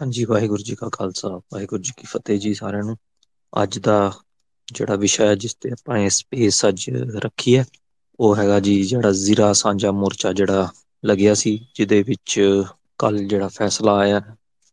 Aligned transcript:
ਹਾਂਜੀ, 0.00 0.24
ਵਾਹਿਗੁਰੂ 0.24 0.62
ਜੀ 0.62 0.74
ਕਾ 0.74 0.88
ਖਾਲਸਾ, 0.92 1.28
ਵਾਹਿਗੁਰੂ 1.52 1.82
ਜੀ 1.82 1.92
ਕੀ 1.96 2.06
ਫਤਿਹ 2.06 2.38
ਜੀ 2.40 2.52
ਸਾਰਿਆਂ 2.54 2.82
ਨੂੰ। 2.82 2.96
ਅੱਜ 3.52 3.78
ਦਾ 3.78 4.12
ਜਿਹੜਾ 4.68 4.96
ਵਿਸ਼ਾ 4.96 5.26
ਹੈ, 5.26 5.34
ਜਿਸ 5.34 5.54
ਤੇ 5.54 5.70
ਆਪਾਂ 5.70 5.98
ਇਹ 5.98 6.08
ਸਪੇਸ 6.10 6.64
ਅੱਜ 6.68 6.88
ਰੱਖੀ 7.16 7.56
ਹੈ, 7.56 7.64
ਉਹ 8.18 8.36
ਹੈਗਾ 8.36 8.58
ਜੀ 8.60 8.82
ਜਿਹੜਾ 8.82 9.10
ਜ਼ੀਰਾ 9.14 9.52
ਸਾਂਝਾ 9.52 9.90
ਮੋਰਚਾ 9.92 10.32
ਜਿਹੜਾ 10.32 10.68
ਲੱਗਿਆ 11.02 11.34
ਸੀ, 11.34 11.56
ਜਿਹਦੇ 11.74 12.02
ਵਿੱਚ 12.02 12.40
ਕੱਲ 12.98 13.18
ਜਿਹੜਾ 13.24 13.48
ਫੈਸਲਾ 13.48 13.96
ਆਇਆ, 13.98 14.20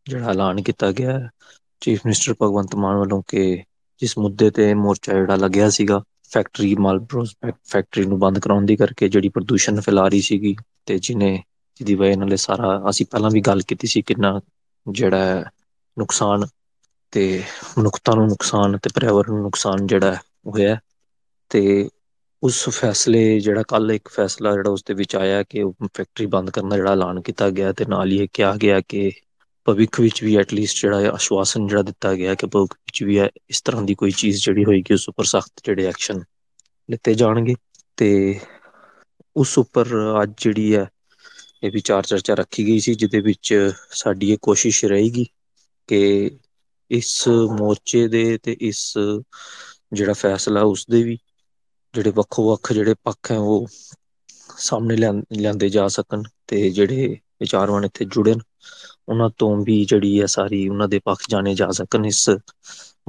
ਜਿਹੜਾ 0.07 0.29
ਐਲਾਨ 0.29 0.61
ਕੀਤਾ 0.63 0.91
ਗਿਆ 0.93 1.19
ਚੀਫ 1.81 2.05
ਮਿਨਿਸਟਰ 2.05 2.33
ਭਗਵੰਤ 2.41 2.75
ਮਾਨ 2.75 2.97
ਵੱਲੋਂ 2.97 3.21
ਕਿ 3.28 3.63
ਜਿਸ 4.01 4.17
ਮੁੱਦੇ 4.17 4.49
ਤੇ 4.51 4.73
ਮੋਰਚਾ 4.75 5.13
ਜਿਹੜਾ 5.13 5.35
ਲੱਗਿਆ 5.35 5.69
ਸੀਗਾ 5.69 6.01
ਫੈਕਟਰੀ 6.31 6.75
ਮਾਲਬਰੋ 6.78 7.23
ਫੈਕਟਰੀ 7.65 8.05
ਨੂੰ 8.05 8.19
ਬੰਦ 8.19 8.39
ਕਰਾਉਣ 8.39 8.65
ਦੀ 8.65 8.75
ਕਰਕੇ 8.75 9.09
ਜਿਹੜੀ 9.09 9.29
ਪ੍ਰਦੂਸ਼ਣ 9.29 9.79
ਫੈਲਾ 9.81 10.07
ਰਹੀ 10.07 10.21
ਸੀਗੀ, 10.21 10.55
ਤੇ 10.85 10.97
ਜਿਹਨੇ, 10.99 11.35
ਜਿਹਦੀ 11.79 11.96
ਵਜ੍ਹਾ 11.96 12.15
ਨਾਲ 12.15 12.35
ਸਾਰਾ, 12.37 12.81
ਅਸੀਂ 12.89 13.05
ਪਹਿਲਾਂ 13.05 13.31
ਵੀ 13.31 13.41
ਗੱਲ 13.41 13.62
ਕੀਤੀ 13.63 13.87
ਸੀ 13.87 14.01
ਕਿੰਨਾ 14.01 14.39
ਜਿਹੜਾ 14.88 15.24
ਹੈ, 15.26 15.44
ਨੁਕਸਾਨ 15.97 16.45
ਤੇ 17.13 17.43
ਮਨੁੱਖਤਾ 17.77 18.13
ਨੂੰ 18.16 18.27
ਨੁਕਸਾਨ 18.27 18.77
ਤੇ 18.77 18.89
ਪਰਿਆਵਰਨ 18.95 19.34
ਨੂੰ 19.34 19.41
ਨੁਕਸਾਨ 19.44 19.85
ਜਿਹੜਾ 19.88 20.16
ਹੋਇਆ 20.48 20.77
ਤੇ 21.52 21.89
ਉਸ 22.44 22.67
ਫੈਸਲੇ 22.71 23.39
ਜਿਹੜਾ 23.39 23.63
ਕੱਲ 23.67 23.91
ਇੱਕ 23.91 24.09
ਫੈਸਲਾ 24.09 24.52
ਜਿਹੜਾ 24.53 24.70
ਉਸਦੇ 24.71 24.94
ਵਿੱਚ 24.94 25.16
ਆਇਆ 25.16 25.41
ਕਿ 25.44 25.63
ਫੈਕਟਰੀ 25.94 26.25
ਬੰਦ 26.27 26.49
ਕਰਨ 26.49 26.70
ਦਾ 26.70 26.75
ਜਿਹੜਾ 26.75 26.91
ਐਲਾਨ 26.91 27.21
ਕੀਤਾ 27.21 27.49
ਗਿਆ 27.52 27.71
ਤੇ 27.73 27.85
ਨਾਲ 27.85 28.11
ਹੀ 28.11 28.17
ਇਹ 28.17 28.27
ਕਿਹਾ 28.34 28.55
ਗਿਆ 28.58 28.80
ਕਿ 28.81 29.09
ਭਵਿੱਖ 29.67 29.99
ਵਿੱਚ 30.02 30.23
ਵੀ 30.23 30.35
ਐਟਲੀਸਟ 30.38 30.81
ਜਿਹੜਾ 30.81 31.09
ਆਸ਼ਵਾਸਨ 31.11 31.67
ਜਿਹੜਾ 31.67 31.81
ਦਿੱਤਾ 31.81 32.13
ਗਿਆ 32.16 32.35
ਕਿ 32.35 32.47
ਭਵਿੱਖ 32.47 32.73
ਵਿੱਚ 32.73 33.03
ਵੀ 33.03 33.17
ਇਸ 33.49 33.61
ਤਰ੍ਹਾਂ 33.61 33.81
ਦੀ 33.83 33.95
ਕੋਈ 33.95 34.11
ਚੀਜ਼ 34.13 34.44
ਜਿਹੜੀ 34.44 34.66
ਹੋਏਗੀ, 34.66 34.94
ਉਸ 34.94 35.08
ਉੱਪਰ 35.09 35.23
ਸਖਤ 35.25 35.61
ਜਿਹੜੇ 35.66 35.85
ਐਕਸ਼ਨ 35.85 36.22
ਲਿੱਤੇ 36.89 37.13
ਜਾਣਗੇ। 37.13 37.55
ਤੇ 37.97 38.39
ਉਸ 39.35 39.58
ਉੱਪਰ 39.58 39.88
ਅੱਜ 40.23 40.33
ਜਿਹੜੀ 40.38 40.75
ਹੈ 40.75 40.85
ਇਹ 41.63 41.71
ਵਿਚਾਰ 41.71 42.03
ਚਰਚਾ 42.03 42.34
ਰੱਖੀ 42.35 42.66
ਗਈ 42.66 42.79
ਸੀ, 42.79 42.93
ਜਿਹਦੇ 42.95 43.20
ਵਿੱਚ 43.21 43.53
ਸਾਡੀ 43.93 44.31
ਇਹ 44.31 44.38
ਕੋਸ਼ਿਸ਼ 44.41 44.84
ਰਹੇਗੀ 44.85 45.25
ਕਿ 45.89 46.30
ਇਸ 46.91 47.27
ਮੋਰਚੇ 47.52 48.07
ਦੇ 48.07 48.38
ਤੇ 48.43 48.55
ਇਸ 48.61 48.81
ਜਿਹੜਾ 49.94 50.13
ਫੈਸਲਾ 50.13 50.61
ਉਸਦੇ 50.63 51.03
ਵੀ, 51.03 51.17
ਜਿਹੜੇ 51.94 52.11
ਵੱਖੋ 52.11 52.50
ਵੱਖ 52.50 52.72
ਜਿਹੜੇ 52.73 52.94
ਪੱਖ 53.03 53.31
ਹੈ 53.31 53.38
ਉਹ 53.39 53.67
ਸਾਹਮਣੇ 54.58 54.95
ਲਿਆ 54.97 55.11
ਲਿਆਂਦੇ 55.33 55.69
ਜਾ 55.69 55.88
ਸਕਣ 55.89 56.23
ਤੇ 56.47 56.69
ਜਿਹੜੇ 56.72 57.08
ਵਿਚਾਰਵਾਨ 57.41 57.85
ਇੱਥੇ 57.85 58.05
ਜੁੜੇ 58.08 58.33
ਉਹਨਾਂ 59.08 59.30
ਤੋਂ 59.38 59.55
ਵੀ 59.66 59.83
ਜਿਹੜੀ 59.85 60.19
ਹੈ 60.22 60.25
ਸਾਰੀ 60.28 60.67
ਉਹਨਾਂ 60.69 60.88
ਦੇ 60.88 61.00
ਪੱਖ 61.00 61.23
ਜਾਣੇ 61.30 61.53
ਜਾ 61.55 61.69
ਸਕਣ 61.73 62.05
ਇਸ 62.05 62.30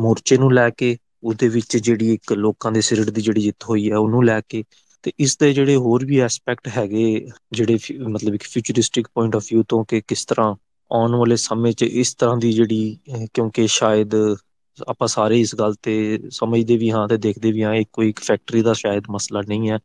ਮੋਰਚੇ 0.01 0.37
ਨੂੰ 0.39 0.53
ਲੈ 0.55 0.69
ਕੇ, 0.71 0.97
ਉਹਦੇ 1.23 1.49
ਵਿੱਚ 1.49 1.77
ਜਿਹੜੀ 1.79 2.13
ਇੱਕ 2.15 2.33
ਲੋਕਾਂ 2.35 2.73
ਦੇ 2.73 2.81
ਸਿਰੜ 2.81 3.09
ਦੀ 3.11 3.21
ਜਿਹੜੀ 3.23 3.41
ਜਿੱਤ 3.43 3.65
ਹੋਈ 3.69 3.91
ਹੈ 3.91 3.97
ਉਹਨੂੰ 3.97 4.25
ਲੈ 4.25 4.41
ਕੇ 4.49 4.63
ਤੇ 5.03 5.13
ਇਸਦੇ 5.19 5.53
ਜਿਹੜੇ 5.53 5.77
ਹੋਰ 5.77 6.05
ਵੀ 6.05 6.19
ਐਸਪੈਕਟ 6.19 6.69
ਹੈਗੇ, 6.77 7.29
ਜਿਹੜੇ 7.53 7.79
ਮਤਲਬ 8.09 8.35
ਇੱਕ 8.35 8.43
ਫਿਊਚਰਿਸਟਿਕ 8.43 9.09
ਪੁਆਇੰਟ 9.15 9.37
ਆਫ 9.37 9.45
ਵਿਊ 9.53 9.63
ਤੋਂ 9.69 9.85
ਕਿ 9.85 10.01
ਕਿਸ 10.09 10.25
ਤਰ੍ਹਾਂ 10.25 10.55
ਆਉਣ 10.93 11.15
ਵਾਲੇ 11.15 11.37
ਸਮੇਂ 11.37 11.73
'ਚ 11.73 11.83
ਇਸ 11.83 12.15
ਤਰ੍ਹਾਂ 12.15 12.37
ਦੀ 12.37 12.53
ਜਿਹੜੀ 12.53 12.99
ਕਿਉਂਕਿ 13.35 13.67
ਸ਼ਾਇਦ 13.67 14.11
ਆਪਾਂ 14.89 15.09
ਸਾਰੇ 15.09 15.41
ਇਸ 15.41 15.55
ਗੱਲ 15.55 15.75
ਤੇ 15.83 16.21
ਸਮਝਦੇ 16.31 16.77
ਵੀ 16.77 16.91
ਹਾਂ 16.91 17.09
ਤੇ 17.09 17.17
ਦੇਖਦੇ 17.17 17.53
ਵੀ 17.53 17.63
ਹਾਂ, 17.63 17.75
ਇਹ 17.75 17.85
ਕੋਈ 17.93 18.09
ਇੱਕ 18.09 18.21
ਫੈਕਟਰੀ 18.21 18.63
ਦਾ 18.63 18.73
ਸ਼ਾਇਦ 18.73 19.03
ਮਸਲਾ 19.11 19.43
ਨਹੀਂ 19.49 19.71
ਹੈ। 19.71 19.79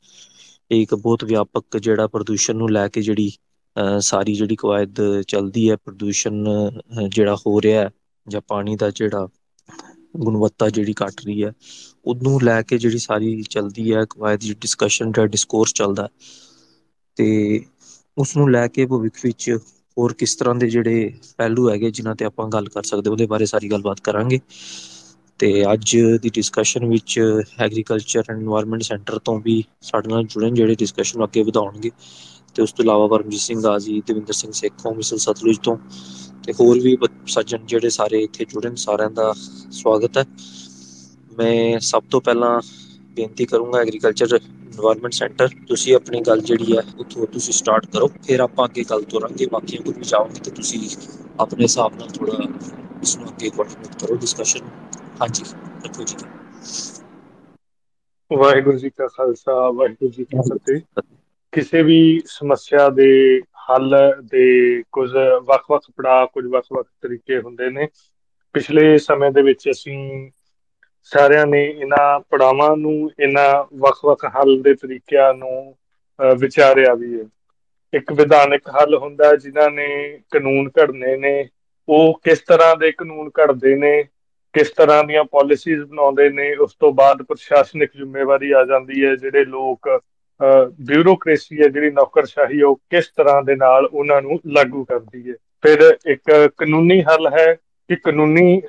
ਇਹ 0.71 0.81
ਇੱਕ 0.81 0.95
ਬਹੁਤ 0.95 1.23
ਵਿਆਪਕ 1.23 1.77
ਜਿਹੜਾ 1.77 2.07
ਪ੍ਰਦੂਸ਼ਣ 2.07 2.55
ਨੂੰ 2.55 2.71
ਲੈ 2.71 2.87
ਕੇ 2.87 3.01
ਜਿਹੜੀ, 3.01 3.31
ਅਹ, 3.75 3.99
ਸਾਰੀ 3.99 4.33
ਜਿਹੜੀ 4.33 4.55
ਕਵਾਇਦ 4.55 5.21
ਚੱਲਦੀ 5.27 5.69
ਹੈ, 5.69 5.75
ਪ੍ਰਦੂਸ਼ਣ 5.75 6.45
ਜਿਹੜਾ 7.07 7.35
ਹੋ 7.35 7.61
ਰਿਹਾ 7.61 7.89
ਜਾਂ 8.27 8.41
ਪਾਣੀ 8.47 8.75
ਦਾ 8.75 8.89
ਜਿਹੜਾ 8.89 9.27
ਗੁਣਵੱਤਾ 10.13 10.69
ਜਿਹੜੀ 10.69 10.93
ਘੱਟ 10.97 11.21
ਰਹੀ 11.21 11.43
ਹੈ, 11.43 11.51
ਉਹਨੂੰ 12.05 12.39
ਲੈ 12.43 12.61
ਕੇ 12.63 12.77
ਜਿਹੜੀ 12.77 12.97
ਸਾਰੀ 12.99 13.41
ਚੱਲਦੀ 13.49 13.93
ਹੈ 13.93 14.03
ਕਵਾਇਦ 14.09 14.51
ਡਿਸਕਸ਼ਨ 14.61 15.11
ਜਾਂ 15.11 15.27
ਡਿਸਕੋਰਸ 15.27 15.73
ਚੱਲਦਾ 15.73 16.07
ਤੇ 17.17 17.27
ਉਸਨੂੰ 18.17 18.49
ਲੈ 18.51 18.67
ਕੇ 18.69 18.85
ਭਵਿੱਖ 18.85 19.19
ਵਿੱਚ 19.23 19.49
ਹੋਰ 19.97 20.13
ਕਿਸ 20.15 20.35
ਤਰ੍ਹਾਂ 20.35 20.55
ਦੇ 20.55 20.69
ਜਿਹੜੇ 20.69 21.11
ਪਹਿਲੂ 21.37 21.69
ਹੈਗੇ 21.69 21.91
ਜਿਨਾਂ 21.91 22.15
ਤੇ 22.15 22.25
ਆਪਾਂ 22.25 22.47
ਗੱਲ 22.49 22.67
ਕਰ 22.69 22.83
ਸਕਦੇ 22.83 23.09
ਉਹਦੇ 23.09 23.25
ਬਾਰੇ 23.27 23.45
ਸਾਰੀ 23.45 23.69
ਗੱਲਬਾਤ 23.71 23.99
ਕਰਾਂਗੇ। 24.01 24.39
ਤੇ 25.39 25.49
ਅੱਜ 25.71 25.95
ਦੀ 26.21 26.29
ਡਿਸਕਸ਼ਨ 26.31 26.85
ਵਿੱਚ 26.87 27.19
ਐਗਰੀਕਲਚਰ 27.59 28.23
ਐਂਡ 28.29 28.41
ਇਨਵਾਇਰਮੈਂਟ 28.41 28.81
ਸੈਂਟਰ 28.83 29.17
ਤੋਂ 29.21 29.39
ਵੀ 29.39 29.63
ਸਾਡੇ 29.83 30.09
ਨਾਲ 30.09 30.23
ਜੁੜਨ 30.25 30.53
ਜਿਹੜੇ 30.53 30.75
ਡਿਸਕਸ਼ਨ 30.75 31.23
ਅੱਗੇ 31.23 31.43
ਵਧਾਉਣਗੇ। 31.43 31.91
ਤੇ 32.55 32.61
ਉਸ 32.61 32.71
ਤੋਂ 32.73 32.83
ਇਲਾਵਾ 32.85 33.07
ਪਰਮਜੀਤ 33.07 33.41
ਸਿੰਘ 33.41 33.65
ਆਜੀ 33.67 34.01
ਦਵਿੰਦਰ 34.07 34.33
ਸਿੰਘ 34.33 34.51
ਸੇਖੋਂ 34.53 34.93
ਮਿਸਲ 34.95 35.17
ਸਤਲੁਜ 35.19 35.57
ਤੋਂ 35.59 35.77
ਤੇ 36.43 36.53
ਹੋਰ 36.53 36.79
ਵੀ 36.79 36.97
ਸੱਜਣ 37.29 37.65
ਜਿਹੜੇ 37.65 37.89
ਸਾਰੇ 37.91 38.21
ਇੱਥੇ 38.23 38.45
ਜੁੜੇ 38.45 38.75
ਸਾਰਿਆਂ 38.77 39.09
ਦਾ 39.11 39.31
ਸਵਾਗਤ 39.71 40.17
ਹੈ। 40.17 40.25
ਮੈਂ 41.31 41.79
ਸਭ 41.81 42.03
ਤੋਂ 42.09 42.21
ਪਹਿਲਾਂ 42.21 42.59
ਬੇਨਤੀ 43.15 43.45
ਕਰੂੰਗਾ 43.45 43.79
ਐਗਰੀਕਲਚਰ 43.79 44.35
ਇਨਵਾਇਰਮੈਂਟ 44.35 45.13
ਸੈਂਟਰ 45.13 45.49
ਤੁਸੀਂ 45.67 45.95
ਆਪਣੀ 45.95 46.21
ਗੱਲ 46.21 46.41
ਜਿਹੜੀ 46.41 46.75
ਹੈ 46.77 46.81
ਉੱਥੋਂ 46.99 47.27
ਤੁਸੀਂ 47.27 47.53
ਸਟਾਰਟ 47.53 47.85
ਕਰੋ 47.87 48.07
ਫਿਰ 48.21 48.39
ਆਪਾਂ 48.41 48.65
ਅੱਗੇ 48.65 48.83
ਗੱਲ 48.83 49.03
ਤੋਰਾਂਗੇ 49.05 49.45
ਬਾਕੀਆਂ 49.47 49.81
ਕੋਲ 49.83 49.93
ਵੀ 49.93 50.03
ਜਾਓਗੇ 50.05 50.39
ਤੇ 50.39 50.51
ਤੁਸੀਂ 50.51 50.79
ਆਪਣੇ 51.39 51.63
ਹਿਸਾਬ 51.63 51.95
ਨਾਲ 51.95 52.09
ਥੋੜਾ 52.09 52.37
ਇਸ 53.01 53.17
ਨੂੰ 53.17 53.27
ਅੱਗੇ 53.29 53.49
ਕੰਟੀਨਿਊ 53.51 53.97
ਕਰੋ 53.99 54.15
ਡਿਸਕਸ਼ਨ 54.17 54.69
ਹਾਂਜੀ 55.21 55.43
ਰੱਖੋ 55.83 56.03
ਜੀ। 56.03 56.15
ਵਾਹਿਗੁਰੂ 58.31 58.77
ਜੀ 58.77 58.89
ਕਾ 58.91 59.07
ਖਾਲਸਾ 59.09 59.53
ਵਾਹਿਗੁਰੂ 59.71 60.11
ਜੀ 60.11 60.25
ਕੀ 60.25 60.39
ਫਤਿਹ। 60.43 60.81
ਕਿਸੇ 61.53 61.81
ਵੀ 61.83 62.21
ਸਮੱਸਿਆ 62.25 62.87
ਦੇ 62.89 63.07
ਹੱਲ 63.69 63.95
ਦੇ 64.23 64.83
ਕੁਝ 64.91 65.09
ਵੱਖ-ਵੱਖ 65.45 65.83
ਪੜਾਅ, 65.97 66.25
ਕੁਝ 66.25 66.45
ਵੱਖ-ਵੱਖ 66.45 66.87
ਤਰੀਕੇ 67.01 67.39
ਹੁੰਦੇ 67.39 67.69
ਨੇ। 67.69 67.87
ਪਿਛਲੇ 68.55 68.97
ਸਮੇਂ 68.97 69.31
ਦੇ 69.31 69.41
ਵਿੱਚ 69.41 69.69
ਅਸੀਂ 69.71 69.97
ਸਾਰਿਆਂ 71.11 71.45
ਨੇ 71.47 71.63
ਇਹਨਾਂ 71.65 72.19
ਪੜਾਵਾਂ 72.29 72.75
ਨੂੰ, 72.77 73.11
ਇਹਨਾਂ 73.19 73.63
ਵੱਖ-ਵੱਖ 73.77 74.25
ਹੱਲ 74.35 74.61
ਦੇ 74.61 74.73
ਤਰੀਕਿਆਂ 74.75 75.33
ਨੂੰ 75.33 75.75
ਵਿਚਾਰਿਆ 76.39 76.93
ਵੀ 76.93 77.19
ਹੈ। 77.19 77.25
ਇੱਕ 77.93 78.11
ਵਿਧਾਨਿਕ 78.13 78.69
ਹੱਲ 78.69 78.95
ਹੁੰਦਾ 78.95 79.35
ਜਿਨ੍ਹਾਂ 79.35 79.69
ਨੇ 79.71 79.87
ਕਾਨੂੰਨ 80.31 80.69
ਘੜਨੇ 80.79 81.15
ਨੇ। 81.17 81.33
ਉਹ 81.87 82.19
ਕਿਸ 82.23 82.39
ਤਰ੍ਹਾਂ 82.39 82.75
ਦੇ 82.77 82.91
ਕਾਨੂੰਨ 82.91 83.29
ਘੜਦੇ 83.39 83.75
ਨੇ, 83.75 84.01
ਕਿਸ 84.53 84.69
ਤਰ੍ਹਾਂ 84.71 85.03
ਦੀਆਂ 85.03 85.23
ਪਾਲਿਸੀਜ਼ 85.23 85.83
ਬਣਾਉਂਦੇ 85.83 86.29
ਨੇ, 86.29 86.53
ਉਸ 86.55 86.75
ਤੋਂ 86.75 86.91
ਬਾਅਦ 86.93 87.21
ਪ੍ਰਸ਼ਾਸਨਿਕ 87.23 87.91
ਜ਼ਿੰਮੇਵਾਰੀ 87.95 88.51
ਆ 88.51 88.63
ਜਾਂਦੀ 88.65 89.05
ਹੈ। 89.05 89.15
ਜਿਹੜੇ 89.15 89.45
ਲੋਕ 89.45 89.89
ਬਿਊਰੋਕ੍ਰੇਸੀ 90.81 91.61
ਹੈ 91.61 91.67
ਜਿਹੜੀ 91.67 91.91
ਨੌਕਰਸ਼ਾਹੀ, 91.91 92.61
ਉਹ 92.61 92.75
ਕਿਸ 92.89 93.07
ਤਰ੍ਹਾਂ 93.07 93.41
ਦੇ 93.43 93.55
ਨਾਲ 93.55 93.85
ਉਹਨਾਂ 93.85 94.21
ਨੂੰ 94.21 94.39
ਲਾਗੂ 94.47 94.83
ਕਰਦੀ 94.85 95.29
ਹੈ? 95.29 95.35
ਫਿਰ 95.63 95.81
ਇੱਕ 96.07 96.31
ਕਾਨੂੰਨੀ 96.57 97.01
ਹੱਲ 97.03 97.27
ਹੈ 97.33 97.53
ਕਿ 97.89 97.95
ਕਾਨੂੰਨੀ 97.95 98.61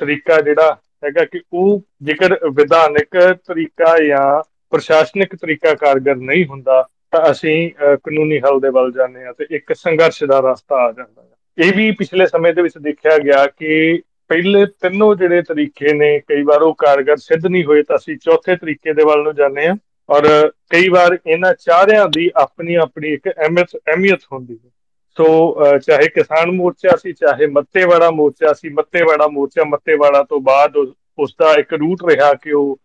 ਤਰੀਕਾ 0.00 0.40
ਜਿਹੜਾ 0.40 0.76
ਹੈਗਾ 1.04 1.24
ਕਿ 1.24 1.40
ਉਹ 1.52 1.80
ਜੇਕਰ 2.02 2.38
ਵਿਧਾਨਿਕ 2.54 3.16
ਤਰੀਕਾ 3.46 3.96
ਜਾਂ 4.04 4.42
ਪ੍ਰਸ਼ਾਸਨਿਕ 4.72 5.34
ਤਰੀਕਾ 5.36 5.74
ਕਾਰਗਰ 5.74 6.16
ਨਹੀਂ 6.16 6.44
ਹੁੰਦਾ, 6.46 6.82
ਤਾਂ 7.12 7.30
ਅਸੀਂ 7.30 7.70
ਕਾਨੂੰਨੀ 8.04 8.38
ਹੱਲ 8.40 8.60
ਦੇ 8.60 8.68
ਵੱਲ 8.70 8.92
ਜਾਂਦੇ 8.92 9.24
ਹਾਂ 9.24 9.32
ਤੇ 9.32 9.46
ਇੱਕ 9.50 9.72
ਸੰਘਰਸ਼ 9.74 10.22
ਦਾ 10.24 10.40
ਰਸਤਾ 10.44 10.76
ਆ 10.76 10.92
ਜਾਂਦਾ 10.92 11.22
ਹੈ। 11.22 11.26
ਇਹ 11.58 11.72
ਵੀ 11.76 11.90
ਪਿਛਲੇ 11.90 12.26
ਸਮੇਂ 12.26 12.52
ਦੇ 12.54 12.62
ਵਿੱਚ 12.62 12.78
ਦੇਖਿਆ 12.78 13.18
ਗਿਆ 13.18 13.46
ਕਿ 13.46 14.00
ਪਹਿਲੇ 14.30 14.64
ਤਿੰਨੋਂ 14.80 15.14
ਜਿਹੜੇ 15.16 15.42
ਤਰੀਕੇ 15.42 15.92
ਨੇ, 15.92 16.18
ਕਈ 16.20 16.42
ਵਾਰ 16.42 16.62
ਉਹ 16.62 16.74
ਕਾਰਗਰ 16.78 17.16
ਸਿੱਧ 17.16 17.46
ਨਹੀਂ 17.46 17.64
ਹੋਏ, 17.64 17.82
ਤਾਂ 17.82 17.96
ਅਸੀਂ 17.96 18.16
ਚੌਥੇ 18.16 18.56
ਤਰੀਕੇ 18.56 18.92
ਦੇ 18.92 19.04
ਵੱਲ 19.04 19.22
ਨੂੰ 19.22 19.34
ਜਾਂਦੇ 19.34 19.66
ਹਾਂ। 19.68 19.76
ਔਰ 20.08 20.26
ਕਈ 20.70 20.88
ਵਾਰ 20.88 21.18
ਇਹਨਾਂ 21.26 21.52
ਚਾਰਿਆਂ 21.60 22.06
ਦੀ 22.08 22.30
ਆਪਣੀ 22.36 22.74
ਆਪਣੀ 22.82 23.12
ਇੱਕ 23.12 23.28
ਅਹਿਮੀਅਤ 23.28 23.76
ਅਹਿਮੀਅਤ 23.78 24.20
ਹੁੰਦੀ 24.32 24.54
ਹੈ। 24.54 24.70
ਸੋ 25.16 25.78
ਚਾਹੇ 25.78 26.08
ਕਿਸਾਨ 26.08 26.50
ਮੋਰਚਾ 26.52 26.96
ਸੀ, 26.96 27.12
ਚਾਹੇ 27.12 27.46
ਮੱਤੇਵਾੜਾ 27.48 28.10
ਮੋਰਚਾ 28.10 28.52
ਸੀ, 28.52 28.68
ਮੱਤੇਵਾੜਾ 28.70 29.28
ਮੋਰਚਾ 29.28 29.64
ਮੱਤੇਵਾੜਾ 29.68 30.22
ਤੋਂ 30.22 30.40
ਬਾਅਦ 30.40 30.76
ਉਸ 31.18 31.34
ਦਾ 31.38 31.52
ਇੱਕ 31.58 31.72
ਰੂਟ 31.74 32.04
ਰਿਹਾ 32.08 32.32
ਕਿ 32.34 32.52
ਉਹ 32.52 32.78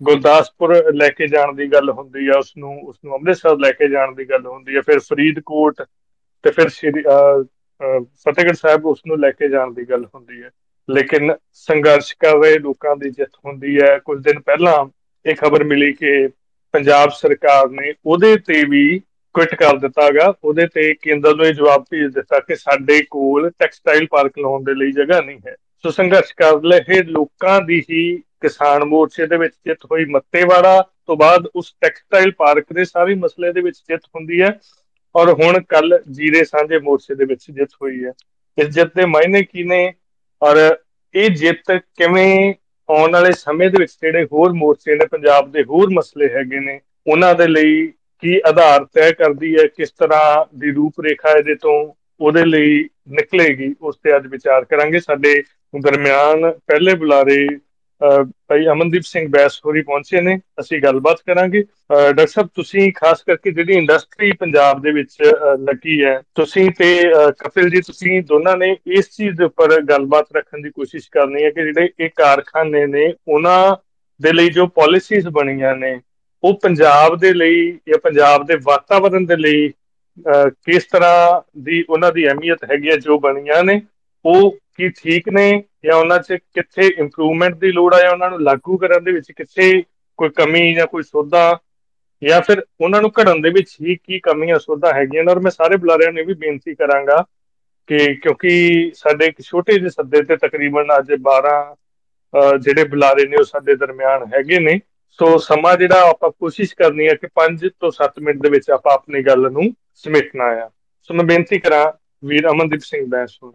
ਗੁਰਦਾਸਪੁਰ 0.00 0.74
ਲੈ 0.94 1.08
ਕੇ 1.08 1.26
ਜਾਣ 1.28 1.52
ਦੀ 1.54 1.66
ਗੱਲ 1.72 1.90
ਹੁੰਦੀ 1.90 2.26
ਹੈ 2.28 2.36
ਉਸ 2.38 2.52
ਨੂੰ 2.56 2.78
ਉਸ 2.82 2.96
ਨੂੰ 3.04 3.14
ਅੰਮ੍ਰਿਤਸਰ 3.14 3.56
ਲੈ 3.58 3.70
ਕੇ 3.72 3.88
ਜਾਣ 3.88 4.14
ਦੀ 4.14 4.24
ਗੱਲ 4.30 4.46
ਹੁੰਦੀ 4.46 4.76
ਹੈ 4.76 4.80
ਫਿਰ 4.80 4.98
ਫਰੀਦਕੋਟ 5.00 5.82
ਤੇ 6.44 6.50
ਫਿਰ 6.50 6.68
ਸ਼੍ਰੀ 6.68 7.02
ਫਤਿਹਗੜ੍ਹ 8.20 8.54
ਸਾਹਿਬ 8.54 8.86
ਉਸ 8.86 9.00
ਨੂੰ 9.06 9.18
ਲੈ 9.20 9.30
ਕੇ 9.30 9.48
ਜਾਣ 9.48 9.72
ਦੀ 9.74 9.84
ਗੱਲ 9.90 10.04
ਹੁੰਦੀ 10.04 10.42
ਹੈ। 10.42 10.50
ਲੇਕਿਨ 10.88 11.34
ਸੰਘਰਸ਼ 11.66 12.14
ਕਰ 12.20 12.36
ਰਹੇ 12.38 12.58
ਲੋਕਾਂ 12.58 12.96
ਦੀ 12.96 13.10
ਜਿੱਤ 13.10 13.30
ਹੁੰਦੀ 13.46 13.76
ਹੈ। 13.80 13.98
ਕੁਝ 13.98 14.18
ਦਿਨ 14.24 14.40
ਪਹਿਲਾਂ 14.40 14.84
ਇਹ 15.24 15.36
ਖਬਰ 15.36 15.64
ਮਿਲੀ 15.64 15.92
ਕਿ 15.92 16.26
ਪੰਜਾਬ 16.74 17.10
ਸਰਕਾਰ 17.10 17.68
ਨੇ 17.70 17.92
ਉਹਦੇ 18.06 18.36
ਤੇ 18.36 18.64
ਵੀ 18.64 19.00
ਕੁਇਟ 19.34 19.54
ਕਰ 19.54 19.76
ਦਿੱਤਾਗਾ 19.76 20.32
ਉਹਦੇ 20.44 20.66
ਤੇ 20.66 20.92
ਕੇਂਦਰ 20.94 21.34
ਨੂੰ 21.34 21.46
ਇਹ 21.46 21.54
ਜਵਾਬ 21.54 21.84
ਭੇਜ 21.90 22.12
ਦਿੱਤਾ 22.14 22.38
ਕਿ 22.38 22.56
ਸਾਡੇ 22.56 23.02
ਕੋਲ 23.10 23.50
ਟੈਕਸਟਾਈਲ 23.58 24.06
ਪਾਰਕ 24.10 24.38
ਲਾਉਣ 24.38 24.64
ਦੇ 24.64 24.74
ਲਈ 24.74 24.92
ਜਗ੍ਹਾ 24.92 25.20
ਨਹੀਂ 25.20 25.38
ਹੈ। 25.46 25.54
ਸੋ 25.84 25.90
ਸੰਘਰਸ਼ 25.90 26.34
ਕਰ 26.36 26.60
ਲਏ 26.62 27.02
ਲੋਕਾਂ 27.02 27.60
ਦੀ 27.60 27.82
ਹੀ 27.90 28.16
ਕਿਸਾਨ 28.40 28.84
ਮੋਰਚੇ 28.84 29.26
ਦੇ 29.26 29.36
ਵਿੱਚ 29.36 29.54
ਜਿੱਤ 29.66 29.84
ਹੋਈ 29.84 30.04
ਮੱਤੇਵਾੜਾ 30.04 30.80
ਤੋਂ 31.06 31.16
ਬਾਅਦ 31.16 31.46
ਉਸ 31.56 31.74
ਟੈਕਸਟਾਈਲ 31.80 32.30
ਪਾਰਕ 32.30 32.72
ਦੇ 32.72 32.84
ਸਾਰੇ 32.84 33.14
ਮਸਲੇ 33.14 33.52
ਦੇ 33.52 33.60
ਵਿੱਚ 33.60 33.76
ਜਿੱਤ 33.88 34.00
ਹੁੰਦੀ 34.16 34.40
ਹੈ 34.42 34.58
ਔਰ 35.14 35.32
ਹੁਣ 35.32 35.60
ਕੱਲ 35.68 35.98
ਜੀਰੇ 36.10 36.44
ਸਾਂਝੇ 36.44 36.78
ਮੋਰਚੇ 36.78 37.14
ਦੇ 37.14 37.24
ਵਿੱਚ 37.24 37.44
ਜਿੱਤ 37.50 37.70
ਹੋਈ 37.82 38.04
ਹੈ। 38.04 38.12
ਇਸ 38.58 38.68
ਜਿੱਤ 38.68 38.94
ਦੇ 38.96 39.04
ਮਾਇਨੇ 39.04 39.42
ਕੀ 39.42 39.64
ਨੇ 39.64 39.92
ਔਰ 40.42 40.76
ਇਹ 41.14 41.30
ਜਿੱਤ 41.30 41.72
ਕਿਵੇਂ 41.72 42.54
ਆਉਣ 42.88 43.12
ਵਾਲੇ 43.12 43.32
ਸਮੇਂ 43.32 43.68
ਦੇ 43.70 43.78
ਵਿੱਚ 43.80 43.92
ਜਿਹੜੇ 44.02 44.24
ਹੋਰ 44.32 44.52
ਮੋਰਚੇ 44.52 44.94
ਨੇ, 44.94 45.06
ਪੰਜਾਬ 45.06 45.50
ਦੇ 45.52 45.62
ਹੋਰ 45.64 45.90
ਮਸਲੇ 45.92 46.28
ਹੈਗੇ 46.28 46.60
ਨੇ, 46.60 46.80
ਉਹਨਾਂ 47.06 47.34
ਦੇ 47.34 47.46
ਲਈ 47.48 47.86
ਕੀ 48.22 48.40
ਆਧਾਰ 48.48 48.84
ਤੈਅ 48.84 49.12
ਕਰਦੀ 49.12 49.54
ਹੈ, 49.54 49.66
ਕਿਸ 49.66 49.90
ਤਰ੍ਹਾਂ 49.92 50.44
ਦੀ 50.58 50.70
ਰੂਪ 50.72 51.00
ਰੇਖਾ 51.00 51.36
ਇਹਦੇ 51.38 51.54
ਤੋਂ 51.54 51.74
ਉਹਦੇ 52.20 52.44
ਲਈ 52.44 52.82
ਨਿਕਲੇਗੀ, 53.10 53.74
ਉਸ 53.80 53.96
ਤੇ 54.02 54.16
ਅੱਜ 54.16 54.26
ਵਿਚਾਰ 54.26 54.64
ਕਰਾਂਗੇ। 54.64 55.00
ਸਾਡੇ 55.00 55.42
ਦਰਮਿਆਨ 55.74 56.50
ਪਹਿਲੇ 56.66 56.94
ਬੁਲਾਰੇ 56.94 57.46
ਭਾਈ 58.48 58.66
ਅਮਨਦੀਪ 58.72 59.02
ਸਿੰਘ 59.02 59.26
ਬੈਸ 59.30 59.60
ਹੋਰੀ 59.66 59.82
ਪਹੁੰਚੇ 59.82 60.20
ਨੇ, 60.20 60.36
ਅਸੀਂ 60.60 60.80
ਗੱਲਬਾਤ 60.82 61.20
ਕਰਾਂਗੇ। 61.26 61.62
ਡਾਕਟਰ 61.90 62.26
ਸਾਹਿਬ, 62.26 62.48
ਤੁਸੀਂ 62.54 62.92
ਖਾਸ 62.96 63.22
ਕਰਕੇ 63.22 63.50
ਜਿਹੜੀ 63.50 63.74
ਇੰਡਸਟਰੀ 63.74 64.30
ਪੰਜਾਬ 64.40 64.80
ਦੇ 64.82 64.92
ਵਿੱਚ 64.92 65.16
ਲੱਗੀ 65.60 66.02
ਹੈ, 66.04 66.20
ਤੁਸੀਂ 66.34 66.68
ਤੇ 66.78 66.88
ਕਪਿਲ 67.38 67.70
ਜੀ, 67.70 67.80
ਤੁਸੀਂ 67.80 68.20
ਦੋਨਾਂ 68.28 68.56
ਨੇ 68.56 68.74
ਇਸ 68.88 69.10
ਚੀਜ਼ 69.16 69.36
ਦੇ 69.38 69.44
ਉੱਪਰ 69.44 69.80
ਗੱਲਬਾਤ 69.90 70.36
ਰੱਖਣ 70.36 70.62
ਦੀ 70.62 70.70
ਕੋਸ਼ਿਸ਼ 70.70 71.08
ਕਰਨੀ 71.12 71.44
ਹੈ 71.44 71.50
ਕਿ 71.50 71.62
ਜਿਹੜੇ 71.62 71.88
ਇਹ 72.00 72.10
ਕਾਰਖਾਨੇ 72.16 72.86
ਨੇ, 72.86 73.12
ਉਹਨਾਂ 73.28 73.76
ਦੇ 74.20 74.32
ਲਈ 74.32 74.50
ਜੋ 74.50 74.66
ਪਾਲਿਸੀਜ਼ 74.74 75.28
ਬਣੀਆਂ 75.30 75.74
ਨੇ, 75.76 75.98
ਉਹ 76.42 76.58
ਪੰਜਾਬ 76.62 77.18
ਦੇ 77.20 77.32
ਲਈ 77.34 77.70
ਜਾਂ 77.88 77.98
ਪੰਜਾਬ 78.02 78.46
ਦੇ 78.46 78.56
ਵਾਤਾਵਰਣ 78.64 79.24
ਦੇ 79.26 79.36
ਲਈ 79.36 79.68
ਕਿਸ 80.66 80.84
ਤਰ੍ਹਾਂ 80.84 81.40
ਦੀ 81.60 81.84
ਉਹਨਾਂ 81.88 82.10
ਦੀ 82.12 82.26
ਅਹਿਮੀਅਤ 82.28 82.64
ਹੈਗੀ 82.70 82.90
ਹੈ, 82.90 82.96
ਜੋ 82.96 83.18
ਬਣੀਆਂ 83.18 83.62
ਨੇ, 83.64 83.80
ਉਹ 84.24 84.56
ਕੀ 84.78 84.88
ਠੀਕ 84.88 85.28
ਨੇ 85.28 85.50
ਜਾਂ 85.84 85.96
ਉਹਨਾਂ 85.96 86.18
'ਚ 86.18 86.32
ਕਿੱਥੇ 86.32 86.86
ਇੰਪਰੂਵਮੈਂਟ 86.98 87.54
ਦੀ 87.54 87.72
ਲੋੜ 87.72 87.94
ਆ 87.94 88.00
ਜਾਂ 88.02 88.10
ਉਹਨਾਂ 88.10 88.30
ਨੂੰ 88.30 88.42
ਲਾਗੂ 88.42 88.76
ਕਰਨ 88.78 89.04
ਦੇ 89.04 89.12
ਵਿੱਚ 89.12 89.32
ਕਿੱਥੇ 89.32 89.70
ਕੋਈ 90.18 90.28
ਕਮੀ 90.28 90.74
ਜਾਂ 90.74 90.86
ਕੋਈ 90.86 91.02
ਸੋਧਾ 91.02 91.58
ਜਾਂ 92.22 92.40
ਫਿਰ 92.40 92.62
ਉਹਨਾਂ 92.80 93.00
ਨੂੰ 93.02 93.10
ਘੜਨ 93.20 93.40
ਦੇ 93.40 93.50
ਵਿੱਚ 93.50 93.76
ਹੀ 93.80 93.96
ਕੀ 93.96 94.18
ਕਮੀਆਂ 94.20 94.58
ਸੋਧਾ 94.58 94.92
ਹੈਗੀਆਂ 94.92 95.24
ਔਰ 95.30 95.40
ਮੈਂ 95.40 95.50
ਸਾਰੇ 95.50 95.76
ਬੁਲਾਰਿਆਂ 95.76 96.12
ਨੂੰ 96.12 96.24
ਵੀ 96.26 96.34
ਬੇਨਤੀ 96.34 96.74
ਕਰਾਂਗਾ 96.74 97.24
ਕਿ 97.88 98.14
ਕਿਉਂਕਿ 98.14 98.50
ਸਾਡੇ 98.94 99.26
ਇੱਕ 99.26 99.40
ਛੋਟੇ 99.40 99.72
ਜਿਹੇ 99.72 99.88
ਸੱਦੇ 99.88 100.22
ਤੇ 100.22 100.36
ਤਕਰੀਬਨ 100.36 100.98
ਅੱਜ 100.98 101.12
12 101.22 101.54
ਜਿਹੜੇ 102.58 102.84
ਬੁਲਾਰੇ 102.84 103.26
ਨੇ 103.28 103.36
ਉਹ 103.36 103.44
ਸਾਡੇ 103.44 103.74
ਦਰਮਿਆਨ 103.76 104.24
ਹੈਗੇ 104.34 104.58
ਨੇ। 104.58 104.78
ਸੋ 105.18 105.36
ਸਮਾਂ 105.38 105.76
ਜਿਹੜਾ 105.76 106.00
ਆਪਾਂ 106.10 106.30
ਕੋਸ਼ਿਸ਼ 106.30 106.74
ਕਰਨੀ 106.76 107.08
ਹੈ 107.08 107.14
ਕਿ 107.14 107.28
5 107.34 107.68
ਤੋਂ 107.80 107.90
7 107.96 108.18
ਮਿੰਟ 108.22 108.42
ਦੇ 108.42 108.50
ਵਿੱਚ 108.50 108.70
ਆਪਾਂ 108.70 108.94
ਆਪਣੀ 108.94 109.22
ਗੱਲ 109.22 109.50
ਨੂੰ 109.52 109.64
ਸਮੇਟਣਾ 110.04 110.44
ਆ। 110.62 110.68
ਸੋ 111.02 111.14
ਮੈਂ 111.14 111.24
ਬੇਨਤੀ 111.24 111.58
ਕਰਾਂ, 111.58 111.84
ਵੀਰ 112.24 112.48
ਅਮਨਦੀਪ 112.50 112.80
ਸਿੰਘ 112.84 113.04
ਬੈਂਸ 113.10 113.38
ਨੂੰ। 113.42 113.52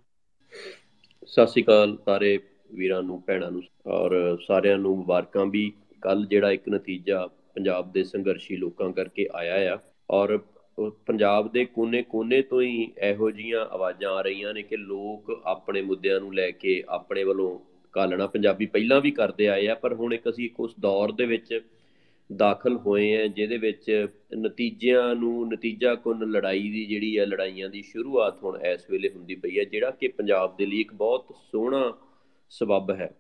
ਸਤਿ 1.30 1.48
ਸ਼੍ਰੀ 1.48 1.64
ਅਕਾਲ 1.64 1.96
ਸਾਰੇ 2.06 2.38
ਵੀਰਾਂ 2.74 3.02
ਨੂੰ, 3.04 3.22
ਭੈਣਾਂ 3.28 3.50
ਨੂੰ 3.52 3.62
ਔਰ 3.94 4.14
ਸਾਰਿਆਂ 4.48 4.78
ਨੂੰ 4.78 4.96
ਮੁਬਾਰਕਾਂ 4.98 5.46
ਵੀ। 5.46 5.72
ਕੱਲ 6.04 6.26
ਜਿਹੜਾ 6.26 6.52
ਇੱਕ 6.52 6.70
ਨਤੀਜਾ 6.70 7.26
ਪੰਜਾਬ 7.56 7.92
ਦੇ 7.92 8.04
ਸੰਘਰਸ਼ੀ 8.04 8.56
ਲੋਕਾਂ 8.58 8.92
ਕਰਕੇ 8.94 9.28
ਆਇਆ 9.36 9.74
ਆ 9.74 9.78
ਔਰ 10.10 10.38
ਪੰਜਾਬ 11.08 11.52
ਦੇ 11.52 11.66
ਕੋਨੇ-ਕੋਨੇ 11.66 12.42
ਤੋਂ 12.42 12.62
ਹੀ 12.62 12.92
ਇਹੋ 13.04 13.30
ਜੀਆਂ 13.32 13.66
ਆਵਾਜ਼ਾਂ 13.72 14.12
ਆ 14.12 14.22
ਰਹੀਆਂ 14.22 14.54
ਨੇ 14.54 14.62
ਕਿ 14.64 14.78
ਲੋਕ 14.78 15.32
ਆਪਣੇ 15.46 15.82
ਮੁੱਦਿਆਂ 15.82 16.20
ਨੂੰ 16.20 16.34
ਲੈ 16.36 16.50
ਕੇ 16.52 16.82
ਆਪਣੇ 16.90 17.24
ਵੱਲੋਂ 17.24 17.58
ਕਾਲਣਾ 17.94 18.28
ਪੰਜਾਬੀ 18.28 18.66
ਪਹਿਲਾਂ 18.66 19.00
ਵੀ 19.02 19.12
ਕਰਦੇ 19.12 19.48
ਆਏ 19.48 19.68
ਆ, 19.68 19.76
ਪਰ 19.76 19.94
ਹੁਣ 19.94 20.14
ਇੱਕ 20.14 20.30
ਅਸੀਂ 20.30 20.50
ਉਸ 20.60 20.76
ਦੌਰ 20.80 21.12
ਦੇ 21.12 21.26
ਵਿੱਚ 21.26 21.60
ਦਾਖਲ 22.36 22.78
ਹੋਏ 22.78 23.22
ਆ 23.22 23.28
ਜਿਹਦੇ 23.28 23.58
ਵਿੱਚ 23.58 24.08
ਨਤੀਜਿਆਂ 24.38 25.16
ਨੂੰ, 25.16 25.48
ਨਤੀਜਾ 25.48 25.96
ਕੁਨ 25.96 26.32
ਲੜਾਈ 26.32 26.70
ਦੀ 26.70 26.86
ਜਿਹੜੀ 26.86 27.20
ਹੈ, 27.20 27.26
ਲੜਾਈਆਂ 27.26 27.70
ਦੀ 27.70 27.82
ਸ਼ੁਰੂਆਤ 27.82 28.44
ਹੁਣ 28.44 28.62
ਇਸ 28.62 28.90
ਵੇਲੇ 28.92 29.10
ਹੁੰਦੀ 29.10 29.36
ਪਈ 29.36 29.60
ਹੈ, 29.60 29.64
ਜਿਹੜਾ 29.64 29.92
ਕਿ 29.92 30.08
ਪੰਜਾਬ 30.08 30.58
ਦੇ 30.58 30.66
ਲਈ 30.66 30.80
ਇੱਕ 30.80 30.94
ਬਹੁਤ 30.94 31.36
ਸੋਹਣਾ 31.52 31.98
ਸਬਬ 32.50 32.92
ਹੈ। 32.92 33.16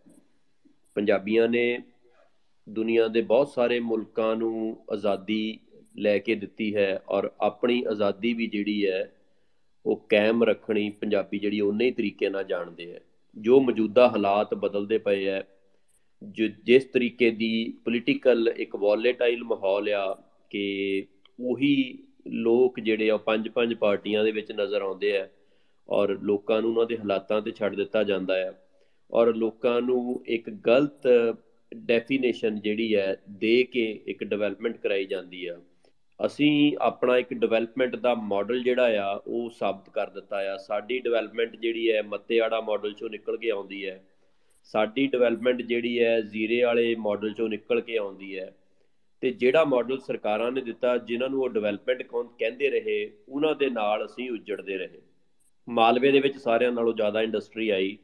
ਪੰਜਾਬੀਆਂ 0.96 1.48
ਨੇ 1.48 1.80
ਦੁਨੀਆ 2.70 3.08
ਦੇ 3.08 3.22
ਬਹੁਤ 3.22 3.48
ਸਾਰੇ 3.48 3.80
ਮੁਲਕਾਂ 3.80 4.36
ਨੂੰ 4.36 4.86
ਆਜ਼ਾਦੀ 4.92 5.60
ਲੈ 5.98 6.18
ਕੇ 6.18 6.36
ਦਿੱਤੀ 6.36 6.76
ਹੈ 6.76 7.02
ਔਰ 7.10 7.32
ਆਪਣੀ 7.42 7.84
ਆਜ਼ਾਦੀ 7.90 8.34
ਵੀ 8.34 8.48
ਜਿਹੜੀ 8.48 8.88
ਹੈ, 8.88 9.16
ਉਹ 9.86 10.06
ਕਾਇਮ 10.10 10.44
ਰੱਖਣੀ 10.44 10.90
ਪੰਜਾਬੀ 10.90 11.40
ਜਿਹੜੀ 11.40 11.60
ਉਹਨੇ 11.60 11.86
ਹੀ 11.86 11.92
ਤਰੀਕੇ 11.92 12.30
ਨਾਲ 12.30 12.44
ਜਾਣਦੇ 12.44 12.94
ਹੈ। 12.94 13.00
ਜੋ 13.38 13.60
ਮੌਜੂਦਾ 13.62 14.08
ਹਾਲਾਤ 14.08 14.54
ਬਦਲਦੇ 14.54 14.98
ਪਏ 14.98 15.30
ਹੈ 16.24 16.48
ਜਿਸ 16.64 16.86
ਤਰੀਕੇ 16.86 17.32
ਦੀ 17.32 17.74
ਪੋਲੀਟੀਕਲ 17.86 18.54
ਇੱਕ 18.58 18.76
ਵੋਲੇਟਾਈਲ 18.76 19.44
ਮਾਹੌਲ 19.44 19.90
ਆ 19.90 20.24
ਕਿ 20.50 21.06
ਉਹੀ 21.40 22.00
ਲੋਕ 22.28 22.80
ਜਿਹੜੇ 22.80 23.10
ਆ 23.10 23.18
ਪੰਜ 23.18 23.50
ਪੰਜ 23.50 23.74
ਪਾਰਟੀਆਂ 23.74 24.24
ਦੇ 24.24 24.32
ਵਿੱਚ 24.32 24.52
ਨਜ਼ਰ 24.52 24.82
ਆਉਂਦੇ 24.82 25.18
ਆ 25.18 25.28
ਔਰ 25.90 26.20
ਲੋਕਾਂ 26.22 26.62
ਨੂੰ 26.62 26.70
ਉਹਨਾਂ 26.70 26.86
ਦੇ 26.86 26.98
ਹਾਲਾਤਾਂ 26.98 27.42
ਤੇ 27.42 27.52
ਛੱਡ 27.52 27.76
ਦਿੱਤਾ 27.76 28.04
ਜਾਂਦਾ 28.04 28.36
ਹੈ 28.36 28.62
ਔਰ 29.12 29.36
ਲੋਕਾਂ 29.36 29.82
ਨੂੰ 29.82 30.24
ਇੱਕ 30.28 30.50
ਗਲਤ 30.50 31.08
ਡੈਫੀਨੇਸ਼ਨ 31.76 32.60
ਜਿਹੜੀ 32.60 32.96
ਹੈ 32.96 33.18
ਦੇ 33.30 33.64
ਕੇ 33.64 34.00
ਇੱਕ 34.08 34.24
ਡਿਵੈਲਪਮੈਂਟ 34.24 34.78
ਕਰਾਈ 34.78 35.06
ਜਾਂਦੀ 35.06 35.46
ਆ। 35.46 35.62
ਅਸੀਂ 36.26 36.78
ਆਪਣਾ 36.82 37.18
ਇੱਕ 37.18 37.34
ਡਿਵੈਲਪਮੈਂਟ 37.34 37.96
ਦਾ 37.96 38.16
ਮਾਡਲ 38.16 38.64
ਜਿਹੜਾ 38.64 39.04
ਆ 39.04 39.22
ਉਹ 39.28 39.50
ਸਾਬਤ 39.50 39.90
ਕਰ 39.90 40.10
ਦਿੱਤਾ 40.10 40.38
ਆ। 40.54 40.58
ਸਾਡੀ 40.58 41.00
ਡਿਵੈਲਪਮੈਂਟ 41.00 41.56
ਜਿਹੜੀ 41.56 41.92
ਹੈ 41.92 42.02
ਮੱਤੇਆੜਾ 42.02 42.62
ਮਾਡਲ 42.62 42.94
ਚੋਂ 42.94 43.10
ਨਿਕਲ 43.10 43.38
ਕੇ 43.38 43.50
ਆਉਂਦੀ 43.50 43.86
ਹੈ 43.86 44.04
ਸਾਡੀ 44.74 45.06
ਡਿਵੈਲਪਮੈਂਟ 45.08 45.62
ਜਿਹੜੀ 45.62 46.00
ਹੈ 46.04 46.20
ਜ਼ੀਰੇ 46.22 46.64
ਵਾਲੇ 46.64 46.96
ਮਾਡਲ 46.96 47.34
ਚੋਂ 47.34 47.50
ਨਿਕਲ 47.50 47.82
ਕੇ 47.82 47.98
ਆਉਂਦੀ 47.98 48.38
ਹੈ। 48.40 48.52
ਤੇ 49.24 49.32
ਜਿਹੜਾ 49.32 49.64
ਮਾਡਲ 49.66 50.00
ਸਰਕਾਰਾਂ 50.00 50.52
ਨੇ 50.52 50.62
ਦਿੱਤਾ, 50.62 50.98
ਜਿਨ੍ਹਾਂ 50.98 51.30
ਨੂੰ 51.30 51.42
ਉਹ 51.42 51.50
ਡਿਵੈਲਪਮੈਂਟ 51.50 52.04
ਕਹਿੰਦੇ 52.04 52.70
ਰਹੇ, 52.70 53.12
ਉਹਨਾਂ 53.30 53.56
ਦੇ 53.56 53.70
ਨਾਲ 53.70 54.06
ਅਸੀਂ 54.06 54.30
ਉੱਜੜਦੇ 54.32 54.78
ਰਹੇ। 54.78 55.02
ਮਾਲਵੇ 55.68 56.12
ਦੇ 56.12 56.20
ਵਿੱਚ 56.20 56.38
ਸਾਰਿਆਂ 56.38 56.72
ਨਾਲੋਂ 56.72 56.94
ਜ਼ਿਆਦਾ 56.94 57.22
ਇੰਡਸਟਰੀ 57.22 57.70
ਆਈ 57.70 57.98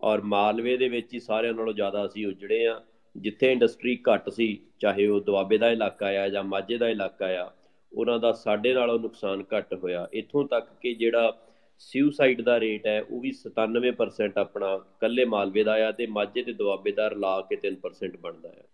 ਔਰ 0.00 0.20
ਮਾਲਵੇ 0.20 0.76
ਦੇ 0.76 0.88
ਵਿੱਚ 0.88 1.12
ਹੀ 1.14 1.20
ਸਾਰਿਆਂ 1.20 1.54
ਨਾਲੋਂ 1.54 1.72
ਜ਼ਿਆਦਾ 1.72 2.04
ਅਸੀਂ 2.06 2.26
ਉੱਜੜੇ 2.26 2.66
ਆ 2.66 2.80
ਜਿੱਥੇ 3.16 3.50
ਇੰਡਸਟਰੀ 3.52 3.98
ਘੱਟ 4.08 4.28
ਸੀ, 4.30 4.58
ਚਾਹੇ 4.80 5.06
ਉਹ 5.06 5.20
ਦੁਆਬੇ 5.20 5.58
ਦਾ 5.58 5.70
ਇਲਾਕਾ 5.70 6.06
ਆ 6.22 6.28
ਜਾਂ 6.28 6.42
ਮਾਝੇ 6.44 6.78
ਦਾ 6.78 6.88
ਇਲਾਕਾ 6.88 7.26
ਆ, 7.42 7.50
ਉਹਨਾਂ 7.92 8.18
ਦਾ 8.18 8.32
ਸਾਡੇ 8.32 8.72
ਨਾਲੋਂ 8.74 8.98
ਨੁਕਸਾਨ 8.98 9.44
ਘੱਟ 9.56 9.74
ਹੋਇਆ। 9.74 10.08
ਇੱਥੋਂ 10.12 10.46
ਤੱਕ 10.48 10.68
ਕਿ 10.80 10.94
ਜਿਹੜਾ 10.94 11.32
ਸੁਸਾਈਡ 11.78 12.40
ਦਾ 12.40 12.60
ਰੇਟ 12.60 12.86
ਹੈ, 12.86 13.02
ਉਹ 13.10 13.20
ਵੀ 13.20 13.32
97% 13.32 14.38
ਆਪਣਾ 14.38 14.76
ਕੱਲੇ 15.00 15.24
ਮਾਲਵੇ 15.24 15.64
ਦਾ 15.64 15.74
ਆ 15.88 15.90
ਤੇ 15.92 16.06
ਮਾਝੇ 16.06 16.42
ਤੇ 16.42 16.52
ਦੁਆਬੇ 16.52 16.92
ਦਾ 16.92 17.08
ਰਲਾ 17.08 17.40
ਕੇ 17.40 17.56
3% 17.56 18.16
ਬਣਦਾ 18.16 18.48
ਹੈ 18.48 18.64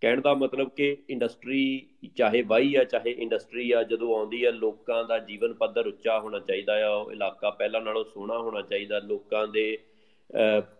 ਕਹਿਣ 0.00 0.20
ਦਾ 0.20 0.34
ਮਤਲਬ 0.34 0.68
ਕਿ 0.70 0.96
ਇੰਡਸਟਰੀ 1.10 1.86
ਚਾਹੇ 2.16 2.42
ਵਾਈ 2.42 2.74
ਆ, 2.74 2.84
ਚਾਹੇ 2.84 3.10
ਇੰਡਸਟਰੀ 3.10 3.70
ਆ, 3.72 3.82
ਜਦੋਂ 3.82 4.14
ਆਉਂਦੀ 4.16 4.44
ਆ, 4.44 4.50
ਲੋਕਾਂ 4.50 5.04
ਦਾ 5.04 5.18
ਜੀਵਨ 5.18 5.54
ਪੱਧਰ 5.54 5.86
ਉੱਚਾ 5.86 6.18
ਹੋਣਾ 6.20 6.38
ਚਾਹੀਦਾ 6.38 6.86
ਆ, 6.86 6.94
ਉਹ 6.94 7.12
ਇਲਾਕਾ 7.12 7.50
ਪਹਿਲਾਂ 7.50 7.80
ਨਾਲੋਂ 7.80 8.04
ਸੋਹਣਾ 8.04 8.38
ਹੋਣਾ 8.38 8.62
ਚਾਹੀਦਾ, 8.62 8.98
ਲੋਕਾਂ 8.98 9.46
ਦੇ 9.48 9.78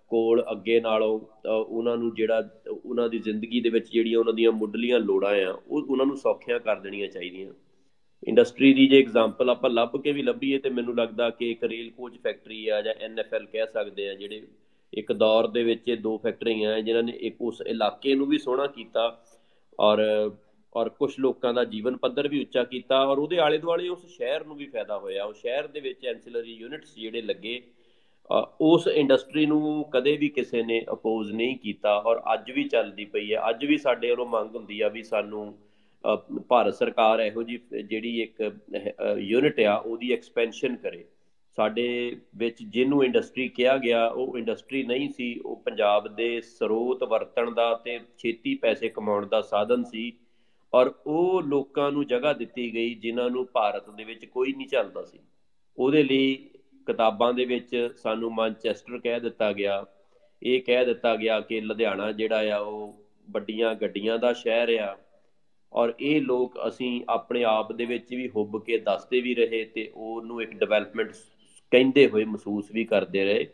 ਕੋਲ 0.09 0.45
ਅੱਗੇ 0.53 0.81
ਨਾਲੋਂ 0.81 1.21
ਉਹਨਾਂ 1.49 1.97
ਨੂੰ 1.97 2.15
ਜਿਹੜਾ, 2.15 2.49
ਉਹਨਾਂ 2.85 3.09
ਦੀ 3.09 3.19
ਜ਼ਿੰਦਗੀ 3.19 3.61
ਦੇ 3.61 3.69
ਵਿੱਚ 3.69 3.91
ਜਿਹੜੀਆਂ 3.93 4.19
ਉਹਨਾਂ 4.19 4.35
ਦੀਆਂ 4.35 4.53
ਮੁੱਢਲੀਆਂ 4.53 5.01
ਲੋੜਾਂ 5.01 5.35
ਆ, 5.35 5.59
ਉਹ 5.69 5.87
ਉਹਨਾਂ 5.91 6.07
ਨੂੰ 6.07 6.17
ਸੌਖੀਆਂ 6.17 6.61
ਕਰ 6.61 6.77
ਦੇਣੀਆਂ 6.77 7.09
ਚਾਹੀਦੀਆਂ। 7.09 7.53
ਇੰਡਸਟਰੀ 8.23 8.73
ਦੀ 8.75 8.87
ਜੇ 8.89 8.99
ਐਗਜ਼ਾਮਪਲ 8.99 9.51
ਆਪਾਂ 9.51 9.71
ਲੱਭ 9.71 9.97
ਕੇ 10.03 10.13
ਵੀ 10.13 10.23
ਲੱਭੀਏ 10.23 10.59
ਤੇ 10.59 10.71
ਮੈਨੂੰ 10.71 10.95
ਲੱਗਦਾ 10.97 11.29
ਕਿ 11.31 11.51
ਇੱਕ 11.51 11.65
ਰੇਲ 11.65 11.91
ਕੋਚ 11.91 12.17
ਫੈਕਟਰੀ 12.23 12.67
ਆ 12.69 12.81
ਜਾਂ 12.83 12.95
ਐਨਐਫਐਲ 13.01 13.47
ਕਹਿ 13.47 13.67
ਸਕਦੇ 13.67 14.09
ਆ, 14.09 14.15
ਜਿਹੜੇ 14.15 14.43
ਇੱਕ 14.93 15.13
ਦੌਰ 15.13 15.47
ਦੇ 15.47 15.63
ਵਿੱਚ 15.65 15.89
ਇਹ 15.89 15.97
ਦੋ 15.97 16.17
ਫੈਕਟਰੀਆਂ 16.19 16.73
ਆ, 16.75 16.81
ਜਿਨ੍ਹਾਂ 16.81 17.03
ਨੇ 17.03 17.13
ਇੱਕ 17.21 17.37
ਉਸ 17.41 17.63
ਇਲਾਕੇ 17.67 18.15
ਨੂੰ 18.15 18.27
ਵੀ 18.27 18.39
ਸੋਹਣਾ 18.39 18.67
ਕੀਤਾ 18.67 19.17
ਔਰ 19.79 20.03
ਔਰ 20.73 20.89
ਕੁਝ 20.89 21.13
ਲੋਕਾਂ 21.21 21.53
ਦਾ 21.55 21.65
ਜੀਵਨ 21.65 21.97
ਪੱਧਰ 21.97 22.27
ਵੀ 22.29 22.41
ਉੱਚਾ 22.41 22.63
ਕੀਤਾ 22.65 22.99
ਔਰ 23.05 23.19
ਉਹਦੇ 23.19 23.39
ਆਲੇ 23.39 23.59
ਦੁਆਲੇ 23.59 23.89
ਉਸ 23.89 24.07
ਸ਼ਹਿਰ 24.09 24.45
ਨੂੰ 24.47 24.57
ਵੀ 24.57 24.67
ਫਾਇਦਾ 24.67 24.99
ਹੋਇਆ। 24.99 25.25
ਉਹ 25.25 25.33
ਸ਼ਹਿਰ 25.33 25.67
ਦੇ 25.67 25.81
ਵਿੱਚ 25.81 26.05
ਐਂਸਿਲਰੀ 26.07 26.53
ਯੂਨਿਟਸ 26.53 26.95
ਜਿਹੜੇ 26.95 27.23
ਲੱਗੇ 27.23 27.61
ਉਸ 28.61 28.87
ਇੰਡਸਟਰੀ 28.89 29.45
ਨੂੰ 29.47 29.85
ਕਦੇ 29.93 30.17
ਵੀ 30.17 30.29
ਕਿਸੇ 30.29 30.63
ਨੇ 30.63 30.81
ਅਪੋਜ਼ 30.93 31.33
ਨਹੀਂ 31.33 31.57
ਕੀਤਾ 31.59 31.97
ਔਰ 31.99 32.21
ਅੱਜ 32.35 32.51
ਵੀ 32.51 32.65
ਚੱਲਦੀ 32.65 33.05
ਪਈ 33.05 33.33
ਹੈ। 33.33 33.49
ਅੱਜ 33.51 33.65
ਵੀ 33.65 33.79
ਸਾਡੇ 33.79 34.11
ਵੱਲੋਂ 34.11 34.27
ਮੰਗ 34.27 34.57
ਹੁੰਦੀ 34.57 34.81
ਆ 34.81 34.89
ਵੀ 34.89 35.03
ਸਾਨੂੰ 35.03 35.55
ਭਾਰਤ 36.49 36.75
ਸਰਕਾਰ 36.75 37.21
ਇਹੋ 37.21 37.43
ਜੀ 37.43 37.59
ਜਿਹੜੀ 37.85 38.21
ਇੱਕ 38.23 38.43
ਯੂਨਿਟ 39.19 39.61
ਆ, 39.61 39.75
ਉਹਦੀ 39.77 40.13
ਐਕਸਪੈਂਸ਼ਨ 40.13 40.77
ਕਰੇ। 40.77 41.05
ਸਾਡੇ 41.59 42.17
ਵਿੱਚ 42.37 42.63
ਜਿਹਨੂੰ 42.63 43.05
ਇੰਡਸਟਰੀ 43.05 43.49
ਕਿਹਾ 43.49 43.77
ਗਿਆ, 43.77 44.07
ਉਹ 44.07 44.37
ਇੰਡਸਟਰੀ 44.39 44.83
ਨਹੀਂ 44.83 45.09
ਸੀ, 45.09 45.39
ਉਹ 45.39 45.57
ਪੰਜਾਬ 45.57 46.07
ਦੇ 46.17 46.41
ਸਰੋਤ 46.41 47.03
ਵਰਤਣ 47.05 47.51
ਦਾ 47.51 47.75
ਤੇ 47.85 47.99
ਛੇਤੀ 48.19 48.55
ਪੈਸੇ 48.55 48.89
ਕਮਾਉਣ 48.89 49.27
ਦਾ 49.27 49.41
ਸਾਧਨ 49.43 49.85
ਸੀ। 49.85 50.13
ਔਰ 50.73 50.93
ਉਹ 51.07 51.43
ਲੋਕਾਂ 51.43 51.91
ਨੂੰ 51.93 52.07
ਜਗ੍ਹਾ 52.07 52.33
ਦਿੱਤੀ 52.33 52.73
ਗਈ, 52.75 52.95
ਜਿਨ੍ਹਾਂ 52.95 53.29
ਨੂੰ 53.31 53.47
ਭਾਰਤ 53.53 53.91
ਦੇ 53.91 54.05
ਵਿੱਚ 54.05 54.25
ਕੋਈ 54.25 54.53
ਨਹੀਂ 54.53 54.69
ਚੱਲਦਾ 54.69 55.05
ਸੀ। 55.05 55.19
ਉਹਦੇ 55.79 56.03
ਲਈ 56.03 56.35
ਕਿਤਾਬਾਂ 56.87 57.33
ਦੇ 57.33 57.45
ਵਿੱਚ 57.45 57.91
ਸਾਨੂੰ 57.97 58.31
ਮਾਂਚੈਸਟਰ 58.35 58.99
ਕਹਿ 58.99 59.21
ਦਿੱਤਾ 59.21 59.53
ਗਿਆ। 59.53 59.85
ਇਹ 60.43 60.61
ਕਹਿ 60.63 60.85
ਦਿੱਤਾ 60.85 61.15
ਗਿਆ 61.17 61.41
ਕਿ 61.41 61.61
ਲੁਧਿਆਣਾ 61.61 62.11
ਜਿਹੜਾ 62.13 62.57
ਆ, 62.57 62.59
ਉਹ 62.59 63.05
ਵੱਡੀਆਂ 63.31 63.75
ਗੱਡੀਆਂ 63.75 64.19
ਦਾ 64.19 64.33
ਸ਼ਹਿਰ 64.33 64.79
ਆ। 64.79 64.97
ਔਰ 65.73 65.95
ਇਹ 66.01 66.21
ਲੋਕ 66.21 66.59
ਅਸੀਂ 66.69 67.05
ਆਪਣੇ 67.09 67.45
ਆਪ 67.45 67.73
ਦੇ 67.73 67.85
ਵਿੱਚ 67.85 68.15
ਵੀ 68.15 68.29
ਹੁੱਬ 68.29 68.65
ਕੇ 68.65 68.79
ਦੱਸਦੇ 68.79 69.21
ਵੀ 69.21 69.35
ਰਹੇ 69.35 69.65
ਤੇ 69.65 69.91
ਉਹਨੂੰ 69.95 70.43
ਇੱਕ 70.43 70.53
ਡਿਵੈਲਪਮੈਂਟ 70.53 71.13
ਕਹਿੰਦੇ 71.73 72.09
ਹੋਏ 72.09 72.25
ਮਹਿਸੂਸ 72.25 72.71
ਵੀ 72.73 72.85
ਕਰਦੇ 72.85 73.25
ਰਹੇ। 73.25 73.47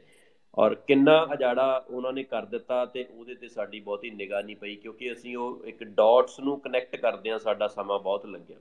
ਔਰ 0.54 0.74
ਕਿੰਨਾ 0.74 1.26
ਅਜਾੜਾ 1.32 1.84
ਉਹਨਾਂ 1.90 2.12
ਨੇ 2.12 2.22
ਕਰ 2.22 2.44
ਦਿੱਤਾ 2.44 2.84
ਤੇ 2.86 3.06
ਉਹਦੇ 3.10 3.34
ਤੇ 3.34 3.48
ਸਾਡੀ 3.48 3.80
ਬਹੁਤੀ 3.80 4.10
ਨਿਗਾਹ 4.10 4.42
ਨਹੀਂ 4.42 4.56
ਪਈ, 4.56 4.74
ਕਿਉਂਕਿ 4.76 5.12
ਅਸੀਂ 5.12 5.36
ਉਹ 5.36 5.64
ਇੱਕ 5.66 5.84
ਡਾਟਸ 5.84 6.40
ਨੂੰ 6.40 6.60
ਕਨੈਕਟ 6.60 6.96
ਕਰਦੇ 6.96 7.30
ਆ 7.30 7.38
ਸਾਡਾ 7.38 7.68
ਸਮਾਂ 7.68 7.98
ਬਹੁਤ 7.98 8.26
ਲੱਗਿਆ। 8.26 8.56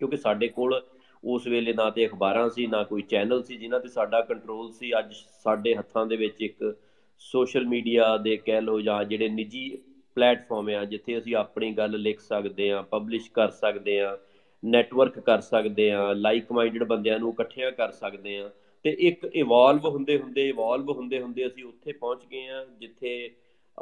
ਕਿਉਂਕਿ 0.00 0.16
ਸਾਡੇ 0.16 0.48
ਕੋਲ 0.48 0.82
ਉਸ 1.24 1.46
ਵੇਲੇ 1.46 1.72
ਨਾ 1.72 1.90
ਤੇ 1.90 2.06
ਅਖਬਾਰਾਂ 2.06 2.50
ਸੀ, 2.50 2.66
ਨਾ 2.66 2.82
ਕੋਈ 2.82 3.02
ਚੈਨਲ 3.02 3.42
ਸੀ, 3.42 3.56
ਜਿਨ੍ਹਾਂ 3.56 3.80
ਤੇ 3.80 3.88
ਸਾਡਾ 3.88 4.20
ਕੰਟਰੋਲ 4.20 4.72
ਸੀ। 4.72 4.98
ਅੱਜ 4.98 5.14
ਸਾਡੇ 5.14 5.74
ਹੱਥਾਂ 5.74 6.06
ਦੇ 6.06 6.16
ਵਿੱਚ 6.16 6.42
ਇੱਕ 6.42 6.76
ਸੋਸ਼ਲ 7.18 7.66
ਮੀਡੀਆ 7.66 8.16
ਦੇ 8.16 8.36
ਕਹਿ 8.36 8.60
ਲੋ 8.60 8.80
ਜਾਂ 8.80 9.04
ਜਿਹੜੇ 9.04 9.28
ਨਿੱਜੀ 9.28 9.78
ਪਲੇਟਫਾਰਮ 10.14 10.68
ਆ, 10.68 10.84
ਜਿੱਥੇ 10.84 11.18
ਅਸੀਂ 11.18 11.36
ਆਪਣੀ 11.36 11.72
ਗੱਲ 11.72 12.00
ਲਿਖ 12.00 12.20
ਸਕਦੇ 12.20 12.70
ਆ 12.70 12.82
ਪਬਲਿਸ਼ 12.82 13.30
ਕਰ 13.30 13.50
ਸਕਦੇ 13.50 14.00
ਆ 14.00 14.18
ਨੈਟਵਰਕ 14.64 15.18
ਕਰ 15.18 15.40
ਸਕਦੇ 15.40 15.90
ਆ 15.90 16.12
ਲਾਈਕ 16.12 16.52
ਮਾਈਂਡਡ 16.52 16.84
ਬੰਦਿਆਂ 16.84 17.18
ਨੂੰ 17.18 17.32
ਇਕੱਠਿਆਂ 17.32 17.72
ਕਰ 17.72 17.90
ਸਕਦੇ 17.90 18.38
ਆ 18.38 18.50
ਤੇ 18.82 18.96
ਇੱਕ 18.98 19.30
ਇਵੋਲਵ 19.34 19.88
ਹੁੰਦੇ 19.88 20.18
ਹੁੰਦੇ 20.18 20.48
ਇਵੋਲਵ 20.48 20.90
ਹੁੰਦੇ 20.90 21.20
ਹੁੰਦੇ 21.20 21.46
ਅਸੀਂ 21.46 21.64
ਉੱਥੇ 21.64 21.92
ਪਹੁੰਚ 21.92 22.20
ਗਏ 22.30 22.46
ਆ 22.46 22.66
ਜਿੱਥੇ 22.80 23.30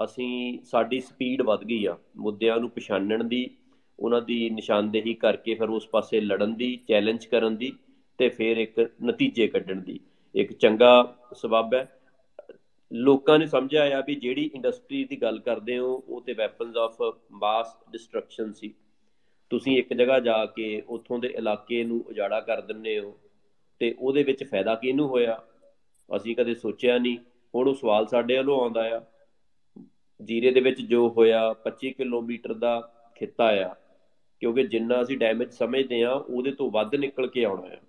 ਅਸੀਂ, 0.04 0.58
ਸਾਡੀ 0.64 1.00
ਸਪੀਡ 1.00 1.42
ਵੱਧ 1.42 1.64
ਗਈ 1.64 1.84
ਆ, 1.84 1.96
ਮੁੱਦਿਆਂ 2.16 2.56
ਨੂੰ 2.56 2.70
ਪਛਾਣਨ 2.70 3.28
ਦੀ, 3.28 3.50
ਉਹਨਾਂ 3.98 4.22
ਦੀ 4.22 4.50
ਨਿਸ਼ਾਨਦੇਹੀ 4.50 5.14
ਕਰਕੇ 5.14 5.54
ਫਿਰ 5.54 5.68
ਉਸ 5.68 5.88
ਪਾਸੇ 5.88 6.20
ਲੜਨ 6.20 6.54
ਦੀ 6.54 6.80
ਚੈਲੰਜ 6.88 7.26
ਕਰਨ 7.26 7.56
ਦੀ, 7.56 7.72
ਤੇ 8.18 8.28
ਫਿਰ 8.28 8.56
ਇੱਕ 8.56 8.90
ਨਤੀਜੇ 9.04 9.48
ਕੱਢਣ 9.48 9.80
ਦੀ। 9.80 10.00
ਇੱਕ 10.34 10.52
ਚੰਗਾ 10.52 11.16
ਸਬਬ 11.34 11.74
ਹੈ। 11.74 11.99
ਲੋਕਾਂ 12.92 13.38
ਨੇ 13.38 13.46
ਸਮਝਿਆ 13.46 13.98
ਆ 13.98 14.02
ਵੀ 14.06 14.14
ਜਿਹੜੀ 14.14 14.50
ਇੰਡਸਟਰੀ 14.54 15.04
ਦੀ 15.04 15.16
ਗੱਲ 15.22 15.38
ਕਰਦੇ 15.38 15.78
ਹੋ, 15.78 16.04
ਉਹ 16.08 16.20
ਤੇ 16.20 16.32
ਵੈਪਨਸ 16.32 16.76
ਆਫ 16.76 17.18
ਮਾਸ 17.30 17.76
ਡਿਸਟਰਕਸ਼ਨ 17.90 18.52
ਸੀ। 18.52 18.74
ਤੁਸੀਂ 19.50 19.78
ਇੱਕ 19.78 19.92
ਜਗ੍ਹਾ 19.94 20.20
ਜਾ 20.20 20.46
ਕੇ 20.46 20.82
ਉੱਥੋਂ 20.88 21.18
ਦੇ 21.18 21.28
ਇਲਾਕੇ 21.28 21.84
ਨੂੰ 21.84 22.00
ਉਜਾੜਾ 22.00 22.40
ਕਰ 22.40 22.60
ਦਿੰਨੇ 22.60 22.98
ਹੋ 23.00 23.18
ਤੇ 23.78 23.94
ਉਹਦੇ 23.98 24.22
ਵਿੱਚ 24.22 24.44
ਫਾਇਦਾ 24.44 24.74
ਕਿਹਨੂੰ 24.74 25.08
ਹੋਇਆ? 25.08 25.42
ਅਸੀਂ 26.16 26.36
ਕਦੇ 26.36 26.54
ਸੋਚਿਆ 26.54 26.98
ਨਹੀਂ। 26.98 27.18
ਹੁਣ 27.54 27.68
ਉਹ 27.68 27.74
ਸਵਾਲ 27.74 28.06
ਸਾਡੇ 28.06 28.36
ਵੱਲੋਂ 28.36 28.60
ਆਉਂਦਾ 28.60 28.98
ਆ। 28.98 29.00
ਜੀਰੇ 30.24 30.50
ਦੇ 30.50 30.60
ਵਿੱਚ 30.60 30.80
ਜੋ 30.80 31.08
ਹੋਇਆ 31.08 31.52
25 31.64 31.92
ਕਿਲੋਮੀਟਰ 31.92 32.54
ਦਾ 32.54 32.80
ਖਿੱਤਾ 33.14 33.44
ਆ, 33.44 33.74
ਕਿਉਂਕਿ 34.40 34.62
ਜਿੰਨਾ 34.62 35.02
ਅਸੀਂ 35.02 35.18
ਡੈਮੇਜ 35.18 35.50
ਸਮਝਦੇ 35.50 36.02
ਆ 36.02 36.12
ਉਹਦੇ 36.12 36.52
ਤੋਂ 36.52 36.70
ਵੱਧ 36.70 36.94
ਨਿਕਲ 36.94 37.26
ਕੇ 37.26 37.44
ਆਉਣਾ 37.44 37.68
ਹੈ 37.68 37.80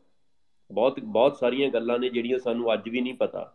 ਬਹੁਤ 0.72 1.00
ਬਹੁਤ 1.00 1.38
ਸਾਰੀਆਂ 1.38 1.70
ਗੱਲਾਂ 1.70 2.00
ਨੇ 2.00 2.10
ਜਿਹੜੀਆਂ 2.10 2.40
ਸਾਨੂੰ 2.40 2.74
ਅੱਜ 2.74 2.90
ਵੀ 2.90 3.02
ਨਹੀਂ 3.02 3.14
ਪਤਾ। 3.14 3.54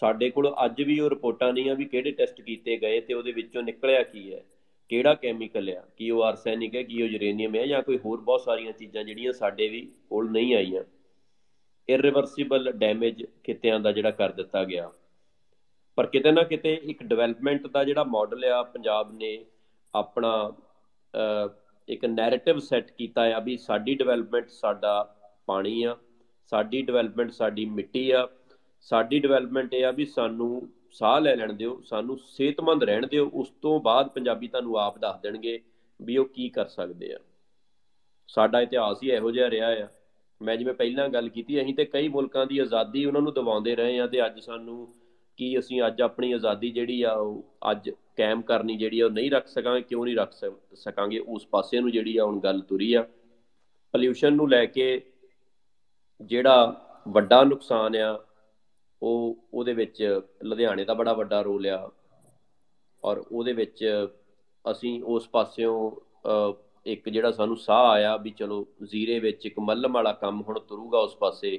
ਸਾਡੇ 0.00 0.28
ਕੋਲ 0.30 0.54
ਅੱਜ 0.64 0.82
ਵੀ 0.82 0.98
ਉਹ 1.00 1.10
ਰਿਪੋਰਟਾਂ 1.10 1.52
ਨਹੀਂ 1.52 1.70
ਆ 1.70 1.74
ਵੀ 1.74 1.84
ਕਿਹੜੇ 1.84 2.10
ਟੈਸਟ 2.10 2.40
ਕੀਤੇ 2.40 2.76
ਗਏ 2.76 3.00
ਤੇ 3.00 3.14
ਉਹਦੇ 3.14 3.32
ਵਿੱਚੋਂ 3.32 3.62
ਨਿਕਲਿਆ 3.62 4.02
ਕੀ 4.02 4.32
ਹੈ, 4.32 4.42
ਕਿਹੜਾ 4.90 5.14
ਕੈਮੀਕਲ 5.14 5.70
ਆ, 5.70 5.82
ਕੀ 5.96 6.10
ਉਹ 6.10 6.22
ਆਰਸੈਨਿਕ 6.22 6.74
ਹੈ, 6.76 6.82
ਕੀ 6.82 7.02
ਉਹ 7.02 7.08
ਯੂਰੇਨੀਅਮ 7.08 7.54
ਹੈ 7.54 7.66
ਜਾਂ 7.66 7.82
ਕੋਈ 7.82 7.98
ਹੋਰ 8.04 8.20
ਬਹੁਤ 8.20 8.40
ਸਾਰੀਆਂ 8.40 8.72
ਚੀਜ਼ਾਂ 8.72 9.04
ਜਿਹੜੀਆਂ 9.04 9.32
ਸਾਡੇ 9.32 9.68
ਵੀ 9.68 9.80
ਕੋਲ 10.10 10.30
ਨਹੀਂ 10.30 10.54
ਆਈਆਂ। 10.56 10.82
ਇਰਰਿਵਰਸੀਬਲ 11.88 12.70
ਡੈਮੇਜ 12.72 13.24
ਕਿਤਿਆਂ 13.44 13.80
ਦਾ 13.80 13.92
ਜਿਹੜਾ 13.92 14.10
ਕਰ 14.10 14.32
ਦਿੱਤਾ 14.32 14.64
ਗਿਆ। 14.64 14.90
ਪਰ 15.98 16.06
ਕਿਤੇ 16.06 16.30
ਨਾ 16.32 16.42
ਕਿਤੇ 16.42 16.74
ਇੱਕ 16.84 17.02
ਡਿਵੈਲਪਮੈਂਟ 17.02 17.66
ਦਾ 17.66 17.84
ਜਿਹੜਾ 17.84 18.04
ਮਾਡਲ 18.04 18.44
ਆ, 18.44 18.62
ਪੰਜਾਬ 18.62 19.12
ਨੇ 19.16 19.44
ਆਪਣਾ 19.94 20.52
ਇੱਕ 21.88 22.04
ਨੈਰੇਟਿਵ 22.04 22.58
ਸੈੱਟ 22.58 22.90
ਕੀਤਾ 22.90 23.22
ਆ 23.36 23.38
ਵੀ 23.40 23.56
ਸਾਡੀ 23.56 23.94
ਡਿਵੈਲਪਮੈਂਟ 23.94 24.48
ਸਾਡਾ 24.50 25.02
ਪਾਣੀ 25.46 25.82
ਆ, 25.82 25.96
ਸਾਡੀ 26.52 26.82
ਡਿਵੈਲਪਮੈਂਟ 26.82 27.30
ਸਾਡੀ 27.30 27.64
ਮਿੱਟੀ 27.66 28.10
ਆ 28.10 28.26
ਸਾਡੀ 28.86 29.18
ਡਿਵੈਲਪਮੈਂਟ 29.18 29.74
ਇਹ 29.74 29.84
ਆ 29.84 29.90
ਵੀ 29.90 30.04
ਸਾਨੂੰ 30.04 30.68
ਸਾਹ 30.90 31.20
ਲੈ 31.20 31.34
ਲੈਣ 31.36 31.52
ਦਿਓ, 31.52 31.80
ਸਾਨੂੰ 31.86 32.18
ਸਿਹਤਮੰਦ 32.18 32.84
ਰਹਿਣ 32.84 33.06
ਦਿਓ, 33.06 33.30
ਉਸ 33.34 33.48
ਤੋਂ 33.62 33.80
ਬਾਅਦ 33.80 34.08
ਪੰਜਾਬੀ 34.08 34.48
ਤੁਹਾਨੂੰ 34.48 34.78
ਆਪ 34.78 34.98
ਦੱਸ 34.98 35.20
ਦੇਣਗੇ 35.20 35.60
ਵੀ 36.00 36.16
ਉਹ 36.16 36.24
ਕੀ 36.24 36.48
ਕਰ 36.48 36.66
ਸਕਦੇ 36.66 37.12
ਆ। 37.12 37.18
ਸਾਡਾ 38.28 38.60
ਇਤਿਹਾਸ 38.60 39.02
ਹੀ 39.02 39.10
ਇਹੋ 39.10 39.30
ਜਿਹਾ 39.30 39.50
ਰਿਹਾ 39.50 39.68
ਆ। 39.68 39.88
ਮੈਂ 40.40 40.56
ਜਿਵੇਂ 40.56 40.74
ਪਹਿਲਾਂ 40.74 41.08
ਗੱਲ 41.08 41.28
ਕੀਤੀ, 41.28 41.60
ਅਸੀਂ 41.62 41.74
ਤੇ 41.74 41.84
ਕਈ 41.84 42.08
ਮੁਲਕਾਂ 42.08 42.46
ਦੀ 42.46 42.58
ਆਜ਼ਾਦੀ 42.58 43.04
ਉਹਨਾਂ 43.04 43.20
ਨੂੰ 43.20 43.32
ਦਿਵਾਉਂਦੇ 43.34 43.74
ਰਹੇ 43.76 43.98
ਆ 44.00 44.06
ਤੇ 44.06 44.24
ਅੱਜ 44.26 44.40
ਸਾਨੂੰ 44.40 44.94
ਕੀ 45.36 45.58
ਅਸੀਂ 45.58 45.82
ਅੱਜ 45.86 46.02
ਆਪਣੀ 46.02 46.32
ਆਜ਼ਾਦੀ 46.32 46.70
ਜਿਹੜੀ 46.70 47.02
ਆ 47.02 47.12
ਉਹ 47.12 47.44
ਅੱਜ 47.70 47.90
ਕਾਇਮ 48.16 48.42
ਕਰਨੀ 48.42 48.76
ਜਿਹੜੀ 48.76 49.00
ਆ 49.00 49.06
ਉਹ 49.06 49.10
ਨਹੀਂ 49.10 49.30
ਰੱਖ 49.30 49.46
ਸਕਾਂਗੇ, 49.46 49.82
ਕਿਉਂ 49.82 50.04
ਨਹੀਂ 50.04 50.16
ਰੱਖ 50.16 50.32
ਸਕਾਂਗੇ, 50.74 51.18
ਉਸ 51.18 51.46
ਪਾਸੇ 51.46 51.80
ਨੂੰ 51.80 51.92
ਜਿਹੜੀ 51.92 52.16
ਆ 52.16 52.24
ਹੁਣ 52.24 52.40
ਗੱਲ 52.40 52.60
ਤੁਰੀ 52.60 52.92
ਆ। 52.94 53.02
ਪੋਲਿਊਸ਼ਨ 53.92 54.32
ਨੂੰ 54.32 54.48
ਲੈ 54.50 54.64
ਕੇ 54.66 55.02
ਜਿਹੜਾ 56.22 56.86
ਵੱਡਾ 57.08 57.42
ਨੁਕਸਾਨ 57.44 57.96
ਆ 57.96 58.25
ਉਹ, 59.02 59.36
ਉਹਦੇ 59.54 59.72
ਵਿੱਚ 59.74 60.20
ਲੁਧਿਆਣੇ 60.44 60.84
ਦਾ 60.84 60.94
ਬੜਾ 60.94 61.12
ਵੱਡਾ 61.12 61.40
ਰੋਲ 61.42 61.66
ਆ। 61.66 61.90
ਔਰ 63.02 63.24
ਉਹਦੇ 63.32 63.52
ਵਿੱਚ 63.52 63.84
ਅਸੀਂ 64.64 65.02
ਉਸ 65.04 65.28
ਪਾਸਿਓਂ 65.28 65.90
ਇੱਕ 66.86 67.08
ਜਿਹੜਾ 67.08 67.30
ਸਾਨੂੰ 67.32 67.56
ਸਾਹ 67.56 67.86
ਆਇਆ 67.86 68.16
ਵੀ 68.16 68.30
ਚਲੋ 68.30 68.66
ਜ਼ੀਰੇ 68.82 69.18
ਵਿੱਚ 69.20 69.46
ਇੱਕ 69.46 69.58
ਮੱਲਮ 69.60 69.92
ਵਾਲਾ 69.92 70.12
ਕੰਮ 70.12 70.42
ਹੁਣ 70.42 70.58
ਤੁਰੂਗਾ 70.58 70.98
ਉਸ 70.98 71.16
ਪਾਸੇ। 71.16 71.58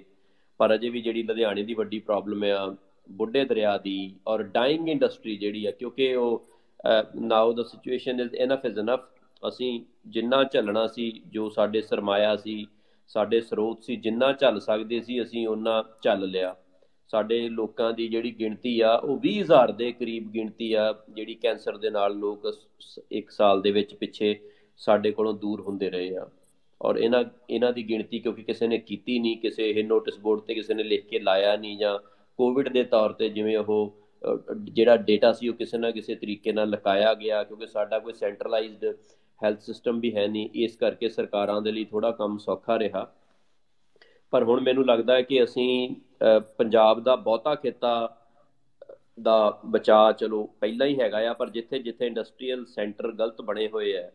ਪਰ 0.60 0.74
ਅਜੇ 0.76 0.90
ਵੀ 0.90 1.02
ਜਿਹੜੀ 1.02 1.24
ਲੁਧਿਆਣੇ 1.24 1.64
ਦੀ 1.64 1.74
ਵੱਡੀ 1.74 2.00
ਪ੍ਰੋਬਲਮ 2.00 2.44
ਆ, 2.44 2.76
ਬੁੱਢੇ 3.10 3.44
ਦਰਿਆ 3.46 3.78
ਦੀ 3.78 4.16
ਔਰ 4.28 4.44
ਡਾਈਂਗ 4.44 4.90
ਇੰਡਸਟਰੀ 4.90 5.36
ਜਿਹੜੀ 5.38 5.66
ਆ, 5.66 5.72
ਕਿਉਂਕਿ 5.72 6.14
ਉਹ 6.16 6.48
now 7.16 7.54
the 7.54 7.64
situation 7.64 8.20
is 8.20 8.36
enough 8.36 8.66
is 8.66 8.80
enough 8.80 9.00
ਅਸੀਂ 9.44 9.80
ਜਿੰਨਾ 10.08 10.44
ਝੱਲਣਾ 10.44 10.86
ਸੀ, 10.88 11.12
ਜੋ 11.28 11.50
ਸਾਡੇ 11.50 11.82
ਸਰਮਾਇਆ 11.82 12.36
ਸੀ, 12.36 12.68
ਸਾਡੇ 13.10 13.42
ਸਰੋਤ 13.42 13.84
ਸੀ, 13.84 13.96
ਜਿੰਨਾ 13.96 14.32
ਝੱਲ 14.34 14.60
ਸਕਦੇ 14.60 15.02
ਸੀ, 15.02 15.22
ਅਸੀਂ 15.24 15.48
ਉਹਨਾਂ 15.48 15.84
ਝੱਲ 16.04 16.26
ਲਿਆ। 16.26 16.56
ਸਾਡੇ 17.08 17.38
ਲੋਕਾਂ 17.50 17.92
ਦੀ 17.94 18.08
ਜਿਹੜੀ 18.08 18.32
ਗਿਣਤੀ 18.32 18.80
ਆ, 18.80 18.94
ਉਹ 18.96 19.18
20000 19.18 19.72
ਦੇ 19.72 19.92
ਕਰੀਬ 19.92 20.32
ਗਿਣਤੀ 20.32 20.72
ਆ, 20.74 20.94
ਜਿਹੜੀ 21.10 21.36
ਕੈਂਸਰ 21.36 21.78
ਦੇ 21.78 21.90
ਨਾਲ 21.90 22.16
ਲੋਕ 22.16 22.52
ਇੱਕ 23.12 23.30
ਸਾਲ 23.30 23.62
ਦੇ 23.62 23.72
ਵਿੱਚ 23.72 23.94
ਪਿੱਛੇ 23.96 24.36
ਸਾਡੇ 24.80 25.12
ਕੋਲੋਂ 25.12 25.34
ਦੂਰ 25.34 25.62
ਹੁੰਦੇ 25.62 25.90
ਰਹੇ 25.90 26.16
ਆ। 26.18 26.28
ਔਰ 26.82 26.98
ਇਹਨਾਂ 26.98 27.24
ਇਹਨਾਂ 27.50 27.72
ਦੀ 27.74 27.84
ਗਿਣਤੀ 27.90 28.20
ਕਿਉਂਕਿ 28.20 28.44
ਕਿਸੇ 28.44 28.68
ਨੇ 28.68 28.78
ਕੀਤੀ 28.78 29.20
ਨਹੀਂ, 29.20 29.38
ਕਿਸੇ 29.38 29.70
ਇਹ 29.70 29.84
ਨੋਟਿਸ 29.84 30.20
ਬੋਰਡ 30.20 30.42
ਤੇ 30.42 30.54
ਕਿਸੇ 30.54 30.74
ਨੇ 30.74 30.84
ਲਿਖ 30.84 31.06
ਕੇ 31.08 31.20
ਲਾਇਆ 31.20 31.56
ਨਹੀਂ 31.56 31.78
ਜਾਂ 31.78 31.98
ਕੋਵਿਡ 32.40 32.70
ਦੇ 32.70 32.84
ਤੌਰ 32.84 33.14
ਤੇ 33.14 33.30
ਜਿਵੇਂ 33.30 33.58
ਉਹ 33.58 33.96
ਜਿਹੜਾ 34.64 34.96
ਡਾਟਾ 34.98 35.32
ਸੀ 35.34 35.50
ਉਹ 35.50 35.54
ਕਿਸੇ 35.54 35.78
ਨਾ 35.78 35.92
ਕਿਸੇ 35.92 36.16
ਤਰੀਕੇ 36.16 36.52
ਨਾਲ 36.52 36.70
ਲਕਾਇਆ 36.70 37.14
ਗਿਆ 37.14 37.44
ਕਿਉਂਕਿ 37.44 37.68
ਸਾਡਾ 37.68 38.00
ਕੋਈ 38.00 38.14
ਸੈਂਟਰਲਾਈਜ਼ਡ 38.14 38.86
ਹੈਲਥ 39.40 39.62
ਸਿਸਟਮ 39.62 40.00
ਵੀ 40.00 40.16
ਹੈ 40.16 40.28
ਨਹੀਂ। 40.28 40.50
ਇਸ 40.54 40.76
ਕਰਕੇ 40.76 41.10
ਸਰਕਾਰਾਂ 41.10 41.62
ਦੇ 41.62 41.72
ਲਈ 41.72 41.84
ਥੋੜਾ 41.86 42.12
ਕੰਮ 42.12 42.38
ਸੌਖਾ 42.38 42.78
ਰਿਹਾ। 42.80 43.06
ਪਰ 44.34 44.44
ਹੁਣ 44.44 44.62
ਮੈਨੂੰ 44.62 44.86
ਲੱਗਦਾ 44.86 45.16
ਹੈ 45.16 45.22
ਕਿ 45.22 45.44
ਅਸੀਂ 45.44 45.96
ਪੰਜਾਬ 46.58 47.04
ਦਾ 47.04 47.16
ਬਹੁਤਾ 47.16 47.56
ਖੇਤਾ 47.56 47.92
ਦਾ 49.22 49.36
ਬਚਾ 49.66 50.12
ਚਲੋ 50.12 50.44
ਪਹਿਲਾਂ 50.62 50.88
ਹੀ 50.88 51.00
ਹੈਗਾ 51.00 51.18
ਆ, 51.30 51.34
ਪਰ 51.34 51.50
ਜਿੱਥੇ 51.50 51.80
ਜਿੱਥੇ 51.80 52.08
ਇੰਡਸਟਰੀਅਲ 52.08 52.66
ਸੈਂਟਰ 52.66 53.12
ਗਲਤ 53.12 53.42
ਬਣੇ 53.42 53.68
ਹੋਏ 53.68 53.96
ਆ, 53.98 54.10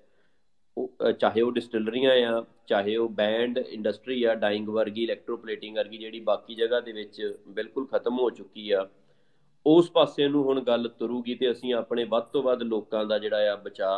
ਉਹ 0.76 1.12
ਚਾਹੇ 1.12 1.40
ਉਹ 1.40 1.52
ਡਿਸਟਿਲਰੀਆਂ 1.52 2.12
ਆ, 2.26 2.44
ਚਾਹੇ 2.66 2.96
ਉਹ 2.96 3.08
ਬੈਂਡ 3.10 3.58
ਇੰਡਸਟਰੀ 3.58 4.22
ਆ 4.24 4.34
ਡਾਈਂਗ 4.34 4.68
ਵਰਗੀ 4.68 5.02
ਇਲੈਕਟ੍ਰੋਪਲੇਟਿੰਗ 5.04 5.76
ਵਰਗੀ 5.76 5.98
ਜਿਹੜੀ 5.98 6.20
ਬਾਕੀ 6.20 6.54
ਜਗ੍ਹਾ 6.54 6.80
ਦੇ 6.80 6.92
ਵਿੱਚ 6.92 7.34
ਬਿਲਕੁਲ 7.48 7.86
ਖਤਮ 7.86 8.18
ਹੋ 8.18 8.30
ਚੁੱਕੀ 8.30 8.70
ਆ, 8.70 8.86
ਉਸ 9.66 9.90
ਪਾਸੇ 9.90 10.28
ਨੂੰ 10.28 10.44
ਹੁਣ 10.44 10.60
ਗੱਲ 10.60 10.88
ਤੁਰੂਗੀ 10.88 11.34
ਤੇ 11.34 11.50
ਅਸੀਂ 11.50 11.74
ਆਪਣੇ 11.74 12.04
ਵੱਧ 12.04 12.24
ਤੋਂ 12.32 12.42
ਵੱਧ 12.42 12.62
ਲੋਕਾਂ 12.62 13.04
ਦਾ 13.06 13.18
ਜਿਹੜਾ 13.18 13.52
ਆ 13.52 13.56
ਬਚਾ 13.56 13.92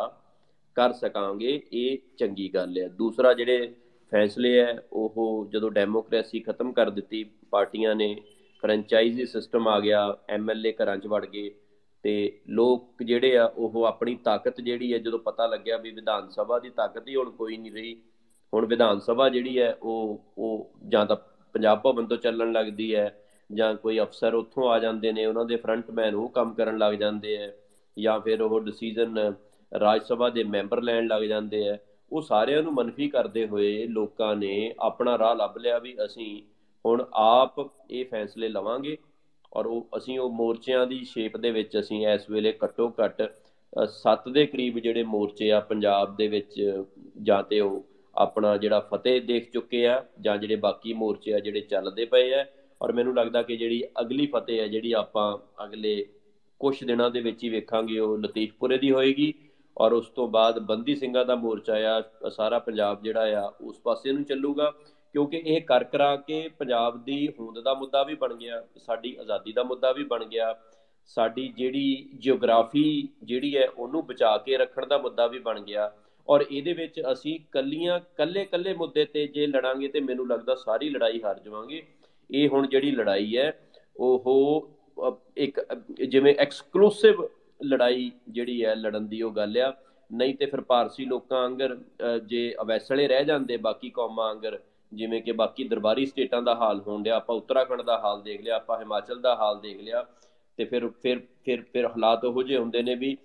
ਕਰ 0.76 0.92
ਸਕਾਂਗੇ, 0.92 1.60
ਇਹ 1.72 1.98
ਚੰਗੀ 2.18 2.48
ਗੱਲ 2.54 2.78
ਹੈ 2.78 2.88
ਦੂਸਰਾ 2.88 3.32
ਜਿਹੜੇ 3.32 3.72
ਫੈਸਲੇ 4.14 4.58
ਹੈ, 4.60 4.78
ਉਹ 4.92 5.48
ਜਦੋਂ 5.52 5.70
ਡੈਮੋਕ੍ਰੇਸੀ 5.70 6.40
ਖਤਮ 6.40 6.72
ਕਰ 6.72 6.90
ਦਿੱਤੀ, 6.90 7.24
ਪਾਰਟੀਆਂ 7.50 7.94
ਨੇ 7.94 8.14
ਫਰੈਂਚਾਈਜ਼ੀ 8.62 9.24
ਸਿਸਟਮ 9.26 9.68
ਆ 9.68 9.78
ਗਿਆ 9.80 10.16
ਐਮਐਲਏ 10.28 10.72
ਘਰਾਂ 10.72 10.96
'ਚ 10.96 11.06
ਵੜ 11.06 11.24
ਗਏ 11.26 11.50
ਤੇ 12.04 12.40
ਲੋਕ 12.50 13.02
ਜਿਹੜੇ 13.02 13.36
ਆ, 13.36 13.44
ਉਹ 13.46 13.84
ਆਪਣੀ 13.84 14.14
ਤਾਕਤ 14.24 14.60
ਜਿਹੜੀ 14.60 14.92
ਹੈ, 14.92 14.98
ਜਦੋਂ 14.98 15.18
ਪਤਾ 15.18 15.46
ਲੱਗਿਆ 15.46 15.76
ਵੀ 15.76 15.90
ਵਿਧਾਨ 15.90 16.28
ਸਭਾ 16.28 16.58
ਦੀ 16.58 16.70
ਤਾਕਤ 16.70 17.08
ਹੀ 17.08 17.16
ਹੁਣ 17.16 17.30
ਕੋਈ 17.30 17.56
ਨਹੀਂ 17.56 17.72
ਰਹੀ, 17.72 17.96
ਹੁਣ 18.52 18.66
ਵਿਧਾਨ 18.66 19.00
ਸਭਾ 19.00 19.28
ਜਿਹੜੀ 19.28 19.58
ਹੈ, 19.58 19.76
ਉਹ 19.82 20.20
ਉਹ 20.38 20.70
ਜਾਂ 20.88 21.04
ਤਾਂ 21.06 21.16
ਪੰਜਾਬ 21.54 21.80
ਭਵਨ 21.82 22.06
ਤੋਂ 22.06 22.16
ਚੱਲਣ 22.16 22.52
ਲੱਗਦੀ 22.52 22.94
ਹੈ, 22.94 23.14
ਜਾਂ 23.50 23.74
ਕੋਈ 23.74 23.98
ਅਫਸਰ 24.00 24.34
ਉੱਥੋਂ 24.34 24.68
ਆ 24.70 24.78
ਜਾਂਦੇ 24.78 25.12
ਨੇ, 25.12 25.26
ਉਹਨਾਂ 25.26 25.44
ਦੇ 25.44 25.56
ਫਰੰਟਮੈਨ 25.56 26.14
ਉਹ 26.14 26.28
ਕੰਮ 26.28 26.54
ਕਰਨ 26.54 26.78
ਲੱਗ 26.78 26.94
ਜਾਂਦੇ 26.94 27.36
ਆ 27.38 27.50
ਜਾਂ 27.96 28.18
ਫਿਰ 28.20 28.42
ਉਹ 28.42 28.60
ਡਿਸੀਜਨ 28.60 29.18
ਰਾਜ 29.72 30.02
ਸਭਾ 30.02 30.28
ਦੇ 30.30 30.44
ਮੈਂਬਰ 30.44 30.82
ਲੈਣ 30.82 31.06
ਲੱਗ 31.06 31.22
ਜਾਂਦੇ 31.22 31.68
ਆ 31.68 31.76
ਉਹ 32.14 32.22
ਸਾਰਿਆਂ 32.22 32.62
ਨੂੰ 32.62 32.72
ਮਨਫੀ 32.74 33.08
ਕਰਦੇ 33.08 33.46
ਹੋਏ 33.46 33.86
ਲੋਕਾਂ 33.86 34.34
ਨੇ 34.36 34.74
ਆਪਣਾ 34.80 35.16
ਰਾਹ 35.18 35.34
ਲੱਭ 35.36 35.56
ਲਿਆ 35.58 35.78
ਵੀ 35.78 35.94
ਅਸੀਂ 36.04 36.42
ਹੁਣ 36.84 37.04
ਆਪ 37.14 37.68
ਇਹ 37.90 38.04
ਫੈਸਲੇ 38.04 38.48
ਲਵਾਂਗੇ 38.48 38.96
ਔਰ 39.52 39.66
ਉਹ 39.66 39.88
ਅਸੀਂ 39.96 40.18
ਉਹ 40.18 40.30
ਮੋਰਚਿਆਂ 40.30 40.86
ਦੀ 40.86 41.02
ਸ਼ੇਪ 41.04 41.36
ਦੇ 41.36 41.50
ਵਿੱਚ 41.50 41.78
ਅਸੀਂ 41.80 42.06
ਇਸ 42.06 42.28
ਵੇਲੇ 42.30 42.52
ਘੱਟੋ 42.64 42.88
ਘੱਟ 43.00 43.22
7 43.96 44.30
ਦੇ 44.32 44.44
ਕਰੀਬ 44.46 44.78
ਜਿਹੜੇ 44.78 45.02
ਮੋਰਚੇ 45.02 45.50
ਆ 45.50 45.60
ਪੰਜਾਬ 45.60 46.14
ਦੇ 46.16 46.28
ਵਿੱਚ 46.28 46.54
ਜਾਂ 47.22 47.42
ਤੇ 47.42 47.60
ਉਹ 47.60 47.84
ਆਪਣਾ 48.14 48.56
ਜਿਹੜਾ 48.56 48.80
ਫਤਿਹ 48.80 49.20
ਦੇਖ 49.20 49.50
ਚੁੱਕੇ 49.52 49.86
ਆ 49.86 50.04
ਜਾਂ 50.20 50.36
ਜਿਹੜੇ 50.38 50.56
ਬਾਕੀ 50.56 50.92
ਮੋਰਚੇ 50.92 51.34
ਆ 51.34 51.38
ਜਿਹੜੇ 51.38 51.60
ਚੱਲਦੇ 51.60 52.04
ਪਏ 52.04 52.32
ਆ 52.34 52.44
ਔਰ 52.80 52.92
ਮੈਨੂੰ 52.92 53.14
ਲੱਗਦਾ 53.14 53.42
ਕਿ 53.42 53.56
ਜਿਹੜੀ 53.56 53.82
ਅਗਲੀ 54.00 54.26
ਫਤਿਹ 54.26 54.60
ਹੈ 54.60 54.66
ਜਿਹੜੀ 54.68 54.92
ਆਪਾਂ 54.92 55.26
ਅਗਲੇ 55.64 56.04
ਕੁਝ 56.60 56.74
ਦਿਨਾਂ 56.84 57.10
ਦੇ 57.10 57.20
ਵਿੱਚ 57.20 57.42
ਹੀ 57.44 57.48
ਵੇਖਾਂਗੇ 57.48 57.98
ਉਹ 57.98 58.16
ਲਤੀਫਪੁਰੇ 58.18 58.78
ਦੀ 58.78 58.90
ਹੋਏਗੀ 58.90 59.32
ਔਰ 59.76 59.92
ਉਸ 59.92 60.08
ਤੋਂ 60.08 60.26
ਬਾਅਦ 60.28 60.58
ਬੰਦੀ 60.58 60.94
ਸਿੰਘਾਂ 60.96 61.24
ਦਾ 61.24 61.34
ਮੋਰਚਾ 61.34 61.76
ਆ, 61.88 62.02
ਸਾਰਾ 62.30 62.58
ਪੰਜਾਬ 62.58 63.02
ਜਿਹੜਾ 63.02 63.40
ਆ, 63.40 63.52
ਉਸ 63.60 63.80
ਪਾਸੇ 63.80 64.12
ਨੂੰ 64.12 64.24
ਚੱਲੂਗਾ, 64.24 64.70
ਕਿਉਂਕਿ 65.14 65.42
ਇਹ 65.46 65.60
ਕਰ 65.60 65.84
ਕਰਾ 65.84 66.14
ਕੇ 66.16 66.46
ਪੰਜਾਬ 66.58 67.02
ਦੀ 67.04 67.26
ਹੋਂਦ 67.40 67.58
ਦਾ 67.60 67.74
ਮੁੱਦਾ 67.74 68.02
ਵੀ 68.02 68.14
ਬਣ 68.14 68.34
ਗਿਆ, 68.34 68.62
ਸਾਡੀ 68.76 69.16
ਆਜ਼ਾਦੀ 69.20 69.52
ਦਾ 69.52 69.62
ਮੁੱਦਾ 69.62 69.92
ਵੀ 69.92 70.04
ਬਣ 70.04 70.24
ਗਿਆ, 70.24 70.54
ਸਾਡੀ 71.10 71.48
ਜਿਹੜੀ 71.48 72.08
ਜੀਓਗ੍ਰਾਫੀ 72.14 73.08
ਜਿਹੜੀ 73.22 73.56
ਹੈ, 73.56 73.66
ਉਹਨੂੰ 73.68 74.04
ਬਚਾ 74.06 74.36
ਕੇ 74.38 74.56
ਰੱਖਣ 74.56 74.86
ਦਾ 74.86 74.98
ਮੁੱਦਾ 74.98 75.26
ਵੀ 75.26 75.38
ਬਣ 75.38 75.60
ਗਿਆ, 75.60 75.90
ਔਰ 76.28 76.44
ਇਹਦੇ 76.50 76.72
ਵਿੱਚ 76.72 77.00
ਅਸੀਂ 77.12 77.38
ਕੱਲੀਆਂ 77.52 78.00
ਕੱਲੇ 78.16 78.44
ਕੱਲੇ 78.44 78.74
ਮੁੱਦੇ 78.74 79.04
ਤੇ 79.04 79.26
ਜੇ 79.26 79.46
ਲੜਾਂਗੇ 79.46 79.88
ਤੇ 79.88 80.00
ਮੈਨੂੰ 80.00 80.26
ਲੱਗਦਾ 80.28 80.54
ਸਾਰੀ 80.54 80.88
ਲੜਾਈ 80.90 81.20
ਹਾਰ 81.22 81.40
ਜਾਵਾਂਗੇ, 81.40 81.82
ਇਹ 82.30 82.48
ਹੁਣ 82.48 82.66
ਜਿਹੜੀ 82.66 82.90
ਲੜਾਈ 82.90 83.36
ਹੈ, 83.36 83.52
ਉਹ 83.96 84.70
ਇੱਕ 85.36 85.60
ਜਿਵੇਂ 86.04 86.34
ਐਕਸਕਲੂਸਿਵ 86.38 87.22
ਲੜਾਈ 87.60 88.10
ਜਿਹੜੀ 88.28 88.64
ਹੈ, 88.64 88.74
ਲੜਨ 88.74 89.06
ਦੀ 89.08 89.22
ਉਹ 89.22 89.32
ਗੱਲ 89.32 89.58
ਆ। 89.58 89.72
ਨਹੀਂ 90.10 90.34
ਤੇ 90.34 90.46
ਫਿਰ 90.46 90.60
ਪਾਰਸੀ 90.60 91.04
ਲੋਕਾਂ 91.04 91.46
ਅੰਗਰ 91.46 91.76
ਜੇ 92.26 92.54
ਅਵੈਸਲੇ 92.62 93.06
ਰਹਿ 93.08 93.24
ਜਾਂਦੇ, 93.24 93.56
ਬਾਕੀ 93.56 93.90
ਕੌਮਾਂ 93.90 94.32
ਅੰਗਰ 94.32 94.58
ਜਿਵੇਂ 94.92 95.20
ਕਿ 95.22 95.32
ਬਾਕੀ 95.32 95.64
ਦਰਬਾਰੀ 95.68 96.06
ਸਟੇਟਾਂ 96.06 96.42
ਦਾ 96.42 96.54
ਹਾਲ 96.54 96.80
ਹੋਣ 96.80 97.02
ਡਿਆ, 97.02 97.16
ਆਪਾਂ 97.16 97.36
ਉੱਤਰਾਖੰਡ 97.36 97.82
ਦਾ 97.82 97.98
ਹਾਲ 97.98 98.22
ਦੇਖ 98.22 98.40
ਲਿਆ, 98.42 98.56
ਆਪਾਂ 98.56 98.78
ਹਿਮਾਚਲ 98.80 99.20
ਦਾ 99.20 99.34
ਹਾਲ 99.36 99.60
ਦੇਖ 99.60 99.80
ਲਿਆ, 99.80 100.04
ਤੇ 100.58 100.64
ਫਿਰ 100.64 100.88
ਫਿਰ 101.02 101.20
ਫਿਰ 101.44 101.62
ਫਿਰ 101.72 101.86
ਹਾਲਾਤ 101.86 102.24
ਉਹੋ 102.24 102.42
ਜਿਹੇ 102.42 102.58
ਹੁੰਦੇ 102.58 102.82
ਨੇ 102.82 102.94
ਵੀ 102.94 103.16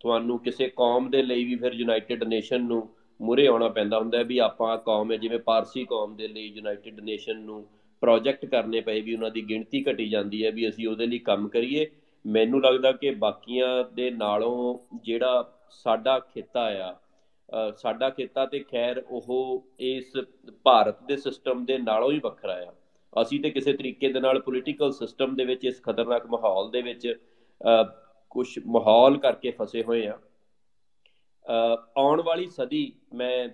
ਤੁਹਾਨੂੰ 0.00 0.38
ਕਿਸੇ 0.38 0.68
ਕੌਮ 0.76 1.08
ਦੇ 1.10 1.22
ਲਈ 1.22 1.44
ਵੀ 1.44 1.56
ਫਿਰ 1.56 1.72
ਯੂਨਾਈਟਿਡ 1.72 2.22
ਨੇਸ਼ਨ 2.24 2.64
ਨੂੰ 2.64 2.88
ਮੁਰੇ 3.20 3.46
ਆਉਣਾ 3.46 3.68
ਪੈਂਦਾ 3.68 3.98
ਹੁੰਦਾ 3.98 4.18
ਹੈ 4.18 4.24
ਵੀ 4.24 4.38
ਆਪਾਂ 4.38 4.76
ਕੌਮ 4.78 5.12
ਹੈ, 5.12 5.16
ਜਿਵੇਂ 5.16 5.38
ਪਾਰਸੀ 5.38 5.84
ਕੌਮ 5.84 6.16
ਦੇ 6.16 6.28
ਲਈ 6.28 6.46
ਯੂਨਾਈਟਿਡ 6.46 7.00
ਨੇਸ਼ਨ 7.00 7.40
ਨੂੰ 7.40 7.66
ਪ੍ਰੋਜੈਕਟ 8.02 8.44
ਕਰਨੇ 8.46 8.80
ਪਏ 8.80 9.00
ਵੀ 9.00 9.14
ਉਹਨਾਂ 9.14 9.30
ਦੀ 9.30 9.42
ਗਿਣਤੀ 9.48 9.84
ਘਟੀ 9.84 10.08
ਜਾਂਦੀ 10.08 10.44
ਹੈ 10.44 10.50
ਵੀ 10.50 10.68
ਅਸੀਂ 10.68 10.86
ਉਹਦੇ 10.88 11.06
ਲਈ 11.06 11.18
ਕੰਮ 11.18 11.48
ਕਰੀਏ। 11.48 11.86
ਮੈਨੂੰ 12.26 12.60
ਲੱਗਦਾ 12.62 12.92
ਕਿ 12.92 13.10
ਬਾਕੀਆਂ 13.14 13.84
ਦੇ 13.94 14.10
ਨਾਲੋਂ 14.10 14.78
ਜਿਹੜਾ 15.02 15.52
ਸਾਡਾ 15.70 16.18
ਖੇਤਾ 16.20 16.64
ਆ 16.84 16.94
ਸਾਡਾ 17.76 18.08
ਖੇਤਾ 18.10 18.44
ਤੇ 18.46 18.58
ਖੈਰ 18.60 19.02
ਉਹ 19.08 19.66
ਇਸ 19.80 20.12
ਭਾਰਤ 20.64 21.02
ਦੇ 21.02 21.16
ਸਿਸਟਮ 21.16 21.64
ਦੇ 21.64 21.78
ਨਾਲੋਂ 21.78 22.10
ਹੀ 22.12 22.18
ਵੱਖਰਾ 22.18 22.54
ਆ। 22.62 22.72
ਅਸੀਂ 23.12 23.40
ਤੇ 23.40 23.50
ਕਿਸੇ 23.50 23.72
ਤਰੀਕੇ 23.72 24.12
ਦੇ 24.12 24.20
ਨਾਲ 24.20 24.40
ਪੋਲੀਟੀਕਲ 24.40 24.92
ਸਿਸਟਮ 24.92 25.34
ਦੇ 25.36 25.44
ਵਿੱਚ, 25.44 25.64
ਇਸ 25.64 25.82
ਖਤਰਨਾਕ 25.82 26.26
ਮਾਹੌਲ 26.26 26.70
ਦੇ 26.70 26.82
ਵਿੱਚ 26.82 27.14
ਕੁਝ 28.30 28.48
ਮਾਹੌਲ 28.66 29.18
ਕਰਕੇ 29.18 29.50
ਫਸੇ 29.50 29.82
ਹੋਏ 29.82 30.06
ਆ। 30.06 30.18
ਆਉਣ 31.96 32.22
ਵਾਲੀ 32.22 32.46
ਸਦੀ, 32.46 32.92
ਮੈਂ 33.14 33.48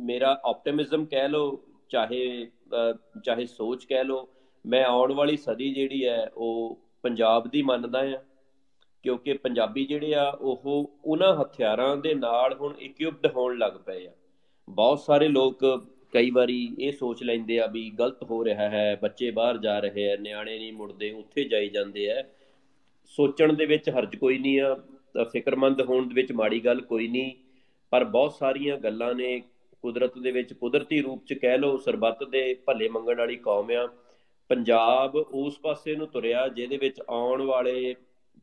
ਮੇਰਾ 0.00 0.40
ਆਪਟਿਮਿਜ਼ਮ 0.44 1.04
ਕਹਿ 1.06 1.28
ਲੋ 1.28 1.62
ਚਾਹੇ 1.88 2.50
ਚਾਹੇ 3.24 3.46
ਸੋਚ 3.46 3.84
ਕਹਿ 3.84 4.04
ਲੋ 4.04 4.28
ਮੈਂ 4.66 4.84
ਆਉਣ 4.84 5.12
ਵਾਲੀ 5.12 5.36
ਸਦੀ 5.36 5.72
ਜਿਹੜੀ 5.74 6.06
ਹੈ, 6.06 6.30
ਉਹ 6.36 6.78
ਪੰਜਾਬ 7.02 7.48
ਦੀ 7.48 7.62
ਮੰਨਦਾ 7.62 8.00
ਆ 8.00 8.22
ਕਿਉਂਕਿ 9.02 9.32
ਪੰਜਾਬੀ 9.34 9.84
ਜਿਹੜੇ 9.86 10.14
ਆ, 10.14 10.28
ਉਹ 10.30 10.90
ਉਹਨਾਂ 11.04 11.34
ਹਥਿਆਰਾਂ 11.36 11.96
ਦੇ 11.96 12.14
ਨਾਲ 12.14 12.54
ਹੁਣ 12.54 12.74
ਇਕਵਿਪਡ 12.80 13.26
ਹੋਣ 13.26 13.58
ਲੱਗ 13.58 13.72
ਪਏ 13.86 14.06
ਆ। 14.06 14.12
ਬਹੁਤ 14.68 14.98
ਸਾਰੇ 14.98 15.28
ਲੋਕ 15.28 15.64
ਕਈ 16.12 16.30
ਵਾਰੀ 16.30 16.76
ਇਹ 16.78 16.92
ਸੋਚ 16.92 17.22
ਲੈਂਦੇ 17.22 17.58
ਆ 17.60 17.66
ਵੀ 17.66 17.90
ਗਲਤ 17.90 18.22
ਹੋ 18.22 18.44
ਰਿਹਾ 18.44 18.68
ਹੈ, 18.68 18.98
ਬੱਚੇ 19.02 19.30
ਬਾਹਰ 19.30 19.58
ਜਾ 19.58 19.78
ਰਹੇ 19.78 20.12
ਆ, 20.12 20.16
ਨਿਆਣੇ 20.16 20.58
ਨਹੀਂ 20.58 20.72
ਮੁੜਦੇ, 20.72 21.10
ਉੱਥੇ 21.10 21.44
ਜਾਈ 21.44 21.68
ਜਾਂਦੇ 21.68 22.10
ਆ। 22.10 22.24
ਸੋਚਣ 23.06 23.52
ਦੇ 23.52 23.66
ਵਿੱਚ 23.66 23.90
ਹਰਜ 23.90 24.16
ਕੋਈ 24.16 24.38
ਨਹੀਂ 24.38 24.60
ਆ 24.60 24.74
ਫਿਕਰਮੰਦ 25.24 25.80
ਹੋਣ 25.82 26.06
ਦੇ 26.08 26.14
ਵਿੱਚ 26.14 26.32
ਮਾੜੀ 26.32 26.64
ਗੱਲ 26.64 26.80
ਕੋਈ 26.80 27.08
ਨਹੀਂ। 27.08 27.32
ਪਰ 27.92 28.04
ਬਹੁਤ 28.04 28.32
ਸਾਰੀਆਂ 28.32 28.76
ਗੱਲਾਂ 28.76 29.14
ਨੇ, 29.14 29.40
ਕੁਦਰਤ 29.82 30.18
ਦੇ 30.18 30.30
ਵਿੱਚ 30.30 30.52
ਕੁਦਰਤੀ 30.52 31.00
ਰੂਪ 31.00 31.24
ਚ 31.26 31.32
ਕਹਿ 31.32 31.58
ਲਓ, 31.58 31.76
ਸਰਬੱਤ 31.76 32.24
ਦੇ 32.24 32.54
ਭੱਲੇ 32.66 32.88
ਮੰਗਣ 32.88 33.18
ਵਾਲੀ 33.18 33.36
ਕੌਮ 33.36 33.70
ਆ। 33.70 33.88
ਪੰਜਾਬ 34.50 35.16
ਉਸ 35.16 35.58
ਪਾਸੇ 35.58 35.94
ਨੂੰ 35.96 36.06
ਤੁਰਿਆ 36.06 36.46
ਜਿਹਦੇ 36.48 36.76
ਵਿੱਚ 36.76 37.00
ਆਉਣ 37.08 37.42
ਵਾਲੇ 37.42 37.94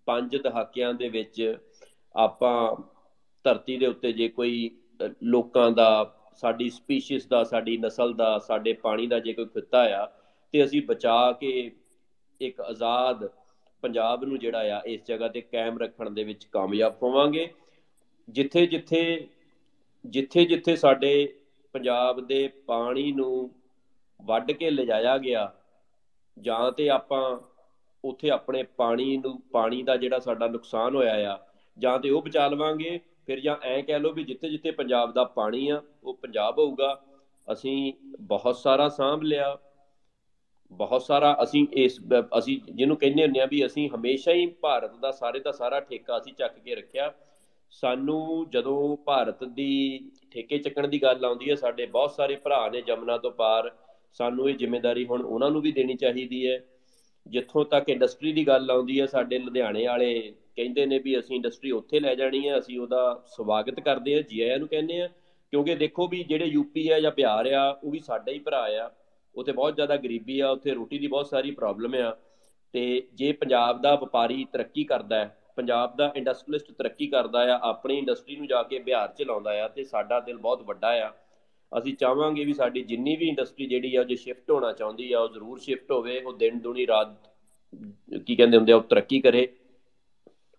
ਪੰਜ 0.05 0.35
ਦਹਾਕਿਆਂ 0.37 0.93
ਦੇ 0.93 1.09
ਵਿੱਚ 1.09 1.57
ਆਪਾਂ 2.15 2.75
ਧਰਤੀ 3.45 3.77
ਦੇ 3.77 3.85
ਉੱਤੇ 3.85 4.11
ਜੇ 4.13 4.27
ਕੋਈ 4.27 4.69
ਲੋਕਾਂ 5.23 5.71
ਦਾ, 5.71 6.15
ਸਾਡੀ 6.33 6.69
ਸਪੀਸੀਜ਼ 6.69 7.27
ਦਾ, 7.27 7.43
ਸਾਡੀ 7.43 7.77
ਨਸਲ 7.77 8.13
ਦਾ, 8.13 8.37
ਸਾਡੇ 8.39 8.73
ਪਾਣੀ 8.73 9.07
ਦਾ 9.07 9.19
ਜੇ 9.19 9.33
ਕੋਈ 9.33 9.45
ਖਿੱਤਾ 9.45 9.83
ਆ, 9.95 10.05
ਤੇ 10.53 10.63
ਅਸੀਂ 10.63 10.81
ਬਚਾ 10.81 11.31
ਕੇ 11.31 11.71
ਇੱਕ 12.41 12.61
ਆਜ਼ਾਦ 12.61 13.29
ਪੰਜਾਬ 13.83 14.23
ਨੂੰ 14.23 14.39
ਜਿਹੜਾ 14.39 14.77
ਆ, 14.77 14.81
ਇਸ 14.85 15.01
ਜਗ੍ਹਾ 15.05 15.27
ਤੇ 15.27 15.41
ਕਾਇਮ 15.41 15.77
ਰੱਖਣ 15.77 16.09
ਦੇ 16.09 16.23
ਵਿੱਚ 16.23 16.45
ਕਾਮਯਾਬ 16.45 16.95
ਹੋਵਾਂਗੇ। 17.03 17.49
ਜਿੱਥੇ 18.27 18.65
ਜਿੱਥੇ 18.67 19.27
ਜਿੱਥੇ 20.05 20.45
ਜਿੱਥੇ 20.45 20.75
ਸਾਡੇ 20.75 21.33
ਪੰਜਾਬ 21.73 22.19
ਦੇ 22.27 22.47
ਪਾਣੀ 22.67 23.11
ਨੂੰ 23.11 23.49
ਵੱਢ 24.19 24.51
ਕੇ 24.51 24.69
ਲਿਜਾਇਆ 24.69 25.17
ਗਿਆ 25.17 25.51
ਜਾਂ 26.37 26.71
ਤੇ 26.71 26.89
ਆਪਾਂ 26.89 27.37
ਉੱਥੇ 28.03 28.29
ਆਪਣੇ 28.29 28.63
ਪਾਣੀ 28.63 29.17
ਨੂੰ, 29.17 29.41
ਪਾਣੀ 29.51 29.83
ਦਾ 29.83 29.97
ਜਿਹੜਾ 29.97 30.19
ਸਾਡਾ 30.19 30.47
ਨੁਕਸਾਨ 30.47 30.95
ਹੋਇਆ 30.95 31.33
ਆ, 31.33 31.39
ਜਾਂ 31.77 31.99
ਤੇ 31.99 32.09
ਉਹ 32.09 32.21
ਬਚਾ 32.21 32.47
ਲਵਾਂਗੇ, 32.47 32.99
ਫਿਰ 33.25 33.39
ਜਾਂ 33.39 33.55
ਐਂ 33.63 33.83
ਕਹਿ 33.83 33.99
ਲਓ 33.99 34.11
ਵੀ 34.11 34.23
ਜਿੱਥੇ 34.23 34.49
ਜਿੱਥੇ 34.49 34.71
ਪੰਜਾਬ 34.71 35.13
ਦਾ 35.13 35.23
ਪਾਣੀ 35.23 35.69
ਆ, 35.69 35.81
ਉਹ 36.03 36.13
ਪੰਜਾਬ 36.13 36.59
ਹੋਊਗਾ। 36.59 37.01
ਅਸੀਂ 37.51 37.93
ਬਹੁਤ 38.19 38.55
ਸਾਰਾ 38.55 38.89
ਸਾਂਭ 38.89 39.23
ਲਿਆ। 39.23 39.57
ਬਹੁਤ 40.71 41.01
ਸਾਰਾ 41.01 41.37
ਅਸੀਂ 41.43 41.67
ਇਸ, 41.73 41.99
ਅਸੀਂ 42.37 42.59
ਜਿਹਨੂੰ 42.71 42.97
ਕਹਿੰਦੇ 42.97 43.23
ਹੁੰਦੇ 43.23 43.39
ਆ 43.39 43.45
ਵੀ 43.45 43.65
ਅਸੀਂ 43.65 43.89
ਹਮੇਸ਼ਾ 43.89 44.31
ਹੀ 44.31 44.45
ਭਾਰਤ 44.47 44.95
ਦਾ 44.95 45.11
ਸਾਰੇ 45.11 45.39
ਦਾ 45.39 45.51
ਸਾਰਾ 45.51 45.79
ਠੇਕਾ 45.79 46.17
ਅਸੀਂ 46.17 46.33
ਚੱਕ 46.33 46.59
ਕੇ 46.59 46.75
ਰੱਖਿਆ। 46.75 47.13
ਸਾਨੂੰ 47.71 48.49
ਜਦੋਂ 48.49 48.97
ਭਾਰਤ 48.97 49.43
ਦੀ 49.43 49.99
ਠੇਕੇ 50.31 50.57
ਚੱਕਣ 50.57 50.87
ਦੀ 50.87 51.01
ਗੱਲ 51.01 51.25
ਆਉਂਦੀ 51.25 51.49
ਹੈ 51.49 51.55
ਸਾਡੇ 51.55 51.85
ਬਹੁਤ 51.85 52.11
ਸਾਰੇ 52.11 52.35
ਭਰਾ 52.35 52.69
ਨੇ 52.69 52.81
ਜਮਨਾ 52.81 53.17
ਤੋਂ 53.17 53.31
ਪਾਰ 53.31 53.71
ਸਾਨੂੰ 54.13 54.49
ਇਹ 54.49 54.55
ਜ਼ਿੰਮੇਵਾਰੀ 54.55 55.05
ਹੁਣ 55.05 55.21
ਉਹਨਾਂ 55.21 55.51
ਨੂੰ 55.51 55.61
ਵੀ 55.61 55.71
ਦੇਣੀ 55.71 55.95
ਚਾਹੀਦੀ 55.95 56.47
ਹੈ। 56.47 56.59
ਜਿੱਥੋਂ 57.27 57.65
ਤੱਕ 57.65 57.89
ਇੰਡਸਟਰੀ 57.89 58.31
ਦੀ 58.33 58.47
ਗੱਲ 58.47 58.71
ਆਉਂਦੀ 58.71 58.99
ਹੈ, 59.01 59.05
ਸਾਡੇ 59.05 59.39
ਲੁਧਿਆਣੇ 59.39 59.87
ਵਾਲੇ 59.87 60.33
ਕਹਿੰਦੇ 60.55 60.85
ਨੇ 60.85 60.99
ਵੀ 60.99 61.19
ਅਸੀਂ 61.19 61.35
ਇੰਡਸਟਰੀ 61.35 61.71
ਉੱਥੇ 61.71 61.99
ਲੈ 61.99 62.15
ਜਾਣੀ 62.15 62.47
ਹੈ, 62.49 62.59
ਅਸੀਂ 62.59 62.79
ਉਹਦਾ 62.79 63.23
ਸਵਾਗਤ 63.27 63.79
ਕਰਦੇ 63.79 64.15
ਹਾਂ 64.15 64.21
ਜੀ 64.21 64.41
ਆਇਆਂ 64.41 64.59
ਨੂੰ 64.59 64.67
ਕਹਿੰਦੇ 64.67 65.01
ਆ 65.01 65.07
ਕਿਉਂਕਿ 65.51 65.75
ਦੇਖੋ 65.75 66.07
ਵੀ 66.07 66.23
ਜਿਹੜੇ 66.23 66.45
ਯੂਪੀ 66.45 66.91
ਹੈ 66.91 66.99
ਜਾਂ 66.99 67.11
ਬਿਹਾਰ 67.11 67.51
ਆ, 67.53 67.79
ਉਹ 67.83 67.91
ਵੀ 67.91 67.99
ਸਾਡਾ 67.99 68.31
ਹੀ 68.31 68.39
ਭਰਾ 68.39 68.67
ਆ। 68.85 68.89
ਉੱਥੇ 69.35 69.51
ਬਹੁਤ 69.51 69.75
ਜ਼ਿਆਦਾ 69.75 69.95
ਗਰੀਬੀ 69.95 70.39
ਆ, 70.39 70.49
ਉੱਥੇ 70.49 70.73
ਰੋਟੀ 70.73 70.97
ਦੀ 70.97 71.07
ਬਹੁਤ 71.07 71.27
ਸਾਰੀ 71.27 71.51
ਪ੍ਰੋਬਲਮ 71.51 71.93
ਆ। 71.93 72.17
ਤੇ 72.73 73.07
ਜੇ 73.13 73.31
ਪੰਜਾਬ 73.31 73.81
ਦਾ 73.81 73.95
ਵਪਾਰੀ 73.95 74.47
ਤਰੱਕੀ 74.53 74.83
ਕਰਦਾ 74.83 75.19
ਹੈ, 75.19 75.37
ਪੰਜਾਬ 75.55 75.95
ਦਾ 75.95 76.13
ਇੰਡਸਟਰੀਲਿਸਟ 76.15 76.71
ਤਰੱਕੀ 76.71 77.07
ਕਰਦਾ 77.07 77.39
ਆ, 77.55 77.59
ਆਪਣੀ 77.63 77.97
ਇੰਡਸਟਰੀ 77.97 78.35
ਨੂੰ 78.35 78.47
ਜਾ 78.47 78.63
ਕੇ 78.63 78.79
ਬਿਹਾਰ 78.79 79.07
ਚ 79.07 79.21
ਲਾਉਂਦਾ 79.21 79.65
ਆ, 79.65 79.67
ਤੇ 79.67 79.83
ਸਾਡਾ 79.83 80.19
ਦਿਲ 80.19 80.37
ਬਹੁਤ 80.37 80.61
ਵੱਡਾ 80.61 81.07
ਆ। 81.07 81.11
ਅਸੀਂ 81.71 81.95
ਚਾਹਾਂਗੇ 81.95 82.43
ਵੀ 82.45 82.53
ਸਾਡੀ 82.53 82.81
ਜਿੰਨੀ 82.81 83.15
ਵੀ 83.15 83.27
ਇੰਡਸਟਰੀ 83.29 83.65
ਜਿਹੜੀ 83.65 83.95
ਆ, 83.95 84.01
ਉਹ 84.01 84.05
ਜੇ 84.05 84.15
ਸ਼ਿਫਟ 84.15 84.51
ਹੋਣਾ 84.51 84.71
ਚਾਹੁੰਦੀ 84.73 85.11
ਆ, 85.13 85.19
ਉਹ 85.19 85.29
ਜ਼ਰੂਰ 85.29 85.59
ਸ਼ਿਫਟ 85.59 85.91
ਹੋਵੇ, 85.91 86.19
ਉਹ 86.21 86.33
ਦਿਨ 86.33 86.59
ਦੁਨੀ 86.59 86.87
ਰਾਤ, 86.87 87.15
ਕੀ 88.27 88.35
ਕਹਿੰਦੇ 88.35 88.57
ਹੁੰਦੇ 88.57 88.71
ਆ, 88.71 88.75
ਉਹ 88.75 88.81
ਤਰੱਕੀ 88.81 89.19
ਕਰੇ। 89.21 89.47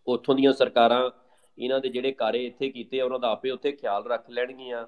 ਉੱਥੋਂ 0.07 0.35
ਦੀਆਂ 0.35 0.52
ਸਰਕਾਰਾਂ 0.52 1.11
ਇਹਨਾਂ 1.59 1.81
ਦੇ 1.81 1.88
ਜਿਹੜੇ 1.88 2.12
ਕਾਰੇ 2.12 2.45
ਇੱਥੇ 2.47 2.69
ਕੀਤੇ 2.71 3.00
ਆ, 3.00 3.04
ਉਹਨਾਂ 3.04 3.19
ਦਾ 3.19 3.30
ਆਪੇ 3.30 3.50
ਉੱਥੇ 3.50 3.73
ਖਿਆਲ 3.73 4.06
ਰੱਖ 4.06 4.30
ਲੈਣਗੀਆਂ। 4.30 4.87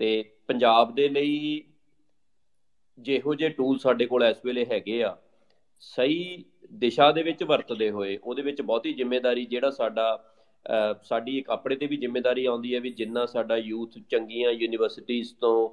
ਤੇ 0.00 0.22
ਪੰਜਾਬ 0.48 0.94
ਦੇ 0.94 1.08
ਲਈ 1.08 1.62
ਜਿਹੋ 2.98 3.34
ਜੇ 3.34 3.48
ਟੂਲ 3.48 3.78
ਸਾਡੇ 3.78 4.06
ਕੋਲ 4.06 4.24
ਇਸ 4.24 4.44
ਵੇਲੇ 4.44 4.64
ਹੈਗੇ 4.72 5.02
ਆ, 5.04 5.16
ਸਹੀ 5.82 6.44
ਦਿਸ਼ਾ 6.74 7.10
ਦੇ 7.12 7.22
ਵਿੱਚ 7.22 7.42
ਵਰਤਦੇ 7.44 7.90
ਹੋਏ, 7.90 8.16
ਉਹਦੇ 8.16 8.42
ਵਿੱਚ 8.42 8.60
ਬਹੁਤੀ 8.62 8.92
ਜ਼ਿੰਮੇਵਾਰੀ 8.92 9.44
ਜਿਹੜਾ 9.46 9.70
ਸਾਡਾ 9.70 10.35
ਸਾਡੀ 11.02 11.36
ਇੱਕ 11.38 11.50
ਆਪਣੇ 11.50 11.76
ਤੇ 11.76 11.86
ਵੀ 11.86 11.96
ਜ਼ਿੰਮੇਵਾਰੀ 11.96 12.44
ਆਉਂਦੀ 12.46 12.74
ਹੈ 12.74 12.80
ਵੀ 12.80 12.90
ਜਿੰਨਾ 12.92 13.24
ਸਾਡਾ 13.26 13.56
ਯੂਥ 13.56 13.98
ਚੰਗੀਆਂ 14.10 14.50
ਯੂਨੀਵਰਸਿਟੀਆਂ 14.52 15.24
ਤੋਂ 15.40 15.68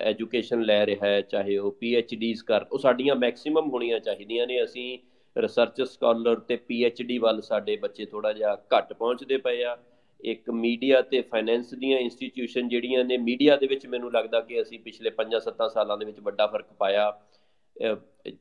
ਐਜੂਕੇਸ਼ਨ 0.00 0.62
ਲੈ 0.62 0.84
ਰਿਹਾ 0.86 1.06
ਹੈ, 1.06 1.20
ਚਾਹੇ 1.20 1.56
ਉਹ 1.58 1.70
ਪੀ 1.80 1.94
ਐਚ 1.94 2.14
ਡੀਜ਼ 2.14 2.42
ਕਰ, 2.44 2.64
ਉਹ 2.72 2.78
ਸਾਡੀਆਂ 2.78 3.14
ਮੈਕਸਿਮਮ 3.16 3.70
ਹੋਣੀਆਂ 3.70 4.00
ਚਾਹੀਦੀਆਂ 4.00 4.46
ਨੇ। 4.46 4.62
ਅਸੀਂ 4.64 4.98
ਰਿਸਰਚ 5.36 5.80
ਸਕਾਲਰ 5.82 6.38
ਤੇ 6.38 6.56
ਪੀ 6.58 6.82
ਐਚ 6.84 7.02
ਡੀ 7.02 7.18
ਵੱਲ 7.18 7.40
ਸਾਡੇ 7.42 7.76
ਬੱਚੇ 7.76 8.04
ਥੋੜਾ 8.04 8.32
ਜਿਹਾ 8.32 8.54
ਘੱਟ 8.74 8.92
ਪਹੁੰਚਦੇ 8.92 9.36
ਪਏ 9.38 9.62
ਆ। 9.64 9.76
ਇੱਕ 10.20 10.50
ਮੀਡੀਆ 10.50 11.00
ਤੇ 11.02 11.20
ਫਾਈਨੈਂਸ 11.22 11.74
ਦੀਆਂ 11.74 11.98
ਇੰਸਟੀਟਿਊਸ਼ਨ 11.98 12.68
ਜਿਹੜੀਆਂ 12.68 13.04
ਨੇ 13.04 13.16
ਮੀਡੀਆ 13.18 13.56
ਦੇ 13.56 13.66
ਵਿੱਚ 13.66 13.86
ਮੈਨੂੰ 13.86 14.10
ਲੱਗਦਾ 14.12 14.40
ਕਿ 14.40 14.60
ਅਸੀਂ 14.62 14.78
ਪਿਛਲੇ 14.80 15.10
5-7 15.18 15.68
ਸਾਲਾਂ 15.68 15.96
ਦੇ 15.98 16.04
ਵਿੱਚ 16.04 16.20
ਵੱਡਾ 16.20 16.46
ਫ਼ਰਕ 16.46 16.72
ਪਾਇਆ। 16.78 17.10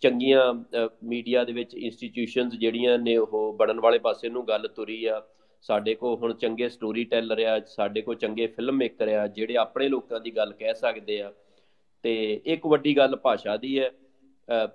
ਚੰਗੀਆਂ 0.02 0.54
ਮੀਡੀਆ 1.06 1.44
ਦੇ 1.44 1.54
ਵਿੱਚ 1.54 1.76
ਇੰਸਟੀਟਿਊਸ਼ਨਸ 1.76 2.54
ਜਿਹੜੀਆਂ 2.56 2.98
ਨੇ, 3.00 3.18
ਉਹ 3.18 3.54
ਬਣਨ 3.60 3.80
ਵਾਲੇ 3.80 4.00
ਪਾਸੇ 4.00 4.30
ਨੂੰ 4.30 4.48
ਗੱਲ 4.48 4.68
ਤੁਰੀ 4.68 5.04
ਆ। 5.06 5.22
ਸਾਡੇ 5.62 5.94
ਕੋ 5.96 6.16
ਹੁਣ 6.16 6.34
ਚੰਗੇ 6.34 6.70
ਸਟੋਰੀ 6.70 7.04
ਟੈਲਰ 7.04 7.40
ਆ, 7.40 7.60
ਸਾਡੇ 7.68 8.02
ਕੋ 8.02 8.14
ਚੰਗੇ 8.14 8.48
ਫਿਲਮ 8.48 8.76
ਮੇਕਰ 8.78 9.08
ਆ, 9.08 9.28
ਜਿਹੜੇ 9.28 9.56
ਆਪਣੇ 9.58 9.88
ਲੋਕਾਂ 9.90 10.20
ਦੀ 10.20 10.36
ਗੱਲ 10.36 10.54
ਕਹਿ 10.54 10.74
ਸਕਦੇ 10.74 11.22
ਆ। 11.22 11.34
ਤੇ 12.04 12.42
ਇੱਕ 12.46 12.66
ਵੱਡੀ 12.68 12.96
ਗੱਲ 12.98 13.16
ਭਾਸ਼ਾ 13.16 13.58
ਦੀ 13.58 13.80
ਹੈ। 13.80 13.92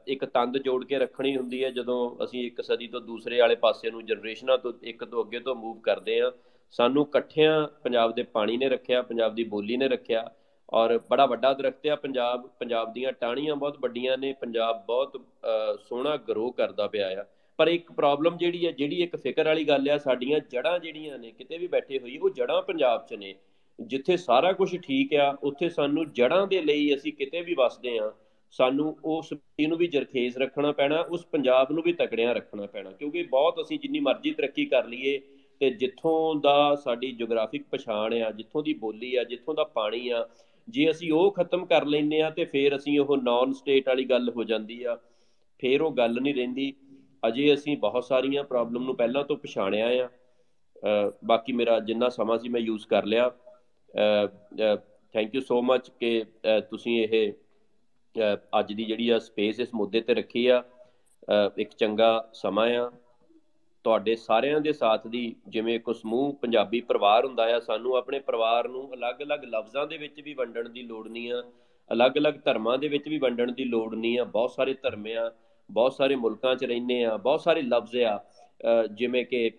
ਇੱਕ 0.06 0.24
ਤੰਦ 0.24 0.58
ਜੋੜ 0.58 0.84
ਕੇ 0.84 0.98
ਰੱਖਣੀ 0.98 1.36
ਹੁੰਦੀ 1.36 1.62
ਹੈ, 1.64 1.70
ਜਦੋਂ 1.70 2.24
ਅਸੀਂ 2.24 2.46
ਇੱਕ 2.46 2.60
ਸਦੀ 2.60 2.86
ਤੋਂ 2.86 3.00
ਦੂਸਰੇ 3.00 3.40
ਵਾਲੇ 3.40 3.54
ਪਾਸੇ 3.56 3.90
ਨੂੰ 3.90 4.04
ਜਨਰੇਸ਼ਨਾਂ 4.06 4.58
ਤੋਂ, 4.58 4.72
ਇੱਕ 4.82 5.04
ਤੋਂ 5.04 5.24
ਅੱਗੇ 5.24 5.40
ਤੋਂ 5.40 5.54
ਮੂਵ 5.56 5.80
ਕਰਦੇ 5.80 6.20
ਆ 6.20 6.32
ਸਾਨੂੰ 6.72 7.06
ਇਕੱਠਿਆਂ 7.06 7.66
ਪੰਜਾਬ 7.84 8.14
ਦੇ 8.14 8.22
ਪਾਣੀ 8.22 8.56
ਨੇ 8.56 8.68
ਰੱਖਿਆ, 8.68 9.02
ਪੰਜਾਬ 9.02 9.34
ਦੀ 9.34 9.44
ਬੋਲੀ 9.44 9.76
ਨੇ 9.76 9.88
ਰੱਖਿਆ। 9.88 10.30
ਔਰ 10.72 10.98
ਬੜਾ 11.10 11.26
ਵੱਡਾ 11.26 11.52
ਦਰਖਤ 11.54 11.86
ਆ, 11.86 11.96
ਪੰਜਾਬ 11.96 12.46
ਪੰਜਾਬ 12.58 12.92
ਦੀਆਂ 12.92 13.12
ਟਾਹਣੀਆਂ 13.12 13.56
ਬਹੁਤ 13.56 13.78
ਵੱਡੀਆਂ 13.80 14.16
ਨੇ, 14.18 14.32
ਪੰਜਾਬ 14.32 14.84
ਬਹੁਤ 14.86 15.20
ਸੋਹਣਾ 15.88 16.16
ਗਰੋ 16.28 16.50
ਕਰਦਾ 16.50 16.86
ਪਿਆ 16.86 17.08
ਆ। 17.20 17.24
ਪਰ 17.62 17.68
ਇੱਕ 17.68 17.92
ਪ੍ਰੋਬਲਮ 17.92 18.36
ਜਿਹੜੀ 18.36 18.66
ਹੈ, 18.66 18.72
ਜਿਹੜੀ 18.72 19.02
ਇੱਕ 19.02 19.16
ਫਿਕਰ 19.16 19.44
ਵਾਲੀ 19.44 19.64
ਗੱਲ 19.64 19.90
ਆ, 19.90 19.98
ਸਾਡੀਆਂ 19.98 20.40
ਜੜਾਂ 20.50 20.78
ਜਿਹੜੀਆਂ 20.78 21.18
ਨੇ, 21.18 21.30
ਕਿਤੇ 21.30 21.58
ਵੀ 21.58 21.66
ਬੈਠੇ 21.66 21.98
ਹੋਈ, 21.98 22.18
ਉਹ 22.18 22.30
ਜੜਾਂ 22.30 22.62
ਪੰਜਾਬ 22.62 23.06
'ਚ 23.06 23.14
ਨੇ। 23.14 23.34
ਜਿੱਥੇ 23.80 24.16
ਸਾਰਾ 24.16 24.52
ਕੁਝ 24.52 24.76
ਠੀਕ 24.76 25.14
ਆ, 25.14 25.38
ਉੱਥੇ 25.42 25.68
ਸਾਨੂੰ 25.68 26.12
ਜੜਾਂ 26.12 26.46
ਦੇ 26.46 26.60
ਲਈ 26.60 26.94
ਅਸੀਂ 26.94 27.12
ਕਿਤੇ 27.12 27.40
ਵੀ 27.40 27.54
ਵਸਦੇ 27.54 27.98
ਆ 27.98 28.12
ਸਾਨੂੰ 28.50 28.96
ਉਸ 29.04 29.34
ਨੂੰ 29.68 29.78
ਵੀ 29.78 29.86
ਜਰਖੇਜ਼ 29.86 30.38
ਰੱਖਣਾ 30.38 30.72
ਪੈਣਾ, 30.72 31.00
ਉਸ 31.00 31.26
ਪੰਜਾਬ 31.26 31.72
ਨੂੰ 31.72 31.82
ਵੀ 31.82 31.92
ਤਕੜਿਆਂ 31.92 32.34
ਰੱਖਣਾ 32.34 32.66
ਪੈਣਾ। 32.66 32.90
ਕਿਉਂਕਿ 32.90 33.22
ਬਹੁਤ 33.22 33.62
ਅਸੀਂ 33.62 33.78
ਜਿੰਨੀ 33.78 34.00
ਮਰਜ਼ੀ 34.00 34.30
ਤਰੱਕੀ 34.30 34.64
ਕਰ 34.64 34.86
ਲਈਏ, 34.86 35.20
ਤੇ 35.60 35.70
ਜਿੱਥੋਂ 35.70 36.40
ਦਾ 36.40 36.74
ਸਾਡੀ 36.74 37.12
ਜੀਓਗ੍ਰਾਫਿਕ 37.12 37.62
ਪਛਾਣ 37.70 38.14
ਆ, 38.14 38.30
ਜਿੱਥੋਂ 38.30 38.62
ਦੀ 38.62 38.74
ਬੋਲੀ 38.74 39.16
ਆ, 39.16 39.24
ਜਿੱਥੋਂ 39.24 39.54
ਦਾ 39.54 39.64
ਪਾਣੀ 39.64 40.08
ਆ, 40.08 40.28
ਜੇ 40.68 40.90
ਅਸੀਂ 40.90 41.12
ਉਹ 41.12 41.32
ਖਤਮ 41.32 41.66
ਕਰ 41.66 41.86
ਲੈਨੇ 41.86 42.20
ਆ 42.20 42.30
ਤੇ 42.30 42.44
ਫੇਰ 42.44 42.76
ਅਸੀਂ 42.76 43.00
ਉਹ 43.00 43.16
ਨਾਨ 43.16 43.52
ਸਟੇਟ 43.52 43.88
ਵਾਲੀ 43.88 44.04
ਗੱਲ 44.04 44.30
ਹੋ 44.30 44.44
ਜਾਂਦੀ 44.44 44.84
ਆ। 44.84 44.98
ਫੇਰ 45.58 45.82
ਉਹ 45.82 45.92
ਗੱਲ 45.92 46.20
ਨਹੀਂ 46.20 46.34
ਰਹਿੰਦੀ। 46.34 46.72
ਅਜੇ 47.28 47.52
ਅਸੀਂ 47.54 47.76
ਬਹੁਤ 47.76 48.04
ਸਾਰੀਆਂ 48.04 48.44
ਪ੍ਰੋਬਲਮ 48.44 48.84
ਨੂੰ 48.84 48.96
ਪਹਿਲਾਂ 48.96 49.24
ਤੋਂ 49.24 49.36
ਪਛਾਣਿਆ 49.36 49.88
ਆ। 50.04 50.08
ਬਾਕੀ 51.24 51.52
ਮੇਰਾ 51.52 51.78
ਜਿੰਨਾ 51.80 52.08
ਸਮਾਂ 52.08 52.38
ਸੀ 52.38 52.48
ਮੈਂ 52.48 52.60
ਯੂਜ਼ 52.60 52.86
ਕਰ 52.86 53.04
ਲਿਆ। 53.04 53.30
ਥੈਂਕ 55.14 55.34
ਯੂ 55.34 55.40
ਸੋ 55.40 55.60
ਮੱਚ 55.62 55.90
ਕਿ 56.00 56.24
ਤੁਸੀਂ 56.70 57.02
ਇਹ 57.04 57.32
ਅੱਜ 58.58 58.72
ਦੀ 58.72 58.84
ਜਿਹੜੀ 58.84 59.08
ਆ 59.10 59.18
ਸਪੇਸ 59.18 59.60
ਇਸ 59.60 59.74
ਮੁੱਦੇ 59.74 60.00
ਤੇ 60.00 60.14
ਰੱਖੀ 60.14 60.46
ਆ। 60.46 60.62
ਇੱਕ 61.58 61.70
ਚੰਗਾ 61.70 62.28
ਸਮਾਂ 62.34 62.68
ਆ। 62.70 62.90
ਤੁਹਾਡੇ 63.84 64.14
ਸਾਰਿਆਂ 64.16 64.60
ਦੇ 64.60 64.72
ਸਾਥ 64.72 65.06
ਦੀ 65.06 65.34
ਜਿਵੇਂ 65.48 65.74
ਇੱਕ 65.74 65.94
ਸਮੂਹ 65.94 66.32
ਪੰਜਾਬੀ 66.34 66.80
ਪਰਿਵਾਰ 66.80 67.24
ਹੁੰਦਾ 67.26 67.44
ਆ, 67.56 67.58
ਸਾਨੂੰ 67.60 67.94
ਆਪਣੇ 67.96 68.18
ਪਰਿਵਾਰ 68.18 68.68
ਨੂੰ 68.68 68.92
ਅਲੱਗ-ਅਲੱਗ 68.94 69.44
ਲਫ਼ਜ਼ਾਂ 69.44 69.86
ਦੇ 69.86 69.96
ਵਿੱਚ 69.96 70.20
ਵੀ 70.20 70.34
ਵੰਡਣ 70.34 70.68
ਦੀ 70.68 70.82
ਲੋੜ 70.82 71.08
ਨਹੀਂ 71.08 71.32
ਆ। 71.32 71.42
ਅਲੱਗ-ਅਲੱਗ 71.90 72.34
ਧਰਮਾਂ 72.44 72.76
ਦੇ 72.78 72.88
ਵਿੱਚ 72.88 73.08
ਵੀ 73.08 73.18
ਵੰਡਣ 73.18 73.52
ਦੀ 73.52 73.64
ਲੋੜ 73.64 73.94
ਨਹੀਂ 73.94 74.18
ਆ। 74.18 74.24
ਬਹੁਤ 74.24 74.50
ਸਾਰੇ 74.50 74.74
ਧਰਮ 74.74 75.06
ਆ 75.12 75.30
ਬਹੁਤ 75.70 75.92
ਸਾਰੇ 75.92 76.16
ਮੁਲਕਾਂ 76.16 76.54
'ਚ 76.56 76.64
ਰਹਿੰਦੇ 76.64 77.02
ਆ, 77.04 77.16
ਬਹੁਤ 77.16 77.40
ਸਾਰੇ 77.40 77.62
ਲਫ਼ਜ਼ 77.62 77.96
ਆ 77.98 78.18
ਜਿਵੇਂ 78.92 79.24
ਕਿ 79.26 79.50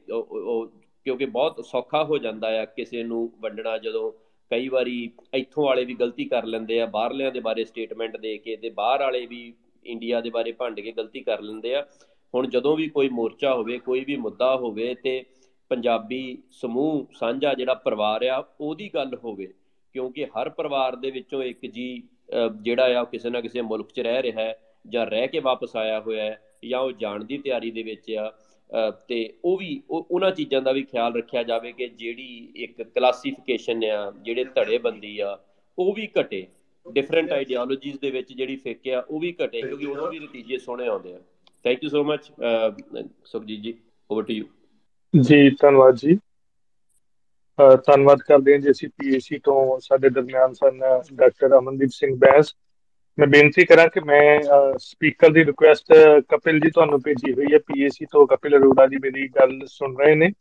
ਕਿਉਂਕਿ 1.05 1.25
ਬਹੁਤ 1.27 1.65
ਸੌਖਾ 1.65 2.03
ਹੋ 2.03 2.17
ਜਾਂਦਾ 2.17 2.47
ਆ 2.59 2.65
ਕਿਸੇ 2.65 3.03
ਨੂੰ 3.03 3.31
ਵੰਡਣਾ, 3.41 3.77
ਜਦੋਂ 3.77 4.11
ਕਈ 4.51 4.67
ਵਾਰੀ 4.69 5.11
ਇੱਥੋਂ 5.33 5.65
ਵਾਲੇ 5.65 5.83
ਵੀ 5.85 5.93
ਗਲਤੀ 5.95 6.25
ਕਰ 6.25 6.45
ਲੈਂਦੇ 6.45 6.79
ਆ, 6.81 6.85
ਬਾਹਰਲਿਆਂ 6.85 7.31
ਦੇ 7.31 7.39
ਬਾਰੇ 7.39 7.63
ਸਟੇਟਮੈਂਟ 7.65 8.17
ਦੇ 8.17 8.37
ਕੇ 8.37 8.55
ਤੇ 8.55 8.69
ਬਾਹਰ 8.71 9.01
ਵਾਲੇ 9.01 9.25
ਵੀ 9.25 9.53
ਇੰਡੀਆ 9.85 10.21
ਦੇ 10.21 10.29
ਬਾਰੇ 10.29 10.51
ਭੰਡ 10.51 10.79
ਕੇ 10.79 10.91
ਗਲਤੀ 10.91 11.21
ਕਰ 11.21 11.41
ਲੈਂਦੇ 11.41 11.75
ਆ। 11.75 11.85
ਹੁਣ 12.33 12.47
ਜਦੋਂ 12.49 12.75
ਵੀ 12.77 12.87
ਕੋਈ 12.89 13.09
ਮੋਰਚਾ 13.09 13.53
ਹੋਵੇ, 13.53 13.77
ਕੋਈ 13.79 14.03
ਵੀ 14.05 14.15
ਮੁੱਦਾ 14.17 14.55
ਹੋਵੇ 14.55 14.93
ਤੇ 15.03 15.23
ਪੰਜਾਬੀ 15.71 16.37
ਸਮੂਹ, 16.51 17.05
ਸਾਂਝਾ 17.15 17.53
ਜਿਹੜਾ 17.53 17.73
ਪਰਿਵਾਰ 17.75 18.23
ਆ, 18.25 18.43
ਉਹਦੀ 18.61 18.89
ਗੱਲ 18.93 19.15
ਹੋਵੇ, 19.23 19.47
ਕਿਉਂਕਿ 19.95 20.25
ਹਰ 20.27 20.49
ਪਰਿਵਾਰ 20.49 20.95
ਦੇ 20.95 21.11
ਵਿੱਚੋਂ 21.11 21.43
ਇੱਕ 21.43 21.65
ਜੀ 21.65 22.03
ਜਿਹੜਾ 22.61 22.99
ਆ 22.99 23.03
ਕਿਸੇ 23.05 23.29
ਨਾ 23.29 23.41
ਕਿਸੇ 23.41 23.61
ਮੁਲਕ 23.63 23.91
'ਚ 23.91 23.99
ਰਹਿ 23.99 24.21
ਰਿਹਾ 24.23 24.41
ਹੈ। 24.41 24.59
ਜਾਂ 24.85 25.05
ਰਹਿ 25.05 25.27
ਕੇ 25.27 25.39
ਵਾਪਸ 25.39 25.75
ਆਇਆ 25.75 25.99
ਹੋਇਆ 25.99 26.23
ਹੈ 26.23 26.39
ਜਾਂ 26.65 26.79
ਉਹ 26.79 26.91
ਜਾਣ 26.91 27.23
ਦੀ 27.23 27.37
ਤਿਆਰੀ 27.37 27.71
ਦੇ 27.71 27.83
ਵਿੱਚ 27.83 28.11
ਆ 28.11 28.31
ਤੇ 29.07 29.17
ਉਹ 29.45 29.57
ਵੀ 29.57 29.81
ਉਹਨਾਂ 29.89 30.31
ਚੀਜ਼ਾਂ 30.31 30.61
ਦਾ 30.61 30.71
ਵੀ 30.71 30.83
ਖਿਆਲ 30.83 31.15
ਰੱਖਿਆ 31.15 31.43
ਜਾਵੇ 31.43 31.71
ਕਿ 31.71 31.87
ਜਿਹੜੀ 31.87 32.51
ਇੱਕ 32.55 32.81
ਕਲਾਸੀਫਿਕੇਸ਼ਨ 32.83 33.83
ਆ 33.85 34.11
ਜਿਹੜੇ 34.21 34.43
ਧੜੇਬੰਦੀ 34.55 35.17
ਆ 35.19 35.37
ਉਹ 35.77 35.93
ਵੀ 35.93 36.07
ਘਟੇ। 36.19 36.45
ਡਿਫਰੈਂਟ 36.85 37.31
ਆਈਡੀਓਲੋਜੀਜ਼ 37.33 37.97
ਦੇ 38.01 38.09
ਵਿੱਚ 38.11 38.33
ਜਿਹੜੀ 38.33 38.55
ਫਿੱਕ 38.55 38.87
ਆ 38.87 38.99
ਉਹ 39.01 39.19
ਵੀ 39.19 39.31
ਘਟੇ 39.43 39.61
ਕਿਉਂਕਿ 39.61 39.85
ਉਦੋਂ 39.85 40.07
ਵੀ 40.11 40.19
ਨਤੀਜੇ 40.19 40.57
ਸੋਹਣੇ 40.57 40.87
ਆਉਂਦੇ 40.87 41.13
ਆ। 41.13 41.19
Thank 41.65 41.83
you 41.83 41.89
so 41.89 42.03
much 42.03 42.31
Sukhjeet 43.25 43.61
ji 43.61 43.73
over 44.09 44.23
to 44.23 44.33
you 44.33 44.45
ਜੀ 45.13 45.49
ਧੰਨਵਾਦ 45.61 45.95
ਜੀ। 45.95 46.17
ਧੰਨਵਾਦ 47.87 48.21
ਕਰਦੇ 48.27 48.53
ਹਾਂ 48.53 48.59
ਜੀ 48.59 48.71
ਅਸੀਂ 48.71 48.89
ਪੀਏਸੀ 48.99 49.37
ਤੋਂ 49.43 49.79
ਸਾਡੇ 49.79 50.09
ਦਰਮਿਆਨ 50.09 50.53
ਸਨ 50.53 50.79
ਡਾਕਟਰ 51.13 51.57
ਅਮਨਦੀਪ 51.57 51.89
ਸਿੰਘ 51.93 52.15
ਬੈਂਸ। 52.19 52.53
ਮੈਂ 53.17 53.27
ਬੇਨਤੀ 53.27 53.65
ਕਰਾਂ 53.65 53.87
ਕਿ 53.87 53.99
ਮੈਂ 54.05 54.39
ਸਪੀਕਰ 54.79 55.29
ਦੀ 55.29 55.43
ਰਿਕੁਐਸਟ 55.45 55.93
ਕਪਿਲ 56.29 56.59
ਜੀ 56.59 56.69
ਤੁਹਾਨੂੰ 56.69 56.99
ਭੇਜੀ 57.01 57.33
ਹੋਈ 57.33 57.53
ਹੈ 57.53 57.57
ਪੀਏਸੀ 57.67 58.05
ਤੋਂ। 58.11 58.25
ਕਪਿਲ 58.27 58.57
ਅਰੋੜਾ 58.57 58.87
ਜੀ 58.87 58.97
ਮੇਰੀ 59.03 59.27
ਗੱਲ 59.35 59.59
ਸੁਣ 59.65 59.95
ਰਹੇ 59.97 60.15
ਨੇ। 60.15 60.31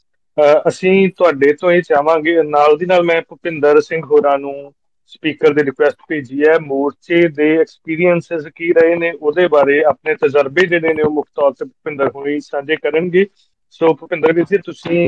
ਅਸੀਂ 0.69 1.09
ਤੁਹਾਡੇ 1.17 1.53
ਤੋਂ 1.53 1.71
ਇਹ 1.73 1.83
ਚਾਹਾਂਗੇ, 1.83 2.43
ਨਾਲ 2.43 2.77
ਦੀ 2.77 2.87
ਨਾਲ 2.87 3.03
ਮੈਂ 3.03 3.21
ਭੁਪਿੰਦਰ 3.29 3.81
ਸਿੰਘ 3.81 4.03
ਹੋਰਾਂ 4.05 4.39
ਨੂੰ 4.39 4.73
ਸਪੀਕਰ 5.07 5.53
ਦੀ 5.55 5.63
ਰਿਕੁਐਸਟ 5.65 5.99
ਭੇਜੀ 6.09 6.43
ਹੈ। 6.43 6.59
ਮੋਰਚੇ 6.59 7.29
ਦੇ 7.29 7.51
ਐਕਸਪੀਰੀਐਂਸਸ 7.61 8.47
ਕੀ 8.55 8.73
ਰਹੇ 8.73 8.97
ਨੇ, 8.97 9.13
ਉਹਦੇ 9.13 9.47
ਬਾਰੇ 9.49 9.83
ਆਪਣੇ 9.85 10.15
ਤਜਰਬੇ 10.15 10.67
ਜਿਹੜੇ 10.67 10.95
ਨੇ, 10.95 11.03
ਉਹ 11.03 11.11
ਮੁੱਖ 11.11 11.29
ਤੌਰ 11.35 11.53
ਤੇ 11.53 11.65
ਭੁਪਿੰਦਰ 11.65 12.11
ਹੋਣੀ 12.15 12.39
ਸਾਂਝੇ 12.41 12.77
ਕਰਨਗੇ। 12.77 13.27
ਸੋ 13.71 13.95
ਭੁਪਿੰਦਰ 13.95 14.33
ਜੀ, 14.33 14.59
ਤੁਸੀਂ 14.59 15.07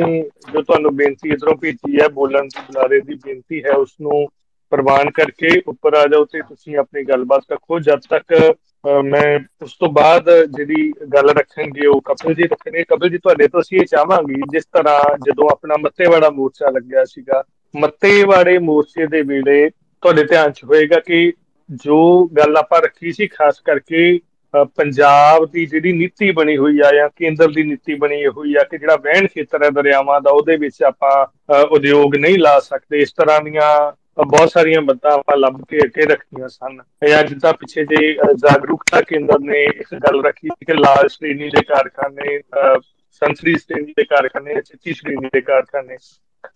ਜੋ 0.53 0.62
ਤੁਹਾਨੂੰ 0.62 0.94
ਬੇਨਤੀ 0.96 1.33
ਇਧਰੋਂ 1.33 1.57
ਭੇਜੀ 1.57 2.00
ਹੈ, 2.00 2.09
ਬੋਲਣ 2.09 2.44
ਦੀ, 2.44 2.61
ਬੁਲਾਰੇ 2.61 3.00
ਦੀ 3.00 3.14
ਬੇਨਤੀ 3.14 3.62
ਹੈ 3.64 3.72
ਉਸ 3.72 3.94
ਨੂੰ 4.00 4.27
ਪ੍ਰਵਾਨ 4.74 5.10
ਕਰਕੇ 5.16 5.48
ਉੱਪਰ 5.68 5.94
ਆ 5.94 6.06
ਜਾਓ 6.12 6.24
ਤੇ 6.24 6.40
ਤੁਸੀਂ 6.42 6.76
ਆਪਣੀ 6.78 7.04
ਗੱਲਬਾਤ 7.08 7.52
ਰੱਖੋ। 7.52 7.78
ਜਦ 7.80 8.00
ਤੱਕ 8.10 8.34
ਮੈਂ 9.04 9.38
ਉਸ 9.62 9.72
ਤੋਂ 9.80 9.88
ਬਾਅਦ 9.92 10.30
ਜਿਹੜੀ 10.46 10.90
ਗੱਲ 11.14 11.28
ਰੱਖਣਗੇ, 11.38 11.87
ਉਹ 11.87 12.00
ਕਪਿਲ 12.06 12.34
ਜੀ 12.34 12.42
ਰੱਖਣਗੇ। 12.42 12.84
ਕਪਿਲ 12.88 13.10
ਜੀ 13.10 13.18
ਤੁਹਾਡੇ 13.18 13.48
ਤੋਂ 13.48 13.60
ਅਸੀਂ 13.60 13.78
ਇਹ 13.80 13.87
ਚਾਹਾਂਗੇ, 13.90 14.40
ਜਿਸ 14.52 14.64
ਤਰ੍ਹਾਂ 14.72 15.16
ਜਦੋਂ 15.26 15.48
ਆਪਣਾ 15.52 15.76
ਮੱਤੇਵਾੜਾ 15.82 16.30
ਮੋਰਚਾ 16.30 16.70
ਲੱਗਿਆ 16.70 17.04
ਸੀਗਾ, 17.04 17.42
ਮੱਤੇਵਾੜੇ 17.74 18.58
ਮੋਰਚੇ 18.66 19.06
ਦੇ 19.06 19.22
ਵੇਲੇ 19.22 19.68
ਤੁਹਾਡੇ 19.70 20.24
ਧਿਆਨ 20.24 20.52
'ਚ 20.52 20.64
ਹੋਏਗਾ 20.64 21.00
ਕਿ 21.06 21.32
ਜੋ 21.84 21.98
ਗੱਲ 22.37 22.56
ਆਪਾਂ 22.56 22.80
ਰੱਖੀ 22.82 23.12
ਸੀ, 23.12 23.26
ਖਾਸ 23.28 23.60
ਕਰਕੇ 23.60 24.20
ਪੰਜਾਬ 24.76 25.44
ਦੀ 25.52 25.64
ਜਿਹੜੀ 25.66 25.92
ਨੀਤੀ 25.92 26.30
ਬਣੀ 26.32 26.56
ਹੋਈ 26.56 26.78
ਆ 26.87 26.90
ਜਾਂ 26.94 27.08
ਕੇਂਦਰ 27.16 27.48
ਦੀ 27.52 27.62
ਨੀਤੀ 27.62 27.94
ਬਣੀ 28.00 28.26
ਹੋਈ 28.26 28.54
ਆ 28.54 28.62
ਕਿ 28.64 28.78
ਜਿਹੜਾ 28.78 28.96
ਵਹਿਣ 28.96 29.26
ਖੇਤਰ 29.26 29.62
ਹੈ 29.64 29.70
ਦਰਿਆਵਾਂ 29.70 30.20
ਦਾ, 30.20 30.30
ਉਹਦੇ 30.30 30.56
ਵਿੱਚ 30.56 30.82
ਆਪਾਂ 30.82 31.26
ਉਦਯੋਗ 31.70 32.16
ਨਹੀਂ 32.16 32.38
ਲਾ 32.38 32.58
ਸਕਦੇ। 32.60 33.00
ਇਸ 33.02 33.12
ਤਰ੍ਹਾਂ 33.12 33.40
ਦੀਆਂ 33.40 33.70
ਬਹੁਤ 34.18 34.50
ਸਾਰੀਆਂ 34.50 34.81
ਬੱਤਾਂ 34.83 35.11
ਆਪਾਂ 35.12 35.37
ਲੱਭ 35.37 35.61
ਕੇ 35.68 35.79
ਅੱਗੇ 35.85 36.07
ਰੱਖੀਆਂ 36.07 36.48
ਸਨ। 36.48 36.81
ਅੱਜ 37.20 37.33
ਤਾਂ 37.42 37.53
ਪਿੱਛੇ 37.53 37.85
ਜੇ 37.85 38.12
ਜਾਗਰੂਕਤਾ 38.14 39.00
ਕੇਂਦਰ 39.00 39.38
ਨੇ 39.40 39.62
ਇੱਕ 39.64 39.94
ਗੱਲ 39.94 40.22
ਰੱਖੀ 40.24 40.48
ਕਿ 40.66 40.74
ਲਾਲ 40.74 41.09
ਸ਼੍ਰੇਣੀ 41.09 41.48
ਦੇ 41.48 41.62
ਕਾਰਖਾਨੇ 41.68 42.38
ਸੰਸਰੀ 43.22 43.55
ਸ਼੍ਰੇਣੀ 43.55 43.92
ਦੇ 43.96 44.05
ਕਾਰਖਾਨੇ 44.05 44.55
ਚਿੱਟੀ 44.61 44.92
ਸ਼੍ਰੇਣੀ 44.92 45.29
ਦੇ 45.35 45.40
ਕਾਰਖਾਨੇ। 45.40 45.96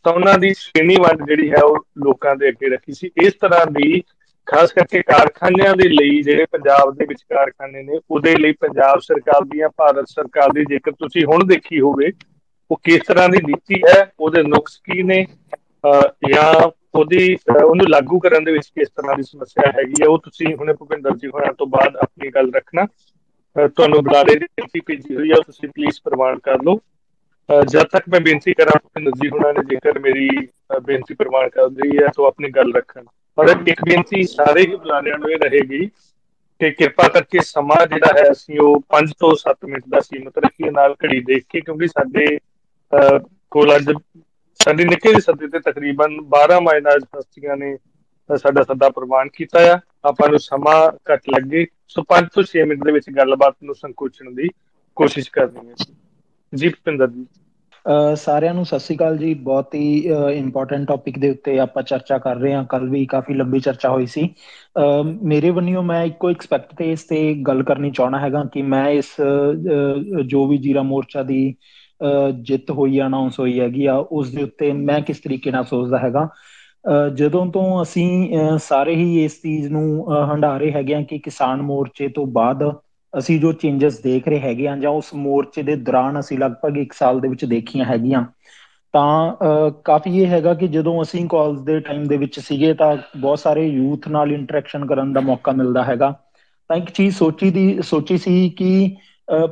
ਤਾਂ 0.05 0.13
ਉਹਨਾਂ 0.13 0.39
ਦੀ 0.39 0.53
ਸ਼੍ਰੇਣੀ 0.55 0.97
ਵੰਡ 1.01 1.27
ਜਿਹੜੀ 1.27 1.51
ਹੈ 1.51 1.63
ਉਹ 1.65 1.77
ਲੋਕਾਂ 2.05 2.35
ਦੇ 2.37 2.49
ਅੱਗੇ 2.49 2.69
ਰੱਖੀ 2.69 2.93
ਸੀ। 2.93 3.11
ਇਸ 3.25 3.35
ਤਰ੍ਹਾਂ 3.41 3.67
ਦੀ 3.67 4.01
ਖਾਸ 4.47 4.73
ਕਰਕੇ 4.73 5.03
ਕਾਰਖਾਨਿਆਂ 5.03 5.75
ਦੇ 5.77 5.89
ਲਈ 5.89 6.23
ਜਿਹੜੇ 6.23 6.45
ਪੰਜਾਬ 6.53 6.95
ਦੇ 6.95 7.05
ਵਿੱਚ 7.09 7.23
ਕਾਰਖਾਨੇ 7.23 7.83
ਨੇ, 7.83 7.99
ਉਹਦੇ 8.11 8.35
ਲਈ 8.37 8.53
ਪੰਜਾਬ 8.53 9.01
ਸਰਕਾਰ 9.01 9.45
ਦੀਆਂ, 9.45 9.69
ਭਾਰਤ 9.77 10.09
ਸਰਕਾਰ 10.09 10.53
ਦੀ 10.53 10.65
ਜੇਕਰ 10.65 10.93
ਤੁਸੀਂ 10.93 11.25
ਹੁਣ 11.25 11.47
ਦੇਖੀ 11.47 11.81
ਹੋਵੇ, 11.81 12.13
ਉਹ 12.71 12.81
ਕਿਸ 12.85 13.03
ਤਰ੍ਹਾਂ 13.09 13.29
ਦੀ 13.29 13.39
ਨੀਤੀ 13.47 13.81
ਹੈ, 13.89 14.11
ਉਹਦੇ 14.21 14.43
ਨੁਕਸ 14.43 14.81
ਕੀ 14.85 15.03
ਨੇ? 15.03 15.27
ਜਾਂ 16.29 16.71
ਉਹਦੀ 16.99 17.37
ਉਹਨੂੰ 17.65 17.87
ਲਾਗੂ 17.89 18.19
ਕਰਨ 18.21 18.45
ਦੇ 18.45 18.53
ਵਿੱਚ 18.53 18.67
ਕਿਸ 18.69 18.89
ਤਰ੍ਹਾਂ 18.91 19.17
ਦੀ 19.17 19.23
ਸਮੱਸਿਆ 19.23 19.71
ਹੈਗੀ 19.79 20.03
ਹੈ। 20.03 20.09
ਉਹ 20.09 20.19
ਤੁਸੀਂ 20.25 20.55
ਹੁਣੇ 20.57 20.73
ਭੁਪਿੰਦਰ 20.73 21.17
ਜੀ 21.17 21.29
ਹੋਰਾਂ 21.35 21.53
ਤੋਂ 21.59 21.67
ਬਾਅਦ 21.67 21.97
ਆਪਣੀ 21.97 22.31
ਗੱਲ 22.35 22.51
ਰੱਖਣਾ। 22.57 22.87
ਤੁਹਾਨੂੰ 23.57 24.03
ਬੁਲਾਰੇ 24.05 24.35
ਦੀ 24.39 24.47
ਬੇਨਤੀ 24.47 24.81
ਭੇਜੀ 24.87 25.17
ਹੋਈ 25.17 25.31
ਹੈ 25.31 25.37
ਤੁਸੀਂ 25.47 25.69
ਪਲੀਜ਼ 25.69 26.01
ਪ੍ਰਵਾਨ 26.05 26.39
ਕਰ 26.43 26.63
ਲਓ। 26.65 26.79
ਜਦ 27.49 27.87
ਤੱਕ 27.93 28.09
ਮੈਂ 28.09 28.21
ਬੇਨਤੀ 28.21 28.53
ਕਰਾਂ, 28.55 28.79
ਭੁਪਿੰਦਰ 28.83 29.13
ਜੀ 29.21 29.29
ਹੋਰਾਂ 29.29 29.53
ਨੇ 29.55 29.63
ਜੇਕਰ 29.69 29.99
ਮੇਰੀ 29.99 30.29
ਬੇਨਤੀ 30.87 31.15
ਪ੍ਰਵਾਨ 31.15 31.49
ਕਰ 31.49 31.71
ਲਈ 31.71 31.97
ਹੈ, 31.99 32.07
ਤਾਂ 32.17 32.27
ਆਪਣੀ 32.27 32.51
ਗੱਲ 32.57 32.73
ਰੱਖਣ। 32.75 33.05
ਔਰ 33.39 33.49
ਇੱਕ 33.69 33.83
ਬੇਨਤੀ 33.85 34.23
ਸਾਰੇ 34.27 34.61
ਹੀ 34.61 34.77
ਬੁਲਾਰਿਆਂ 34.77 35.19
ਨੂੰ 35.19 35.31
ਇਹ 35.31 35.39
ਰਹੇਗੀ 35.39 35.87
ਕਿ 36.61 36.71
ਕਿਰਪਾ 36.71 37.07
ਕਰਕੇ 37.09 37.41
ਸਮਾਂ 37.45 37.87
ਜਿਹੜਾ 37.87 38.13
ਹੈ, 38.19 38.31
ਅਸੀਂ 38.33 38.59
ਉਹ 38.61 38.81
5 38.89 39.13
ਤੋਂ 39.19 39.35
7 39.41 39.65
ਮਿੰਟ 39.65 39.85
ਦਾ 39.89 40.01
ਸੀਮਤ 40.01 40.39
ਰੱਖੀਏ, 40.39 40.71
ਨਾਲ 40.71 40.95
ਘੜੀ 41.05 41.21
ਦੇਖ 41.27 41.45
ਕੇ, 41.49 41.61
ਕਿਉਂਕਿ 41.61 41.87
ਸਾਡੇ 41.89 42.39
ਕੋਲ 43.51 43.75
ਅੱਜ 43.77 43.93
ਸਾਡੀ 44.61 44.85
ਨਿੱਕੇ 44.85 45.09
ਜਿਹੇ 45.09 45.21
ਸੱਦੇ 45.21 45.47
ਤੇ 45.49 45.59
ਤਕਰੀਬਨ 45.63 46.17
12 46.31 46.61
ਮਾਈਨਾਜ 46.61 47.05
ਹਸਤੀਆਂ 47.19 47.57
ਨੇ 47.57 47.77
ਸਾਡਾ 48.31 48.63
ਸੱਦਾ 48.63 48.89
ਪ੍ਰਵਾਨ 48.91 49.29
ਕੀਤਾ 49.35 49.59
ਆ। 49.73 49.79
ਆਪਾਂ 50.09 50.29
ਨੂੰ 50.29 50.39
ਸਮਾਂ 50.39 50.81
ਘੱਟ 51.13 51.29
ਲੱਗੇ, 51.31 51.67
ਸੋ 51.89 52.03
5 52.09 52.29
ਤੋਂ 52.35 52.43
6 52.51 52.65
ਮਿੰਟ 52.69 52.85
ਦੇ 52.85 52.93
ਵਿੱਚ 52.93 53.11
ਗੱਲਬਾਤ 53.17 53.55
ਨੂੰ 53.65 53.75
ਸੰਕੋਚਣ 53.75 54.31
ਦੀ 54.35 54.49
ਕੋਸ਼ਿਸ਼ 54.97 55.31
ਕਰਨੀ 55.33 55.69
ਹੈ। 55.69 55.75
ਜੀ 56.53 56.69
ਭਿੰਦਰ 56.85 57.11
ਜੀ। 57.11 57.27
ਸਾਰਿਆਂ 58.17 58.55
ਨੂੰ 58.55 58.65
ਸਤਿ 58.67 58.79
ਸ੍ਰੀ 58.79 58.97
ਅਕਾਲ 58.97 59.17
ਜੀ। 59.19 59.33
ਬਹੁਤ 59.43 59.75
ਹੀ 59.75 59.89
ਇੰਪੋਰਟੈਂਟ 60.33 60.87
ਟੌਪਿਕ 60.89 61.19
ਦੇ 61.19 61.31
ਉੱਤੇ 61.31 61.59
ਆਪਾਂ 61.59 61.83
ਚਰਚਾ 61.83 62.19
ਕਰ 62.19 62.37
ਰਹੇ 62.37 62.53
ਹਾਂ। 62.55 62.65
ਕੱਲ 62.69 62.89
ਵੀ 62.91 63.05
ਕਾਫੀ 63.07 63.35
ਲੰਬੀ 63.35 63.61
ਚਰਚਾ 63.61 63.89
ਹੋਈ 63.91 64.07
ਸੀ। 64.07 64.29
ਮੇਰੇ 65.25 65.51
ਵੱਲੋਂ 65.51 65.83
ਮੈਂ 65.83 66.05
ਇੱਕੋ 66.05 66.31
ਐਕਸਪੈਕਟ 66.31 66.75
ਤੇ 66.79 66.91
ਇਸ 66.93 67.03
ਤੇ 67.05 67.23
ਗੱਲ 67.47 67.63
ਕਰਨੀ 67.63 67.91
ਚਾਹਣਾ 67.91 68.19
ਹੈਗਾ 68.21 68.45
ਕਿ 68.53 68.63
ਮੈਂ 68.65 68.89
ਇਸ 68.91 69.15
ਜੋ 70.27 70.47
ਵੀ 70.49 70.59
ਜੀਰਾ 70.59 70.83
ਮੋਰਚਾ 70.83 71.23
ਦੀ 71.23 71.55
ਜਿੱਤ 72.43 72.71
ਹੋਈ 72.71 73.01
ਅਨਾਉਂਸ 73.03 73.39
ਹੋਈ 73.41 73.59
ਹੈਗੀ 73.61 73.87
ਆ, 73.87 73.95
ਉਸ 73.97 74.31
ਦੇ 74.31 74.43
ਉੱਤੇ 74.43 74.73
ਮੈਂ 74.75 75.01
ਕਿਸ 75.03 75.21
ਤਰੀਕੇ 75.21 75.51
ਨਾਲ 75.51 75.65
ਸੋਚਦਾ 75.67 75.99
ਹੈਗਾ। 75.99 76.29
ਜਦੋਂ 77.15 77.45
ਤੋਂ 77.53 77.83
ਅਸੀਂ 77.83 78.59
ਸਾਰੇ 78.63 78.95
ਹੀ 78.97 79.25
ਇਸ 79.25 79.41
ਚੀਜ਼ 79.43 79.71
ਨੂੰ 79.73 80.17
ਹੰਡਾਰੇ 80.31 80.71
ਹੈਗੇ 80.73 80.95
ਆ 80.95 81.01
ਕਿ 81.03 81.19
ਕਿਸਾਨ 81.21 81.63
ਮੋਰਚੇ 81.63 82.09
ਤੋਂ 82.11 82.27
ਬਾਅਦ 82.33 82.63
ਅਸੀਂ 83.13 83.39
ਜੋ 83.41 83.53
ਚੇਂਜਸ 83.55 83.99
ਦੇਖ 84.01 84.29
ਰਹੇ 84.29 84.39
ਹੈਗੇ 84.41 84.67
ਆ 84.69 84.77
ਜਾਂ 84.77 84.91
ਉਸ 84.93 85.13
ਮੋਰਚੇ 85.17 85.63
ਦੇ 85.63 85.77
ਦੌਰਾਨ 85.79 86.19
ਅਸੀਂ 86.21 86.39
ਲਗਭਗ 86.39 86.77
1 86.79 86.93
ਸਾਲ 86.93 87.21
ਦੇ 87.21 87.29
ਵਿੱਚ 87.29 87.45
ਦੇਖੀਆਂ 87.47 87.85
ਹੈਗੀਆਂ, 87.85 88.25
ਤਾਂ 88.95 89.71
ਕਾਫੀ 89.85 90.19
ਇਹ 90.19 90.27
ਹੈਗਾ 90.27 90.55
ਕਿ 90.55 90.69
ਜਦੋਂ 90.69 91.01
ਅਸੀਂ 91.03 91.27
ਕਾਲਜ 91.29 91.61
ਦੇ 91.63 91.79
ਟਾਈਮ 91.81 92.05
ਦੇ 92.09 92.17
ਵਿੱਚ 92.19 92.39
ਸੀਗੇ 92.41 92.73
ਤਾਂ 92.75 92.97
ਬਹੁਤ 93.17 93.39
ਸਾਰੇ 93.39 93.67
ਯੂਥ 93.67 94.09
ਨਾਲ 94.11 94.33
ਇੰਟਰੈਕਸ਼ਨ 94.33 94.87
ਕਰਨ 94.87 95.13
ਦਾ 95.13 95.21
ਮੌਕਾ 95.23 95.53
ਮਿਲਦਾ 95.53 95.85
ਹੈਗਾ। 95.85 96.15
ਤਾਂ 96.71 96.77
ਇੱਕ 96.77 96.91
ਚੀਜ਼ 96.91 97.17
ਸੋਚੀ 97.17 97.51
ਦੀ, 97.51 97.81
ਸੋਚੀ 97.83 98.19
ਸੀ 98.19 98.49
ਕਿ 98.51 98.97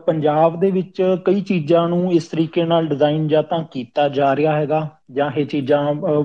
ਪੰਜਾਬ 0.07 0.59
ਦੇ 0.61 0.71
ਵਿੱਚ 0.71 1.03
ਕਈ 1.25 1.41
ਚੀਜ਼ਾਂ 1.41 1.89
ਨੂੰ 1.89 2.13
ਇਸ 2.13 2.27
ਤਰੀਕੇ 2.29 2.65
ਨਾਲ 2.65 2.87
ਡਿਜ਼ਾਈਨ 2.87 3.27
ਜਾਂ 3.29 3.43
ਤਾਂ 3.43 3.63
ਕੀਤਾ 3.73 4.09
ਜਾ 4.09 4.35
ਰਿਹਾ 4.37 4.53
ਹੈਗਾ 4.57 4.89
ਜਾਂ 5.13 5.31
ਇਹ 5.37 5.47
ਚੀਜ਼ਾਂ 5.47 5.81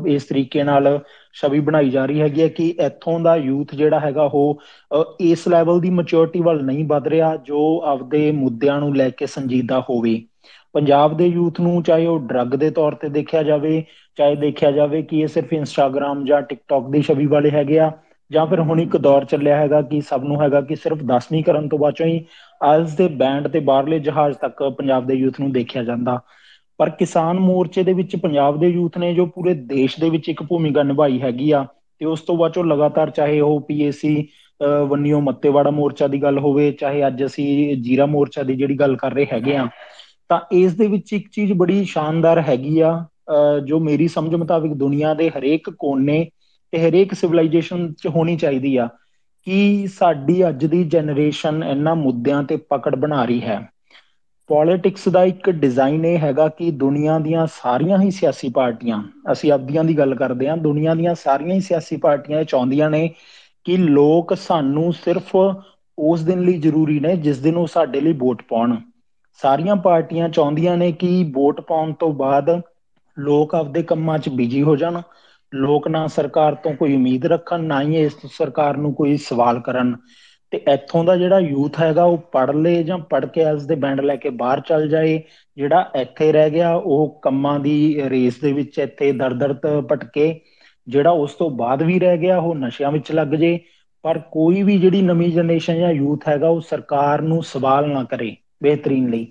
ਇਸ 0.07 0.23
ਤਰੀਕੇ 0.23 0.63
ਨਾਲ 0.63 0.99
ਛਵੀ 1.33 1.59
ਬਣਾਈ 1.59 1.89
ਜਾ 1.89 2.05
ਰਹੀ 2.05 2.21
ਹੈਗੀ 2.21 2.41
ਹੈ 2.41 2.47
ਕਿ 2.47 2.67
ਇੱਥੋਂ 2.79 3.19
ਦਾ 3.19 3.35
ਯੂਥ 3.35 3.75
ਜਿਹੜਾ 3.75 3.99
ਹੈਗਾ 3.99 4.29
ਉਹ 4.33 4.61
ਇਸ 5.21 5.47
ਲੈਵਲ 5.47 5.79
ਦੀ 5.81 5.89
ਮੈਚੁਰਿਟੀ 5.89 6.41
ਵੱਲ 6.41 6.63
ਨਹੀਂ 6.65 6.85
ਵੱਧ 6.87 7.07
ਰਿਹਾ 7.07 7.35
ਜੋ 7.45 7.59
ਆਪਦੇ 7.85 8.31
ਮੁੱਦਿਆਂ 8.31 8.79
ਨੂੰ 8.79 8.95
ਲੈ 8.97 9.09
ਕੇ 9.09 9.25
ਸੰਜੀਦਾ 9.25 9.79
ਹੋਵੇ। 9.89 10.21
ਪੰਜਾਬ 10.75 11.17
ਦੇ 11.17 11.25
ਯੂਥ 11.27 11.59
ਨੂੰ 11.61 11.81
ਚਾਹੇ 11.83 12.05
ਉਹ 12.07 12.19
ਡਰੱਗ 12.27 12.55
ਦੇ 12.55 12.69
ਤੌਰ 12.69 12.95
ਤੇ 12.95 13.09
ਦੇਖਿਆ 13.09 13.43
ਜਾਵੇ, 13.43 13.83
ਚਾਹੇ 14.17 14.35
ਦੇਖਿਆ 14.35 14.71
ਜਾਵੇ 14.71 15.01
ਕਿ 15.01 15.19
ਇਹ 15.21 15.27
ਸਿਰਫ 15.27 15.53
ਇੰਸਟਾਗ੍ਰam 15.53 16.25
ਜਾਂ 16.25 16.41
ਟਿਕਟੌਕ 16.41 16.89
ਦੀ 16.91 17.01
ਛਵੀ 17.01 17.25
ਵਾਲੇ 17.25 17.51
ਹੈਗੇ 17.51 17.79
ਆ 17.79 17.91
ਜਾਂ 18.31 18.45
ਫਿਰ 18.47 18.59
ਹੁਣ 18.59 18.79
ਇੱਕ 18.81 18.95
ਦੌਰ 18.97 19.25
ਚੱਲਿਆ 19.25 19.55
ਹੈਗਾ 19.57 19.81
ਕਿ 19.81 19.99
ਸਭ 20.01 20.23
ਨੂੰ 20.23 20.41
ਹੈਗਾ 20.41 20.61
ਕਿ 20.61 20.75
ਸਿਰਫ 20.75 20.97
10ਵੀਂ 21.05 21.43
ਕਰਨ 21.43 21.67
ਤੋਂ 21.69 21.79
ਬਾਅਦ 21.79 21.93
ਚੋਂ 21.93 22.05
ਹੀ 22.05 22.19
ਆਇਲਸ 22.61 22.95
ਦੇ 22.95 23.07
ਬੈਂਡ 23.17 23.47
ਤੇ 23.47 23.59
ਬਾਹਰਲੇ 23.61 23.99
ਜਹਾਜ਼ 23.99 24.37
ਤੱਕ 24.37 24.63
ਪੰਜਾਬ 24.77 25.07
ਦੇ 25.07 25.15
ਯੂਥ 25.15 25.39
ਨੂੰ 25.39 25.51
ਦੇਖਿਆ 25.51 25.83
ਜਾਂਦਾ। 25.83 26.19
ਪਰ 26.79 26.89
ਕਿਸਾਨ 26.89 27.39
ਮੋਰਚੇ 27.39 27.83
ਦੇ 27.83 27.93
ਵਿੱਚ 27.93 28.15
ਪੰਜਾਬ 28.15 28.59
ਦੇ 28.59 28.67
ਯੂਥ 28.67 28.97
ਨੇ 28.97 29.13
ਜੋ 29.13 29.25
ਪੂਰੇ 29.25 29.53
ਦੇਸ਼ 29.53 29.99
ਦੇ 29.99 30.09
ਵਿੱਚ 30.09 30.29
ਇੱਕ 30.29 30.43
ਭੂਮਿਕਾ 30.43 30.83
ਨਿਭਾਈ 30.83 31.21
ਹੈਗੀ 31.21 31.51
ਆ, 31.51 31.65
ਤੇ 32.01 32.05
ਉਸ 32.05 32.21
ਤੋਂ 32.21 32.35
ਬਾਅਦ 32.37 32.53
ਚੋਂ 32.53 32.63
ਲਗਾਤਾਰ 32.65 33.09
ਚਾਹੇ 33.09 33.39
ਉਹ 33.39 33.59
ਪੀਏਸੀ 33.67 34.27
ਵੰਨਿਓ 34.89 35.19
ਮੱਤੇਵਾੜਾ 35.21 35.69
ਮੋਰਚਾ 35.71 36.07
ਦੀ 36.07 36.21
ਗੱਲ 36.23 36.39
ਹੋਵੇ, 36.39 36.71
ਚਾਹੇ 36.71 37.05
ਅੱਜ 37.07 37.23
ਅਸੀਂ 37.25 37.75
ਜੀਰਾ 37.77 38.05
ਮੋਰਚਾ 38.05 38.43
ਦੀ 38.43 38.55
ਜਿਹੜੀ 38.55 38.79
ਗੱਲ 38.79 38.95
ਕਰ 38.95 39.13
ਰਹੇ 39.13 39.25
ਹੈਗੇ 39.31 39.55
ਆ, 39.57 39.67
ਤਾਂ 40.29 40.39
ਇਸ 40.53 40.75
ਦੇ 40.75 40.87
ਵਿੱਚ 40.87 41.13
ਇੱਕ 41.13 41.27
ਚੀਜ਼ 41.33 41.53
ਬੜੀ 41.53 41.83
ਸ਼ਾਨਦਾਰ 41.85 42.39
ਹੈਗੀ 42.39 42.79
ਆ 42.79 42.93
ਜੋ 43.65 43.79
ਮੇਰੀ 43.79 44.07
ਸਮਝ 44.07 44.35
ਮੁਤਾਬਿਕ 44.35 44.73
ਦੁਨੀਆ 44.77 45.13
ਦੇ 45.13 45.29
ਹਰੇਕ 45.29 45.69
ਕੋਨੇ 45.69 46.25
ਤੇ 46.73 46.79
ਹਰੇਕ 46.79 47.13
ਸਿਵਲਾਈਜੇਸ਼ਨ 47.13 47.91
'ਚ 47.93 48.07
ਹੋਣੀ 48.07 48.35
ਚਾਹੀਦੀ 48.37 48.75
ਆ। 48.77 48.87
ਕਿ 49.43 49.87
ਸਾਡੀ 49.87 50.49
ਅੱਜ 50.49 50.65
ਦੀ 50.65 50.83
ਜਨਰੇਸ਼ਨ 50.83 51.63
ਇਹਨਾਂ 51.63 51.95
ਮੁੱਦਿਆਂ 51.95 52.43
ਤੇ 52.43 52.57
ਪਕੜ 52.57 52.95
ਬਣਾ 52.95 53.25
ਰਹੀ 53.25 53.41
ਹੈ? 53.41 53.69
ਪੋਲਿਟਿਕਸ 54.47 55.07
ਦਾ 55.09 55.23
ਇੱਕ 55.23 55.49
ਡਿਜ਼ਾਈਨ 55.49 56.05
ਇਹ 56.05 56.17
ਹੈਗਾ 56.17 56.47
ਕਿ 56.47 56.71
ਦੁਨੀਆ 56.71 57.19
ਦੀਆਂ 57.19 57.47
ਸਾਰੀਆਂ 57.47 57.99
ਹੀ 57.99 58.11
ਸਿਆਸੀ 58.11 58.49
ਪਾਰਟੀਆਂ, 58.49 59.03
ਅਸੀਂ 59.31 59.51
ਆਪਦੀਆਂ 59.51 59.83
ਦੀ 59.83 59.97
ਗੱਲ 59.97 60.15
ਕਰਦੇ 60.15 60.49
ਹਾਂ, 60.49 60.57
ਦੁਨੀਆ 60.57 60.95
ਦੀਆਂ 60.95 61.15
ਸਾਰੀਆਂ 61.15 61.55
ਹੀ 61.55 61.59
ਸਿਆਸੀ 61.59 61.97
ਪਾਰਟੀਆਂ 61.97 62.39
ਇਹ 62.39 62.45
ਚਾਹੁੰਦੀਆਂ 62.45 62.89
ਨੇ 62.89 63.09
ਕਿ 63.63 63.77
ਲੋਕ 63.77 64.37
ਸਾਨੂੰ 64.37 64.93
ਸਿਰਫ 64.93 65.35
ਉਸ 65.99 66.23
ਦਿਨ 66.23 66.41
ਲਈ 66.41 66.53
ਜ਼ਰੂਰੀ 66.53 66.99
ਨੇ 66.99 67.15
ਜਿਸ 67.15 67.37
ਦਿਨ 67.37 67.55
ਉਹ 67.55 67.67
ਸਾਡੇ 67.67 68.01
ਲਈ 68.01 68.13
ਵੋਟ 68.13 68.41
ਪਾਉਣ। 68.41 68.75
ਸਾਰੀਆਂ 69.41 69.75
ਪਾਰਟੀਆਂ 69.75 70.29
ਚਾਹੁੰਦੀਆਂ 70.29 70.77
ਨੇ 70.77 70.91
ਕਿ 70.91 71.31
ਵੋਟ 71.33 71.61
ਪਾਉਣ 71.61 71.93
ਤੋਂ 71.93 72.13
ਬਾਅਦ 72.13 72.61
ਲੋਕ 73.19 73.55
ਆਪਦੇ 73.55 73.83
ਕੰਮਾਂ 73.83 74.17
'ਚ 74.17 74.29
ਬਿਜ਼ੀ 74.29 74.61
ਹੋ 74.63 74.75
ਜਾਣ 74.75 75.01
ਲੋਕ 75.53 75.87
ਨਾ 75.87 76.05
ਸਰਕਾਰ 76.07 76.55
ਤੋਂ 76.55 76.73
ਕੋਈ 76.73 76.95
ਉਮੀਦ 76.95 77.25
ਰੱਖਣ, 77.25 77.61
ਨਾ 77.61 77.81
ਹੀ 77.81 77.95
ਇਸ 77.95 78.17
ਸਰਕਾਰ 78.31 78.77
ਨੂੰ 78.77 78.93
ਕੋਈ 78.93 79.17
ਸਵਾਲ 79.17 79.59
ਕਰਨ। 79.59 79.95
ਤੇ 80.53 80.57
ਇੱਥੋਂ 80.67 81.03
ਦਾ 81.03 81.15
ਜਿਹੜਾ 81.17 81.39
ਯੂਥ 81.39 81.79
ਹੈਗਾ, 81.79 82.03
ਉਹ 82.03 82.17
ਪੜ 82.31 82.49
ਲੇ 82.51 82.83
ਜਾਂ 82.83 82.97
ਪੜ 82.97 83.25
ਕੇ 83.25 83.41
ਐਸ 83.41 83.65
ਦੇ 83.65 83.75
ਬੈਂਡ 83.75 84.01
ਲੈ 84.01 84.15
ਕੇ 84.15 84.29
ਬਾਹਰ 84.29 84.59
ਚੱਲ 84.59 84.87
ਜਾਏ, 84.89 85.21
ਜਿਹੜਾ 85.57 85.91
ਇੱਥੇ 85.95 86.31
ਰਹਿ 86.31 86.49
ਗਿਆ, 86.49 86.73
ਉਹ 86.75 87.19
ਕੰਮਾਂ 87.21 87.59
ਦੀ 87.59 88.09
ਰੇਸ 88.09 88.39
ਦੇ 88.41 88.53
ਵਿੱਚ 88.53 88.79
ਇੱਥੇ 88.79 89.11
ਦਰਦਰਤ 89.11 89.65
ਭਟਕੇ, 89.91 90.39
ਜਿਹੜਾ 90.87 91.11
ਉਸ 91.11 91.33
ਤੋਂ 91.33 91.49
ਬਾਅਦ 91.49 91.83
ਵੀ 91.83 91.99
ਰਹਿ 91.99 92.17
ਗਿਆ, 92.17 92.37
ਉਹ 92.37 92.55
ਨਸ਼ਿਆਂ 92.55 92.91
ਵਿੱਚ 92.91 93.11
ਲੱਗ 93.11 93.35
ਜੇ। 93.35 93.59
ਪਰ 94.03 94.19
ਕੋਈ 94.31 94.61
ਵੀ 94.63 94.77
ਜਿਹੜੀ 94.77 95.01
ਨਵੀਂ 95.01 95.31
ਜਨਰੇਸ਼ਨ 95.31 95.79
ਜਾਂ 95.79 95.91
ਯੂਥ 95.91 96.27
ਹੈਗਾ, 96.27 96.49
ਉਹ 96.49 96.61
ਸਰਕਾਰ 96.61 97.21
ਨੂੰ 97.21 97.43
ਸਵਾਲ 97.43 97.89
ਨਾ 97.89 98.03
ਕਰੇ 98.03 98.35
ਬਿਹਤਰੀਨ 98.63 99.09
ਲਈ। 99.09 99.27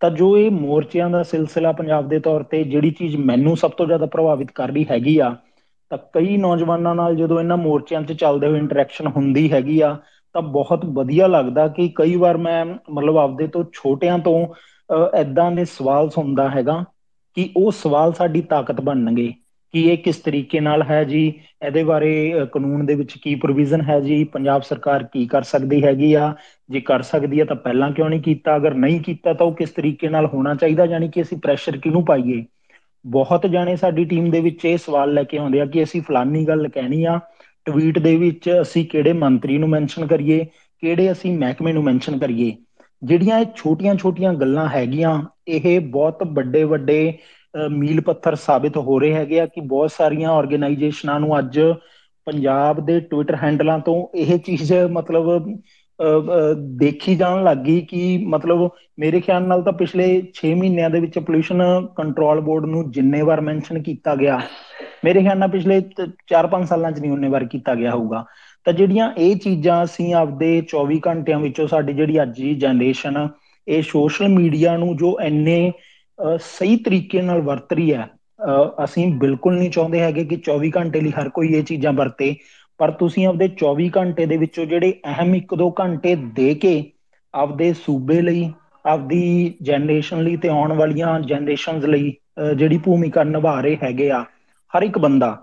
ਤਾਂ 0.00 0.10
ਜੋ 0.10 0.36
ਇਹ 0.36 0.50
ਮੋਰਚਿਆਂ 0.50 1.10
ਦਾ 1.10 1.22
ਸਿਲਸਿਲਾ 1.22 1.72
ਪੰਜਾਬ 1.72 2.08
ਦੇ 2.08 2.18
ਤੌਰ 2.18 2.42
ਤੇ 2.42 2.62
ਜਿਹੜੀ 2.64 2.90
ਚੀਜ਼ 2.90 3.16
ਮੈਨੂੰ 3.16 3.56
ਸਭ 3.56 3.70
ਤੋਂ 3.70 3.86
ਜ਼ਿਆਦਾ 3.86 4.06
ਪ੍ਰਭਾਵਿਤ 4.06 4.50
ਕਰ 4.50 4.68
ਰਹੀ 4.68 4.86
ਹੈਗੀ 4.90 5.18
ਆ 5.18 5.34
ਤਾਂ 5.90 5.98
ਕਈ 6.14 6.36
ਨੌਜਵਾਨਾਂ 6.36 6.94
ਨਾਲ 6.94 7.16
ਜਦੋਂ 7.16 7.40
ਇਹਨਾਂ 7.40 7.56
ਮੋਰਚਿਆਂ 7.56 8.02
'ਚ 8.02 8.12
ਚੱਲਦੇ 8.12 8.46
ਹੋਏ 8.46 8.58
ਇੰਟਰੈਕਸ਼ਨ 8.58 9.06
ਹੁੰਦੀ 9.06 9.50
ਹੈਗੀ 9.52 9.80
ਆ, 9.80 9.96
ਤਾਂ 10.34 10.42
ਬਹੁਤ 10.42 10.84
ਵਧੀਆ 10.84 11.26
ਲੱਗਦਾ 11.26 11.66
ਕਿ 11.68 11.88
ਕਈ 11.94 12.16
ਵਾਰ 12.16 12.36
ਮੈਂ 12.36 12.64
ਮਤਲਬ 12.64 13.16
ਆਪਦੇ 13.18 13.46
ਤੋਂ 13.46 13.64
ਛੋਟਿਆਂ 13.72 14.18
ਤੋਂ 14.18 14.46
ਐਦਾਂ 15.14 15.50
ਦੇ 15.50 15.64
ਸਵਾਲ 15.64 16.08
ਸੁਣਦਾ 16.10 16.48
ਹੈਗਾ 16.48 16.84
ਕਿ 17.36 17.48
ਉਹ 17.56 17.70
ਸਵਾਲ 17.72 18.12
ਸਾਡੀ 18.12 18.40
ਤਾਕਤ 18.40 18.80
ਬਣਨਗੇ 18.80 19.32
ਕਿ 19.74 19.82
ਇਹ 19.92 19.96
ਕਿਸ 19.98 20.16
ਤਰੀਕੇ 20.16 20.60
ਨਾਲ 20.60 20.82
ਹੈ 20.82 21.02
ਜੀ, 21.04 21.26
ਇਹਦੇ 21.62 21.82
ਬਾਰੇ 21.84 22.10
ਕਾਨੂੰਨ 22.52 22.86
ਦੇ 22.86 22.94
ਵਿੱਚ 22.94 23.16
ਕੀ 23.22 23.34
ਪ੍ਰੋਵੀਜ਼ਨ 23.34 23.80
ਹੈ 23.80 23.98
ਜੀ, 24.00 24.22
ਪੰਜਾਬ 24.24 24.62
ਸਰਕਾਰ 24.62 25.02
ਕੀ 25.02 25.26
ਕਰ 25.26 25.42
ਸਕਦੀ 25.42 25.82
ਹੈਗੀ 25.84 26.12
ਆ, 26.14 26.34
ਜੇ 26.70 26.80
ਕਰ 26.80 27.02
ਸਕਦੀ 27.02 27.40
ਹੈ 27.40 27.44
ਤਾਂ 27.44 27.56
ਪਹਿਲਾਂ 27.56 27.90
ਕਿਉਂ 27.90 28.08
ਨਹੀਂ 28.10 28.20
ਕੀਤਾ, 28.22 28.56
ਅਗਰ 28.56 28.74
ਨਹੀਂ 28.74 29.00
ਕੀਤਾ 29.00 29.32
ਤਾਂ 29.32 29.46
ਉਹ 29.46 29.54
ਕਿਸ 29.54 29.70
ਤਰੀਕੇ 29.70 30.08
ਨਾਲ 30.08 30.26
ਹੋਣਾ 30.26 30.54
ਚਾਹੀਦਾ 30.54 30.84
ਯਾਨੀ 30.84 31.08
ਕਿ 31.08 31.22
ਅਸੀਂ 31.22 31.38
ਪ੍ਰੈਸ਼ਰ 31.38 31.76
ਕਿਹਨੂੰ 31.76 32.04
ਪਾਈਏ? 32.04 32.44
ਬਹੁਤ 33.04 33.46
ਜਾਣੇ 33.46 33.74
ਸਾਡੀ 33.76 34.04
ਟੀਮ 34.04 34.30
ਦੇ 34.30 34.40
ਵਿੱਚ 34.40 34.64
ਇਹ 34.64 34.76
ਸਵਾਲ 34.78 35.12
ਲੈ 35.14 35.22
ਕੇ 35.24 35.38
ਆਉਂਦੇ 35.38 35.60
ਆ 35.60 35.66
ਕਿ 35.66 35.82
ਅਸੀਂ 35.82 36.00
ਫਲਾਨੀ 36.02 36.44
ਗੱਲ 36.48 36.68
ਕਹਿਣੀ 36.68 37.04
ਆ 37.04 37.18
ਟਵੀਟ 37.66 37.98
ਦੇ 37.98 38.16
ਵਿੱਚ 38.16 38.50
ਅਸੀਂ 38.62 38.84
ਕਿਹੜੇ 38.86 39.12
ਮੰਤਰੀ 39.12 39.58
ਨੂੰ 39.58 39.68
ਮੈਂਸ਼ਨ 39.68 40.06
ਕਰੀਏ, 40.06 40.44
ਕਿਹੜੇ 40.82 41.10
ਅਸੀਂ 41.12 41.36
ਮਹਿਕਮੇ 41.38 41.72
ਨੂੰ 41.72 41.82
ਮੈਂਸ਼ਨ 41.84 42.18
ਕਰੀਏ। 42.18 42.52
ਜਿਹੜੀਆਂ 43.02 43.38
ਇਹ 43.40 43.46
ਛੋਟੀਆਂ-ਛੋਟੀਆਂ 43.56 44.32
ਗੱਲਾਂ 44.34 44.68
ਹੈਗੀਆਂ, 44.68 45.18
ਇਹ 45.48 45.80
ਬਹੁਤ 45.80 46.22
ਵੱਡੇ 46.32 46.64
ਵੱਡੇ 46.64 47.18
ਮੀਲ 47.70 48.00
ਪੱਥਰ 48.00 48.34
ਸਾਬਿਤ 48.34 48.76
ਹੋ 48.76 48.98
ਰਹੇ 48.98 49.14
ਹੈਗੇ 49.14 49.40
ਆ 49.40 49.46
ਕਿ 49.46 49.60
ਬਹੁਤ 49.62 49.90
ਸਾਰੀਆਂ 49.90 50.30
ਆਰਗੇਨਾਈਜੇਸ਼ਨਾਂ 50.30 51.18
ਨੂੰ 51.20 51.38
ਅੱਜ 51.38 51.60
ਪੰਜਾਬ 52.26 52.84
ਦੇ 52.86 52.98
ਟਵਿੱਟਰ 53.00 53.36
ਹੈਂਡਲਾਂ 53.36 53.78
ਤੋਂ 53.78 53.96
ਇਹ 54.14 54.38
ਚੀਜ਼ 54.38 54.72
ਮਤਲਬ 54.92 55.26
ਦੇਖੀ 56.78 57.14
ਜਾਣ 57.16 57.42
ਲੱਗੀ 57.44 57.80
ਕਿ 57.80 58.02
ਮਤਲਬ 58.26 58.68
ਮੇਰੇ 59.00 59.20
ਖਿਆਲ 59.20 59.42
ਨਾਲ 59.42 59.62
ਤਾਂ 59.62 59.72
ਪਿਛਲੇ 59.72 60.06
6 60.34 60.54
ਮਹੀਨਿਆਂ 60.54 60.90
ਦੇ 60.90 61.00
ਵਿੱਚ 61.00 61.18
ਪੋਲੂਸ਼ਨ 61.20 61.62
ਕੰਟਰੋਲ 61.96 62.40
ਬੋਰਡ 62.40 62.64
ਨੂੰ 62.66 62.90
ਜਿੰਨੇ 62.90 63.22
ਵਾਰ 63.22 63.40
ਮੈਂਸ਼ਨ 63.40 63.82
ਕੀਤਾ 63.82 64.14
ਗਿਆ, 64.16 64.40
ਮੇਰੇ 65.04 65.20
ਖਿਆਲ 65.22 65.38
ਨਾਲ 65.38 65.48
ਪਿਛਲੇ 65.50 65.80
4-5 66.28 66.66
ਸਾਲਾਂ 66.68 66.90
'ਚ 66.92 67.00
ਨਹੀਂ 67.00 67.10
ਉਹਨੇ 67.12 67.28
ਵਾਰ 67.28 67.44
ਕੀਤਾ 67.46 67.74
ਗਿਆ 67.74 67.90
ਹੋਊਗਾ। 67.92 68.24
ਤਾਂ 68.66 68.72
ਜਿਹੜੀਆਂ 68.72 69.10
ਇਹ 69.18 69.36
ਚੀਜ਼ਾਂ 69.38 69.82
ਅਸੀਂ 69.84 70.14
ਆਪਦੇ 70.14 70.50
24 70.68 71.00
ਘੰਟਿਆਂ 71.06 71.38
ਵਿੱਚੋਂ 71.40 71.66
ਸਾਡੀ 71.68 71.92
ਜਿਹੜੀ 71.92 72.22
ਅੱਜ 72.22 72.40
ਦੀ 72.40 72.54
ਜਨਰੇਸ਼ਨ 72.56 73.26
ਇਹ 73.66 73.82
ਸੋਸ਼ਲ 73.82 74.28
ਮੀਡੀਆ 74.28 74.76
ਨੂੰ 74.76 74.96
ਜੋ 74.96 75.16
ਐਨੇ 75.22 75.72
ਸਹੀ 76.40 76.76
ਤਰੀਕੇ 76.76 77.22
ਨਾਲ 77.22 77.40
ਵਰਤ 77.42 77.72
ਰਹੀ 77.72 77.92
ਹੈ 77.94 78.08
ਅਸੀਂ 78.84 79.06
ਬਿਲਕੁਲ 79.18 79.56
ਨਹੀਂ 79.58 79.70
ਚਾਹੁੰਦੇ 79.70 80.00
ਹੈਗੇ 80.00 80.24
ਕਿ 80.24 80.36
24 80.44 80.70
ਘੰਟੇ 80.76 81.00
ਲਈ 81.00 81.10
ਹਰ 81.10 81.28
ਕੋਈ 81.28 81.48
ਇਹ 81.54 81.62
ਚੀਜ਼ਾਂ 81.64 81.92
ਵਰਤੇ। 81.92 82.34
ਪਰ 82.80 82.90
ਤੁਸੀਂ 82.90 83.26
ਆਪਦੇ 83.26 83.48
24 83.58 83.88
ਘੰਟੇ 83.96 84.26
ਦੇ 84.26 84.36
ਵਿੱਚੋਂ 84.36 84.64
ਜਿਹੜੇ 84.66 84.92
ਅਹਿਮ 85.06 85.34
ਇੱਕ 85.34 85.54
ਦੋ 85.54 85.70
ਘੰਟੇ 85.80 86.14
ਦੇ 86.34 86.54
ਕੇ 86.54 86.82
ਆਪਦੇ 87.34 87.72
ਸੂਬੇ 87.74 88.20
ਲਈ, 88.20 88.50
ਆਪਦੀ 88.84 89.54
ਜਨਰੇਸ਼ਨ 89.62 90.22
ਲਈ 90.22 90.36
ਤੇ 90.36 90.48
ਆਉਣ 90.48 90.72
ਵਾਲੀਆਂ 90.72 91.18
ਜਨਰੇਸ਼ਨਸ 91.20 91.84
ਲਈ 91.84 92.12
ਜਿਹੜੀ 92.56 92.78
ਭੂਮਿਕਾ 92.78 93.24
ਨਿਭਾ 93.24 93.60
ਰਹੇ 93.60 93.76
ਹੈਗੇ 93.82 94.10
ਆ 94.10 94.22
ਹਰ 94.72 94.82
ਇੱਕ 94.82 94.98
ਬੰਦਾ, 94.98 95.36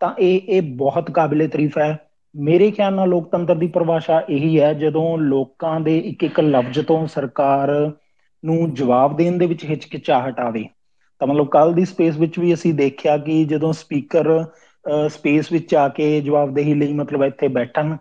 ਤਾਂ 0.00 0.12
ਇਹ 0.18 0.40
ਇਹ 0.48 0.62
ਬਹੁਤ 0.76 1.10
ਕਾਬਿਲੇ 1.10 1.46
ਤਾਰੀਫ 1.48 1.78
ਹੈ। 1.78 1.96
ਮੇਰੇ 2.34 2.70
ਖਿਆਲ 2.70 2.94
ਨਾਲ 2.94 3.08
ਲੋਕਤੰਤਰ 3.08 3.54
ਦੀ 3.54 3.66
ਪਰਿਭਾਸ਼ਾ 3.68 4.20
ਇਹੀ 4.20 4.58
ਹੈ, 4.60 4.72
ਜਦੋਂ 4.74 5.18
ਲੋਕਾਂ 5.18 5.78
ਦੇ 5.80 5.98
ਇੱਕ 6.00 6.22
ਇੱਕ 6.24 6.40
ਲਫ਼ਜ਼ 6.40 6.80
ਤੋਂ 6.80 7.06
ਸਰਕਾਰ 7.06 7.70
ਨੂੰ 8.42 8.72
ਜਵਾਬ 8.74 9.16
ਦੇਣ 9.16 9.38
ਦੇ 9.38 9.46
ਵਿੱਚ 9.46 9.64
ਹਿਚਕਿਚਾਹਟ 9.64 10.40
ਆਵੇ। 10.40 10.64
ਤਾਂ 11.20 11.26
ਮਤਲਬ 11.28 11.48
ਕੱਲ 11.48 11.72
ਦੀ 11.74 11.84
ਸਪੇਸ 11.84 12.16
ਵਿੱਚ 12.18 12.38
ਵੀ 12.38 12.52
ਅਸੀਂ 12.54 12.72
ਦੇਖਿਆ 12.74 13.16
ਕਿ 13.18 13.44
ਜਦੋਂ 13.44 13.72
ਸਪੀਕਰ 13.72 14.30
ਸਪੇਸ 15.08 15.50
ਵਿੱਚ 15.52 15.74
ਆ 15.74 15.88
ਕੇ 15.88 16.20
ਜਵਾਬਦੇਹੀ 16.20 16.74
ਲਈ 16.74 16.92
ਮਤਲਬ 16.92 17.22
ਇੱਥੇ 17.24 17.48
ਬੈਠਣ, 17.48 17.96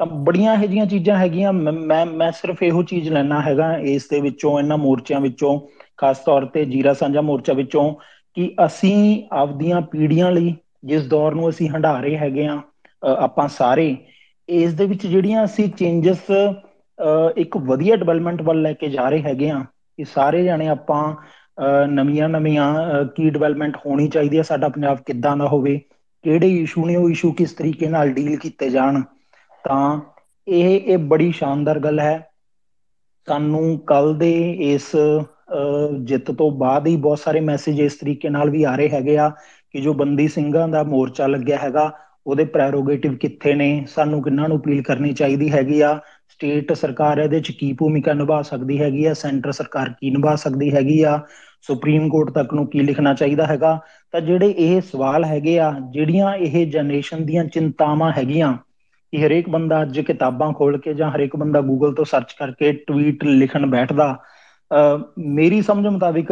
ਤਾਂ 0.00 0.06
ਬੜੀਆਂ 0.06 0.54
ਇਹੋ 0.54 0.66
ਜੀਆਂ 0.66 0.86
ਚੀਜ਼ਾਂ 0.86 1.16
ਹੈਗੀਆਂ, 1.18 1.52
ਮੈਂ 1.52 2.04
ਮੈਂ 2.06 2.30
ਸਿਰਫ 2.32 2.62
ਇਹੋ 2.62 2.82
ਚੀਜ਼ 2.82 3.08
ਲੈਣਾ 3.08 3.40
ਹੈਗਾ 3.42 3.76
ਇਸ 3.78 4.08
ਦੇ 4.08 4.20
ਵਿੱਚੋਂ, 4.20 4.58
ਇਹਨਾਂ 4.58 4.78
ਮੋਰਚਿਆਂ 4.78 5.20
ਵਿੱਚੋਂ, 5.20 5.58
ਖਾਸ 5.98 6.18
ਤੌਰ 6.18 6.44
ਤੇ 6.54 6.64
ਜੀਰਾ 6.64 6.92
ਸਾਂਝਾ 6.94 7.20
ਮੋਰਚਾ 7.20 7.52
ਵਿੱਚੋਂ, 7.52 7.92
ਕਿ 8.36 8.54
ਅਸੀਂ 8.66 9.22
ਆਪਦੀਆਂ 9.32 9.80
ਪੀੜ੍ਹੀਆਂ 9.82 10.30
ਲਈ 10.32 10.54
ਜਿਸ 10.84 11.06
ਦੌਰ 11.08 11.34
ਨੂੰ 11.34 11.48
ਅਸੀਂ 11.48 11.68
ਹੰਢਾ 11.70 11.98
ਰਹੇ 12.00 12.16
ਹੈਗੇ 12.18 12.46
ਆ 12.46 12.60
ਆਪਾਂ 13.02 13.48
ਸਾਰੇ, 13.48 13.96
ਇਸ 14.48 14.74
ਦੇ 14.74 14.86
ਵਿੱਚ 14.86 15.06
ਜਿਹੜੀਆਂ 15.06 15.44
ਅਸੀਂ 15.44 15.68
ਚੇਂਜਸ 15.68 16.30
ਇੱਕ 17.38 17.56
ਵਧੀਆ 17.58 17.96
ਡਿਵੈਲਪਮੈਂਟ 17.96 18.42
ਵੱਲ 18.42 18.60
ਲੈ 18.62 18.72
ਕੇ 18.72 18.88
ਜਾ 18.88 19.08
ਰਹੇ 19.08 19.22
ਹੈਗੇ 19.22 19.50
ਆ 19.50 19.64
ਕਿ 19.98 20.04
ਸਾਰੇ 20.04 20.42
ਜਾਣੇ 20.44 20.68
ਆਪਾਂ 20.68 21.02
ਨਵੀਆਂ 21.88 22.28
ਨਵੀਆਂ 22.28 23.04
ਕੀ 23.16 23.28
ਡਿਵੈਲਪਮੈਂਟ 23.30 23.76
ਹੋਣੀ 23.86 24.08
ਚਾਹੀਦੀ 24.08 24.38
ਹੈ, 24.38 24.42
ਸਾਡਾ 24.42 24.68
ਪੰਜਾਬ 24.68 24.98
ਕਿੱਦਾਂ 25.06 25.36
ਦਾ 25.36 25.46
ਹੋਵੇ 25.46 25.80
ਕਿਹੜੇ 26.26 26.48
ਇਸ਼ੂ 26.60 26.84
ਨੇ, 26.86 26.94
ਉਹ 26.96 27.10
ਇਸ਼ੂ 27.10 27.32
ਕਿਸ 27.32 27.52
ਤਰੀਕੇ 27.52 27.88
ਨਾਲ 27.88 28.08
ਡੀਲ 28.12 28.36
ਕੀਤੇ 28.36 28.68
ਜਾਣ? 28.70 29.00
ਤਾਂ 29.64 30.00
ਇਹ 30.48 30.80
ਇਹ 30.80 30.98
ਬੜੀ 31.10 31.30
ਸ਼ਾਨਦਾਰ 31.32 31.78
ਗੱਲ 31.80 32.00
ਹੈ। 32.00 32.16
ਸਾਨੂੰ 33.28 33.78
ਕੱਲ 33.86 34.14
ਦੇ 34.18 34.32
ਇਸ 34.64 34.90
ਜਿੱਤ 36.00 36.30
ਤੋਂ 36.30 36.50
ਬਾਅਦ 36.58 36.86
ਹੀ 36.86 36.96
ਬਹੁਤ 36.96 37.18
ਸਾਰੇ 37.18 37.40
ਮੈਸੇਜ 37.40 37.80
ਇਸ 37.80 37.94
ਤਰੀਕੇ 37.94 38.28
ਨਾਲ 38.28 38.50
ਵੀ 38.50 38.62
ਆ 38.64 38.74
ਰਹੇ 38.76 38.88
ਹੈਗੇ 38.90 39.16
ਆ 39.18 39.28
ਕਿ 39.74 39.80
ਜੋ 39.80 39.92
ਬੰਦੀ 39.94 40.26
ਸਿੰਘਾਂ 40.28 40.66
ਦਾ 40.68 40.82
ਮੋਰਚਾ 40.84 41.26
ਲੱਗਿਆ 41.26 41.58
ਹੈਗਾ, 41.58 41.90
ਉਹਦੇ 42.26 42.44
ਪ੍ਰੈਰੋਗੇਟਿਵ 42.44 43.16
ਕਿੱਥੇ 43.16 43.54
ਨੇ? 43.54 43.84
ਸਾਨੂੰ 43.88 44.22
ਕਿੰਨਾਂ 44.22 44.48
ਨੂੰ 44.48 44.58
ਅਪੀਲ 44.58 44.82
ਕਰਨੀ 44.82 45.12
ਚਾਹੀਦੀ 45.12 45.50
ਹੈਗੀ 45.52 45.80
ਆ? 45.80 45.98
ਸਟੇਟ 46.28 46.72
ਸਰਕਾਰ 46.72 47.18
ਇਹਦੇ 47.18 47.40
ਚ 47.40 47.50
ਕੀ 47.50 47.72
ਭੂਮਿਕਾ 47.72 48.12
ਨਿਭਾ 48.12 48.40
ਸਕਦੀ 48.42 48.80
ਹੈਗੀ 48.80 49.04
ਆ? 49.04 49.12
ਸੈਂਟਰ 49.14 49.52
ਸਰਕਾਰ 49.52 49.92
ਕੀ 50.00 50.10
ਨਿਭਾ 50.10 50.34
ਸਕਦੀ 50.36 50.74
ਹੈਗੀ 50.74 51.02
ਆ? 51.02 51.20
ਸੁਪਰੀਮ 51.62 52.08
ਕੋਰਟ 52.08 52.30
ਤੱਕ 52.30 52.52
ਨੂੰ 52.54 52.66
ਕੀ 52.66 52.80
ਲਿਖਣਾ 52.80 53.14
ਚਾਹੀਦਾ 53.14 53.46
ਹੈਗਾ? 53.46 53.78
ਤਾਂ 54.12 54.20
ਜਿਹੜੇ 54.20 54.50
ਇਹ 54.50 54.80
ਸਵਾਲ 54.80 55.24
ਹੈਗੇ 55.24 55.58
ਆ, 55.58 55.72
ਜਿਹੜੀਆਂ 55.90 56.34
ਇਹ 56.34 56.66
ਜਨਰੇਸ਼ਨ 56.66 57.24
ਦੀਆਂ 57.26 57.44
ਚਿੰਤਾਵਾਂ 57.44 58.12
ਹੈਗੀਆਂ, 58.18 58.52
ਕਿ 59.12 59.24
ਹਰੇਕ 59.26 59.48
ਬੰਦਾ 59.48 59.82
ਅੱਜ 59.82 60.00
ਕਿਤਾਬਾਂ 60.00 60.52
ਖੋਲ 60.52 60.78
ਕੇ 60.78 60.94
ਜਾਂ 60.94 61.10
ਹਰੇਕ 61.10 61.36
ਬੰਦਾ 61.36 61.60
ਗੂਗਲ 61.60 61.94
ਤੋਂ 61.94 62.04
ਸਰਚ 62.04 62.32
ਕਰਕੇ 62.38 62.72
ਟਵੀਟ 62.86 63.24
ਲਿਖਣ 63.24 63.66
ਬੈਠਦਾ 63.66 64.16
ਮੇਰੀ 65.18 65.60
ਸਮਝ 65.62 65.86
ਮੁਤਾਬਿਕ 65.86 66.30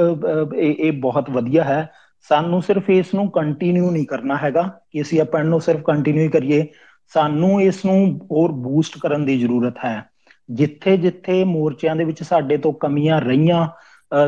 ਇਹ 0.57 0.75
ਇਹ 0.79 0.93
ਬਹੁਤ 0.93 1.31
ਵਧੀਆ 1.31 1.65
ਹੈ। 1.65 1.89
ਸਾਨੂੰ 2.29 2.61
ਸਿਰਫ 2.63 2.89
ਇਸ 2.91 3.15
ਨੂੰ 3.15 3.31
ਕੰਟੀਨਿਊ 3.31 3.91
ਨਹੀਂ 3.91 4.07
ਕਰਨਾ 4.07 4.37
ਹੈਗਾ, 4.37 4.63
ਕਿ 4.91 5.01
ਅਸੀਂ 5.03 5.21
ਆਪਾਂ 5.21 5.45
ਨੂੰ 5.45 5.61
ਸਿਰਫ 5.61 5.83
ਕੰਟੀਨਿਊ 5.83 6.23
ਹੀ 6.23 6.29
ਕਰੀਏ। 6.29 6.67
ਸਾਨੂੰ 7.13 7.61
ਇਸ 7.63 7.85
ਨੂੰ 7.85 8.19
ਹੋਰ 8.31 8.53
ਬੂਸਟ 8.53 8.99
ਕਰਨ 8.99 9.25
ਦੀ 9.25 9.39
ਜ਼ਰੂਰਤ 9.41 9.75
ਹੈ। 9.85 10.03
ਜਿੱਥੇ 10.51 10.97
ਜਿੱਥੇ 10.97 11.43
ਮੋਰਚਿਆਂ 11.45 11.97
ਦੇ 11.97 12.05
ਵਿੱਚ 12.05 12.23
ਸਾਡੇ 12.23 12.57
ਤੋਂ 12.57 12.73
ਕਮੀਆਂ 12.73 13.21
ਰਹੀਆਂ 13.21 13.67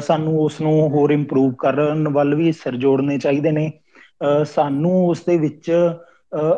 ਸਾਨੂੰ 0.00 0.38
ਉਸ 0.40 0.60
ਨੂੰ 0.60 0.72
ਹੋਰ 0.90 1.10
ਇੰਪਰੂਵ 1.10 1.52
ਕਰਨ 1.58 2.08
ਵੱਲ 2.08 2.34
ਵੀ 2.34 2.52
ਸਿਰ 2.54 2.76
ਜੋੜਨੇ 2.76 3.18
ਚਾਹੀਦੇ 3.18 3.50
ਨੇ। 3.52 3.70
ਸਾਨੂੰ 4.46 4.92
ਉਸ 5.08 5.22
ਦੇ 5.26 5.36
ਵਿੱਚ 5.38 5.70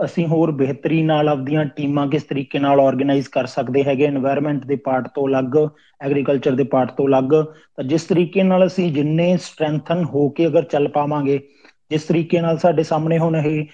ਅਸੀਂ 0.05 0.27
ਹੋਰ 0.27 0.51
ਬਿਹਤਰੀ 0.53 1.03
ਨਾਲ 1.03 1.29
ਆਪਦੀਆਂ 1.29 1.65
ਟੀਮਾਂ 1.77 2.07
ਕਿਸ 2.09 2.23
ਤਰੀਕੇ 2.25 2.59
ਨਾਲ 2.59 2.81
ਆਰਗੇਨਾਈਜ਼ 2.81 3.29
ਕਰ 3.33 3.47
ਸਕਦੇ 3.47 3.83
ਹੈਗੇ 3.85 4.07
এনवायरमेंट 4.09 4.67
ਦੇ 4.67 4.77
ਪਾਰਟ 4.85 5.09
ਤੋਂ 5.15 5.27
ਅਲੱਗ 5.29 5.57
ਐਗਰੀਕਲਚਰ 6.01 6.55
ਦੇ 6.55 6.65
ਪਾਰਟ 6.67 6.91
ਤੋਂ 6.93 7.07
ਅਲੱਗ। 7.07 7.33
ਤਾਂ 7.33 7.85
ਜਿਸ 7.85 8.05
ਤਰੀਕੇ 8.05 8.43
ਨਾਲ 8.43 8.67
ਅਸੀਂ 8.67 8.91
ਜਿੰਨੇ 8.93 9.37
ਸਟਰੈਂਥਨ 9.39 10.05
ਹੋ 10.05 10.29
ਕੇ 10.31 10.47
ਅਗਰ 10.47 10.63
ਚੱਲ 10.65 10.89
ਪਾਵਾਂਗੇ, 10.89 11.39
ਜਿਸ 11.91 12.05
ਤਰੀਕੇ 12.05 12.41
ਨਾਲ 12.41 12.59
ਸਾਡੇ 12.59 12.83
ਸਾਹਮਣੇ 12.83 13.19
ਹੁਣ 13.19 13.37
ਇਹ 13.37 13.67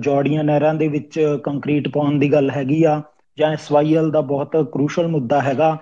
ਜੋੜੀਆਂ 0.00 0.44
ਨਹਿਰਾਂ 0.44 0.74
ਦੇ 0.74 0.88
ਵਿੱਚ 0.88 1.18
ਕੰਕਰੀਟ 1.44 1.88
ਪਾਉਣ 1.88 2.18
ਦੀ 2.18 2.32
ਗੱਲ 2.32 2.50
ਹੈਗੀ 2.50 2.82
ਆ, 2.84 3.00
ਜਾਂ 3.38 3.50
ਐਸਵਾਈਐਲ 3.52 4.10
ਦਾ 4.10 4.20
ਬਹੁਤ 4.22 4.56
ਕ੍ਰੂਸ਼ਲ 4.72 5.08
ਮੁੱਦਾ 5.08 5.40
ਹੈਗਾ। 5.42 5.76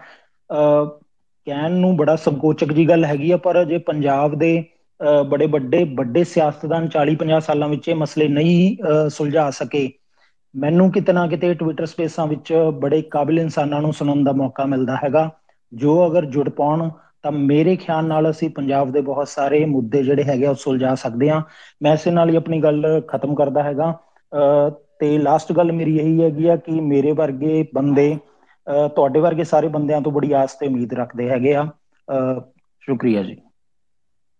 ਕਹਿਣ 1.46 1.72
ਨੂੰ 1.74 1.96
ਬੜਾ 1.96 2.16
ਸੰਕੋਚਕ 2.16 2.72
ਜੀ 2.72 2.88
ਗੱਲ 2.88 3.04
ਹੈਗੀ 3.04 3.30
ਆ, 3.30 3.36
ਪਰ 3.38 3.64
ਜੇ 3.64 3.78
ਪੰਜਾਬ 3.80 4.34
ਦੇ 4.38 4.52
ਬੜੇ 5.24 5.46
ਵੱਡੇ 5.46 5.82
ਵੱਡੇ 5.96 6.22
ਸਿਆਸਤਦਾਨ 6.26 6.88
40 6.88 7.14
50 7.18 7.40
ਸਾਲਾਂ 7.42 7.68
ਵਿੱਚ 7.68 7.88
ਇਹ 7.88 7.94
ਮਸਲੇ 7.96 8.28
ਨਹੀਂ 8.30 8.76
ਸੁਲਝਾ 9.10 9.48
ਸਕੇ, 9.52 9.88
ਮੈਨੂੰ 10.54 10.90
ਕਿਤਨਾ 10.92 11.26
ਕਿਤੇ 11.28 11.52
ਟਵਿੱਟਰ 11.54 11.86
ਸਪੇਸਾਂ 11.86 12.26
ਵਿੱਚ 12.26 12.52
ਬੜੇ 12.80 13.00
ਕਾਬਿਲ 13.10 13.38
ਇਨਸਾਨਾਂ 13.38 13.80
ਨੂੰ 13.82 13.92
ਸੁਣਨ 13.92 14.24
ਦਾ 14.24 14.32
ਮੌਕਾ 14.34 14.64
ਮਿਲਦਾ 14.66 14.96
ਹੈਗਾ। 15.04 15.28
ਜੋ 15.72 16.06
ਅਗਰ 16.06 16.24
ਜੁੜ 16.26 16.48
ਪਾਉਣ, 16.50 16.88
ਤਾਂ 17.24 17.32
ਮੇਰੇ 17.32 17.74
ਖਿਆਲ 17.76 18.06
ਨਾਲ 18.06 18.30
ਅਸੀਂ 18.30 18.48
ਪੰਜਾਬ 18.50 18.90
ਦੇ 18.92 19.00
ਬਹੁਤ 19.02 19.28
ਸਾਰੇ 19.28 19.64
ਮੁੱਦੇ 19.66 20.02
ਜਿਹੜੇ 20.02 20.22
ਹੈਗੇ 20.24 20.46
ਉਹ 20.46 20.54
ਸੁਲਝਾ 20.56 20.94
ਸਕਦੇ 20.94 21.30
ਹਾਂ। 21.30 21.42
ਮੈਂ 21.82 21.92
ਇਸੇ 21.94 22.10
ਨਾਲ 22.10 22.30
ਹੀ 22.30 22.36
ਆਪਣੀ 22.36 22.60
ਗੱਲ 22.62 23.00
ਖਤਮ 23.08 23.34
ਕਰਦਾ 23.34 23.62
ਹੈਗਾ। 23.62 23.92
ਤੇ 25.00 25.16
ਲਾਸਟ 25.18 25.52
ਗੱਲ 25.52 25.72
ਮੇਰੀ 25.72 25.96
ਇਹੀ 25.98 26.22
ਹੈਗੀ 26.22 26.46
ਆ 26.48 26.56
ਕਿ 26.56 26.80
ਮੇਰੇ 26.82 27.12
ਵਰਗੇ 27.12 27.64
ਬੰਦੇ 27.74 28.16
ਤੁਹਾਡੇ 28.96 29.20
ਵਰਗੇ 29.20 29.44
ਸਾਰੇ 29.44 29.68
ਬੰਦਿਆਂ 29.68 30.00
ਤੋਂ 30.00 30.12
ਬੜੀ 30.12 30.32
ਆਸ 30.32 30.54
ਤੇ 30.54 30.66
ਉਮੀਦ 30.66 30.94
ਰੱਖਦੇ 30.94 31.30
ਹੈਗੇ 31.30 31.54
ਆ। 31.54 31.66
ਸ਼ੁਕਰੀਆ 32.80 33.22
ਜੀ। 33.22 33.36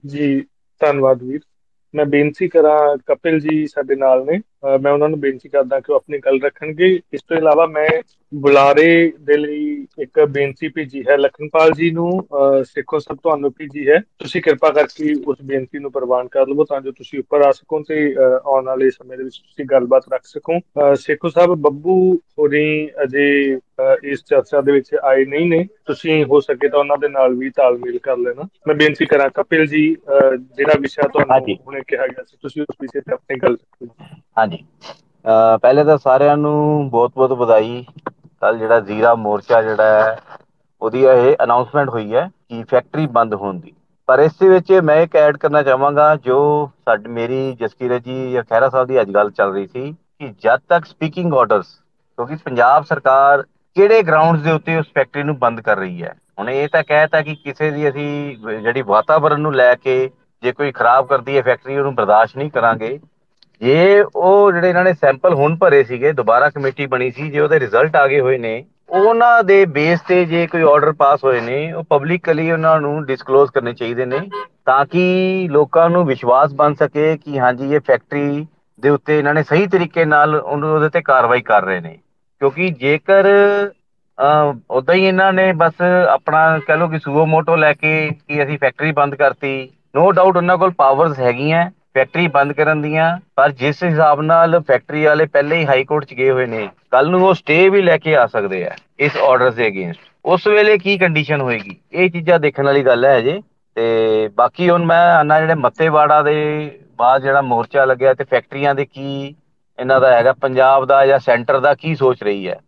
ਜੀ, 0.07 0.40
ਧੰਨਵਾਦ 0.81 1.23
ਵੀਰ। 1.23 1.40
ਮੈਂ 1.95 2.05
ਬੇਨਤੀ 2.05 2.49
ਕਰਾਂ, 2.49 2.97
ਕਪਿਲ 3.07 3.40
ਜੀ 3.40 3.66
ਸਾਡੇ 3.66 3.97
ਨਾਲ 3.97 4.25
ਨੇ। 4.25 4.40
ਮੈਂ 4.81 4.93
ਉਹਨਾਂ 4.93 5.09
ਨੂੰ 5.09 5.21
ਬੇਨਤੀ 5.21 5.49
ਕਰਦਾ 5.49 5.81
ਕਿ 5.81 5.93
ਉਹ 5.93 5.97
ਆਪਣੀ 5.97 6.19
ਗੱਲ 6.19 6.40
ਰੱਖਣਗੇ। 6.43 7.01
ਇਸ 7.12 7.23
ਤੋਂ 7.23 7.37
ਇਲਾਵਾ 7.37 7.66
ਮੈਂ 7.66 8.03
ਬੁਲਾਰੇ 8.33 9.12
ਦੇ 9.21 9.37
ਲਈ 9.37 9.87
ਇੱਕ 10.03 10.21
ਬੇਨਤੀ 10.31 10.69
ਭੇਜੀ 10.75 11.03
ਹੈ। 11.09 11.16
ਲਖਨਪਾਲ 11.16 11.71
ਜੀ 11.77 11.90
ਨੂੰ 11.90 12.11
ਸਿੱਖੋ 12.64 12.99
ਸਭ 12.99 13.16
ਤੁਹਾਨੂੰ 13.23 13.51
ਭੇਜੀ 13.53 13.88
ਹੈ। 13.88 13.99
ਤੁਸੀਂ 14.19 14.43
ਕਿਰਪਾ 14.43 14.71
ਕਰਕੇ 14.73 15.14
ਉਸ 15.29 15.37
ਬੇਨਤੀ 15.45 15.79
ਨੂੰ 15.79 15.90
ਪ੍ਰਵਾਨ 15.93 16.29
ਕਰ 16.29 16.47
ਲਵੋ 16.49 16.64
ਤਾਂ 16.64 16.81
ਜੋ 16.81 16.93
ਤੁਸੀਂ 16.93 17.19
ਉੱਪਰ 17.19 17.43
ਆ 17.47 17.51
ਸਕੋ 17.53 17.83
ਤੇ 17.88 17.99
ਆਉਣ 18.21 18.66
ਵਾਲੇ 18.66 18.90
ਸਮੇਂ 18.90 19.16
ਦੇ 19.19 19.25
ਵਿੱਚ 19.25 19.37
ਤੁਸੀਂ 19.37 19.64
ਗੱਲਬਾਤ 19.71 20.05
ਰੱਖ 20.12 20.25
ਸਕੋ। 20.25 20.59
ਸਿੱਖੋ 21.01 21.29
ਸਾਹਿਬ 21.29 21.55
ਬੱਬੂ 21.62 21.97
ਹੋਰੀ 22.38 22.64
ਅਜੇ 23.03 23.27
ਇਸ 24.11 24.25
ਚਰਚਾ 24.29 24.61
ਦੇ 24.61 24.73
ਵਿੱਚ 24.73 24.95
ਆਏ 25.03 25.25
ਨਹੀਂ 25.25 25.47
ਨੇ। 25.51 25.64
ਤੁਸੀਂ 25.87 26.25
ਹੋ 26.25 26.40
ਸਕੇ 26.40 26.69
ਤਾਂ 26.69 26.79
ਉਹਨਾਂ 26.79 26.97
ਦੇ 26.99 27.09
ਨਾਲ 27.09 27.35
ਵੀ 27.35 27.51
ਤਾਲਮੇਲ 27.57 27.99
ਕਰ 28.03 28.16
ਲੈਣਾ। 28.19 28.49
ਮੈਂ 28.69 28.75
ਬੇਨਤੀ 28.75 29.07
ਕਰਾਂ 29.07 29.29
ਕਪਿਲ 29.35 29.66
ਜੀ 29.66 29.87
ਜਿਹੜਾ 29.88 30.79
ਵਿਸ਼ਾ 30.81 31.09
ਤੁਹਾਨੂੰ 31.09 31.57
ਹੁਣੇ 31.66 31.81
ਕਿਹਾ 31.88 32.07
ਗਿਆ 32.07 32.25
ਸੀ 32.25 32.37
ਤੁਸੀਂ 32.43 32.62
ਉਸ 32.62 32.77
ਵਿਸ਼ੇ 32.81 33.01
ਤੇ 33.01 33.12
ਆਪਣੀ 33.12 33.38
ਗੱਲ 33.43 33.57
ਹਾਂਜੀ। 34.38 34.64
ਪਹਿਲੇ 35.62 35.85
ਤਾਂ 35.85 35.97
ਸਾਰਿਆਂ 35.99 36.37
ਨੂੰ 36.37 36.88
ਬਹੁਤ 36.90 37.12
ਬਹੁਤ 37.14 37.33
ਵਧਾਈ। 37.38 37.85
ਕੱਲ 38.42 38.59
ਜਿਹੜਾ 38.59 38.81
ਜ਼ੀਰਾ 38.81 39.14
ਮੋਰਚਾ 39.14 39.62
ਜਿਹੜਾ 39.62 39.85
ਹੈ 39.85 40.18
ਉਹਦੀ 40.83 41.05
ਇਹ 41.05 41.37
ਅਨਾਉਂਸਮੈਂਟ 41.44 41.88
ਹੋਈ 41.88 42.14
ਹੈ 42.14 42.31
ਕਿ 42.48 42.62
ਫੈਕਟਰੀ 42.70 43.07
ਬੰਦ 43.07 43.35
ਹੋਣ 43.35 43.59
ਦੀ। 43.61 43.72
ਪਰ 44.09 44.18
ਇਸ 44.18 44.33
ਦੇ 44.40 44.48
ਵਿੱਚ 44.48 44.72
ਮੈਂ 44.85 44.96
ਇੱਕ 44.96 45.16
ਐਡ 45.16 45.37
ਕਰਨਾ 45.37 45.62
ਚਾਹਾਂਗਾ, 45.62 46.14
ਜੋ 46.16 46.70
ਸਾਡੀ, 46.85 47.11
ਮੇਰੀ 47.11 47.57
ਜਸਕੀਰਤ 47.61 48.03
ਜੀ 48.03 48.33
ਜਾਂ 48.33 48.42
ਖਹਿਰਾ 48.42 48.68
ਸਾਹਿਬ 48.68 48.88
ਦੀ 48.88 49.00
ਅੱਜ 49.00 49.11
ਗੱਲ 49.11 49.31
ਚੱਲ 49.31 49.53
ਰਹੀ 49.53 49.66
ਸੀ 49.66 49.92
ਕਿ 49.92 50.29
ਜਦ 50.44 50.61
ਤੱਕ 50.68 50.85
ਸਪੀਕਿੰਗ 50.85 51.35
ਆਰਡਰਸ 51.35 51.66
ਕਿਉਂਕਿ 51.66 52.37
ਪੰਜਾਬ 52.44 52.85
ਸਰਕਾਰ 52.85 53.42
ਕਿਹੜੇ 53.76 54.03
ਗਰਾਊਂਡਸ 54.03 54.42
ਦੇ 54.42 54.53
ਉੱਤੇ 54.53 54.76
ਉਸ 54.76 54.87
ਫੈਕਟਰੀ 54.94 55.22
ਨੂੰ 55.22 55.38
ਬੰਦ 55.38 55.61
ਕਰ 55.61 55.76
ਰਹੀ 55.76 56.03
ਹੈ? 56.03 56.14
ਹੁਣ 56.38 56.50
ਇਹ 56.50 56.68
ਤਾਂ 56.68 56.83
ਕਹਿਤਾ 56.83 57.20
ਕਿ 57.22 57.35
ਕਿਸੇ 57.35 57.70
ਦੀ 57.70 57.88
ਅਸੀਂ 57.88 58.37
ਜਿਹੜੀ 58.37 58.83
ਵਾਤਾਵਰਣ 58.83 59.40
ਨੂੰ 59.40 59.55
ਲੈ 59.55 59.74
ਕੇ 59.74 60.11
ਜੇ 60.42 60.53
ਕੋਈ 60.53 60.72
ਖਰਾਬ 60.72 61.07
ਕਰਦੀ 61.07 61.37
ਹੈ 61.37 61.42
ਫੈਕਟਰੀ 61.42 61.76
ਉਹਨੂੰ 61.79 61.94
ਬਰਦਾਸ਼ਤ 61.94 62.37
ਨਹੀਂ 62.37 62.50
ਕਰਾਂਗੇ। 62.50 62.98
ਜੇ 63.61 64.01
ਉਹ 64.03 64.53
ਜਿਹੜੇ 64.53 64.68
ਇਹਨਾਂ 64.68 64.85
ਨੇ 64.85 64.92
ਸੈਂਪਲ 64.94 65.35
ਹੁਣ 65.35 65.57
ਭਰੇ 65.57 65.83
ਸੀਗੇ, 65.85 66.12
ਦੁਬਾਰਾ 66.12 66.49
ਕਮੇਟੀ 66.51 66.87
ਬਣੀ 66.87 67.11
ਸੀ, 67.11 67.31
ਜੇ 67.31 67.40
ਉਹਦੇ 67.40 67.59
ਰਿਜ਼ਲਟ 67.61 67.96
ਆ 67.96 68.07
ਗਏ 68.07 68.20
ਹੋਏ 68.20 68.38
ਨੇ, 68.38 68.64
ਉਹਨਾਂ 68.90 69.42
ਦੇ 69.44 69.64
ਬੇਸ 69.68 70.01
ਤੇ 70.03 70.25
ਜੇ 70.25 70.46
ਕੋਈ 70.46 70.62
ਆਰਡਰ 70.64 70.92
ਪਾਸ 70.94 71.25
ਹੋਏ 71.25 71.40
ਨੇ, 71.40 71.73
ਉਹ 71.73 71.85
ਪਬਲਿਕਲੀ 71.90 72.51
ਉਹਨਾਂ 72.53 72.81
ਨੂੰ 72.81 73.05
ਡਿਸਕਲੋਜ਼ 73.07 73.51
ਕਰਨੇ 73.51 73.73
ਚਾਹੀਦੇ 73.75 74.05
ਨੇ, 74.07 74.18
ਤਾਂ 74.66 74.85
ਕਿ 74.87 75.49
ਲੋਕਾਂ 75.51 75.88
ਨੂੰ 75.90 76.05
ਵਿਸ਼ਵਾਸ 76.07 76.53
ਬਣ 76.55 76.75
ਸਕੇ 76.77 77.16
ਕਿ 77.18 77.38
ਹਾਂਜੀ, 77.38 77.75
ਇਹ 77.75 77.81
ਫੈਕਟਰੀ 77.83 78.46
ਦੇ 78.79 78.88
ਉੱਤੇ 78.90 79.18
ਇਹਨਾਂ 79.18 79.35
ਨੇ 79.35 79.42
ਸਹੀ 79.44 79.66
ਤਰੀਕੇ 79.68 80.05
ਨਾਲ 80.07 80.35
ਉਹਦੇ 80.37 80.88
ਤੇ 80.90 81.01
ਕਾਰਵਾਈ 81.03 81.42
ਕਰ 81.42 81.62
ਰਹੇ 81.64 81.81
ਨੇ। 81.81 81.96
ਕਿਉਂਕਿ 82.40 82.68
ਜੇਕਰ 82.73 83.27
ਉਦਾਂ 84.70 84.94
ਹੀ 84.94 85.05
ਇਹਨਾਂ 85.05 85.33
ਨੇ 85.33 85.53
ਬਸ 85.57 85.83
ਆਪਣਾ 86.11 86.59
ਕਹ 86.59 86.77
ਲੋ 86.77 86.88
ਕਿ 86.88 86.99
ਸੂਓ 86.99 87.25
ਮੋਟੋ 87.27 87.57
ਲੈ 87.57 87.73
ਕੇ 87.75 87.92
ਕਿ 88.11 88.42
ਅਸੀਂ 88.44 88.59
ਫੈਕਟਰੀ 88.59 88.92
ਬੰਦ 88.92 89.14
ਕਰਤੀ 89.14 89.53
ਨੋ 89.94 90.11
ਡਾਊਟ 90.12 90.37
ਉਹਨਾਂ 90.37 90.57
ਕੋਲ 90.59 90.70
ਪਾਵਰਸ 90.77 91.18
ਹੈਗੀਆਂ। 91.18 91.68
ਫੈਕਟਰੀ 91.94 92.26
ਬੰਦ 92.29 92.53
ਕਰਨ 92.53 92.83
ਦੀਆਂ, 92.83 93.16
ਪਰ 93.37 93.50
ਜਿਸ 93.53 93.83
ਹਿਸਾਬ 93.85 94.20
ਨਾਲ 94.22 94.61
ਫੈਕਟਰੀ 94.61 95.05
ਵਾਲੇ 95.05 95.26
ਪਹਿਲੇ 95.26 95.57
ਹੀ 95.57 95.66
ਹਾਈ 95.66 95.85
ਕੋਰਟ 95.85 96.05
'ਚ 96.05 96.14
ਗਏ 96.14 96.31
ਹੋਏ 96.31 96.46
ਨੇ 96.46 96.68
ਕੱਲ 96.90 97.11
ਨੂੰ 97.11 97.22
ਉਹ 97.26 97.35
ਸਟੇ 97.35 97.68
ਵੀ 97.68 97.83
ਲੈ 97.83 97.96
ਕੇ 97.98 98.14
ਆ 98.16 98.26
ਸਕਦੇ 98.26 98.64
ਆ 98.66 98.70
ਇਸ 98.98 99.16
ਆਰਡਰ 99.16 99.50
ਦੇ 99.50 99.66
ਅਗੇਂਸਟ 99.66 100.09
ਉਸ 100.24 100.46
ਵੇਲੇ 100.46 100.76
ਕੀ 100.79 100.96
ਕੰਡੀਸ਼ਨ 100.98 101.40
ਹੋਏਗੀ? 101.40 101.76
ਇਹ 101.92 102.11
ਚੀਜ਼ਾਂ 102.11 102.38
ਦੇਖਣ 102.40 102.64
ਵਾਲੀ 102.64 102.85
ਗੱਲ 102.87 103.05
ਹੈ 103.05 103.16
ਅਜੇ 103.18 103.40
ਤੇ 103.76 104.29
ਬਾਕੀ 104.37 104.68
ਹੁਣ 104.70 104.85
ਮੈਂ 104.85 105.05
ਆਨਾ 105.14 105.40
ਜਿਹੜੇ 105.40 105.55
ਮੱਤੇਵਾੜਾ 105.55 106.22
ਦੇ 106.22 106.35
ਬਾਅਦ 106.96 107.22
ਜਿਹੜਾ 107.22 107.40
ਮੋਰਚਾ 107.42 107.85
ਲੱਗਿਆ 107.85 108.14
ਤੇ 108.14 108.24
ਫੈਕਟਰੀਆਂ 108.24 108.74
ਦੇ 108.74 108.85
ਕੀ 108.85 109.35
ਇਹਨਾਂ 109.79 110.00
ਦਾ 110.00 110.12
ਹੈਗਾ, 110.12 110.33
ਪੰਜਾਬ 110.33 110.85
ਦਾ 110.85 111.05
ਜਾਂ 111.07 111.18
ਸੈਂਟਰ 111.18 111.59
ਦਾ 111.61 111.74
ਕੀ 111.74 111.94
ਸੋਚ 111.94 112.22
ਰਹੀ 112.22 112.48
ਹੈ? 112.48 112.59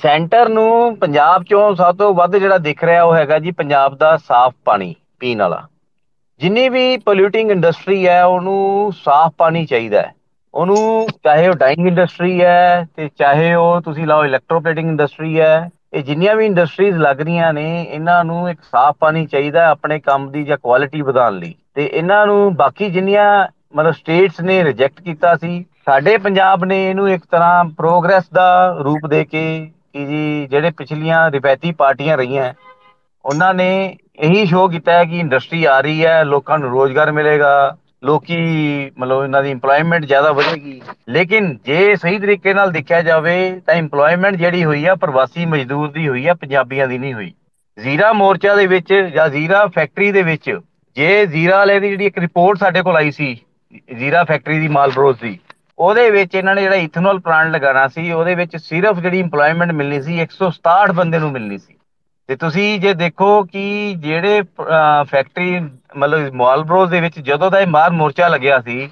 ਸੈਂਟਰ 0.00 0.48
ਨੂੰ 0.48 0.96
ਪੰਜਾਬ 0.96 1.44
ਚੋਂ 1.44 1.74
ਸਭ 1.74 1.96
ਤੋਂ 1.96 2.12
ਵੱਧ 2.14 2.36
ਜਿਹੜਾ 2.36 2.58
ਦਿਖ 2.58 2.84
ਰਿਹਾ 2.84 3.02
ਉਹ 3.02 3.14
ਹੈਗਾ 3.16 3.38
ਜੀ, 3.38 3.50
ਪੰਜਾਬ 3.50 3.96
ਦਾ 3.96 4.16
ਸਾਫ਼ 4.16 4.54
ਪਾਣੀ 4.64 4.94
ਪੀਣ 5.18 5.38
ਵਾਲਾ। 5.38 5.66
ਜਿੰਨੀ 6.40 6.68
ਵੀ 6.68 6.96
ਪੋਲਿਊਟਿੰਗ 6.96 7.50
ਇੰਡਸਟਰੀ 7.50 8.06
ਹੈ, 8.06 8.24
ਉਹਨੂੰ 8.24 8.92
ਸਾਫ਼ 8.94 9.34
ਪਾਣੀ 9.38 9.64
ਚਾਹੀਦਾ 9.66 10.00
ਹੈ। 10.00 10.12
ਉਹਨੂੰ 10.54 11.06
ਚਾਹੇ 11.24 11.48
ਉਹ 11.48 11.54
ਡਾਈਂਗ 11.54 11.86
ਇੰਡਸਟਰੀ 11.86 12.40
ਹੈ 12.42 12.86
ਤੇ 12.96 13.08
ਚਾਹੇ 13.18 13.54
ਉਹ 13.54 13.80
ਤੁਸੀਂ 13.80 14.06
ਲਾਓ 14.06 14.24
ਇਲੈਕਟ੍ਰੋਪਲੇਟਿੰਗ 14.24 14.88
ਇੰਡਸਟਰੀ 14.88 15.40
ਹੈ, 15.40 15.68
ਇਹ 15.94 16.02
ਜਿੰਨੀਆਂ 16.04 16.34
ਵੀ 16.36 16.46
ਇੰਡਸਟਰੀਜ਼ 16.46 16.98
ਲੱਗ 16.98 17.20
ਰਹੀਆਂ 17.20 17.52
ਨੇ, 17.52 17.82
ਇਹਨਾਂ 17.82 18.24
ਨੂੰ 18.24 18.50
ਇੱਕ 18.50 18.60
ਸਾਫ਼ 18.62 18.96
ਪਾਣੀ 19.00 19.24
ਚਾਹੀਦਾ 19.26 19.66
ਆਪਣੇ 19.70 19.98
ਕੰਮ 20.00 20.30
ਦੀ 20.30 20.44
ਜਾਂ 20.44 20.58
ਕੁਆਲਿਟੀ 20.58 21.02
ਵਧਾਉਣ 21.02 21.38
ਲਈ। 21.38 21.54
ਤੇ 21.74 21.86
ਇਹਨਾਂ 21.86 22.26
ਨੂੰ 22.26 22.54
ਬਾਕੀ 22.56 22.90
ਜਿੰਨੀਆਂ 22.90 23.46
ਮਤਲਬ 23.76 23.92
ਸਟੇਟਸ 23.92 24.40
ਨੇ 24.40 24.62
ਰਿਜੈਕਟ 24.64 25.00
ਕੀਤਾ 25.00 25.34
ਸੀ, 25.36 25.64
ਸਾਡੇ 25.86 26.16
ਪੰਜਾਬ 26.18 26.64
ਨੇ 26.64 26.84
ਇਹਨੂੰ 26.90 27.08
ਇੱਕ 27.10 27.24
ਤਰ੍ਹਾਂ 27.30 27.64
ਪ੍ਰੋਗਰੈਸ 27.76 28.24
ਦਾ 28.34 28.76
ਰੂਪ 28.84 29.06
ਦੇ 29.06 29.24
ਕੇ 29.24 29.44
ਕਿ 29.92 30.04
ਜੀ 30.06 30.46
ਜਿਹੜੇ 30.46 30.70
ਪਿਛਲੀਆਂ 30.70 31.30
ਰਿਪੈਤੀ 31.30 31.72
ਪਾਰਟੀਆਂ 31.72 32.16
ਰਹੀਆਂ, 32.16 32.52
ਉਹਨਾਂ 33.24 33.54
ਨੇ 33.54 33.96
ਇਹੀ 34.18 34.44
ਸ਼ੋਅ 34.46 34.70
ਕੀਤਾ 34.70 34.92
ਹੈ 34.92 35.04
ਕਿ 35.04 35.18
ਇੰਡਸਟਰੀ 35.18 35.64
ਆ 35.64 35.80
ਰਹੀ 35.80 36.04
ਹੈ, 36.06 36.22
ਲੋਕਾਂ 36.24 36.58
ਨੂੰ 36.58 36.70
ਰੋਜ਼ਗਾਰ 36.70 37.10
ਮਿਲੇਗਾ, 37.12 37.76
ਲੋਕੀ 38.04 38.36
ਮਤਲਬ 38.98 39.22
ਇਹਨਾਂ 39.24 39.42
ਦੀ 39.42 39.50
ਏਮਪਲੋਇਮੈਂਟ 39.50 40.04
ਜ਼ਿਆਦਾ 40.04 40.32
ਵਧੇਗੀ। 40.32 40.80
ਲੇਕਿਨ 41.08 41.56
ਜੇ 41.66 41.96
ਸਹੀ 41.96 42.18
ਤਰੀਕੇ 42.18 42.54
ਨਾਲ 42.54 42.70
ਦੇਖਿਆ 42.72 43.00
ਜਾਵੇ 43.02 43.36
ਤਾਂ 43.66 43.74
ਏਮਪਲੋਇਮੈਂਟ 43.74 44.36
ਜਿਹੜੀ 44.36 44.64
ਹੋਈ 44.64 44.84
ਆ, 44.86 44.94
ਪ੍ਰਵਾਸੀ 44.94 45.46
ਮਜ਼ਦੂਰ 45.46 45.90
ਦੀ 45.90 46.08
ਹੋਈ 46.08 46.26
ਆ, 46.26 46.34
ਪੰਜਾਬੀਆਂ 46.34 46.86
ਦੀ 46.88 46.98
ਨਹੀਂ 46.98 47.14
ਹੋਈ। 47.14 47.32
ਜ਼ੀਰਾ 47.78 48.12
ਮੋਰਚਾ 48.12 48.54
ਦੇ 48.54 48.66
ਵਿੱਚ 48.66 48.92
ਜਾਂ 49.14 49.28
ਜ਼ੀਰਾ 49.28 49.66
ਫੈਕਟਰੀ 49.66 50.12
ਦੇ 50.12 50.22
ਵਿੱਚ 50.22 50.50
ਜੇ 50.96 51.26
ਜ਼ੀਰਾ 51.26 51.56
ਵਾਲੇ 51.56 51.78
ਦੀ 51.80 51.88
ਜਿਹੜੀ 51.88 52.06
ਇੱਕ 52.06 52.18
ਰਿਪੋਰਟ 52.18 52.58
ਸਾਡੇ 52.58 52.82
ਕੋਲ 52.82 52.96
ਆਈ 52.96 53.10
ਸੀ, 53.10 53.36
ਜ਼ੀਰਾ 53.94 54.24
ਫੈਕਟਰੀ 54.24 54.58
ਦੀ 54.60 54.68
ਮਾਲਬਰੋਸ 54.68 55.16
ਦੀ, 55.20 55.38
ਉਹਦੇ 55.78 56.10
ਵਿੱਚ 56.10 56.34
ਇਹਨਾਂ 56.34 56.54
ਨੇ 56.54 56.62
ਜਿਹੜਾ 56.62 56.76
ਇਥਨੋਲ 56.76 57.20
ਪਲਾਂਟ 57.20 57.50
ਲਗਾਉਣਾ 57.50 57.86
ਸੀ, 57.88 58.10
ਉਹਦੇ 58.12 58.34
ਵਿੱਚ 58.34 58.56
ਸਿਰਫ 58.56 59.00
ਜਿਹੜੀ 59.00 59.18
ਏਮਪਲੋਇਮੈਂਟ 59.18 59.72
ਮਿਲਣੀ 59.72 60.00
ਸੀ 60.02 60.20
167 60.20 60.92
ਬੰਦੇ 60.92 61.18
ਨੂੰ 61.18 61.32
ਮਿਲਣੀ 61.32 61.58
ਸੀ। 61.58 61.75
ਤੇ 62.28 62.36
ਤੁਸੀਂ 62.36 62.78
ਜੇ 62.80 62.92
ਦੇਖੋ 62.94 63.42
ਕਿ 63.42 63.94
ਜਿਹੜੇ 63.98 64.42
ਫੈਕਟਰੀ 65.10 65.58
ਮਤਲਬ 65.96 66.32
ਮਾਲਬਰੋਸ 66.34 66.88
ਦੇ 66.90 67.00
ਵਿੱਚ 67.00 67.18
ਜਦੋਂ 67.20 67.50
ਦਾ 67.50 67.60
ਇਹ 67.60 67.66
ਮਾਰ 67.66 67.90
ਮੋਰਚਾ 67.92 68.28
ਲੱਗਿਆ 68.28 68.60
ਸੀ, 68.60 68.88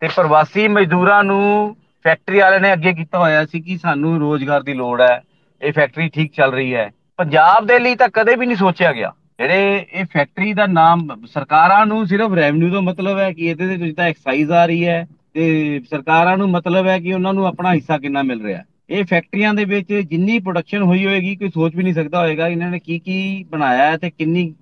ਤੇ 0.00 0.08
ਪ੍ਰਵਾਸੀ 0.16 0.66
ਮਜ਼ਦੂਰਾਂ 0.68 1.22
ਨੂੰ 1.24 1.76
ਫੈਕਟਰੀ 2.04 2.38
ਵਾਲਿਆਂ 2.40 2.60
ਨੇ 2.60 2.72
ਅੱਗੇ 2.72 2.92
ਕੀਤਾ 2.92 3.18
ਹੋਇਆ 3.18 3.44
ਸੀ 3.46 3.60
ਕਿ 3.60 3.76
ਸਾਨੂੰ 3.82 4.18
ਰੋਜ਼ਗਾਰ 4.20 4.62
ਦੀ 4.62 4.74
ਲੋੜ 4.74 5.00
ਹੈ, 5.00 5.20
ਇਹ 5.62 5.72
ਫੈਕਟਰੀ 5.72 6.08
ਠੀਕ 6.14 6.32
ਚੱਲ 6.32 6.52
ਰਹੀ 6.52 6.74
ਹੈ। 6.74 6.90
ਪੰਜਾਬ 7.18 7.66
ਦੇ 7.66 7.78
ਲਈ 7.78 7.94
ਤਾਂ 7.94 8.08
ਕਦੇ 8.12 8.34
ਵੀ 8.36 8.46
ਨਹੀਂ 8.46 8.56
ਸੋਚਿਆ 8.56 8.92
ਗਿਆ। 8.92 9.12
ਜਿਹੜੇ 9.38 9.86
ਇਹ 9.92 10.04
ਫੈਕਟਰੀ 10.12 10.52
ਦਾ 10.52 10.66
ਨਾਮ, 10.66 11.08
ਸਰਕਾਰਾਂ 11.26 11.84
ਨੂੰ 11.86 12.06
ਸਿਰਫ 12.06 12.34
ਰੈਵਨਿਊ 12.34 12.70
ਦਾ 12.72 12.80
ਮਤਲਬ 12.80 13.18
ਹੈ 13.18 13.32
ਕਿ 13.32 13.46
ਇਹਦੇ 13.46 13.76
ਵਿੱਚ 13.76 13.96
ਤਾਂ 13.96 14.04
ਐਕਸਾਈਜ਼ 14.04 14.52
ਆ 14.52 14.64
ਰਹੀ 14.66 14.86
ਹੈ, 14.86 15.06
ਤੇ 15.34 15.80
ਸਰਕਾਰਾਂ 15.90 16.36
ਨੂੰ 16.36 16.50
ਮਤਲਬ 16.50 16.86
ਹੈ 16.86 16.98
ਕਿ 17.00 17.14
ਉਹਨਾਂ 17.14 17.32
ਨੂੰ 17.34 17.46
ਆਪਣਾ 17.46 17.74
ਹਿੱਸਾ 17.74 17.98
ਕਿੰਨਾ 17.98 18.22
ਮਿਲ 18.22 18.44
ਰਿਹਾ 18.44 18.62
ਇਹ 18.90 19.04
ਫੈਕਟਰੀਆਂ 19.04 19.52
ਦੇ 19.54 19.64
ਵਿੱਚ 19.64 19.92
ਜਿੰਨੀ 19.92 20.38
ਪ੍ਰੋਡਕਸ਼ਨ 20.38 20.82
ਹੋਈ 20.82 21.04
ਹੋਏਗੀ, 21.06 21.34
ਕੋਈ 21.36 21.50
ਸੋਚ 21.50 21.76
ਵੀ 21.76 21.82
ਨਹੀਂ 21.82 21.94
ਸਕਦਾ 21.94 22.20
ਹੋਏਗਾ 22.20 22.48
ਇਹਨਾਂ 22.48 22.70
ਨੇ 22.70 22.78
ਕੀ 22.78 22.98
ਕੀ 22.98 23.44
ਬਣਾਇਆ 23.50 23.90
ਹੈ 23.90 23.96
ਤੇ 23.96 24.10
ਕਿੰਨੀ 24.10 24.52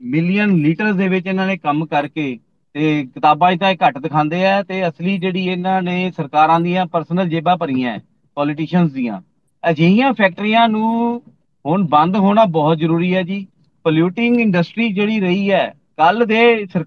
ਮਿਲੀਅਨ 0.00 0.54
ਲੀਟਰਸ 0.56 0.96
ਦੇ 0.96 1.08
ਵਿੱਚ 1.08 1.26
ਇਹਨਾਂ 1.26 1.46
ਨੇ 1.46 1.56
ਕੰਮ 1.56 1.84
ਕਰਕੇ 1.86 2.38
ਤੇ 2.74 3.04
ਕਿਤਾਬਾਂ 3.04 3.52
'ਚ 3.54 3.58
ਤਾਂ 3.60 3.70
ਇਹ 3.70 3.76
ਘੱਟ 3.86 3.98
ਦਿਖਾਉਂਦੇ 3.98 4.44
ਆ 4.46 4.62
ਤੇ 4.62 4.86
ਅਸਲੀ 4.88 5.16
ਜਿਹੜੀ 5.18 5.44
ਇਹਨਾਂ 5.46 5.80
ਨੇ 5.82 6.10
ਸਰਕਾਰਾਂ 6.16 6.60
ਦੀਆਂ 6.60 6.86
ਪਰਸਨਲ 6.86 7.28
ਜੇਬਾਂ 7.28 7.56
ਭਰੀਆਂ 7.56 7.98
ਪੋਲੀਟੀਸ਼ੀਅਨਸ 8.36 8.92
ਦੀਆਂ। 8.92 9.20
ਅਜਿਹੀਆਂ 9.64 10.12
ਫੈਕਟਰੀਆਂ 10.12 10.68
ਨੂੰ 10.68 11.22
ਹੁਣ 11.64 11.86
ਬੰਦ 11.88 12.16
ਹੋਣਾ 12.16 12.44
ਬਹੁਤ 12.50 12.78
ਜ਼ਰੂਰੀ 12.78 13.14
ਹੈ 13.14 13.22
ਜੀ। 13.22 13.46
ਪੋਲਿਊਟਿੰਗ 13.84 14.40
ਇੰਡਸਟਰੀ 14.40 14.88
ਜਿਹੜੀ 14.92 15.18
ਰਹੀ 15.20 15.50
ਹੈ 15.50 15.66
ਕੱਲ 15.96 16.24
ਦੇ 16.26 16.42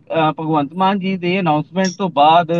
ਭਗਵੰਤ 0.09 0.73
ਮਾਨ 0.73 0.99
ਜੀ 0.99 1.15
ਦੇ 1.17 1.39
ਅਨਾਉਂਸਮੈਂਟ 1.39 1.87
ਤੋਂ 1.97 2.09
ਬਾਅਦ 2.09 2.51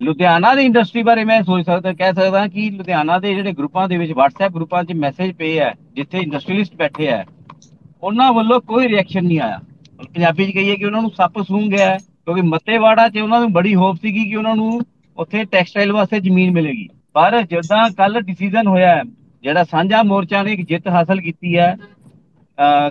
ਲੁਧਿਆਣਾ 0.00 0.54
ਦੀ 0.54 0.64
ਇੰਡਸਟਰੀ 0.64 1.02
ਬਾਰੇ 1.02 1.24
ਮੈਂ 1.24 1.42
ਸੋਚ 1.42 1.64
ਸਕਦਾ, 1.66 1.92
ਕਹਿ 1.92 2.12
ਸਕਦਾ 2.14 2.46
ਕਿ 2.48 2.68
ਲੁਧਿਆਣਾ 2.70 3.18
ਦੇ 3.18 3.34
ਜਿਹੜੇ 3.34 3.52
ਗਰੁੱਪਾਂ 3.52 3.88
ਦੇ 3.88 3.96
ਵਿੱਚ 3.98 4.12
WhatsApp 4.12 4.52
ਗਰੁੱਪਾਂ 4.54 4.82
'ਚ 4.84 4.92
ਮੈਸੇਜ 4.96 5.32
ਪਏ 5.36 5.58
ਆ, 5.60 5.72
ਜਿੱਥੇ 5.94 6.18
ਇੰਡਸਟਰੀਲਿਸਟ 6.18 6.76
ਬੈਠੇ 6.76 7.08
ਆ, 7.08 7.24
ਉਹਨਾਂ 8.02 8.32
ਵੱਲੋਂ 8.32 8.60
ਕੋਈ 8.62 8.88
ਰਿਐਕਸ਼ਨ 8.88 9.24
ਨਹੀਂ 9.24 9.40
ਆਇਆ। 9.40 9.60
ਪੰਜਾਬੀ 10.04 10.46
'ਚ 10.46 10.54
ਕਹੀਏ 10.54 10.76
ਕਿ 10.76 10.84
ਉਹਨਾਂ 10.84 11.02
ਨੂੰ 11.02 11.10
ਸੱਪ 11.10 11.40
ਸੂੰਘ 11.42 11.68
ਗਿਆ, 11.70 11.96
ਕਿਉਂਕਿ 11.98 12.42
ਮੱਤੇਵਾੜਾ 12.44 13.08
'ਚ 13.08 13.18
ਉਹਨਾਂ 13.18 13.40
ਨੂੰ 13.40 13.52
ਬੜੀ 13.52 13.74
ਹੋਪ 13.74 13.96
ਸੀਗੀ 14.02 14.28
ਕਿ 14.30 14.36
ਉਹਨਾਂ 14.36 14.54
ਨੂੰ 14.56 14.80
ਉੱਥੇ 15.18 15.44
ਟੈਕਸਟਾਈਲ 15.44 15.92
ਵਾਸਤੇ 15.92 16.20
ਜ਼ਮੀਨ 16.20 16.52
ਮਿਲੇਗੀ। 16.52 16.88
ਪਰ 17.14 17.40
ਜਦੋਂ 17.44 17.88
ਕੱਲ 17.96 18.20
ਡਿਸੀਜਨ 18.22 18.66
ਹੋਇਆ, 18.66 19.02
ਜਿਹੜਾ 19.44 19.64
ਸਾਂਝਾ 19.64 20.02
ਮੋਰਚਾ 20.02 20.42
ਨੇ 20.42 20.52
ਇੱਕ 20.52 20.66
ਜਿੱਤ 20.68 20.88
ਹਾਸਲ 20.88 21.20
ਕੀਤੀ 21.20 21.56
ਹੈ 21.56 21.76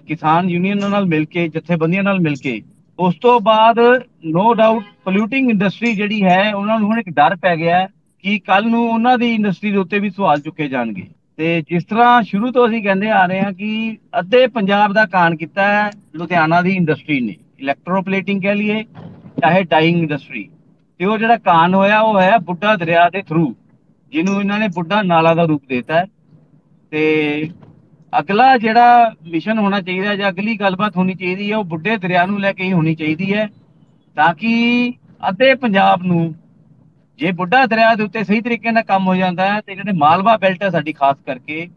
ਕਿਸਾਨ 0.07 0.49
ਯੂਨੀਅਨ 0.49 0.89
ਨਾਲ 0.89 1.05
ਮਿਲ 1.05 1.25
ਕੇ, 1.25 1.47
ਜਥੇਬੰਦੀਆਂ 1.49 2.03
ਨਾਲ 2.03 2.19
ਮਿਲ 2.19 2.35
ਕੇ 2.35 2.61
ਉਸ 2.99 3.15
ਤੋਂ 3.21 3.39
ਬਾਅਦ 3.41 3.79
ਨੋ 4.25 4.53
ਡਾਊਟ 4.53 4.83
ਪੋਲਿਊਟਿੰਗ 5.05 5.49
ਇੰਡਸਟਰੀ 5.49 5.93
ਜਿਹੜੀ 5.95 6.23
ਹੈ, 6.23 6.53
ਉਹਨਾਂ 6.53 6.79
ਨੂੰ 6.79 6.89
ਹੁਣ 6.89 6.99
ਇੱਕ 6.99 7.09
ਡਰ 7.09 7.35
ਪੈ 7.35 7.55
ਗਿਆ 7.55 7.85
ਕਿ 8.23 8.37
ਕੱਲ 8.39 8.69
ਨੂੰ 8.69 8.87
ਉਹਨਾਂ 8.89 9.17
ਦੀ 9.17 9.33
ਇੰਡਸਟਰੀ 9.33 9.71
ਦੇ 9.71 9.77
ਉੱਤੇ 9.77 9.99
ਵੀ 9.99 10.09
ਸਵਾਲ 10.09 10.39
ਚੁੱਕੇ 10.41 10.67
ਜਾਣਗੇ। 10.67 11.03
ਤੇ 11.39 11.61
ਜਿਸ 11.61 11.83
ਤਰ੍ਹਾਂ 11.85 12.21
ਸ਼ੁਰੂ 12.23 12.51
ਤੋਂ 12.51 12.67
ਅਸੀਂ 12.67 12.81
ਕਹਿੰਦੇ 12.83 13.09
ਆ 13.09 13.25
ਰਹੇ 13.25 13.41
ਹਾਂ 13.41 13.51
ਕਿ 13.53 13.97
ਅੱਧੇ 14.19 14.45
ਪੰਜਾਬ 14.47 14.93
ਦਾ 14.93 15.05
ਕਾਣ 15.05 15.35
ਕੀਤਾ 15.35 15.67
ਹੈ, 15.67 15.89
ਲੁਧਿਆਣਾ 16.15 16.61
ਦੀ 16.61 16.75
ਇੰਡਸਟਰੀ 16.75 17.19
ਨੇ 17.19 17.35
ਇਲੈਕਟ੍ਰੋਪਲੇਟਿੰਗ 17.59 18.41
ਕਹਿ 18.41 18.55
ਲਈਏ, 18.55 18.83
ਚਾਹੇ 19.41 19.63
ਡਾਈਂਗ 19.63 19.97
ਇੰਡਸਟਰੀ 19.97 20.47
ਤੇ 20.99 21.05
ਉਹ 21.05 21.17
ਜਿਹੜਾ 21.17 21.37
ਕਾਣ 21.37 21.73
ਹੋਇਆ, 21.73 21.99
ਉਹ 21.99 22.19
ਹੈ 22.19 22.37
ਬੁੱਢਾ 22.39 22.75
ਦਰਿਆ 22.75 23.09
ਦੇ 23.09 23.21
ਥਰੂ 23.21 23.53
ਜਿਹਨੂੰ 24.13 24.39
ਇਹਨਾਂ 24.39 24.59
ਨੇ 24.59 24.67
ਬੁੱਢਾ 24.75 25.01
ਨਾਲਾ 25.03 25.33
ਦਾ 25.33 25.43
ਰੂਪ 25.43 25.63
ਦਿੱਤਾ 25.69 26.05
ਤੇ 26.91 27.49
ਅਗਲਾ 28.19 28.57
ਜਿਹੜਾ 28.57 29.13
ਮਿਸ਼ਨ 29.27 29.57
ਹੋਣਾ 29.59 29.81
ਚਾਹੀਦਾ 29.81 30.15
ਜਾਂ 30.15 30.29
ਅਗਲੀ 30.29 30.55
ਗੱਲਬਾਤ 30.57 30.97
ਹੋਣੀ 30.97 31.13
ਚਾਹੀਦੀ 31.13 31.51
ਹੈ, 31.51 31.57
ਉਹ 31.57 31.63
ਬੁੱਢੇ 31.63 31.97
ਦਰਿਆ 31.97 32.25
ਨੂੰ 32.25 32.39
ਲੈ 32.39 32.51
ਕੇ 32.53 32.63
ਹੀ 32.63 32.73
ਹੋਣੀ 32.73 32.95
ਚਾਹੀਦੀ 32.95 33.33
ਹੈ, 33.33 33.47
ਤਾਂ 34.17 34.33
ਕਿ 34.33 34.93
ਅੱਧੇ 35.29 35.53
ਪੰਜਾਬ 35.55 36.03
ਨੂੰ 36.03 36.33
ਜੇ 37.19 37.31
ਬੁੱਢਾ 37.31 37.65
ਦਰਿਆ 37.65 37.93
ਦੇ 37.95 38.03
ਉੱਤੇ 38.03 38.23
ਸਹੀ 38.23 38.41
ਤਰੀਕੇ 38.41 38.71
ਨਾਲ 38.71 38.83
ਕੰਮ 38.83 39.07
ਹੋ 39.07 39.15
ਜਾਂਦਾ 39.15 39.53
ਹੈ, 39.53 39.61
ਤੇ 39.61 39.75
ਜਿਹੜੇ 39.75 39.91
ਮਾਲਵਾ 39.91 40.37
ਬੈਲਟ 40.37 40.63
ਹੈ 40.63 40.69
ਸਾਡੀ 40.69 40.93
ਖਾਸ 40.93 41.17
ਕਰਕੇ, 41.25 41.67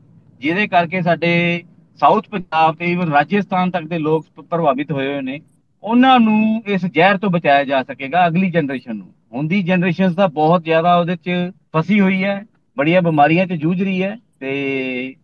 ਜਿਹਦੇ 0.41 0.67
ਕਰਕੇ 0.67 1.03
ਸਾਡੇ 1.03 1.63
ਸਾਊਥ 2.01 2.29
ਪੰਜਾਬ 2.29 2.77
ਤੇ 2.77 2.93
ਇਵਨ 2.93 3.13
ਰਾਜਸਥਾਨ 3.13 3.71
ਤੱਕ 3.71 3.87
ਦੇ 3.87 3.99
ਲੋਕ 3.99 4.27
ਪ੍ਰਭਾਵਿਤ 4.51 4.93
ਹੋਏ 4.93 5.07
ਹੋਏ 5.07 5.21
ਨੇ, 5.21 5.41
ਉਹਨਾਂ 5.83 6.19
ਨੂੰ 6.21 6.63
ਇਸ 6.67 6.85
ਜ਼ਹਿਰ 6.87 7.19
ਤੋਂ 7.19 7.31
ਬਚਾਇਆ 7.31 7.65
ਜਾ 7.65 7.83
ਸਕੇਗਾ 7.83 8.27
ਅਗਲੀ 8.27 8.51
ਜਨਰੇਸ਼ਨ 8.51 8.97
ਨੂੰ। 8.97 9.07
ਹੁੰਦੀ 9.33 9.63
ਜਨਰੇਸ਼ਨਸ 9.63 10.15
ਦਾ 10.15 10.27
ਬਹੁਤ 10.27 10.65
ਜ਼ਿਆਦਾ 10.65 10.97
ਉਹਦੇ 10.97 11.17
'ਚ 11.17 11.53
ਫਸੀ 11.77 12.01
ਹੋਈ 12.01 12.23
ਹੈ, 12.25 12.45
ਬੜੀਆਂ 12.77 13.03
ਬਿਮਾਰੀਆਂ 13.03 13.47
'ਚ 13.47 13.53
ਜੂਝ 13.53 13.83
ਰਹੀ 13.83 14.03
ਹੈ, 14.03 14.17
ਤੇ 14.41 15.15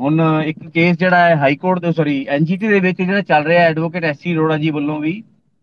ਹੁਣ 0.00 0.20
ਇੱਕ 0.46 0.58
ਕੇਸ 0.68 0.96
ਜਿਹੜਾ 0.98 1.18
ਹੈ 1.18 1.34
ਹਾਈ 1.36 1.56
ਕੋਰਟ 1.56 1.78
ਦੇ 1.80 1.92
ਸੌਰੀ 1.92 2.24
ਐਨਜੀਟੀ 2.30 2.68
ਦੇ 2.68 2.78
ਵਿੱਚ 2.80 3.00
ਜਿਹੜਾ 3.02 3.20
ਚੱਲ 3.22 3.44
ਰਿਹਾ 3.44 3.64
ਐਡਵੋਕੇਟ 3.64 4.04
ਐਸਸੀ 4.04 4.34
ਰੋੜਾ 4.34 4.56
ਜੀ 4.58 4.70
ਵੱਲੋਂ 4.70 4.98
ਵੀ, 5.00 5.22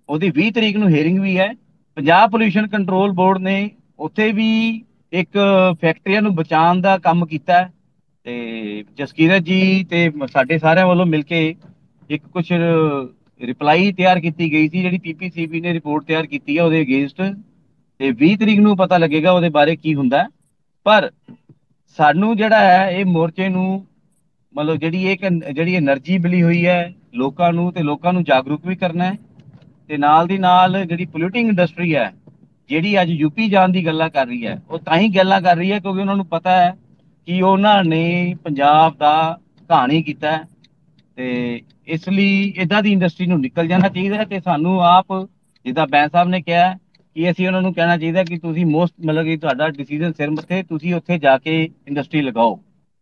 ਉਹਦੀ 0.10 0.32
20 0.38 0.50
ਤਰੀਕ 0.52 0.78
ਨੂੰ 0.78 0.90
ਹੀਅਰਿੰਗ 0.90 1.20
ਵੀ 1.20 1.38
ਹੈ। 1.38 1.52
ਪੰਜਾਬ 1.98 2.32
ਪੋਲੂਸ਼ਨ 2.32 2.68
ਕੰਟਰੋਲ 2.68 3.12
ਬੋਰਡ 3.12 3.38
ਨੇ 3.42 3.70
ਉੱਥੇ 4.00 4.32
ਵੀ 4.32 4.50
ਇੱਕ 5.14 5.38
ਫੈਕਟਰੀਆਂ 5.82 6.22
ਨੂੰ 6.22 6.34
ਬਚਾਉਣ 6.36 6.82
ਦਾ 6.82 6.98
ਕੰਮ 6.98 7.26
ਕੀਤਾ 7.26 7.62
ਤੇ 8.26 8.84
ਜਸਕੀਰਤ 8.98 9.42
ਜੀ 9.44 9.84
ਤੇ 9.90 10.10
ਸਾਡੇ 10.32 10.58
ਸਾਰਿਆਂ 10.58 10.88
ਵੱਲੋਂ 10.88 11.06
ਮਿਲ 11.06 11.22
ਕੇ 11.24 11.44
ਇੱਕ 12.10 12.24
ਕੁਝ 12.28 12.46
ਰਿਪਲਾਈ 12.52 13.92
ਤਿਆਰ 13.94 14.20
ਕੀਤੀ 14.20 14.52
ਗਈ 14.52 14.68
ਸੀ, 14.70 14.82
ਜਿਹੜੀ 14.82 14.98
ਪੀਪੀਸੀਬੀ 15.00 15.62
ਨੇ 15.62 15.74
ਰਿਪੋਰਟ 15.74 16.04
ਤਿਆਰ 16.06 16.26
ਕੀਤੀ 16.26 16.58
ਹੈ 16.58 16.64
ਉਹਦੇ 16.64 16.82
ਅਗੇਂਸਟ 16.82 17.22
ਤੇ 18.00 18.12
20 18.20 18.36
ਤਰੀਕ 18.36 18.60
ਨੂੰ 18.60 18.76
ਪਤਾ 18.78 18.98
ਲੱਗੇਗਾ 18.98 19.32
ਉਹਦੇ 19.32 19.50
ਬਾਰੇ 19.50 19.76
ਕੀ 19.76 19.94
ਹੁੰਦਾ 19.96 20.28
ਪਰ 20.86 21.10
ਸਾਨੂੰ 22.00 22.36
ਜਿਹੜਾ 22.38 22.60
ਹੈ, 22.60 22.90
ਇਹ 22.90 23.06
ਮੋਰਚੇ 23.06 23.48
ਨੂੰ 23.50 23.86
ਮਤਲਬ 24.56 24.76
ਜਿਹੜੀ 24.78 25.04
ਇਹ 25.06 25.18
ਜਿਹੜੀ 25.52 25.76
એનર્ਜੀ 25.78 26.18
ਮਿਲੀ 26.20 26.42
ਹੋਈ 26.44 26.66
ਹੈ, 26.66 26.94
ਲੋਕਾਂ 27.16 27.52
ਨੂੰ 27.54 27.72
ਤੇ 27.74 27.84
ਲੋਕਾਂ 27.84 28.14
ਨੂੰ 28.14 28.24
ਜਾਗਰੂਕ 28.24 28.66
ਵੀ 28.66 28.76
ਕਰਨਾ 28.76 29.06
ਹੈ 29.06 29.18
ਤੇ 29.90 29.98
ਨਾਲ 29.98 30.28
ਦੀ 30.28 30.38
ਨਾਲ 30.40 30.86
ਜਿਹੜੀ 30.86 31.06
ਪੋਲੂਟਿੰਗ 31.06 31.50
ਇੰਡਸਟਰੀ 31.50 31.96
ਹੈ, 31.96 32.12
ਜਿਹੜੀ 32.70 33.02
ਅੱਜ 33.02 33.10
ਯੂਪੀ 33.12 33.48
ਜਾਣ 33.50 33.70
ਦੀ 33.70 33.86
ਗੱਲਾਂ 33.86 34.10
ਕਰ 34.10 34.26
ਰਹੀ 34.28 34.46
ਹੈ, 34.46 34.62
ਉਹ 34.70 34.80
ਤਾਂ 34.80 34.98
ਹੀ 34.98 35.08
ਗੱਲਾਂ 35.16 35.42
ਕਰ 35.42 35.56
ਰਹੀ 35.58 35.72
ਹੈ 35.72 35.80
ਕਿਉਂਕਿ 35.80 36.00
ਉਹਨਾਂ 36.02 36.16
ਨੂੰ 36.16 36.26
ਪਤਾ 36.28 36.52
ਹੈ 36.58 36.76
ਕਿ 37.28 37.42
ਉਹਨਾਂ 37.42 37.84
ਨੇ 37.84 38.36
ਪੰਜਾਬ 38.44 38.96
ਦਾ 38.98 39.40
ਕਹਾਣੀ 39.70 40.02
ਕੀਤਾ 40.04 40.38
ਤੇ 41.18 41.62
ਇਸ 41.88 42.08
ਲਈ 42.10 42.54
ਇਦਾਂ 42.58 42.82
ਦੀ 42.84 42.92
ਇੰਡਸਟਰੀ 42.92 43.26
ਨੂੰ 43.28 43.40
ਨਿਕਲ 43.42 43.68
ਜਾਣਾ 43.68 43.90
ਚਾਹੀਦਾ 43.90 44.24
ਤੇ 44.26 44.40
ਸਾਨੂੰ 44.40 44.82
ਆਪ 44.86 45.14
ਜਿੱਦਾਂ 45.66 45.88
ਬੈਂ 45.88 46.08
ਸਾਹਿਬ 46.08 46.30
ਨੇ 46.30 46.42
ਕਿਹਾ 46.42 46.74
ਕਿ 47.16 47.30
ਅਸੀਂ 47.32 47.48
ਉਹਨਾਂ 47.48 47.62
ਨੂੰ 47.62 47.74
ਕਹਿਣਾ 47.74 47.98
ਚਾਹੀਦਾ 47.98 48.24
ਕਿ 48.24 48.38
ਤੁਸੀਂ 48.38 48.66
ਮੋਸਟ 48.66 48.94
ਮਤਲਬ 49.06 49.26
ਕਿ 49.26 49.38
ਤੁਹਾਡਾ 49.38 49.68
ਡਿਸੀਜਨ 49.70 50.12
ਸਿਰ 50.14 50.30
ਮੱਥੇ, 50.30 50.62
ਤੁਸੀਂ 50.64 50.94
ਉੱਥੇ 50.96 51.18
ਜਾ 51.20 51.38
ਕੇ 51.38 51.64
ਇੰਡਸਟਰੀ 51.88 52.22
ਲਗਾਓ। 52.22 52.56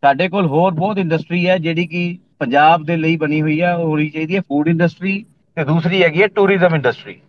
ਸਾਡੇ 0.03 0.27
ਕੋਲ 0.29 0.45
ਹੋਰ 0.47 0.71
ਬਹੁਤ 0.73 0.97
ਇੰਡਸਟਰੀ 0.97 1.47
ਹੈ 1.47 1.57
ਜਿਹੜੀ 1.57 1.85
ਕਿ 1.87 2.17
ਪੰਜਾਬ 2.39 2.83
ਦੇ 2.85 2.95
ਲਈ 2.97 3.15
ਬਣੀ 3.17 3.41
ਹੋਈ 3.41 3.61
ਹੈ, 3.61 3.73
ਉਹ 3.75 3.87
ਹੋਣੀ 3.87 4.09
ਚਾਹੀਦੀ 4.09 4.35
ਹੈ 4.35 4.41
ਫੂਡ 4.41 4.67
ਇੰਡਸਟਰੀ 4.67 5.23
ਤੇ 5.57 5.63
ਦੂਸਰੀ 5.65 6.03
ਹੈਗੀ 6.03 6.21
ਹੈ 6.21 6.27
ਟੂਰਿਜ਼ਮ 6.27 6.75
ਇੰਡਸਟਰੀ 6.75 7.19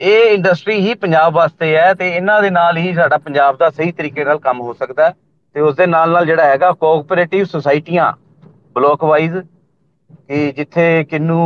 ਇਹ 0.00 0.30
ਇੰਡਸਟਰੀ 0.34 0.74
ਹੀ 0.78 0.94
ਪੰਜਾਬ 0.94 1.34
ਵਾਸਤੇ 1.34 1.74
ਹੈ 1.76 1.92
ਤੇ 1.94 2.08
ਇਹਨਾਂ 2.10 2.40
ਦੇ 2.42 2.50
ਨਾਲ 2.50 2.76
ਹੀ 2.76 2.92
ਸਾਡਾ 2.94 3.16
ਪੰਜਾਬ 3.18 3.56
ਦਾ 3.56 3.68
ਸਹੀ 3.70 3.92
ਤਰੀਕੇ 3.92 4.24
ਨਾਲ 4.24 4.38
ਕੰਮ 4.38 4.60
ਹੋ 4.60 4.72
ਸਕਦਾ 4.72 5.06
ਹੈ 5.06 5.14
ਤੇ 5.54 5.60
ਉਸ 5.60 5.76
ਦੇ 5.76 5.86
ਨਾਲ 5.86 6.10
ਨਾਲ 6.10 6.26
ਜਿਹੜਾ 6.26 6.44
ਹੈਗਾ 6.44 6.70
ਕੋਆਪਰੇਟਿਵ 6.72 7.44
ਸੁਸਾਇਟੀਆਂ 7.44 8.12
ਬਲੋਕ 8.74 9.04
ਵਾਈਜ਼ 9.04 9.36
ਕਿ 9.36 10.50
ਜਿੱਥੇ 10.52 11.04
ਕਿੰਨੂ 11.04 11.40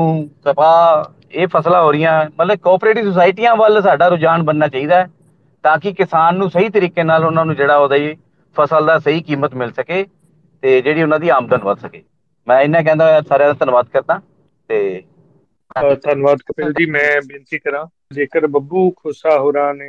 ਕਪਾਹ 0.45 1.05
ਇਹ 1.31 1.47
ਫਸਲਾਂ 1.47 1.83
ਹੋ 1.83 1.91
ਰਹੀਆਂ, 1.93 2.25
ਮਤਲਬ 2.41 2.59
ਕੋਆਪਰੇਟਿਵ 2.59 3.05
ਸੁਸਾਇਟੀਆਂ 3.05 3.55
ਵੱਲ 3.57 3.81
ਸਾਡਾ 3.83 4.09
ਰੁਝਾਨ 4.09 4.43
ਬੰਨਣਾ 4.43 4.69
ਚਾਹੀਦਾ 4.69 5.01
ਹੈ, 5.01 5.09
ਤਾਂ 5.65 5.77
ਕਿ 5.79 5.93
ਕਿਸਾਨ 5.93 6.37
ਨੂੰ 6.37 6.51
ਸਹੀ 6.51 6.69
ਤਰੀਕੇ 6.69 7.03
ਨਾਲ 7.03 7.25
ਉਹਨਾਂ 7.25 7.45
ਨੂੰ 7.45 7.55
ਜਿਹੜਾ 7.57 7.77
ਉਹਦੀ 7.77 8.17
ਫਸਲ 8.57 8.87
ਦਾ 8.87 8.99
ਸਹੀ 8.99 9.23
ਕੀਮਤ 9.23 9.55
ਮਿਲ 9.55 9.73
ਸਕੇ 9.73 10.05
ਤੇ 10.63 10.81
ਜਿਹੜੀ 10.83 11.03
ਉਹਨਾਂ 11.03 11.19
ਦੀ 11.21 11.29
ਆਮਦਨ 11.29 11.65
ਵਧ 11.65 11.79
ਸਕੇ। 11.79 12.03
ਮੈਂ 12.47 12.61
ਇਹਨਾਂ 12.61 12.83
ਕਹਿੰਦਾ 12.83 13.21
ਸਾਰਿਆਂ 13.21 13.49
ਦਾ 13.49 13.55
ਧੰਨਵਾਦ 13.59 13.87
ਕਰਦਾ 13.93 14.21
ਤੇ 14.71 15.03
ਧੰਨਵਾਦ 15.75 16.39
ਕਪਿਲ 16.47 16.73
ਜੀ, 16.73 16.85
ਮੈਂ 16.91 17.21
ਬੇਨਤੀ 17.27 17.59
ਕਰਾਂ, 17.59 17.87
ਜੇਕਰ 18.15 18.47
ਬੱਬੂ 18.47 18.91
ਖੁਸਾ 18.97 19.39
ਹੋਰਾਂ 19.39 19.73
ਨੇ 19.75 19.89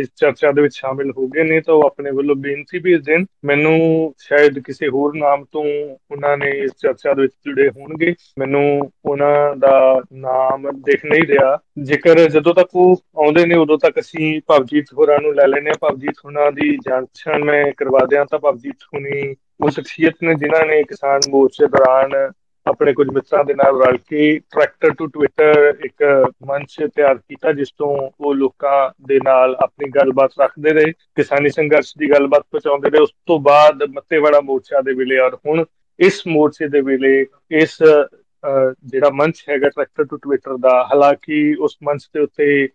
ਇਸ 0.00 0.08
ਚਰਚਾ 0.16 0.50
ਦੇ 0.52 0.62
ਵਿੱਚ 0.62 0.74
ਸ਼ਾਮਿਲ 0.74 1.10
ਹੋ 1.18 1.26
ਗਏ 1.28 1.42
ਨੇ, 1.44 1.60
ਤਾਂ 1.60 1.74
ਉਹ 1.74 1.82
ਆਪਣੇ 1.86 2.10
ਵੱਲੋਂ 2.16 2.36
ਬੇਨਤੀ 2.36 2.78
ਭੇਜ 2.78 3.00
ਦੇਣ 3.04 3.24
ਮੈਨੂੰ 3.46 3.78
ਸ਼ਾਇਦ 4.18 4.58
ਕਿਸੇ 4.66 4.88
ਹੋਰ 4.88 5.14
ਨਾਮ 5.16 5.44
ਤੋਂ 5.52 5.64
ਉਹਨਾਂ 6.10 6.36
ਨੇ 6.38 6.50
ਇਸ 6.58 6.70
ਚਰਚਾ 6.82 7.14
ਦੇ 7.14 7.22
ਵਿੱਚ 7.22 7.32
ਜੁੜੇ 7.46 7.68
ਹੋਣਗੇ। 7.68 8.14
ਮੈਨੂੰ 8.38 8.62
ਉਹਨਾਂ 9.04 9.56
ਦਾ 9.56 10.00
ਨਾਮ 10.14 10.70
ਦਿਖ 10.80 11.04
ਨਹੀਂ 11.04 11.26
ਰਿਹਾ। 11.28 11.58
ਜੇਕਰ 11.82 12.28
ਜਦੋਂ 12.28 12.54
ਤੱਕ 12.54 12.74
ਉਹ 12.74 12.96
ਆਉਂਦੇ 13.24 13.46
ਨੇ, 13.46 13.56
ਉਦੋਂ 13.56 13.78
ਤੱਕ 13.78 14.00
ਅਸੀਂ 14.00 14.40
ਭਵਜੀਤ 14.48 14.92
ਹੋਰਾਂ 14.98 15.18
ਨੂੰ 15.22 15.34
ਲੈ 15.34 15.46
ਲੈਨੇ 15.46 15.70
ਆ 15.70 15.74
ਭਵਜੀਤ 15.82 16.18
ਹੋਰਾਂ 16.24 16.50
ਦੀ 16.52 16.76
ਜਾਂਚ 16.88 17.28
ਮੈਂ 17.44 17.64
ਕਰਵਾ 17.76 18.04
ਦਿਆਂ 18.10 18.24
ਤਾਂ 18.30 18.38
ਭਵਜੀਤ 18.38 18.84
ਹੁਣੀ 18.94 19.34
ਉਹ 19.60 19.70
ਸ਼ਖਸੀਅਤ 19.70 20.14
ਨੇ, 20.22 20.34
ਜਿਨ੍ਹਾਂ 20.34 20.64
ਨੇ 20.66 20.82
ਕਿਸਾਨ 20.82 21.20
ਮੋਰਚੇ 21.30 21.66
ਦੌਰਾਨ 21.66 22.30
ਆਪਣੇ 22.68 22.92
ਕੁਝ 22.92 23.06
ਮਿੱਤਰਾਂ 23.10 23.44
ਦੇ 23.44 23.54
ਨਾਲ 23.54 23.80
ਰਲ 23.82 23.96
ਕੇ 24.08 24.38
ਟਰੈਕਟਰ 24.52 24.92
ਟੂ 24.98 25.06
ਟਵਿੱਟਰ 25.06 25.74
ਇੱਕ 25.84 26.02
ਮੰਚ 26.46 26.76
ਤਿਆਰ 26.94 27.14
ਕੀਤਾ, 27.14 27.52
ਜਿਸ 27.52 27.72
ਤੋਂ 27.78 27.88
ਉਹ 28.20 28.34
ਲੋਕਾਂ 28.34 28.90
ਦੇ 29.06 29.18
ਨਾਲ 29.24 29.56
ਆਪਣੀ 29.62 29.90
ਗੱਲਬਾਤ 29.90 30.32
ਰੱਖਦੇ 30.40 30.72
ਰਹੇ, 30.72 30.92
ਕਿਸਾਨੀ 31.16 31.48
ਸੰਘਰਸ਼ 31.50 31.92
ਦੀ 31.98 32.10
ਗੱਲਬਾਤ 32.10 32.42
ਪਹੁੰਚਾਉਂਦੇ 32.42 32.90
ਰਹੇ, 32.90 33.00
ਉਸ 33.00 33.12
ਤੋਂ 33.26 33.38
ਬਾਅਦ 33.40 33.82
ਮੱਤੇਵਾੜਾ 33.94 34.40
ਮੋਰਚਾ 34.40 34.80
ਦੇ 34.82 34.94
ਵੇਲੇ 34.94 35.18
ਔਰ 35.20 35.34
ਹੁਣ 35.46 35.64
ਇਸ 35.98 36.22
ਮੋਰਚੇ 36.26 36.68
ਦੇ 36.68 36.80
ਵੇਲੇ 36.80 37.14
ਇਸ 37.60 37.78
ਜਿਹੜਾ 37.82 39.10
ਮੰਚ 39.12 39.44
ਹੈਗਾ 39.48 39.68
ਟਰੈਕਟਰ 39.68 40.04
ਟੂ 40.04 40.16
ਟਵਿੱਟਰ 40.16 40.56
ਦਾ, 40.56 40.82
ਹਾਲਾਂਕਿ 40.90 41.54
ਉਸ 41.60 41.76
ਮੰਚ 41.84 42.08
ਦੇ 42.14 42.20
ਉੱਤੇ 42.20 42.68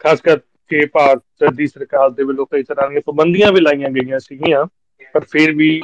ਖਾਸ 0.00 0.20
ਕਰਕੇ 0.20 0.84
ਭਾਰਤ 0.92 1.52
ਦੀ 1.54 1.66
ਸਰਕਾਰ 1.66 2.10
ਦੇ 2.10 2.24
ਵੱਲੋਂ 2.24 2.46
ਕਈ 2.46 2.62
ਤਰ੍ਹਾਂ 2.62 2.88
ਦੀਆਂ 2.90 3.00
ਪਾਬੰਦੀਆਂ 3.06 3.52
ਵੀ 3.52 3.60
ਲਾਈਆਂ 3.60 3.90
ਗਈਆਂ 3.90 4.18
ਸੀਗੀਆਂ, 4.18 4.64
ਪਰ 5.14 5.24
ਫਿਰ 5.30 5.52
ਵੀ 5.56 5.80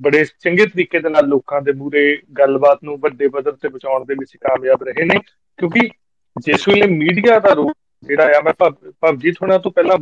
ਬੜੇ 0.00 0.24
ਚੰਗੇ 0.40 0.66
ਤਰੀਕੇ 0.66 0.98
ਦੇ 1.00 1.08
ਨਾਲ 1.08 1.26
ਲੋਕਾਂ 1.28 1.60
ਦੇ 1.62 1.72
ਮੂਰੇ 1.72 2.04
ਗੱਲਬਾਤ 2.38 2.78
ਨੂੰ 2.84 2.98
ਵੱਡੇ 3.00 3.28
ਪੱਧਰ 3.28 3.52
ਤੇ 3.52 3.68
ਪਹੁੰਚਾਉਣ 3.68 4.04
ਦੇ 4.04 4.14
ਵਿੱਚ 4.18 4.36
ਕਾਮਯਾਬ 4.36 4.82
ਰਹੇ 4.82 5.04
ਨੇ, 5.04 5.18
ਕਿਉਂਕਿ 5.58 5.88
ਜਿਸ 6.36 6.68
ਵੇਲੇ 6.68 6.86
ਮੀਡੀਆ 6.88 7.38
ਦਾ 7.38 7.52
ਰੋਲ 7.54 7.72
ਜਿਹੜਾ 8.02 8.24
ਆ, 8.36 8.40
ਮੈਂ 8.44 8.52
ਭਵਜੀਤ 9.00 9.36
ਹੁਣਾਂ 9.42 9.58
ਤੋਂ 9.58 9.70
ਪਹਿਲਾਂ 9.72 9.98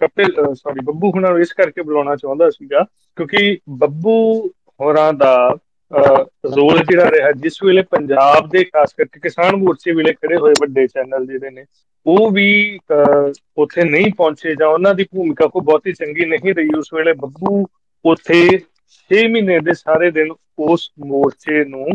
ਕਪਿਲ 0.00 0.54
ਸੌਰੀ 0.54 0.84
ਬੱਬੂ 0.84 1.10
ਹੁਣਾਂ 1.14 1.30
ਨੂੰ 1.30 1.40
ਇਸ 1.40 1.52
ਕਰਕੇ 1.52 1.82
ਬੁਲਾਉਣਾ 1.82 2.16
ਚਾਹੁੰਦਾ 2.16 2.50
ਸੀਗਾ, 2.50 2.84
ਕਿਉਂਕਿ 3.18 3.58
ਬੱਬੂ 3.78 4.14
ਹੋਰਾਂ 4.80 5.12
ਦਾ 5.14 5.34
ਰੋਲ 5.90 6.78
ਜਿਹੜਾ 6.80 7.10
ਰਿਹਾ, 7.10 7.30
ਜਿਸ 7.32 7.62
ਵੇਲੇ 7.62 7.82
ਪੰਜਾਬ 7.90 8.48
ਦੇ 8.50 8.62
ਖਾਸ 8.64 8.94
ਕਰਕੇ 8.94 9.20
ਕਿਸਾਨ 9.20 9.56
ਮੋਰਚੇ 9.56 9.92
ਵੇਲੇ 9.94 10.12
ਖੜੇ 10.12 10.36
ਹੋਏ 10.36 10.52
ਵੱਡੇ 10.60 10.86
ਚੈਨਲ 10.86 11.26
ਜਿਹੜੇ 11.26 11.50
ਨੇ, 11.50 11.64
ਉਹ 12.06 12.30
ਵੀ 12.30 12.78
ਉੱਥੇ 13.58 13.84
ਨਹੀਂ 13.84 14.12
ਪਹੁੰਚੇ 14.16 14.54
ਜਾਂ 14.54 14.68
ਉਹਨਾਂ 14.68 14.94
ਦੀ 14.94 15.04
ਭੂਮਿਕਾ 15.12 15.46
ਕੋਈ 15.46 15.62
ਬਹੁਤੀ 15.64 15.92
ਚੰਗੀ 15.92 16.24
ਨਹੀਂ 16.26 16.54
ਰਹੀ, 16.54 16.68
ਉਸ 16.78 16.92
ਵੇਲੇ 16.94 17.12
ਬੱਬੂ 17.12 17.64
ਉੱਥੇ 18.04 18.48
6 18.92 19.26
ਮਹੀਨੇ 19.32 19.58
ਦੇ 19.66 19.74
ਸਾਰੇ 19.74 20.10
ਦਿਨ 20.12 20.32
ਉਸ 20.68 20.90
ਮੋਰਚੇ 21.06 21.64
ਨੂੰ 21.66 21.86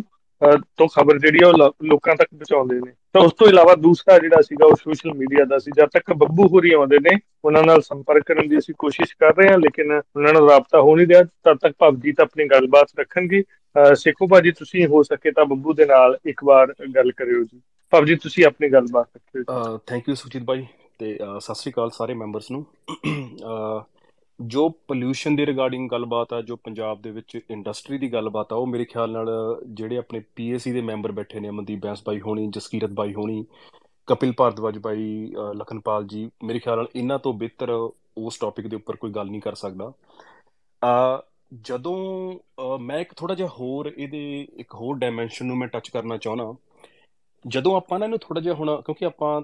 ਤੋਂ 0.78 0.88
ਖਬਰ 0.88 1.18
ਜਿਹੜੀ 1.20 1.39
ਆ 1.43 1.48
ਉਹ 1.48 1.86
ਲੋਕਾਂ 1.86 2.16
ਤੱਕ 2.16 2.28
ਪਹੁੰਚਾਉਂਦੇ 2.30 2.76
ਨੇ। 2.80 2.91
ਤਾਂ 3.14 3.22
ਉਸ 3.22 3.34
ਤੋਂ 3.34 3.48
ਇਲਾਵਾ 3.48 3.74
ਦੂਸਰਾ 3.76 4.18
ਜਿਹੜਾ 4.20 4.41
ਸੀਗਾ 4.41 4.66
ਉਹ 4.66 4.76
ਸੋਸ਼ਲ 4.76 5.14
ਮੀਡੀਆ 5.18 5.45
ਦਾ 5.45 5.58
ਸੀ। 5.60 5.72
ਜਦ 5.78 5.89
ਤੱਕ 5.93 6.12
ਬੱਬੂ 6.14 6.48
ਹੋਰੀ 6.48 6.72
ਆਉਂਦੇ 6.74 6.98
ਨੇ, 7.00 7.16
ਉਹਨਾਂ 7.45 7.64
ਨਾਲ 7.64 7.82
ਸੰਪਰਕ 7.82 8.24
ਕਰਨ 8.26 8.48
ਦੀ 8.50 8.58
ਅਸੀਂ 8.58 8.76
ਕੋਸ਼ਿਸ਼ 8.80 9.16
ਕਰ 9.20 9.34
ਰਹੇ 9.38 9.48
ਹਾਂ, 9.50 9.58
ਲੇਕਿਨ 9.60 9.91
ਉਹਨਾਂ 9.93 10.34
ਨਾਲ 10.34 10.50
ਰਾਬਤਾ 10.50 10.82
ਹੋ 10.82 10.95
ਨਹੀਂ 10.95 11.08
ਰਿਹਾ। 11.08 11.24
ਤਦ 11.24 11.58
ਤੱਕ 11.62 11.76
ਭਵਜੀਤ 11.80 12.20
ਆਪਣੀ 12.22 12.45
ਗੱਲਬਾਤ 12.52 13.00
ਰੱਖਣਗੇ। 13.00 13.43
ਸੇਖੋ 13.95 14.28
ਭਾਜੀ, 14.28 14.52
ਤੁਸੀਂ 14.52 14.86
ਹੋ 14.88 15.02
ਸਕੇ 15.04 15.32
ਤਾਂ 15.32 15.45
ਬੱਬੂ 15.45 15.74
ਦੇ 15.74 15.86
ਨਾਲ 15.86 16.18
ਇੱਕ 16.26 16.43
ਵਾਰ 16.43 16.74
ਗੱਲ 16.95 17.12
ਕਰਿਓ 17.12 17.43
ਜੀ। 17.43 17.62
ਭਵਜੀਤ 17.93 18.22
ਤੁਸੀਂ 18.24 18.45
ਆਪਣੀ 18.45 18.70
ਗੱਲਬਾਤ 18.70 19.08
ਰੱਖਿਓ 19.16 19.78
ਥੈਂਕ 19.88 20.10
ਯੂ 20.10 20.16
ਸੁਜੀਤ 20.16 20.43
ਭਾਈ 20.45 20.66
ਤੇ 21.00 21.18
ਸਤਿ 21.39 21.54
ਸ੍ਰੀ 21.56 21.72
ਅਕਾਲ 21.72 21.89
ਸਾਰੇ 21.93 22.14
ਮੈਂਬਰਸ 22.14 22.52
ਨੂੰ। 22.52 22.66
ਜੋ 24.40 24.68
ਪੋਲਿਊਸ਼ਨ 24.88 25.36
ਦੇ 25.36 25.46
ਰਿਗਾਰਡਿੰਗ 25.46 25.90
ਗੱਲਬਾਤ 25.92 26.34
ਆ, 26.34 26.42
ਜੋ 26.42 26.56
ਪੰਜਾਬ 26.56 27.02
ਦੇ 27.02 27.12
ਵਿੱਚ 27.12 27.36
ਇੰਡਸਟਰੀ 27.50 27.98
ਦੀ 27.98 28.12
ਗੱਲਬਾਤ 28.14 28.54
ਆ, 28.54 28.56
ਉਹ 28.56 28.68
ਮੇਰੇ 28.68 28.86
ਖਿਆਲ 28.86 29.12
ਨਾਲ 29.12 29.30
ਜਿਹੜੇ 29.68 29.98
ਆਪਣੇ 29.98 30.20
ਪੀਏਸੀ 30.36 30.72
ਦੇ 30.72 30.82
ਮੈਂਬਰ 30.82 31.12
ਬੈਠੇ 31.12 31.40
ਨੇ 31.40 31.50
ਅਮਨਦੀਪ 31.50 31.80
ਬੈਂਸ 31.84 32.04
ਬਾਈ 32.06 32.20
ਹੋਣੀ, 32.22 32.48
ਜਸਕੀਰਤ 32.48 32.92
ਬਾਈ 32.92 33.14
ਹੋਣੀ, 33.14 33.46
ਕਪਿਲ 34.08 34.34
ਭਾਰਦਵਾਜ 34.38 34.78
ਬਾਈ 34.80 35.34
ਲਖਨਪਾਲ 35.58 36.06
ਜੀ, 36.08 36.30
ਮੇਰੇ 36.44 36.60
ਖਿਆਲ 36.60 36.78
ਨਾਲ 36.78 36.88
ਇਹਨਾਂ 36.96 37.20
ਤੋਂ 37.20 37.34
ਬਿਹਤਰ 37.34 37.72
ਉਸ 38.18 38.38
ਟੌਪਿਕ 38.40 38.68
ਦੇ 38.68 38.76
ਉੱਪਰ 38.76 38.96
ਕੋਈ 38.96 39.12
ਗੱਲ 39.12 39.30
ਨਹੀਂ 39.30 39.42
ਕਰ 39.42 39.56
ਸਕਦਾ। 39.56 39.92
ਆ 40.82 41.24
ਜਦੋਂ 41.64 42.78
ਮੈਂ 42.80 43.00
ਇੱਕ 43.00 43.14
ਥੋੜਾ 43.18 43.36
ਜਿਹਾ 43.36 43.48
ਹੋਰ 43.60 43.92
ਇਹਦੇ, 43.98 44.48
ਇੱਕ 44.54 44.74
ਹੋਰ 44.76 44.98
ਡਾਈਮੈਂਸ਼ਨ 44.98 45.46
ਨੂੰ 45.46 45.58
ਮੈਂ 45.58 45.68
ਟੱਚ 45.68 45.90
ਕਰਨਾ 45.90 46.18
ਚਾਹਣਾ 46.18 46.54
ਜਦੋਂ 47.46 47.76
ਆਪਾਂ 47.76 48.00
ਨਾ 48.00 48.06
ਇਹਨੂੰ 48.06 48.20
ਥੋੜਾ 48.20 48.42
ਜਿਹਾ 48.42 48.54
ਹੁਣ, 48.56 48.82
ਕਿਉਂਕਿ 48.82 49.06
ਆਪਾਂ 49.06 49.42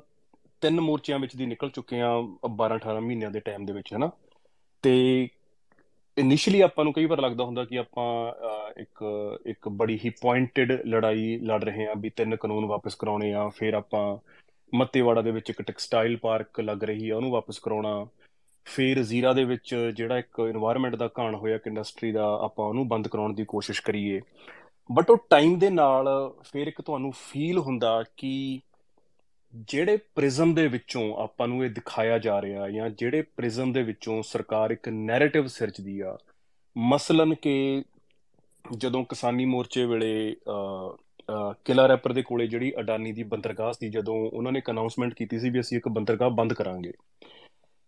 ਤਿੰਨ 0.62 0.80
ਮੋਰਚਿਆਂ 0.82 1.20
ਵਿੱਚ 1.20 1.36
ਦੀ 1.36 1.46
ਨਿਕਲ 1.46 1.70
ਚੁੱਕੇ 1.70 2.02
ਆ 2.02 2.12
12 2.58 2.76
18 2.76 3.00
ਮਹੀਨਿਆਂ 3.02 3.32
ਦੇ 3.32 3.40
ਟਾਈਮ 3.40 3.66
ਦੇ 3.66 3.74
ਵਿੱਚ 3.74 3.94
ਹੈ 3.94 3.98
ਨਾ 3.98 4.10
ਤੇ 4.84 5.28
ਇਨੀਸ਼ੀਅਲੀ 6.18 6.62
ਆਪਾਂ 6.62 6.84
ਨੂੰ 6.86 6.94
ਕਈ 6.94 7.06
ਵਾਰ 7.06 7.22
ਲੱਗਦਾ 7.22 7.44
ਹੁੰਦਾ 7.44 7.66
ਕਿ 7.66 7.78
ਆਪਾਂ 7.78 8.06
ਇੱਕ 8.82 9.04
ਇੱਕ 9.46 9.70
ਬੜੀ 9.70 10.00
ਹੀ 10.06 10.10
ਪੁਆਇੰਟਡ 10.22 10.72
ਲੜਾਈ 10.88 11.38
ਲੜ 11.44 11.64
ਰਹੇ 11.64 11.86
ਹਾਂ 11.86 11.96
ਵੀ 11.96 12.10
ਤਿੰਨ 12.10 12.36
ਕਾਨੂੰਨ 12.36 12.66
ਵਾਪਸ 12.66 12.96
ਕਰਾਉਣੇ 12.96 13.34
ਆ, 13.34 13.48
ਫਿਰ 13.50 13.74
ਆਪਾਂ 13.74 14.18
ਮੱਤੇਵਾੜਾ 14.74 15.22
ਦੇ 15.22 15.32
ਵਿੱਚ 15.32 15.50
ਇੱਕ 15.50 15.62
ਟੈਕਸਟਾਈਲ 15.62 16.18
ਪਾਰਕ 16.18 16.60
ਲੱਗ 16.60 16.84
ਰਹੀ 16.84 17.10
ਆ, 17.10 17.16
ਉਹਨੂੰ 17.16 17.32
ਵਾਪਸ 17.32 17.60
ਕਰਾਉਣਾ, 17.60 18.08
ਫਿਰ 18.66 19.02
ਜ਼ੀਰਾ 19.04 19.34
ਦੇ 19.34 19.44
ਵਿੱਚ 19.44 19.76
ਜਿਹੜਾ 19.98 20.18
ਇੱਕ 20.18 20.42
এনवायरमेंट 20.42 20.96
ਦਾ 20.98 21.10
ਘਾਣ 21.20 21.36
ਹੋਇਆ 21.36 21.58
ਕਿ 21.58 21.70
ਇੰਡਸਟਰੀ 21.70 22.12
ਦਾ, 22.12 22.26
ਆਪਾਂ 22.42 22.66
ਉਹਨੂੰ 22.66 22.88
ਬੰਦ 22.88 23.08
ਕਰਾਉਣ 23.08 23.34
ਦੀ 23.34 23.46
ਕੋਸ਼ਿਸ਼ 23.46 23.82
ਕਰੀਏ। 23.82 24.22
ਬਟ 24.90 25.10
ਉਹ 25.10 25.18
ਟਾਈਮ 25.30 25.58
ਦੇ 25.60 25.70
ਨਾਲ 25.70 26.08
ਫਿਰ 26.44 26.68
ਇੱਕ 26.68 26.82
ਤੁਹਾਨੂੰ 26.82 27.12
ਫੀਲ 27.12 27.58
ਹੁੰਦਾ 27.58 28.04
ਕਿ 28.18 28.60
ਜਿਹੜੇ 29.54 29.98
ਪ੍ਰਿਜ਼ਮ 30.16 30.54
ਦੇ 30.54 30.68
ਵਿੱਚੋਂ 30.68 31.04
ਆਪਾਂ 31.24 31.48
ਨੂੰ 31.48 31.64
ਇਹ 31.66 31.70
ਦਿਖਾਇਆ 31.70 32.18
ਜਾ 32.20 32.42
ਰਿਹਾ 32.42 32.70
ਜਾਂ 32.70 32.90
ਜਿਹੜੇ 32.90 33.22
ਪ੍ਰਿਜ਼ਮ 33.38 33.72
ਦੇ 33.74 33.84
ਵਿੱਚੋਂ 33.84 34.22
ਸਰਕਾਰ 34.24 34.72
ਇੱਕ 34.72 34.90
ਨੈਰੇਟਿਵ 34.90 35.48
ਸਿਰਜਦੀ 35.48 36.00
ਆ, 36.00 36.18
ਮਸਲਨ 36.76 37.34
ਕਿ 37.42 37.84
ਜਦੋਂ 38.66 39.04
ਕਿਸਾਨੀ 39.06 39.46
ਮੋਰਚੇ 39.46 39.86
ਵੇਲੇ 39.86 40.36
ਕਿਲਾ 41.66 41.88
ਰੈਪਰ 41.88 42.14
ਦੇ 42.14 42.22
ਕੋਲੇ 42.22 42.48
ਜਿਹੜੀ 42.48 42.72
ਅਡਾਨੀ 42.80 43.12
ਦੀ 43.12 43.24
ਬੰਦਰਗਾਹ 43.26 43.72
ਸੀ, 43.74 43.90
ਜਦੋਂ 43.90 44.16
ਉਹਨਾਂ 44.26 44.52
ਨੇ 44.52 44.60
ਇੱਕ 44.60 44.72
ਅਨਾਉਂਸਮੈਂਟ 44.72 45.14
ਕੀਤੀ 45.14 45.40
ਸੀ 45.40 45.50
ਵੀ 45.50 45.60
ਅਸੀਂ 45.60 45.78
ਇੱਕ 45.78 45.88
ਬੰਦਰਗਾਹ 45.90 46.30
ਬੰਦ 46.32 46.54
ਕਰਾਂਗੇ, 46.54 46.92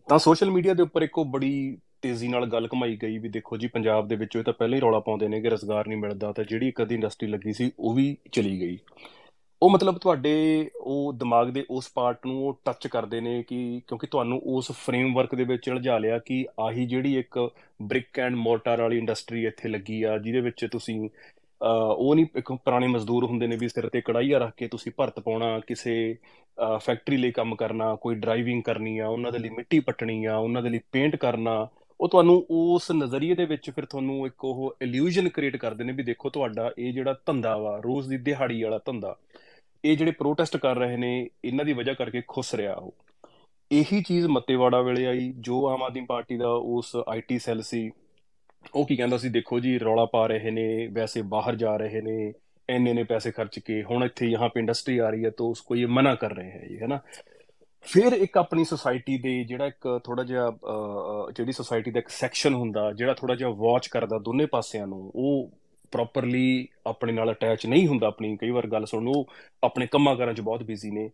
ਤਾਂ 0.08 0.20
ਸੋਸ਼ਲ 0.20 0.52
ਮੀਡੀਆ 0.52 0.74
ਦੇ 0.74 0.84
ਉੱਪਰ 0.84 1.02
ਇੱਕੋ 1.02 1.24
ਬੜੀ 1.26 1.78
ਤੇਜ਼ੀ 2.02 2.28
ਨਾਲ 2.28 2.46
ਗੱਲ 2.46 2.68
ਕਮਾਈ 2.68 2.98
ਗਈ 3.02 3.18
ਵੀ 3.18 3.30
ਦੇਖੋ 3.30 3.58
ਜੀ, 3.58 3.68
ਪੰਜਾਬ 3.68 4.08
ਦੇ 4.08 4.16
ਵਿੱਚੋਂ 4.16 4.42
ਇਹ 4.42 4.46
ਤਾਂ 4.46 4.54
ਪਹਿਲਾਂ 4.54 4.76
ਹੀ 4.76 4.82
ਰੌਲਾ 4.82 5.00
ਪਾਉਂਦੇ 5.00 5.28
ਨੇ 5.28 5.42
ਕਿ 5.42 5.50
ਰੋਜ਼ਗਾਰ 5.50 5.88
ਨਹੀਂ 5.88 5.98
ਮਿਲਦਾ, 6.00 6.32
ਤਾਂ 6.32 6.44
ਜਿਹੜੀ 6.44 6.68
ਇੱਕ 6.68 6.82
ਅਦੀ 6.84 6.96
ਇੰਡਸਟਰੀ 6.96 7.30
ਲੱਗੀ 7.30 7.54
ਸੀ, 7.54 7.72
ਉਹ 7.80 7.94
ਵੀ 7.94 8.16
ਚਲੀ 8.32 8.60
ਗਈ। 8.62 8.78
ਉਹ 9.62 9.70
ਮਤਲਬ 9.70 9.98
ਤੁਹਾਡੇ 9.98 10.70
ਉਹ 10.78 11.14
ਦਿਮਾਗ 11.14 11.50
ਦੇ 11.50 11.64
ਉਸ 11.70 11.90
ਪਾਰਟ 11.94 12.26
ਨੂੰ 12.26 12.36
ਉਹ 12.48 12.58
ਟੱਚ 12.66 12.88
ਕਰਦੇ 12.88 13.20
ਨੇ 13.22 13.42
ਕਿ 13.44 13.58
ਕਿਉਂਕਿ 13.88 14.08
ਤੁਹਾਨੂੰ 14.08 14.42
ਉਸ 14.48 14.72
ਫਰੇਮਵਰਕ 14.72 15.36
ਦੇ 15.36 15.44
ਵਿੱਚ 15.44 15.70
ਉਲਝਾ 15.70 15.98
ਲਿਆ 15.98 16.18
ਕਿ 16.20 16.46
ਆਹੀ 16.60 16.86
ਜਿਹੜੀ 16.86 17.16
ਇੱਕ 17.18 17.40
ਬ੍ਰਿਕ 17.82 18.20
ਐਂਡ 18.20 18.36
ਮੋਰਟਰ 18.36 18.82
ਵਾਲੀ 18.82 18.98
ਇੰਡਸਟਰੀ 18.98 19.46
ਇੱਥੇ 19.46 19.70
ਲੱਗੀ 19.70 20.02
ਆ 20.04 20.18
ਜਿਹਦੇ 20.18 20.42
ਵਿੱਚ 20.42 20.66
ਤੁਸੀਂ 20.66 21.10
ਉਹ 21.62 22.14
ਨਹੀਂ 22.16 22.26
ਇੱਕ 22.36 22.52
ਪੁਰਾਣੇ 22.54 22.88
ਮਜ਼ਦੂਰ 22.88 23.26
ਹੁੰਦੇ 23.26 23.48
ਨੇ 23.48 23.56
ਵੀ 23.56 23.68
ਸਿਰ 23.68 23.88
ਤੇ 23.90 24.02
ਕੜਾਈਆ 24.02 24.40
ਰੱਖ 24.40 24.54
ਕੇ 24.58 24.68
ਤੁਸੀਂ 24.68 24.92
ਭਰਤ 24.98 25.20
ਪਾਉਣਾ 25.20 25.60
ਕਿਸੇ 25.60 25.96
ਫੈਕਟਰੀ 26.80 27.18
ਲਈ 27.18 27.32
ਕੰਮ 27.32 27.56
ਕਰਨਾ 27.56 27.94
ਕੋਈ 27.96 28.16
ਡਰਾਈਵਿੰਗ 28.16 28.62
ਕਰਨੀ 28.64 28.98
ਆ 29.00 29.08
ਉਹਨਾਂ 29.08 29.32
ਦੇ 29.32 29.40
ਲਈ 29.40 29.50
ਮਿੱਟੀ 29.50 29.80
ਪੱਟਣੀ 29.80 30.24
ਆ 30.26 30.36
ਉਹਨਾਂ 30.38 30.62
ਦੇ 30.62 30.70
ਲਈ 30.70 30.80
ਪੇਂਟ 30.92 31.16
ਕਰਨਾ 31.16 31.68
ਉਹ 32.00 32.10
ਤੁਹਾਨੂੰ 32.10 32.46
ਉਸ 32.52 32.92
ਨਜ਼ਰੀਏ 32.92 33.36
ਦੇ 33.36 33.46
ਵਿੱਚ 33.46 33.70
ਫਿਰ 33.70 33.86
ਤੁਹਾਨੂੰ 33.86 34.26
ਇੱਕ 34.28 34.46
ਉਹ 34.46 34.76
ਇਲੂਜਨ 34.82 35.30
ਕ੍ਰੀਏਟ 35.30 35.56
ਕਰਦੇ 35.58 35.84
ਨੇ 35.84 35.94
ਵੀ 35.94 36.04
ਦੇਖੋ 36.04 36.30
ਤੁਹਾਡਾ 36.30 36.72
ਇਹ 36.78 36.94
ਜਿਹੜਾ 36.94 37.16
ਧੰਦਾ 37.26 37.56
ਵਾ 37.58 37.78
ਰੋਜ਼ 37.78 38.10
ਦੀ 38.10 38.18
ਦਿਹਾੜੀ 38.18 38.64
ਵਾਲਾ 38.64 38.80
ਧੰਦਾ 38.86 39.16
ਇਹ 39.86 39.98
ਜਿਹੜੇ 39.98 40.12
ਪ੍ਰੋਟੈਸਟ 40.12 40.58
ਕਰ 40.58 40.76
ਰਹੇ 40.76 40.98
ਨੇ, 40.98 41.30
ਇਹਨਾਂ 41.46 41.66
ਦੀ 41.66 41.74
ਵਜ੍ਹਾ 41.74 41.94
ਕਰਕੇ 41.94 42.22
ਖੁਸ਼ 42.28 42.56
ਰਿਹਾ 42.56 42.74
ਉਹ। 42.74 42.96
ਇਹੀ 43.72 44.02
ਚੀਜ਼ 44.02 44.28
ਮੱਤੇਵਾੜਾ 44.28 44.82
ਵੇਲੇ 44.82 45.06
ਆਈ, 45.06 45.34
ਜੋ 45.38 45.68
ਆਮ 45.70 45.84
ਆਦਮੀ 45.84 46.06
ਪਾਰਟੀ 46.06 46.38
ਦਾ 46.38 46.50
ਉਸ 46.50 46.96
ਆਈਟੀ 47.10 47.40
ਸੈੱਲ 47.40 47.62
ਸੀ। 47.62 47.92
ਉਹ 48.76 48.86
ਕੀ 48.86 48.96
ਕਹਿੰਦਾ 48.96 49.18
ਸੀ, 49.18 49.30
ਦੇਖੋ 49.30 49.60
ਜੀ, 49.60 49.80
ਰੌਲਾ 49.80 50.06
ਪਾ 50.06 50.28
ਰਹੇ 50.28 50.52
ਨੇ, 50.52 50.88
ਵੈਸੇ 50.88 51.22
ਬਾਹਰ 51.22 51.56
ਜਾ 51.56 51.78
ਰਹੇ 51.78 52.02
ਨੇ, 52.02 52.34
ਇੰਨੇ 52.70 52.94
ਨੇ 52.94 53.04
ਪੈਸੇ 53.04 53.32
ਖਰਚ 53.32 53.60
ਕੇ, 53.60 53.84
ਹੁਣ 53.84 54.04
ਇੱਥੇ 54.04 54.28
ਯਹਾਂ 54.28 54.50
पे 54.50 54.60
ਇੰਡਸਟਰੀ 54.60 54.98
ਆ 54.98 55.10
ਰਹੀ 55.10 55.26
ਹੈ, 55.26 55.30
ਤਾਂ 55.30 55.46
ਉਸਕੋ 55.46 55.76
ਇਹ 55.76 55.88
ਮਨਾ 55.88 56.16
ਕਰ 56.16 56.34
ਰਹੇ 56.34 56.52
ਹੈ 56.52 56.66
ਜੀ 56.70 56.82
ਹੈ 56.82 56.88
ਨਾ? 56.88 57.00
ਫਿਰ 57.82 58.14
ਇੱਕ 58.14 58.38
ਆਪਣੀ 58.38 58.66
ਸੋਸਾਇਟੀ 58.66 59.18
ਦੇ 59.18 59.44
ਜਿਹੜਾ 59.44 59.66
ਇੱਕ 59.66 60.00
ਥੋੜਾ 60.04 60.24
ਜਿਹਾ 60.24 60.52
ਜਿਹੜੀ 61.36 61.52
ਸੋਸਾਇਟੀ 61.52 61.92
ਦਾ 61.92 62.00
ਇੱਕ 62.00 62.08
ਸੈਕਸ਼ਨ 62.08 62.54
ਹੁੰਦਾ, 62.54 62.92
ਜਿਹੜਾ 62.94 63.14
ਥੋੜਾ 63.14 63.36
ਜਿਹਾ 63.36 63.50
ਵਾਚ 63.50 63.88
ਕਰਦਾ 63.88 64.20
ਦੋਨੇ 64.20 64.46
ਪਾਸਿਆਂ 64.46 64.88
ਨੂੰ, 64.88 65.12
ਉਹ 65.16 65.52
ਪ੍ਰੋਪਰਲੀ 65.96 66.68
ਆਪਣੇ 66.88 67.14
ਨਾਲ 67.14 67.32
ਅਟੈਚ 67.32 67.66
ਨਹੀਂ 67.66 67.88
ਹੁੰਦਾ 67.88 68.08
ਆਪਣੀ, 68.08 68.36
ਕਈ 68.38 68.50
ਵਾਰ 68.50 68.68
ਗੱਲ 68.68 68.86
ਸੁਣਨ 68.86 69.08
ਉਹ 69.08 69.28
ਆਪਣੇ 69.64 69.88
ਕੰਮਾਂ 69.88 70.16
ਕਾਰਾਂ 70.16 70.34
'ਚ 70.34 70.42
ਬਹੁਤ 70.42 70.64
ਬਿਜ਼ੀ 70.64 70.92
ਨੇ। 70.92 71.10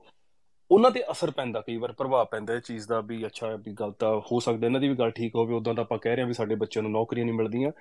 ਉਹਨਾਂ 0.71 0.91
ਤੇ 0.91 1.03
ਅਸਰ 1.11 1.31
ਪੈਂਦਾ, 1.31 1.61
ਕਈ 1.61 1.77
ਵਾਰ 1.77 1.91
ਪ੍ਰਭਾਵ 1.91 2.25
ਪੈਂਦਾ 2.25 2.53
ਇਹ 2.53 2.59
ਚੀਜ਼ 2.59 2.87
ਦਾ 2.87 2.99
ਵੀ 3.01 3.25
ਅੱਛਾ 3.25 3.55
ਵੀ 3.55 3.73
ਗੱਲ 3.73 3.91
ਤਾਂ 3.91 4.09
ਹੋ 4.31 4.39
ਸਕਦਾ, 4.39 4.67
ਇਹਨਾਂ 4.67 4.81
ਦੀ 4.81 4.87
ਵੀ 4.87 4.95
ਗੱਲ 4.95 5.11
ਠੀਕ 5.11 5.35
ਹੋਵੇ 5.35 5.53
ਉਦਾਂ 5.53 5.73
ਤਾਂ 5.73 5.83
ਆਪਾਂ 5.83 5.97
ਕਹਿ 5.97 6.15
ਰਹੇ 6.15 6.21
ਹਾਂ 6.21 6.27
ਵੀ 6.27 6.33
ਸਾਡੇ 6.33 6.55
ਬੱਚਿਆਂ 6.55 6.83
ਨੂੰ 6.83 6.91
ਨੌਕਰੀਆਂ 6.91 7.25
ਨਹੀਂ 7.25 7.35
ਮਿਲਦੀਆਂ। 7.35 7.71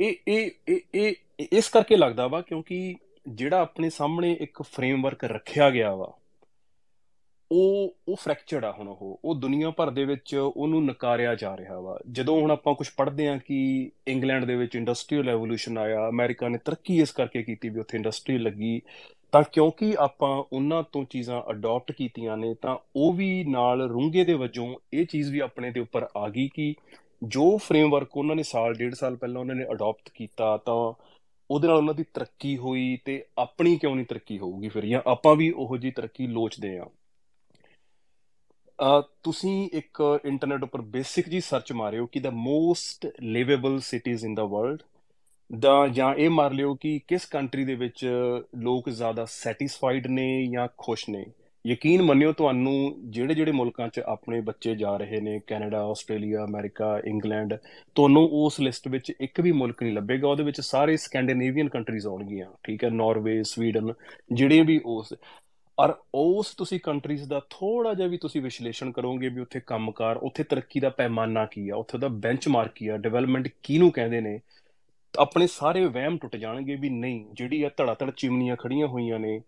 ਇਹ 0.00 0.14
ਇਹ 0.28 0.50
ਇਹ 0.68 0.80
ਇਹ 0.94 1.14
ਇਸ 1.52 1.68
ਕਰਕੇ 1.68 1.96
ਲੱਗਦਾ 1.96 2.26
ਵਾ 2.26 2.40
ਕਿਉਂਕਿ 2.40 2.94
ਜਿਹੜਾ 3.28 3.60
ਆਪਣੇ 3.60 3.90
ਸਾਹਮਣੇ 3.90 4.32
ਇੱਕ 4.40 4.62
ਫਰੇਮਵਰਕ 4.62 5.24
ਰੱਖਿਆ 5.24 5.70
ਗਿਆ 5.70 5.94
ਵਾ 5.94 6.12
ਉਹ 7.52 7.96
ਉਹ 8.08 8.16
ਫ੍ਰੈਕਚਰਡ 8.16 8.64
ਆ 8.64 8.72
ਹੁਣ 8.72 8.88
ਉਹ। 8.88 9.20
ਉਹ 9.24 9.34
ਦੁਨੀਆ 9.34 9.70
ਭਰ 9.70 9.90
ਦੇ 9.90 10.04
ਵਿੱਚ 10.04 10.34
ਉਹਨੂੰ 10.34 10.84
ਨਕਾਰਿਆ 10.84 11.34
ਜਾ 11.34 11.56
ਰਿਹਾ 11.56 11.80
ਵਾ। 11.80 11.98
ਜਦੋਂ 12.12 12.40
ਹੁਣ 12.40 12.50
ਆਪਾਂ 12.50 12.74
ਕੁਝ 12.74 12.88
ਪੜ੍ਹਦੇ 12.96 13.28
ਆ 13.28 13.36
ਕਿ 13.36 13.90
ਇੰਗਲੈਂਡ 14.08 14.44
ਦੇ 14.44 14.56
ਵਿੱਚ 14.56 14.76
ਇੰਡਸਟਰੀਅਲ 14.76 15.24
ਰੈਵੋਲੂਸ਼ਨ 15.24 15.78
ਆਇਆ, 15.78 16.08
ਅਮਰੀਕਾ 16.08 16.48
ਨੇ 16.48 16.58
ਤਰੱਕੀ 16.64 17.00
ਇਸ 17.00 17.10
ਕਰਕੇ 17.10 17.42
ਕੀਤੀ 17.42 17.68
ਵੀ 17.68 17.80
ਉੱਥੇ 17.80 17.96
ਇੰਡਸਟਰੀ 17.96 18.38
ਲੱਗੀ, 18.38 18.82
ਤਾਂ 19.32 19.42
ਕਿਉਂਕਿ 19.52 19.96
ਆਪਾਂ 19.98 20.44
ਉਹਨਾਂ 20.52 20.82
ਤੋਂ 20.92 21.04
ਚੀਜ਼ਾਂ 21.04 21.42
ਅਡਾਪਟ 21.50 21.92
ਕੀਤੀਆਂ 21.92 22.36
ਨੇ, 22.36 22.54
ਤਾਂ 22.54 22.76
ਉਹ 22.96 23.12
ਵੀ 23.12 23.44
ਨਾਲ 23.44 23.88
ਰੂੰਗੇ 23.88 24.24
ਦੇ 24.24 24.34
ਵਜੋਂ 24.34 24.74
ਇਹ 24.92 25.06
ਚੀਜ਼ 25.06 25.32
ਵੀ 25.32 25.38
ਆਪਣੇ 25.38 25.70
ਦੇ 25.70 25.80
ਉੱਪਰ 25.80 26.08
ਆ 26.16 26.28
ਗਈ 26.28 26.48
ਕਿ 26.54 26.74
ਜੋ 27.22 27.58
ਫਰੇਮਵਰਕ 27.58 28.16
ਉਹਨਾਂ 28.16 28.36
ਨੇ 28.36 28.42
ਸਾਲ, 28.42 28.74
ਡੇਢ 28.74 28.94
ਸਾਲ 28.94 29.16
ਪਹਿਲਾਂ 29.16 29.40
ਉਹਨਾਂ 29.40 29.54
ਨੇ 29.54 29.64
ਅਡਾਪਟ 29.64 30.10
ਕੀਤਾ, 30.14 30.56
ਤਾਂ 30.56 30.92
ਉਹਦੇ 31.50 31.68
ਨਾਲ 31.68 31.76
ਉਹਨਾਂ 31.76 31.94
ਦੀ 31.94 32.04
ਤਰੱਕੀ 32.14 32.56
ਹੋਈ 32.56 32.98
ਤੇ 33.04 33.24
ਆਪਣੀ 33.38 33.76
ਕਿਉਂ 33.76 33.96
ਨਹੀਂ 33.96 34.06
ਤਰੱਕੀ 34.06 34.38
ਹੋਊਗੀ 34.38 34.68
ਫਿਰ? 34.68 34.86
ਜਾਂ 34.86 35.02
ਆਪਾਂ 35.06 35.36
ਵੀ 35.36 35.50
ਉਹੋ 35.50 35.76
ਜੀ 35.76 35.90
ਤਰੱਕੀ 35.90 36.26
ਲੋਚਦੇ 36.26 36.78
ਆ 36.78 36.86
ਤੁਸੀਂ 39.22 39.68
ਇੱਕ 39.72 40.20
ਇੰਟਰਨੈਟ 40.24 40.62
ਉੱਪਰ 40.62 40.80
ਬੇਸਿਕ 40.80 41.28
ਜੀ 41.28 41.40
ਸਰਚ 41.40 41.72
ਮਾਰਿਓ 41.72 42.06
ਕਿ 42.06 42.20
the 42.20 42.30
most 42.30 43.06
liveable 43.22 43.78
cities 43.80 44.24
in 44.24 44.34
the 44.34 44.44
world 44.44 44.78
ਦਾ 45.58 45.88
ਜਾਂ 45.88 46.14
ਇਹ 46.14 46.30
ਮਾਰ 46.30 46.52
ਲਿਓ 46.52 46.74
ਕਿ 46.74 47.00
ਕਿਸ 47.08 47.24
ਕੰਟਰੀ 47.24 47.64
ਦੇ 47.64 47.74
ਵਿੱਚ 47.74 48.08
ਲੋਕ 48.58 48.88
ਜ਼ਿਆਦਾ 48.90 49.24
ਸੈਟੀਸਫਾਈਡ 49.24 50.06
ਨੇ 50.06 50.46
ਜਾਂ 50.46 50.68
ਖੁਸ਼ 50.78 51.10
ਨੇ। 51.10 51.24
ਯਕੀਨ 51.66 52.02
ਮੰਨਿਓ 52.02 52.32
ਤੁਹਾਨੂੰ 52.32 52.94
ਜਿਹੜੇ 53.10 53.34
ਜਿਹੜੇ 53.34 53.52
ਮੁਲਕਾਂ 53.52 53.88
'ਚ 53.88 54.00
ਆਪਣੇ 54.00 54.40
ਬੱਚੇ 54.40 54.74
ਜਾ 54.74 54.96
ਰਹੇ 54.96 55.20
ਨੇ, 55.20 55.40
ਕੈਨੇਡਾ, 55.46 55.82
ਆਸਟ੍ਰੇਲੀਆ, 55.82 56.44
ਅਮਰੀਕਾ, 56.44 57.00
ਇੰਗਲੈਂਡ, 57.04 57.56
ਤੁਹਾਨੂੰ 57.94 58.28
ਉਸ 58.32 58.60
ਲਿਸਟ 58.60 58.88
ਵਿੱਚ 58.88 59.12
ਇੱਕ 59.20 59.40
ਵੀ 59.40 59.52
ਮੁਲਕ 59.52 59.82
ਨਹੀਂ 59.82 59.94
ਲੱਭੇਗਾ, 59.94 60.28
ਉਹਦੇ 60.28 60.42
ਵਿੱਚ 60.42 60.60
ਸਾਰੇ 60.60 60.96
ਸਕੈਂਡੀਨੇਵੀਅਨ 60.96 61.68
ਕੰਟਰੀਜ਼ 61.68 62.06
ਆਉਣਗੀਆਂ, 62.06 62.46
ਠੀਕ 62.64 62.84
ਹੈ 62.84 62.90
ਨਾਰਵੇ 62.90 63.42
ਸਵੀਡਨ 63.42 63.92
ਜਿਹੜੇ 64.32 64.62
ਵੀ 64.62 64.80
ਉਸ 64.84 65.14
ਔਰ 65.80 65.94
ਉਸ 66.14 66.54
ਤੁਸੀਂ 66.54 66.80
ਕੰਟਰੀਜ਼ 66.80 67.28
ਦਾ 67.28 67.40
ਥੋੜਾ 67.50 67.94
ਜਿਹਾ 67.94 68.08
ਵੀ 68.08 68.16
ਤੁਸੀਂ 68.16 68.42
ਵਿਸ਼ਲੇਸ਼ਣ 68.42 68.90
ਕਰੋਗੇ 68.90 69.28
ਵੀ 69.28 69.40
ਉੱਥੇ 69.40 69.60
ਕੰਮਕਾਰ, 69.60 70.16
ਉੱਥੇ 70.16 70.42
ਤਰੱਕੀ 70.42 70.80
ਦਾ 70.80 70.88
ਪੈਮਾਨਾ 70.88 71.46
ਕੀ 71.46 71.68
ਆ, 71.68 71.76
ਉੱਥੇ 71.76 71.98
ਦਾ 71.98 72.08
ਬੈਂਚਮਾਰਕ 72.08 72.72
ਕੀ 72.72 72.88
ਆ 72.88 72.96
ਡਿਵੈਲਪਮੈਂਟ 72.96 73.48
ਕਿਹਨੂੰ 73.62 73.90
ਕਹਿੰਦੇ 73.90 74.20
ਨੇ, 74.20 74.40
ਆਪਣੇ 75.18 75.46
ਸਾਰੇ 75.46 75.86
ਵਹਿਮ 75.86 76.18
ਟੁੱਟ 76.18 76.36
ਜਾਣਗੇ 76.36 76.76
ਵੀ 76.76 76.88
ਨਹੀਂ, 76.88 77.24
ਜਿਹੜੀ 77.32 77.62
ਆ 77.62 77.70
ਧੜਾ 77.76 77.94
ਧੜ 77.94 78.10
ਚਿਮਨੀਆਂ 78.10 78.56
ਖੜੀਆਂ 78.56 78.86
ਹੋਈਆਂ 78.86 79.18
ਨੇ, 79.18 79.40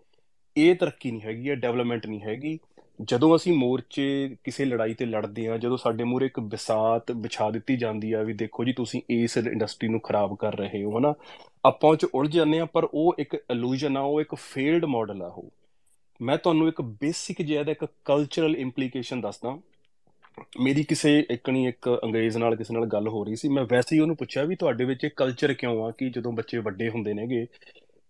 ਇਹ 0.57 0.77
ਤਰੱਕੀ 0.77 1.11
ਨਹੀਂ 1.11 1.23
ਹੈਗੀ, 1.23 1.49
ਇਹ 1.49 1.57
ਡਿਵੈਲਪਮੈਂਟ 1.57 2.07
ਨਹੀਂ 2.07 2.21
ਹੈਗੀ। 2.21 2.59
ਜਦੋਂ 3.03 3.37
ਅਸੀਂ 3.37 3.53
ਮੋਰਚੇ 3.53 4.37
ਕਿਸੇ 4.45 4.65
ਲੜਾਈ 4.65 4.95
ਤੇ 4.95 5.07
ਲੜਦੇ 5.07 5.49
ਆ 5.49 5.57
ਜਦੋਂ 5.59 5.77
ਸਾਡੇ 5.77 6.05
ਮੂਹਰੇ 6.05 6.27
ਇੱਕ 6.27 6.41
ਵਿਸਾਤ 6.41 7.11
ਵਿਛਾ 7.11 7.51
ਦਿੱਤੀ 7.51 7.77
ਜਾਂਦੀ 7.77 8.13
ਆ 8.13 8.23
ਵੀ 8.23 8.33
ਦੇਖੋ 8.33 8.65
ਜੀ 8.65 8.73
ਤੁਸੀਂ 8.73 9.03
ਇਸ 9.11 9.37
ਇੰਡਸਟਰੀ 9.37 9.89
ਨੂੰ 9.89 10.01
ਖਰਾਬ 10.01 10.37
ਕਰ 10.37 10.57
ਰਹੇ 10.57 10.85
ਹੋ, 10.85 10.99
ਹਨਾ? 10.99 11.15
ਆਪਾਂ 11.65 11.91
ਉਹ 11.91 11.97
ਚ 11.97 12.05
ਉਲਝ 12.05 12.35
ਜਾਂਦੇ 12.35 12.61
ਆ 12.61 12.65
ਪਰ 12.65 12.89
ਉਹ 12.95 13.15
ਇੱਕ 13.19 13.35
ਇਲੂਜਨ 13.35 13.97
ਆ, 13.97 14.01
ਉਹ 14.01 14.21
ਇੱਕ 14.21 14.35
ਫੇਲਡ 14.35 14.85
ਮਾਡਲ 14.85 15.23
ਆ 15.23 15.27
ਉਹ। 15.27 15.51
ਮੈਂ 16.23 16.37
ਤੁਹਾਨੂੰ 16.39 16.69
ਇੱਕ 16.69 16.81
ਬੇਸਿਕ 16.83 17.43
ਜਿਹਾ 17.43 17.63
ਦਾ 17.63 17.73
ਇੱਕ 17.73 17.85
ਕਲਚਰਲ 18.05 18.57
ਇੰਪਲੀਕੇਸ਼ਨ 18.57 19.21
ਦੱਸਦਾ। 19.21 19.59
ਮੇਰੀ 20.61 20.83
ਕਿਸੇ 20.85 21.27
ਇੱਕਣੀ 21.31 21.67
ਇੱਕ 21.67 22.01
ਅੰਗਰੇਜ਼ 22.05 22.37
ਨਾਲ 22.37 22.57
ਕਿਸੇ 22.57 22.75
ਨਾਲ 22.75 22.87
ਗੱਲ 22.87 23.09
ਹੋ 23.09 23.25
ਰਹੀ 23.25 23.37
ਸੀ। 23.37 23.49
ਮੈਂ 23.49 23.65
ਵੈਸੇ 23.65 23.97
ਹੀ 23.97 24.01
ਉਹਨੂੰ 24.01 24.17
ਪੁੱਛਿਆ 24.17 24.45
ਵੀ 24.45 24.57
ਤੁਹਾਡੇ 24.57 24.85
ਵਿੱਚ 24.85 25.05
ਇਹ 25.05 25.11
ਕਲਚਰ 25.17 25.53
ਕਿਉਂ 25.53 25.85
ਆ 25.85 25.91
ਕਿ 25.91 26.11
ਜਦੋਂ 26.11 26.33
ਬੱਚੇ 26.33 26.59
ਵੱਡੇ 26.59 26.89
ਹੁੰਦੇ 26.89 27.15
ਨੇਗੇ, 27.15 27.47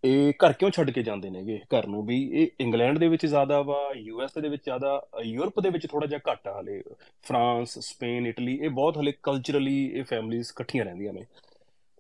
ਇਹ 0.04 0.32
ਘਰ 0.32 0.52
ਕਿਉਂ 0.52 0.70
ਛੱਡ 0.70 0.90
ਕੇ 0.90 1.02
ਜਾਂਦੇ 1.02 1.30
ਨੇਗੇ 1.30 1.58
ਘਰ 1.58 1.86
ਨੂੰ? 1.86 2.06
ਵੀ 2.06 2.30
ਇਹ 2.32 2.48
ਇੰਗਲੈਂਡ 2.60 2.98
ਦੇ 2.98 3.08
ਵਿੱਚ 3.08 3.26
ਜ਼ਿਆਦਾ 3.26 3.62
ਵਾ 3.62 3.92
ਯੂਐਸ 3.96 4.38
ਦੇ 4.42 4.48
ਵਿੱਚ 4.48 4.64
ਜ਼ਿਆਦਾ, 4.64 5.06
ਯੂਰਪ 5.22 5.60
ਦੇ 5.60 5.70
ਵਿੱਚ 5.70 5.86
ਥੋੜਾ 5.86 6.06
ਜਿਹਾ 6.06 6.20
ਘੱਟ 6.30 6.48
ਆ 6.48 6.60
ਹਲੇ। 6.60 6.82
ਫਰਾਂਸ, 7.22 7.78
ਸਪੇਨ, 7.78 8.26
ਇਟਲੀ, 8.26 8.58
ਇਹ 8.62 8.70
ਬਹੁਤ 8.70 8.98
ਹਲੇ 8.98 9.12
ਕਲਚਰਲੀ 9.22 9.84
ਇਹ 9.94 10.04
ਫੈਮਲੀਆਂ 10.04 10.42
ਇਕੱਠੀਆਂ 10.42 10.84
ਰਹਿੰਦੀਆਂ 10.84 11.12
ਨੇ। 11.12 11.24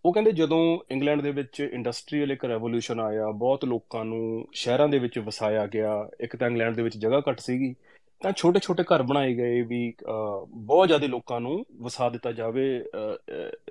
ਉਹ 0.04 0.12
ਕਹਿੰਦੇ 0.12 0.30
ਜਦੋਂ 0.32 0.60
ਇੰਗਲੈਂਡ 0.90 1.20
ਦੇ 1.22 1.30
ਵਿੱਚ 1.30 1.60
ਇੰਡਸਟਰੀਅਲ 1.60 2.32
ਇੱਕ 2.32 2.44
ਰੈਵੋਲੂਸ਼ਨ 2.44 3.00
ਆਇਆ, 3.00 3.30
ਬਹੁਤ 3.32 3.64
ਲੋਕਾਂ 3.64 4.04
ਨੂੰ 4.04 4.46
ਸ਼ਹਿਰਾਂ 4.52 4.88
ਦੇ 4.88 4.98
ਵਿੱਚ 4.98 5.18
ਵਸਾਇਆ 5.18 5.66
ਗਿਆ, 5.66 6.08
ਇੱਕ 6.20 6.36
ਤਾਂ 6.36 6.48
ਇੰਗਲੈਂਡ 6.48 6.76
ਦੇ 6.76 6.82
ਵਿੱਚ 6.82 6.96
ਜਗ੍ਹਾ 6.98 7.20
ਘੱਟ 7.28 7.40
ਸੀਗੀ, 7.40 7.74
ਤਾਂ 8.22 8.32
ਛੋਟੇ 8.36 8.58
ਛੋਟੇ 8.62 8.82
ਘਰ 8.92 9.02
ਬਣਾਏ 9.02 9.34
ਗਏ 9.36 9.62
ਵੀ 9.62 9.92
ਬਹੁਤ 10.02 10.88
ਜ਼ਿਆਦਾ 10.88 11.06
ਲੋਕਾਂ 11.06 11.40
ਨੂੰ 11.40 11.64
ਵਸਾ 11.82 12.08
ਦਿੱਤਾ 12.08 12.32
ਜਾਵੇ 12.32 12.66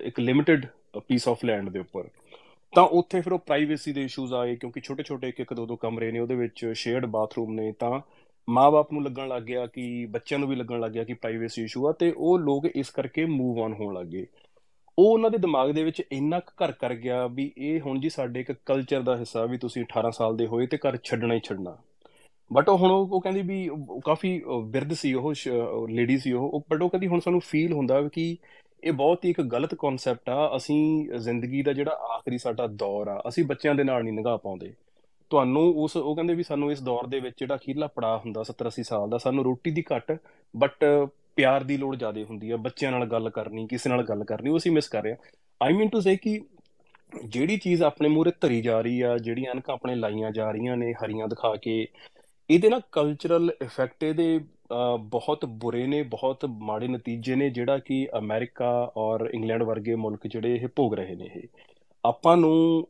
ਇੱਕ 0.06 0.20
ਲਿਮਿਟਿਡ 0.20 0.66
ਪੀਸ 1.08 1.28
ਆਫ 1.28 1.44
ਲੈਂਡ 1.44 1.68
ਦੇ 1.70 1.78
ਉੱਪਰ। 1.78 2.08
ਤਾਂ 2.72 2.82
ਉੱਥੇ 2.98 3.20
ਫਿਰ 3.20 3.32
ਉਹ 3.32 3.38
ਪ੍ਰਾਈਵੇਸੀ 3.38 3.92
ਦੇ 3.92 4.02
ਇਸ਼ੂਜ਼ 4.04 4.34
ਆਏ, 4.34 4.54
ਕਿਉਂਕਿ 4.56 4.80
ਛੋਟੇ 4.80 5.02
ਛੋਟੇ 5.02 5.28
ਇੱਕ 5.28 5.40
ਇੱਕ 5.40 5.52
ਦੋ 5.54 5.66
ਦੋ 5.66 5.76
ਕਮਰੇ 5.76 6.10
ਨੇ, 6.12 6.18
ਉਹਦੇ 6.20 6.34
ਵਿੱਚ 6.34 6.66
ਸ਼ੇਅਰਡ 6.74 7.06
ਬਾਥਰੂਮ 7.06 7.52
ਨੇ, 7.54 7.72
ਤਾਂ 7.72 8.00
ਮਾਪੇ 8.48 8.94
ਨੂੰ 8.94 9.04
ਲੱਗਣ 9.04 9.28
ਲੱਗ 9.28 9.42
ਗਿਆ 9.42 9.66
ਕਿ, 9.66 10.06
ਬੱਚਿਆਂ 10.06 10.38
ਨੂੰ 10.40 10.48
ਵੀ 10.48 10.56
ਲੱਗਣ 10.56 10.80
ਲੱਗ 10.80 10.90
ਗਿਆ 10.90 11.04
ਕਿ 11.04 11.14
ਪ੍ਰਾਈਵੇਸੀ 11.14 11.64
ਇਸ਼ੂ 11.64 11.86
ਆ, 11.88 11.92
ਤੇ 11.92 12.12
ਉਹ 12.16 12.38
ਲੋਕ 12.38 12.66
ਇਸ 12.66 12.90
ਕਰਕੇ 12.90 13.24
ਮੂਵ 13.24 13.62
ਆਨ 13.64 13.72
ਹੋਣ 13.72 13.94
ਲੱਗੇ 13.94 14.26
ਉਹ 14.98 15.12
ਉਹਨਾਂ 15.12 15.30
ਦੇ 15.30 15.38
ਦਿਮਾਗ 15.38 15.70
ਦੇ 15.70 15.84
ਵਿੱਚ 15.84 16.02
ਇੰਨਾ 16.12 16.38
ਘਰ 16.38 16.72
ਕਰ 16.72 16.94
ਗਿਆ 16.94 17.26
ਵੀ 17.26 17.52
ਇਹ 17.58 17.80
ਹੁਣ 17.80 18.00
ਜੀ 18.00 18.08
ਸਾਡੇ 18.08 18.40
ਇੱਕ 18.40 18.52
ਕਲਚਰ 18.66 19.00
ਦਾ 19.02 19.16
ਹਿੱਸਾ 19.16 19.44
ਵੀ 19.44 19.58
ਤੁਸੀਂ 19.58 19.82
18 19.82 20.10
ਸਾਲ 20.12 20.36
ਦੇ 20.36 20.46
ਹੋਏ 20.46 20.66
ਤੇ 20.66 20.78
ਘਰ 20.78 20.96
ਛੱਡਣਾ 21.04 21.34
ਹੀ 21.34 21.40
ਛੱਡਣਾ। 21.44 21.76
ਬਟ 22.50 22.68
ਉਹ 22.68 22.78
ਹੁਣ 22.78 22.90
ਉਹ 22.90 23.20
ਕਹਿੰਦੀ 23.20 23.42
ਵੀ 23.42 23.68
ਕਾਫੀ 24.04 24.40
ਬਿਰਧ 24.64 24.92
ਸੀ 24.92 25.12
ਉਹ 25.14 25.32
ਲੇਡੀ 25.88 26.18
ਸੀ 26.18 26.32
ਉਹ 26.32 26.64
ਬਟ 26.70 26.82
ਉਹ 26.82 26.88
ਕਹਿੰਦੀ 26.88 27.06
ਹੁਣ 27.06 27.20
ਸਾਨੂੰ 27.20 27.40
ਫੀਲ 27.40 27.72
ਹੁੰਦਾ 27.72 28.00
ਕਿ 28.08 28.36
ਇਹ 28.84 28.92
ਬਹੁਤ 28.92 29.24
ਹੀ 29.24 29.30
ਇੱਕ 29.30 29.40
ਗਲਤ 29.40 29.74
ਕਨਸੈਪਟ 29.74 30.28
ਆ, 30.28 30.56
ਅਸੀਂ 30.56 31.08
ਜ਼ਿੰਦਗੀ 31.18 31.62
ਦਾ 31.62 31.72
ਜਿਹੜਾ 31.72 31.92
ਆਖਰੀ 32.14 32.38
ਸਾਡਾ 32.38 32.66
ਦੌਰ 32.66 33.08
ਆ, 33.08 33.22
ਅਸੀਂ 33.28 33.44
ਬੱਚਿਆਂ 33.44 33.74
ਦੇ 33.74 33.84
ਨਾਲ 33.84 34.02
ਨਹੀਂ 34.04 34.14
ਨਿਗਾਹ 34.14 34.38
ਪਾਉਂਦੇ। 34.38 34.72
ਤੁਹਾਨੂੰ 35.30 35.62
ਉਸ, 35.82 35.96
ਉਹ 35.96 36.14
ਕਹਿੰਦੇ 36.14 36.34
ਵੀ 36.34 36.42
ਸਾਨੂੰ 36.42 36.70
ਇਸ 36.72 36.82
ਦੌਰ 36.82 37.06
ਦੇ 37.06 37.20
ਵਿੱਚ 37.20 37.38
ਜਿਹੜਾ 37.38 37.54
ਅਖੀਰਲਾ 37.54 37.86
ਪੜਾ 37.86 38.16
ਹੁੰਦਾ 38.18 38.42
70 38.42 38.66
80 38.68 38.82
ਸਾਲ 38.82 39.08
ਦਾ, 39.10 39.18
ਸਾਨੂੰ 39.18 39.44
ਰੋਟੀ 39.44 39.70
ਦੀ 39.70 39.84
ਘੱਟ 39.94 40.18
ਬਟ 40.56 40.84
ਪਿਆਰ 41.36 41.64
ਦੀ 41.64 41.76
ਲੋੜ 41.76 41.94
ਜ਼ਿਆਦਾ 41.96 42.24
ਹੁੰਦੀ 42.24 42.50
ਆ, 42.50 42.56
ਬੱਚਿਆਂ 42.58 42.92
ਨਾਲ 42.92 43.06
ਗੱਲ 43.08 43.30
ਕਰਨੀ, 43.30 43.66
ਕਿਸੇ 43.66 43.90
ਨਾਲ 43.90 44.02
ਗੱਲ 44.04 44.24
ਕਰਨੀ, 44.24 44.50
ਉਹ 44.50 44.56
ਅਸੀਂ 44.56 44.72
ਮਿਸ 44.72 44.88
ਕਰ 44.88 45.02
ਰਹੇ 45.02 45.12
ਆ 45.12 45.16
ਆਈ 45.60 45.72
ਮੀਨ 45.72 45.88
ਟੂ 45.88 46.00
ਸੇ 46.00 46.16
ਕਿ 46.16 46.40
ਜਿਹੜੀ 47.24 47.56
ਚੀਜ਼ 47.58 47.82
ਆਪਣੇ 47.82 48.08
ਮੂਹਰੇ 48.08 48.32
ਧਰੀ 48.40 48.60
ਜਾ 48.62 48.80
ਰਹੀ 48.80 49.00
ਆ, 49.00 49.16
ਜਿਹੜੀਆਂ 49.18 49.52
ਅਨਕਾਂ 49.52 49.74
ਆਪਣੇ 49.74 49.94
ਲਾਈਆਂ 49.94 50.30
ਜਾ 50.30 50.50
ਰਹੀਆਂ 50.50 50.76
ਨੇ, 50.76 50.92
ਹਰੀਆਂ 50.94 51.28
ਦਿਖਾ 51.28 51.54
ਕੇ, 51.62 51.86
ਇਹਦੇ 52.48 52.68
ਨਾਲ 52.68 52.80
ਕਲਚਰਲ 52.92 53.52
ਇਫੈਕਟ 53.62 54.04
ਇਹਦੇ 54.04 54.38
ਬਹੁਤ 55.10 55.44
ਬੁਰੇ 55.60 55.86
ਨੇ, 55.86 56.02
ਬਹੁਤ 56.02 56.44
ਮਾੜੇ 56.62 56.88
ਨਤੀਜੇ 56.88 57.34
ਨੇ, 57.36 57.48
ਜਿਹੜਾ 57.50 57.78
ਕਿ 57.78 58.06
ਅਮਰੀਕਾ 58.18 58.70
ਔਰ 58.96 59.28
ਇੰਗਲੈਂਡ 59.34 59.62
ਵਰਗੇ 59.62 59.94
ਮੁਲਕ 59.96 60.26
ਜਿਹੜੇ 60.26 60.54
ਇਹ 60.54 60.66
ਭੋਗ 60.76 60.94
ਰਹੇ 60.94 61.14
ਨੇ 61.14 61.30
ਇਹ। 61.36 61.46
ਆਪਾਂ 62.04 62.36
ਨੂੰ 62.36 62.86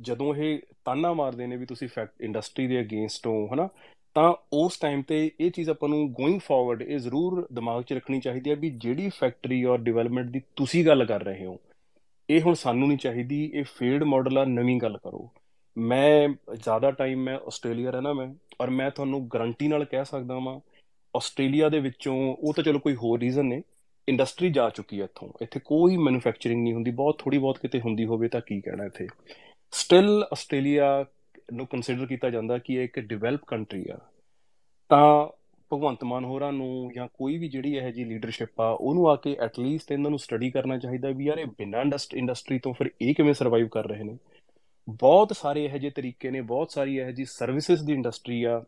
ਜਦੋਂ 0.00 0.34
ਇਹ 0.34 0.58
ਤਾਨਾ 0.84 1.12
ਮਾਰਦੇ 1.12 1.46
ਨੇ 1.46 1.56
ਵੀ 1.56 1.66
ਤੁਸੀਂ 1.66 1.88
ਫੈਕਟ 1.88 2.22
ਇੰਡਸਟਰੀ 2.22 2.66
ਦੇ 2.66 2.80
ਅਗੇਂਸਟ 2.80 3.26
ਹੋ, 3.26 3.46
ਹਨਾ 3.54 3.68
ਤਾਂ 4.16 4.32
ਉਸ 4.52 4.78
ਟਾਈਮ 4.78 5.02
ਤੇ 5.02 5.30
ਇਹ 5.40 5.50
ਚੀਜ਼ 5.50 5.70
ਆਪਾਂ 5.70 5.88
ਨੂੰ 5.88 6.10
ਗੋਇੰਗ 6.12 6.40
ਫਾਰਵਰਡ 6.40 6.82
ਇਹ 6.82 6.98
ਜ਼ਰੂਰ 6.98 7.46
ਦਿਮਾਗ 7.52 7.82
'ਚ 7.82 7.92
ਰੱਖਣੀ 7.92 8.20
ਚਾਹੀਦੀ 8.20 8.50
ਹੈ 8.50 8.54
ਵੀ 8.56 8.70
ਜਿਹੜੀ 8.76 9.08
ਫੈਕਟਰੀ 9.10 9.62
ਔਰ 9.64 9.78
ਡਿਵੈਲਪਮੈਂਟ 9.78 10.30
ਦੀ 10.30 10.40
ਤੁਸੀਂ 10.56 10.84
ਗੱਲ 10.86 11.04
ਕਰ 11.04 11.22
ਰਹੇ 11.24 11.44
ਹੋ, 11.44 11.58
ਇਹ 12.28 12.40
ਹੁਣ 12.42 12.54
ਸਾਨੂੰ 12.54 12.88
ਨਹੀਂ 12.88 12.98
ਚਾਹੀਦੀ, 12.98 13.44
ਇਹ 13.54 13.64
ਫੀਲਡ 13.78 14.02
ਮਾਡਲ 14.04 14.38
ਆ, 14.38 14.44
ਨਵੀਂ 14.44 14.78
ਗੱਲ 14.80 14.96
ਕਰੋ। 14.96 15.28
ਮੈਂ 15.76 16.28
ਜ਼ਿਆਦਾ 16.54 16.90
ਟਾਈਮ 16.90 17.22
ਮੈਂ 17.22 17.38
ਆਸਟ੍ਰੇਲੀਆ 17.38 17.90
ਰਹਿਣਾ 17.90 18.12
ਮੈਂ 18.12 18.26
ਔਰ 18.60 18.70
ਮੈਂ 18.70 18.90
ਤੁਹਾਨੂੰ 18.90 19.26
ਗਾਰੰਟੀ 19.34 19.68
ਨਾਲ 19.68 19.84
ਕਹਿ 19.84 20.04
ਸਕਦਾ 20.04 20.38
ਹਾਂ 20.38 20.58
ਆਸਟ੍ਰੇਲੀਆ 21.14 21.68
ਦੇ 21.68 21.80
ਵਿੱਚੋਂ 21.80 22.16
ਉਹ 22.32 22.54
ਤਾਂ 22.54 22.64
ਚਲੋ 22.64 22.78
ਕੋਈ 22.78 22.94
ਹੋਰ 22.94 23.20
ਰੀਜ਼ਨ 23.20 23.46
ਨੇ 23.46 23.62
ਇੰਡਸਟਰੀ 24.08 24.50
ਜਾ 24.50 24.68
ਚੁੱਕੀ 24.70 24.98
ਹੈ 25.00 25.04
ਇੱਥੋਂ। 25.04 25.28
ਇੱਥੇ 25.42 25.60
ਕੋਈ 25.64 25.96
ਮੈਨੂਫੈਕਚਰਿੰਗ 25.96 26.62
ਨਹੀਂ 26.62 26.72
ਹੁੰਦੀ, 26.74 26.90
ਬਹੁਤ 26.90 27.18
ਥੋੜੀ 27.18 27.38
ਬਹੁਤ 27.38 27.58
ਕਿਤੇ 27.58 27.80
ਹੁੰਦੀ 27.80 28.04
ਹੋਵੇ 28.06 28.28
ਤਾਂ 28.28 28.40
ਕੀ 28.40 28.60
ਕਹਿਣਾ 28.60 28.84
ਇੱਥੇ। 28.84 29.06
ਸਟਿਲ 29.72 30.24
ਆਸਟ੍ਰੇਲੀਆ 30.32 31.04
ਨੂੰ 31.52 31.66
ਕੰਸੀਡਰ 31.66 32.06
ਕੀਤਾ 32.06 32.30
ਜਾਂਦਾ 32.30 32.58
ਕਿ 32.58 32.74
ਇਹ 32.74 32.84
ਇੱਕ 32.84 32.98
ਡਿਵੈਲਪ 33.00 33.44
ਕੰਟਰੀ 33.46 33.84
ਆ। 33.92 33.98
ਤਾਂ 34.90 35.28
ਭਗਵੰਤ 35.70 36.04
ਮਾਨ 36.04 36.24
ਹੋਰਾਂ 36.24 36.52
ਨੂੰ 36.52 36.90
ਜਾਂ 36.94 37.06
ਕੋਈ 37.14 37.36
ਵੀ 37.38 37.48
ਜਿਹੜੀ 37.48 37.76
ਇਹ 37.76 37.92
ਜੀ 37.92 38.04
ਲੀਡਰਸ਼ਿਪ 38.04 38.60
ਆ, 38.60 38.68
ਉਹਨੂੰ 38.70 39.08
ਆ 39.10 39.16
ਕੇ 39.16 39.36
ਐਟਲੀਸਟ 39.40 39.92
ਇਹਨਾਂ 39.92 40.10
ਨੂੰ 40.10 40.18
ਸਟੱਡੀ 40.18 40.50
ਕਰਨਾ 40.50 40.78
ਚਾਹੀਦਾ 40.78 41.10
ਵੀ 41.10 41.24
ਯਾਰ 41.24 41.38
ਇਹ 41.38 41.46
ਬਿਨਾਂ 41.58 41.84
ਇੰਡਸਟਰੀ 42.14 42.58
ਤੋਂ 42.58 42.72
ਫਿਰ 42.74 42.90
ਇਹ 43.02 43.14
ਕਿਵੇਂ 43.14 43.34
ਸਰਵਾਈਵ 43.34 43.68
ਕਰ 43.68 43.88
ਰਹੇ 43.88 44.04
ਨੇ? 44.04 44.16
ਬਹੁਤ 44.88 45.36
ਸਾਰੇ 45.36 45.64
ਇਹੋ 45.64 45.78
ਜਿਹੇ 45.78 45.90
ਤਰੀਕੇ 45.90 46.30
ਨੇ, 46.30 46.40
ਬਹੁਤ 46.40 46.70
ਸਾਰੀ 46.70 46.96
ਇਹੋ 46.96 47.10
ਜੀ 47.10 47.24
ਸਰਵਿਸਿਜ਼ 47.24 47.84
ਦੀ 47.84 47.92
ਇੰਡਸਟਰੀ 47.92 48.42
ਆ। 48.44 48.62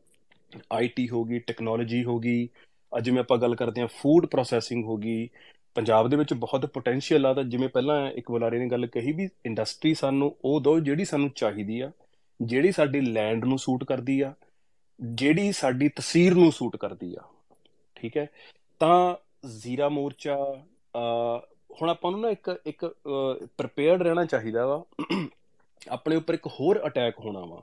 ਆਈਟੀ 0.72 1.09
ਹੋ 1.09 1.24
ਗਈ 1.24 1.39
ਟੈਕਨੋਲੋਜੀ 1.39 2.03
ਹੋ 2.05 2.18
ਗਈ, 2.18 2.49
ਅੱਜ 2.93 3.05
ਜਿਵੇਂ 3.05 3.20
ਆਪਾਂ 3.20 3.39
ਗੱਲ 3.39 3.55
ਕਰਦੇ 3.55 3.81
ਹਾਂ 3.81 3.89
ਫੂਡ 3.89 4.26
ਪ੍ਰੋਸੈਸਿੰਗ 4.26 4.85
ਹੋ 4.85 4.97
ਗਈ। 4.97 5.28
ਪੰਜਾਬ 5.74 6.09
ਦੇ 6.09 6.16
ਵਿੱਚ 6.16 6.35
ਬਹੁਤ 6.35 6.66
ਪੋਟੈਂਸ਼ੀਅਲ 6.66 7.26
ਆ 7.26 7.33
ਤਾਂ 7.35 7.45
ਜਿਵੇਂ 7.45 7.68
ਪਹਿਲਾਂ 7.68 8.11
ਇੱਕ 8.11 8.31
ਬੁਲਾਰੇ 8.31 8.59
ਨੇ 8.59 8.66
ਗੱਲ 8.66 8.87
ਕਹੀ 8.87 9.12
ਵੀ 9.12 9.28
ਇੰਡਸਟਰੀ 9.47 9.95
ਸਾਨੂੰ, 9.95 10.35
ਉਹ 10.45 10.61
ਦੋ 10.61 10.78
ਜਿਹੜੀ 10.81 11.05
ਸਾਨੂੰ 11.05 11.31
ਚਾਹੀਦੀ 11.31 11.81
ਆ 11.81 11.91
ਜਿਹੜੀ 12.41 12.72
ਸਾਡੀ 12.72 13.01
ਲੈਂਡ 13.01 13.45
ਨੂੰ 13.45 13.59
ਸੂਟ 13.59 13.84
ਕਰਦੀ 13.84 14.20
ਆ, 14.20 14.32
ਜਿਹੜੀ 15.01 15.53
ਸਾਡੀ 15.53 15.88
ਤਸਵੀਰ 15.88 16.34
ਨੂੰ 16.34 16.51
ਸੂਟ 16.53 16.76
ਕਰਦੀ 16.76 17.14
ਆ, 17.14 17.22
ਠੀਕ 17.97 18.16
ਹੈ? 18.16 18.26
ਤਾਂ 18.80 19.16
ਜ਼ੀਰਾ 19.49 19.88
ਮੋਰਚਾ 19.88 20.36
ਹੁਣ 21.80 21.91
ਆਪਾਂ 21.91 22.11
ਨੂੰ 22.11 22.20
ਨਾ 22.20 22.30
ਇੱਕ 22.30 22.51
ਇੱਕ 22.66 22.84
ਪ੍ਰਿਪੇਅਰਡ 23.59 24.03
ਰਹਿਣਾ 24.03 24.24
ਚਾਹੀਦਾ 24.24 24.66
ਵਾ। 24.66 24.82
ਆਪਣੇ 25.88 26.16
ਉੱਪਰ 26.16 26.34
ਇੱਕ 26.34 26.47
ਹੋਰ 26.49 26.80
ਅਟੈਕ 26.86 27.18
ਹੋਣਾ 27.18 27.41
ਵਾ 27.41 27.62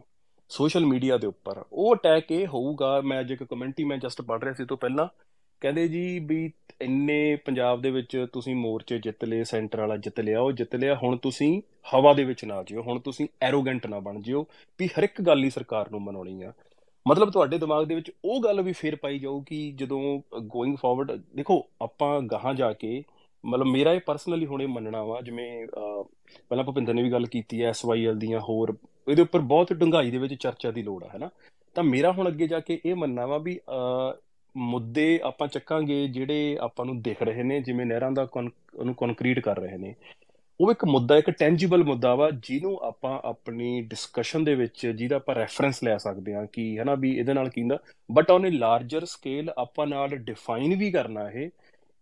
ਸੋਸ਼ਲ 0.52 0.86
ਮੀਡੀਆ 0.86 1.18
ਦੇ 1.18 1.28
ਉੱਪਰ। 1.28 1.64
ਉਹ 1.72 1.96
ਅਟੈਕ 1.96 2.32
ਇਹ 2.32 2.48
ਹੋਊਗਾ, 2.48 3.00
ਮੈਂ 3.02 3.24
ਜੇ 3.24 3.34
ਇੱਕ 3.34 3.44
ਕਮੈਂਟੀ 3.44 3.84
ਮੈਂ 3.84 3.98
ਜਸਟ 3.98 4.22
ਪੜ੍ਹ 4.22 4.44
ਰਿਹਾ 4.44 4.54
ਸੀ 4.54 4.66
ਤੋਂ 4.66 4.78
ਪਹਿਲਾਂ 4.78 5.08
ਕਹਿੰਦੇ 5.62 5.88
ਜੀ 5.88 6.20
ਵੀ 6.20 6.52
ਇੰਨੇ 6.82 7.36
ਪੰਜਾਬ 7.36 7.82
ਦੇ 7.82 7.92
ਵਿੱਚ 7.92 8.26
ਤੁਸੀਂ 8.34 8.56
ਮੋਰਚੇ 8.56 8.98
ਜਿੱਤ 9.00 9.26
ਲਏ, 9.26 9.44
ਸੈਂਟਰ 9.44 9.80
ਵਾਲਾ 9.80 9.98
ਜਿੱਤ 9.98 10.20
ਲਿਆ, 10.20 10.42
ਉਹ 10.42 10.52
ਜਿੱਤ 10.52 10.76
ਲਿਆ, 10.76 10.96
ਹੁਣ 10.96 11.18
ਤੁਸੀਂ 11.18 11.62
ਹਵਾ 11.94 12.14
ਦੇ 12.14 12.24
ਵਿੱਚ 12.24 12.46
ਨਾ 12.46 12.64
ਜਿਓ, 12.64 12.82
ਹੁਣ 12.82 13.00
ਤੁਸੀਂ 13.00 13.28
ਐਰੋਗੈਂਟ 13.42 13.88
ਨਾ 13.88 14.00
ਬਣ 14.00 14.20
ਜਿਓ 14.20 14.46
ਵੀ 14.80 14.88
ਹਰ 14.88 15.04
ਇੱਕ 15.04 15.22
ਗੱਲ 15.22 15.44
ਹੀ 15.44 15.50
ਸਰਕਾਰ 15.50 15.92
ਨੂੰ 15.92 16.02
ਮਨਾਉਣੀ 16.02 16.42
ਆ। 16.44 16.54
ਮਤਲਬ 17.06 17.30
ਤੁਹਾਡੇ 17.32 17.58
ਦਿਮਾਗ 17.58 17.86
ਦੇ 17.88 17.96
ਵਿੱਚ 17.96 18.12
ਉਹ 18.26 18.42
ਗੱਲ 18.44 18.62
ਵੀ 18.62 18.72
ਫੇਰ 18.72 18.96
ਪਾਈ 18.96 19.20
ਜਾਊ 19.20 19.42
ਕਿ 19.42 19.72
ਜਦੋਂ 19.72 20.22
ਗੋਇੰਗ 20.42 20.78
ਫਾਰਵਰਡ 20.78 21.12
ਦੇਖੋ, 21.36 21.64
ਆਪਾਂ 21.82 22.22
ਗਾਹਾਂ 22.22 22.54
ਜਾ 22.54 22.74
ਕੇ, 22.74 23.04
ਮਤਲਬ 23.46 23.68
ਮੇਰਾ 23.68 23.94
ਇਹ 23.94 24.00
ਪਰਸਨਲੀ 24.00 24.46
ਹੁਣੇ 24.46 24.66
ਮੰਨਣਾ 24.66 25.04
ਵਾ, 25.04 25.22
ਜਿਵੇਂ 25.22 25.68
ਪਹਿਲਾਂ 26.50 26.64
ਭੁਪਿੰਦਰ 26.64 26.94
ਨੇ 26.94 27.04
ਵੀ 27.04 27.12
ਗੱਲ 27.12 27.26
ਕੀਤੀ 27.26 27.62
ਐ 27.62 27.70
ਐਸਵਾਈਐਲ 27.70 28.20
ਦੀਆਂ 28.20 28.40
ਹੋਰ, 28.40 28.76
ਇਹਦੇ 29.08 29.22
ਉੱਪਰ 29.22 29.40
ਬਹੁਤ 29.40 29.74
ਡੰਗਾਈ 29.74 30.12
ਦੇ 30.12 30.18
ਵਿੱਚ 30.18 30.34
ਚਰਚਾ 30.34 30.72
ਦੀ 30.72 30.84
ਲੋੜ 30.84 31.04
ਆ, 31.04 31.10
ਹੈਨਾ? 31.14 31.30
ਤਾਂ 31.76 31.84
ਮੇਰਾ 31.84 32.12
ਹੁਣ 32.12 32.28
ਅੱਗੇ 32.28 32.48
ਜਾ 32.48 32.60
ਕੇ 32.60 32.80
ਇਹ 32.86 32.96
ਮੰਨਣਾ 32.96 33.26
ਵਾ 33.26 33.38
ਵੀ 33.38 33.60
ਮੁੱਦੇ 34.58 35.20
ਆਪਾਂ 35.24 35.48
ਚੱਕਾਂਗੇ 35.48 36.08
ਜਿਹੜੇ 36.08 36.58
ਆਪਾਂ 36.62 36.86
ਨੂੰ 36.86 37.02
ਦਿਖ 37.02 37.22
ਰਹੇ 37.22 37.44
ਨੇ, 37.44 37.60
ਜਿਵੇਂ 37.60 37.86
ਨਹਿਰਾਂ 37.86 38.12
ਦਾ 38.12 38.28
ਉਹਨੂੰ 38.34 38.96
ਕੰਕਰੀਟ 38.96 39.40
ਕਰ 39.40 39.60
ਰਹੇ 39.60 39.78
ਨੇ। 39.78 39.96
ਉਹ 40.62 40.72
ਇੱਕ 40.72 40.86
ਮੁੱਦਾ, 40.86 41.18
ਇੱਕ 41.18 41.30
ਟੈਂਜੀਬਲ 41.30 41.84
ਮੁੱਦਾ 41.84 42.16
ਵਾ, 42.16 42.30
ਜਿਹਨੂੰ 42.32 42.78
ਆਪਾਂ 42.78 43.20
ਆਪਣੀ 43.24 43.82
ਡਿਸਕਸ਼ਨ 43.82 44.44
ਦੇ 44.44 44.56
ਵਿੱਚ, 44.56 44.88
ਜਿਹਦਾ 44.88 45.16
ਆਪਾਂ 45.16 45.36
ਰੈਫਰੈਂਸ 45.36 45.84
ਲੈ 45.84 45.98
ਸਕਦੇ 45.98 46.34
ਹਾਂ 46.34 46.48
ਕਿ, 46.54 46.80
ਹੈਨਾ 46.80 46.96
ਵੀ 46.96 47.18
ਇਹਦੇ 47.18 47.34
ਨਾਲ 47.34 47.50
ਕੀ 47.50 47.62
ਹੁੰਦਾ? 47.62 47.78
But 48.12 48.32
on 48.32 48.48
a 48.48 48.52
larger 48.52 49.06
scale 49.06 49.50
ਆਪਾਂ 49.58 49.88
ਨਾਲ 49.88 50.08
ਡਿਫਾਈਨ 50.08 50.76
ਵੀ 50.76 50.92
ਕਰਨਾ 50.92 51.30
ਇਹ, 51.30 51.50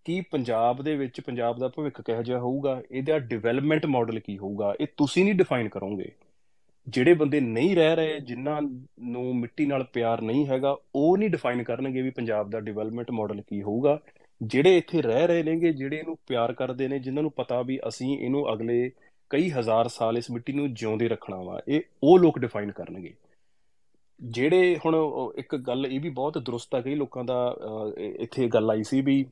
ਕਿ 0.05 0.21
ਪੰਜਾਬ 0.21 0.81
ਦੇ 0.81 0.95
ਵਿੱਚ, 0.95 1.21
ਪੰਜਾਬ 1.21 1.59
ਦਾ 1.59 1.67
ਭਵਿੱਖ 1.67 2.01
ਕਿਹੋ 2.01 2.23
ਜਿਹਾ 2.23 2.39
ਹੋਊਗਾ? 2.39 2.81
ਇਹਦਾ 2.91 3.19
ਡਿਵੈਲਪਮੈਂਟ 3.19 3.85
ਮਾਡਲ 3.85 4.19
ਕੀ 4.19 4.37
ਹੋਊਗਾ? 4.37 4.73
ਇਹ 4.81 4.87
ਤੁਸੀਂ 4.97 5.25
ਨਹੀਂ 5.25 5.35
ਡਿਫਾਈਨ 5.35 5.69
ਕਰੋਗੇ। 5.69 6.11
ਜਿਹੜੇ 6.87 7.13
ਬੰਦੇ 7.13 7.39
ਨਹੀਂ 7.39 7.75
ਰਹਿ 7.75 7.95
ਰਹੇ, 7.95 8.19
ਜਿਨ੍ਹਾਂ 8.19 8.61
ਨੂੰ 8.61 9.35
ਮਿੱਟੀ 9.35 9.65
ਨਾਲ 9.65 9.83
ਪਿਆਰ 9.93 10.21
ਨਹੀਂ 10.21 10.45
ਹੈਗਾ, 10.47 10.75
ਉਹ 10.95 11.17
ਨਹੀਂ 11.17 11.29
ਡਿਫਾਈਨ 11.29 11.63
ਕਰਨਗੇ 11.63 12.01
ਵੀ 12.01 12.09
ਪੰਜਾਬ 12.09 12.49
ਦਾ 12.49 12.59
ਡਿਵੈਲਪਮੈਂਟ 12.59 13.11
ਮਾਡਲ 13.11 13.41
ਕੀ 13.41 13.61
ਹੋਊਗਾ। 13.61 13.99
ਜਿਹੜੇ 14.41 14.77
ਇੱਥੇ 14.77 15.01
ਰਹਿ 15.01 15.27
ਰਹੇ 15.27 15.43
ਨੇਗੇ, 15.43 15.71
ਜਿਹੜੇ 15.73 15.97
ਇਹਨੂੰ 15.97 16.17
ਪਿਆਰ 16.27 16.53
ਕਰਦੇ 16.53 16.87
ਨੇ, 16.87 16.99
ਜਿਨ੍ਹਾਂ 16.99 17.23
ਨੂੰ 17.23 17.31
ਪਤਾ 17.31 17.61
ਵੀ 17.61 17.79
ਅਸੀਂ 17.87 18.17
ਇਹਨੂੰ 18.17 18.53
ਅਗਲੇ 18.53 18.91
ਕਈ 19.31 19.49
ਹਜ਼ਾਰ 19.51 19.87
ਸਾਲ 19.87 20.17
ਇਸ 20.17 20.29
ਮਿੱਟੀ 20.31 20.53
ਨੂੰ 20.53 20.73
ਜਿਉਂਦੇ 20.73 21.07
ਰੱਖਣਾ 21.07 21.37
ਵਾ, 21.37 21.61
ਇਹ 21.67 21.81
ਉਹ 22.03 22.19
ਲੋਕ 22.19 22.39
ਡਿਫਾਈਨ 22.39 22.71
ਕਰਨਗੇ। 22.71 23.13
ਜਿਹੜੇ 24.19 24.75
ਹੁਣ 24.85 24.95
ਇੱਕ 25.37 25.55
ਗੱਲ 25.57 25.85
ਇਹ 25.85 25.99
ਵੀ 25.99 26.09
ਬਹੁਤ 26.09 26.37
ਦਰੁਸਤ 26.37 26.75
ਆ, 26.75 26.81
ਕਈ 26.81 26.95
ਲੋਕਾਂ 26.95 27.23
ਦਾ 27.23 27.55
ਇੱਥੇ 27.97 28.47
ਗੱਲ 28.47 28.71
ਆਈ 28.71 28.83
ਸੀ 28.83 29.01
ਵੀ 29.01 29.25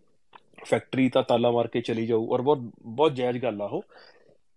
ਫੈਕਟਰੀ 0.65 1.07
ਤਾਂ 1.09 1.23
ਤਾਲਾ 1.23 1.51
ਮਾਰ 1.51 1.67
ਕੇ 1.67 1.81
ਚਲੀ 1.81 2.05
ਜਾਊ, 2.07 2.27
ਔਰ 2.27 2.41
ਬਹੁਤ 2.41 2.71
ਬਹੁਤ 2.81 3.13
ਜਾਇਜ਼ 3.15 3.37
ਗੱਲ 3.37 3.61
ਆ 3.61 3.65
ਉਹ। 3.65 3.83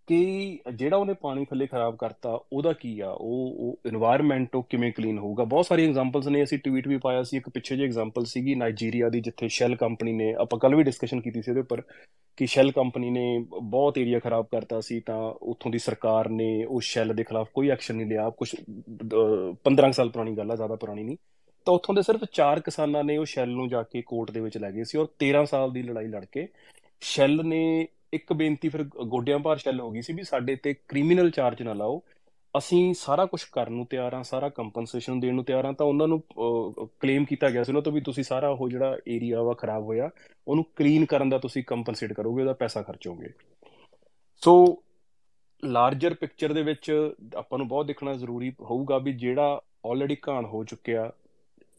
ਕਿ 0.06 0.58
ਜਿਹੜਾ 0.74 0.96
ਉਹਨੇ 0.96 1.12
ਪਾਣੀ 1.12 1.44
ਥੱਲੇ 1.44 1.66
ਖਰਾਬ 1.66 1.96
ਕਰਤਾ, 1.96 2.40
ਉਹਦਾ 2.52 2.72
ਕੀ 2.72 3.00
ਆ? 3.00 3.10
ਉਹ 3.10 3.54
ਉਹ 3.58 3.78
এনवायरमेंट 3.88 4.46
ਉਹ 4.54 4.62
ਕਿਵੇਂ 4.62 4.92
ਕਲੀਨ 4.92 5.18
ਹੋਊਗਾ? 5.18 5.44
ਬਹੁਤ 5.44 5.66
ਸਾਰੀਆਂ 5.66 5.88
ਐਗਜ਼ਾਮਪਲਸ 5.88 6.26
ਨੇ, 6.26 6.42
ਅਸੀਂ 6.42 6.58
ਟਵੀਟ 6.58 6.88
ਵੀ 6.88 6.98
ਪਾਇਆ 6.98 7.22
ਸੀ, 7.22 7.36
ਇੱਕ 7.36 7.48
ਪਿੱਛੇ 7.48 7.76
ਜੇ 7.76 7.84
ਐਗਜ਼ਾਮਪਲ 7.84 8.24
ਸੀਗੀ 8.24 8.54
ਨਾਈਜੀਰੀਆ 8.54 9.08
ਦੀ, 9.08 9.20
ਜਿੱਥੇ 9.20 9.48
ਸ਼ੈਲ 9.48 9.76
ਕੰਪਨੀ 9.76 10.12
ਨੇ, 10.12 10.34
ਆਪਾਂ 10.34 10.58
ਕੱਲ 10.58 10.74
ਵੀ 10.74 10.82
ਡਿਸਕਸ਼ਨ 10.82 11.20
ਕੀਤੀ 11.20 11.42
ਸੀ 11.42 11.50
ਉਹਦੇ 11.50 11.60
ਉੱਪਰ, 11.60 11.82
ਕਿ 12.36 12.46
ਸ਼ੈਲ 12.46 12.72
ਕੰਪਨੀ 12.72 13.10
ਨੇ 13.10 13.44
ਬਹੁਤ 13.62 13.98
ਏਰੀਆ 13.98 14.18
ਖਰਾਬ 14.18 14.46
ਕਰਤਾ 14.50 14.80
ਸੀ, 14.80 15.00
ਤਾਂ 15.00 15.34
ਉੱਥੋਂ 15.42 15.70
ਦੀ 15.70 15.78
ਸਰਕਾਰ 15.78 16.28
ਨੇ 16.28 16.64
ਉਹ 16.64 16.80
ਸ਼ੈਲ 16.80 17.14
ਦੇ 17.14 17.24
ਖਿਲਾਫ 17.24 17.48
ਕੋਈ 17.54 17.68
ਐਕਸ਼ਨ 17.68 17.96
ਨਹੀਂ 17.96 18.06
ਲਿਆ। 18.06 18.30
ਕੁਝ 18.30 18.54
15 19.64 19.92
ਸਾਲ 19.92 20.08
ਪੁਰਾਣੀ 20.08 20.36
ਗੱਲ 20.36 20.50
ਆ, 20.50 20.56
ਜ਼ਿਆਦਾ 20.56 20.76
ਪੁਰਾਣੀ 20.76 21.02
ਨਹੀਂ। 21.02 21.16
ਤਾਂ 21.64 21.74
ਉੱਥੋਂ 21.74 21.94
ਦੇ 21.94 22.02
ਸਿਰਫ 22.02 22.24
4 22.32 22.60
ਕਿਸਾਨਾਂ 22.60 23.04
ਨੇ 23.04 23.16
ਉਹ 23.16 23.24
ਸ਼ੈਲ 23.24 23.48
ਨੂੰ 23.48 23.68
ਜਾ 23.68 23.82
ਕੇ 23.82 24.02
ਕੋਰਟ 24.02 24.30
ਦੇ 24.30 24.40
ਵਿੱਚ 24.40 24.58
ਲੈ 24.58 24.70
ਗਏ 24.70 24.84
ਸੀ 24.84 24.98
ਔਰ 24.98 25.06
13 25.18 25.44
ਸਾਲ 25.44 25.72
ਦੀ 25.72 25.82
ਲੜਾਈ 25.82 26.06
ਲੜ 26.06 26.24
ਕੇ 26.24 26.48
ਸ਼ੈਲ 27.00 27.44
ਨੇ 27.44 27.88
ਇੱਕ 28.12 28.32
ਬੇਨਤੀ 28.32 28.68
ਫਿਰ 28.68 28.82
ਗੋਡਿਆਂ 28.84 29.38
ਭਾਰ 29.38 29.56
ਸ਼ੈਲ 29.56 29.80
ਹੋ 29.80 29.90
ਗਈ 29.90 30.02
ਸੀ 30.02 30.12
ਵੀ 30.12 30.22
ਸਾਡੇ 30.24 30.56
ਤੇ 30.56 30.74
ਕ੍ਰਿਮੀਨਲ 30.88 31.30
ਚਾਰਜ 31.30 31.62
ਨਾ 31.62 31.72
ਲਾਓ। 31.74 32.00
ਅਸੀਂ 32.54 32.92
ਸਾਰਾ 32.94 33.24
ਕੁਝ 33.26 33.42
ਕਰਨ 33.52 33.72
ਨੂੰ 33.72 33.86
ਤਿਆਰ 33.86 34.14
ਆ 34.14 34.22
ਸਾਰਾ 34.22 34.48
ਕੰਪਨਸੇਸ਼ਨ 34.48 35.18
ਦੇਣ 35.20 35.34
ਨੂੰ 35.34 35.44
ਤਿਆਰ 35.44 35.64
ਆ 35.64 35.72
ਤਾਂ 35.72 35.86
ਉਹਨਾਂ 35.86 36.06
ਨੂੰ 36.08 36.20
ਕਲੇਮ 37.00 37.24
ਕੀਤਾ 37.24 37.50
ਗਿਆ 37.50 37.64
ਸੀ 37.64 37.72
ਉਹਨਾਂ 37.72 37.82
ਤੋਂ 37.82 37.92
ਵੀ 37.92 38.00
ਤੁਸੀਂ 38.00 38.24
ਸਾਰਾ 38.24 38.48
ਉਹ 38.48 38.68
ਜਿਹੜਾ 38.68 38.96
ਏਰੀਆ 39.08 39.42
ਵਾ 39.42 39.54
ਖਰਾਬ 39.54 39.82
ਹੋਇਆ, 39.84 40.10
ਉਹਨੂੰ 40.46 40.64
ਕਲੀਨ 40.76 41.04
ਕਰਨ 41.04 41.28
ਦਾ 41.28 41.38
ਤੁਸੀਂ 41.38 41.62
ਕੰਪਨਸੇਟ 41.64 42.12
ਕਰੋਗੇ, 42.12 42.42
ਉਹਦਾ 42.42 42.52
ਪੈਸਾ 42.54 42.82
ਖਰਚੋਗੇ 42.82 43.32
ਸੋ 44.42 44.82
ਲਾਰਜਰ 45.62 46.14
ਪਿਕਚਰ 46.14 46.52
ਦੇ 46.52 46.62
ਵਿੱਚ 46.62 46.90
ਆਪਾਂ 47.36 47.58
ਨੂੰ 47.58 47.68
ਬਹੁਤ 47.68 47.86
ਦੇਖਣਾ 47.86 48.14
ਜ਼ਰੂਰੀ 48.14 48.52
ਹੋਊਗਾ 48.60 48.98
ਵੀ 48.98 49.12
ਜਿਹੜਾ 49.14 49.60
ਆਲਰੇਡੀ 49.86 50.16
ਘਾਣ 50.28 50.44
ਹੋ 50.44 50.64
ਚੁੱਕਿਆ, 50.64 51.10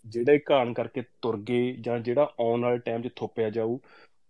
ਜਿਹੜਾ 0.05 0.37
ਘਾਣ 0.51 0.73
ਕਰਕੇ 0.73 1.03
ਤੁਰ 1.21 1.37
ਗਏ 1.39 1.71
ਜਾਂ 1.79 1.99
ਜਿਹੜਾ 1.99 2.31
ਆਉਣ 2.39 2.61
ਵਾਲੇ 2.61 2.77
ਟਾਈਮ 2.77 3.01
'ਚ 3.01 3.09
ਥੋਪਿਆ 3.15 3.49
ਜਾਊ, 3.49 3.77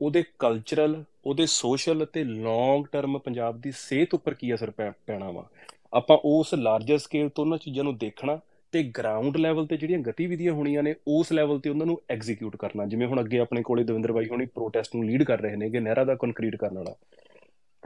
ਉਹਦੇ 0.02 0.24
ਕਲਚਰਲ 0.40 1.04
ਉਹਦੇ 1.28 1.46
ਸੋਸ਼ਲ 1.46 2.06
ਤੇ 2.06 2.24
ਲੌਂਗ 2.24 2.86
ਟਰਮ 2.92 3.18
ਪੰਜਾਬ 3.18 3.62
ਦੀ 3.62 3.72
ਸਿਹਤ 3.72 4.14
ਉੱਪਰ 4.14 4.34
ਕੀ 4.34 4.54
ਅਸਰ 4.54 4.72
ਪੈਣਾ 4.72 5.32
ਵਾ? 5.32 5.50
ਆਪਾਂ 5.94 6.18
ਉਸ 6.26 6.54
ਲਾਰਜਰ 6.54 6.98
ਸਕੇਲ 6.98 7.30
ਤੋਂ 7.30 7.44
ਉਹਨਾਂ 7.44 7.58
ਚੀਜ਼ਾਂ 7.58 7.84
ਨੂੰ 7.84 7.98
ਦੇਖਣਾ 7.98 8.40
ਤੇ 8.72 8.84
ਗਰਾਊਂਡ 8.84 9.38
ਲੈਵਲ 9.38 9.66
ਤੇ 9.66 9.78
ਜਿਹੜੀਆਂ 9.78 10.00
ਗਤੀਵਿਧੀਆਂ 10.00 10.54
ਹੋਣੀਆਂ 10.54 10.84
ਨੇ, 10.84 10.96
ਉਸ 11.08 11.32
ਲੈਵਲ 11.32 11.60
ਤੇ 11.60 11.70
ਉਹਨਾਂ 11.70 11.86
ਨੂੰ 11.86 12.02
ਐਗਜ਼ੀਕਿਊਟ 12.10 12.56
ਕਰਨਾ। 12.56 12.86
ਜਿਵੇਂ 12.86 13.08
ਹੁਣ 13.08 13.20
ਅੱਗੇ 13.20 13.40
ਆਪਣੇ 13.40 13.62
ਕੋਲੇ 13.62 13.84
ਦਵਿੰਦਰ 13.84 14.12
ਬਾਈ 14.12 14.26
ਹੋਣੀ 14.26 14.46
ਪ੍ਰੋਟੈਸਟ 14.46 14.96
ਨੂੰ 14.96 15.06
ਲੀਡ 15.06 15.24
ਕਰ 15.24 15.42
ਰਹੇ 15.42 15.56
ਨੇਗੇ 15.56 15.80
ਨਹਿਰਾ 15.80 16.04
ਦਾ 16.04 16.16
ਕੰਕਰੀਟ 16.16 16.56
ਕਰਨ 16.56 16.78
ਵਾਲਾ। 16.78 16.96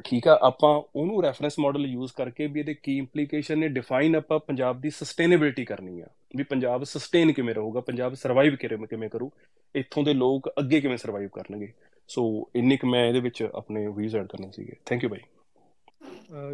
ਠੀਕ 0.06 0.28
ਆ, 0.28 0.40
ਆਪਾਂ 0.42 0.82
ਉਹਨੂੰ 0.96 1.24
ਰੈਫਰੈਂਸ 1.24 1.60
ਮਾਡਲ 1.60 1.86
ਯੂਜ਼ 1.86 2.12
ਕਰਕੇ 2.14 2.48
ਵੀ 2.48 2.60
ਇਹਦੇ 2.60 2.74
ਕੀ 2.74 2.98
ਇੰਪਲੀਕੇਸ਼ਨ 2.98 3.60
ਨੇ 3.60 3.68
ਡਿਫਾਈਨ 3.68 4.16
ਆਪਾਂ 4.16 4.40
ਪੰਜਾਬ 4.40 4.82
ਦੀ 4.82 4.90
ਸਸਟੇਨੇਬਿਲਟੀ 4.90 5.66
ਕਰਨੀ 5.66 6.02
ਆ। 6.02 6.06
ਵੀ 6.36 6.44
ਪੰਜਾਬ 6.44 6.84
ਸਸਟੇਨ 6.84 7.32
ਕਿਵੇਂ 7.32 7.56
ਰਹੂਗਾ, 7.56 7.80
ਪੰਜਾਬ 7.80 8.14
ਸਰਵਾਈਵ 8.14 8.56
ਕਿਵੇਂ 8.56 8.88
ਕਿਵੇਂ 8.88 9.10
ਕਰੂ, 9.10 9.32
ਇੱਥੋਂ 9.76 10.04
ਦੇ 10.04 10.14
ਲੋਕ 10.14 10.50
ਅੱਗੇ 10.60 10.82
ਕਿਵੇਂ 10.82 10.98
ਸਰਵਾਈਵ 10.98 11.28
ਕਰਨਗੇ। 11.28 11.74
ਸੋ 12.12 12.24
ਇੰਨੇ 12.56 12.78
ਕਿ 12.78 12.88
ਮੈਂ 12.88 13.06
ਇਹਦੇ 13.08 13.20
ਵਿੱਚ 13.20 13.42
ਆਪਣੇ 13.44 13.88
ਵੀਜ਼ 13.98 14.16
ਐਡ 14.16 14.28
ਕਰਨੇ 14.28 14.52
ਸੀਗੇ। 14.52 14.76
ਥੈਂਕ 14.86 15.04
ਯੂ 15.04 15.10
ਬਾਈ। 15.10 15.20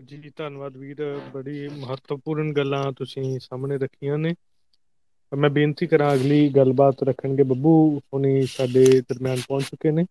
ਜੀ, 0.06 0.32
ਧੰਨਵਾਦ 0.36 0.78
ਵੀਰ। 0.78 1.04
ਬੜੀ 1.34 1.68
ਮਹੱਤਵਪੂਰਨ 1.70 2.52
ਗੱਲਾਂ 2.54 2.92
ਤੁਸੀਂ 2.98 3.40
ਸਾਹਮਣੇ 3.40 3.78
ਰੱਖੀਆਂ 3.78 4.18
ਨੇ। 4.18 4.34
ਮੈਂ 5.32 5.50
ਬੇਨਤੀ 5.50 5.88
ਕਰਾਂ 5.88 6.14
ਅਗਲੀ 6.14 6.48
ਗੱਲਬਾਤ 6.50 7.04
ਰੱਖਣਗੇ 7.04 7.44
ਬੱਬੂ। 7.44 7.74
ਹੁਣੀ 8.14 8.42
ਸਾਡੇ 8.48 8.86
ਦਰਮਿਆਨ 9.10 9.42
ਪਹੁੰਚ 9.48 9.64
ਚੁੱਕੇ 9.64 9.92
ਨੇ। 9.92 10.06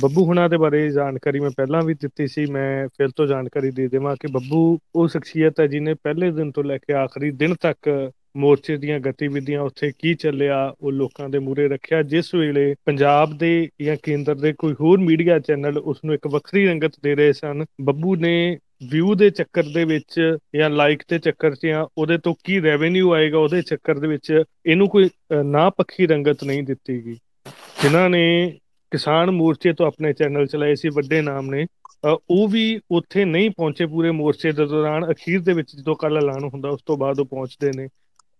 ਬੱਬੂ 0.00 0.24
ਹੁਣਾਂ 0.24 0.48
ਦੇ 0.48 0.56
ਬਾਰੇ 0.56 0.88
ਜਾਣਕਾਰੀ 0.90 1.40
ਮੈਂ 1.40 1.50
ਪਹਿਲਾਂ 1.56 1.82
ਵੀ 1.82 1.94
ਦਿੱਤੀ 1.94 2.26
ਸੀ। 2.28 2.46
ਮੈਂ 2.46 2.88
ਫਿਰ 2.98 3.08
ਤੋਂ 3.16 3.26
ਜਾਣਕਾਰੀ 3.26 3.70
ਦੇ 3.70 3.88
ਦੇਵਾਂ 3.88 4.14
ਕਿ 4.20 4.26
ਬੱਬੂ 4.32 4.78
ਉਹ 4.94 5.08
ਸ਼ਖਸੀਅਤ 5.08 5.60
ਹੈ 5.60 5.66
ਜਿਨੇ 5.66 5.94
ਪਹਿਲੇ 5.94 6.30
ਦਿਨ 6.30 6.50
ਤੋਂ 6.52 6.64
ਲੈ 6.64 6.78
ਕੇ 6.78 6.92
ਆਖਰੀ 6.94 7.30
ਦਿਨ 7.32 7.54
ਤੱਕ 7.54 7.88
ਮੋਰਚੇ 8.36 8.76
ਦੀਆਂ 8.76 8.98
ਗਤੀਵਿਧੀਆਂ 9.00 9.60
ਉੱਥੇ 9.62 9.90
ਕੀ 9.98 10.14
ਚੱਲਿਆ, 10.14 10.74
ਉਹ 10.80 10.92
ਲੋਕਾਂ 10.92 11.28
ਦੇ 11.28 11.38
ਮੂਰੇ 11.38 11.66
ਰੱਖਿਆ। 11.68 12.02
ਜਿਸ 12.04 12.34
ਵੇਲੇ 12.34 12.74
ਪੰਜਾਬ 12.86 13.36
ਦੇ 13.38 13.68
ਜਾਂ 13.82 13.96
ਕੇਂਦਰ 14.02 14.34
ਦੇ 14.34 14.52
ਕੋਈ 14.58 14.74
ਹੋਰ 14.80 14.98
ਮੀਡੀਆ 15.00 15.38
ਚੈਨਲ 15.38 15.78
ਉਸ 15.78 16.04
ਨੂੰ 16.04 16.14
ਇੱਕ 16.14 16.26
ਵੱਖਰੀ 16.26 16.66
ਰੰਗਤ 16.66 16.98
ਦੇ 17.02 17.14
ਰਹੇ 17.14 17.32
ਸਨ, 17.32 17.64
ਬੱਬੂ 17.80 18.16
ਨੇ 18.16 18.58
ਵਿਊ 18.90 19.14
ਦੇ 19.14 19.28
ਚੱਕਰ 19.30 19.62
ਦੇ 19.74 19.84
ਵਿੱਚ 19.84 20.20
ਜਾਂ 20.56 20.70
ਲਾਈਕ 20.70 21.02
ਦੇ 21.10 21.18
ਚੱਕਰ 21.18 21.54
'ਚ 21.54 21.66
ਜਾਂ 21.66 21.84
ਉਹਦੇ 21.98 22.18
ਤੋਂ 22.18 22.34
ਕੀ 22.44 22.60
ਰੈਵਨਿਊ 22.62 23.12
ਆਏਗਾ, 23.14 23.38
ਉਹਦੇ 23.38 23.62
ਚੱਕਰ 23.62 23.98
ਦੇ 23.98 24.08
ਵਿੱਚ 24.08 24.42
ਇਹਨੂੰ 24.66 24.88
ਕੋਈ 24.88 25.08
ਨਾ 25.44 25.68
ਪੱਖੀ 25.70 26.06
ਰੰਗਤ 26.06 26.44
ਨਹੀਂ 26.44 26.62
ਦਿੱਤੀ 26.62 27.04
ਗਈ। 27.04 27.16
ਜਿਨ੍ਹਾਂ 27.82 28.08
ਨੇ 28.10 28.58
ਕਿਸਾਨ 28.92 29.30
ਮੋਰਚੇ 29.30 29.72
ਤੋਂ 29.72 29.86
ਆਪਣੇ 29.86 30.12
ਚੈਨਲ 30.12 30.46
ਚਲਾਏ 30.46 30.74
ਸੀ, 30.74 30.88
ਵੱਡੇ 30.88 31.20
ਨਾਮ 31.22 31.50
ਨੇ 31.50 31.66
ਉਹ 32.06 32.48
ਵੀ 32.48 32.80
ਉੱਥੇ 32.90 33.24
ਨਹੀਂ 33.24 33.50
ਪਹੁੰਚੇ 33.50 33.86
ਪੂਰੇ 33.86 34.10
ਮੋਰਚੇ 34.12 34.50
ਦੇ 34.52 34.66
ਦੌਰਾਨ। 34.66 35.10
ਅਖੀਰ 35.10 35.40
ਦੇ 35.42 35.52
ਵਿੱਚ 35.52 35.74
ਜਦੋਂ 35.76 35.94
ਕੱਲ 35.96 36.16
ਐਲਾਨ 36.18 36.44
ਹੁੰਦਾ, 36.44 36.68
ਉਸ 36.68 36.80
ਤੋਂ 36.86 36.96
ਬਾਅਦ 36.96 37.20
ਉਹ 37.20 37.26
ਪਹੁੰਚਦੇ 37.26 37.70
ਨੇ। 37.76 37.88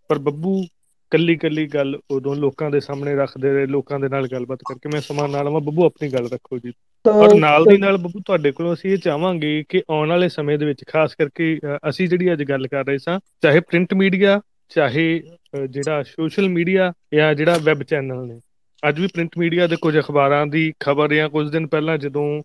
ਪਰ 0.09 0.19
ਬੱਬੂ 0.19 0.67
ਕੱਲੀ 1.11 1.37
ਕੱਲੀ 1.37 1.67
ਗੱਲ 1.67 1.99
ਉਦੋਂ 2.11 2.37
ਲੋਕਾਂ 2.37 2.71
ਦੇ 2.71 2.81
ਸਾਹਮਣੇ 2.81 3.15
ਰੱਖਦੇ 3.15 3.53
ਰਹੇ 3.53 3.67
ਲੋਕਾਂ 3.67 4.01
ਦੇ 4.01 4.09
ਨਾਲ 4.09 4.29
ਗੱਲਬਾਤ 4.29 4.59
ਕਰਕੇ 4.69 4.89
ਮੈਂ 4.89 5.01
ਸਮਾਂ 5.01 5.29
ਨਾਲ 5.29 5.47
ਆਵਾਂ 5.47 5.61
ਬੱਬੂ 5.61 5.85
ਆਪਣੀ 5.85 6.09
ਗੱਲ 6.09 6.29
ਰੱਖੋ 6.29 6.59
ਜੀ। 6.59 6.73
ਔਰ 7.09 7.35
ਨਾਲ 7.35 7.65
ਦੀ 7.65 7.77
ਨਾਲ 7.77 7.97
ਬੱਬੂ 7.97 8.21
ਤੁਹਾਡੇ 8.27 8.53
ਕੋਲੋਂ 8.53 8.75
ਅਸੀਂ 8.75 8.91
ਇਹ 8.91 8.99
ਚਾਹਾਂਗੇ 8.99 9.65
ਕਿ 9.69 9.83
ਆਉਣ 9.91 10.09
ਵਾਲੇ 10.09 10.29
ਸਮੇਂ 10.29 10.59
ਦੇ 10.59 10.67
ਵਿੱਚ 10.67 10.85
ਖਾਸ 10.89 11.15
ਕਰਕੇ 11.15 11.61
ਅਸੀਂ 11.89 12.09
ਜਿਹੜੀ 12.09 12.33
ਅੱਜ 12.33 12.43
ਗੱਲ 12.43 12.67
ਕਰ 12.67 12.85
ਰਹੇ 12.85 12.99
ਸਾਂ 12.99 13.21
ਚਾਹੇ 13.43 13.61
ਪ੍ਰਿੰਟ 13.61 13.95
ਮੀਡੀਆ 13.95 14.41
ਚਾਹੇ 14.69 15.23
ਜਿਹੜਾ 15.71 16.03
ਸੋਸ਼ਲ 16.03 16.49
ਮੀਡੀਆ 16.49 16.93
ਜਾਂ 17.15 17.35
ਜਿਹੜਾ 17.35 17.59
ਵੈਬ 17.63 17.83
ਚੈਨਲ 17.83 18.27
ਨੇ 18.27 18.41
ਅੱਜ 18.89 19.01
ਵੀ 19.01 19.07
ਪ੍ਰਿੰਟ 19.07 19.31
ਮੀਡੀਆ 19.39 19.67
ਦੇ 19.67 19.77
ਕੁਝ 19.81 19.99
ਅਖਬਾਰਾਂ 19.99 20.47
ਦੀ 20.47 20.73
ਖਬਰ 20.81 21.15
ਜਾਂ 21.15 21.29
ਕੁਝ 21.29 21.51
ਦਿਨ 21.51 21.67
ਪਹਿਲਾਂ 21.67 21.99
ਜਦੋਂ 21.99 22.43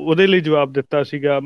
ਉਹਦੇ 0.00 0.26
ਲਈ 0.26 0.40
ਜਵਾਬ 0.40 0.72
ਦਿੱਤਾ 0.72 1.02
ਸੀਗਾ 1.02 1.40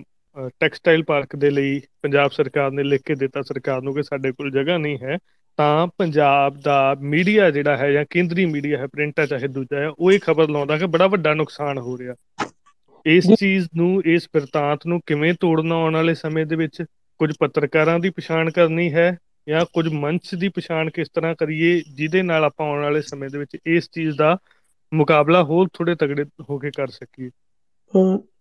ਟੈਕਸਟਾਈਲ 0.61 1.03
ਪਾਰਕ 1.03 1.37
ਦੇ 1.37 1.51
ਲਈ 1.51 1.81
ਪੰਜਾਬ 2.03 2.31
ਸਰਕਾਰ 2.31 2.71
ਨੇ 2.71 2.83
ਲਿਖ 2.83 3.03
ਕੇ 3.05 3.15
ਦਿੱਤਾ 3.15 3.43
ਸਰਕਾਰ 3.43 3.83
ਨੂੰ 3.83 3.95
ਕਿ 3.95 4.03
ਸਾਡੇ 4.03 4.33
ਕੋਲ 4.33 4.51
ਜਗ੍ਹਾ 4.51 4.79
ਨਹੀਂ 4.79 4.99
ਹੈ 5.03 5.19
ਤਾਂ 5.57 5.87
ਪੰਜਾਬ 5.99 6.61
ਦਾ 6.61 6.97
ਮੀਡੀਆ 7.01 7.51
ਜਿਹੜਾ 7.51 7.77
ਹੈ 7.77 7.93
ਜਾਂ 7.93 8.05
ਕੇਂਦਰੀ 8.11 8.45
ਮੀਡੀਆ 8.47 8.79
ਹੈ 8.79 8.87
ਪ੍ਰਿੰਟ 8.87 9.21
ਹੈ 9.21 9.27
ਚਾਹੇ 9.27 9.49
ਦੂਜਾ 9.49 9.81
ਹੈ 9.81 9.89
ਉਹ 9.89 10.13
ਇਹ 10.13 10.19
ਖਬਰ 10.19 10.49
ਲਾਉਂਦਾ 10.49 10.79
ਕਿ 10.79 10.87
ਬੜਾ 10.87 11.07
ਵੱਡਾ 11.07 11.35
ਨੁਕਸਾਨ 11.35 11.79
ਹੋ 11.79 11.99
ਰਿਹਾ। 11.99 12.15
ਇਸ 13.07 13.31
ਚੀਜ਼ 13.39 13.69
ਨੂੰ 13.77 14.03
ਇਸ 14.05 14.29
ਪ੍ਰਤਾਂਤ 14.33 14.81
ਨੂੰ 14.87 15.01
ਕਿਵੇਂ 15.07 15.35
ਤੋੜਨਾ 15.41 15.75
ਆਉਣ 15.75 15.95
ਵਾਲੇ 15.95 16.15
ਸਮੇਂ 16.15 16.47
ਦੇ 16.47 16.57
ਵਿੱਚ 16.57 16.85
ਕੁਝ 17.19 17.35
ਪੱਤਰਕਾਰਾਂ 17.41 17.99
ਦੀ 17.99 18.11
ਪਛਾਣ 18.11 18.51
ਕਰਨੀ 18.51 18.93
ਹੈ 18.93 19.19
ਜਾਂ 19.49 19.65
ਕੁਝ 19.65 19.89
ਮੰਚ 19.89 20.35
ਦੀ 20.35 20.49
ਪਛਾਣ 20.49 20.91
ਕਿਸ 20.91 21.09
ਤਰ੍ਹਾਂ 21.15 21.35
ਕਰੀਏ 21.35 21.83
ਜਿਹਦੇ 21.95 22.23
ਨਾਲ 22.23 22.45
ਆਪਾਂ 22.45 22.67
ਆਉਣ 22.67 22.83
ਵਾਲੇ 22.83 23.03
ਸਮੇਂ 23.03 23.31
ਦੇ 23.31 23.39
ਵਿੱਚ 23.39 23.57
ਇਸ 23.67 23.89
ਚੀਜ਼ 23.93 24.17
ਦਾ 24.17 24.37
ਮੁਕਾਬਲਾ 24.95 25.45
ਹੋਰ 25.45 25.69
ਥੋੜੇ 25.73 25.95
ਤਗੜੇ 25.95 26.25
ਹੋ 26.51 26.59
ਕੇ 26.59 26.71
ਕਰ 26.71 26.89
ਸਕੀਏ। 26.89 27.31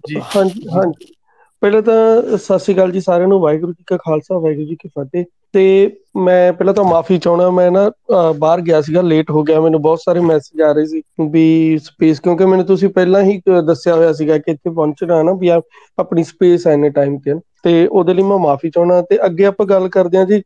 ਜੀ। 0.07 0.15
ਹਾਂਜੀ 0.15 0.67
ਹਾਂਜੀ। 0.67 1.13
ਪਹਿਲਾਂ 1.61 1.81
ਤਾਂ 1.81 2.37
ਸਤਿ 2.37 2.59
ਸ੍ਰੀ 2.59 2.73
ਅਕਾਲ 2.73 2.91
ਜੀ 2.91 3.01
ਸਾਰਿਆਂ 3.01 3.27
ਨੂੰ 3.27 3.39
ਵਾਹਿਗੁਰੂ 3.39 3.73
ਜੀ 3.73 3.83
ਕਾ 3.87 3.97
ਖਾਲਸਾ 3.97 4.37
ਵਾਹਿਗੁਰੂ 4.37 4.67
ਜੀ 4.67 4.75
ਕੀ 4.75 4.89
ਫਤਿਹ। 4.89 5.25
ਤੇ 5.53 5.97
ਮੈਂ 6.17 6.53
ਪਹਿਲਾਂ 6.53 6.73
ਤਾਂ 6.73 6.83
ਮਾਫੀ 6.83 7.17
ਚਾਹਣਾ 7.17 7.49
ਮੈਂ 7.49 7.71
ਨਾ, 7.71 7.89
ਅਹ, 7.89 8.33
ਬਾਹਰ 8.33 8.61
ਗਿਆ 8.61 8.81
ਸੀਗਾ 8.81 9.01
ਲੇਟ 9.01 9.31
ਹੋ 9.31 9.43
ਗਿਆ, 9.43 9.61
ਮੈਨੂੰ 9.61 9.81
ਬਹੁਤ 9.81 9.99
ਸਾਰੇ 9.99 10.19
ਮੈਸੇਜ 10.19 10.61
ਆ 10.61 10.71
ਰਹੇ 10.71 10.85
ਸੀ 10.85 11.01
ਵੀ 11.29 11.77
ਸਪੇਸ 11.83 12.19
ਕਿਉਂਕਿ 12.19 12.45
ਮੈਨੂੰ 12.45 12.65
ਤੁਸੀਂ 12.65 12.89
ਪਹਿਲਾਂ 12.89 13.23
ਹੀ, 13.23 13.39
ਅਹ, 13.39 13.61
ਦੱਸਿਆ 13.61 13.95
ਹੋਇਆ 13.95 14.13
ਸੀਗਾ 14.13 14.37
ਕਿ 14.37 14.51
ਇੱਥੇ 14.51 14.69
ਪਹੁੰਚਣਾ 14.69 15.17
ਹੈ 15.17 15.23
ਨਾ, 15.23 15.33
ਵੀ 15.33 15.47
ਆ 15.47 15.61
ਆਪਣੀ 15.99 16.23
ਸਪੇਸ 16.23 16.67
ਐਨੇ 16.67 16.89
ਟਾਈਮ 16.89 17.17
ਤੇ। 17.17 17.33
ਤੇ 17.63 17.87
ਉਹਦੇ 17.87 18.13
ਲਈ 18.13 18.23
ਮੈਂ 18.23 18.37
ਮਾਫੀ 18.37 18.69
ਚਾਹਣਾ 18.69 19.01
ਤੇ 19.01 19.25
ਅੱਗੇ 19.25 19.45
ਆਪਾਂ 19.45 19.65
ਗੱਲ 19.65 19.87
ਕਰਦੇ 19.87 20.17
ਹਾਂ 20.17 20.25
ਜੀ 20.25 20.43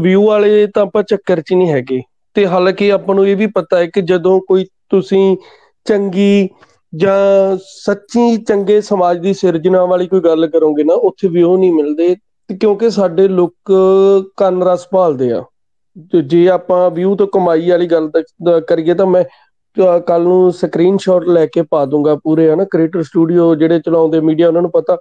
ਵਿਊ 0.00 0.26
ਵਾਲੇ 0.26 0.66
ਤਾਂ 0.66 0.82
ਆਪਾਂ 0.82 1.02
ਚੱਕਰ 1.02 1.40
'ਚ 1.40 1.52
ਨਹੀਂ 1.52 1.68
ਹੈਗੇ। 1.68 2.00
ਤੇ 2.34 2.46
ਹਾਲਾਂਕਿ 2.46 2.92
ਆਪਾਂ 2.92 3.14
ਨੂੰ 3.14 3.28
ਇਹ 3.28 3.36
ਵੀ 3.36 3.46
ਪਤਾ 3.46 3.78
ਹੈ 3.78 3.86
ਕਿ 3.86 4.00
ਜਦੋਂ 4.00 4.40
ਕੋਈ 4.40 4.64
ਤੁਸੀਂ 4.64 5.36
ਚੰਗੀ 5.84 6.48
ਜਾਂ 6.96 7.58
ਸੱਚੀ 7.84 8.36
ਚੰਗੇ 8.36 8.80
ਸਮਾਜ 8.80 9.18
ਦੀ 9.18 9.34
ਸਿਰਜਣਾ 9.34 9.84
ਵਾਲੀ 9.84 10.06
ਕੋਈ 10.06 10.20
ਗੱਲ 10.20 10.46
ਕਰੋਗੇ 10.46 10.84
ਨਾ, 10.84 10.94
ਉੱਥੇ 10.94 11.28
ਵਿਊ 11.28 11.56
ਨਹੀਂ 11.56 11.72
ਮਿਲਦੇ। 11.72 12.16
ਕਿਉਂਕਿ 12.52 12.90
ਸਾਡੇ 12.90 13.26
ਲੋਕ 13.28 13.72
ਕੰਨ 14.36 14.62
ਰਸ 14.62 14.86
ਭਾਲਦੇ 14.92 15.30
ਆ। 15.32 15.42
ਤੇ 16.12 16.20
ਜੇ 16.22 16.48
ਆਪਾਂ 16.48 16.90
ਵਿਊ 16.90 17.14
ਤੋਂ 17.16 17.26
ਕਮਾਈ 17.26 17.70
ਵਾਲੀ 17.70 17.86
ਗੱਲ 17.86 18.10
ਕਰੀਏ 18.68 18.94
ਤਾਂ 18.94 19.06
ਮੈਂ 19.06 19.24
ਕੱਲ 20.06 20.22
ਨੂੰ 20.22 20.52
ਸਕਰੀਨਸ਼ਾਟ 20.52 21.24
ਲੈ 21.24 21.44
ਕੇ 21.46 21.62
ਪਾ 21.62 21.84
ਦੂੰਗਾ 21.84 22.14
ਪੂਰੇ, 22.14 22.50
ਹਨਾ 22.52 22.64
ਕ੍ਰੀਏਟਰ 22.64 23.02
ਸਟੂਡੀਓ 23.02 23.54
ਜਿਹੜੇ 23.54 23.80
ਚਲਾਉਂਦੇ 23.80 24.20
ਮੀਡੀਆ 24.20 24.48
ਉਹਨਾਂ 24.48 24.62
ਨੂੰ 24.62 24.70
ਪਤਾ 24.70 24.96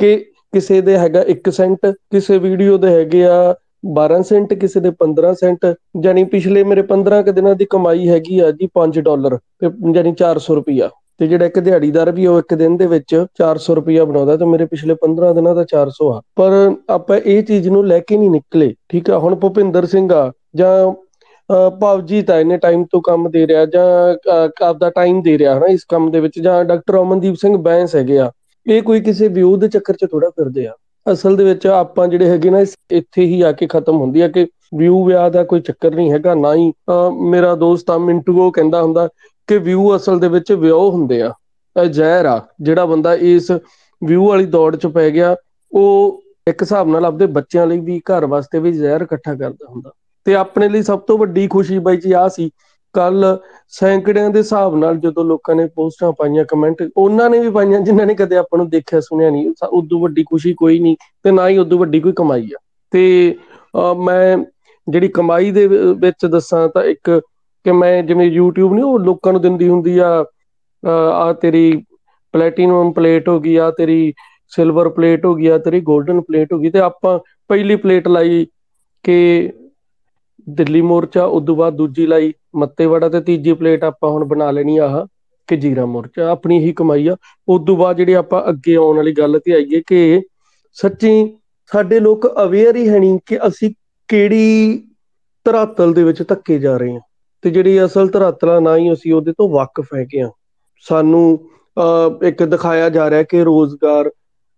ਕਿ 0.00 0.16
ਕਿਸੇ 0.52 0.80
ਦੇ 0.80 0.96
ਹੈਗਾ 0.98 1.22
1 1.28 1.50
ਸੈਂਟ 1.50 1.86
ਕਿਸੇ 1.86 2.38
ਵੀਡੀਓ 2.38 2.76
ਦੇ 2.78 2.88
ਹੈਗੇ 2.88 3.24
ਆ 3.26 3.54
12 3.98 4.22
ਸੈਂਟ 4.22 4.52
ਕਿਸੇ 4.54 4.80
ਦੇ 4.80 4.90
15 4.98 5.32
ਸੈਂਟ 5.34 5.64
ਯਾਨੀ 6.04 6.24
ਪਿਛਲੇ 6.32 6.64
ਮੇਰੇ 6.64 6.82
15 6.88 7.22
ਕ 7.22 7.30
ਦਿਨਾਂ 7.30 7.54
ਦੀ 7.54 7.64
ਕਮਾਈ 7.70 8.08
ਹੈਗੀ 8.08 8.38
ਆ 8.40 8.50
ਜੀ 8.50 8.68
5 8.78 9.00
ਡਾਲਰ 9.02 9.36
ਤੇ 9.36 9.70
ਯਾਨੀ 9.96 10.12
400 10.22 10.54
ਰੁਪਿਆ 10.54 10.88
ਤੇ 11.22 11.26
ਜਿਹੜਾ 11.28 11.46
ਇੱਕ 11.46 11.58
ਦਿਹਾੜੀਦਾਰ 11.58 12.10
ਵੀ 12.12 12.24
ਉਹ 12.26 12.38
ਇੱਕ 12.38 12.54
ਦਿਨ 12.54 12.76
ਦੇ 12.76 12.86
ਵਿੱਚ 12.86 13.14
400 13.38 13.74
ਰੁਪਿਆ 13.74 14.04
ਬਣਾਉਂਦਾ 14.04 14.36
ਤੇ 14.36 14.44
ਮੇਰੇ 14.44 14.64
ਪਿਛਲੇ 14.66 14.94
15 15.02 15.32
ਦਿਨਾਂ 15.34 15.54
ਦਾ 15.54 15.64
400 15.64 16.08
ਆ। 16.12 16.20
ਪਰ 16.36 16.52
ਆਪਾਂ 16.90 17.16
ਇਹ 17.16 17.42
ਚੀਜ਼ 17.42 17.68
ਨੂੰ 17.68 17.86
ਲੈ 17.86 17.98
ਕੇ 17.98 18.16
ਨਹੀਂ 18.16 18.30
ਨਿਕਲੇ, 18.30 18.72
ਠੀਕ 18.88 19.10
ਆ? 19.10 19.18
ਹੁਣ 19.18 19.34
ਭੁਪਿੰਦਰ 19.34 19.86
ਸਿੰਘ 19.86 20.12
ਆ, 20.12 20.30
ਜਾਂ 20.56 20.72
ਭਾਵਜੀਤ 21.80 22.30
ਆ, 22.30 22.38
ਇਹਨੇ 22.38 22.56
ਟਾਈਮ 22.56 22.84
ਤੋਂ 22.92 23.00
ਕੰਮ 23.00 23.28
ਦੇ 23.30 23.46
ਰਿਹਾ, 23.46 23.64
ਜਾਂ 23.66 23.86
ਆਪਦਾ 24.62 24.90
ਟਾਈਮ 24.90 25.20
ਦੇ 25.22 25.36
ਰਿਹਾ, 25.38 25.56
ਹਨਾ, 25.58 25.66
ਇਸ 25.66 25.84
ਕੰਮ 25.88 26.10
ਦੇ 26.10 26.20
ਵਿੱਚ, 26.20 26.38
ਜਾਂ 26.38 26.64
ਡਾਕਟਰ 26.64 26.98
ਅਮਨਦੀਪ 27.00 27.34
ਸਿੰਘ 27.40 27.56
ਬੈਂਸ 27.58 27.94
ਹੈਗੇ 27.96 28.18
ਆ, 28.18 28.30
ਇਹ 28.66 28.82
ਕੋਈ 28.82 29.00
ਕਿਸੇ 29.00 29.28
ਵਿਊ 29.28 29.56
ਦੇ 29.56 29.68
ਚੱਕਰ 29.68 29.94
'ਚ 29.94 30.06
ਥੋੜਾ 30.12 30.28
ਫਿਰਦੇ 30.30 30.66
ਆ। 30.66 30.74
ਅਸਲ 31.06 31.36
ਦੇ 31.36 31.44
ਵਿੱਚ 31.44 31.66
ਆਪਾਂ 31.66 32.08
ਜਿਹੜੇ 32.08 32.28
ਹੈਗੇ 32.28 32.50
ਨਾ 32.50 32.60
ਇੱਥੇ 32.90 33.24
ਹੀ 33.24 33.40
ਆ 33.42 33.52
ਕੇ 33.52 33.66
ਖਤਮ 33.66 34.00
ਹੁੰਦੀ 34.00 34.20
ਆ 34.20 34.28
ਕਿ 34.28 34.46
ਵਿਊ 34.76 35.04
ਵਿਆਹ 35.04 35.30
ਦਾ 35.30 35.42
ਕੋਈ 35.44 35.60
ਚੱਕਰ 35.60 35.94
ਨਹੀਂ 35.94 36.12
ਹੈਗਾ, 36.12 36.34
ਨਾ 36.34 36.54
ਹੀ 36.54 36.72
ਮੇਰਾ 37.30 37.54
ਦੋਸਤ 37.56 37.90
ਆ, 37.90 37.98
ਮਿੰਟੂ, 37.98 38.40
ਉਹ 38.42 38.52
ਕਹਿੰਦਾ 38.52 38.82
ਹੁੰਦਾ 38.82 39.08
ਕਿ 39.46 39.58
ਵਿਊ 39.58 39.94
ਅਸਲ 39.96 40.18
ਦੇ 40.18 40.28
ਵਿੱਚ 40.28 40.52
ਵਿਆਹ 40.52 40.90
ਹੁੰਦੇ 40.90 41.20
ਆ। 41.22 41.32
ਇਹ 41.76 41.88
ਜ਼ਹਿਰ 41.88 42.26
ਆ, 42.26 42.40
ਜਿਹੜਾ 42.60 42.84
ਬੰਦਾ 42.86 43.14
ਇਸ 43.14 43.50
ਵਿਊ 44.02 44.26
ਵਾਲੀ 44.28 44.44
ਦੌੜ 44.46 44.74
'ਚ 44.76 44.86
ਪੈ 44.86 45.10
ਗਿਆ, 45.10 45.36
ਉਹ 45.72 46.22
ਇੱਕ 46.48 46.62
ਹਿਸਾਬ 46.62 46.88
ਨਾਲ 46.88 47.04
ਆਪਦੇ 47.04 47.26
ਬੱਚਿਆਂ 47.26 47.66
ਲਈ 47.66 47.78
ਵੀ, 47.80 48.00
ਘਰ 48.00 48.26
ਵਾਸਤੇ 48.26 48.58
ਵੀ 48.58 48.72
ਜ਼ਹਿਰ 48.72 49.00
ਇਕੱਠਾ 49.00 49.34
ਕਰਦਾ 49.34 49.66
ਹੁੰਦਾ। 49.70 49.90
ਤੇ 50.26 50.34
ਆਪਣੇ 50.34 50.68
ਲਈ 50.68 50.82
ਸਭ 50.82 50.98
ਤੋਂ 50.98 51.18
ਵੱਡੀ 51.18 51.46
ਖੁਸ਼ੀ 51.48 51.78
ਬਾਈ 51.78 51.96
ਜੀ 51.96 52.12
ਆ 52.12 52.26
ਸੀ, 52.28 52.50
ਕੱਲ 52.94 53.24
ਸੈਂਕੜਿਆਂ 53.68 54.30
ਦੇ 54.30 54.38
ਹਿਸਾਬ 54.38 54.76
ਨਾਲ 54.76 54.96
ਜਦੋਂ 54.96 55.24
ਲੋਕਾਂ 55.24 55.54
ਨੇ 55.54 55.66
ਪੋਸਟਾਂ 55.66 56.12
ਪਾਈਆਂ, 56.12 56.44
ਕਮੈਂਟ, 56.44 56.82
ਉਹਨਾਂ 56.96 57.28
ਨੇ 57.30 57.38
ਵੀ 57.38 57.50
ਪਾਈਆਂ, 57.50 57.80
ਜਿਨ੍ਹਾਂ 57.80 58.06
ਨੇ 58.06 58.14
ਕਦੇ 58.14 58.36
ਆਪਾਂ 58.36 58.58
ਨੂੰ 58.58 58.68
ਦੇਖਿਆ, 58.70 59.00
ਸੁਣਿਆ 59.00 59.30
ਨਹੀਂ। 59.30 59.52
ਉਦੋਂ 59.64 60.00
ਵੱਡੀ 60.00 60.22
ਖੁਸ਼ੀ 60.22 60.52
ਕੋਈ 60.54 60.78
ਨਹੀਂ, 60.78 60.96
ਤੇ 61.22 61.30
ਨਾ 61.30 61.48
ਹੀ 61.48 61.58
ਉਦੋਂ 61.58 61.78
ਵੱਡੀ 61.78 62.00
ਕੋਈ 62.00 62.12
ਕਮਾਈ 62.12 62.50
ਆ। 62.54 62.58
ਤੇ 62.90 63.36
ਮੈਂ 63.98 64.36
ਜਿਹੜੀ 64.88 65.08
ਕਮਾਈ 65.08 65.50
ਦੇ 65.50 65.66
ਵਿੱਚ 65.66 66.26
ਦੱਸਾਂ 66.26 66.68
ਤਾਂ 66.68 66.82
ਇੱਕ 66.84 67.20
ਕਿ 67.64 67.72
ਮੈਂ 67.72 68.02
ਜਿਵੇਂ 68.02 68.30
YouTube 68.30 68.74
ਨਹੀਂ 68.74 68.84
ਉਹ 68.84 68.98
ਲੋਕਾਂ 68.98 69.32
ਨੂੰ 69.32 69.40
ਦਿੰਦੀ 69.42 69.68
ਹੁੰਦੀ 69.68 69.98
ਆ 69.98 70.24
ਆ 70.82 71.32
ਤੇਰੀ 71.32 71.82
ਪਲੈਟੀਨਮ 72.34 72.92
ਪਲੇਟ 72.92 73.28
ਹੋ 73.28 73.38
ਗਈ 73.40 73.56
ਆ 73.56 73.70
ਤੇਰੀ 73.70 74.12
ਸਿਲਵਰ 74.52 74.88
ਪਲੇਟ 74.88 75.24
ਹੋ 75.26 75.34
ਗਈ 75.34 75.46
ਆ 75.46 75.58
ਤੇਰੀ 75.58 75.80
골ਡਨ 75.80 76.20
ਪਲੇਟ 76.20 76.52
ਹੋ 76.52 76.58
ਗਈ, 76.58 76.70
ਤੇ 76.70 76.78
ਆਪਾਂ 76.78 77.18
ਪਹਿਲੀ 77.50 77.76
ਪਲੇਟ 77.76 78.08
ਲਾਈ 78.08 78.46
ਕਿ 79.04 79.52
ਦਿੱਲੀ 80.48 80.80
ਮੋਰਚਾ 80.82 81.24
ਉਦੋਂ 81.24 81.56
ਬਾਅਦ 81.56 81.74
ਦੂਜੀ 81.76 82.06
ਲਾਈ, 82.06 82.32
ਮੱਤੇਵਾੜਾ 82.56 83.08
ਤੇ 83.08 83.20
ਤੀਜੀ 83.20 83.52
ਪਲੇਟ 83.52 83.84
ਆਪਾਂ 83.84 84.10
ਹੁਣ 84.10 84.24
ਬਣਾ 84.24 84.50
ਲੈਣੀ 84.50 84.76
ਆਹ, 84.78 85.04
ਕਿ 85.48 85.56
ਜੀਰਾ 85.56 85.86
ਮੋਰਚਾ, 85.86 86.28
ਆਪਣੀ 86.30 86.58
ਹੀ 86.64 86.72
ਕਮਾਈ 86.72 87.06
ਆ। 87.08 87.16
ਉਦੋਂ 87.48 87.76
ਬਾਅਦ 87.76 87.96
ਜਿਹੜੀ 87.96 88.12
ਆਪਾਂ 88.12 88.42
ਅੱਗੇ 88.48 88.74
ਆਉਣ 88.76 88.96
ਵਾਲੀ 88.96 89.12
ਗੱਲ 89.12 89.38
ਤੇ 89.44 89.52
ਆਈਏ 89.54 89.82
ਕਿ 89.86 90.22
ਸੱਚੀ 90.76 91.12
ਸਾਡੇ 91.72 92.00
ਲੋਕ 92.00 92.26
ਅਵੇਅਰ 92.44 92.76
ਹੀ 92.76 92.88
ਹੈ 92.88 92.98
ਨਹੀਂ 92.98 93.18
ਕਿ 93.26 93.38
ਅਸੀਂ 93.46 93.70
ਕਿਹੜੀ 94.08 94.82
ਧਰਾਤਲ 95.46 95.92
ਦੇ 95.94 96.04
ਵਿੱਚ 96.04 96.22
ਧੱਕੇ 96.22 96.58
ਜਾ 96.58 96.76
ਰਹੇ 96.76 96.92
ਹਾਂ। 96.92 97.00
ਤੇ 97.44 97.50
ਜਿਹੜੀ 97.50 97.84
ਅਸਲ 97.84 98.08
ਧਰਾਤਲ 98.08 98.62
ਨਾ 98.62 98.76
ਹੀ 98.76 98.92
ਅਸੀਂ 98.92 99.12
ਉਹਦੇ 99.14 99.32
ਤੋਂ 99.38 99.48
ਵਾਕਿਫ 99.48 99.94
ਹੈਗੇ 99.94 100.20
ਆ 100.22 100.30
ਸਾਨੂੰ 100.86 101.24
ਇੱਕ 102.26 102.42
ਦਿਖਾਇਆ 102.44 102.88
ਜਾ 102.90 103.08
ਰਿਹਾ 103.10 103.22
ਕਿ 103.22 103.42
ਰੋਜ਼ਗਾਰ, 103.44 104.10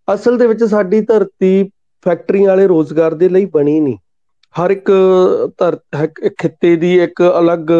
ਅਸਲ 0.09 0.39
ਦੇ 0.39 0.47
ਵਿੱਚ 0.47 0.65
ਸਾਡੀ 0.65 1.01
ਧਰਤੀ 1.03 1.71
ਫੈਕਟਰੀਆਂ 2.07 2.49
ਵਾਲੇ 2.49 2.67
ਰੋਜ਼ਗਾਰ 2.67 3.15
ਦੇ 3.15 3.29
ਲਈ 3.29 3.45
ਬਣੀ 3.55 3.79
ਨਹੀਂ। 3.81 3.97
ਹਰ 4.55 4.71
ਇੱਕ 4.71 4.91
ਖਿੱਤੇ 6.39 6.75
ਦੀ 6.77 6.95
ਇੱਕ 7.03 7.23
ਅਲੱਗ 7.39 7.71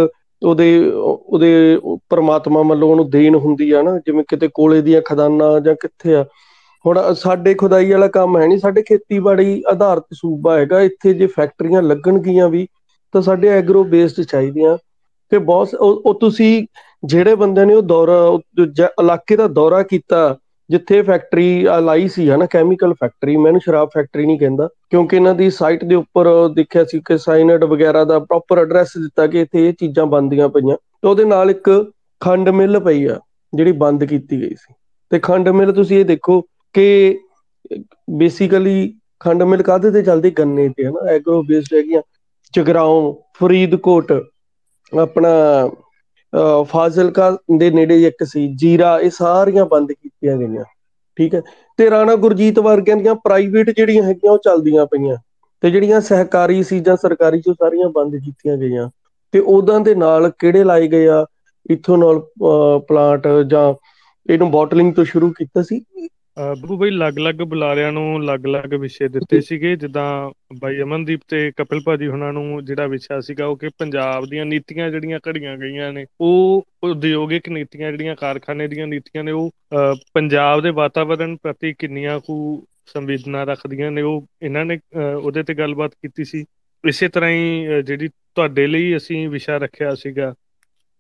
ਉਹਦੇ 0.43 0.69
ਉਹਦੇ 0.93 1.79
ਪਰਮਾਤਮਾ 2.11 2.63
ਵੱਲੋਂ 2.69 2.89
ਉਹਨੂੰ 2.91 3.09
ਦੇਣ 3.11 3.35
ਹੁੰਦੀ 3.37 3.71
ਆ 3.71 3.83
ਨਾ, 3.83 3.97
ਜਿਵੇਂ 3.99 4.25
ਕਿਤੇ 4.29 4.49
ਕੋਲੇ 4.55 4.81
ਦੀਆਂ 4.83 5.01
ਖਦਾਨਾਂ 5.07 5.61
ਜਾਂ 5.61 5.75
ਕਿੱਥੇ 5.81 6.15
ਆ। 6.15 6.25
ਹੁਣ 6.85 6.99
ਸਾਡੇ 7.19 7.55
ਖੁਦਾਈ 7.55 7.91
ਵਾਲਾ 7.91 8.07
ਕੰਮ 8.09 8.37
ਹੈ 8.39 8.47
ਨਹੀਂ, 8.47 8.59
ਸਾਡੇ 8.59 8.83
ਖੇਤੀਬਾੜੀ 8.83 9.63
ਆਧਾਰਿਤ 9.71 10.15
ਸੂਬਾ 10.15 10.57
ਹੈਗਾ। 10.59 10.81
ਇੱਥੇ 10.83 11.13
ਜੇ 11.15 11.27
ਫੈਕਟਰੀਆਂ 11.27 11.83
ਲੱਗਣਗੀਆਂ 11.83 12.49
ਵੀ, 12.49 12.67
ਤਾਂ 13.15 13.23
ਸਾਡੇ 13.23 13.49
ਐਗਰੋ 13.49 13.85
ਬੇਸਡ 13.87 14.23
ਚਾਹੀਦੀਆਂ। 14.23 14.77
ਕਿ 15.31 15.39
ਬਹੁਤ 15.39 15.75
ਉਹ 15.75 16.15
ਤੁਸੀਂ 16.21 16.67
ਜਿਹੜੇ 17.05 17.35
ਬੰਦੇ 17.35 17.65
ਨੇ 17.65 17.75
ਉਹ 17.75 17.83
ਦੌਰਾ 17.83 18.39
ਇਲਾਕੇ 18.87 19.37
ਦਾ 19.37 19.49
ਦੌਰਾ 19.49 19.83
ਕੀਤਾ, 19.83 20.37
ਜਿੱਥੇ 20.71 21.03
ਫੈਕਟਰੀ 21.03 21.67
ਲਾਈ 21.83 22.09
ਸੀ, 22.09 22.31
ਹਨਾ 22.31 22.47
ਕੈਮੀਕਲ 22.47 22.93
ਫੈਕਟਰੀ 22.93 23.37
ਮੈਂ 23.37 23.53
ਸ਼ਰਾਬ 23.59 23.89
ਫੈਕਟਰੀ 23.95 24.27
ਨਹੀਂ 24.27 24.39
ਕਹਿੰਦਾ, 24.39 24.69
ਕਿਉਂਕਿ 24.91 25.17
ਇਹਨਾਂ 25.17 25.35
ਦੀ 25.35 25.51
ਸਾਈਟ 25.51 25.85
ਦੇ 25.85 25.95
ਉੱਪਰ 25.95 26.27
ਦੇਖਿਆ 26.49 26.85
ਸੀ 26.85 27.01
ਕਿ 27.05 27.19
ਸਾਈਨਡ 27.19 27.65
ਵਗੈਰਾ 27.65 28.05
ਦਾ 28.05 28.19
ਪ੍ਰੋਪਰ 28.19 28.59
ਐਡਰੈਸ 28.59 28.97
ਦਿੱਤਾ 28.99 29.27
ਕਿ 29.27 29.41
ਇੱਥੇ 29.41 29.69
ਇਹ 29.69 29.73
ਚੀਜ਼ਾਂ 29.73 30.07
ਬੰਦੀਆਂ 30.07 30.49
ਪਈਆਂ। 30.49 30.77
ਤੇ 30.77 31.09
ਉਹਦੇ 31.09 31.25
ਨਾਲ 31.25 31.51
ਇੱਕ 31.51 31.93
ਖੰਡ 32.21 32.49
ਮਿੱਲ 32.49 32.81
ਪਈ 32.81 33.05
ਆ, 33.05 33.19
ਜਿਹੜੀ 33.55 33.73
ਬੰਦ 33.73 34.05
ਕੀਤੀ 34.05 34.41
ਗਈ 34.41 34.55
ਸੀ। 34.55 34.75
ਤੇ 35.11 35.19
ਖੰਡ 35.19 35.49
ਮਿੱਲ 35.49 35.73
ਤੁਸੀਂ 35.73 35.99
ਇਹ 36.01 36.05
ਦੇਖੋ 36.05 36.41
ਕਿ 36.75 37.19
ਬੇਸਿਕਲੀ 38.11 38.95
ਖੰਡ 39.21 39.43
ਮਿੱਲ 39.43 39.63
ਕਾਹਦੇ 39.63 39.91
ਤੇ 39.91 40.03
ਚੱਲਦੀ? 40.03 40.31
ਗੰਨੇ 40.31 40.69
ਤੇ, 40.69 40.87
ਹਨਾ 40.87 41.07
ਐਗਰੋ 41.11 41.43
ਬੇਸਡ 41.43 41.75
ਹੈਗੀਆਂ, 41.75 42.03
ਜਗਰਾਉਂ, 42.55 43.15
ਫਰੀਦਕੋਟ 43.39 44.13
ਆਪਣਾ 44.93 45.31
ਫਾਜ਼ਿਲਕਾ 46.69 47.31
ਦੇ 47.59 47.71
ਨੇੜੇ 47.71 48.03
ਇੱਕ 48.07 48.25
ਸੀ, 48.25 48.47
ਜੀਰਾ, 48.57 48.99
ਇਹ 49.01 49.11
ਸਾਰੀਆਂ 49.11 49.65
ਬੰਦ 49.67 49.93
ਕੀਤੀਆਂ 49.93 50.37
ਗਈਆਂ, 50.37 50.65
ਠੀਕ 51.19 51.35
ਹੈ। 51.35 51.41
ਤੇ 51.79 51.91
ਰਾਣਾ 51.91 52.15
ਗੁਰਜੀਤ 52.17 52.59
ਵਰਗਿਆਂ 52.59 52.97
ਦੀਆਂ 52.97 53.15
ਪ੍ਰਾਈਵੇਟ 53.15 53.71
ਜਿਹੜੀਆਂ 53.71 54.03
ਹੈਗੀਆਂ, 54.03 54.33
ਉਹ 54.33 54.39
ਚੱਲਦੀਆਂ 54.39 54.87
ਪਈਆਂ। 54.87 55.17
ਤੇ 55.63 55.71
ਜਿਹੜੀਆਂ 55.71 56.01
ਸਹਿਕਾਰੀ 56.01 56.63
ਸੀ 56.63 56.81
ਜਾਂ 56.81 56.97
ਸਰਕਾਰੀ 56.97 57.41
ਚ 57.41 57.51
ਸਾਰੀਆਂ 57.51 57.89
ਬੰਦ 57.89 58.17
ਕੀਤੀਆਂ 58.17 58.57
ਗਈਆਂ। 58.57 58.89
ਤੇ 59.35 59.39
ਉਹਦਾਂ 59.41 59.81
ਦੇ 59.81 59.95
ਨਾਲ 59.95 60.31
ਕਿਹੜੇ 60.39 60.65
ਲਾਏ 60.65 60.89
ਗਏ 60.89 61.07
ਆ? 61.09 61.25
ਇਥੋਨੋਲ 61.71 62.21
ਪਲਾਂਟ 62.89 63.29
ਜਾਂ 63.47 63.73
ਇਹਨੂੰ 64.27 64.51
ਬੋਟਲਿੰਗ 64.51 64.93
ਤੋਂ 64.95 65.05
ਸ਼ੁਰੂ 65.05 65.31
ਕੀਤਾ 65.31 65.63
ਸੀ? 65.63 65.81
ਬੱਬੂ 66.39 66.77
ਬਈ 66.77 66.89
ਅਲੱਗ-ਅਲੱਗ 66.89 67.35
ਬੁਲਾਰਿਆਂ 67.35 67.93
ਨੂੰ 67.93 68.21
ਅਲੱਗ-ਅਲੱਗ 68.21 68.75
ਵਿਸ਼ੇ 68.75 69.09
ਦਿੱਤੇ 69.09 69.41
ਸੀਗੇ 69.41 69.77
ਜਿੱਦਾਂ 69.77 70.31
ਬਾਈ 70.61 70.81
ਅਮਨਦੀਪ 70.83 71.21
ਤੇ 71.29 71.53
ਕਪਿਲ 71.57 71.81
ਭਾਜੀ 71.81 72.07
ਹੁਣਾਂ 72.07 72.33
ਨੂੰ 72.33 72.65
ਜਿਹੜਾ 72.65 72.87
ਵਿਸ਼ਾ 72.87 73.21
ਸੀਗਾ 73.21 73.47
ਉਹ 73.47 73.57
ਕਿ 73.57 73.69
ਪੰਜਾਬ 73.79 74.27
ਦੀਆਂ 74.27 74.47
ਨੀਤੀਆਂ 74.47 74.91
ਜਿਹੜੀਆਂ 74.91 75.21
ਘੜੀਆਂ 75.29 75.57
ਗਈਆਂ 75.57 75.93
ਨੇ 75.93 76.07
ਉਹ 76.21 76.65
ਉਦਯੋਗਿਕ 76.83 77.49
ਨੀਤੀਆਂ 77.49 77.91
ਜਿਹੜੀਆਂ 77.91 78.17
ਕਾਰਖਾਨੇ 78.17 78.69
ਦੀਆਂ 78.69 78.87
ਨੀਤੀਆਂ 78.87 79.25
ਨੇ 79.25 79.33
ਉਹ 79.33 79.51
ਪੰਜਾਬ 80.15 80.61
ਦੇ 80.61 80.71
ਵਾਤਾਵਰਣ 80.71 81.37
ਪ੍ਰਤੀ 81.43 81.73
ਕਿੰਨੀਆਂ 81.73 82.21
ਕੁ 82.21 82.65
ਸੰਵੇਦਨਾ 82.87 83.45
ਰੱਖਦੀਆਂ 83.45 83.91
ਨੇ 83.91 84.03
ਉਹ 84.03 84.27
ਇਹਨਾਂ 84.43 84.65
ਨੇ 84.65 84.79
ਉਹਦੇ 85.15 85.43
ਤੇ 85.43 85.55
ਗੱਲਬਾਤ 85.55 85.95
ਕੀਤੀ 85.95 86.25
ਸੀ। 86.25 86.45
ਇਸੇ 86.85 87.09
ਤਰ੍ਹਾਂ 87.09 87.31
ਹੀ 87.31 87.67
ਜਿਹੜੀ 87.83 88.09
ਤੁਹਾਡੇ 88.09 88.67
ਲਈ 88.67 88.97
ਅਸੀਂ 88.97 89.29
ਵਿਸ਼ਾ 89.29 89.57
ਰੱਖਿਆ 89.57 89.95
ਸੀਗਾ 89.95 90.35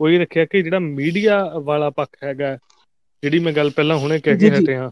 ਉਹ 0.01 0.09
ਹੀ 0.09 0.18
ਰੱਖਿਆ 0.18 0.45
ਕਿ 0.45 0.62
ਜਿਹੜਾ 0.62 0.78
ਮੀਡੀਆ 0.78 1.45
ਵਾਲਾ 1.59 1.91
ਪੱਖ 1.91 2.09
ਹੈਗਾ 2.24 2.59
ਜਿਹੜੀ 3.22 3.39
ਮੈਂ 3.39 3.53
ਗੱਲ 3.53 3.70
ਪਹਿਲਾਂ 3.70 3.97
ਹੁਣੇ 3.97 4.20
ਕਹਿ 4.20 4.37
ਕੇ 4.37 4.51
ਹਟੇ 4.51 4.76
ਹਾਂ। 4.76 4.91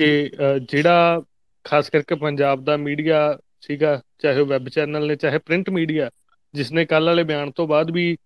ਕਿ 0.00 0.30
ਜਿਹੜਾ 0.72 1.22
ਖਾਸ 1.64 1.90
ਕਰਕੇ 1.90 2.14
ਪੰਜਾਬ 2.14 2.64
ਦਾ 2.64 2.76
ਮੀਡੀਆ 2.76 3.38
ਸੀਗਾ 3.60 4.02
ਚਾਹੇ 4.18 4.42
ਵੈਬ 4.42 4.68
ਚੈਨਲ 4.68 5.06
ਨੇ 5.06 5.16
ਚਾਹੇ 5.16 5.38
ਪ੍ਰਿੰਟ 5.38 5.70
ਮੀਡੀਆ 5.70 6.10
ਜਿਸ 6.54 6.72
ਨੇ 6.72 6.84
ਕੱਲ 6.84 7.06
ਵਾਲੇ 7.06 7.22
ਬਿਆਨ 7.22 7.50
ਤੋਂ 7.50 7.66
ਬਾਅਦ 7.68 7.90
ਵੀ 7.90 8.16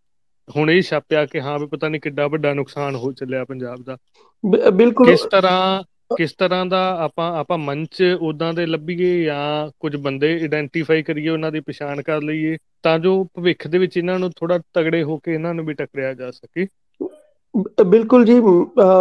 ਹੁਣ 0.56 0.70
ਇਹ 0.70 0.82
ਛਾਪਿਆ 0.82 1.26
ਕਿ 1.26 1.40
ਹਾਂ 1.40 1.58
ਵੀ 1.58 1.66
ਪਤਾ 1.66 1.88
ਨਹੀਂ 1.88 2.00
ਕਿੱਡਾ 2.00 2.26
ਵੱਡਾ 2.26 2.54
ਨੁਕਸਾਨ 2.54 2.94
ਹੋ 2.94 3.12
ਚੱਲਿਆ 3.12 3.44
ਪੰਜਾਬ 3.44 3.82
ਦਾ। 3.82 3.96
ਬਿਲਕੁਲ। 4.70 5.06
ਕਿਸ 5.06 5.20
ਤਰ੍ਹਾਂ 5.30 5.82
ਕਿਸ 6.16 6.32
ਤਰ੍ਹਾਂ 6.32 6.66
ਦਾ 6.66 6.96
ਆਪਾਂ 7.00 7.32
ਆਪਾਂ 7.36 7.58
ਮੰਚ 7.58 8.02
ਉਦਾਂ 8.20 8.54
ਦੇ 8.54 8.66
ਲੱਭੀਏ 8.66 9.24
ਜਾਂ 9.24 9.70
ਕੁਝ 9.80 9.96
ਬੰਦੇ 9.96 10.32
ਆਇਡੈਂਟੀਫਾਈ 10.32 11.02
ਕਰੀਏ 11.02 11.28
ਉਹਨਾਂ 11.28 11.52
ਦੀ 11.52 11.60
ਪਛਾਣ 11.60 12.02
ਕਰ 12.02 12.22
ਲਈਏ 12.22 12.56
ਤਾਂ 12.82 12.98
ਜੋ 12.98 13.24
ਭਵਿੱਖ 13.34 13.66
ਦੇ 13.68 13.78
ਵਿੱਚ 13.78 13.96
ਇਹਨਾਂ 13.96 14.18
ਨੂੰ 14.18 14.30
ਥੋੜਾ 14.36 14.58
ਤਗੜੇ 14.74 15.02
ਹੋ 15.02 15.18
ਕੇ 15.18 15.34
ਇਹਨਾਂ 15.34 15.54
ਨੂੰ 15.54 15.66
ਵੀ 15.66 15.74
ਟੱਕਰਿਆ 15.74 16.14
ਜਾ 16.14 16.30
ਸਕੇ। 16.30 16.66
ਬਿਲਕੁਲ 17.86 18.24
ਜੀ 18.24 18.40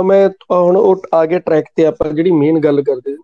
ਮੈਂ 0.06 0.30
ਹੁਣ 0.52 0.78
ਉਹ 0.78 0.96
ਆ 1.14 1.26
ਗਿਆ 1.26 1.40
ਟਰੈਕ 1.40 1.66
ਤੇ 1.76 1.86
ਆਪਾਂ 1.86 2.10
ਜਿਹੜੀ 2.10 2.32
ਮੇਨ 2.32 2.60
ਗੱਲ 2.60 2.82
ਕਰਦੇ 2.82 3.18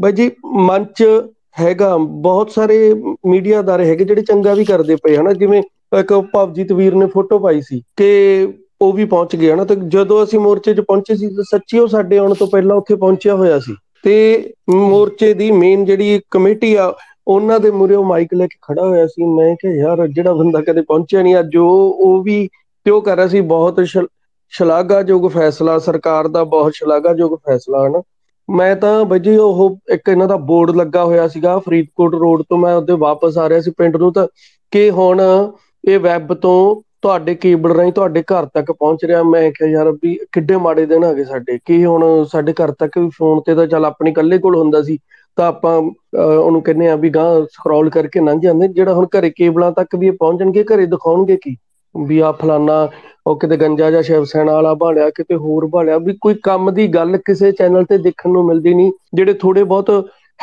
ਬਾਈ 0.00 0.12
ਜੀ 0.12 0.30
ਮੰਚ 0.44 1.22
ਹੈਗਾ 1.60 1.96
ਬਹੁਤ 1.96 2.50
ਸਾਰੇ 2.50 2.94
ਮੀਡੀਆ 3.26 3.62
ਦਾਰੇ 3.62 3.88
ਹੈਗੇ 3.88 4.04
ਜਿਹੜੇ 4.04 4.22
ਚੰਗਾ 4.22 4.54
ਵੀ 4.54 4.64
ਕਰਦੇ 4.64 4.96
ਪਏ, 4.96 5.16
ਹਨਾ? 5.16 5.32
ਜਿਵੇਂ 5.32 5.62
ਇੱਕ 5.98 6.14
ਭਵਜੀਤ 6.14 6.72
ਵੀਰ 6.72 6.94
ਨੇ 6.94 7.06
ਫੋਟੋ 7.06 7.38
ਪਾਈ 7.38 7.60
ਸੀ 7.60 7.82
ਕਿ 7.96 8.48
ਉਹ 8.82 8.92
ਵੀ 8.92 9.04
ਪਹੁੰਚ 9.04 9.36
ਗਿਆ 9.36 9.56
ਨਾ 9.56 9.64
ਤੇ 9.64 9.76
ਜਦੋਂ 9.88 10.24
ਅਸੀਂ 10.24 10.40
ਮੋਰਚੇ 10.40 10.74
'ਚ 10.74 10.80
ਪਹੁੰਚੇ 10.80 11.16
ਸੀ, 11.16 11.26
ਤਾਂ 11.26 11.44
ਸੱਚੀ 11.44 11.78
ਉਹ 11.78 11.88
ਸਾਡੇ 11.88 12.18
ਆਉਣ 12.18 12.34
ਤੋਂ 12.34 12.46
ਪਹਿਲਾਂ 12.46 12.76
ਉੱਥੇ 12.76 12.94
ਪਹੁੰਚਿਆ 12.96 13.34
ਹੋਇਆ 13.34 13.58
ਸੀ। 13.58 13.76
ਤੇ 14.02 14.50
ਮੋਰਚੇ 14.70 15.34
ਦੀ 15.34 15.50
ਮੇਨ 15.50 15.84
ਜਿਹੜੀ 15.84 16.20
ਕਮੇਟੀ 16.30 16.74
ਆ, 16.74 16.94
ਉਹਨਾਂ 17.28 17.60
ਦੇ 17.60 17.70
ਮੂਹਰੇ 17.70 17.94
ਉਹ 17.94 18.04
ਮਾਈਕ 18.04 18.34
ਲੈ 18.34 18.46
ਕੇ 18.46 18.58
ਖੜਾ 18.62 18.86
ਹੋਇਆ 18.86 19.06
ਸੀ। 19.06 19.24
ਮੈਂ 19.24 19.54
ਕਿਹਾ, 19.54 19.72
ਯਾਰ, 19.72 20.06
ਜਿਹੜਾ 20.06 20.32
ਬੰਦਾ 20.32 20.60
ਕਦੇ 20.60 20.80
ਪਹੁੰਚਿਆ 20.80 21.22
ਨਹੀਂ, 21.22 21.38
ਅੱਜ 21.38 21.56
ਉਹ 21.56 21.96
ਉਹ 22.00 22.22
ਵੀ 22.22 22.48
ਤੇ 22.84 22.90
ਉਹ 22.90 23.02
ਕਰ 23.02 23.16
ਰਿਹਾ 23.16 23.28
ਸੀ? 23.28 23.40
ਬਹੁਤ 23.40 23.80
ਸ਼ਲ- 23.84 24.06
ਸ਼ਲਾਘਾਯੋਗ 24.52 25.28
ਫੈਸਲਾ 25.30 25.78
ਸਰਕਾਰ 25.80 26.28
ਦਾ 26.28 26.44
ਬਹੁਤ 26.46 26.72
ਸ਼ਲਾਘਾਯੋਗ 26.74 27.36
ਫੈਸਲਾ 27.40 27.86
ਹਨ? 27.86 28.00
ਮੈਂ 28.48 28.74
ਤਾਂ 28.76 29.04
ਬਾਈ 29.04 29.18
ਜੀ 29.20 29.36
ਉਹ 29.36 29.78
ਇੱਕ 29.92 30.08
ਇਹਨਾਂ 30.08 30.26
ਦਾ 30.28 30.36
ਬੋਰਡ 30.46 30.70
ਲੱਗਾ 30.76 31.04
ਹੋਇਆ 31.04 31.26
ਸੀਗਾ 31.28 31.58
ਫਰੀਦਕੋਟ 31.58 32.14
ਰੋਡ 32.14 32.42
ਤੋਂ 32.48 32.58
ਮੈਂ 32.58 32.74
ਉਹਦੇ 32.76 32.92
ਵਾਪਸ 32.98 33.38
ਆ 33.38 33.48
ਰਿਹਾ 33.48 33.60
ਸੀ 33.60 33.70
ਪਿੰਡ 33.70 33.96
ਨੂੰ 33.96 34.12
ਤਾਂ 34.12 34.26
ਕਿ 34.72 34.90
ਹੁਣ 34.90 35.20
ਇਹ 35.84 35.98
ਵੈਬ 35.98 36.34
ਤੋਂ 36.36 36.54
ਤੁਹਾਡੇ 37.02 37.34
ਕੇਬਲ 37.34 37.72
ਰਾਹੀਂ 37.72 37.92
ਤੁਹਾਡੇ 37.92 38.22
ਘਰ 38.24 38.46
ਤੱਕ 38.46 38.70
ਪਹੁੰਚ 38.72 39.04
ਰਿਹਾ। 39.04 39.22
ਮੈਂ 39.24 39.50
ਕਿਹਾ 39.52 39.68
ਯਾਰ 39.70 39.90
ਵੀ 39.94 40.14
ਕਿੱਡੇ 40.32 40.56
ਮਾੜੇ 40.58 40.84
ਦਿਨ 40.86 41.04
ਹੈਗੇ 41.04 41.24
ਸਾਡੇ। 41.24 41.58
ਕਿ 41.62 41.84
ਹੁਣ 41.84 42.02
ਸਾਡੇ 42.32 42.52
ਘਰ 42.54 42.72
ਤੱਕ 42.72 42.98
ਵੀ 42.98 43.08
ਫੋਨ 43.14 43.40
ਤੇ 43.46 43.54
ਤਾਂ 43.54 43.66
ਚੱਲ 43.66 43.84
ਆਪਣੀ 43.84 44.10
ਇਕੱਲੇ 44.10 44.38
ਕੋਲ 44.38 44.56
ਹੁੰਦਾ 44.56 44.82
ਸੀ। 44.82 44.98
ਤਾਂ 45.38 45.46
ਆਪਾਂ 45.46 45.80
ਅਹ, 45.80 46.38
ਉਹਨੂੰ 46.38 46.62
ਕਹਿੰਦੇ 46.62 46.88
ਆ 46.88 46.96
ਵੀ 46.96 47.10
ਗਾਂ 47.10 47.24
ਸਕਰੋਲ 47.52 47.90
ਕਰਕੇ 47.90 48.20
ਲੰਘ 48.20 48.40
ਜਾਂਦੇ। 48.40 48.68
ਜਿਹੜਾ 48.70 48.92
ਹੁਣ 48.94 49.06
ਘਰੇ 49.10 49.30
ਕੇਬਲਾਂ 49.30 49.70
ਤੱਕ 49.72 49.96
ਵੀ 49.96 50.06
ਇਹ 50.06 50.12
ਪਹੁੰਚਣਗੇ 50.12 50.64
ਘਰੇ 50.64 50.86
ਦਿਖਾਉਣਗੇ 50.86 51.36
ਕੀ? 51.36 51.56
ਵੀ 51.94 52.18
ਆ 52.18 52.32
ਫਲਾਨਾ 52.32 52.88
ਉਹ 53.26 53.38
ਕਿਤੇ 53.38 53.56
ਗੰਜਾ 53.56 53.90
ਜਾਂ 53.90 54.02
ਸ਼ਿਵ 54.02 54.24
ਸੈਨਾ 54.24 54.52
ਵਾਲਾ 54.52 54.74
ਭਾਲਿਆ 54.74 55.10
ਕਿਤੇ 55.10 55.34
ਹੋਰ 55.34 55.66
ਭਾਲਿਆ 55.68 55.98
ਵੀ 55.98 56.16
ਕੋਈ 56.20 56.34
ਕੰਮ 56.34 56.70
ਦੀ 56.70 56.86
ਗੱਲ 56.88 57.16
ਕਿਸੇ 57.16 57.52
ਚੈਨਲ 57.52 57.84
ਤੇ 57.84 57.98
ਦੇਖਣ 57.98 58.30
ਨੂੰ 58.30 58.44
ਮਿਲਦੀ 58.46 58.74
ਨਹੀਂ 58.74 58.92
ਜਿਹੜੇ 59.14 59.32
ਥੋੜੇ 59.32 59.64
ਬਹੁਤ 59.64 59.90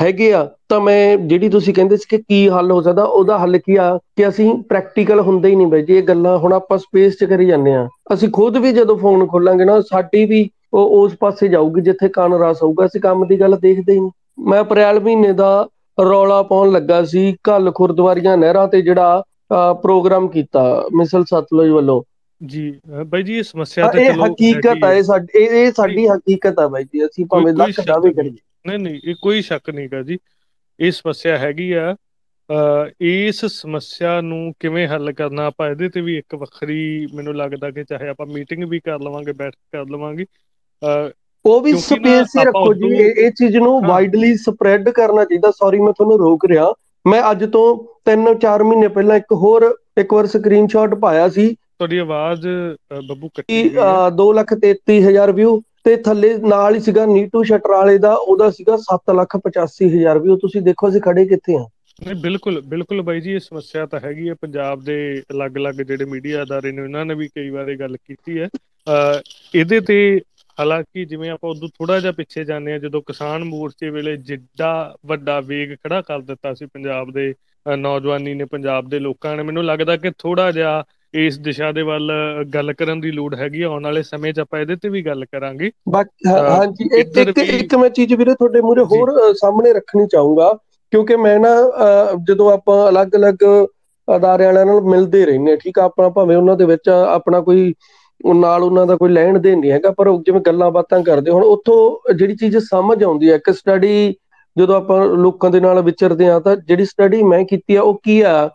ਹੈਗੇ 0.01 0.33
ਆ 0.33 0.47
ਤਾਂ 0.69 0.79
ਮੈਂ 0.79 1.17
ਜਿਹੜੀ 1.17 1.49
ਤੁਸੀਂ 1.49 1.73
ਕਹਿੰਦੇ 1.73 1.97
ਸੀ 1.97 2.05
ਕਿ 2.09 2.17
ਕੀ 2.17 2.49
ਹੱਲ 2.49 2.71
ਹੋ 2.71 2.81
ਸਕਦਾ 2.81 3.03
ਉਹਦਾ 3.03 3.37
ਹੱਲ 3.37 3.57
ਕੀ 3.57 3.75
ਆ 3.75 3.97
ਕਿ 4.15 4.27
ਅਸੀਂ 4.27 4.63
ਪ੍ਰੈਕਟੀਕਲ 4.69 5.19
ਹੁੰਦੇ 5.19 5.49
ਹੀ 5.49 5.55
ਨਹੀਂ 5.55 5.67
ਬਈ 5.67 5.81
ਜੀ 5.81 5.93
ਇਹ 5.93 6.03
ਗੱਲਾਂ 6.03 6.37
ਹੁਣ 6.37 6.53
ਆਪਾਂ 6.53 6.77
ਸਪੇਸ 6.77 7.17
'ਚ 7.17 7.23
ਕਰੀ 7.25 7.45
ਜਾਂਦੇ 7.45 7.73
ਆ 7.73 7.87
ਅਸੀਂ 8.13 8.29
ਖੁਦ 8.29 8.57
ਵੀ 8.57 8.71
ਜਦੋਂ 8.71 8.97
ਫੋਨ 8.97 9.27
ਖੋਲਾਂਗੇ 9.27 9.65
ਨਾ 9.65 9.79
ਸਾਡੀ 9.81 10.25
ਵੀ 10.25 10.49
ਉਹ 10.73 10.89
ਉਸ 11.03 11.15
ਪਾਸੇ 11.19 11.47
ਜਾਊਗੀ 11.47 11.81
ਜਿੱਥੇ 11.81 12.07
ਕੰਨ 12.07 12.33
ਰਸ 12.33 12.63
ਹੋਊਗਾ 12.63 12.85
ਅਸੀਂ 12.85 13.01
ਕੰਮ 13.01 13.25
ਦੀ 13.27 13.39
ਗੱਲ 13.39 13.57
ਦੇਖਦੇ 13.61 13.93
ਹੀ 13.93 13.99
ਨਹੀਂ। 13.99 14.11
ਮੈਂ 14.39 14.61
ਅਪ੍ਰੈਲ 14.61 14.99
ਮਹੀਨੇ 14.99 15.31
ਦਾ 15.33 15.67
ਰੌਲਾ 15.99 16.41
ਪਾਉਣ 16.41 16.71
ਲੱਗਾ 16.71 17.03
ਸੀ 17.03 17.35
ਕੱਲ 17.43 17.71
ਖੁਰਦਵਾਰੀਆਂ 17.71 18.37
ਨਹਿਰਾਂ 18.37 18.67
ਤੇ 18.67 18.81
ਜਿਹੜਾ 18.81 19.17
ਅਹ, 19.19 19.23
ਪ੍ਰੋਗਰਾਮ 19.81 20.27
ਕੀਤਾ 20.27 20.63
ਮਿਸਲ 20.95 21.23
ਸਤਲੁਜ 21.25 21.69
ਵੱਲੋਂ। 21.69 22.01
ਜੀ 22.41 22.71
ਬਾਈ 23.07 23.23
ਜੀ 23.23 23.37
ਇਹ 23.37 23.43
ਸਮੱਸਿਆ 23.43 23.85
ਤਾਂ 23.85 23.93
ਤੇ 23.93 24.05
ਇਹ 24.05 24.13
ਚਲੋ 24.13 24.25
ਹਕੀਕਤ 24.25 24.83
ਹੈ 24.83 24.89
ਹੈ। 24.89 24.93
ਇਹ 24.93 25.03
ਸਾਡੀ 25.03 25.43
ਇਹ 25.43 25.71
ਸਾਡੀ 25.71 26.07
ਹਕੀਕਤ 26.07 26.59
ਆ 26.59 26.67
ਬਾਈ 26.67 26.83
ਜੀ 26.83 27.05
ਅਸੀਂ 27.05 27.25
ਭਾਵੇਂ 27.31 27.53
ਲੱਖ 27.53 27.79
ਦਾਅਵੇ 27.87 28.13
ਕਰੀਏ। 28.13 28.37
ਨਹੀਂ 28.67 28.79
ਨਹੀਂ 28.79 28.99
ਇਹ 29.03 29.15
ਕੋਈ 29.21 29.41
ਸ਼ੱਕ 29.41 29.69
ਨਹੀਂਗਾ 29.69 30.01
ਜੀ। 30.01 30.17
ਇਹ 30.79 30.91
ਸਮੱਸਿਆ 30.91 31.37
ਹੈਗੀ 31.37 31.71
ਆ 31.73 31.95
ਇਸ 33.03 33.45
ਸਮੱਸਿਆ 33.45 34.19
ਨੂੰ 34.21 34.53
ਕਿਵੇਂ 34.59 34.87
ਹੱਲ 34.87 35.11
ਕਰਨਾ? 35.13 35.45
ਆਪਾਂ 35.45 35.69
ਇਹਦੇ 35.69 35.89
ਤੇ 35.89 36.01
ਵੀ 36.01 36.17
ਇੱਕ 36.17 36.35
ਵੱਖਰੀ 36.35 37.07
ਮੈਨੂੰ 37.15 37.35
ਲੱਗਦਾ 37.35 37.71
ਕਿ 37.71 37.83
ਚਾਹੇ 37.83 38.07
ਆਪਾਂ 38.09 38.25
ਮੀਟਿੰਗ 38.25 38.63
ਵੀ 38.69 38.79
ਕਰ 38.79 38.99
ਲਵਾਂਗੇ 38.99 39.33
ਬੈਠ 39.33 39.53
ਕੇ 39.53 39.77
ਕਰ 39.77 39.85
ਲਵਾਂਗੇ। 39.91 40.25
ਉਹ 41.45 41.59
ਵੀ 41.61 41.73
ਸਪੇਸ 41.73 42.35
ਆਪਾਂ 42.37 42.45
ਰੱਖੋ 42.45 42.73
ਜੀ 42.73 42.87
ਇਹ 42.97 43.31
ਚੀਜ਼ 43.31 43.57
ਨੂੰ 43.57 43.81
ਹਾਂ। 43.81 43.89
ਵਾਈਡਲੀ 43.89 44.35
ਸਪਰੈਡ 44.37 44.89
ਕਰਨਾ 44.89 45.23
ਚਾਹੀਦਾ। 45.25 45.51
ਸੌਰੀ 45.51 45.79
ਮੈਂ 45.79 45.93
ਤੁਹਾਨੂੰ 45.93 46.17
ਰੋਕ 46.19 46.45
ਰਿਹਾ। 46.45 46.73
ਮੈਂ 47.05 47.21
ਅੱਜ 47.31 47.43
ਤੋਂ 47.45 47.65
3-4 48.09 48.63
ਮਹੀਨੇ 48.63 48.87
ਪਹਿਲਾਂ 48.87 49.15
ਇੱਕ 49.17 49.33
ਹੋਰ 49.33 49.75
ਇੱਕ 49.97 50.13
ਵਾਰ 50.13 50.25
ਸਕਰੀਨਸ਼ਾਟ 50.25 50.93
ਪਾਇਆ 50.95 51.27
ਸੀ 51.29 51.47
ਤੁਹਾਡੀ 51.53 51.97
ਆਵਾਜ਼ 51.97 52.47
ਬੱਬੂ 53.07 53.29
ਕੱਟੀ 53.35 53.53
ਗਈ 53.53 53.75
ਹੈ। 53.77 54.09
233000 54.17 55.31
ਵਿਊ 55.31 55.59
ਤੇ 55.83 55.95
ਥੱਲੇ 55.95 56.37
ਨਾਲ 56.47 56.75
ਹੀ 56.75 56.79
ਸੀਗਾ 56.79 57.05
ਨੀਟੂ 57.05 57.43
ਸ਼ਟਰ 57.43 57.71
ਵਾਲੇ 57.71 57.97
ਦਾ 57.97 58.13
ਉਹਦਾ 58.13 58.49
ਸੀਗਾ 58.49 58.77
785000 58.83 60.19
ਵਿਊ 60.19 60.37
ਤੁਸੀਂ 60.37 60.61
ਦੇਖੋ 60.61 60.89
ਅਸੀਂ 60.89 61.01
ਖੜੇ 61.01 61.25
ਕਿੱਥੇ 61.25 61.55
ਆ 61.55 61.65
ਨਹੀਂ 61.99 62.15
ਬਿਲਕੁਲ 62.15 62.61
ਬਿਲਕੁਲ 62.61 63.01
ਬਾਈ 63.01 63.21
ਜੀ 63.21 63.33
ਇਹ 63.33 63.39
ਸਮੱਸਿਆ 63.39 63.85
ਤਾਂ 63.85 63.99
ਹੈਗੀ 63.99 64.27
ਹੈ। 64.29 64.33
ਪੰਜਾਬ 64.41 64.83
ਦੇ 64.83 64.97
ਅਲੱਗ-ਅਲੱਗ 65.31 65.75
ਜਿਹੜੇ 65.81 66.05
ਮੀਡੀਆ 66.05 66.43
ਅਦਾਰੇ 66.43 66.71
ਨੇ 66.71 66.81
ਉਹਨਾਂ 66.81 67.05
ਨੇ 67.05 67.13
ਵੀ 67.13 67.27
ਕਈ 67.27 67.49
ਵਾਰ 67.49 67.69
ਇਹ 67.69 67.77
ਗੱਲ 67.77 67.95
ਕੀਤੀ 67.97 68.39
ਹੈ। 68.39 68.49
ਇਹਦੇ 69.55 69.79
ਤੇ 69.79 69.97
ਹਾਲਾਂਕਿ 70.57 71.05
ਜਿਵੇਂ 71.05 71.29
ਆਪਾਂ 71.29 71.49
ਉਦੋਂ 71.49 71.67
ਥੋੜਾ 71.69 71.99
ਜਿਹਾ 71.99 72.11
ਪਿੱਛੇ 72.11 72.43
ਜਾਂਦੇ 72.45 72.73
ਆ 72.73 72.77
ਜਦੋਂ 72.77 73.01
ਕਿਸਾਨ 73.01 73.43
ਮੋਰਚੇ 73.43 73.89
ਵੇਲੇ 73.89 74.15
ਜਿੱਡਾ 74.17 74.69
ਵੱਡਾ 75.05 75.39
ਵੇਗ 75.39 75.75
ਖੜਾ 75.75 76.01
ਕਰ 76.01 76.21
ਦਿੱਤਾ 76.21 76.53
ਸੀ 76.53 76.65
ਪੰਜਾਬ 76.65 77.11
ਦੇ 77.11 77.33
ਨੌਜਵਾਨੀ 77.65 78.33
ਨੇ 78.33 78.45
ਪੰਜਾਬ 78.45 78.87
ਦੇ 78.89 78.99
ਲੋਕਾਂ 78.99 79.35
ਨੇ 79.37 79.43
ਮੈਨੂੰ 79.43 79.63
ਲੱਗਦਾ 79.65 79.95
ਕਿ 79.97 80.11
ਥੋੜਾ 80.17 80.51
ਜਿਹਾ 80.51 80.83
ਇਸ 81.13 81.37
ਦਿਸ਼ਾ 81.39 81.71
ਦੇ 81.71 81.81
ਵੱਲ 81.81 82.11
ਗੱਲ 82.53 82.73
ਕਰਨ 82.73 82.99
ਦੀ 83.01 83.11
ਲੋੜ 83.11 83.33
ਹੈਗੀ। 83.35 83.61
ਆਉਣ 83.61 83.83
ਵਾਲੇ 83.83 84.01
ਸਮੇਂ 84.03 84.33
'ਚ 84.33 84.39
ਆਪਾਂ 84.39 84.59
ਇਹਦੇ 84.59 84.75
ਤੇ 84.75 84.89
ਵੀ 84.89 85.01
ਗੱਲ 85.05 85.25
ਕਰਾਂਗੇ 85.25 85.71
ਹਾਂਜੀ 86.27 86.89
ਇੱਕ 86.99 87.17
ਇੱਕ 87.39 87.75
ਮੈਂ 87.75 87.89
ਚੀਜ਼ 87.89 88.13
ਵੀਰੇ 88.13 88.33
ਤੁਹਾਡੇ 88.33 88.61
ਮੂਹਰੇ 88.61 88.83
ਜੀ। 88.83 88.97
ਹੋਰ 88.97 89.33
ਸਾਹਮਣੇ 89.33 89.73
ਰੱਖਣੀ 89.73 90.07
ਚਾਹੂੰਗਾ 90.07 90.51
ਕਿਉਂਕਿ 90.93 91.15
ਮੈਂ 91.15 91.39
ਨਾ 91.39 91.49
ਜਦੋਂ 92.27 92.51
ਆਪਾਂ 92.51 92.87
ਅਲੱਗ-ਅਲੱਗ 92.89 93.43
ਅਦਾਰਿਆਂ 94.07 94.53
ਨਾਲ 94.53 94.81
ਮਿਲਦੇ 94.81 95.25
ਰਹਿੰਦੇ 95.25 95.55
ਠੀਕ 95.55 95.79
ਆ 95.79 95.83
ਆਪਣਾ 95.83 96.09
ਭਾਵੇਂ 96.09 96.35
ਉਹਨਾਂ 96.37 96.55
ਦੇ 96.55 96.65
ਵਿੱਚ 96.65 96.89
ਆਪਣਾ 96.89 97.41
ਕੋਈ 97.41 97.73
ਉਹ 98.25 98.33
ਨਾਲ 98.35 98.63
ਉਹਨਾਂ 98.63 98.85
ਦਾ 98.85 98.95
ਕੋਈ 98.95 99.09
ਲੈਣ 99.09 99.39
ਦੇਣ 99.39 99.59
ਨਹੀਂ 99.59 99.71
ਹੈਗਾ 99.71 99.91
ਪਰ 99.91 100.07
ਉਹ 100.07 100.21
ਜਿਵੇਂ 100.23 100.41
ਗੱਲਾਂ 100.41 100.71
ਬਾਤਾਂ 100.71 101.03
ਕਰਦੇ 101.03 101.31
ਹੁਣ 101.31 101.43
ਉੱਥੋਂ 101.43 102.13
ਜਿਹੜੀ 102.13 102.35
ਚੀਜ਼ 102.35 102.57
ਸਮਝ 102.57 103.03
ਆਉਂਦੀ 103.03 103.29
ਹੈ 103.29 103.35
ਇੱਕ 103.35 103.51
ਸਟੱਡੀ 103.51 104.15
ਜਦੋਂ 104.57 104.75
ਆਪਾਂ 104.75 105.05
ਲੋਕਾਂ 105.07 105.49
ਦੇ 105.51 105.59
ਨਾਲ 105.59 105.81
ਵਿਚਰਦੇ 105.81 106.29
ਆ 106.29 106.39
ਤਾਂ 106.39 106.55
ਜਿਹੜੀ 106.57 106.85
ਸਟੱਡੀ 106.85 107.23
ਮੈਂ 107.23 107.43
ਕੀਤੀ 107.45 107.75
ਆ 107.75 107.81
ਉਹ 107.81 107.99
ਕੀ 108.03 108.21
ਆ? 108.21 108.49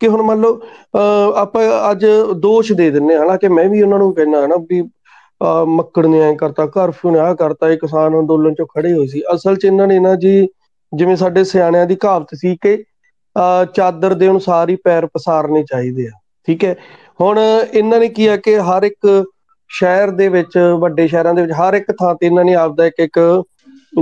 ਕਿ 0.00 0.08
ਹੁਣ 0.08 0.22
ਮੰਨ 0.22 0.40
ਲਓ 0.40 0.56
ਅਹ, 0.56 1.32
ਆਪਾਂ 1.36 1.90
ਅੱਜ 1.90 2.06
ਦੋਸ਼ 2.36 2.72
ਦੇ 2.72 2.90
ਦਿੰਨੇ 2.90 3.14
ਹਾਂ 3.14 3.20
ਹਾਲਾਂਕਿ 3.20 3.48
ਮੈਂ 3.48 3.68
ਵੀ 3.68 3.82
ਉਹਨਾਂ 3.82 3.98
ਨੂੰ 3.98 4.14
ਕਹਿੰਦਾ 4.14 4.44
ਹਨਾ 4.46 4.56
ਵੀ 4.70 4.80
ਅਹ, 4.80 5.64
ਮੱਕੜ 5.66 6.06
ਨੇ 6.06 6.20
ਐ 6.20 6.34
ਕਰਤਾ 6.34 6.66
ਕਰਫਿਊ 6.66 7.10
ਨੇ 7.10 7.18
ਆ 7.18 7.34
ਕਰਤਾ 7.34 7.68
ਇਹ 7.70 7.78
ਕਿਸਾਨ 7.78 8.18
ਅੰਦੋਲਨ 8.20 8.54
ਚੋਂ 8.54 8.66
ਖੜੇ 8.66 8.92
ਹੋਏ 8.92 9.06
ਸੀ। 9.06 9.22
ਅਸਲ 9.34 9.56
'ਚ 9.56 9.64
ਇਹਨਾਂ 9.64 9.86
ਨੇ 9.86 9.98
ਨਾ 9.98 10.14
ਜੀ 10.14 10.48
ਜਿਵੇਂ 10.92 11.16
ਸਾਡੇ 11.16 11.44
ਸਿਆਣਿਆਂ 11.44 11.86
ਦੀ 11.86 11.96
ਕਹਾਵਤ 11.96 12.34
ਸੀ 12.34 12.56
ਕਿ 12.56 12.74
ਅਹ, 13.36 13.64
ਚਾਦਰ 13.64 14.14
ਦੇ 14.14 14.28
ਅਨੁਸਾਰ 14.30 14.68
ਹੀ 14.68 14.76
ਪੈਰ 14.76 15.06
ਪਸਾਰਨੇ 15.06 15.62
ਚਾਹੀਦੇ 15.62 16.06
ਆ 16.06 16.10
ਠੀਕ 16.46 16.64
ਹੈ? 16.64 16.76
ਹੁਣ 17.20 17.38
ਇਹਨਾਂ 17.74 18.00
ਨੇ 18.00 18.08
ਕੀ 18.08 18.26
ਆ 18.26 18.36
ਕਿ 18.36 18.58
ਹਰ 18.58 18.82
ਇੱਕ 18.82 19.24
ਸ਼ਹਿਰ 19.68 20.10
ਦੇ 20.10 20.28
ਵਿੱਚ 20.28 20.58
ਵੱਡੇ 20.78 21.06
ਸ਼ਹਿਰਾਂ 21.08 21.34
ਦੇ 21.34 21.42
ਵਿੱਚ 21.42 21.52
ਹਰ 21.52 21.74
ਇੱਕ 21.74 21.90
ਥਾਂ 21.92 22.14
ਤੇ 22.14 22.26
ਇਹਨਾਂ 22.26 22.44
ਨੇ 22.44 22.54
ਆਪਦਾ 22.54 22.86
ਇੱਕ 22.86 22.94
ਇੱਕ 22.98 23.42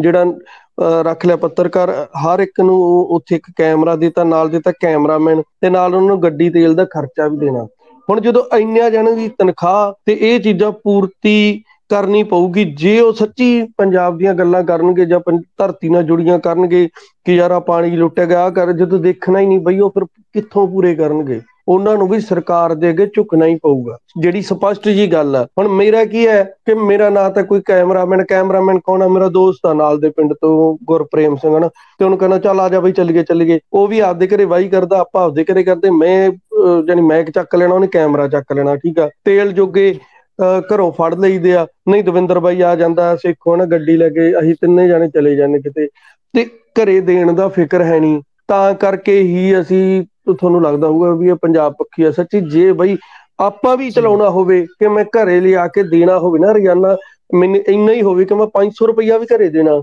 ਜਿਹੜਾ 0.00 0.22
ਅਹ, 0.22 1.02
ਰੱਖ 1.02 1.26
ਲਿਆ 1.26 1.36
ਪੱਤਰਕਾਰ 1.36 1.90
ਹਰ 2.24 2.40
ਇੱਕ 2.40 2.60
ਨੂੰ 2.60 2.76
ਉੱਥੇ 3.10 3.36
ਇੱਕ 3.36 3.46
ਕੈਮਰਾ 3.56 3.96
ਦਿੱਤਾ 3.96 4.24
ਨਾਲ 4.24 4.48
ਦਿੱਤਾ 4.48 4.72
ਕੈਮਰਾਮੈਨ 4.72 5.42
ਤੇ 5.60 5.70
ਨਾਲ 5.70 5.94
ਉਹਨਾਂ 5.94 6.08
ਨੂੰ 6.08 6.22
ਗੱਡੀ 6.22 6.50
ਤੇਲ 6.50 6.74
ਦਾ 6.74 6.84
ਖਰਚਾ 6.84 7.28
ਵੀ 7.28 7.36
ਦੇਣਾ। 7.36 7.66
ਹੁਣ 8.08 8.20
ਜਦੋਂ 8.20 8.56
ਇੰਨਿਆਂ 8.58 8.90
ਜਣਾਂ 8.90 9.12
ਦੀ 9.12 9.28
ਤਨਖਾਹ 9.28 9.92
ਤੇ 10.06 10.16
ਇਹ 10.20 10.40
ਚੀਜ਼ਾਂ 10.40 10.72
ਪੂਰਤੀ 10.72 11.62
ਕਰਨੀ 11.88 12.22
ਪਊਗੀ 12.22 12.64
ਜੇ 12.64 13.00
ਉਹ 13.00 13.12
ਸੱਚੀ 13.12 13.62
ਪੰਜਾਬ 13.76 14.18
ਦੀਆਂ 14.18 14.34
ਗੱਲਾਂ 14.34 14.62
ਕਰਨਗੇ 14.64 15.04
ਜਾਂ 15.04 15.20
ਪੰ- 15.20 15.40
ਧਰਤੀ 15.58 15.88
ਨਾਲ 15.88 16.02
ਜੁੜੀਆਂ 16.02 16.38
ਕਰਨਗੇ 16.38 16.88
ਕਿ 17.24 17.34
ਯਾਰ 17.34 17.50
ਆ 17.50 17.60
ਪਾਣੀ 17.60 17.90
ਲੁੱਟਿਆ 17.90 18.24
ਗਿਆ 18.24 18.40
ਆਹ 18.44 18.50
ਕਰ 18.50 18.72
ਜਦੋਂ 18.72 18.98
ਦੇਖਣਾ 18.98 19.38
ਹੀ 19.40 19.46
ਨਹੀਂ 19.46 19.60
ਬਈ 19.60 19.78
ਉਹ 19.78 19.90
ਫਿਰ 19.90 20.04
ਕਿੱਥੋਂ 20.04 20.68
ਪੂਰੇ 20.68 20.94
ਕਰਨਗੇ। 20.94 21.40
ਉਹਨਾਂ 21.68 21.96
ਨੂੰ 21.96 22.08
ਵੀ 22.08 22.20
ਸਰਕਾਰ 22.20 22.74
ਦੇ 22.74 22.90
ਅੱਗੇ 22.90 23.06
ਝੁਕਣਾ 23.06 23.46
ਹੀ 23.46 23.54
ਪਊਗਾ। 23.54 23.98
ਜਿਹੜੀ 24.20 24.42
ਸਪਸ਼ਟ 24.42 24.88
ਜੀ 24.88 25.12
ਗੱਲ 25.12 25.36
ਆ। 25.36 25.46
ਹੁਣ 25.58 25.68
ਮੇਰਾ 25.68 26.04
ਕੀ 26.04 26.26
ਹੈ 26.26 26.42
ਕਿ 26.66 26.74
ਮੇਰਾ 26.74 27.10
ਨਾਂ 27.10 27.30
ਤਾਂ 27.30 27.42
ਕੋਈ 27.42 27.62
ਕੈਮਰਾਮੈਨ 27.64 28.24
ਕੈਮਰਾਮੈਨ 28.24 28.78
ਕੌਣ 28.78 29.02
ਆ? 29.02 29.08
ਮੇਰਾ 29.08 29.28
ਦੋਸਤ 29.28 29.66
ਆ 29.66 29.72
ਨਾਲ 29.74 30.00
ਦੇ 30.00 30.10
ਪਿੰਡ 30.10 30.34
ਤੋਂ 30.34 30.84
ਗੁਰਪ੍ਰੇਮ 30.84 31.36
ਸਿੰਘ 31.36 31.58
ਹਨਾ। 31.58 31.68
ਤੇ 31.68 32.04
ਉਹਨੂੰ 32.04 32.18
ਕਹਿੰਦਾ 32.18 32.38
ਚੱਲ 32.38 32.60
ਆ 32.60 32.68
ਜਾ 32.68 32.80
ਬਈ 32.80 32.92
ਚੱਲੀਏ 32.92 33.22
ਚੱਲੀਏ। 33.22 33.60
ਉਹ 33.72 33.88
ਵੀ 33.88 34.00
ਆਪਦੇ 34.00 34.26
ਘਰੇ 34.26 34.44
ਵਾਹੀ 34.44 34.68
ਕਰਦਾ 34.68 34.98
ਆਪਾਂ 34.98 35.24
ਆਪਦੇ 35.24 35.44
ਘਰੇ 35.44 35.62
ਕਰਦੇ। 35.62 35.90
ਮੈਂ 35.90 36.30
ਅਹ, 36.30 36.86
ਜਾਣੀ 36.88 37.02
ਮੈਕ 37.02 37.30
ਚੱਕ 37.30 37.54
ਲੈਣਾ 37.54 37.74
ਉਹਨੇ 37.74 37.86
ਕੈਮਰਾ 37.86 38.28
ਚੱਕ 38.28 38.52
ਲੈਣਾ 38.52 38.76
ਠੀਕ 38.76 38.98
ਆ। 38.98 39.10
ਤੇਲ 39.24 39.52
ਜੋਗੇ 39.52 39.98
ਅਹ, 40.40 40.74
ਘਰੋਂ 40.74 40.92
ਫੜ 40.92 41.14
ਲਈਦੇ 41.14 41.54
ਆ। 41.54 41.66
ਨਹੀਂ 41.88 42.04
ਦਵਿੰਦਰ 42.04 42.38
ਬਾਈ 42.40 42.60
ਆ 42.60 42.76
ਜਾਂਦਾ 42.76 43.16
ਸੇਖੋ 43.16 43.56
ਨਾ 43.56 43.64
ਗੱਡੀ 43.64 43.96
ਲੈ 43.96 44.08
ਕੇ। 44.08 44.38
ਅਸੀਂ 44.38 44.54
ਤਿੰਨੇ 44.54 44.88
ਜਾਣੇ 44.88 45.08
ਚਲੇ 45.08 45.36
ਜਾਂਦੇ 45.36 45.58
ਕਿਤੇ। 45.58 45.86
ਤੇ 46.32 46.44
ਘਰੇ 46.44 47.00
ਦੇਣ 47.00 47.32
ਦਾ 47.32 47.48
ਫਿਕਰ 47.48 47.82
ਹੈ 47.82 48.00
ਨਹੀਂ। 48.00 48.22
ਤਾਂ 48.48 48.74
ਕਰਕੇ 48.74 49.22
ਹੀ 49.22 49.60
ਅਸੀਂ 49.60 50.04
ਤੁਹਾਨੂੰ 50.28 50.62
ਲੱਗਦਾ 50.62 50.86
ਹੋਊਗਾ 50.88 51.10
ਵੀ 51.14 51.28
ਇਹ 51.30 51.34
ਪੰਜਾਬ 51.42 51.72
ਪੱਖੀ 51.78 52.02
ਆ 52.02 52.10
ਸੱਚੀ। 52.12 52.40
ਜੇ 52.50 52.70
ਬਈ 52.74 52.96
ਆਪਾਂ 53.38 53.76
ਵੀ 53.76 53.90
ਚਲਾਉਣਾ 53.90 54.28
ਹੋਵੇ 54.30 54.64
ਕਿ 54.70 54.88
ਮੈਂ 54.88 55.04
ਘਰੇ 55.14 55.40
ਲਿਆ 55.40 55.66
ਕੇ 55.68 55.82
ਦੇਣਾ 55.84 56.18
ਹੋਵੇ 56.18 56.38
ਨਾ 56.38 56.52
ਰੋਜ਼ਾਨਾ 56.52 56.96
ਮੈਨੂੰ 57.34 57.60
ਇੰਨਾ 57.68 57.92
ਹੀ 57.92 58.02
ਹੋਵੇ 58.02 58.24
ਕਿ 58.24 58.34
ਮੈਂ 58.34 58.46
500 58.54 58.86
ਰੁਪਈਆ 58.86 59.18
ਵੀ 59.18 59.26
ਘਰੇ 59.26 59.48
ਦੇਣਾ 59.50 59.80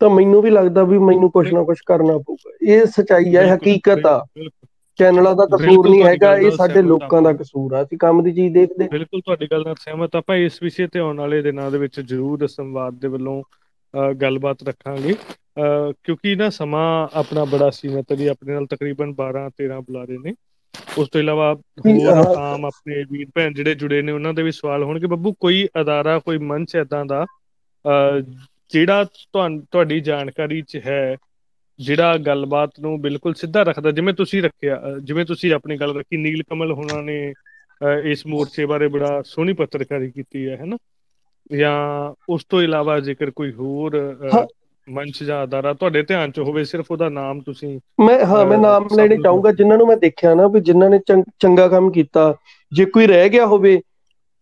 ਤਾਂ 0.00 0.08
ਮੈਨੂੰ 0.10 0.42
ਵੀ 0.42 0.50
ਲੱਗਦਾ 0.50 0.82
ਵੀ 0.84 0.98
ਮੈਨੂੰ 1.00 1.30
ਕੁਛ 1.32 1.52
ਨਾ 1.52 1.62
ਕੁਛ 1.64 1.80
ਕਰਨਾ 1.86 2.16
ਪਊਗਾ। 2.18 2.50
ਇਹ 2.68 2.84
ਸਚਾਈ 2.92 3.36
ਹੈ 3.36 3.44
ਹਕੀਕਤ 3.54 4.06
ਆ। 4.06 4.20
ਚੈਨਲਾਂ 4.98 5.34
ਦਾ 5.36 5.44
ਕਸੂਰ 5.52 5.88
ਨਹੀਂ 5.88 6.02
ਹੈਗਾ 6.04 6.36
ਇਹ 6.38 6.50
ਸਾਡੇ 6.52 6.82
ਲੋਕਾਂ 6.84 7.20
ਦਾ। 7.22 7.32
ਕਸੂਰ 7.34 7.74
ਆ 7.74 7.82
ਅਸੀਂ 7.82 7.98
ਕੰਮ 7.98 8.22
ਦੀ 8.22 8.32
ਚੀਜ਼ 8.32 8.52
ਦੇਖਦੇ। 8.54 8.88
ਬਿਲਕੁਲ 8.88 9.20
ਤੁਹਾਡੀ 9.20 9.46
ਗੱਲ 9.46 9.62
ਨਾਲ 9.64 9.74
ਸਹਿਮਤ 9.80 10.16
ਆਪਾਂ 10.16 10.36
ਇਸ 10.38 10.62
ਵਿਸ਼ੇ 10.62 10.86
ਤੇ 10.86 10.98
ਆਉਣ 10.98 11.18
ਵਾਲੇ 11.20 11.40
ਦਿਨਾਂ 11.42 11.70
ਦੇ 11.70 11.78
ਵਿੱਚ 11.78 12.00
ਜ਼ਰੂਰ 12.02 12.46
ਸੰਵਾਦ 12.48 12.98
ਦੇ 13.00 13.08
ਵੱਲੋਂ 13.08 13.42
ਗੱਲਬਾਤ 14.16 14.62
ਰੱਖਾਂਗੇ। 14.62 15.14
ਅ, 15.56 15.92
ਕਿਉਂਕਿ 16.04 16.34
ਨਾ 16.34 16.50
ਸਮਾਂ 16.50 17.08
ਆਪਣਾ 17.12 17.44
ਬੜਾ 17.44 17.70
ਸੀਮਤ 17.70 18.12
ਹੈ 18.12 18.28
ਆਪਣੇ 18.28 18.54
ਨਾਲ 18.54 18.66
ਤਕਰੀਬਨ 18.66 19.14
12 19.14 19.48
13 19.48 19.80
ਬੁਲਾਰੇ 19.80 20.18
ਨੇ 20.18 20.34
ਉਸ 20.98 21.08
ਤੋਂ 21.08 21.20
ਇਲਾਵਾ 21.20 21.54
ਹੋਰ। 21.54 22.36
ਆਮ 22.38 22.64
ਆਪਣੇ 22.64 23.04
ਵੀਰ 23.10 23.26
ਭੈਣ 23.34 23.54
ਜਿਹੜੇ 23.54 23.74
ਜੁੜੇ 23.74 24.02
ਨੇ 24.02 24.12
ਉਹਨਾਂ 24.12 24.34
ਦੇ 24.34 24.42
ਵੀ 24.42 24.52
ਸਵਾਲ 24.52 24.82
ਹੋਣਗੇ 24.82 25.06
ਬੱਬੂ 25.06 25.32
ਕੋਈ 25.32 25.68
ਅਦਾਰਾ 25.80 26.18
ਕੋਈ 26.18 26.38
ਮੰਚ 26.38 26.74
ਇਦਾਂ 26.74 27.04
ਦਾ 27.04 27.26
ਜਿਹੜਾ 28.70 29.04
ਤੁਹਾਡੀ 29.32 30.00
ਜਾਣਕਾਰੀ 30.00 30.62
'ਚ 30.62 30.80
ਹੈ 30.86 31.16
ਜਿਹੜਾ 31.78 32.16
ਗੱਲਬਾਤ 32.16 32.70
ਨੂੰ 32.80 33.00
ਬਿਲਕੁਲ 33.00 33.34
ਸਿੱਧਾ 33.34 33.62
ਰੱਖਦਾ 33.62 33.90
ਜਿਵੇਂ 33.90 34.14
ਤੁਸੀਂ 34.14 34.42
ਰੱਖਿਆ 34.42 34.82
ਜਿਵੇਂ 35.02 35.24
ਤੁਸੀਂ 35.24 35.52
ਆਪਣੀ 35.52 35.76
ਗੱਲ 35.76 35.96
ਰੱਖੀ 35.96 36.16
ਨੀਲ 36.16 36.42
ਕਮਲ 36.42 36.72
ਹੋਣਾ 36.72 37.00
ਨੇ 37.00 37.32
ਇਸ 38.04 38.26
ਮੋਰਚੇ 38.26 38.66
ਬਾਰੇ 38.66 38.88
ਬੜਾ 38.88 39.22
ਸੋਹਣੀ 39.22 39.52
ਪੱਤਰਕਾਰੀ 39.52 40.10
ਕੀਤੀ 40.10 40.48
ਹੈ 40.48 40.56
ਹੈਨਾ 40.56 40.76
ਜਾਂ 41.56 42.14
ਉਸ 42.28 42.44
ਤੋਂ 42.44 42.62
ਇਲਾਵਾ 42.62 43.00
ਜੇਕਰ 43.00 43.30
ਕੋਈ 43.30 43.52
ਹੋਰ। 43.52 44.16
ਮੰਚ 44.88 45.22
ਜਾਂ 45.22 45.42
ਅਦਾਰਾ 45.44 45.72
ਤੁਹਾਡੇ 45.74 46.02
ਧਿਆਨ 46.02 46.30
'ਚ 46.30 46.38
ਹੋਵੇ 46.40 46.64
ਸਿਰਫ 46.64 46.90
ਉਹਦਾ 46.90 47.08
ਨਾਮ 47.08 47.40
ਤੁਸੀਂ 47.40 47.78
ਮੈਂ 48.00 48.18
ਹਾਂ 48.26 48.44
ਮੈਂ 48.46 48.58
ਨਾਮ 48.58 48.86
ਲੈਣੇ 48.92 49.16
ਚਾਹੂੰਗਾ 49.18 49.52
ਜਿਨ੍ਹਾਂ 49.52 49.78
ਨੂੰ 49.78 49.86
ਮੈਂ 49.86 49.96
ਦੇਖਿਆ 49.96 50.34
ਨਾ 50.34 50.46
ਵੀ 50.48 50.60
ਜਿਨ੍ਹਾਂ 50.60 50.88
ਨੇ 50.90 50.98
ਚੰਗ- 51.06 51.68
ਕੰਮ 51.70 51.90
ਕੀਤਾ 51.90 52.34
ਜੇ 52.72 52.84
ਕੋਈ 52.86 53.06
ਰਹਿ 53.06 53.28
ਗਿਆ 53.28 53.46
ਹੋਵੇ 53.46 53.80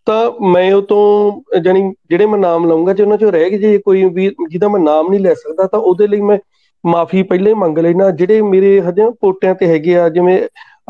ਤਾਂ 0.06 0.30
ਮੈਂ 0.44 0.72
ਉਹ 0.74 0.82
ਤੋਂ 0.82 1.60
ਜਾਨੀ 1.60 1.82
ਜਿਹੜੇ 2.10 2.26
ਮੈਂ 2.26 2.38
ਨਾਮ 2.38 2.66
ਲਵਾਂਗਾ 2.66 2.92
ਜੇ 2.92 3.02
ਉਹਨਾਂ 3.02 3.16
ਚੋਂ 3.18 3.32
ਰਹਿ 3.32 3.50
ਗਏ 3.50 3.58
ਜੇ 3.58 3.78
ਕੋਈ 3.78 4.04
ਵੀ 4.10 4.28
ਜਿਹਦਾ 4.50 4.68
ਮੈਂ 4.68 4.80
ਨਾਮ 4.80 5.10
ਨਹੀਂ 5.10 5.20
ਲੈ 5.20 5.34
ਸਕਦਾ 5.34 5.66
ਤਾਂ 5.66 5.80
ਉਹਦੇ 5.80 6.06
ਲਈ 6.06 6.20
ਮੈਂ 6.20 6.38
ਮਾਫੀ 6.84 7.22
ਪਹਿਲੇ 7.22 7.54
ਮੰਗ 7.54 7.78
ਲੈਣਾ 7.78 8.10
ਜਿਹੜੇ 8.12 8.40
ਮੇਰੇ 8.42 8.80
ਹਜੇ 8.80 9.10
ਪੋਟਿਆਂ 9.20 9.54
ਤੇ 9.54 9.66
ਹੈਗੇ 9.66 9.96
ਆ 9.96 10.08
ਜਿਵੇਂ 10.08 10.40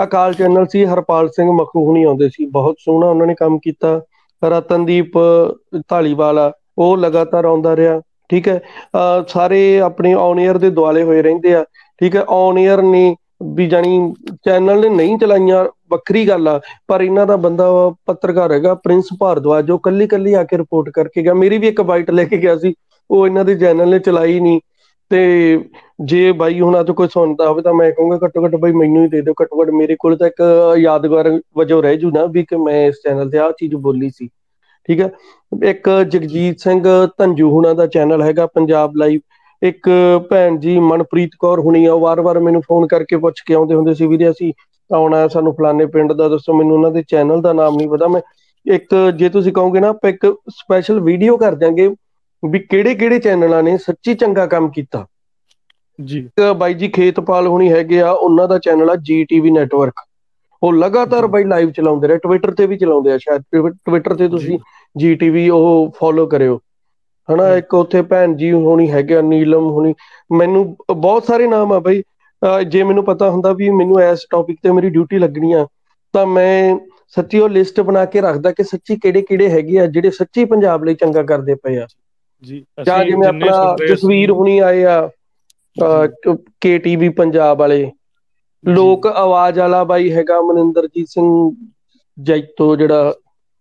ਅਕਾਲ 0.04 0.34
ਚੈਨਲ 0.34 0.66
ਸੀ 0.66 0.84
ਹਰਪਾਲ 0.84 1.28
ਸਿੰਘ 1.28 1.50
ਮਖੂ 1.52 1.84
ਹੁਣੀ 1.86 2.02
ਆਉਂਦੇ 2.04 2.28
ਸੀ 2.28 2.46
ਬਹੁਤ 2.50 2.76
ਸੋਹਣਾ 2.78 3.06
ਉਹਨਾਂ 3.06 3.26
ਨੇ 3.26 3.34
ਕੰਮ 3.34 3.58
ਕੀਤਾ। 3.58 4.00
ਰਤਨਦੀਪ 4.42 5.18
ਢਾਲੀਵਾਲ 5.90 6.38
ਉਹ 6.78 6.96
ਲਗਾਤਾਰ 6.96 7.44
ਆਉਂਦਾ 7.44 7.74
ਰਿਹਾ। 7.76 8.00
ਠੀਕ 8.30 8.48
ਹੈ? 8.48 8.60
ਅਹ 8.94 9.24
ਸਾਰੇ 9.28 9.80
ਆਪਣੇ 9.80 10.14
ਔਨ 10.14 10.38
에ਅਰ 10.40 10.58
ਦੇ 10.58 10.70
ਦੁਆਲੇ 10.70 11.02
ਹੋਏ 11.02 11.22
ਰਹਿੰਦੇ 11.22 11.54
ਆ, 11.54 11.64
ਠੀਕ 12.00 12.16
ਹੈ? 12.16 12.24
ਔਨ 12.28 12.58
에ਅਰ 12.58 12.82
ਨੇ 12.82 13.14
ਵੀ 13.56 13.66
ਜਾਨੀ 13.66 14.12
ਚੈਨਲ 14.44 14.80
ਨੇ 14.80 14.88
ਨਹੀਂ 14.88 15.16
ਚਲਾਈਆਂ, 15.18 15.64
ਵੱਖਰੀ 15.90 16.26
ਗੱਲ 16.28 16.48
ਆ, 16.48 16.60
ਪਰ 16.88 17.00
ਇਹਨਾਂ 17.00 17.26
ਦਾ 17.26 17.36
ਬੰਦਾ 17.36 17.68
ਪੱਤਰਕਾਰ 18.06 18.52
ਹੈਗਾ, 18.52 18.74
ਪ੍ਰਿੰਸ 18.74 19.08
ਭਾਰਦਵਾਜ 19.20 19.66
ਜੋ 19.66 19.78
ਕੱਲੀ 19.78 20.06
ਕੱਲੀ 20.06 20.34
ਆ 20.34 20.44
ਕੇ 20.44 20.58
ਰਿਪੋਰਟ 20.58 20.88
ਕਰਕੇ 20.90 21.22
ਗਿਆ। 21.22 21.34
ਮੇਰੀ 21.34 21.58
ਵੀ 21.58 21.68
ਇੱਕ 21.68 21.80
ਬਾਈਟ 21.82 22.10
ਲੈ 22.10 22.24
ਕੇ 22.24 22.36
ਗਿਆ 22.36 22.56
ਸੀ, 22.56 22.74
ਉਹ 23.10 23.26
ਇਹਨਾਂ 23.26 23.44
ਦੇ 23.44 23.54
ਚੈਨਲ 23.54 23.88
ਨੇ 23.90 23.98
ਚਲਾਈ 23.98 24.40
ਨਹੀਂ। 24.40 24.60
ਤੇ 25.10 25.20
ਜੇ 26.00 26.30
ਬਾਈ 26.32 26.60
ਹੁਣਾਂ 26.60 26.82
ਤੋਂ 26.84 26.94
ਕੋਈ 26.94 27.08
ਸੁਣਦਾ 27.08 27.48
ਹੋਵੇ 27.48 27.62
ਤਾਂ 27.62 27.72
ਮੈਂ 27.74 27.90
ਕਹੂੰਗਾ 27.92 28.18
ਘੱਟੋ 28.24 28.44
ਘੱਟ 28.44 28.54
ਬਾਈ 28.56 28.72
ਮੈਨੂੰ 28.72 29.02
ਹੀ 29.02 29.08
ਦੇ 29.08 29.20
ਦਿਓ 29.20 29.34
ਘੱਟੋ 29.42 29.62
ਘੱਟ 29.62 29.70
ਮੇਰੇ 29.70 29.96
ਕੋਲ 29.98 30.16
ਤਾਂ 30.16 30.26
ਇੱਕ 30.26 30.42
ਯਾਦਗਾਰ 30.78 31.30
ਵਜੋਂ 31.56 31.82
ਰਹਿ 31.82 31.96
ਜੂ 31.96 32.10
ਨਾ, 32.10 32.24
ਵੀ 32.26 32.42
ਕਿ 32.42 32.56
ਮੈਂ 32.56 32.86
ਇਸ 32.86 33.00
ਚੈਨਲ 33.04 33.30
ਤੇ 33.30 33.38
ਆਹ 33.38 33.50
ਚੀਜ਼ 33.58 33.74
ਬੋਲੀ 33.74 34.10
ਸੀ। 34.10 34.28
ਠੀਕ 34.88 35.00
ਹੈ। 35.00 35.10
ਇੱਕ 35.62 35.88
ਜਗਜੀਤ 36.10 36.60
ਸਿੰਘ 36.60 36.82
ਧੰਜੂ 37.18 37.50
ਹੁਣਾਂ 37.50 37.74
ਦਾ 37.74 37.86
ਚੈਨਲ 37.88 38.22
ਹੈਗਾ 38.22 38.46
ਪੰਜਾਬ 38.48 38.96
ਲਾਈਵ। 38.96 39.20
ਇੱਕ 39.62 39.88
ਭੈਣ 40.30 40.56
ਜੀ 40.58 40.78
ਮਨਪ੍ਰੀਤ 40.80 41.30
ਕੌਰ 41.38 41.60
ਹੁਣੀ 41.60 41.84
ਆ 41.86 41.94
ਵਾਰ-ਵਾਰ 41.96 42.38
ਮੈਨੂੰ 42.40 42.62
ਫੋਨ 42.62 42.86
ਕਰਕੇ 42.86 43.16
ਪੁੱਛ 43.18 43.40
ਕੇ 43.46 43.54
ਆਉਂਦੇ 43.54 43.74
ਹੁੰਦੇ 43.74 43.94
ਸੀ 43.94 44.06
ਵੀਰੇ 44.06 44.30
ਅਸੀਂ 44.30 44.52
ਆਉਣਾ 44.90 45.26
ਸਾਨੂੰ 45.28 45.52
ਫਲਾਣੇ 45.54 45.86
ਪਿੰਡ 45.86 46.12
ਦਾ 46.12 46.28
ਦੱਸੋ 46.28 46.54
ਮੈਨੂੰ 46.54 46.76
ਉਹਨਾਂ 46.76 46.90
ਦੇ 46.90 47.02
ਚੈਨਲ 47.08 47.40
ਦਾ 47.42 47.52
ਨਾਮ 47.52 47.76
ਨਹੀਂ 47.76 47.88
ਪਤਾ। 47.88 48.08
ਮੈਂ 48.08 48.20
ਇੱਕ 48.66 48.94
ਜੇ 49.16 49.28
ਤੁਸੀਂ 49.28 49.52
ਕਹੋਗੇ 49.52 49.80
ਨਾ 49.80 49.88
ਆਪਾਂ 49.88 50.10
ਇੱਕ 50.10 50.26
ਸਪੈਸ਼ਲ 50.50 51.00
ਵੀਡੀਓ 51.00 51.36
ਕਰ 51.36 51.54
ਦਿਆਂਗੇ 51.54 51.88
ਵੀ 52.42 52.58
ਕਿਹੜੇ 52.60 52.94
ਕਿਹੜੇ 52.94 53.18
ਚੈਨਲਾਂ 53.18 53.62
ਨੇ 53.62 53.76
ਸੱਚੀ 53.78 54.14
ਚੰਗਾ 54.14 54.46
ਕੰਮ 54.46 54.68
ਕੀਤਾ। 54.70 55.06
ਜੀ। 55.98 56.28
ਬਾਈ 56.58 56.74
ਜੀ 56.74 56.88
ਖੇਤਪਾਲ 56.88 57.46
ਹੁਣੀ 57.46 57.70
ਹੈਗੇ 57.72 58.00
ਆ 58.00 58.10
ਉਹਨਾਂ 58.10 58.46
ਦਾ 58.48 58.58
ਚੈਨਲ 58.58 58.90
ਆ 58.90 58.94
ਜੀਟੀਵੀ 59.02 59.50
ਨੈਟਵਰਕ 59.50 60.00
ਉਹ 60.62 60.72
ਲਗਾਤਾਰ 60.72 61.26
ਬਾਈ 61.26 61.44
ਲਾਈਵ 61.44 61.70
ਚਲਾਉਂਦੇ 61.70 62.08
ਰਹੇ 62.08 62.18
ਟਵਿੱਟਰ 62.22 62.50
ਤੇ 62.54 62.66
ਵੀ 62.66 62.76
ਚਲਾਉਂਦੇ 62.78 63.12
ਆ 63.12 63.18
ਸ਼ਾਇਦ 63.18 63.42
ਟਵਿੱਟਰ 63.86 64.14
ਤੇ 64.14 64.28
ਤੁਸੀਂ 64.28 64.58
ਜੀਟੀਵੀ 64.96 65.48
ਉਹ 65.50 65.92
ਫੋਲੋ 65.98 66.26
ਕਰਿਓ। 66.26 66.58
ਹਨਾ 67.28 67.48
ਇੱਕ 67.56 67.74
ਉੱਥੇ 67.74 68.02
ਭੈਣ 68.02 68.34
ਜੀ 68.36 68.50
ਹੋਣੀ 68.52 68.90
ਹੈਗੇ 68.90 69.16
ਆ 69.16 69.20
ਨੀਲਮ 69.22 69.70
ਹੋਣੀ 69.70 69.94
ਮੈਨੂੰ 70.30 70.64
ਬਹੁਤ 70.96 71.26
ਸਾਰੇ 71.26 71.46
ਨਾਮ 71.46 71.72
ਆ 71.72 71.78
ਬਾਈ। 71.78 72.02
ਜੇ 72.68 72.82
ਮੈਨੂੰ 72.82 73.04
ਪਤਾ 73.04 73.30
ਹੁੰਦਾ 73.30 73.52
ਵੀ 73.52 73.68
ਮੈਨੂੰ 73.70 74.00
ਇਸ 74.02 74.26
ਟੌਪਿਕ 74.30 74.58
ਤੇ 74.62 74.70
ਮੇਰੀ 74.72 74.90
ਡਿਊਟੀ 74.90 75.18
ਲੱਗਣੀ 75.18 75.52
ਆ 75.52 75.66
ਤਾਂ 76.14 76.26
ਮੈਂ 76.26 76.76
ਸੱਚੀ 77.16 77.38
ਉਹ 77.38 77.48
ਲਿਸਟ 77.48 77.80
ਬਣਾ 77.80 78.04
ਕੇ 78.04 78.20
ਰੱਖਦਾ 78.20 78.52
ਕਿ 78.52 78.64
ਸੱਚੀ 78.64 78.96
ਕਿਹੜੇ 78.96 79.22
ਕਿਹੜੇ 79.22 79.48
ਹੈਗੇ 79.50 79.78
ਆ 79.80 79.86
ਜਿਹੜੇ 79.86 80.10
ਸੱਚੀ 80.10 80.44
ਪੰਜਾਬ 80.44 80.84
ਲਈ 80.84 80.94
ਚੰਗਾ 80.94 81.22
ਕਰਦੇ 81.22 81.54
ਪਏ 81.54 81.76
ਆ। 81.76 81.86
ਜੀ 82.42 82.64
ਜਾਂ 82.86 83.04
ਜਿਵੇਂ 83.04 83.28
ਆਪਣਾ 83.28 83.76
ਜਸਵੀਰ 83.88 84.30
ਹੁਣੀ 84.30 84.58
ਆਏ 84.58 84.84
ਆ 84.84 85.08
ਕੇਟੀਵੀ 86.60 87.08
ਪੰਜਾਬ 87.08 87.58
ਵਾਲੇ 87.58 87.90
ਲੋਕ 88.68 89.06
ਆਵਾਜ਼ 89.06 89.58
ਵਾਲਾ 89.58 89.84
ਬਾਈ 89.84 90.12
ਹੈਗਾ 90.12 90.40
ਮਨਿੰਦਰਜੀਤ 90.40 91.08
ਸਿੰਘ 91.08 91.52
ਜੈਤੋ 92.18 92.76
ਜਿਹੜਾ 92.76 93.14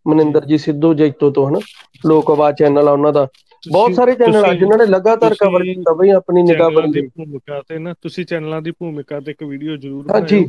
ਮਨਿੰਦਰਜੀਤ 0.07 0.59
ਸਿੱਧੂ 0.59 0.93
ਜੈਤੋ 0.93 1.31
ਤੋਂ 1.31 1.49
ਹਨਾ? 1.49 1.59
ਲੋਕ 2.05 2.31
ਆਵਾਜ਼ 2.31 2.55
ਚੈਨਲ 2.55 2.87
ਆ 2.87 2.91
ਉਹਨਾਂ 2.91 3.13
ਦਾ। 3.13 3.27
ਬਹੁਤ 3.71 3.93
ਸਾਰੇ 3.93 4.11
ਚੈਨਲ 4.11 4.45
ਆ 4.45 4.53
ਜਿਨ੍ਹਾਂ 4.53 4.77
ਨੇ 4.77 4.85
ਲਗਾਤਾਰ 4.85 5.33
ਕਵਰ 5.33 5.63
ਕੀਤਾ 5.63 5.93
ਬਈ 5.93 6.09
ਆਪਣੀ 6.09 6.43
ਨਿਗਾਹ 6.43 6.87
ਦੀ 6.91 7.01
ਭੂਮਿਕਾ 7.07 7.61
ਤੇ 7.69 7.77
ਨਾ 7.79 7.93
ਤੁਸੀਂ 8.01 8.25
ਚੈਨਲਾਂ 8.25 8.61
ਦੀ 8.61 8.71
ਭੂਮਿਕਾ 8.71 9.19
ਤੇ 9.19 9.31
ਇੱਕ 9.31 9.43
ਵੀਡੀਓ 9.43 9.75
ਜ਼ਰੂਰ 9.75 10.03
ਬਣਾਇਓ। 10.03 10.43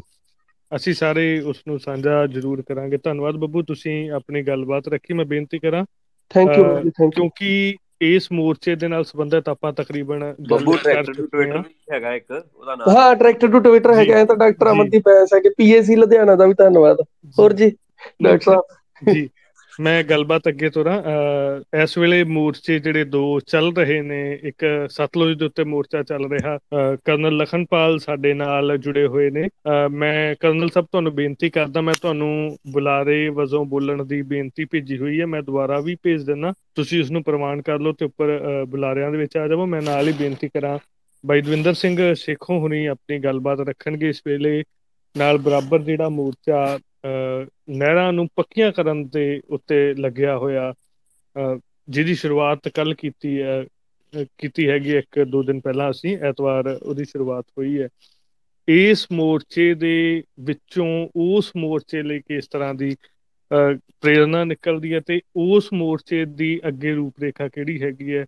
ਅਸੀਂ 0.76 0.94
ਸਾਰੇ 0.94 1.40
ਉਸ 1.40 1.62
ਨੂੰ 1.68 1.78
ਸਾਂਝਾ 1.78 2.26
ਜ਼ਰੂਰ 2.26 2.62
ਕਰਾਂਗੇ। 2.62 2.98
ਧੰਨਵਾਦ 3.04 3.36
ਬੱਬੂ 3.36 3.62
ਤੁਸੀਂ 3.62 4.10
ਆਪਣੀ 4.10 4.42
ਗੱਲਬਾਤ 4.42 4.88
ਰੱਖੀ। 4.88 5.14
ਮੈਂ 5.14 5.24
ਬੇਨਤੀ 5.24 5.58
ਕਰਾਂ 5.58 5.84
ਥੈਂਕ 6.30 6.58
ਯੂ 6.58 6.64
ਥੈਂਕ 6.64 7.00
ਯੂ 7.00 7.10
ਕਿਉਂਕਿ 7.10 7.76
ਇਸ 8.00 8.30
ਮੋਰਚੇ 8.32 8.74
ਦੇ 8.76 8.88
ਨਾਲ 8.88 9.04
ਸੰਬੰਧਿਤ 9.04 9.48
ਆਪਾਂ 9.48 9.72
ਤਕਰੀਬਨ 9.72 10.22
ਬੱਬੂ 10.40 10.76
ਟਰੈਕਟਰ 10.76 11.12
ਟੂ 11.12 11.26
ਟਵਿੱਟਰ 11.26 11.58
ਵੀ 11.58 11.74
ਹੈਗਾ 11.92 12.14
ਇੱਕ 12.14 12.30
ਉਹਦਾ 12.32 12.74
ਨਾਮ 12.74 12.88
ਹਾਂ 12.90 13.14
ਟਰੈਕਟਰ 13.16 13.48
ਟੂ 13.48 13.60
ਟਵਿੱਟਰ 13.60 13.92
ਹੈਗਾ 13.94 14.18
ਇਹ 14.20 14.26
ਤਾਂ 14.26 14.36
ਡਾਕਟਰ 14.36 14.70
ਅਮਨਦੀਪ 14.70 15.08
ਐਸ 15.10 15.34
ਹੈ 15.34 15.40
ਕਿ 15.40 15.50
ਪੀਏਸੀ 15.58 15.96
ਲੁਧਿਆਣਾ 15.96 16.34
ਦਾ 16.36 16.46
ਵੀ 16.46 16.54
ਧੰਨਵਾਦ। 16.54 17.00
ਹੋਰ 17.36 17.52
ਜੀ 17.52 17.70
ਡਾਕਟਰ 18.22 18.40
ਸਾਹਿਬ। 18.42 19.12
ਜੀ। 19.14 19.28
ਮੈਂ 19.80 20.02
ਗੱਲਬਾਤ 20.04 20.48
ਅੱਗੇ 20.48 20.68
ਤੋਰਾਂ 20.70 20.96
ਇਸ 21.82 21.96
ਵੇਲੇ 21.98 22.22
ਮੋਰਚੇ 22.24 22.78
ਜਿਹੜੇ 22.78 23.04
ਦੋ 23.04 23.40
ਚੱਲ 23.46 23.72
ਰਹੇ 23.76 24.00
ਨੇ, 24.02 24.38
ਇੱਕ 24.42 24.64
ਸਤਲੁਜ 24.90 25.36
ਦੇ 25.38 25.44
ਉੱਤੇ 25.44 25.64
ਮੋਰਚਾ 25.64 26.02
ਚੱਲ 26.02 26.28
ਰਿਹਾ 26.32 26.58
ਕਰਨਲ 27.04 27.36
ਲਖਨਪਾਲ 27.36 27.98
ਸਾਡੇ 27.98 28.32
ਨਾਲ 28.34 28.76
ਜੁੜੇ 28.78 29.06
ਹੋਏ 29.06 29.30
ਨੇ। 29.30 29.48
ਮੈਂ 29.90 30.34
ਕਰਨਲ 30.40 30.68
ਸਾਹਿਬ, 30.68 30.86
ਤੁਹਾਨੂੰ 30.92 31.14
ਬੇਨਤੀ 31.14 31.50
ਕਰਦਾ, 31.50 31.80
ਮੈਂ 31.80 31.94
ਤੁਹਾਨੂੰ 32.02 32.56
ਬੁਲਾਰੇ 32.72 33.28
ਵਜੋਂ 33.30 33.64
ਬੋਲਣ 33.66 34.04
ਦੀ 34.04 34.20
ਬੇਨਤੀ 34.32 34.64
ਭੇਜੀ 34.64 34.98
ਹੋਈ 34.98 35.20
ਹੈ, 35.20 35.26
ਮੈਂ 35.26 35.42
ਦੁਬਾਰਾ 35.42 35.80
ਵੀ 35.80 35.96
ਭੇਜ 36.02 36.22
ਦਿੰਨਾ 36.22 36.52
ਤੁਸੀਂ 36.74 37.00
ਉਸ 37.00 37.10
ਨੂੰ 37.10 37.22
ਪ੍ਰਮਾਣ 37.22 37.62
ਕਰ 37.62 37.78
ਲਓ 37.78 37.92
ਤੇ 37.92 38.04
ਉੱਪਰ 38.04 38.38
ਬੁਲਾਰਿਆਂ 38.68 39.10
ਦੇ 39.10 39.18
ਵਿੱਚ 39.18 39.36
ਆ 39.36 39.46
ਜਾਵੋ, 39.48 39.66
ਮੈਂ 39.66 39.82
ਨਾਲ 39.82 40.08
ਹੀ 40.08 40.12
ਬੇਨਤੀ 40.18 40.48
ਕਰਾਂ। 40.48 40.78
ਬਾਈ 41.24 41.40
ਦਵਿੰਦਰ 41.40 41.74
ਸਿੰਘ 41.74 42.14
ਸੇਖੋਂ 42.16 42.58
ਹੁਣੀ 42.60 42.84
ਆਪਣੀ 42.86 43.18
ਗੱਲਬਾਤ 43.18 43.60
ਰੱਖਣਗੇ 43.68 44.08
ਇਸ 44.08 44.22
ਵੇਲੇ। 44.26 44.62
ਨਾਲ 45.14 45.38
ਬਰਾਬਰ 45.38 45.82
ਜਿਹੜਾ 45.82 46.08
ਮੋਰਚਾ 46.08 46.78
ਨਹਿਰਾਂ 47.04 48.12
ਨੂੰ 48.12 48.26
ਪੱਕੀਆਂ 48.36 48.70
ਕਰਨ 48.72 49.04
ਦੇ 49.08 49.40
ਉੱਤੇ 49.48 49.82
ਲੱਗਿਆ 49.94 50.36
ਹੋਇਆ 50.38 50.72
ਜਿਹਦੀ 51.88 52.14
ਸ਼ੁਰੂਆਤ 52.14 52.68
ਕੱਲ 52.68 52.94
ਕੀਤੀ 52.94 53.40
ਹੈ 53.42 53.62
ਕੀਤੀ 54.38 54.68
ਹੈਗੀ 54.68 54.96
ਇੱਕ 54.96 55.22
ਦੋ 55.24 55.42
ਦਿਨ 55.42 55.60
ਪਹਿਲਾਂ 55.60 55.90
ਅਸੀਂ, 55.90 56.16
ਐਤਵਾਰ 56.18 56.68
ਉਹਦੀ 56.82 57.04
ਸ਼ੁਰੂਆਤ 57.04 57.44
ਹੋਈ 57.58 57.80
ਹੈ। 57.80 57.88
ਇਸ 58.68 59.06
ਮੋਰਚੇ 59.12 59.72
ਦੇ 59.74 60.22
ਵਿੱਚੋਂ 60.40 60.86
ਉਸ 61.16 61.50
ਮੋਰਚੇ 61.56 62.02
ਲਈ 62.02 62.20
ਕਿਸ 62.20 62.48
ਤਰ੍ਹਾਂ 62.48 62.74
ਦੀ 62.74 62.94
ਪ੍ਰੇਰਣਾ 63.50 64.42
ਨਿਕਲਦੀ 64.44 64.92
ਹੈ 64.94 65.00
ਤੇ 65.06 65.20
ਉਸ 65.38 65.72
ਮੋਰਚੇ 65.72 66.24
ਦੀ 66.26 66.58
ਅੱਗੇ 66.68 66.92
ਰੂਪਰੇਖਾ 66.94 67.48
ਕਿਹੜੀ 67.48 67.80
ਹੈਗੀ 67.82 68.16
ਹੈ, 68.16 68.24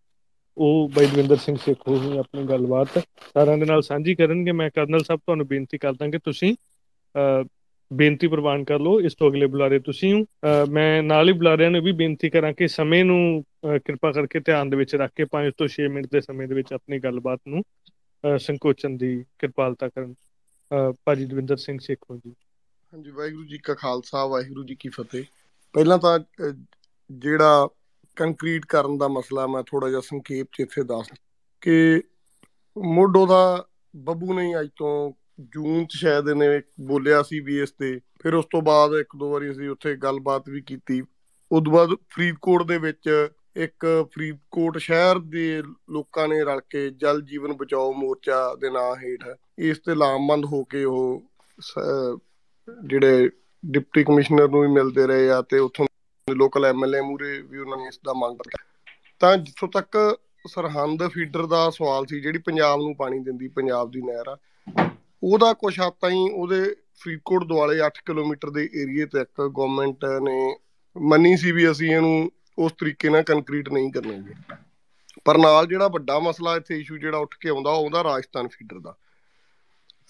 ਉਹ 0.56 0.88
ਬੈਦਵਿੰਦਰ 0.94 1.36
ਸਿੰਘ 1.36 1.56
ਸੇਖੋ 1.56 1.96
ਹੀ 1.96 2.16
ਆਪਣੀ 2.18 2.44
ਗੱਲਬਾਤ 2.44 2.98
ਸਾਰਿਆਂ 3.34 3.58
ਦੇ 3.58 3.64
ਨਾਲ 3.66 3.82
ਸਾਂਝੀ 3.82 4.14
ਕਰਨਗੇ। 4.14 4.52
ਮੈਂ 4.52 4.70
ਕਰਨਲ 4.70 5.04
ਸਾਹਿਬ, 5.04 5.20
ਤੁਹਾਨੂੰ 5.20 5.46
ਬੇਨਤੀ 5.46 5.78
ਕਰਦਾ 5.78 6.08
ਕਿ 6.10 6.18
ਤੁਸੀਂ 6.18 6.54
ਬੇਨਤੀ 7.92 8.28
ਪ੍ਰਵਾਨ 8.28 8.64
ਕਰ 8.64 8.78
ਲਓ, 8.78 9.00
ਇਸ 9.00 9.14
ਤੋਂ 9.14 9.30
ਅਗਲੇ 9.30 9.46
ਬੁਲਾਰੇ 9.46 9.78
ਤੁਸੀਂ 9.78 10.12
ਹੋ। 10.14 10.24
ਮੈਂ 10.70 11.02
ਨਾਲ 11.02 11.28
ਹੀ 11.28 11.32
ਬੁਲਾਰਿਆਂ 11.32 11.70
ਨੂੰ 11.70 11.82
ਵੀ 11.82 11.92
ਬੇਨਤੀ 11.92 12.30
ਕਰਾਂ 12.30 12.52
ਕਿ 12.52 12.68
ਸਮੇਂ 12.68 13.04
ਨੂੰ 13.04 13.44
ਕਿਰਪਾ 13.84 14.12
ਕਰਕੇ 14.12 14.40
ਧਿਆਨ 14.40 14.70
ਦੇ 14.70 14.76
ਵਿੱਚ 14.76 14.94
ਰੱਖ 14.94 15.12
ਕੇ 15.16 15.24
5 15.24 15.52
ਤੋਂ 15.58 15.68
6 15.68 15.88
ਮਿੰਟ 15.92 16.06
ਦੇ 16.12 16.20
ਸਮੇਂ 16.20 16.48
ਦੇ 16.48 16.54
ਵਿੱਚ 16.54 16.72
ਆਪਣੀ 16.72 16.98
ਗੱਲਬਾਤ 16.98 17.40
ਨੂੰ 17.48 17.62
ਸੰਕੋਚਨ 18.38 18.96
ਦੀ 18.96 19.24
ਕਿਰਪਾਲਤਾ 19.38 19.88
ਕਰਨ। 19.88 20.14
ਭਾਜੀ 21.04 21.24
ਦਵਿੰਦਰ 21.24 21.56
ਸਿੰਘ 21.56 21.78
ਸੇਖੋ 21.82 22.16
ਜੀ। 22.16 22.30
ਹਾਂਜੀ, 22.94 23.10
ਵਾਹਿਗੁਰੂ 23.10 23.44
ਜੀ 23.44 23.58
ਕਾ 23.58 23.74
ਖਾਲਸਾ, 23.74 24.26
ਵਾਹਿਗੁਰੂ 24.26 24.64
ਜੀ 24.64 24.74
ਕੀ 24.74 24.88
ਫਤਿਹ। 24.88 25.24
ਪਹਿਲਾਂ 25.72 25.98
ਤਾਂ 25.98 26.18
ਜਿਹੜਾ 27.12 27.68
ਕੰਕਰੀਟ 28.16 28.66
ਕਰਨ 28.66 28.98
ਦਾ 28.98 29.08
ਮਸਲਾ 29.08 29.46
ਮੈਂ 29.46 29.62
ਥੋੜਾ 29.62 29.88
ਜਿਹਾ 29.88 30.00
ਸੰਖੇਪ 30.00 30.46
ਚ 30.52 30.60
ਇੱਥੇ 30.60 30.82
ਦੱਸ 30.84 31.08
ਕਿ 31.60 32.02
ਮੋਢੋ 32.78 33.26
ਦਾ 33.26 33.66
ਬੱਬੂ 33.96 34.34
ਨੇ 34.34 34.60
ਅੱਜ 34.60 34.68
ਤੋਂ 34.76 34.92
ਜੂਨ 35.50 35.84
ਚ 35.86 35.96
ਸ਼ਾਇਦ 35.96 36.28
ਇਹਨੇ 36.28 36.60
ਬੋਲਿਆ 36.80 37.22
ਸੀ 37.22 37.40
ਵੀ 37.40 37.60
ਇਸ 37.62 37.70
ਤੇ। 37.70 37.98
ਫਿਰ 38.22 38.34
ਉਸ 38.34 38.44
ਤੋਂ 38.50 38.62
ਬਾਅਦ 38.62 38.94
ਇੱਕ 38.94 39.16
ਦੋ 39.16 39.30
ਵਾਰੀ 39.30 39.50
ਅਸੀਂ 39.50 39.68
ਉੱਥੇ 39.68 39.94
ਗੱਲਬਾਤ 39.96 40.48
ਵੀ 40.48 40.60
ਕੀਤੀ। 40.60 41.00
ਉਸ 41.00 41.62
ਤੋਂ 41.64 41.72
ਬਾਅਦ 41.72 41.94
ਫਰੀਦਕੋਟ 42.10 42.62
ਦੇ 42.62 42.78
ਵਿੱਚ 42.78 43.28
ਇੱਕ 43.56 43.86
ਫਰੀਦਕੋਟ 44.14 44.78
ਸ਼ਹਿਰ 44.78 45.18
ਦੇ 45.18 45.62
ਲੋਕਾਂ 45.90 46.28
ਨੇ 46.28 46.42
ਰਲ 46.44 46.60
ਕੇ 46.70 46.88
ਜਲ 46.90 47.20
ਜੀਵਨ 47.22 47.52
ਬਚਾਓ 47.52 47.92
ਮੋਰਚਾ 47.92 48.54
ਦੇ 48.54 48.70
ਨਾਂ 48.70 48.94
ਹੇਠ 48.96 49.24
ਇਸ 49.58 49.78
ਤੇ 49.78 49.94
ਲਾਮਬੰਦ 49.94 50.44
ਹੋ 50.44 50.62
ਕੇ 50.64 50.84
ਉਹ 50.84 51.22
ਜਿਹੜੇ 52.86 53.30
ਡਿਪਟੀ 53.64 54.04
ਕਮਿਸ਼ਨਰ 54.04 54.48
ਨੂੰ 54.48 54.60
ਵੀ 54.60 54.68
ਮਿਲਦੇ 54.68 55.06
ਰਹੇ 55.06 55.30
ਆ 55.30 55.42
ਤੇ 55.42 55.58
ਉੱਥੋਂ 55.58 55.86
ਲੋਕਲ 56.28 56.64
ਐਮਐਲਏ 56.64 57.00
ਮੂਰੇ 57.00 57.40
ਵੀ 57.42 57.58
ਉਹਨਾਂ 57.58 57.78
ਨੇ 57.78 57.88
ਇਸ 57.88 58.00
ਦਾ 58.04 58.12
ਮੰਗ 58.12 58.38
ਕੀਤਾ 58.38 58.64
ਤਾਂ 59.20 59.36
ਜਿੱਥੋਂ 59.36 59.68
ਤੱਕ 59.68 60.18
ਸਰਹੰਦ 60.48 61.06
ਫੀਡਰ 61.08 61.46
ਦਾ 61.46 61.70
ਸਵਾਲ 61.70 62.06
ਸੀ, 62.06 62.20
ਜਿਹੜੀ 62.20 62.38
ਪੰਜਾਬ 62.38 62.80
ਨੂੰ 62.80 62.96
ਪਾਣੀ 62.96 63.18
ਦਿੰਦੀ, 63.18 63.48
ਪੰਜਾਬ 63.48 63.90
ਦੀ 63.90 64.00
ਨਹਿਰ 64.02 64.28
ਆ 64.28 64.36
ਉਹਦਾ 65.22 65.52
ਕੁਛ 65.52 65.80
ਹੱਦ 65.80 65.92
ਤਾਈਂ 66.00 66.30
ਉਹਦੇ 66.30 66.74
ਫਰੀਦਕੋਟ 66.98 67.44
ਦੁਆਲੇ 67.44 67.80
8 67.86 68.00
ਕਿਲੋਮੀਟਰ 68.06 68.50
ਦੇ 68.50 68.68
ਏਰੀਏ 68.82 69.06
ਤੱਕ 69.06 69.40
ਗਵਰਨਮੈਂਟ 69.40 70.04
ਨੇ 70.22 70.56
ਮੰਨੀ 70.96 71.36
ਸੀ 71.36 71.52
ਵੀ 71.52 71.70
ਅਸੀਂ 71.70 71.94
ਇਹਨੂੰ 71.94 72.30
ਉਸ 72.58 72.72
ਤਰੀਕੇ 72.72 73.08
ਨਾਲ 73.08 73.22
ਕੰਕਰੀਟ 73.22 73.68
ਨਹੀਂ 73.68 73.92
ਕਰਨਾਂਗੇ 73.92 74.34
ਪਰ 75.24 75.38
ਨਾਲ 75.38 75.66
ਜਿਹੜਾ 75.66 75.88
ਵੱਡਾ 75.88 76.18
ਮਸਲਾ 76.18 76.56
ਇੱਥੇ 76.56 76.80
ਇਸ਼ੂ 76.80 76.98
ਜਿਹੜਾ 76.98 77.18
ਉੱਠ 77.18 77.34
ਕੇ 77.40 77.48
ਆਉਂਦਾ 77.48 77.70
ਉਹਦਾ 77.70 78.04
ਰਾਜਸਥਾਨ 78.04 78.48
ਫੀਡਰ 78.48 78.78
ਦਾ। 78.78 78.94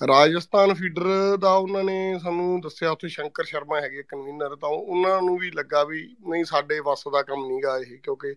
ਰਾਜਸਥਾਨ 0.00 0.74
ਫੀਡਰ 0.74 1.36
ਦਾ 1.36 1.52
ਉਹਨਾਂ 1.54 1.84
ਨੇ 1.84 2.18
ਸਾਨੂੰ 2.22 2.60
ਦੱਸਿਆ, 2.60 2.90
ਉੱਥੇ 2.90 3.08
ਸ਼ੰਕਰ 3.08 3.44
ਸ਼ਰਮਾ 3.44 3.80
ਹੈਗੇ 3.80 4.02
ਕਨਵੀਨਰ 4.02 4.56
ਤਾਂ 4.56 4.68
ਉਹਨਾਂ 4.68 5.20
ਨੂੰ 5.22 5.38
ਵੀ 5.38 5.50
ਲੱਗਾ 5.50 5.84
ਵੀ 5.84 6.16
ਨਹੀਂ, 6.28 6.44
ਸਾਡੇ 6.44 6.80
ਵੱਸ 6.80 7.04
ਦਾ 7.12 7.22
ਕੰਮ 7.22 7.46
ਨਹੀਂਗਾ 7.46 7.78
ਇਹ, 7.78 7.98
ਕਿਉਂਕਿ 8.02 8.34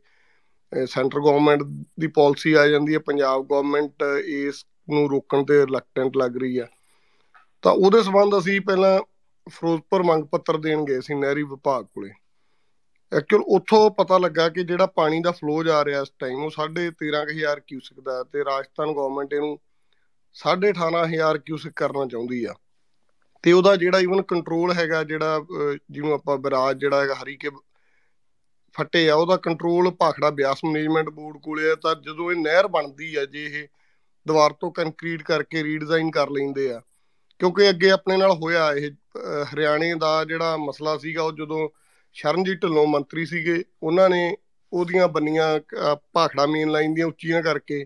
ਸੈਂਟਰ 0.87 1.19
ਗਵਰਨਮੈਂਟ 1.19 1.63
ਦੀ 1.99 2.07
ਪਾਲਿਸੀ 2.07 2.53
ਆ 2.53 2.67
ਜਾਂਦੀ 2.67 2.93
ਹੈ, 2.93 2.99
ਪੰਜਾਬ 2.99 3.47
ਗਵਰਨਮੈਂਟ 3.47 4.03
ਇਸ 4.25 4.65
ਨੂੰ 4.87 5.09
ਰੋਕਣ 5.09 5.43
ਤੇ 5.45 5.65
ਰਿਲੈਕਟੈਂਟ 5.65 6.17
ਲੱਗ 6.17 6.37
ਰਹੀ 6.37 6.57
ਆ। 6.57 6.67
ਤਾਂ 7.63 7.71
ਉਹਦੇ 7.71 8.01
ਸਬੰਧ 8.03 8.37
ਅਸੀਂ 8.37 8.59
ਪਹਿਲਾਂ 8.61 8.99
ਫਿਰੋਜ਼ਪੁਰ 9.47 10.03
ਮੰਗ 10.03 10.23
ਪੱਤਰ 10.23 10.57
ਦੇਣ 10.57 10.83
ਗਏ 10.85 11.01
ਸੀ 11.01 11.13
ਨਹਿਰੀ 11.13 11.43
ਵਿਭਾਗ 11.43 11.85
ਕੋਲੇ। 11.85 12.11
ਐਕਚੁਅਲ 13.11 13.43
ਉੱਥੋਂ 13.47 13.89
ਪਤਾ 13.91 14.17
ਲੱਗਾ 14.17 14.47
ਕਿ 14.49 14.63
ਜਿਹੜਾ 14.63 14.85
ਪਾਣੀ 14.95 15.19
ਦਾ 15.19 15.31
ਫਲੋ 15.31 15.63
ਜਾ 15.63 15.83
ਰਿਹਾ 15.85 16.01
ਇਸ 16.01 16.11
ਟਾਈਮ 16.19 16.43
ਉਹ 16.43 16.51
13500 16.51 17.59
ਕਿਊਸਿਕ 17.67 17.99
ਦਾ 17.99 18.23
ਤੇ 18.23 18.43
ਰਾਜਸਥਾਨ 18.45 18.93
ਗਵਰਨਮੈਂਟ 18.93 19.33
ਇਹਨੂੰ 19.33 19.57
18500 20.35 21.37
ਕਿਊਸਿਕ 21.45 21.73
ਕਰਨਾ 21.75 22.05
ਚਾਹੁੰਦੀ 22.05 22.43
ਆ। 22.45 22.53
ਤੇ 23.43 23.51
ਉਹਦਾ 23.51 23.75
ਜਿਹੜਾ 23.75 23.99
ਇਵਨ 23.99 24.21
ਕੰਟਰੋਲ 24.21 24.73
ਹੈਗਾ, 24.73 25.03
ਜਿਹੜਾ 25.03 25.45
ਜਿਹਨੂੰ 25.91 26.13
ਆਪਾਂ 26.13 26.37
ਬਰਾਜ 26.37 26.79
ਜਿਹੜਾ 26.79 27.01
ਹੈਗਾ 27.01 27.15
ਹਰੀਕੇ 27.15 27.49
ਫੱਟੇ 28.75 29.09
ਆ, 29.09 29.15
ਉਹਦਾ 29.15 29.37
control 29.37 29.89
Bhakra 29.91 30.29
Beas 30.29 30.63
management 30.65 31.09
board 31.09 31.37
ਕੋਲੇ 31.37 31.69
ਆ। 31.69 31.75
ਤਾਂ 31.75 31.95
ਜਦੋਂ 31.95 32.31
ਇਹ 32.31 32.37
ਨਹਿਰ 32.37 32.67
ਬਣਦੀ 32.67 33.15
ਆ 33.15 33.25
ਜੇ 33.25 33.45
ਇਹ 33.45 33.67
ਦੀਵਾਰ 34.27 34.53
ਤੋਂ 34.53 34.71
ਕੰਕਰੀਟ 34.71 35.23
ਕਰਕੇ 35.23 35.63
ਰੀਡਿਜ਼ਾਈਨ 35.63 36.11
ਕਰ 36.11 36.29
ਲੈਂਦੇ 36.29 36.71
ਆ। 36.71 36.81
ਕਿਉਂਕਿ 37.39 37.69
ਅੱਗੇ 37.69 37.89
ਆਪਣੇ 37.89 38.17
ਨਾਲ 38.17 38.31
ਹੋਇਆ 38.31 38.71
ਇਹ 38.73 38.91
ਹਰਿਆਣੇ 39.53 39.93
ਦਾ 39.95 40.23
ਜਿਹੜਾ 40.25 40.57
ਮਸਲਾ 40.57 40.97
ਸੀਗਾ, 40.97 41.23
ਉਹ 41.23 41.31
ਜਦੋਂ 41.31 41.69
ਸ਼ਰਨਜੀਤ 42.15 42.61
ਢਿੱਲੋਂ 42.61 42.87
ਮੰਤਰੀ 42.87 43.25
ਸੀਗੇ, 43.25 43.63
ਉਹਨਾਂ 43.83 44.09
ਨੇ 44.09 44.35
ਉਹਦੀਆਂ 44.73 45.07
ਬੰਨੀਆਂ 45.07 45.59
ਭਾਖੜਾ 46.13 46.45
ਮੇਨ 46.45 46.71
ਲਾਈਨ 46.71 46.93
ਦੀਆਂ 46.93 47.07
ਉੱਚੀਆਂ 47.07 47.41
ਕਰਕੇ 47.43 47.85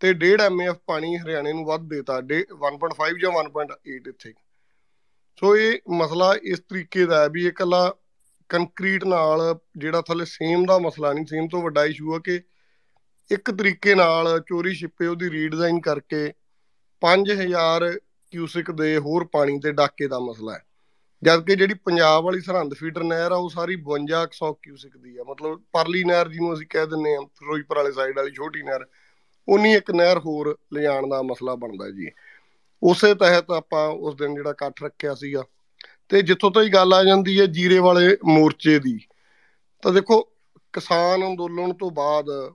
ਤੇ 0.00 0.12
1.5 0.12 0.40
ਐਮਐਫ 0.40 0.76
ਪਾਣੀ 0.86 1.16
ਹਰਿਆਣੇ 1.16 1.52
ਨੂੰ 1.52 1.64
ਵੱਧ 1.64 1.88
ਦੇਤਾ 1.88 2.18
1.5 2.18 3.18
ਜਾਂ 3.18 3.30
1.8 3.30 4.08
ਇੱਥੇ। 4.08 4.32
ਸੋ 5.38 5.56
ਇਹ 5.56 5.78
ਮਸਲਾ 5.90 6.34
ਇਸ 6.42 6.60
ਤਰੀਕੇ 6.60 7.06
ਦਾ 7.06 7.22
ਹੈ 7.22 7.28
ਵੀ 7.28 7.46
ਇਹ 7.46 7.52
ਕੱਲਾ 7.52 7.94
ਕੰਕਰੀਟ 8.48 9.04
ਨਾਲ 9.04 9.40
ਜਿਹੜਾ 9.76 10.00
ਥੱਲੇ 10.02 10.24
ਸੇਮ 10.24 10.64
ਦਾ 10.66 10.78
ਮਸਲਾ 10.78 11.12
ਨਹੀਂ 11.12 11.26
ਸੇਮ 11.26 11.48
ਤੋਂ 11.48 11.62
ਵੱਡਾ 11.62 11.84
ਇਸ਼ੂ 11.84 12.14
ਹੈ 12.14 12.18
ਕਿ 12.24 12.40
ਇੱਕ 13.30 13.50
ਤਰੀਕੇ 13.50 13.94
ਨਾਲ 13.94 14.42
ਚੋਰੀ 14.46 14.74
ਛਿਪੇ 14.74 15.06
ਉਹਦੀ 15.06 15.30
ਰੀਡਿਜ਼ਾਈਨ 15.30 15.80
ਕਰਕੇ 15.80 16.32
5000 17.00 17.98
ਕਿਊਸਿਕ 18.30 18.70
ਦੇ 18.70 18.98
ਹੋਰ 18.98 19.24
ਪਾਣੀ 19.24 19.58
ਤੇ 19.58 19.72
ਡਾਕੇ 19.72 20.08
ਦਾ 20.08 20.18
ਮਸਲਾ 20.18 20.54
ਹੈ। 20.54 20.64
ਜਦ 21.24 21.46
ਕਿ 21.46 21.56
ਜਿਹੜੀ 21.56 21.74
ਪੰਜਾਬ 21.74 22.24
ਵਾਲੀ 22.24 22.40
ਸਰਹੰਦ 22.40 22.74
ਫੀਡਰ 22.74 23.04
ਨਹਿਰ 23.04 23.32
ਆ, 23.32 23.36
ਉਹ 23.36 23.50
ਸਾਰੀ 23.50 23.76
5200 23.76 24.52
ਕਿਊਸਿਕ 24.52 24.96
ਦੀ 24.96 25.16
ਆ। 25.16 25.24
ਮਤਲਬ 25.24 25.62
ਪਰਲੀ 25.72 26.04
ਨਹਿਰ 26.04 26.28
ਜਿਹਨੂੰ 26.28 26.54
ਅਸੀਂ 26.54 26.66
ਕਹਿ 26.66 26.86
ਦਿੰਨੇ 26.86 27.14
ਆ 27.14 27.20
ਫਿਰੋਜ਼ਪੁਰ 27.20 27.76
ਵਾਲੇ 27.76 27.92
ਸਾਈਡ 27.92 28.16
ਵਾਲੀ 28.16 28.32
ਛੋਟੀ 28.32 28.62
ਨਹਿਰ 28.62 28.80
ਉਨੀ 29.48 29.72
ਇੱਕ 29.72 29.90
ਨਹਿਰ 29.90 30.18
ਹੋਰ 30.18 30.58
ਲਿਜਾਣ 30.72 31.06
ਦਾ 31.06 31.22
ਮਸਲਾ 31.22 31.54
ਬਣਦਾ 31.54 31.90
ਜੀ। 31.90 32.10
ਉਸੇ 32.82 33.14
ਤਹਿਤ 33.14 33.50
ਆਪਾਂ 33.50 33.88
ਉਸ 33.88 34.14
ਦਿਨ 34.14 34.34
ਜਿਹੜਾ 34.34 34.50
ਇਕੱਠ 34.50 34.82
ਰੱਖਿਆ 34.82 35.14
ਸੀਗਾ। 35.14 35.44
ਤੇ 36.08 36.22
ਜਿੱਥੋਂ 36.22 36.50
ਤਾਈ 36.50 36.68
ਗੱਲ 36.68 36.92
ਆ 36.92 37.04
ਜਾਂਦੀ 37.04 37.40
ਹੈ 37.40 37.46
ਜੀਰੇ 37.46 37.78
ਵਾਲੇ 37.78 38.16
ਮੋਰਚੇ 38.24 38.78
ਦੀ। 38.78 39.00
ਤਾਂ 39.82 39.92
ਦੇਖੋ 39.92 40.20
ਕਿਸਾਨ 40.72 41.26
ਅੰਦੋਲਨ 41.26 41.72
ਤੋਂ 41.72 41.90
ਬਾਅਦ 41.90 42.54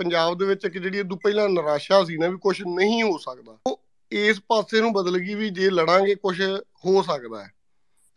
ਪੰਜਾਬ 0.00 0.38
ਦੇ 0.38 0.46
ਵਿੱਚ 0.46 0.64
ਇੱਕ 0.64 0.78
ਜਿਹੜੀ 0.78 0.98
ਇਹ 0.98 1.04
ਤੋਂ 1.04 1.16
ਪਹਿਲਾਂ 1.16 1.48
ਨਿਰਾਸ਼ਾ 1.48 2.02
ਸੀ 2.04 2.16
ਨਾ 2.18 2.28
ਵੀ 2.28 2.36
ਕੁਝ 2.42 2.60
ਨਹੀਂ 2.62 3.02
ਹੋ 3.02 3.16
ਸਕਦਾ, 3.18 3.56
ਉਹ 3.66 3.80
ਇਸ 4.12 4.40
ਪਾਸੇ 4.48 4.80
ਨੂੰ 4.80 4.92
ਬਦਲ 4.92 5.18
ਗਈ 5.18 5.34
ਵੀ 5.34 5.50
ਜੇ 5.50 5.70
ਲੜਾਂਗੇ 5.70 6.14
ਕੁਝ 6.14 6.40
ਹੋ 6.84 7.02
ਸਕਦਾ 7.02 7.42
ਹੈ। 7.42 7.50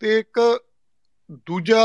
ਤੇ 0.02 0.18
ਇੱਕ 0.20 0.40
ਦੂਜਾ 1.48 1.84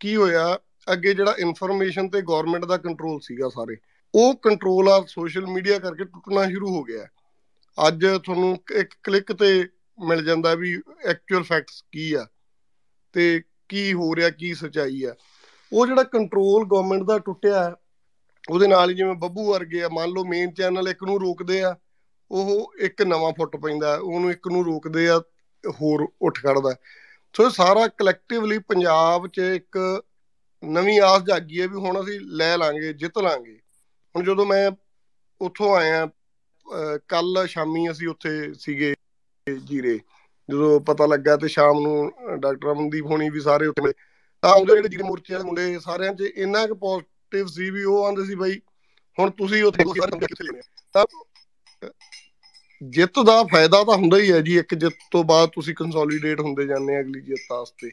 ਕੀ 0.00 0.14
ਹੋਇਆ, 0.16 0.58
ਅੱਗੇ 0.86 1.14
ਜਿਹੜਾ 1.14 1.34
ਇਨਫੋਰਮੇਸ਼ਨ 1.38 2.08
ਤੇ 2.08 2.22
ਗਵਰਨਮੈਂਟ 2.22 2.64
ਦਾ 2.64 2.76
ਕੰਟਰੋਲ 2.78 3.18
ਸੀਗਾ 3.22 3.48
ਸਾਰੇ, 3.48 3.76
ਉਹ 4.14 4.34
ਕੰਟਰੋਲ 4.36 4.88
ਆ 4.88 5.00
ਸੋਸ਼ਲ 5.08 5.46
ਮੀਡੀਆ 5.46 5.78
ਕਰਕੇ 5.78 6.04
ਟੁੱਟਣਾ 6.04 6.48
ਸ਼ੁਰੂ 6.50 6.74
ਹੋ 6.76 6.82
ਗਿਆ। 6.84 7.06
ਅੱਜ 7.78 8.06
ਤੁਹਾਨੂੰ 8.24 8.56
ਇੱਕ 8.76 8.94
ਕਲਿੱਕ 9.02 9.32
ਤੇ 9.32 9.68
ਮਿਲ 9.98 10.24
ਜਾਂਦਾ 10.24 10.54
ਵੀ 10.54 10.74
ਐਕਚੁਅਲ 11.04 11.42
ਫੈਕਟਸ 11.42 11.82
ਕੀ 11.92 12.12
ਆ, 12.14 12.26
ਤੇ 13.14 13.42
ਕੀ 13.68 13.92
ਹੋ 13.92 14.14
ਰਿਹਾ, 14.16 14.30
ਕੀ 14.30 14.54
ਸਚਾਈ 14.54 15.02
ਆ। 15.04 15.14
ਉਹ 15.72 15.86
ਜਿਹੜਾ 15.86 16.02
ਕੰਟਰੋਲ 16.04 16.64
ਗਵਰਨਮੈਂਟ 16.66 17.02
ਦਾ 17.02 17.18
ਟੁੱਟਿਆ 17.18 17.70
ਉਹਦੇ 18.44 18.66
ਨਾਲ 18.66 18.90
ਹੀ 18.90 18.94
ਜਿਵੇਂ 18.94 19.14
ਬੱਬੂ 19.14 19.50
ਵਰਗੇ 19.50 19.82
ਆ, 19.82 19.88
ਮੰਨ 19.88 20.10
ਲਓ 20.10 20.24
ਮੇਨ 20.24 20.52
ਚੈਨਲ 20.52 20.88
ਇੱਕ 20.88 21.02
ਨੂੰ 21.04 21.18
ਰੋਕਦੇ 21.20 21.62
ਆ, 21.62 21.74
ਉਹ 22.30 22.74
ਇੱਕ 22.80 23.02
ਨਵਾਂ 23.02 23.32
ਫੁੱਟ 23.32 23.56
ਪੈਂਦਾ, 23.56 23.94
ਉਹਨੂੰ 23.96 24.30
ਇੱਕ 24.30 24.48
ਨੂੰ 24.48 24.64
ਰੋਕਦੇ 24.64 25.08
ਆ, 25.08 25.20
ਹੋਰ 25.80 26.06
ਉੱਠ 26.22 26.38
ਖੜਦਾ 26.38 26.74
ਸੋ 27.34 27.48
ਸਾਰਾ 27.50 27.86
ਕਲੈਕਟਿਵਲੀ 27.88 28.58
ਪੰਜਾਬ 28.58 29.26
'ਚ 29.26 29.38
ਇੱਕ 29.54 29.78
ਨਵੀਂ 30.62 31.00
ਆਸ 31.00 31.22
ਜਾਗੀ 31.22 31.60
ਹੈ 31.60 31.66
ਵੀ 31.68 31.76
ਹੁਣ 31.76 32.00
ਅਸੀਂ 32.00 32.18
ਲੈ 32.20 32.56
ਲਾਂਗੇ, 32.56 32.92
ਜਿੱਤ 32.92 33.18
ਲਾਂਗੇ। 33.18 33.58
ਹੁਣ 34.14 34.24
ਜਦੋਂ 34.24 34.46
ਮੈਂ 34.46 34.70
ਉੱਥੋਂ 35.40 35.74
ਆਇਆ 35.76 36.08
ਕੱਲ 37.08 37.46
ਸ਼ਾਮੀ 37.46 37.90
ਅਸੀਂ 37.90 38.08
ਉੱਥੇ 38.08 38.30
ਸੀਗੇ 38.54 38.94
ਜੀਰੇ, 39.46 39.98
ਜਦੋਂ 40.48 40.80
ਪਤਾ 40.80 41.06
ਲੱਗਾ 41.06 41.36
ਤੇ 41.36 41.48
ਸ਼ਾਮ 41.48 41.80
ਨੂੰ 41.80 42.12
ਡਾਕਟਰ 42.40 42.72
ਅਮਨਦੀਪ 42.72 43.06
ਹੋਣੀ 43.06 43.28
ਵੀ 43.30 43.40
ਸਾਰੇ 43.40 43.66
ਉੱਥੇ 43.66 43.92
ਤਾਂ 44.42 44.54
ਉਹਦੇ 44.54 44.74
ਜਿਹੜੇ 44.74 44.88
ਜੀਰੇ 44.88 45.02
ਮੋਰਚੇ 45.02 45.34
ਵਾਲੇ 45.34 45.44
ਮੁੰਡੇ, 45.44 45.78
ਸਾਰਿਆਂ 45.78 46.14
'ਚ 46.14 46.30
ਇੰਨਾ 46.36 46.66
ਕੁ 46.66 46.74
ਪੋਜ਼ਿਟਿਵ 47.32 47.46
ਸੀ 47.46 47.70
ਵੀ 47.70 47.84
ਉਹ 47.84 48.04
ਆਂਦੇ 48.04 48.24
ਸੀ 48.24 48.34
ਬਾਈ 48.34 48.60
ਹੁਣ 49.18 49.30
ਤੁਸੀਂ 49.30 49.62
ਉੱਥੇ 49.64 49.84
ਕਿੱਥੇ 49.84 50.44
ਲੈਣੇ 50.44 50.60
ਤਾਂ 50.94 51.04
ਜਿੱਤ 52.82 53.18
ਦਾ 53.26 53.42
ਫਾਇਦਾ 53.44 53.84
ਤਾਂ 53.84 53.96
ਹੁੰਦਾ 53.96 54.16
ਹੀ 54.18 54.32
ਹੈ 54.32 54.40
ਜੀ 54.40 54.58
ਇੱਕ 54.58 54.74
ਜਿੱਤ 54.74 54.94
ਤੋਂ 55.10 55.24
ਬਾਅਦ 55.24 55.48
ਤੁਸੀਂ 55.48 55.74
ਕੰਸੋਲੀਡੇਟ 55.74 56.40
ਹੁੰਦੇ 56.40 56.66
ਜਾਂਦੇ 56.66 56.96
ਆ 56.96 57.00
ਅਗਲੀ 57.00 57.20
ਜਿੱਤ 57.20 57.52
ਵਾਸਤੇ। 57.52 57.90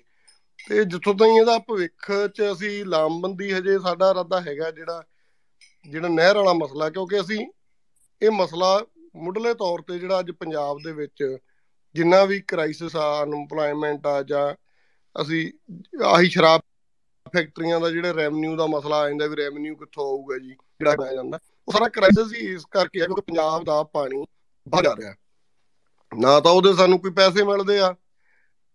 ਤੇ 0.69 0.83
ਜਿੱਥੋਂ 0.83 1.13
ਤਾਈਂ 1.13 1.39
ਇਹਦਾ 1.39 1.59
ਭਵਿੱਖ 1.59 2.11
'ਚ 2.35 2.41
ਅਸੀਂ 2.51 2.85
ਲਾਮਬੰਦੀ 2.85 3.53
ਹਜੇ 3.53 3.79
ਸਾਡਾ 3.79 4.09
ਇਰਾਦਾ 4.11 4.41
ਹੈਗਾ 4.41 4.71
ਜਿਹੜਾ 4.71 5.03
ਜਿਹੜਾ 5.89 6.07
ਨਹਿਰ 6.07 6.35
ਵਾਲਾ 6.35 6.53
ਮਸਲਾ 6.53 6.89
ਕਿਉਂਕਿ 6.89 7.21
ਅਸੀਂ 7.21 7.47
ਇਹ 8.21 8.31
ਮਸਲਾ 8.31 8.85
ਮੁੱਢਲੇ 9.15 9.53
ਤੌਰ 9.53 9.81
ਤੇ 9.81 9.99
ਜਿਹੜਾ 9.99 10.19
ਅੱਜ 10.19 10.31
ਪੰਜਾਬ 10.31 10.77
ਦੇ 10.83 10.91
ਵਿੱਚ 10.91 11.37
ਜਿੰਨਾ 11.95 12.25
ਵੀ 12.25 12.41
ਕ੍ਰਾਈਸਿਸ 12.41 12.95
ਆ 12.95 13.23
ਅਨਪਲਾਇਮੈਂਟ 13.23 14.07
ਆ 14.07 14.23
ਜਾਂ 14.23 14.55
ਅਸੀਂ 15.21 15.51
ਆਹੀ 16.03 16.29
ਸ਼ਰਾਬ 16.29 16.61
ਫੈਕਟਰੀਆਂ 17.33 17.79
ਦਾ 17.79 17.89
ਜਿਹੜਾ 17.89 18.13
ਰੈਵਨਿਊ 18.13 18.55
ਦਾ 18.55 18.65
ਮਸਲਾ 18.67 18.97
ਆ 18.97 19.09
ਜਾਂਦਾ 19.09 19.27
ਵੀ 19.27 19.35
ਰੈਵਨਿਊ 19.35 19.75
ਕਿੱਥੋਂ 19.75 20.05
ਆਊਗਾ 20.05 20.37
ਜੀ, 20.37 20.49
ਜਿਹੜਾ 20.49 20.95
ਆ 21.01 21.13
ਜਾਂਦਾ। 21.13 21.39
ਉਹ 21.67 21.73
ਸਾਰਾ 21.73 21.87
ਕ੍ਰਾਈਸਿਸ 21.89 22.33
ਹੀ 22.33 22.45
ਇਸ 22.53 22.65
ਕਰਕੇ 22.71 23.01
ਆ 23.01 23.05
ਕਿਉਂਕਿ 23.05 23.21
ਪੰਜਾਬ 23.21 23.63
ਦਾ 23.65 23.81
ਪਾਣੀ 23.93 24.25
ਵੱਧ 24.67 24.83
ਜਾ 24.83 24.95
ਰਿਹਾ। 24.95 25.13
ਨਾ 26.11 26.39
ਤਾਂ 26.39 26.51
ਉਹਦੇ 26.51 26.73
ਸਾਨੂੰ 26.73 26.99
ਕੋਈ 26.99 27.11
ਪੈਸੇ 27.13 27.43
ਮਿਲਦੇ 27.43 27.79
ਆ 27.79 27.93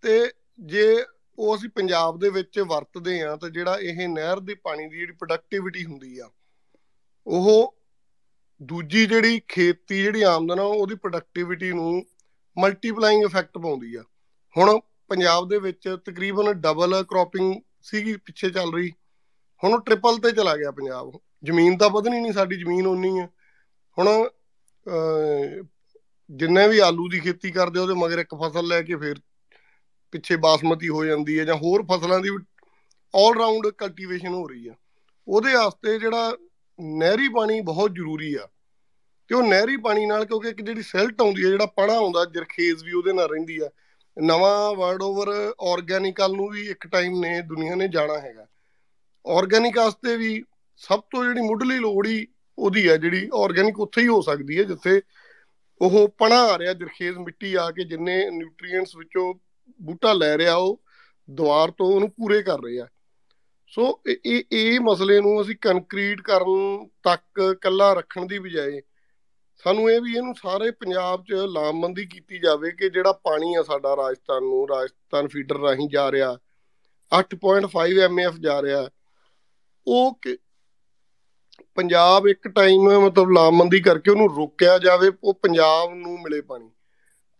ਤੇ 0.05 0.21
ਜੇ 0.67 1.05
ਉਹ 1.39 1.55
ਅਸੀਂ 1.55 1.69
ਪੰਜਾਬ 1.71 2.19
ਦੇ 2.19 2.29
ਵਿੱਚ 2.31 2.59
ਵਰਤਦੇ 2.63 3.21
ਆ 3.23 3.35
ਤਾਂ 3.37 3.49
ਜਿਹੜਾ 3.51 3.79
ਇਹ 3.81 4.09
ਨਹਿਰ 4.09 4.41
ਦੇ 4.41 4.55
ਪਾਣੀ 4.55 4.89
ਦੀ 4.89 4.99
ਜਿਹੜੀ 4.99 5.13
ਪ੍ਰੋਡਕਟਿਵਿਟੀ 5.13 5.85
ਹੁੰਦੀ 5.85 6.19
ਆ, 6.19 6.29
ਉਹ 7.27 7.77
ਦੂਜੀ 8.61 9.05
ਜਿਹੜੀ 9.07 9.41
ਖੇਤੀ 9.49 10.03
ਜਿਹੜੀ 10.03 10.23
ਆਮਦਨ 10.25 10.59
ਆ, 10.59 10.63
ਉਹਦੀ 10.63 10.95
ਪ੍ਰੋਡਕਟਿਵਿਟੀ 10.95 11.73
ਨੂੰ 11.73 12.05
ਮਲਟੀਪਲਾਈਂਗ 12.57 13.25
ਇਫੈਕਟ 13.25 13.59
ਪਾਉਂਦੀ 13.59 13.95
ਆ। 13.95 14.03
ਹੁਣ 14.57 14.79
ਪੰਜਾਬ 15.11 15.49
ਦੇ 15.49 15.59
ਵਿੱਚ 15.59 15.89
ਤਕਰੀਬਨ 16.05 16.53
ਡਬਲ 16.53 17.03
ਕ੍ਰੋਪਿੰਗ 17.03 17.55
ਸੀਗੀ, 17.85 18.17
ਪਿੱਛੇ 18.17 18.51
ਚੱਲ 18.51 18.73
ਰਹੀ। 18.75 18.91
ਹੁਣ 19.65 19.73
ਉਹ 19.73 19.81
ਟ੍ਰਿਪਲ 19.81 20.19
ਤੇ 20.19 20.31
ਚਲਾ 20.33 20.57
ਗਿਆ 20.57 20.71
ਪੰਜਾਬ। 20.71 21.19
ਜ਼ਮੀਨ 21.45 21.77
ਤਾਂ 21.79 21.89
ਵਧਣੀ 21.91 22.21
ਨਹੀਂ, 22.21 22.33
ਸਾਡੀ 22.33 22.57
ਜ਼ਮੀਨ 22.59 22.87
ਉਨੀ 22.87 23.19
ਆ। 23.19 23.29
ਹੁਣ 23.99 24.09
ਜਿੰਨੇ 26.31 26.67
ਵੀ 26.69 26.79
ਆਲੂ 26.79 27.09
ਦੀ 27.09 27.21
ਖੇਤੀ 27.21 27.51
ਕਰਦੇ 27.51 27.81
ਉਹਦੇ 27.81 27.95
ਮਗਰ 27.95 28.19
ਇੱਕ 28.19 28.35
ਫਸਲ 28.35 28.67
ਲੈ 28.67 28.81
ਕੇ 28.83 28.97
ਫਿਰ 28.97 29.21
ਪਿੱਛੇ 30.13 30.37
ਬਾਸਮਤੀ 30.37 30.89
ਹੋ 30.89 31.05
ਜਾਂਦੀ 31.05 31.39
ਹੈ 31.39 31.45
ਜਾਂ 31.45 31.55
ਹੋਰ 31.55 31.85
ਫਸਲਾਂ 31.85 32.21
ਦੀ 32.21 32.29
ਆਲ 33.15 33.37
ਰਾਉਂਡ 33.39 33.69
ਕਲਟੀਵੇਸ਼ਨ 33.69 34.35
ਹੋ 34.35 34.47
ਰਹੀ 34.49 34.69
ਆ। 34.69 34.75
ਉਹਦੇ 35.29 35.55
ਵਾਸਤੇ 35.55 35.99
ਜਿਹੜਾ 35.99 36.37
ਨਹਿਰੀ 36.81 37.29
ਪਾਣੀ 37.29 37.61
ਬਹੁਤ 37.61 37.95
ਜ਼ਰੂਰੀ 37.95 38.35
ਆ। 38.35 38.49
ਤੇ 39.29 39.35
ਉਹ 39.35 39.43
ਨਹਿਰੀ 39.43 39.77
ਪਾਣੀ 39.77 40.07
ਨਾਲ 40.07 40.25
ਕਿਉਂਕਿ 40.25 40.49
ਇੱਕ 40.49 40.63
ਜਿਹੜੀ 40.63 40.83
ਸਿਲਟ 40.83 41.21
ਆਉਂਦੀ 41.23 41.45
ਹੈ 41.45 41.51
ਜਿਹੜਾ 41.51 41.67
ਪਣਾ 41.67 41.93
ਆਉਂਦਾ, 41.93 42.25
ਜਰਖੇਜ਼ 42.25 42.85
ਵੀ 42.85 42.93
ਉਹਦੇ 42.93 43.13
ਨਾਲ 43.13 43.29
ਰਹਿੰਦੀ 43.29 43.59
ਆ। 43.59 43.69
ਨਵਾਂ 44.23 44.75
ਵਰਡ 44.75 45.03
ਓਵਰ 45.03 45.29
ਆਰਗੈਨਿਕਲ 45.61 46.33
ਨੂੰ 46.33 46.49
ਵੀ 46.49 46.67
ਇੱਕ 46.71 46.87
ਟਾਈਮ 46.87 47.21
ਨੇ 47.21 47.41
ਦੁਨੀਆ 47.41 47.75
ਨੇ 47.75 47.89
ਜਾਣਾ 47.89 48.19
ਹੈਗਾ। 48.19 48.47
ਆਰਗੈਨਿਕ 49.27 49.79
ਵਾਸਤੇ 49.79 50.17
ਵੀ 50.17 50.45
ਸਭ 50.77 51.01
ਤੋਂ 51.01 51.25
ਜਿਹੜੀ 51.25 51.41
ਮੁੱਢਲੀ 51.41 51.79
ਲੋੜ 51.79 52.07
ਹੀ 52.07 52.27
ਉਹਦੀ 52.59 52.89
ਹੈ, 52.89 52.97
ਜਿਹੜੀ 52.97 53.31
ਆਰਗੈਨਿਕ 53.35 53.81
ਉੱਥੇ 53.81 54.03
ਹੀ 54.03 54.09
ਹੋ 54.09 54.21
ਸਕਦੀ 54.21 54.59
ਹੈ, 54.59 54.65
ਜਿੱਥੇ 54.65 55.03
ਉਹ 55.81 56.09
ਪਣਾ 56.09 56.41
ਆ 56.43 56.59
ਰਿਹਾ, 56.59 56.73
ਜਰਖੇਜ਼ 56.73 57.19
ਮਿੱਟੀ 57.19 57.55
ਆ 57.55 57.71
ਕੇ 57.71 57.85
ਜਿੰਨੇ 57.85 58.31
ਨਿਊਟ੍ਰੀਐਂਟਸ 58.31 58.97
ਵਿੱਚੋਂ 58.97 59.35
ਬੂਟਾ 59.83 60.13
ਲੈ 60.13 60.39
ਰਿਹਾ, 60.39 60.55
ਉਹ 60.55 60.83
ਦੁਆਰ 61.31 61.71
ਤੋਂ 61.71 61.87
ਉਹਨੂੰ 61.87 62.11
ਪੂਰੇ 62.11 62.43
ਕਰ 62.43 62.59
ਰਿਹਾ 62.65 62.87
ਸੋ 63.69 64.03
ਇਹ 64.07 64.43
ਇਹ 64.53 64.81
ਮਸਲੇ 64.81 65.21
ਨੂੰ 65.21 65.43
ਅਸੀਂ 65.43 65.57
ਕੰਕਰੀਟ 65.61 66.21
ਕਰਨ 66.21 66.89
ਤੱਕ 67.03 67.57
ਕੱਲਾ 67.61 67.93
ਰੱਖਣ 67.93 68.27
ਦੀ 68.27 68.39
ਬਜਾਏ 68.39 68.81
ਸਾਨੂੰ 69.59 69.91
ਇਹ 69.91 70.01
ਵੀ 70.01 70.15
ਇਹਨੂੰ 70.17 70.35
ਸਾਰੇ 70.35 70.71
ਪੰਜਾਬ 70.71 71.25
'ਚ 71.25 71.35
ਲਾਮਬੰਦੀ 71.49 72.05
ਕੀਤੀ 72.07 72.39
ਜਾਵੇ 72.39 72.71
ਕਿ 72.71 72.89
ਜਿਹੜਾ 72.91 73.13
ਪਾਣੀ 73.25 73.55
ਆ 73.55 73.63
ਸਾਡਾ 73.63 73.95
ਰਾਜਸਥਾਨ 73.97 74.43
ਨੂੰ, 74.43 74.69
ਰਾਜਸਥਾਨ 74.69 75.29
ਫੀਡਰ 75.29 75.59
ਰਾਹੀਂ 75.59 75.89
ਜਾ 75.89 76.11
ਰਿਹਾ 76.13 76.37
8.5 77.13 77.99
ਐਮਐਫ 78.01 78.35
ਜਾ 78.41 78.61
ਰਿਹਾ, 78.63 78.89
ਉਹ 79.87 80.19
ਪੰਜਾਬ 81.75 82.27
ਇੱਕ 82.29 82.49
ਟਾਈਮ 82.49 82.89
ਮਤਲਬ 83.01 83.31
ਲਾਮਬੰਦੀ 83.31 83.81
ਕਰਕੇ 83.81 84.11
ਉਹਨੂੰ 84.11 84.29
ਰੋਕਿਆ 84.35 84.79
ਜਾਵੇ, 84.79 85.11
ਉਹ 85.25 85.35
ਪੰਜਾਬ 85.35 85.95
ਨੂੰ 85.95 86.21
ਮਿਲੇ 86.23 86.41
ਪਾਣੀ। 86.41 86.71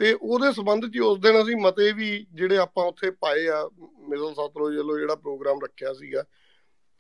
ਤੇ 0.01 0.13
ਉਹਦੇ 0.13 0.53
ਸਬੰਧ 0.53 0.87
'ਚ 0.87 1.01
ਉਸ 1.01 1.19
ਦਿਨ 1.19 1.43
ਅਸੀਂ 1.43 1.57
ਮਤੇ 1.57 1.91
ਵੀ 1.93 2.27
ਜਿਹੜੇ 2.35 2.57
ਆਪਾਂ 2.59 2.85
ਉੱਥੇ 2.85 3.11
ਪਾਏ 3.11 3.47
ਆ 3.49 3.69
ਮਿਡਲ 4.09 4.33
ਸਤਲੁਜ 4.33 4.77
ਵੱਲੋਂ 4.77 4.99
ਜਿਹੜਾ 4.99 5.15
ਪ੍ਰੋਗਰਾਮ 5.15 5.61
ਰੱਖਿਆ 5.65 5.93
ਸੀਗਾ 5.93 6.25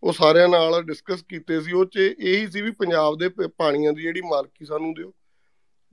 ਉਹ 0.04 0.12
ਸਾਰਿਆਂ 0.12 0.48
ਨਾਲ 0.48 0.82
ਡਿਸਕਸ 0.82 1.22
ਕੀਤੇ 1.22 1.60
ਸੀ, 1.60 1.72
ਉਹ 1.72 1.84
'ਚ 1.84 1.96
ਇਹੀ 1.96 2.46
ਸੀ 2.46 2.60
ਵੀ 2.60 2.70
ਪੰਜਾਬ 2.70 3.18
ਦੇ 3.18 3.28
ਪਾਣੀਆਂ 3.46 3.92
ਦੀ 3.92 4.02
ਜਿਹੜੀ 4.02 4.20
ਮਾਲਕੀ 4.20 4.64
ਸਾਨੂੰ 4.64 4.94
ਦਿਓ। 4.94 5.12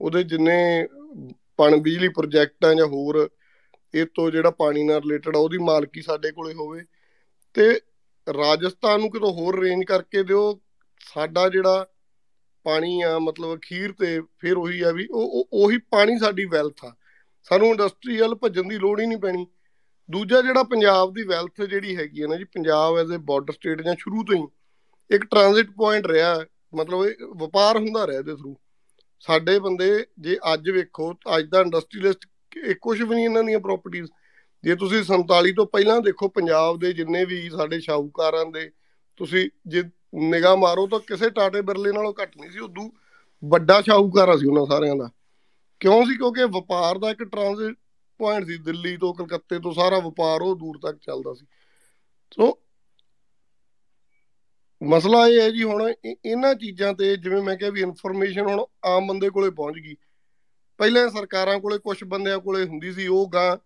ਉਹਦੇ 0.00 0.22
ਜਿੰਨੇ 0.22 0.88
ਪਣ, 1.56 1.76
ਬਿਜਲੀ 1.76 2.08
ਪ੍ਰੋਜੈਕਟ 2.08 2.64
ਆ 2.64 2.74
ਜਾਂ 2.74 2.86
ਹੋਰ, 2.86 3.30
ਇਹ 3.94 4.06
ਤੋਂ 4.14 4.30
ਜਿਹੜਾ 4.30 4.50
ਪਾਣੀ 4.50 4.82
ਨਾਲ 4.82 5.00
ਰਿਲੇਟਡ 5.00 5.36
ਆ, 5.36 5.38
ਉਹਦੀ 5.38 5.58
ਮਾਲਕੀ 5.58 6.02
ਸਾਡੇ 6.02 6.32
ਕੋਲੇ 6.32 6.54
ਹੋਵੇ। 6.54 6.84
ਤੇ 7.54 7.80
ਰਾਜਸਥਾਨ 8.38 9.00
ਨੂੰ 9.00 9.10
ਕਿਤੋਂ 9.10 9.32
ਹੋਰ 9.32 9.60
ਰੇਂਜ 9.60 9.84
ਕਰਕੇ 9.84 10.22
ਦਿਓ, 10.22 10.60
ਸਾਡਾ 11.14 11.48
ਜਿਹੜਾ 11.48 11.86
ਪਾਣੀ 12.64 13.02
ਆ, 13.02 13.18
ਮਤਲਬ 13.18 13.56
ਅਖੀਰ 13.56 13.92
ਤੇ 13.92 14.20
ਫਿਰ 14.38 14.56
ਉਹੀ 14.56 14.80
ਆ 14.80 14.90
ਵੀ 14.90 15.08
ਉਹ, 15.10 15.48
ਉਹੀ 15.52 15.78
ਪਾਣੀ 15.78 16.18
ਸਾਡੀ 16.18 16.44
ਵੈਲਥ 16.44 16.84
ਆ। 16.84 16.94
ਸਾਨੂੰ 17.42 17.68
ਇੰਡਸਟਰੀਅਲ 17.68 18.34
ਭੱਜਣ 18.34 18.68
ਦੀ 18.68 18.78
ਲੋੜ 18.78 19.00
ਹੀ 19.00 19.06
ਨਹੀਂ 19.06 19.18
ਪੈਣੀ। 19.18 19.46
ਦੂਜਾ 20.12 20.40
ਜਿਹੜਾ 20.42 20.62
ਪੰਜਾਬ 20.62 21.12
ਦੀ 21.14 21.22
ਵੈਲਥ 21.22 21.62
ਜਿਹੜੀ 21.62 21.96
ਹੈਗੀ 21.96 22.22
ਹੈ 22.22 22.26
ਨਾ 22.28 22.36
ਜੀ, 22.36 22.44
Punjab 22.44 22.96
as 22.98 23.12
a 23.14 23.18
border 23.20 23.52
state 23.52 23.82
ਜਾਂ 23.82 23.94
ਸ਼ੁਰੂ 23.98 24.22
ਤੋਂ 24.22 24.36
ਹੀ 24.36 24.42
ਇੱਕ 25.10 25.24
ਟ੍ਰਾਂਜ਼ਿਟ 25.24 25.70
ਪੁਆਇੰਟ 25.70 26.06
ਰਿਹਾ 26.06 26.34
ਮਤਲਬ 26.74 27.04
ਇਹ 27.06 27.24
ਵਪਾਰ 27.36 27.76
ਹੁੰਦਾ 27.76 28.06
ਰਿਹਾ 28.06 28.18
ਇਹਦੇ 28.18 28.34
ਥਰੂ 28.34 28.56
ਸਾਡੇ 29.22 29.58
ਬੰਦੇ 29.58 29.88
ਜੇ 30.18 30.36
ਅੱਜ 30.52 30.70
ਵੇਖੋ, 30.70 31.12
ਅੱਜ 31.36 31.46
ਦਾ 31.48 31.60
ਇੰਡਸਟਰੀਅਲਿਸਟ 31.60 32.26
ਕੁਝ 32.80 33.02
ਵੀ 33.02 33.14
ਨਹੀਂ 33.14 33.24
ਇਹਨਾਂ 33.24 33.42
ਦੀਆਂ 33.44 33.60
ਪ੍ਰਾਪਰਟੀਆਂ 33.60 34.06
ਜੇ 34.64 34.74
ਤੁਸੀਂ 34.76 35.02
47 35.04 35.52
ਤੋਂ 35.56 35.66
ਪਹਿਲਾਂ 35.66 36.00
ਦੇਖੋ, 36.00 36.28
ਪੰਜਾਬ 36.28 36.78
ਦੇ 36.78 36.92
ਜਿੰਨੇ 36.92 37.24
ਵੀ 37.24 37.48
ਸਾਡੇ 37.50 37.80
ਸ਼ਾਹੂਕਾਰਾਂ 37.80 38.44
ਦੇ, 38.46 38.70
ਤੁਸੀਂ 39.16 39.48
ਜੇ 39.66 39.82
ਨਿਗਾਹ 40.14 40.56
ਮਾਰੋ 40.56 40.86
ਤਾਂ 40.86 40.98
ਕਿਸੇ 40.98 41.30
ਟਾਟੇ 41.30 41.60
ਬਿਰਲੇ 41.60 41.92
ਨਾਲੋਂ 41.92 42.12
ਘੱਟ 42.22 42.36
ਨਹੀਂ 42.36 42.50
ਸੀ, 42.50 42.58
ਉਦੋਂ 42.58 42.88
ਵੱਡਾ 43.42 43.80
ਸ਼ਾਹੂਕਾਰ 43.80 44.36
ਸੀ 44.38 44.46
ਉਹਨਾਂ 44.46 44.66
ਸਾਰਿਆਂ 44.66 44.96
ਦਾ। 44.96 45.08
ਕਿਉਂ 45.80 46.04
ਸੀ? 46.04 46.16
ਕਿਉਂਕਿ 46.16 46.44
ਵਪਾਰ 46.44 46.98
ਦਾ 46.98 47.10
ਇੱਕ 47.10 47.22
ਟ੍ਰਾਂਜ਼ਿਟ 47.22 47.76
ਪੁਆਇੰਟ 48.22 48.46
ਸੀ, 48.46 48.56
ਦਿੱਲੀ 48.58 48.96
ਤੋਂ 48.96 49.14
ਕਲਕੱਤੇ 49.14 49.58
ਤੋਂ 49.58 49.72
ਸਾਰਾ 49.74 49.98
ਵਪਾਰ 49.98 50.42
ਉਹ 50.42 50.56
ਦੂਰ 50.56 50.78
ਤੱਕ 50.82 50.98
ਚੱਲਦਾ 51.02 51.34
ਸੀ। 51.34 51.46
ਸੋ 52.32 52.58
ਮਸਲਾ 54.80 55.26
ਇਹ 55.28 55.40
ਹੈ 55.40 55.50
ਜੀ, 55.50 55.62
ਹੁਣ 55.62 55.92
ਇਹਨਾਂ 56.04 56.54
ਚੀਜ਼ਾਂ 56.54 56.92
ਤੇ 56.94 57.16
ਜਿਵੇਂ 57.16 57.42
ਮੈਂ 57.42 57.56
ਕਿਹਾ 57.56 57.70
ਵੀ 57.70 57.80
ਇਨਫੋਰਮੇਸ਼ਨ 57.80 58.46
ਹੁਣ 58.46 58.64
ਆਮ 58.84 59.06
ਬੰਦੇ 59.06 59.28
ਕੋਲੇ 59.30 59.50
ਪਹੁੰਚ 59.50 59.78
ਗਈ। 59.78 59.94
ਪਹਿਲਾਂ 60.80 61.08
ਸਰਕਾਰਾਂ 61.10 61.58
ਕੋਲੇ 61.60 61.78
ਕੁਝ 61.78 62.02
ਬੰਦਿਆਂ 62.04 62.38
ਕੋਲੇ 62.38 62.64
ਹੁੰਦੀ 62.64 62.92
ਸੀ, 62.92 63.06
ਉਹ 63.06 63.28
ਗਾਂ 63.28 63.56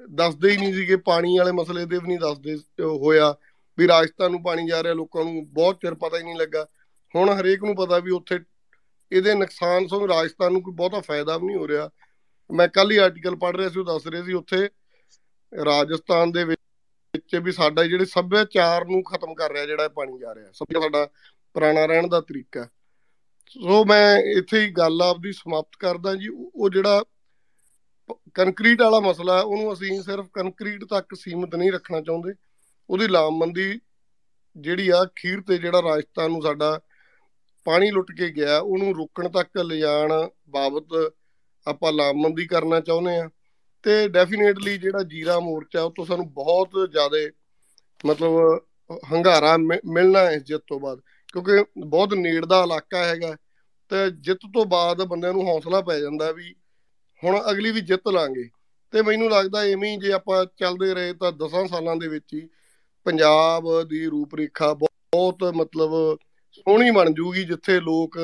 ਦੱਸਦੇ 0.00 0.50
ਹੀ 0.50 0.56
ਨਹੀਂ 0.56 0.74
ਸੀਗੇ 0.74 0.96
ਪਾਣੀ 1.06 1.36
ਵਾਲੇ 1.38 1.52
ਮਸਲੇ 1.52 1.84
ਤੇ 1.86 1.98
ਵੀ 1.98 2.06
ਨਹੀਂ 2.06 2.18
ਦੱਸਦੇ 2.18 2.56
ਹੋਇਆ 2.78 3.34
ਵੀ 3.78 3.86
ਰਾਜਸਥਾਨ 3.88 4.30
ਨੂੰ 4.30 4.42
ਪਾਣੀ 4.42 4.66
ਜਾ 4.68 4.82
ਰਿਹਾ, 4.82 4.94
ਲੋਕਾਂ 4.94 5.24
ਨੂੰ 5.24 5.44
ਬਹੁਤ 5.52 5.80
ਚਿਰ 5.80 5.94
ਪਤਾ 5.94 6.18
ਹੀ 6.18 6.22
ਨਹੀਂ 6.22 6.36
ਲੱਗਾ। 6.36 6.66
ਹੁਣ 7.14 7.30
ਹਰੇਕ 7.30 7.64
ਨੂੰ 7.64 7.74
ਪਤਾ 7.76 7.98
ਵੀ 7.98 8.10
ਉੱਥੇ 8.10 8.38
ਇਹਦੇ 9.12 9.34
ਨੁਕਸਾਨ 9.34 9.86
ਤੋਂ 9.86 10.06
ਰਾਜਸਥਾਨ 10.08 10.52
ਨੂੰ 10.52 10.62
ਕੋਈ 10.62 10.74
ਬਹੁਤਾ 10.74 11.00
ਫਾਇਦਾ 11.00 11.36
ਵੀ 11.38 11.46
ਨਹੀਂ 11.46 11.56
ਹੋ 11.56 11.68
ਰਿਹਾ। 11.68 11.88
ਮੈਂ 12.50 12.68
ਕੱਲ 12.68 12.90
ਹੀ 12.92 12.96
ਆਰਟੀਕਲ 12.96 13.36
ਪੜ੍ਹ 13.36 13.56
ਰਿਹਾ 13.58 13.68
ਸੀ, 13.68 13.78
ਉਹ 13.78 13.84
ਦੱਸ 13.84 14.06
ਰਹੇ 14.06 14.22
ਸੀ 14.22 14.32
ਉੱਥੇ, 14.34 14.68
ਰਾਜਸਥਾਨ 15.52 16.32
ਦੇ 16.32 16.44
ਵਿੱਚ 16.44 17.36
ਵੀ 17.36 17.52
ਸਾਡਾ 17.52 17.84
ਜਿਹੜੇ 17.84 18.04
ਸੱਭਿਆਚਾਰ 18.04 18.84
ਨੂੰ 18.86 19.02
ਖਤਮ 19.04 19.34
ਕਰ 19.34 19.52
ਰਿਹਾ, 19.52 19.66
ਜਿਹੜਾ 19.66 19.88
ਪਾਣੀ 19.88 20.18
ਜਾ 20.18 20.34
ਰਿਹਾ, 20.34 20.50
ਸਭ 20.52 20.72
ਤੋਂ 20.72 20.82
ਸਾਡਾ 20.82 21.06
ਪੁਰਾਣਾ 21.54 21.84
ਰਹਿਣ 21.86 22.08
ਦਾ 22.08 22.20
ਤਰੀਕਾ 22.20 22.68
ਸੋ 23.50 23.84
ਮੈਂ 23.84 24.18
ਇੱਥੇ 24.36 24.60
ਹੀ 24.60 24.70
ਗੱਲ 24.70 25.02
ਆਪਦੀ 25.02 25.32
ਸਮਾਪਤ 25.32 25.76
ਕਰਦਾ 25.80 26.14
ਜੀ, 26.14 26.28
ਉਹ 26.28 26.70
ਜਿਹੜਾ 26.70 27.04
ਕੰਕਰੀਟ 28.34 28.80
ਵਾਲਾ 28.82 29.00
ਮਸਲਾ 29.00 29.40
ਉਹਨੂੰ 29.40 29.72
ਅਸੀਂ 29.72 30.00
ਸਿਰਫ 30.02 30.28
ਕੰਕਰੀਟ 30.32 30.84
ਤੱਕ 30.84 31.14
ਸੀਮਿਤ 31.14 31.54
ਨਹੀਂ 31.54 31.70
ਰੱਖਣਾ 31.72 32.00
ਚਾਹੁੰਦੇ। 32.00 32.34
ਉਹਦੀ 32.90 33.06
ਲਾਮਬੰਦੀ 33.08 33.80
ਜਿਹੜੀ 34.56 34.88
ਆ 34.88 35.04
ਖੀਰ 35.16 35.40
ਤੇ 35.40 35.58
ਜਿਹੜਾ 35.58 35.82
ਰਾਜਸਥਾਨ 35.82 36.30
ਨੂੰ 36.30 36.42
ਸਾਡਾ 36.42 36.78
ਪਾਣੀ 37.66 37.90
ਲੁੱਟ 37.90 38.10
ਕੇ 38.12 38.30
ਗਿਆ, 38.30 38.58
ਉਹਨੂੰ 38.58 38.94
ਰੋਕਣ 38.96 39.28
ਤੱਕ 39.28 39.58
ਲਿਜਾਣ 39.58 40.12
ਬਾਬਤ 40.48 41.12
ਆਪਾਂ 41.66 41.92
ਲਾਮਬੰਦੀ 41.92 42.46
ਕਰਨਾ 42.46 42.80
ਚਾਹੁੰਦੇ 42.80 43.16
ਆ 43.16 43.30
ਤੇ 43.82 44.08
ਡੈਫੀਨੇਟਲੀ 44.08 44.78
ਜਿਹੜਾ 44.78 45.02
ਜੀਰਾ 45.02 45.40
ਮੋਰਚਾ 45.40 45.82
ਉਹ 45.82 45.90
ਤੋਂ 45.90 46.06
ਸਾਨੂੰ 46.06 46.32
ਬਹੁਤ 46.32 46.70
ਜ਼ਿਆਦਾ 46.90 47.16
ਮਤਲਬ 48.06 48.60
ਹੰਗਾਰਾ 49.12 49.56
ਮਿਲਣਾ 49.84 50.18
ਹੈ 50.18 50.38
ਜਿੱਤ 50.38 50.62
ਤੋਂ 50.66 50.80
ਬਾਅਦ। 50.80 51.00
ਕਿਉਂਕਿ 51.32 51.64
ਬਹੁਤ 51.78 52.14
ਨੇੜ 52.14 52.44
ਦਾ 52.44 52.62
ਇਲਾਕਾ 52.62 53.04
ਹੈਗਾ। 53.04 53.36
ਤੇ 53.88 54.10
ਜਿੱਤ 54.10 54.38
ਤੋਂ 54.54 54.66
ਬਾਅਦ 54.66 55.02
ਬੰਦਿਆਂ 55.02 55.32
ਨੂੰ 55.32 55.42
ਹੌਸਲਾ 55.42 55.80
ਪੈ 55.80 56.00
ਜਾਂਦਾ 56.00 56.32
ਵੀ 56.32 56.54
ਹੁਣ 57.24 57.42
ਅਗਲੀ 57.50 57.70
ਵੀ 57.70 57.80
ਜਿੱਤ 57.80 58.08
ਲਾਂਗੇ। 58.08 58.48
ਤੇ 58.90 59.02
ਮੈਨੂੰ 59.02 59.30
ਲੱਗਦਾ 59.30 59.60
ਐਵੇਂ 59.60 59.92
ਹੀ 59.92 59.96
ਜੇ 59.96 60.12
ਆਪਾਂ 60.12 60.46
ਚੱਲਦੇ 60.56 60.94
ਰਹੇ 60.94 61.12
ਤਾਂ 61.12 61.32
10 61.32 61.66
ਸਾਲਾਂ 61.66 61.96
ਦੇ 61.96 62.08
ਵਿੱਚ 62.08 62.34
ਹੀ 62.34 62.48
ਪੰਜਾਬ 63.04 63.82
ਦੀ 63.82 64.06
ਰੂਪਰੇਖਾ 64.06 64.74
ਬਹੁਤ 64.74 65.44
ਮਤਲਬ 65.44 66.18
ਸੋਹਣੀ 66.52 66.90
ਬਣ 66.90 67.10
ਜੂਗੀ 67.10 67.44
ਜਿੱਥੇ 67.44 67.80
ਲੋਕ 67.80 68.18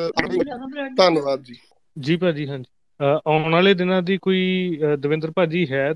ਧੰਨਵਾਦ 0.96 1.42
ਜੀ। 1.42 1.54
ਜੀ 1.98 2.16
ਭਾਜੀ 2.16 2.48
ਹਾਂਜੀ। 2.48 2.64
ਆਉਣ 3.00 3.52
ਵਾਲੇ 3.52 3.74
ਦਿਨਾਂ 3.74 4.02
ਦੀ 4.02 4.18
ਕੋਈ 4.18 4.78
ਦਵਿੰਦਰ 4.98 5.30
ਭਾਜੀ 5.36 5.66
ਹੈ 5.70 5.92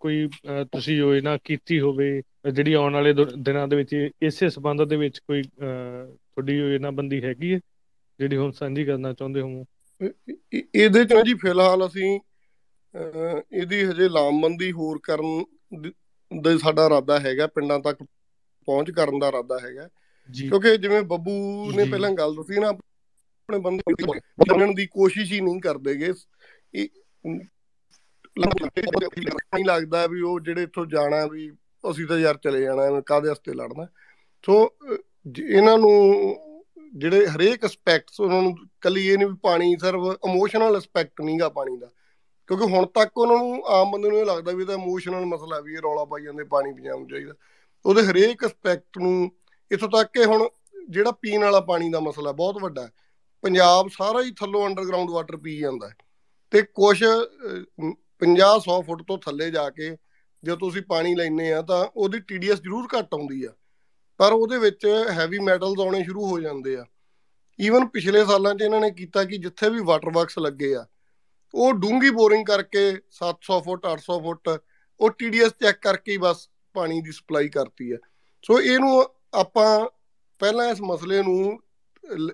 ਕੋਈ 0.00 0.28
ਤੁਸੀਂ 0.72 0.96
ਯੋਜਨਾ 0.96 1.36
ਕੀਤੀ 1.44 1.80
ਹੋਵੇ 1.80 2.22
ਜਿਹੜੀ 2.52 2.72
ਆਉਣ 2.72 2.94
ਵਾਲੇ 2.94 3.12
ਦਿਨਾਂ 3.38 3.68
ਦੇ 3.68 3.76
ਵਿੱਚ 3.76 4.10
ਇਸੇ 4.22 4.50
ਸਬੰਧ 4.50 4.82
ਦੇ 4.82 4.96
ਵਿੱਚ 4.96 5.18
ਕੋਈ 5.18 5.42
ਤੁਹਾਡੀ 5.42 6.56
ਯੋਜਨਾ 6.58 6.90
ਬੰਦੀ 6.90 7.24
ਹੈਗੀ 7.24 7.54
ਹੈ? 7.54 7.58
ਜਿਹੜੀ 8.18 8.36
ਹੁਣ 8.36 8.50
ਸਾਂਝੀ 8.50 8.84
ਕਰਨਾ 8.84 9.12
ਚਾਹੁੰਦੇ 9.12 9.40
ਹੋ 9.40 9.64
ਇਹਦੇ 10.54 11.04
ਚ 11.04 11.14
ਜੀ 11.26 11.34
ਫਿਲਹਾਲ 11.34 11.86
ਅਸੀਂ 11.86 12.20
ਇਹਦੀ 13.52 13.82
ਹਜੇ 13.84 14.08
ਲਾਮਬੰਦੀ 14.08 14.72
ਹੋਰ 14.72 14.98
ਕਰਨ 15.02 15.44
ਦਾ 16.42 16.56
ਸਾਡਾ 16.58 16.86
ਇਰਾਦਾ 16.86 17.20
ਹੈਗਾ 17.20 17.46
ਪਿੰਡਾਂ 17.46 17.78
ਤੱਕ 17.80 18.02
ਪਹੁੰਚ 18.68 18.90
ਕਰਨ 18.90 19.18
ਦਾ 19.18 19.28
ਇਰਾਦਾ 19.28 19.58
ਹੈਗਾ। 19.58 19.88
ਕਿਉਂਕਿ 20.28 20.76
ਜਿਵੇਂ 20.76 21.02
ਬੱਬੂ 21.02 21.32
ਨੇ 21.76 21.84
ਪਹਿਲਾਂ 21.84 22.10
ਗੱਲ 22.10 22.34
ਦੱਸੀ 22.34 22.60
ਨਾ 22.60 22.72
ਆਪਣੇ 23.48 23.58
ਬੰਦੇ 23.58 23.92
ਬਣਨ 24.48 24.74
ਦੀ 24.74 24.86
ਕੋਸ਼ਿਸ਼ 24.86 25.32
ਹੀ 25.32 25.40
ਨਹੀਂ 25.40 25.60
ਕਰਦੇਗੇ 25.60 26.12
ਨਹੀਂ 28.38 29.64
ਲੱਗਦਾ 29.64 30.06
ਵੀ 30.06 30.20
ਉਹ 30.20 30.40
ਜਿਹੜੇ 30.40 30.62
ਇੱਥੋਂ 30.62 30.86
ਜਾਣਾ 30.86 31.26
ਵੀ 31.26 31.50
ਅਸੀਂ 31.90 32.06
ਤਾਂ 32.06 32.18
ਯਾਰ 32.18 32.36
ਚਲੇ 32.36 32.60
ਜਾਣਾ, 32.62 32.82
ਐਵੇਂ 32.82 33.02
ਕਾਦੇ 33.06 33.28
ਵਾਸਤੇ 33.28 33.52
ਲੜਨਾ। 33.52 33.86
ਸੋ 34.46 34.56
ਇਹਨਾਂ 35.38 35.76
ਨੂੰ 35.78 35.92
ਜਿਹੜੇ 36.94 37.26
ਹਰੇਕ 37.26 37.64
ਐਸਪੈਕਟਸ 37.64 38.20
ਉਹਨਾਂ 38.20 38.42
ਨੂੰ 38.42 38.56
ਕੱਲੀ 38.80 39.06
ਇਹ 39.06 39.18
ਨਹੀਂ 39.18 39.28
ਵੀ 39.28 39.36
ਪਾਣੀ, 39.42 39.76
ਸਿਰਫ 39.80 40.02
ਇਮੋਸ਼ਨਲ 40.28 40.76
ਐਸਪੈਕਟ 40.76 41.20
ਨਹੀਂਗਾ 41.20 41.48
ਪਾਣੀ 41.48 41.76
ਦਾ। 41.76 41.90
ਕਿਉਂਕਿ 42.46 42.64
ਹੁਣ 42.64 42.86
ਤੱਕ 42.86 43.18
ਉਹਨਾਂ 43.18 43.36
ਨੂੰ 43.36 43.62
ਆਮ 43.66 43.90
ਬੰਦੇ 43.90 44.08
ਨੂੰ 44.08 44.18
ਇਹ 44.18 44.26
ਲੱਗਦਾ 44.26 44.52
ਵੀ 44.52 44.62
ਇਹਦਾ 44.62 44.74
ਇਮੋਸ਼ਨਲ 44.74 45.24
ਮਸਲਾ 45.26 45.60
ਵੀ 45.60 45.72
ਇਹ 45.72 45.78
ਰੌਲਾ 45.78 46.04
ਪਾਈ 46.04 46.22
ਜਾਂਦੇ, 46.22 46.44
ਪਾਣੀ 46.44 46.72
ਪੀਣ 46.72 47.06
ਚਾਹੀਦਾ। 47.06 47.34
ਉਹਦੇ 47.86 48.02
ਹਰੇਕ 48.02 48.44
ਐਸਪੈਕਟ 48.44 48.98
ਨੂੰ 48.98 49.30
ਇਥੋਂ 49.72 49.88
ਤੱਕ 49.88 50.12
ਕਿ 50.12 50.24
ਹੁਣ 50.24 50.48
ਜਿਹੜਾ 50.90 51.10
ਪੀਣ 51.10 51.44
ਵਾਲਾ 51.44 51.60
ਪਾਣੀ 51.60 51.90
ਦਾ 51.90 52.00
ਮਸਲਾ 52.00 52.32
ਬਹੁਤ 52.32 52.62
ਵੱਡਾ 52.62 52.82
ਹੈ। 52.82 52.90
ਪੰਜਾਬ 53.44 53.88
ਸਾਰਾ 53.92 54.22
ਹੀ 54.22 54.30
ਥੱਲੋਂ 54.30 54.66
ਅੰਡਰਗਰਾਉਂਡ 54.66 55.10
ਵਾਟਰ 55.10 55.36
ਪੀ 55.36 55.58
ਜਾਂਦਾ 55.58 55.90
ਤੇ 56.52 56.62
ਕੁਝ 56.62 56.96
50 58.22 58.58
100 58.66 58.80
ਫੁੱਟ 58.86 59.02
ਤੋਂ 59.02 59.18
ਥੱਲੇ 59.18 59.50
ਜਾ 59.50 59.68
ਕੇ 59.70 59.96
ਜੇ 60.42 60.56
ਤੁਸੀਂ 60.56 60.82
ਪਾਣੀ 60.88 61.14
ਲੈਨੇ 61.14 61.52
ਆ 61.52 61.60
ਤਾਂ 61.62 61.84
ਉਹਦੀ 61.96 62.20
ਟੀਡੀਐਸ 62.20 62.60
ਜ਼ਰੂਰ 62.62 62.86
ਘਟ 62.94 63.14
ਆਉਂਦੀ 63.14 63.42
ਆ। 63.44 63.52
ਪਰ 64.20 64.32
ਉਹਦੇ 64.32 64.58
ਵਿੱਚ 64.58 64.86
ਹੈਵੀ 65.10 65.38
ਮੈਟਲਸ 65.38 65.80
ਆਉਣੇ 65.80 66.02
ਸ਼ੁਰੂ 66.04 66.26
ਹੋ 66.26 66.40
ਜਾਂਦੇ 66.40 66.76
ਆ। 66.76 66.84
ਈਵਨ 67.58 67.86
ਪਿਛਲੇ 67.88 68.24
ਸਾਲਾਂ 68.24 68.54
'ਚ 68.54 68.62
ਇਹਨਾਂ 68.62 68.80
ਨੇ 68.80 68.90
ਕੀਤਾ 68.90 69.24
ਕਿ 69.24 69.38
ਜਿੱਥੇ 69.38 69.70
ਵੀ 69.70 69.80
ਵਾਟਰ 69.84 70.10
ਵਰਕਸ 70.10 70.38
ਲੱਗੇ 70.38 70.74
ਆ, 70.76 70.86
ਉਹ 71.54 71.72
ਡੂੰਗੀ 71.72 72.10
ਬੋਰਿੰਗ 72.10 72.46
ਕਰਕੇ 72.46 72.88
700 73.18 73.60
ਫੁੱਟ 73.64 73.86
800 73.86 74.18
ਫੁੱਟ 74.22 74.48
ਉਹ 75.00 75.10
ਟੀਡੀਐਸ 75.10 75.52
ਚੈੱਕ 75.60 75.78
ਕਰਕੇ 75.82 76.12
ਹੀ 76.12 76.16
ਬਸ 76.18 76.48
ਪਾਣੀ 76.74 77.00
ਦੀ 77.00 77.12
ਸਪਲਾਈ 77.12 77.48
ਕਰਤੀ 77.48 77.92
ਹੈ 77.92 77.98
ਸੋ 78.44 78.60
ਇਹਨੂੰ 78.60 79.04
ਆਪਾਂ 79.34 79.68
ਪਹਿਲਾਂ 80.40 80.68
ਇਸ 80.70 80.80
ਮਸਲੇ 80.82 81.22
ਨੂੰ 81.22 81.58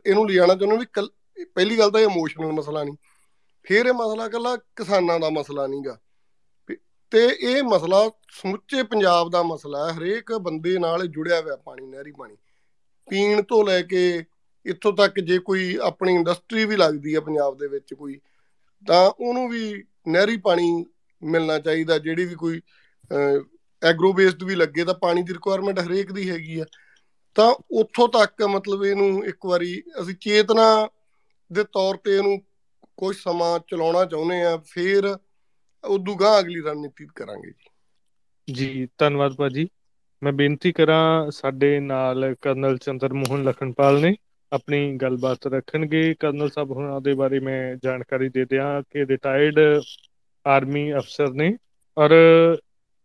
ਇਹਨੂੰ 0.06 0.28
ਲਿਆਣਾ 0.30 0.54
ਚਾਹੁੰਦੇ 0.54 0.76
ਵੀ 0.76 1.44
ਪਹਿਲੀ 1.44 1.78
ਗੱਲ 1.78 1.90
ਤਾਂ 1.90 2.00
ਇਹ 2.00 2.06
ਇਮੋਸ਼ਨਲ 2.06 2.52
ਮਸਲਾ 2.52 2.82
ਨਹੀਂ। 2.84 2.96
ਫਿਰ 3.66 3.86
ਇਹ 3.86 3.92
ਮਸਲਾ 3.92 4.28
ਕੱਲਾ 4.28 4.56
ਕਿਸਾਨਾਂ 4.76 5.18
ਦਾ 5.20 5.30
ਮਸਲਾ 5.30 5.66
ਨਹੀਂਗਾ। 5.66 5.98
ਤੇ 7.12 7.24
ਇਹ 7.40 7.62
ਮਸਲਾ 7.62 8.08
ਸਮੁੱਚੇ 8.32 8.82
ਪੰਜਾਬ 8.82 9.30
ਦਾ 9.30 9.42
ਮਸਲਾ 9.42 9.86
ਹੈ। 9.86 9.96
ਹਰੇਕ 9.98 10.32
ਬੰਦੇ 10.42 10.78
ਨਾਲ 10.78 11.06
ਜੁੜਿਆ 11.06 11.40
ਹੋਇਆ 11.40 11.56
ਪਾਣੀ, 11.56 11.86
ਨਹਿਰੀ 11.86 12.12
ਪਾਣੀ। 12.18 12.36
ਪੀਣ 13.08 13.42
ਤੋਂ 13.42 13.64
ਲੈ 13.64 13.80
ਕੇ 13.82 14.24
ਇੱਥੋਂ 14.66 14.92
ਤੱਕ 14.92 15.18
ਜੇ 15.20 15.38
ਕੋਈ 15.38 15.76
ਆਪਣੀ 15.82 16.14
ਇੰਡਸਟਰੀ 16.14 16.64
ਵੀ 16.64 16.76
ਲੱਗਦੀ 16.76 17.14
ਹੈ 17.14 17.20
ਪੰਜਾਬ 17.20 17.56
ਦੇ 17.58 17.68
ਵਿੱਚ 17.68 17.94
ਕੋਈ, 17.94 18.18
ਤਾਂ 18.86 19.10
ਉਹਨੂੰ 19.20 19.48
ਵੀ 19.48 19.84
ਨਹਿਰੀ 20.08 20.36
ਪਾਣੀ 20.36 20.84
ਮਿਲਣਾ 21.22 21.58
ਚਾਹੀਦਾ। 21.58 21.98
ਜਿਹੜੀ 21.98 22.24
ਵੀ 22.24 22.34
ਕੋਈ 22.34 22.60
ਐਗਰੋ 23.82 24.12
ਬੇਸਡ 24.12 24.42
ਵੀ 24.42 24.54
ਲੱਗੇ 24.54 24.84
ਤਾਂ 24.84 24.94
ਪਾਣੀ 24.94 25.22
ਦੀ 25.22 25.32
ਰਿਕੁਆਇਰਮੈਂਟ 25.32 25.80
ਹਰੇਕ 25.80 26.12
ਦੀ 26.12 26.28
ਹੈਗੀ 26.30 26.58
ਆ 26.60 26.64
ਤਾਂ 27.34 27.54
ਉੱਥੋਂ 27.70 28.08
ਤੱਕ 28.08 28.42
ਮਤਲਬ 28.42 28.84
ਇਹਨੂੰ 28.84 29.24
ਇੱਕ 29.26 29.46
ਵਾਰੀ 29.46 29.82
ਅਸੀਂ 30.02 30.14
ਚੇਤਨਾ 30.14 30.88
ਦੇ 31.52 31.64
ਤੌਰ 31.64 31.96
ਤੇ 31.96 32.16
ਇਹਨੂੰ 32.16 32.40
ਕੁਝ 32.96 33.16
ਸਮਾਂ 33.16 33.58
ਚਲਾਉਣਾ 33.58 34.04
ਚਾਹੁੰਦੇ 34.04 34.42
ਆ 34.42 34.56
ਫਿਰ 34.56 35.18
ਉਦੋਂ 35.84 36.16
ਗਾਂ 36.16 36.40
ਅਗਲੀ 36.40 36.60
ਰਣਨੀਤੀ 36.60 37.06
ਕਰਾਂਗੇ 37.14 37.50
ਜੀ। 37.50 37.70
ਜੀ, 38.52 38.88
ਧੰਨਵਾਦ 38.98 39.34
ਭਾਜੀ। 39.34 39.68
ਮੈਂ 40.22 40.32
ਬੇਨਤੀ 40.32 40.72
ਕਰਾਂ 40.72 41.30
ਸਾਡੇ 41.30 41.80
ਨਾਲ 41.80 42.34
ਕਰਨਲ 42.40 42.78
ਚੰਦਰ 42.78 43.12
ਮੋਹਨ 43.12 43.42
ਲਖਨਪਾਲ 43.42 44.00
ਨੇ 44.00 44.16
ਆਪਣੀ 44.52 44.96
ਗੱਲਬਾਤ 44.96 45.46
ਰੱਖਣਗੇ। 45.46 46.14
ਕਰਨਲ 46.14 46.50
ਸਾਹਿਬ 46.50 46.70
ਉਹਨਾਂ 46.70 47.00
ਦੇ 47.00 47.14
ਬਾਰੇ 47.14 47.40
ਮੈਂ 47.40 47.76
ਜਾਣਕਾਰੀ 47.84 48.28
ਦੇ 48.28 48.44
ਦਿਆਂ 48.44 48.82
ਕਿ 48.82 49.06
ਰਿਟਾਇਰਡ 49.06 49.82
ਆਰਮੀ 50.46 50.92
ਅਫਸਰ 50.92 51.30
ਨੇ 51.30 51.56
ਔਰ 51.98 52.10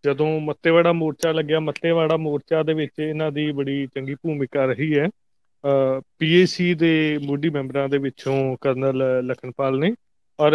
ਜਦੋਂ 0.08 0.40
ਮੱਤੇਵਾੜਾ 0.42 0.92
ਮੋਰਚਾ 0.94 1.32
ਲੱਗਿਆ, 1.32 1.60
ਮੱਤੇਵਾੜਾ 1.60 2.18
ਮੋਰਚਾ 2.18 2.62
ਦੇ 2.64 2.74
ਵਿੱਚ 2.74 3.00
ਇਹਨਾਂ 3.00 3.32
ਦੀ 3.32 3.52
ਬੜੀ 3.52 3.86
ਚੰਗੀ 3.96 4.16
ਭੂਮਿਕਾ 4.16 4.66
ਰਹੀ 4.66 4.98
ਹੈ। 4.98 5.08
ਪੀਏਸੀ 6.20 6.74
ਦੇ 6.74 7.18
ਮੋਢੀ 7.24 7.50
ਮੈਂਬਰਾਂ 7.50 7.88
ਦੇ 7.90 7.98
ਵਿੱਚੋਂ 7.98 8.36
ਕਰਨਲ 8.62 9.04
ਲਖਨਪਾਲ 9.26 9.80
ਨੇ। 9.80 9.94
ਔਰ 10.40 10.54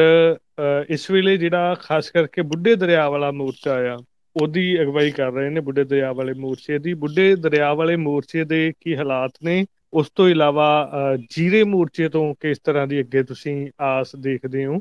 ਇਸ 0.89 1.11
ਵੇਲੇ 1.11 1.37
ਜਿਹੜਾ 1.37 1.74
ਖਾਸ 1.81 2.11
ਕਰਕੇ 2.11 2.43
ਬੁੱਢੇ 2.43 2.74
ਦਰਿਆ 2.77 3.09
ਵਾਲਾ 3.09 3.31
ਮੋਰਚਾ 3.33 3.74
ਆ, 3.93 3.99
ਉਹਦੀ 4.37 4.81
ਅਗਵਾਈ 4.83 5.11
ਕਰ 5.11 5.31
ਰਹੇ 5.33 5.49
ਨੇ 5.51 5.61
ਬੁੱਢੇ 5.61 5.85
ਦਰਿਆ 5.85 6.12
ਵਾਲੇ 6.12 6.35
ਮੋਰਚੇ 6.35 6.79
ਦੀ। 6.79 6.95
ਬੁੱਢੇ 6.95 7.35
ਦਰਿਆ 7.37 7.73
ਵਾਲੇ 7.74 7.97
ਮੋਰਚੇ 7.97 8.45
ਦੇ 8.45 8.73
ਕੀ 8.81 8.97
ਹਾਲਾਤ 8.97 9.33
ਨੇ, 9.45 9.65
ਉਸ 9.93 10.11
ਤੋਂ 10.15 10.29
ਇਲਾਵਾ 10.29 10.91
ਜੀਰੇ 11.31 11.62
ਮੋਰਚੇ 11.65 12.09
ਤੋਂ 12.09 12.35
ਕਿਸ 12.41 12.59
ਤਰ੍ਹਾਂ 12.59 12.87
ਦੀ 12.87 13.01
ਅੱਗੇ 13.01 13.23
ਤੁਸੀਂ 13.23 13.70
ਆਸ 13.81 14.16
ਦੇਖਦੇ 14.16 14.65
ਹੋ? 14.66 14.81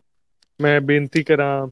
ਮੈਂ 0.60 0.80
ਬੇਨਤੀ 0.82 1.24
ਕਰਾਂ 1.24 1.68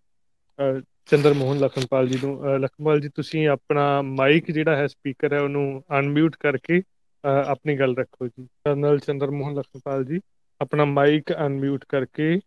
ਚੰਦਰ 1.11 1.33
ਮੋਹਨ 1.33 1.59
ਲਖਨਪਾਲ 1.59 2.07
ਜੀ 2.07 2.17
ਨੂੰ 2.23 2.59
ਲਖਨਪਾਲ 2.59 2.99
ਜੀ, 3.01 3.09
ਤੁਸੀਂ 3.09 3.47
ਆਪਣਾ 3.47 4.01
ਮਾਈਕ 4.01 4.51
ਜਿਹੜਾ 4.51 4.75
ਹੈ 4.75 4.87
ਸਪੀਕਰ 4.87 5.33
ਹੈ, 5.33 5.39
ਉਹਨੂੰ 5.41 5.83
ਅਨਮਿਊਟ 5.99 6.35
ਕਰਕੇ 6.39 6.81
ਆਪਣੀ 7.23 7.75
ਗੱਲ 7.75 7.95
ਰੱਖੋ 7.97 8.27
ਜੀ। 8.27 8.45
ਕਰਨਲ 8.65 8.99
ਚੰਦਰ 8.99 9.31
ਮੋਹਨ 9.31 9.55
ਲਖਨਪਾਲ 9.55 10.05
ਜੀ, 10.05 10.19
ਆਪਣਾ 10.61 10.85
ਮਾਈਕ 10.85 11.33
ਅਨਮਿਊਟ 11.45 11.85
ਕਰਕੇ 11.89 12.39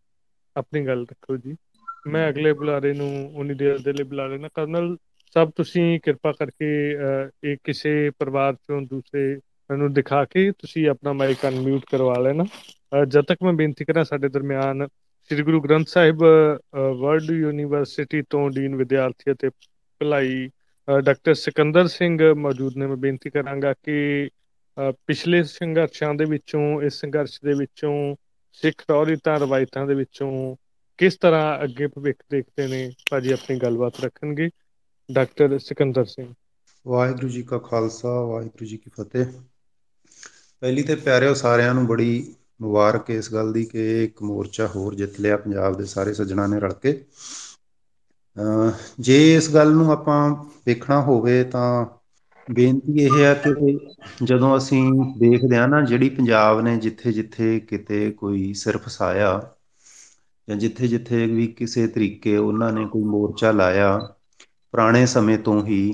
ਆਪਣੀ 0.57 0.87
ਗੱਲ 0.87 1.07
ਰੱਖੋ 1.11 1.37
ਜੀ। 1.37 1.57
ਮੈਂ 2.07 2.29
ਅਗਲੇ 2.29 2.53
ਬੁਲਾਰੇ 2.53 2.93
ਨੂੰ 2.93 3.11
ਉਨੀ 3.35 3.55
ਦੇਰ 3.55 3.79
ਦੇ 3.79 3.93
ਲਈ 3.93 4.05
ਬੁਲਾ 4.05 4.27
ਲੈਣਾ 4.27 4.49
ਕਰਨਲ, 4.55 4.97
ਸਭ 5.37 5.51
ਤੁਸੀਂ 5.57 5.99
ਕਿਰਪਾ 6.01 6.33
ਕਰਕੇ 6.33 6.71
ਇਹ 7.45 7.57
ਕਿਸੇ 7.65 8.11
ਪਰਿਵਾਰ 8.19 8.55
ਚੋਂ 8.55 8.81
ਦੂਸਰੇ 8.83 9.39
ਨੂੰ 9.71 9.93
ਦਿਖਾ 9.93 10.25
ਕੇ 10.25 10.51
ਤੁਸੀਂ 10.53 10.89
ਆਪਣਾ 10.89 11.13
ਮਾਈਕ 11.13 11.47
ਅਨਮਿਊਟ 11.49 11.85
ਕਰਵਾ 11.91 12.19
ਲੈਣਾ। 12.19 12.45
ਜਦ 13.05 13.25
ਤੱਕ 13.25 13.43
ਮੈਂ 13.43 13.53
ਬੇਨਤੀ 13.53 13.85
ਕਰਾਂ 13.85 14.05
ਸਾਡੇ 14.05 14.29
ਦਰਮਿਆਨ 14.29 14.87
ਸ੍ਰੀ 15.31 15.43
ਗੁਰੂ 15.43 15.61
ਗ੍ਰੰਥ 15.63 15.89
ਸਾਹਿਬ 15.89 16.23
ਵਰਲਡ 17.01 17.31
ਯੂਨੀਵਰਸਿਟੀ 17.31 18.23
ਤੋਂ 18.31 18.49
ਡੀਨ 18.51 18.75
ਵਿਦਿਆਰਥੀ 18.77 19.33
ਅਤੇ 19.33 19.49
ਭਲਾਈ 19.49 20.49
ਡਾਕਟਰ 20.89 21.35
ਸਿਕੰਦਰ 21.35 21.87
ਸਿੰਘ 21.89 22.19
ਮੌਜੂਦ 22.35 22.77
ਨੇ, 22.77 22.87
ਮੈਂ 22.87 22.97
ਬੇਨਤੀ 22.97 23.31
ਕਰਾਂਗਾ 23.31 23.73
ਕਿ 23.83 24.29
ਪਿਛਲੇ 25.07 25.43
ਸੰਘਰਸ਼ਾਂ 25.43 26.13
ਦੇ 26.15 26.25
ਵਿੱਚੋਂ, 26.25 26.83
ਇਸ 26.83 27.01
ਸੰਘਰਸ਼ 27.01 27.39
ਦੇ 27.45 27.55
ਵਿੱਚੋਂ, 27.55 27.95
ਸਿੱਖ 28.53 28.85
ਤੌਰੀਤਾਂ 28.89 29.39
ਰਵਾਇਤਾਂ 29.41 29.87
ਦੇ 29.87 29.95
ਵਿੱਚੋਂ 29.95 30.33
ਕਿਸ 30.99 31.17
ਤਰ੍ਹਾਂ 31.17 31.63
ਅੱਗੇ 31.65 31.87
ਭਵਿੱਖ 31.87 32.23
ਦੇਖਦੇ 32.31 32.67
ਨੇ, 32.69 32.91
ਭਾਜੀ 33.11 33.33
ਆਪਣੀ 33.33 33.59
ਗੱਲਬਾਤ 33.59 34.01
ਰੱਖਣਗੇ। 34.01 34.49
ਡਾਕਟਰ 35.09 35.59
ਸਿਕੰਦਰ 35.59 36.05
ਸਿੰਘ। 36.05 36.33
ਵਾਹਿਗੁਰੂ 36.87 37.29
ਜੀ 37.29 37.43
ਕਾ 37.43 37.59
ਖਾਲਸਾ, 37.61 38.21
ਵਾਹਿਗੁਰੂ 38.23 38.67
ਜੀ 38.67 38.77
ਕੀ 38.77 38.91
ਫਤਿਹ। 38.91 39.27
ਪਹਿਲੀ 40.63 40.83
ਤੇ 40.83 40.95
ਪਿਆਰਿਓ 40.97 41.35
ਸਾਰਿਆਂ 41.35 41.75
ਨੂੰ 41.75 41.87
ਬੜੀ 41.87 42.35
ਮੁਬਾਰਕ 42.63 43.11
ਇਸ 43.11 43.33
ਗੱਲ 43.33 43.53
ਦੀ 43.53 43.65
ਕਿ 43.67 44.05
ਇੱਕ 44.05 44.23
ਮੋਰਚਾ 44.23 44.67
ਹੋਰ 44.67 44.95
ਜਿੱਤ 44.95 45.21
ਲਿਆ, 45.21 45.37
ਪੰਜਾਬ 45.37 45.77
ਦੇ 45.79 45.85
ਸਾਰੇ 45.87 46.15
ਸੱਜਣਾ 46.15 46.47
ਨੇ 46.47 46.61
ਰਲ 46.61 46.75
ਕੇ। 46.83 47.01
ਜੇ 49.01 49.17
ਇਸ 49.35 49.49
ਗੱਲ 49.55 49.73
ਨੂੰ 49.73 49.91
ਆਪਾਂ 49.93 50.29
ਵੇਖਣਾ 50.67 51.01
ਹੋਵੇ 51.01 51.43
ਤਾਂ 51.45 51.85
ਬੇਨਤੀ 52.49 53.05
ਇਹ 53.05 53.19
ਹੈ 53.19 53.33
ਕਿ 53.45 53.77
ਜਦੋਂ 54.25 54.57
ਅਸੀਂ 54.57 54.83
ਦੇਖਦੇ 55.19 55.57
ਹਾਂ 55.57 55.69
ਨਾ, 55.69 55.81
ਜਿਹੜੀ 55.83 56.09
ਪੰਜਾਬ 56.11 56.61
ਨੇ 56.61 56.77
ਜਿੱਥੇ 56.79 57.13
ਜਿੱਥੇ 57.13 57.59
ਕਿਤੇ 57.61 58.11
ਕੋਈ 58.13 58.53
ਸਿਰ 58.55 58.79
ਫਸਾਇਆ 58.79 59.41
ਜਾਂ 60.49 60.57
ਜਿੱਥੇ 60.57 60.89
ਜਿੱਥੇ 60.89 61.27
ਵੀ 61.27 61.47
ਕਿਸੇ 61.49 61.87
ਤਰੀਕੇ 61.89 62.37
ਉਹਨਾਂ 62.37 62.73
ਨੇ 62.73 62.85
ਕੋਈ 62.87 63.03
ਮੋਰਚਾ 63.05 63.51
ਲਾਇਆ 63.53 63.97
ਪੁਰਾਣੇ 64.75 65.05
ਸਮੇਂ 65.07 65.39
ਤੋਂ 65.39 65.63
ਹੀ, 65.67 65.93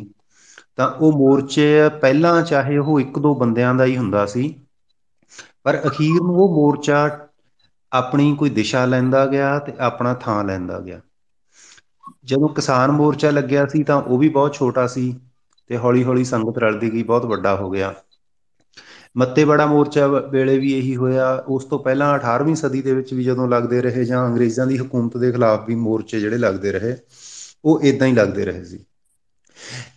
ਤਾਂ 0.77 0.89
ਉਹ 0.91 1.13
ਮੋਰਚੇ 1.13 1.89
ਪਹਿਲਾਂ 2.01 2.43
ਚਾਹੇ 2.43 2.79
ਉਹ 2.79 3.01
ਇੱਕ 3.01 3.19
ਦੋ 3.19 3.35
ਬੰਦਿਆਂ 3.35 3.75
ਦਾ 3.75 3.85
ਹੀ 3.85 3.97
ਹੁੰਦਾ 3.97 4.25
ਸੀ। 4.27 4.49
ਪਰ 5.69 5.81
ਅਖੀਰ 5.87 6.21
ਨੂੰ 6.23 6.37
ਉਹ 6.37 6.55
ਮੋਰਚਾ 6.55 6.99
ਆਪਣੀ 7.93 8.35
ਕੋਈ 8.35 8.51
ਦਿਸ਼ਾ 8.51 8.85
ਲੈਂਦਾ 8.85 9.27
ਗਿਆ 9.27 9.59
ਤੇ 9.59 9.73
ਆਪਣਾ 9.79 10.15
ਥਾਂ 10.15 10.45
ਲੈਂਦਾ 10.45 10.79
ਗਿਆ। 10.81 11.01
ਜਦੋਂ 12.25 12.49
ਕਿਸਾਨ 12.49 12.91
ਮੋਰਚਾ 12.91 13.31
ਲੱਗਿਆ 13.31 13.67
ਸੀ 13.67 13.83
ਤਾਂ 13.83 13.97
ਉਹ 14.03 14.19
ਵੀ 14.19 14.29
ਬਹੁਤ 14.29 14.55
ਛੋਟਾ 14.55 14.87
ਸੀ 14.87 15.13
ਤੇ 15.71 15.77
ਹੌਲੀ 15.77 16.05
ਹੌਲੀ 16.05 16.25
ਸੰਗਤ 16.25 16.59
ਰਲਦੀ 16.59 16.93
ਗਈ, 16.93 17.03
ਬਹੁਤ 17.03 17.25
ਵੱਡਾ 17.27 17.55
ਹੋ 17.57 17.71
ਗਿਆ। 17.71 17.95
ਮੱਤੇ 19.17 19.45
ਬੜਾ 19.45 19.67
ਮੋਰਚਾ 19.67 20.07
ਵੇਲੇ 20.07 20.59
ਵੀ 20.59 20.73
ਇਹੀ 20.73 20.95
ਹੋਇਆ। 20.97 21.45
ਉਸ 21.49 21.65
ਤੋਂ 21.65 21.79
ਪਹਿਲਾਂ 21.79 22.13
18ਵੀਂ 22.15 22.55
ਸਦੀ 22.57 22.83
ਦੇ 22.83 22.95
ਵਿੱਚ 22.95 23.13
ਵੀ 23.15 23.25
ਜਦੋਂ 23.25 23.49
ਲੱਗਦੇ 23.49 23.81
ਰਹੇ 23.83 24.05
ਜਾਂ 24.05 24.27
ਅੰਗਰੇਜ਼ਾਂ 24.27 24.67
ਦੀ 24.67 24.79
ਹਕੂਮਤ 24.79 25.17
ਦੇ 25.17 25.33
ਖਿਲਾਫ 25.33 25.67
ਵੀ 25.67 25.75
ਮੋਰਚੇ 25.75 26.21
ਜਿਹੜੇ 26.21 26.39
ਲੱਗਦੇ 26.39 26.73
ਰਹੇ, 26.73 26.97
ਉਹ 27.65 27.81
ਇਦਾਂ 27.83 28.07
ਹੀ 28.09 28.13
ਲੱਗਦੇ 28.13 28.45
ਰਹੇ 28.45 28.65
ਸੀ। 28.65 28.85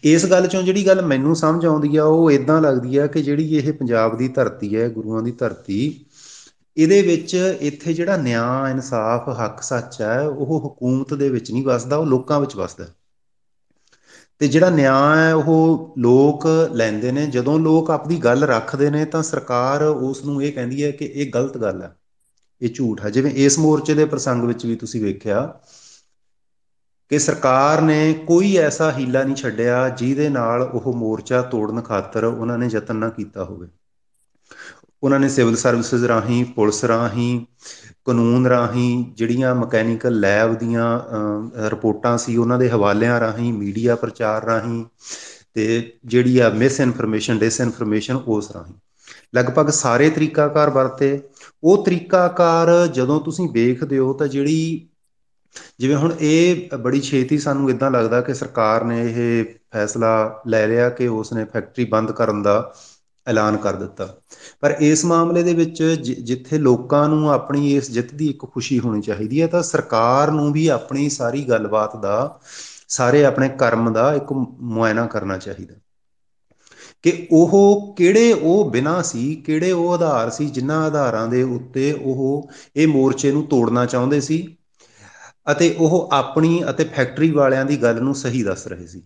ਇਸ 0.03 0.25
ਗੱਲ 0.25 0.47
ਚੋਂ 0.47 0.63
ਜਿਹੜੀ 0.63 0.87
ਗੱਲ 0.87 1.05
ਮੈਨੂੰ 1.05 1.35
ਸਮਝ 1.35 1.65
ਆਉਂਦੀ 1.65 1.97
ਆ, 1.97 2.03
ਉਹ 2.03 2.31
ਇਦਾਂ 2.31 2.61
ਲੱਗਦੀ 2.61 2.97
ਆ 2.97 3.07
ਕਿ 3.07 3.21
ਜਿਹੜੀ 3.21 3.55
ਇਹ 3.55 3.73
ਪੰਜਾਬ 3.73 4.17
ਦੀ 4.17 4.27
ਧਰਤੀ 4.27 4.75
ਹੈ 4.75 4.89
ਗੁਰੂਆਂ 4.89 5.23
ਦੀ 5.23 5.31
ਧਰਤੀ, 5.31 6.05
ਇਹਦੇ 6.77 7.01
ਵਿੱਚ 7.01 7.57
ਇੱਥੇ 7.61 7.93
ਜਿਹੜਾ 7.93 8.17
ਨਿਆਂ, 8.17 8.69
ਇਨਸਾਫ, 8.69 9.29
ਹੱਕ 9.29 9.61
ਸੱਚ 9.61 10.01
ਹੈ 10.01 10.21
ਉਹ 10.21 10.67
ਹਕੂਮਤ 10.67 11.13
ਦੇ 11.13 11.29
ਵਿੱਚ 11.29 11.51
ਨਹੀਂ 11.51 11.63
ਵਸਦਾ, 11.63 11.97
ਉਹ 11.97 12.05
ਲੋਕਾਂ 12.05 12.39
ਵਿੱਚ 12.39 12.55
ਵਸਦਾ। 12.55 12.85
ਤੇ 14.39 14.47
ਜਿਹੜਾ 14.47 14.69
ਨਿਆਂ 14.69 15.17
ਹੈ 15.17 15.33
ਉਹ 15.33 15.93
ਲੋਕ 15.97 16.47
ਲੈਂਦੇ 16.73 17.11
ਨੇ। 17.11 17.27
ਜਦੋਂ 17.27 17.59
ਲੋਕ 17.59 17.91
ਆਪਣੀ 17.91 18.17
ਗੱਲ 18.17 18.43
ਰੱਖਦੇ 18.43 18.89
ਨੇ, 18.89 19.05
ਤਾਂ 19.05 19.23
ਸਰਕਾਰ 19.23 19.83
ਉਸ 19.83 20.25
ਨੂੰ 20.25 20.43
ਇਹ 20.43 20.53
ਕਹਿੰਦੀ 20.53 20.83
ਹੈ 20.83 20.91
ਕਿ 20.91 21.05
ਇਹ 21.05 21.31
ਗਲਤ 21.35 21.57
ਗੱਲ 21.57 21.81
ਹੈ 21.81 21.95
ਇਹ 22.61 22.69
ਝੂਠ 22.69 23.05
ਹੈ 23.05 23.09
ਜਿਵੇਂ 23.09 23.31
ਇਸ 23.31 23.59
ਮੋਰਚੇ 23.59 23.93
ਦੇ 23.93 24.05
ਪ੍ਰਸੰਗ 24.05 24.43
ਵਿੱਚ 24.43 24.65
ਵੀ 24.65 24.75
ਤੁਸੀਂ 24.75 25.01
ਵੇਖਿਆ 25.01 25.59
ਕਿ 27.11 27.19
ਸਰਕਾਰ 27.19 27.81
ਨੇ 27.81 28.13
ਕੋਈ 28.27 28.55
ਐਸਾ 28.57 28.91
ਹੀਲਾ 28.91 29.23
ਨਹੀਂ 29.23 29.35
ਛੱਡਿਆ 29.35 29.89
ਜਿਹਦੇ 29.89 30.29
ਨਾਲ 30.29 30.61
ਉਹ 30.61 30.93
ਮੋਰਚਾ 30.93 31.41
ਤੋੜਨ 31.41 31.81
ਖਾਤਰ 31.81 32.23
ਉਹਨਾਂ 32.23 32.57
ਨੇ 32.57 32.69
ਯਤਨ 32.71 32.95
ਨਾ 32.95 33.09
ਕੀਤਾ 33.09 33.43
ਹੋਵੇ। 33.43 33.67
ਉਹਨਾਂ 35.03 35.19
ਨੇ 35.19 35.29
ਸਿਵਲ 35.29 35.55
ਸਰਵਿਸਿਜ਼ 35.55 36.05
ਰਾਹੀਂ, 36.05 36.45
ਪੁਲਿਸ 36.45 36.83
ਰਾਹੀਂ, 36.85 37.45
ਕਾਨੂੰਨ 38.05 38.47
ਰਾਹੀਂ 38.47 39.05
ਜਿਹੜੀਆਂ 39.15 39.55
ਮਕੈਨੀਕਲ 39.55 40.19
ਲੈਬ 40.19 40.53
ਦੀਆਂ 40.53 40.99
ਰਿਪੋਰਟਾਂ 41.69 42.17
ਸੀ 42.17 42.37
ਉਹਨਾਂ 42.37 42.59
ਦੇ 42.59 42.69
ਹਵਾਲਿਆਂ 42.69 43.19
ਰਾਹੀਂ, 43.19 43.53
ਮੀਡੀਆ 43.53 43.95
ਪ੍ਰਚਾਰ 43.95 44.45
ਰਾਹੀਂ 44.45 44.85
ਤੇ 45.53 45.93
ਜਿਹੜੀ 46.05 46.39
ਆ 46.39 46.49
ਮਿਸ 46.49 46.79
ਇਨਫੋਰਮੇਸ਼ਨ 46.79 47.39
ਡਿਸ 47.39 47.59
ਇਨਫੋਰਮੇਸ਼ਨ 47.61 48.15
ਉਸ 48.15 48.51
ਰਾਹੀਂ। 48.51 48.73
ਲਗਭਗ 49.35 49.69
ਸਾਰੇ 49.69 50.09
ਤਰੀਕਾਕਾਰ 50.09 50.69
ਵਰਤੇ। 50.69 51.19
ਉਹ 51.63 51.85
ਤਰੀਕਾਕਾਰ 51.85 52.87
ਜਦੋਂ 52.87 53.19
ਤੁਸੀਂ 53.21 53.49
ਵੇਖਦੇ 53.51 53.97
ਹੋ 53.97 54.13
ਤਾਂ 54.13 54.27
ਜਿਹੜੀ 54.27 54.87
ਜਿਵੇਂ 55.79 55.95
ਹੁਣ 55.95 56.13
ਇਹ 56.19 56.77
ਬੜੀ 56.77 57.01
ਛੇਤੀ 57.01 57.37
ਸਾਨੂੰ 57.37 57.69
ਇਦਾਂ 57.69 57.91
ਲੱਗਦਾ 57.91 58.21
ਕਿ 58.21 58.33
ਸਰਕਾਰ 58.33 58.83
ਨੇ 58.83 59.13
ਇਹ 59.17 59.45
ਫੈਸਲਾ 59.73 60.41
ਲੈ 60.47 60.67
ਲਿਆ 60.67 60.89
ਕਿ 60.89 61.07
ਉਸ 61.07 61.33
ਨੇ 61.33 61.45
ਫੈਕਟਰੀ 61.45 61.85
ਬੰਦ 61.85 62.11
ਕਰਨ 62.11 62.41
ਦਾ 62.41 62.73
ਐਲਾਨ 63.27 63.57
ਕਰ 63.57 63.75
ਦਿੱਤਾ। 63.75 64.15
ਪਰ 64.59 64.77
ਇਸ 64.79 65.05
ਮਾਮਲੇ 65.05 65.43
ਦੇ 65.43 65.53
ਵਿੱਚ 65.53 65.83
ਜਿੱਥੇ 66.23 66.57
ਲੋਕਾਂ 66.57 67.09
ਨੂੰ 67.09 67.31
ਆਪਣੀ 67.31 67.75
ਇਸ 67.75 67.91
ਜਿੱਤ 67.91 68.13
ਦੀ 68.13 68.29
ਇੱਕ 68.29 68.45
ਖੁਸ਼ੀ 68.45 68.79
ਹੋਣੀ 68.79 69.01
ਚਾਹੀਦੀ 69.01 69.41
ਹੈ, 69.41 69.47
ਤਾਂ 69.47 69.63
ਸਰਕਾਰ 69.63 70.31
ਨੂੰ 70.31 70.53
ਵੀ 70.53 70.67
ਆਪਣੀ 70.67 71.09
ਸਾਰੀ 71.09 71.43
ਗੱਲਬਾਤ 71.43 71.95
ਦਾ, 71.95 72.39
ਸਾਰੇ 72.87 73.25
ਆਪਣੇ 73.25 73.49
ਕਰਮ 73.49 73.93
ਦਾ 73.93 74.13
ਇੱਕ 74.13 74.33
ਮੁਆਇਨਾ 74.59 75.05
ਕਰਨਾ 75.05 75.37
ਚਾਹੀਦਾ। 75.37 75.75
ਕਿ 77.01 77.27
ਉਹ 77.31 77.95
ਕਿਹੜੇ 77.97 78.33
ਉਹ 78.33 78.71
ਬਿਨਾ 78.71 79.01
ਸੀ, 79.01 79.35
ਕਿਹੜੇ 79.35 79.71
ਉਹ 79.71 79.93
ਆਧਾਰ 79.93 80.29
ਸੀ, 80.29 80.45
ਜਿਨ੍ਹਾਂ 80.45 80.85
ਆਧਾਰਾਂ 80.85 81.27
ਦੇ 81.27 81.43
ਉੱਤੇ 81.43 81.91
ਉਹ 81.91 82.49
ਇਹ 82.75 82.87
ਮੋਰਚੇ 82.87 83.31
ਨੂੰ 83.31 83.43
ਤੋੜਨਾ 83.43 83.85
ਚਾਹੁੰਦੇ 83.85 84.21
ਸੀ 84.21 84.57
ਅਤੇ 85.51 85.73
ਉਹ 85.79 86.09
ਆਪਣੀ 86.13 86.63
ਅਤੇ 86.69 86.83
ਫੈਕਟਰੀ 86.87 87.31
ਵਾਲਿਆਂ 87.31 87.65
ਦੀ 87.65 87.81
ਗੱਲ 87.81 88.01
ਨੂੰ 88.01 88.15
ਸਹੀ 88.15 88.43
ਦੱਸ 88.43 88.67
ਰਹੇ 88.67 88.87
ਸੀ। 88.87 89.01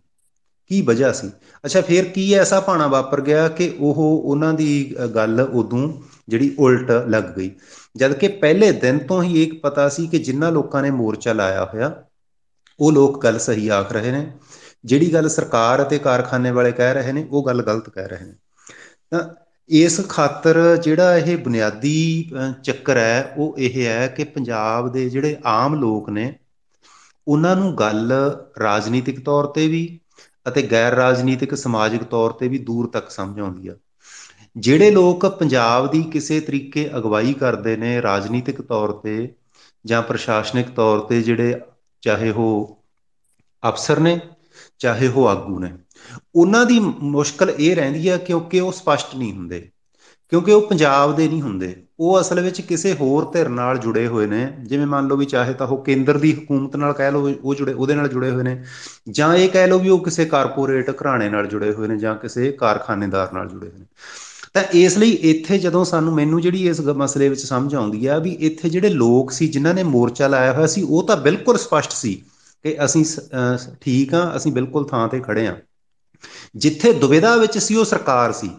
ਕੀ 0.71 0.81
ਵਜ੍ਹਾ 0.81 1.11
ਸੀ? 1.11 1.29
ਅੱਛਾ, 1.63 1.81
ਫਿਰ 1.81 2.05
ਕੀ 2.09 2.31
ਐਸਾ 2.35 2.59
ਪਾਣਾ 2.61 2.87
ਵਾਪਰ 2.87 3.21
ਗਿਆ 3.21 3.47
ਕਿ 3.51 3.69
ਉਹ 3.79 3.95
ਉਹਨਾਂ 3.97 4.53
ਦੀ 4.53 4.95
ਗੱਲ 5.15 5.41
ਉਦੋਂ 5.43 5.87
ਜਿਹੜੀ 6.29 6.55
ਉਲਟ 6.59 6.91
ਲੱਗ 7.07 7.23
ਗਈ? 7.37 7.51
ਜਦ 7.97 8.13
ਕਿ 8.13 8.27
ਪਹਿਲੇ 8.37 8.71
ਦਿਨ 8.73 8.97
ਤੋਂ 9.07 9.21
ਹੀ 9.23 9.43
ਇੱਕ 9.43 9.59
ਪਤਾ 9.61 9.87
ਸੀ 9.89 10.07
ਕਿ 10.07 10.19
ਜਿੰਨਾ 10.19 10.49
ਲੋਕਾਂ 10.51 10.81
ਨੇ 10.83 10.91
ਮੋਰਚਾ 10.91 11.33
ਲਾਇਆ 11.33 11.65
ਹੋਇਆ, 11.65 11.91
ਉਹ 12.79 12.91
ਲੋਕ 12.91 13.21
ਗੱਲ 13.23 13.39
ਸਹੀ 13.39 13.67
ਆਖ 13.71 13.91
ਰਹੇ 13.91 14.11
ਨੇ। 14.11 14.25
ਜਿਹੜੀ 14.85 15.13
ਗੱਲ 15.13 15.29
ਸਰਕਾਰ 15.29 15.81
ਅਤੇ 15.83 15.97
ਕਾਰਖਾਨੇ 15.99 16.51
ਵਾਲੇ 16.51 16.71
ਕਹਿ 16.71 16.93
ਰਹੇ 16.93 17.11
ਨੇ, 17.11 17.27
ਉਹ 17.31 17.45
ਗੱਲ 17.45 17.61
ਗਲਤ 17.63 17.89
ਕਹਿ 17.89 18.07
ਰਹੇ 18.07 18.25
ਨੇ। 18.25 18.33
ਤਾਂ 19.11 19.23
ਇਸ 19.69 19.99
ਖਾਤਰ 20.09 20.57
ਜਿਹੜਾ 20.77 21.17
ਇਹ 21.17 21.37
ਬੁਨਿਆਦੀ 21.37 22.29
ਚੱਕਰ 22.63 22.97
ਹੈ, 22.97 23.33
ਉਹ 23.37 23.55
ਇਹ 23.57 23.85
ਹੈ 23.87 24.07
ਕਿ 24.07 24.23
ਪੰਜਾਬ 24.25 24.91
ਦੇ 24.91 25.09
ਜਿਹੜੇ 25.09 25.35
ਆਮ 25.47 25.75
ਲੋਕ 25.75 26.09
ਨੇ, 26.09 26.33
ਉਹਨਾਂ 27.27 27.55
ਨੂੰ 27.55 27.75
ਗੱਲ 27.77 28.11
ਰਾਜਨੀਤਿਕ 28.59 29.19
ਤੌਰ 29.19 29.45
ਤੇ 29.47 29.67
ਵੀ 29.67 29.87
ਅਤੇ 30.47 30.61
ਗੈਰ 30.61 30.93
ਰਾਜਨੀਤਿਕ 30.95 31.55
ਸਮਾਜਿਕ 31.55 32.03
ਤੌਰ 32.03 32.31
ਤੇ 32.31 32.47
ਵੀ 32.47 32.57
ਦੂਰ 32.61 32.89
ਤੱਕ 32.89 33.09
ਸਮਝ 33.09 33.39
ਆਉਂਦੀ 33.39 33.67
ਆ। 33.67 33.75
ਜਿਹੜੇ 34.55 34.89
ਲੋਕ 34.91 35.25
ਪੰਜਾਬ 35.39 35.89
ਦੀ 35.91 36.01
ਕਿਸੇ 36.11 36.39
ਤਰੀਕੇ 36.39 36.89
ਅਗਵਾਈ 36.97 37.33
ਕਰਦੇ 37.33 37.75
ਨੇ 37.77 38.01
ਰਾਜਨੀਤਿਕ 38.01 38.61
ਤੌਰ 38.61 38.91
ਤੇ 39.03 39.33
ਜਾਂ 39.85 40.01
ਪ੍ਰਸ਼ਾਸਨਿਕ 40.01 40.69
ਤੌਰ 40.69 40.99
ਤੇ 40.99 41.21
ਜਿਹੜੇ 41.21 41.59
ਚਾਹੇ 42.03 42.29
ਉਹ 42.31 42.77
ਅਫਸਰ 43.63 43.99
ਨੇ, 43.99 44.19
ਚਾਹੇ 44.79 45.07
ਉਹ 45.07 45.27
ਆਗੂ 45.27 45.59
ਨੇ 45.59 45.71
ਉਹਨਾਂ 46.35 46.65
ਦੀ 46.65 46.79
ਮੁਸ਼ਕਲ 46.79 47.49
ਇਹ 47.49 47.75
ਰਹਿੰਦੀ 47.75 48.07
ਆ 48.07 48.17
ਕਿਉਂਕਿ 48.17 48.59
ਉਹ 48.59 48.71
ਸਪਸ਼ਟ 48.71 49.15
ਨਹੀਂ 49.15 49.33
ਹੁੰਦੇ, 49.33 49.67
ਕਿਉਂਕਿ 50.31 50.51
ਉਹ 50.51 50.61
ਪੰਜਾਬ 50.61 51.15
ਦੇ 51.15 51.27
ਨਹੀਂ 51.27 51.41
ਹੁੰਦੇ। 51.41 51.75
ਉਹ 51.99 52.19
ਅਸਲ 52.21 52.39
ਵਿੱਚ 52.41 52.59
ਕਿਸੇ 52.61 52.93
ਹੋਰ 52.93 53.25
ਧਿਰ 53.33 53.49
ਨਾਲ 53.49 53.77
ਜੁੜੇ 53.77 54.05
ਹੋਏ 54.07 54.25
ਨੇ, 54.27 54.47
ਜਿਵੇਂ 54.61 54.85
ਮੰਨ 54.87 55.07
ਲਓ 55.07 55.17
ਵੀ 55.17 55.25
ਚਾਹੇ 55.25 55.53
ਤਾਂ 55.53 55.67
ਉਹ 55.67 55.83
ਕੇਂਦਰ 55.83 56.17
ਦੀ 56.17 56.31
ਹਕੂਮਤ 56.33 56.75
ਨਾਲ 56.75 56.93
ਕਹਿ 56.93 57.11
ਲਓ 57.11 57.29
ਉਹ 57.33 57.55
ਜੁੜੇ, 57.55 57.73
ਉਹਦੇ 57.73 57.95
ਨਾਲ 57.95 58.07
ਜੁੜੇ 58.07 58.31
ਹੋਏ 58.31 58.43
ਨੇ, 58.43 58.63
ਜਾਂ 59.09 59.33
ਇਹ 59.35 59.49
ਕਹਿ 59.49 59.67
ਲਓ 59.67 59.79
ਵੀ 59.79 59.89
ਉਹ 59.89 59.99
ਕਿਸੇ 59.99 60.25
ਕਾਰਪੋਰੇਟ 60.25 60.89
ਘਰਾਣੇ 60.91 61.29
ਨਾਲ 61.29 61.47
ਜੁੜੇ 61.47 61.71
ਹੋਏ 61.73 61.87
ਨੇ, 61.87 61.97
ਜਾਂ 61.97 62.15
ਕਿਸੇ 62.15 62.51
ਕਾਰਖਾਨੇਦਾਰ 62.51 63.33
ਨਾਲ 63.33 63.47
ਜੁੜੇ 63.49 63.67
ਹੋਏ 63.67 63.79
ਨੇ। 63.79 63.85
ਤਾਂ 64.53 64.63
ਇਸ 64.73 64.97
ਲਈ 64.97 65.11
ਇੱਥੇ 65.29 65.57
ਜਦੋਂ 65.59 65.83
ਸਾਨੂੰ 65.85 66.13
ਮੈਨੂੰ 66.15 66.41
ਜਿਹੜੀ 66.41 66.67
ਇਸ 66.67 66.79
ਮਸਲੇ 66.97 67.29
ਵਿੱਚ 67.29 67.41
ਸਮਝ 67.41 67.75
ਆਉਂਦੀ 67.75 68.05
ਆ 68.05 68.17
ਵੀ 68.17 68.31
ਇੱਥੇ 68.41 68.69
ਜਿਹੜੇ 68.69 68.89
ਲੋਕ 68.89 69.31
ਸੀ, 69.31 69.47
ਜਿਨ੍ਹਾਂ 69.47 69.73
ਨੇ 69.73 69.83
ਮੋਰਚਾ 69.85 70.27
ਲਾਇਆ 70.27 70.53
ਹੋਇਆ 70.53 70.67
ਸੀ, 70.67 70.81
ਉਹ 70.81 71.03
ਤਾਂ 71.03 71.17
ਬਿਲਕੁਲ 71.17 71.57
ਸਪਸ਼ਟ 71.57 71.91
ਸੀ 71.91 72.13
ਕਿ 72.65 72.75
ਅਸੀਂ 72.85 73.05
ਠੀਕ 73.81 74.13
ਆ, 74.13 74.31
ਅਸੀਂ 74.35 74.51
ਬਿਲਕੁਲ 74.51 74.87
ਥਾਂ 74.87 75.07
ਤੇ 75.07 75.19
ਖੜੇ 75.19 75.47
ਆ। 75.47 75.55
ਜਿੱਥੇ 76.55 76.93
ਦੁਵਿਧਾ 76.93 77.35
ਵਿੱਚ 77.35 77.57
ਸੀ 77.57 77.75
ਉਹ 77.75 77.85
ਸਰਕਾਰ 77.85 78.31
ਸੀ। 78.31 78.49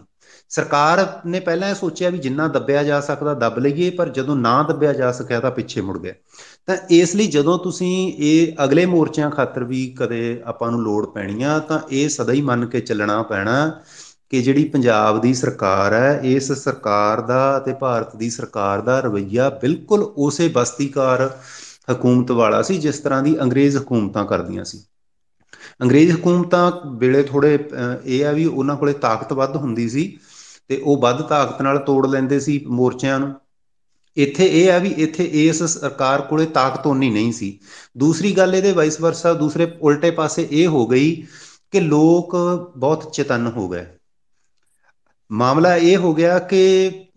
ਸਰਕਾਰ 0.49 1.21
ਨੇ 1.25 1.39
ਪਹਿਲਾਂ 1.39 1.69
ਇਹ 1.69 1.75
ਸੋਚਿਆ 1.75 2.09
ਵੀ 2.09 2.17
ਜਿੰਨਾ 2.17 2.47
ਦੱਬਿਆ 2.47 2.83
ਜਾ 2.83 3.01
ਸਕਦਾ 3.01 3.33
ਦੱਬ 3.33 3.59
ਲਈਏ, 3.59 3.89
ਪਰ 3.89 4.09
ਜਦੋਂ 4.09 4.35
ਨਾ 4.35 4.63
ਦੱਬਿਆ 4.63 4.93
ਜਾ 4.93 5.11
ਸਕਿਆ 5.11 5.39
ਤਾਂ 5.39 5.51
ਪਿੱਛੇ 5.51 5.81
ਮੁੜ 5.81 5.99
ਗਿਆ। 5.99 6.13
ਤਾਂ 6.65 6.77
ਇਸ 6.89 7.15
ਲਈ 7.15 7.27
ਜਦੋਂ 7.27 7.59
ਤੁਸੀਂ 7.59 8.13
ਇਹ 8.17 8.63
ਅਗਲੇ 8.63 8.85
ਮੋਰਚਿਆਂ 8.85 9.29
ਖਾਤਰ 9.31 9.63
ਵੀ 9.63 9.95
ਕਦੇ 9.99 10.41
ਆਪਾਂ 10.45 10.71
ਨੂੰ 10.71 10.81
ਲੋੜ 10.81 11.05
ਪੈਣੀ 11.05 11.43
ਆ, 11.43 11.59
ਤਾਂ 11.59 11.79
ਇਹ 11.91 12.09
ਸਦਾ 12.09 12.33
ਹੀ 12.33 12.41
ਮੰਨ 12.41 12.65
ਕੇ 12.65 12.79
ਚੱਲਣਾ 12.79 13.21
ਪੈਣਾ 13.23 13.81
ਕਿ 14.29 14.41
ਜਿਹੜੀ 14.41 14.63
ਪੰਜਾਬ 14.63 15.21
ਦੀ 15.21 15.33
ਸਰਕਾਰ 15.33 15.93
ਹੈ, 15.93 16.19
ਇਸ 16.23 16.51
ਸਰਕਾਰ 16.51 17.21
ਦਾ 17.21 17.57
ਅਤੇ 17.57 17.73
ਭਾਰਤ 17.73 18.15
ਦੀ 18.15 18.29
ਸਰਕਾਰ 18.29 18.81
ਦਾ 18.81 18.99
ਰਵਈਆ 18.99 19.49
ਬਿਲਕੁਲ 19.49 20.03
ਉਸੇ 20.17 20.47
ਬਸਤੀਕਾਰ 20.47 21.37
ਹਕੂਮਤ 21.91 22.31
ਵਾਲਾ 22.31 22.61
ਸੀ, 22.61 22.77
ਜਿਸ 22.77 22.99
ਤਰ੍ਹਾਂ 22.99 23.23
ਦੀ 23.23 23.41
ਅੰਗਰੇਜ਼ 23.41 23.77
ਹਕੂਮਤਾਂ 23.77 24.25
ਕਰਦੀਆਂ 24.25 24.63
ਸੀ। 24.63 24.83
ਅੰਗਰੇਜ਼ 25.79 26.11
ਹਕੂਮਤਾਂ 26.11 26.71
ਵੇਲੇ 26.99 27.23
ਥੋੜੇ 27.23 27.57
ਇਹ 28.05 28.25
ਆ 28.25 28.31
ਵੀ 28.31 28.45
ਉਹਨਾਂ 28.45 28.75
ਕੋਲੇ 28.75 28.93
ਤਾਕਤ 28.93 29.33
ਵੱਧ 29.33 29.55
ਹੁੰਦੀ 29.55 29.87
ਸੀ 29.89 30.05
ਤੇ 30.69 30.77
ਉਹ 30.77 30.97
ਵੱਧ 31.01 31.21
ਤਾਕਤ 31.21 31.61
ਨਾਲ 31.61 31.77
ਤੋੜ 31.79 32.05
ਲੈਂਦੇ 32.07 32.39
ਸੀ 32.39 32.63
ਮੋਰਚਿਆਂ 32.67 33.19
ਨੂੰ। 33.19 33.33
ਇੱਥੇ 34.17 34.45
ਇਹ 34.53 34.71
ਆ 34.71 34.77
ਵੀ 34.77 34.89
ਇੱਥੇ 34.97 35.23
ਇਸ 35.43 35.63
ਸਰਕਾਰ 35.63 36.21
ਕੋਲੇ 36.21 36.45
ਤਾਕਤ 36.45 36.87
ਉਨੀ 36.87 37.09
ਨਹੀਂ 37.09 37.31
ਸੀ। 37.31 37.59
ਦੂਸਰੀ 37.97 38.31
ਗੱਲ 38.31 38.55
ਇਹਦੇ 38.55 38.71
ਵਾਈਸ 38.71 38.99
ਵਰਸਾ 39.01 39.33
ਦੂਸਰੇ 39.33 39.71
ਉਲਟੇ 39.81 40.11
ਪਾਸੇ 40.11 40.47
ਇਹ 40.51 40.67
ਹੋ 40.67 40.85
ਗਈ 40.87 41.13
ਕਿ 41.71 41.79
ਲੋਕ 41.79 42.35
ਬਹੁਤ 42.77 43.11
ਚੇਤਨ 43.13 43.51
ਹੋ 43.55 43.67
ਗਏ। 43.69 43.85
ਮਾਮਲਾ 45.31 45.75
ਇਹ 45.75 45.97
ਹੋ 45.97 46.13
ਗਿਆ 46.13 46.37
ਕਿ 46.39 46.59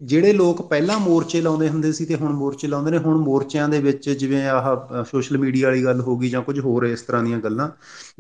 ਜਿਹੜੇ 0.03 0.33
ਲੋਕ 0.33 0.61
ਪਹਿਲਾਂ 0.69 0.99
ਮੋਰਚੇ 1.01 1.41
ਲਾਉਂਦੇ 1.41 1.69
ਹੁੰਦੇ 1.69 1.93
ਸੀ 1.93 2.05
ਤੇ 2.07 2.15
ਹੁਣ 2.15 2.33
ਮੋਰਚੇ 2.33 2.69
ਲਾਉਂਦੇ 2.69 2.91
ਨੇ, 2.91 2.99
ਹੁਣ 2.99 3.19
ਮੋਰਚਿਆਂ 3.19 3.69
ਦੇ 3.69 3.79
ਵਿੱਚ 3.81 4.09
ਜਿਵੇਂ 4.11 4.47
ਆਹ 4.49 5.05
ਸੋਸ਼ਲ 5.11 5.39
ਮੀਡੀਆ 5.39 5.69
ਵਾਲੀ 5.69 5.85
ਗੱਲ 5.85 6.01
ਹੋ 6.01 6.17
ਗਈ 6.19 6.29
ਜਾਂ 6.31 6.43
ਕੁਝ 6.43 6.59
ਹੋਰ 6.61 6.85
ਇਸ 6.85 7.03
ਤਰ੍ਹਾਂ 7.03 7.23
ਦੀਆਂ 7.23 7.39
ਗੱਲਾਂ, 7.39 7.69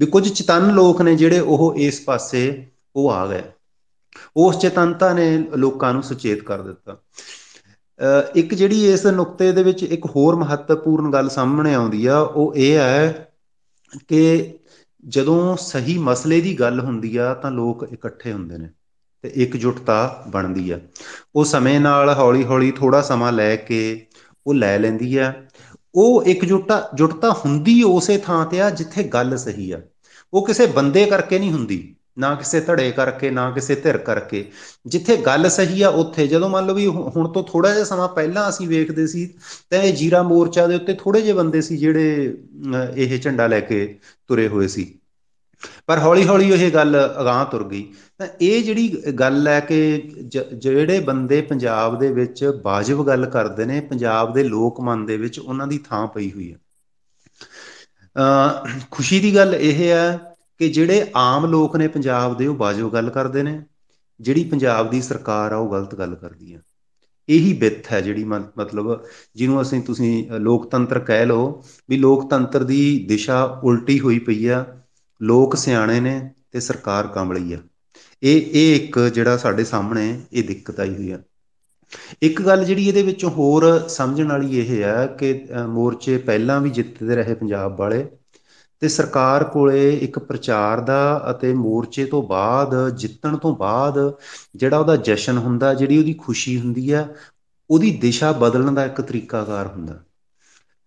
ਵੀ 0.01 0.07
ਕੁਝ 0.07 0.29
ਚਤਨ 0.29 0.71
ਲੋਕ 0.75 1.03
ਨੇ 1.03 1.17
ਜਿਹੜੇ 1.17 1.41
ਉਹ 1.41 1.75
ਇਸ 1.79 2.01
ਪਾਸੇ 2.01 2.67
ਉਹ 2.97 3.11
ਆ 3.11 3.27
ਗਏ। 3.27 3.43
ਉਸ 4.37 4.59
ਚੇਤਨਤਾ 4.59 5.12
ਨੇ 5.15 5.37
ਲੋਕਾਂ 5.57 5.93
ਨੂੰ 5.95 6.03
ਸੁਚੇਤ 6.03 6.43
ਕਰ 6.43 6.62
ਦਿੱਤਾ। 6.62 6.97
ਇੱਕ 8.35 8.55
ਜਿਹੜੀ 8.55 8.85
ਇਸ 8.93 9.07
ਨੁਕਤੇ 9.07 9.51
ਦੇ 9.53 9.62
ਵਿੱਚ 9.62 9.83
ਇੱਕ 9.83 10.07
ਹੋਰ 10.07 10.37
ਮਹੱਤਵਪੂਰਨ 10.37 11.11
ਗੱਲ 11.12 11.29
ਸਾਹਮਣੇ 11.29 11.75
ਆਉਂਦੀ 11.75 12.07
ਆ, 12.07 12.19
ਉਹ 12.19 12.55
ਇਹ 12.57 12.77
ਹੈ 12.77 13.33
ਕਿ 14.09 14.59
ਜਦੋਂ 15.05 15.57
ਸਹੀ 15.57 15.99
ਮਸਲੇ 15.99 16.41
ਦੀ 16.41 16.59
ਗੱਲ 16.61 16.81
ਹੁੰਦੀ 16.81 17.17
ਆ, 17.17 17.33
ਤਾਂ 17.35 17.51
ਲੋਕ 17.51 17.89
ਇਕੱਠੇ 17.93 18.33
ਹੁੰਦੇ 18.33 18.59
ਨੇ। 18.59 18.69
ਤੇ 19.24 19.28
ਇਕਜੁੱਟਤਾ 19.36 20.24
ਬਣਦੀ 20.28 20.70
ਆ। 20.70 20.78
ਉਹ 21.34 21.44
ਸਮੇਂ 21.44 21.78
ਨਾਲ 21.80 22.14
ਹੌਲੀ 22.14 22.44
ਹੌਲੀ 22.44 22.70
ਥੋੜਾ 22.70 23.01
ਸਮਾਂ 23.02 23.32
ਲੈ 23.32 23.55
ਕੇ 23.56 23.80
ਉਹ 24.47 24.55
ਲੈ 24.55 24.78
ਲੈਂਦੀ 24.78 25.16
ਆ। 25.16 25.32
ਉਹ 25.94 26.22
ਇਕਜੁੱਟਤਾ 26.24 26.88
ਜੁਟਤਾ 26.94 27.30
ਹੁੰਦੀ 27.44 27.82
ਉਸੇ 27.82 28.18
ਥਾਂ 28.18 28.44
ਤੇ 28.47 28.60
ਆ 28.60 28.70
ਜਿੱਥੇ 28.70 29.02
ਗੱਲ 29.05 29.36
ਸਹੀ 29.38 29.70
ਆ। 29.72 29.80
ਉਹ 30.32 30.47
ਕਿਸੇ 30.47 30.66
ਬੰਦੇ 30.66 31.05
ਕਰਕੇ 31.06 31.38
ਨਹੀਂ 31.38 31.52
ਹੁੰਦੀ, 31.52 31.94
ਨਾ 32.18 32.34
ਕਿਸੇ 32.34 32.60
ਧੜੇ 32.60 32.90
ਕਰਕੇ, 32.92 33.30
ਨਾ 33.30 33.51
ਕਿਸੇ 33.51 33.74
ਧਿਰ 33.74 33.97
ਕਰਕੇ। 33.98 34.44
ਜਿੱਥੇ 34.86 35.16
ਗੱਲ 35.16 35.48
ਸਹੀ 35.48 35.82
ਆ 35.82 35.88
ਉੱਥੇ, 35.88 36.26
ਜਦੋਂ 36.26 36.48
ਮੰਨ 36.51 36.66
ਲਓ 36.66 36.74
ਵੀ 36.74 36.86
ਹੁਣ 36.86 37.28
ਤੋਂ 37.28 37.42
ਥੋੜਾ 37.42 37.72
ਜਿਹਾ 37.74 37.84
ਸਮਾਂ 37.84 38.09
ਪਹਿਲਾਂ 38.09 38.48
ਅਸੀਂ 38.48 38.68
ਵੇਖਦੇ 38.68 39.06
ਸੀ, 39.06 39.26
ਤਾਂ 39.70 39.78
ਇਹ 39.78 39.92
ਜੀਰਾ 39.94 40.22
ਮੋਰਚਾ 40.22 40.66
ਦੇ 40.66 40.74
ਉੱਤੇ 40.74 40.94
ਥੋੜੇ 40.94 41.20
ਜਿਹੇ 41.22 41.32
ਬੰਦੇ 41.32 41.60
ਸੀ 41.60 41.76
ਜਿਹੜੇ 41.76 42.36
ਇਹ 42.97 43.18
ਝੰਡਾ 43.18 43.47
ਲੈ 43.47 43.60
ਕੇ 43.60 43.98
ਤੁਰੇ 44.28 44.48
ਹੋਏ 44.48 44.68
ਸੀ। 44.68 44.92
ਪਰ 45.86 45.98
ਹੌਲੀ 45.98 46.26
ਹੌਲੀ 46.26 46.52
ਇਹ 46.52 46.70
ਗੱਲ 46.70 46.97
ਅਗਾਹ 47.20 47.44
ਤੁਰ 47.44 47.64
ਗਈ। 47.68 47.82
ਤਾਂ 48.20 48.26
ਇਹ 48.40 48.62
ਜਿਹੜੀ 48.64 48.88
ਗੱਲ 49.18 49.48
ਹੈ 49.48 49.59
ਕਿ 49.60 49.76
ਜਿਹੜੇ 50.55 50.98
ਬੰਦੇ 51.01 51.40
ਪੰਜਾਬ 51.42 51.98
ਦੇ 51.98 52.12
ਵਿੱਚ 52.12 52.44
ਵਾਜਬ 52.64 53.06
ਗੱਲ 53.06 53.26
ਕਰਦੇ 53.26 53.64
ਨੇ, 53.64 53.80
ਪੰਜਾਬ 53.80 54.32
ਦੇ 54.34 54.44
ਲੋਕ 54.44 54.80
ਮਨ 54.80 55.05
ਦੇ 55.06 55.16
ਵਿੱਚ 55.16 55.38
ਉਹਨਾਂ 55.38 55.66
ਦੀ 55.66 55.78
ਥਾਂ 55.78 56.06
ਪਈ 56.06 56.30
ਹੋਈ 56.32 56.52
ਹੈ। 56.52 56.59
ਅ 58.16 58.86
ਖੁਸ਼ੀ 58.90 59.20
ਦੀ 59.20 59.34
ਗੱਲ 59.34 59.55
ਇਹ 59.55 59.88
ਹੈ 59.90 60.36
ਕਿ 60.59 60.68
ਜਿਹੜੇ 60.68 61.10
ਆਮ 61.16 61.47
ਲੋਕ 61.47 61.76
ਨੇ 61.76 61.88
ਪੰਜਾਬ 61.88 62.36
ਦੇ, 62.36 62.47
ਉਹ 62.47 62.55
ਬਾਜੋ 62.56 62.90
ਗੱਲ 62.90 63.10
ਕਰਦੇ 63.10 63.42
ਨੇ। 63.42 63.60
ਜਿਹੜੀ 64.20 64.44
ਪੰਜਾਬ 64.44 64.90
ਦੀ 64.90 65.01
ਸਰਕਾਰ 65.02 65.52
ਆ, 65.52 65.56
ਉਹ 65.56 65.70
ਗਲਤ 65.72 65.94
ਗੱਲ 65.94 66.14
ਕਰਦੀ 66.14 66.55
ਆ 66.55 66.60
ਇਹੀ 67.28 67.52
ਬਿੱਥ 67.52 67.90
ਹੈ 67.92 68.01
ਜਿਹੜੀ 68.01 68.24
ਮਤਲਬ 68.24 68.86
ਜਿਹਨੂੰ 69.36 69.60
ਅਸੀਂ 69.62 69.80
ਤੁਸੀਂ 69.82 70.30
ਲੋਕਤੰਤਰ 70.40 70.98
ਕਹਿ 71.01 71.26
ਲਓ 71.26 71.62
ਵੀ 71.88 71.97
ਲੋਕਤੰਤਰ 71.97 72.64
ਦੀ 72.64 72.80
ਦਿਸ਼ਾ 73.09 73.42
ਉਲਟੀ 73.64 73.98
ਹੋਈ 74.01 74.18
ਪਈ 74.18 74.47
ਆ। 74.47 74.64
ਲੋਕ 75.20 75.56
ਸਿਆਣੇ 75.56 76.01
ਨੇ 76.01 76.18
ਤੇ 76.52 76.60
ਸਰਕਾਰ 76.60 77.06
ਕਮਲੀ 77.06 77.52
ਆ। 77.52 77.59
ਇਹ 78.22 78.51
ਇਹ 78.52 78.74
ਇੱਕ 78.76 78.98
ਜਿਹੜਾ 79.09 79.36
ਸਾਡੇ 79.36 79.64
ਸਾਹਮਣੇ 79.64 80.20
ਇਹ 80.32 80.44
ਦਿੱਕਤ 80.44 80.80
ਆਈ 80.80 80.94
ਹੋਈ 80.94 81.10
ਆ। 81.10 81.18
ਇੱਕ 82.22 82.42
ਗੱਲ 82.42 82.64
ਜਿਹੜੀ 82.64 82.86
ਇਹਦੇ 82.88 83.02
ਵਿੱਚ 83.02 83.24
ਹੋਰ 83.24 83.64
ਸਮਝਣ 83.88 84.28
ਵਾਲੀ 84.28 84.59
ਇਹ 84.59 84.82
ਹੈ 84.82 85.06
ਕਿ 85.18 85.32
ਮੋਰਚੇ 85.68 86.16
ਪਹਿਲਾਂ 86.18 86.60
ਵੀ 86.60 86.70
ਜਿੱਤਦੇ 86.70 87.16
ਰਹੇ 87.16 87.34
ਪੰਜਾਬ 87.34 87.78
ਵਾਲੇ 87.78 88.06
ਤੇ 88.82 88.88
ਸਰਕਾਰ 88.88 89.44
ਕੋਲੇ 89.44 89.90
ਇੱਕ 89.94 90.18
ਪ੍ਰਚਾਰ 90.18 90.80
ਦਾ 90.80 91.01
ਅਤੇ 91.30 91.52
ਮੋਰਚੇ 91.55 92.05
ਤੋਂ 92.05 92.22
ਬਾਅਦ, 92.22 92.74
ਜਿੱਤਣ 92.90 93.36
ਤੋਂ 93.36 93.56
ਬਾਅਦ 93.56 93.98
ਜਿਹੜਾ 94.56 94.78
ਉਹਦਾ 94.78 94.97
ਜਸ਼ਨ 94.97 95.38
ਹੁੰਦਾ, 95.38 95.74
ਜਿਹੜੀ 95.74 95.98
ਉਹਦੀ 95.98 96.14
ਖੁਸ਼ੀ 96.14 96.59
ਹੁੰਦੀ 96.60 96.90
ਆ, 96.90 97.06
ਉਹਦੀ 97.70 97.90
ਦਿਸ਼ਾ 97.90 98.32
ਬਦਲਣ 98.32 98.74
ਦਾ 98.74 98.84
ਇੱਕ 98.84 99.01
ਤਰੀਕਾਕਾਰ 99.01 99.66
ਹੁੰਦਾ। 99.66 100.02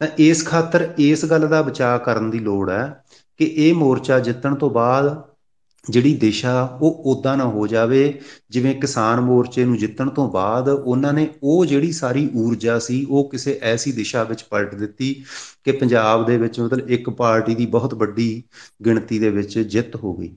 ਤਾਂ 0.02 0.08
ਇਸ 0.20 0.46
ਖਾਤਰ 0.46 0.94
ਇਸ 1.00 1.26
ਗੱਲ 1.26 1.48
ਦਾ 1.48 1.62
ਬਚਾਅ 1.62 1.98
ਕਰਨ 1.98 2.30
ਦੀ 2.32 2.40
ਲੋੜ 2.40 2.70
ਹੈ 2.70 3.04
ਕਿ 3.40 3.46
ਇਹ 3.46 3.74
ਮੋਰਚਾ 3.74 4.20
ਜਿੱਤਣ 4.20 4.56
ਤੋਂ 4.56 4.70
ਬਾਅਦ 4.70 5.08
ਜਿਹੜੀ 5.90 6.14
ਦਿਸ਼ਾ 6.18 6.62
ਉਹ 6.82 7.04
ਉਦਾਂ 7.06 7.38
ਨਾ 7.38 7.46
ਹੋ 7.46 7.68
ਜਾਵੇ, 7.68 8.20
ਜਿਵੇਂ 8.50 8.76
ਕਿਸਾਨ 8.76 9.20
ਮੋਰਚੇ 9.20 9.66
ਨੂੰ 9.66 9.78
ਜਿੱਤਣ 9.78 10.10
ਤੋਂ 10.10 10.30
ਬਾਅਦ 10.32 10.70
ਉਹਨਾਂ 10.70 11.14
ਨੇ 11.14 11.28
ਉਹ 11.44 11.66
ਜਿਹੜੀ 11.66 11.92
ਸਾਰੀ 11.92 12.30
ਊਰਜਾ 12.36 12.80
ਸੀ, 12.80 13.06
ਉਹ 13.10 13.30
ਕਿਸੇ 13.30 13.60
ਐਸੀ 13.64 13.92
ਦਿਸ਼ਾ 13.92 14.24
ਵਿੱਚ 14.24 14.44
ਪਲਟ 14.44 14.76
ਦਿੱਤੀ 14.76 15.24
ਕਿ 15.64 15.72
ਪੰਜਾਬ 15.72 16.26
ਦੇ 16.28 16.38
ਵਿੱਚ 16.38 16.60
ਮਤਲਬ 16.60 16.90
ਇੱਕ 16.90 17.10
ਪਾਰਟੀ 17.10 17.56
ਦੀ 17.56 17.66
ਬਹੁਤ 17.66 17.94
ਵੱਡੀ 17.94 18.44
ਗਿਣਤੀ 18.86 19.20
ਦੇ 19.20 19.30
ਵਿੱਚ 19.30 19.60
ਜਿੱਤ 19.60 19.96
ਹੋ 19.96 20.14
ਗਈ। 20.14 20.36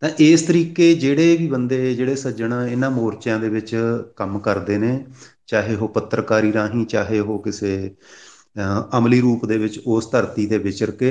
ਤਾਂ 0.00 0.10
ਇਸ 0.18 0.42
ਤਰੀਕੇ 0.42 0.94
ਜਿਹੜੇ 0.94 1.36
ਵੀ 1.36 1.46
ਬੰਦੇ, 1.46 1.94
ਜਿਹੜੇ 1.94 2.14
ਸੱਜਣ 2.16 2.54
ਇਹਨਾਂ 2.70 2.90
ਮੋਰਚਿਆਂ 2.90 3.38
ਦੇ 3.40 3.48
ਵਿੱਚ 3.48 3.76
ਕੰਮ 4.16 4.38
ਕਰਦੇ 4.38 4.78
ਨੇ, 4.78 5.04
ਚਾਹੇ 5.46 5.74
ਉਹ 5.74 5.88
ਪੱਤਰਕਾਰੀ 5.88 6.52
ਰਾਹੀਂ, 6.52 6.86
ਚਾਹੇ 6.86 7.18
ਉਹ 7.20 7.42
ਕਿਸੇ 7.42 7.96
ਅਮਲੀ 8.98 9.20
ਰੂਪ 9.20 9.44
ਦੇ 9.46 9.58
ਵਿੱਚ 9.58 9.78
ਉਸ 9.86 10.10
ਧਰਤੀ 10.10 10.46
ਤੇ 10.46 10.58
ਵਿਚਰ 10.58 10.90
ਕੇ, 10.90 11.10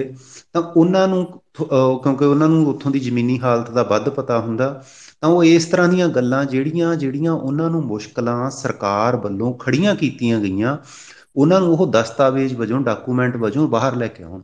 ਤਾਂ 0.53 0.61
ਉਹਨਾਂ 0.61 1.07
ਨੂੰ 1.07 1.25
ਕਿਉਂਕਿ 1.55 2.25
ਉਹਨਾਂ 2.25 2.47
ਨੂੰ 2.47 2.65
ਉੱਥੋਂ 2.67 2.91
ਦੀ 2.91 2.99
ਜ਼ਮੀਨੀ 2.99 3.39
ਹਾਲਤ 3.39 3.69
ਦਾ 3.71 3.83
ਵੱਧ 3.83 4.09
ਪਤਾ 4.09 4.39
ਹੁੰਦਾ, 4.39 4.83
ਤਾਂ 5.21 5.29
ਉਹ 5.29 5.43
ਇਸ 5.43 5.65
ਤਰ੍ਹਾਂ 5.65 5.87
ਦੀਆਂ 5.87 6.07
ਗੱਲਾਂ 6.09 6.43
ਜਿਹੜੀਆਂ 6.45 6.95
ਜਿਹੜੀਆਂ 6.95 7.31
ਉਹਨਾਂ 7.31 7.69
ਨੂੰ 7.69 7.83
ਮੁਸ਼ਕਲਾਂ 7.85 8.49
ਸਰਕਾਰ 8.49 9.15
ਵੱਲੋਂ 9.15 9.53
ਖੜੀਆਂ 9.53 9.95
ਕੀਤੀਆਂ 9.95 10.39
ਗਈਆਂ, 10.39 10.77
ਉਹਨਾਂ 11.35 11.59
ਨੂੰ 11.61 11.73
ਉਹ 11.73 11.91
ਦਸਤਾਵੇਜ਼ 11.91 12.53
ਵਜੋਂ, 12.55 12.79
ਡਾਕੂਮੈਂਟ 12.81 13.35
ਵਜੋਂ 13.37 13.67
ਬਾਹਰ 13.67 13.95
ਲੈ 13.95 14.07
ਕੇ 14.07 14.23
ਆਉਣ। 14.23 14.41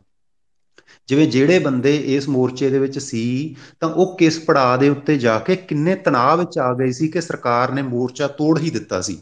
ਜਿਵੇਂ 1.08 1.26
ਜਿਹੜੇ 1.28 1.58
ਬੰਦੇ 1.58 1.94
ਇਸ 2.14 2.28
ਮੋਰਚੇ 2.28 2.68
ਦੇ 2.70 2.78
ਵਿੱਚ 2.78 2.98
ਸੀ, 2.98 3.56
ਤਾਂ 3.80 3.88
ਉਹ 3.88 4.16
ਕਿਸ 4.18 4.38
ਪੜਾਅ 4.38 4.76
ਦੇ 4.76 4.88
ਉੱਤੇ 4.88 5.16
ਜਾ 5.18 5.38
ਕੇ 5.38 5.56
ਕਿੰਨੇ 5.56 5.94
ਤਣਾਅ 5.94 6.36
ਵਿੱਚ 6.36 6.58
ਆ 6.58 6.72
ਗਏ 6.74 6.90
ਸੀ 6.92 7.08
ਕਿ 7.08 7.20
ਸਰਕਾਰ 7.20 7.72
ਨੇ 7.72 7.82
ਮੋਰਚਾ 7.82 8.28
ਤੋੜ 8.28 8.58
ਹੀ 8.58 8.70
ਦਿੱਤਾ 8.70 9.00
ਸੀ। 9.00 9.18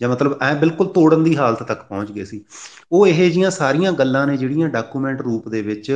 ਜਾਂ 0.00 0.08
ਮਤਲਬ 0.08 0.38
ਐ 0.42 0.54
ਬਿਲਕੁਲ 0.54 0.86
ਤੋੜਨ 0.88 1.24
ਦੀ 1.24 1.36
ਹਾਲਤ 1.36 1.62
ਤੱਕ 1.62 1.82
ਪਹੁੰਚ 1.82 2.12
ਗਏ 2.12 2.24
ਸੀ। 2.24 2.44
ਉਹ 2.92 3.06
ਇਹੋ 3.06 3.28
ਜੀਆਂ 3.30 3.50
ਸਾਰੀਆਂ 3.50 3.92
ਗੱਲਾਂ 3.92 4.26
ਨੇ 4.26 4.36
ਜਿਹੜੀਆਂ 4.36 4.68
ਡਾਕੂਮੈਂਟ 4.68 5.20
ਰੂਪ 5.22 5.48
ਦੇ 5.48 5.62
ਵਿੱਚ 5.62 5.90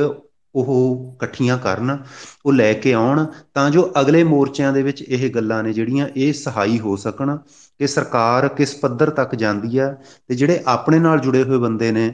ਉਹ 0.55 1.13
ਇਕੱਠੀਆਂ 1.15 1.57
ਕਰਨ, 1.57 1.97
ਉਹ 2.45 2.53
ਲੈ 2.53 2.73
ਕੇ 2.73 2.93
ਆਉਣ, 2.93 3.25
ਤਾਂ 3.53 3.69
ਜੋ 3.69 3.91
ਅਗਲੇ 4.01 4.23
ਮੋਰਚਿਆਂ 4.23 4.73
ਦੇ 4.73 4.81
ਵਿੱਚ 4.83 5.01
ਇਹ 5.01 5.29
ਗੱਲਾਂ 5.29 5.61
ਨੇ 5.63 5.73
ਜਿਹੜੀਆਂ 5.73 6.07
ਇਹ 6.17 6.33
ਸਹਾਈ 6.33 6.79
ਹੋ 6.79 6.95
ਸਕਣ 6.95 7.35
ਕਿ 7.79 7.87
ਸਰਕਾਰ 7.87 8.47
ਕਿਸ 8.47 8.75
ਪੱਧਰ 8.75 9.09
ਤੱਕ 9.09 9.35
ਜਾਂਦੀ 9.35 9.77
ਆ 9.77 9.91
ਤੇ 10.27 10.35
ਜਿਹੜੇ 10.35 10.63
ਆਪਣੇ 10.67 10.99
ਨਾਲ 10.99 11.19
ਜੁੜੇ 11.19 11.43
ਹੋਏ 11.43 11.57
ਬੰਦੇ 11.57 11.91
ਨੇ 11.91 12.13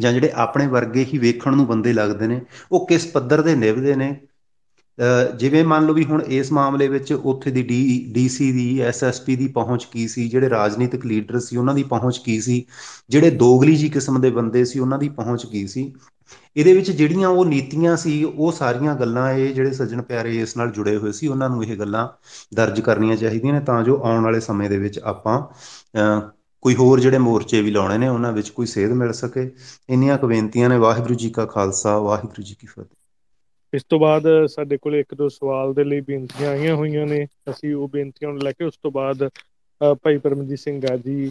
ਜਾਂ 0.00 0.12
ਜਿਹੜੇ 0.12 0.30
ਆਪਣੇ 0.34 0.66
ਵਰਗੇ 0.66 1.04
ਹੀ 1.04 1.18
ਵੇਖਣ 1.18 1.56
ਨੂੰ 1.56 1.66
ਬੰਦੇ 1.66 1.92
ਲੱਗਦੇ 1.92 2.26
ਨੇ, 2.26 2.40
ਉਹ 2.72 2.86
ਕਿਸ 2.86 3.06
ਪੱਧਰ 3.06 3.42
ਦੇ 3.42 3.54
ਨਿਭਦੇ 3.54 3.94
ਨੇ 3.94 4.14
ਜਿਵੇਂ 5.38 5.64
ਮੰਨ 5.64 5.86
ਲਓ 5.86 5.94
ਵੀ 5.94 6.04
ਹੁਣ 6.04 6.22
ਇਸ 6.22 6.50
ਮਾਮਲੇ 6.52 6.88
ਵਿੱਚ 6.88 7.12
ਉੱਥੇ 7.12 7.50
ਦੀ 7.50 7.62
ਡੀ, 7.62 8.04
ਡੀਸੀ 8.12 8.50
ਦੀ 8.52 8.80
ਐਸਐਸਪੀ 8.80 9.36
ਦੀ 9.36 9.46
ਪਹੁੰਚ 9.46 9.84
ਕੀ 9.84 10.06
ਸੀ? 10.08 10.28
ਜਿਹੜੇ 10.28 10.50
ਰਾਜਨੀਤਿਕ 10.50 11.06
ਲੀਡਰ 11.06 11.38
ਸੀ, 11.40 11.56
ਉਹਨਾਂ 11.56 11.74
ਦੀ 11.74 11.82
ਪਹੁੰਚ 11.82 12.18
ਕੀ 12.18 12.40
ਸੀ? 12.40 12.64
ਜਿਹੜੇ 13.10 13.30
ਦੋਗਲੀ 13.30 13.76
ਜੀ 13.76 13.88
ਕਿਸਮ 13.88 14.20
ਦੇ 14.20 14.30
ਬੰਦੇ 14.30 14.64
ਸੀ, 14.64 14.78
ਉਹਨਾਂ 14.78 14.98
ਦੀ 14.98 15.08
ਪਹੁੰਚ 15.08 15.46
ਕੀ 15.46 15.66
ਸੀ? 15.66 15.92
ਇਹਦੇ 16.56 16.72
ਵਿੱਚ 16.72 16.90
ਜਿਹੜੀਆਂ 16.90 17.28
ਉਹ 17.28 17.44
ਨੀਤੀਆਂ 17.44 17.96
ਸੀ, 17.96 18.22
ਉਹ 18.24 18.52
ਸਾਰੀਆਂ 18.52 18.94
ਗੱਲਾਂ 18.94 19.30
ਇਹ 19.32 19.54
ਜਿਹੜੇ 19.54 19.72
ਸੱਜਣ 19.72 20.02
ਪਿਆਰੇ 20.02 20.36
ਇਸ 20.40 20.56
ਨਾਲ 20.56 20.70
ਜੁੜੇ 20.70 20.96
ਹੋਏ 20.96 21.12
ਸੀ, 21.12 21.26
ਉਹਨਾਂ 21.26 21.48
ਨੂੰ 21.50 21.64
ਇਹ 21.64 21.76
ਗੱਲਾਂ 21.78 22.08
ਦਰਜ 22.56 22.80
ਕਰਨੀਆਂ 22.80 23.16
ਚਾਹੀਦੀਆਂ 23.16 23.54
ਨੇ 23.54 23.60
ਤਾਂ 23.60 23.82
ਜੋ 23.82 24.00
ਆਉਣ 24.04 24.24
ਵਾਲੇ 24.24 24.40
ਸਮੇਂ 24.40 24.70
ਦੇ 24.70 24.78
ਵਿੱਚ 24.78 24.98
ਆਪਾਂ 24.98 25.40
ਕੋਈ 26.62 26.74
ਹੋਰ 26.74 27.00
ਜਿਹੜੇ 27.00 27.18
ਮੋਰਚੇ 27.18 27.60
ਵੀ 27.62 27.70
ਲਾਉਣੇ 27.70 27.98
ਨੇ, 27.98 28.08
ਉਹਨਾਂ 28.08 28.32
ਵਿੱਚ 28.32 28.48
ਕੋਈ 28.50 28.66
ਸੇਧ 28.66 28.90
ਮਿਲ 28.92 29.12
ਸਕੇ। 29.12 29.50
ਇੰਨੀਆਂ 29.90 30.18
ਕੁ 30.18 30.26
ਬੇਨਤੀਆਂ 30.26 30.68
ਨੇ। 30.68 30.78
ਵਾਹਿਗੁਰੂ 30.78 31.14
ਜੀ 31.14 31.30
ਕਾ 31.30 31.44
ਖਾਲਸਾ, 31.46 31.98
ਵਾਹਿਗੁਰੂ 31.98 32.42
ਜੀ 32.42 32.54
ਕੀ 32.60 32.66
ਫਤਿਹ। 32.66 33.05
ਇਸ 33.72 33.82
ਤੋਂ 33.84 33.98
ਬਾਅਦ 34.00 34.26
ਸਾਡੇ 34.46 34.76
ਕੋਲ 34.78 34.94
ਇੱਕ 34.96 35.14
ਦੋ 35.14 35.28
ਸਵਾਲ 35.28 35.74
ਦੇ 35.74 35.84
ਲਈ 35.84 36.00
ਬੇਨਤੀਆਂ 36.02 36.50
ਆਈਆਂ 36.50 36.74
ਹੋਈਆਂ 36.74 37.06
ਨੇ। 37.06 37.24
ਅਸੀਂ 37.50 37.74
ਉਹ 37.74 37.88
ਬੇਨਤੀਆਂ 37.88 38.30
ਨੂੰ 38.30 38.42
ਲੈ 38.42 38.52
ਕੇ 38.52 38.64
ਉਸ 38.64 38.78
ਤੋਂ 38.82 38.90
ਬਾਅਦ 38.92 39.28
ਭਾਈ 40.02 40.18
ਪਰਮਜੀਤ 40.18 40.58
ਸਿੰਘ 40.58 40.80
ਗਾਜੀ 40.82 41.30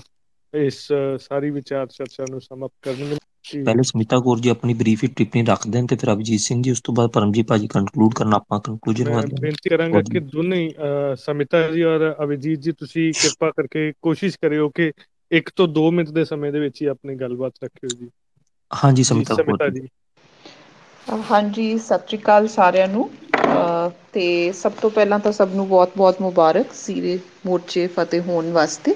ਇਸ 0.54 0.78
ਸਾਰੀ 1.20 1.50
ਵਿਚਾਰ 1.52 1.88
ਚਰਚਾ 1.88 2.26
ਨੂੰ 2.30 2.42
ਸਮਾਪਤ 2.42 2.74
ਕਰਨਗੇ। 2.82 3.18
ਪਹਿਲੇ 3.56 3.84
ਸਮਿਤਾ 3.84 4.18
ਕੌਰ 4.20 4.40
ਜੀ 4.40 4.50
ਆਪਣੀ 4.50 4.74
ਬਰੀਫ 4.74 5.04
ਟਿੱਪਣੀ 5.18 5.44
ਰੱਖ 5.46 5.68
ਦੇਣ 5.68 5.86
ਤੇ 5.86 5.96
ਫਿਰ 5.96 6.12
ਅਭਿਜੀਤ 6.14 6.40
ਸਿੰਘ 6.40 6.62
ਜੀ 6.64 6.72
ਉਸ 6.72 6.82
ਤੋਂ 6.82 6.94
ਬਾਅਦ 6.96 7.10
ਪਰਮਜੀਤ 7.12 7.48
ਭਾਜੀ 7.48 7.68
ਕੰਕਲੂਡ 7.68 8.14
ਕਰਨਾ 8.14 8.36
ਆਪਾਂ 8.38 8.60
ਕੰਕਲੂਜਨ 8.60 9.10
ਮੈਂ 9.10 9.22
ਬੇਨਤੀ 9.42 9.70
ਕਰਾਂਗਾ 9.70 10.02
ਕਿ 10.04 10.20
ਦੋਨੇ 10.22 10.70
ਸਮਿਤਾ 11.18 11.62
ਜੀ 11.72 11.84
ਔਰ 11.84 12.12
ਅਭਿਜੀਤ 12.24 12.60
ਜੀ 12.60 12.72
ਤੁਸੀਂ 12.72 13.12
ਕਿਰਪਾ 13.14 13.52
ਕਰਕੇ 13.52 13.92
ਕੋਸ਼ਿਸ਼ 14.02 14.38
ਕਰਿਓ 14.42 14.70
ਕਿ 14.70 14.92
ਇੱਕ 15.32 15.50
ਤੋਂ 15.56 15.68
2 15.76 15.90
ਮਿੰਟ 15.92 16.10
ਦੇ 16.10 16.26
ਸਮੇਂ 16.26 16.52
ਦੇ 16.52 16.60
ਵਿੱਚ 16.60 16.82
ਹੀ 16.82 16.88
ਆਪਣੀ 16.88 17.16
ਗੱਲਬਾਤ 17.16 17.64
ਰੱਖਿਓ 17.64 17.90
ਜੀ। 17.90 18.10
ਹਾਂਜੀ 18.72 19.04
ਸਮਿਤਾ 19.04 19.36
ਕੌਰ 19.38 19.70
ਜੀ। 19.70 19.88
ਹਾਂਜੀ, 21.26 21.78
ਸਤਿ 21.80 22.08
ਸ਼੍ਰੀ 22.08 22.18
ਅਕਾਲ 22.18 22.48
ਸਾਰਿਆਂ 22.50 22.88
ਨੂੰ। 22.88 23.10
ਤੇ 24.14 24.52
ਸਭ 24.54 24.72
ਤੋਂ 24.82 24.90
ਪਹਿਲਾਂ 24.90 25.20
ਤਾਂ 25.20 25.32
ਸਭ 25.32 25.54
ਨੂੰ 25.54 25.68
ਬਹੁਤ-ਬਹੁਤ 25.68 26.22
ਮੁਬਾਰਕ 26.22 26.74
ਸੀਰੇ 26.76 27.18
ਮੋਰਚੇ 27.46 27.86
ਫਤਿਹ 27.90 28.22
ਹੋਣ 28.24 28.52
ਵਾਸਤੇ। 28.52 28.96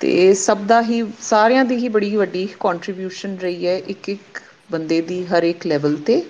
ਤੇ 0.00 0.32
ਸਭ 0.36 0.58
ਦਾ 0.66 0.80
ਹੀ, 0.82 1.02
ਸਾਰਿਆਂ 1.20 1.64
ਦੀ 1.64 1.76
ਹੀ 1.76 1.88
ਬੜੀ 1.90 2.14
ਵੱਡੀ 2.16 2.46
ਕੰਟਰੀਬਿਊਸ਼ਨ 2.60 3.36
ਰਹੀ 3.38 3.66
ਹੈ 3.66 3.76
ਇੱਕ 3.86 4.08
ਇੱਕ 4.08 4.40
ਬੰਦੇ 4.70 5.00
ਦੀ 5.02 5.24
ਹਰ 5.26 5.42
ਇੱਕ 5.44 5.66
ਲੈਵਲ 5.66 5.96
ਤੇ। 6.02 6.22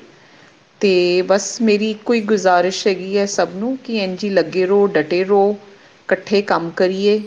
ਤੇ 0.81 1.23
ਬਸ 1.25 1.61
ਮੇਰੀ 1.63 1.93
ਕੋਈ 2.05 2.21
ਗੁਜ਼ਾਰਿਸ਼ 2.25 2.87
ਹੈਗੀ 2.87 3.17
ਹੈ 3.17 3.25
ਸਭ 3.29 3.49
ਨੂੰ 3.55 3.77
ਕਿ 3.79 3.99
ਇੰਜੀ 3.99 4.29
ਲੱਗੇ 4.31 4.67
ਰਹੋ, 4.67 4.87
ਡਟੇ 4.89 5.23
ਰਹੋ, 5.25 5.51
ਇਕੱਠੇ 5.53 6.43
ਕੰਮ 6.45 6.71
ਕਰੀਏ। 6.77 7.21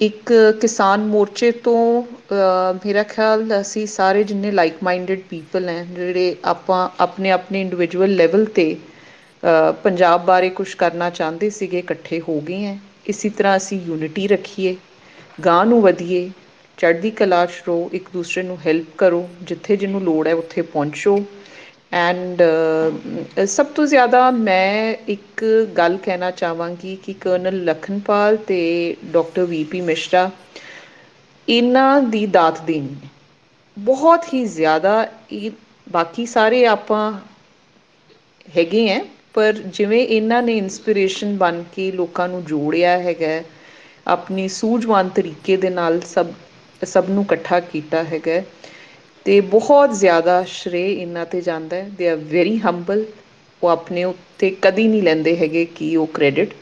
ਇੱਕ 0.00 0.32
ਕਿਸਾਨ 0.60 1.00
ਮੋਰਚੇ 1.06 1.50
ਤੋਂ 1.64 2.02
ਮੇਰਾ 2.84 3.02
ਖਿਆਲ 3.02 3.60
ਅਸੀਂ 3.60 3.86
ਸਾਰੇ 3.86 4.22
ਜਿੰਨੇ 4.24 4.50
ਲਾਈਕ 4.50 4.82
ਮਾਈਂਡਡ 4.82 5.20
ਪੀਪਲ 5.28 5.68
ਹੈ, 5.68 5.84
ਜਿਹੜੇ 5.86 6.34
ਆਪਾਂ 6.44 6.88
ਆਪਣੇ 7.00 7.30
ਆਪਣੇ 7.30 7.60
ਇੰਡੀਵਿਜੂਅਲ 7.60 8.14
ਲੈਵਲ 8.16 8.44
ਤੇ 8.54 8.76
ਪੰਜਾਬ 9.84 10.24
ਬਾਰੇ 10.26 10.48
ਕੁਝ 10.50 10.68
ਕਰਨਾ 10.74 11.10
ਚਾਹੁੰਦੇ 11.10 11.50
ਸੀਗੇ, 11.50 11.78
ਇਕੱਠੇ 11.78 12.20
ਹੋ 12.28 12.40
ਗਏ 12.40 12.64
ਹੈ। 12.64 12.78
ਇਸੇ 13.08 13.28
ਤਰ੍ਹਾਂ 13.28 13.56
ਅਸੀਂ 13.56 13.80
ਯੂਨਿਟੀ 13.86 14.26
ਰੱਖੀਏ 14.28 14.76
ਗਾਂ 15.44 15.64
ਨੂੰ 15.66 15.80
ਵਧੀਏ, 15.82 16.30
ਚੜ੍ਹਦੀ 16.78 17.10
ਕਲਾ 17.12 17.44
'ਚ 17.46 17.62
ਰਹੋ, 17.66 17.88
ਇੱਕ 17.92 18.08
ਦੂਸਰੇ 18.12 18.42
ਨੂੰ 18.42 18.58
ਹੈਲਪ 18.66 18.96
ਕਰੋ, 18.98 19.28
ਜਿੱਥੇ 19.42 19.76
ਜਿਹਨੂੰ 19.76 20.02
ਲੋੜ 20.02 20.26
ਹੈ 20.28 20.34
ਉੱਥੇ 20.34 20.62
ਪਹੁੰਚੋ। 20.64 21.18
ਐਂਡ 21.94 22.42
uh, 22.42 23.44
ਸਭ 23.46 23.66
ਤੋਂ 23.66 23.86
ਜ਼ਿਆਦਾ 23.86 24.30
ਮੈਂ 24.30 24.94
ਇੱਕ 25.08 25.44
ਗੱਲ 25.76 25.96
ਕਹਿਣਾ 25.96 26.30
ਚਾਹਾਂਗੀ 26.32 26.94
ਕਿ 26.96 27.12
ਕਰਨਲ 27.20 27.62
ਲਖਨਪਾਲ 27.64 28.36
ਤੇ 28.46 28.60
ਡਾਕਟਰ 29.12 29.44
ਵੀਪੀ 29.46 29.80
ਮਿਸ਼ਰਾ 29.82 30.30
ਇਹਨਾਂ 31.48 32.00
ਦੀ 32.02 32.24
ਦਾਤ 32.28 32.60
ਦੇਣੀ 32.62 32.94
ਹੈ 32.94 33.08
ਬਹੁਤ 33.76 34.32
ਹੀ 34.34 34.44
ਜ਼ਿਆਦਾ 34.46 35.06
ਇਹ 35.32 35.50
ਬਾਕੀ 35.86 36.26
ਸਾਰੇ 36.26 36.64
ਆਪਾਂ 36.66 37.10
ਹੈਗੇ 38.48 38.90
ਆ 38.92 39.00
ਪਰ 39.34 39.52
ਜਿਵੇਂ 39.68 40.00
ਇਹਨਾਂ 40.06 40.42
ਨੇ 40.42 40.56
ਇਨਸਪੀਰੇਸ਼ਨ 40.58 41.36
ਬਣ 41.36 41.62
ਕੇ 41.72 41.90
ਲੋਕਾਂ 41.92 42.28
ਨੂੰ 42.28 42.44
ਜੋੜਿਆ 42.44 42.98
ਹੈਗਾ, 42.98 43.40
ਆਪਣੀ 44.06 44.48
ਸੂਝਵਾਨ 44.50 45.08
ਤਰੀਕੇ 45.08 45.56
ਦੇ 45.56 45.70
ਨਾਲ 45.70 46.00
ਸਭ 46.06 46.26
ਸਭ 46.82 47.08
ਨੂੰ 47.10 47.24
ਇਕੱਠਾ 47.24 47.60
ਕੀਤਾ 47.62 48.02
ਹੈਗਾ 48.04 48.40
ਤੇ 49.26 49.40
ਬਹੁਤ 49.48 49.92
ਜ਼ਿਆਦਾ 49.96 50.42
ਸ਼ਰੇ 50.48 50.82
ਇਹਨਾਂ 50.86 51.24
ਤੇ 51.26 51.40
ਜਾਂਦਾ 51.42 51.76
ਹੈ। 51.76 51.88
ਦੇ 51.90 52.08
ਆਰ 52.08 52.16
ਵੈਰੀ 52.26 52.56
ਹੰਬਲ 52.60 53.04
ਉਹ 53.62 53.68
ਆਪਣੇ 53.68 54.04
ਉੱਤੇ 54.04 54.50
ਕਦੀ 54.62 54.86
ਨਹੀਂ 54.88 55.02
ਲੈਂਦੇ 55.02 55.36
ਹੈਗੇ 55.36 55.64
ਕਿ 55.72 55.94
ਉਹ 55.96 56.06
credit 56.14 56.54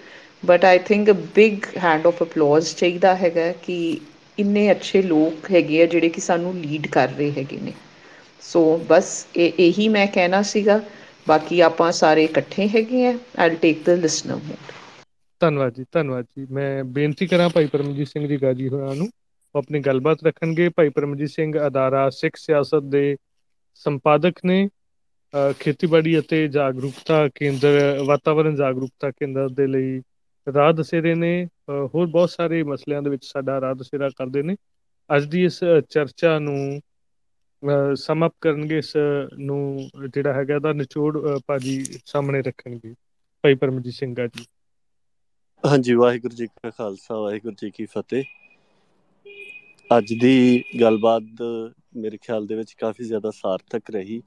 but 0.45 0.65
I 0.65 0.79
think 0.85 1.11
a 1.11 1.15
big 1.35 1.67
hand 1.79 2.07
of 2.07 2.23
applause 2.23 2.75
ਚਾਹੀਦਾ 2.77 3.15
ਹੈਗਾ 3.17 3.51
ਕਿ 3.63 3.77
ਇੰਨੇ 4.39 4.71
ਅੱਛੇ 4.71 5.03
ਲੋਕ 5.05 5.51
ਹੈਗੇ 5.51 5.83
ਆ 5.83 5.87
ਜਿਹੜੇ 5.87 6.09
ਕਿ 6.09 6.21
ਸਾਨੂੰ 6.21 6.55
ਲੀਡ 6.57 6.87
ਕਰ 6.89 7.09
ਰਹੇ 7.11 7.31
ਹੈਗੇ 7.33 7.59
ਨੇ। 7.59 7.73
ਸੋ 8.43 8.63
ਬਸ 8.89 9.11
ਇਹ, 9.37 9.53
ਇਹੀ 9.59 9.89
ਮੈਂ 9.89 10.07
ਕਹਿਣਾ 10.09 10.43
ਸੀਗਾ। 10.45 10.81
ਬਾਕੀ 11.27 11.61
ਆਪਾਂ 11.63 11.91
ਸਾਰੇ 11.95 12.25
ਇਕੱਠੇ 12.25 12.69
ਹੈਗੇ 12.69 13.07
ਆ। 13.07 13.15
I'll 13.39 13.55
take 13.57 13.85
the 13.85 13.99
listener 13.99 14.37
mode 14.39 14.73
ਧੰਨਵਾਦ 15.41 15.73
ਜੀ 15.73 15.85
ਧੰਨਵਾਦ 15.91 16.25
ਜੀ। 16.27 16.47
ਮੈਂ 16.51 16.85
ਬੇਨਤੀ 16.91 17.27
ਕਰਾਂ 17.27 17.49
ਭਾਈ 17.51 17.67
ਪਰਮਜੀਤ 17.69 18.09
ਸਿੰਘ 18.09 18.27
ਜੀ 18.27 18.37
ਗਾਜੀ 18.39 18.69
ਹੋਰਾਂ 18.69 18.95
ਨੂੰ 18.95 19.09
ਉਹ 19.55 19.59
ਆਪਣੀ 19.59 19.81
ਗੱਲਬਾਤ 19.81 20.25
ਰੱਖਣਗੇ। 20.25 20.69
ਭਾਈ 20.69 20.89
ਪਰਮਜੀਤ 20.89 21.31
ਸਿੰਘ 21.31 21.53
ਅਦਾਰਾ, 21.67 22.09
ਸਿੱਖ 22.11 22.37
ਸਿਆਸਤ 22.37 22.83
ਦੇ 22.91 23.17
ਸੰਪਾਦਕ 23.75 24.45
ਨੇ 24.45 24.69
ਖੇਤੀਬਾੜੀ 25.61 26.19
ਅਤੇ 26.19 26.47
ਜਾਗਰੂਕਤਾ 26.49 27.27
ਕੇਂਦਰ 27.35 27.99
ਵਾਤਾਵਰਣ 28.07 28.57
ਜਾਗਰੂਕਤਾ 28.57 29.11
ਕੇਂਦਰ 29.11 29.49
ਦੇ 29.51 29.67
ਲਈ 29.67 30.01
ਰਾਹ 30.47 30.73
ਦਸੇਰੇ 30.73 31.15
ਨੇ। 31.15 31.33
ਹੋਰ 31.71 32.07
ਬਹੁਤ 32.07 32.31
ਸਾਰੇ 32.31 32.63
ਮਸਲਿਆਂ 32.63 33.03
ਦੇ 33.03 33.11
ਵਿੱਚ 33.11 33.25
ਸਾਡਾ 33.25 33.61
ਰਾਹ 33.61 33.75
ਦਸੇਰਾ 33.75 34.09
ਕਰਦੇ 34.19 34.43
ਨੇ। 34.43 34.57
ਅੱਜ 35.11 35.25
ਦੀ 35.25 35.45
ਇਸ 35.45 35.59
ਚਰਚਾ 35.91 36.39
ਨੂੰ 36.39 36.81
ਸਮ 37.97 38.27
ਅਪ 38.27 38.35
ਕਰਨਗੇ। 38.41 38.79
ਇਸ 38.79 38.93
ਨੂੰ 39.41 39.89
ਜਿਹੜਾ 40.09 40.33
ਹੈਗਾ 40.35 40.59
ਦਾ 40.59 40.73
ਨਿਚੋੜ 40.73 41.17
ਭਾਜੀ 41.47 41.83
ਸਾਹਮਣੇ 42.05 42.43
ਰੱਖਣਗੇ। 42.43 42.95
ਭਾਈ 43.45 43.55
ਪਰਮਜੀਤ 43.55 43.95
ਸਿੰਘ 43.95 44.15
ਜੀ। 44.17 44.45
ਹਾਂਜੀ, 45.65 45.95
ਵਾਹਿਗੁਰੂ 45.95 46.37
ਜੀ 46.37 46.47
ਕਾ 46.47 46.71
ਖਾਲਸਾ, 46.71 47.17
ਵਾਹਿਗੁਰੂ 47.17 47.55
ਜੀ 47.61 47.71
ਕੀ 47.71 47.87
ਫਤਿਹ। 47.87 48.25
ਅੱਜ 49.97 50.13
ਦੀ 50.13 50.65
ਗੱਲਬਾਤ 50.81 51.23
ਮੇਰੇ 51.97 52.17
ਖਿਆਲ 52.17 52.47
ਦੇ 52.47 52.55
ਵਿੱਚ 52.55 52.73
ਕਾਫੀ 52.73 53.05
ਜ਼ਿਆਦਾ 53.05 53.31
ਸਾਰਥਕ 53.31 53.91
ਰਹੀ 53.91 54.23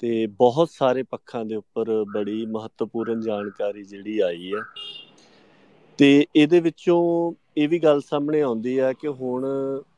ਤੇ 0.00 0.26
ਬਹੁਤ 0.26 0.70
ਸਾਰੇ 0.70 1.02
ਪੱਖਾਂ 1.02 1.44
ਦੇ 1.44 1.56
ਉੱਪਰ 1.56 2.04
ਬੜੀ 2.14 2.46
ਮਹੱਤਵਪੂਰਨ 2.46 3.20
ਜਾਣਕਾਰੀ 3.20 3.84
ਜਿਹੜੀ 3.84 4.18
ਆਈ 4.18 4.52
ਹੈ। 4.54 4.60
ਤੇ 5.98 6.26
ਇਹਦੇ 6.36 6.60
ਵਿੱਚੋਂ 6.60 7.32
ਇਹ 7.56 7.68
ਵੀ 7.68 7.78
ਗੱਲ 7.78 8.00
ਸਾਹਮਣੇ 8.00 8.40
ਆਉਂਦੀ 8.40 8.80
ਹੈ 8.80 8.92
ਕਿ 8.92 9.08
ਹੁਣ 9.08 9.46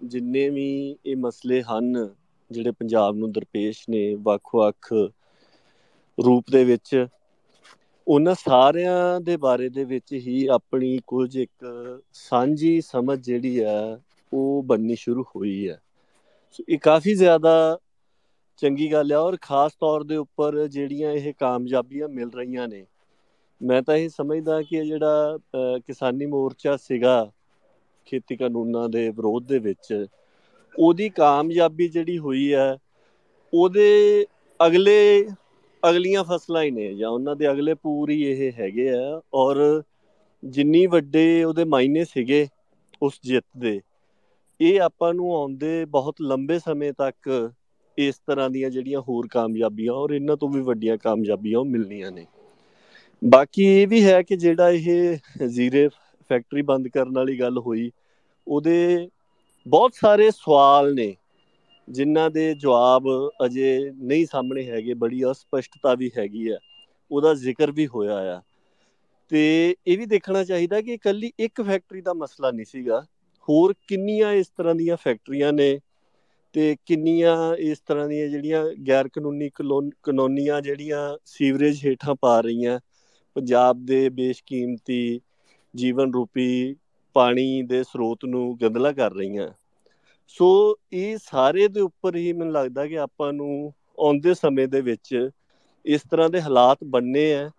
ਜਿੰਨੇ 0.04 0.48
ਵੀ 0.50 0.96
ਇਹ 1.06 1.16
ਮਸਲੇ 1.16 1.62
ਹਨ 1.62 2.14
ਜਿਹੜੇ 2.50 2.70
ਪੰਜਾਬ 2.70 3.16
ਨੂੰ 3.16 3.32
ਦਰਪੇਸ਼ 3.32 3.90
ਨੇ 3.90 4.14
ਵੱਖ-ਵੱਖ 4.14 4.92
ਰੂਪ 6.18 6.44
ਦੇ 6.50 6.64
ਵਿੱਚ, 6.64 7.06
ਉਹਨਾਂ 8.06 8.34
ਸਾਰਿਆਂ 8.34 9.20
ਦੇ 9.20 9.36
ਬਾਰੇ 9.36 9.68
ਦੇ 9.68 9.84
ਵਿੱਚ 9.84 10.12
ਹੀ 10.12 10.46
ਆਪਣੀ 10.46 10.98
ਕੁਝ 11.06 11.36
ਇੱਕ 11.36 11.66
ਸਾਂਝੀ 12.12 12.80
ਸਮਝ 12.80 13.18
ਜਿਹੜੀ 13.18 13.58
ਆ 13.58 14.00
ਉਹ 14.32 14.62
ਬੰਨੀ 14.62 14.94
ਸ਼ੁਰੂ 14.96 15.22
ਹੋਈ 15.26 15.68
ਹੈ। 15.68 15.80
ਸੋ 16.52 16.64
ਇਹ 16.68 16.78
ਕਾਫੀ 16.80 17.14
ਜ਼ਿਆਦਾ 17.14 17.78
ਚੰਗੀ 18.58 18.90
ਗੱਲ 18.92 19.12
ਹੈ 19.12 19.16
ਔਰ 19.18 19.36
ਖਾਸ 19.42 19.72
ਤੌਰ 19.80 20.02
ਦੇ 20.04 20.16
ਉੱਪਰ 20.16 20.66
ਜਿਹੜੀਆਂ 20.68 21.12
ਇਹ 21.12 21.32
ਕਾਮਯਾਬੀਆਂ 21.38 22.08
ਮਿਲ 22.10 22.30
ਰਹੀਆਂ 22.30 22.68
ਨੇ। 22.68 22.84
ਮੈਂ 23.60 23.80
ਤਾਂ 23.82 23.96
ਇਹ 23.96 24.08
ਸਮਝਦਾ 24.08 24.60
ਕਿ 24.62 24.76
ਇਹ 24.76 24.84
ਜਿਹੜਾ 24.84 25.38
ਕਿਸਾਨੀ 25.86 26.26
ਮੋਰਚਾ 26.26 26.76
ਸੀਗਾ 26.78 27.30
ਖੇਤੀ 28.06 28.36
ਕਾਨੂੰਨਾਂ 28.36 28.88
ਦੇ 28.88 29.08
ਵਿਰੋਧ 29.10 29.46
ਦੇ 29.46 29.58
ਵਿੱਚ, 29.58 30.06
ਉਹਦੀ 30.74 31.08
ਕਾਮਯਾਬੀ 31.10 31.88
ਜਿਹੜੀ 31.88 32.18
ਹੋਈ 32.18 32.52
ਹੈ, 32.52 32.76
ਉਹਦੇ 33.52 34.26
ਅਗਲੇ, 34.60 35.28
ਅਗਲੀਆਂ 35.82 36.22
ਫਸਲਾਂ 36.24 36.62
ਹੀ 36.62 36.70
ਨੇ 36.70 36.92
ਜਾਂ 36.94 37.08
ਉਹਨਾਂ 37.10 37.34
ਦੇ 37.36 37.50
ਅਗਲੇ 37.50 37.74
ਪੂਰੀ 37.76 38.22
ਇਹ 38.22 38.52
ਹੈਗੇ 38.52 38.88
ਆ 38.90 39.20
ਔਰ 39.34 39.58
ਜਿੰਨੀ 40.42 40.86
ਵੱਡੇ 40.86 41.42
ਉਹਦੇ 41.44 41.64
ਮਾਇਨੇ 41.66 42.04
ਸੀਗੇ 42.04 42.46
ਉਸ 43.02 43.18
ਜਿੱਤ 43.22 43.44
ਦੇ 43.58 43.80
ਇਹ 44.60 44.80
ਆਪਾਂ 44.80 45.12
ਨੂੰ 45.14 45.34
ਆਉਂਦੇ 45.34 45.84
ਬਹੁਤ 45.84 46.20
ਲੰਬੇ 46.22 46.58
ਸਮੇਂ 46.58 46.92
ਤੱਕ 46.92 47.28
ਇਸ 47.98 48.18
ਤਰ੍ਹਾਂ 48.26 48.48
ਦੀਆਂ 48.50 48.70
ਜਿਹੜੀਆਂ 48.70 49.00
ਹੋਰ 49.00 49.26
ਕਾਮਯਾਬੀਆਂ 49.30 49.92
ਔਰ 49.92 50.10
ਇਹਨਾਂ 50.10 50.36
ਤੋਂ 50.36 50.48
ਵੀ 50.48 50.60
ਵੱਡੀਆਂ 50.60 50.96
ਕਾਮਯਾਬੀਆਂ 50.98 51.64
ਮਿਲਣੀਆਂ 51.64 52.10
ਨੇ। 52.12 52.26
ਬਾਕੀ 53.22 53.64
ਇਹ 53.64 53.86
ਵੀ 53.88 54.04
ਹੈ 54.04 54.22
ਕਿ 54.22 54.36
ਜਿਹੜਾ 54.36 54.70
ਇਹ 54.70 55.46
ਜ਼ੀਰੇ 55.48 55.88
ਫੈਕਟਰੀ 56.30 56.62
ਬੰਦ 56.62 56.88
ਕਰਨ 56.88 57.14
ਵਾਲੀ 57.14 57.38
ਗੱਲ 57.40 57.58
ਹੋਈ, 57.58 57.90
ਉਹਦੇ 58.46 59.08
ਬਹੁਤ 59.66 59.94
ਸਾਰੇ 59.94 60.30
ਸਵਾਲ 60.30 60.94
ਨੇ, 60.94 61.14
ਜਿਨ੍ਹਾਂ 61.88 62.30
ਦੇ 62.30 62.54
ਜਵਾਬ 62.54 63.04
ਅਜੇ 63.44 63.90
ਨਹੀਂ 63.92 64.26
ਸਾਹਮਣੇ 64.26 64.64
ਹੈਗੇ, 64.70 64.94
ਬੜੀ 64.94 65.22
ਅਸਪਸ਼ਟਤਾ 65.30 65.94
ਵੀ 65.94 66.10
ਹੈਗੀ 66.18 66.48
ਆ 66.48 66.58
ਉਹਦਾ 67.10 67.34
ਜ਼ਿਕਰ 67.34 67.70
ਵੀ 67.70 67.86
ਹੋਇਆ 67.86 68.16
ਆ। 68.36 68.40
ਤੇ 69.30 69.74
ਇਹ 69.86 69.98
ਵੀ 69.98 70.06
ਦੇਖਣਾ 70.06 70.44
ਚਾਹੀਦਾ 70.44 70.80
ਕਿ 70.80 70.94
ਇਕੱਲੀ 70.94 71.32
ਇੱਕ 71.38 71.62
ਫੈਕਟਰੀ 71.62 72.00
ਦਾ 72.00 72.12
ਮਸਲਾ 72.12 72.50
ਨਹੀਂ 72.50 72.64
ਸੀਗਾ 72.64 73.04
ਹੋਰ 73.48 73.74
ਕਿੰਨੀਆਂ 73.88 74.32
ਇਸ 74.32 74.48
ਤਰ੍ਹਾਂ 74.48 74.74
ਦੀਆਂ 74.74 74.96
ਫੈਕਟਰੀਆਂ 74.96 75.52
ਨੇ 75.52 75.78
ਤੇ 76.54 76.76
ਕਿੰਨੀਆਂ 76.86 77.54
ਇਸ 77.56 77.80
ਤਰ੍ਹਾਂ 77.80 78.08
ਦੀਆਂ 78.08 78.28
ਜਿਹੜੀਆਂ 78.28 78.64
ਗੈਰ 78.88 79.08
ਕਾਨੂੰਨੀ 79.08 79.48
ਕਲੋਨੀਆਂ 80.02 80.60
ਜਿਹੜੀਆਂ 80.60 81.16
ਸੀਵਰੇਜ 81.24 81.84
ਹੇਠਾਂ 81.86 82.14
ਪਾ 82.14 82.40
ਰਹੀਆਂ, 82.40 82.78
ਪੰਜਾਬ 83.36 83.84
ਦੇ 83.86 84.08
ਬੇਸ਼ਕੀਮਤੀ 84.10 85.20
ਜੀਵਨ 85.74 86.12
ਰੂਪੀ 86.12 86.76
ਪਾਣੀ 87.16 87.62
ਦੇ 87.62 87.82
ਸਰੋਤ 87.82 88.24
ਨੂੰ 88.24 88.56
ਗੰਦਲਾ 88.62 88.92
ਕਰ 88.92 89.12
ਰਹੀਆਂ। 89.12 89.48
ਸੋ 90.26 90.76
ਇਹ 90.92 91.16
ਸਾਰੇ 91.24 91.68
ਦੇ 91.68 91.80
ਉੱਪਰ 91.80 92.16
ਹੀ 92.16 92.32
ਮੈਨੂੰ 92.32 92.52
ਲੱਗਦਾ 92.52 92.86
ਕਿ 92.86 92.98
ਆਪਾਂ 92.98 93.32
ਨੂੰ 93.32 93.72
ਆਉਂਦੇ 93.98 94.34
ਸਮੇਂ 94.34 94.66
ਦੇ 94.68 94.80
ਵਿੱਚ 94.80 95.28
ਇਸ 95.84 96.00
ਤਰ੍ਹਾਂ 96.10 96.28
ਦੇ 96.30 96.40
ਹਾਲਾਤ 96.40 96.84
ਬੰਨੇ 96.84 97.32
ਆ। 97.34 97.50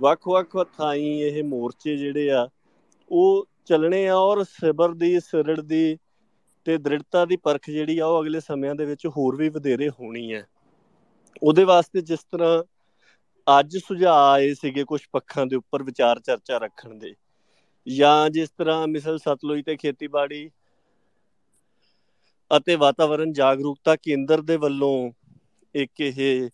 ਵੱਖ-ਵੱਖ 0.00 0.56
ਥਾਈਂ 0.78 1.12
ਇਹ 1.22 1.42
ਮੋਰਚੇ 1.44 1.96
ਜਿਹੜੇ 1.96 2.30
ਆ, 2.30 2.48
ਉਹ 3.10 3.46
ਚੱਲਣੇ 3.68 4.06
ਆ 4.08 4.14
ਔਰ 4.16 4.42
ਸਬਰ 4.44 4.94
ਦੀ, 4.94 5.18
ਸਿਰੜ 5.20 5.60
ਦੀ 5.62 5.96
ਤੇ 6.66 6.76
ਦ੍ਰਿੜਤਾ 6.78 7.24
ਦੀ 7.24 7.36
ਪਰਖ 7.38 7.68
ਜਿਹੜੀ 7.70 7.98
ਆ 7.98 8.06
ਉਹ 8.06 8.20
ਅਗਲੇ 8.22 8.40
ਸਮਿਆਂ 8.40 8.74
ਦੇ 8.74 8.84
ਵਿੱਚ 8.84 9.06
ਹੋਰ 9.08 9.36
ਵੀ 9.36 9.48
ਵਧੇਰੇ 9.50 9.88
ਹੋਣੀ 9.90 10.32
ਹੈ। 10.32 10.46
ਉਹਦੇ 11.42 11.64
ਵਾਸਤੇ 11.64 12.00
ਜਿਸ 12.02 12.24
ਤਰ੍ਹਾਂ 12.24 12.62
ਅੱਜ 13.46 13.76
ਸੁਝਾਅ 13.78 14.32
ਆਏ 14.32 14.52
ਸੀਗੇ 14.54 14.84
ਕੁਝ 14.84 15.00
ਪੱਖਾਂ 15.12 15.46
ਦੇ 15.46 15.56
ਉੱਪਰ 15.56 15.82
ਵਿਚਾਰ 15.82 16.20
ਚਰਚਾ 16.20 16.58
ਰੱਖਣ 16.58 16.94
ਦੇ, 16.94 17.14
ਜਾਂ 17.86 18.30
ਜਿਸ 18.30 18.50
ਤਰ੍ਹਾਂ 18.50 18.86
ਮਿਸਲ 18.88 19.18
ਸਤਲੁਜ 19.18 19.62
ਤੇ 19.64 19.76
ਖੇਤੀਬਾੜੀ 19.76 20.48
ਅਤੇ 22.50 22.74
ਵਾਤਾਵਰਣ 22.76 23.32
ਜਾਗਰੂਕਤਾ 23.32 23.94
ਕੇਂਦਰ 23.96 24.40
ਦੇ 24.42 24.56
ਵੱਲੋਂ 24.56 24.92
ਇੱਕ 25.74 26.00
ਇਹ 26.00 26.48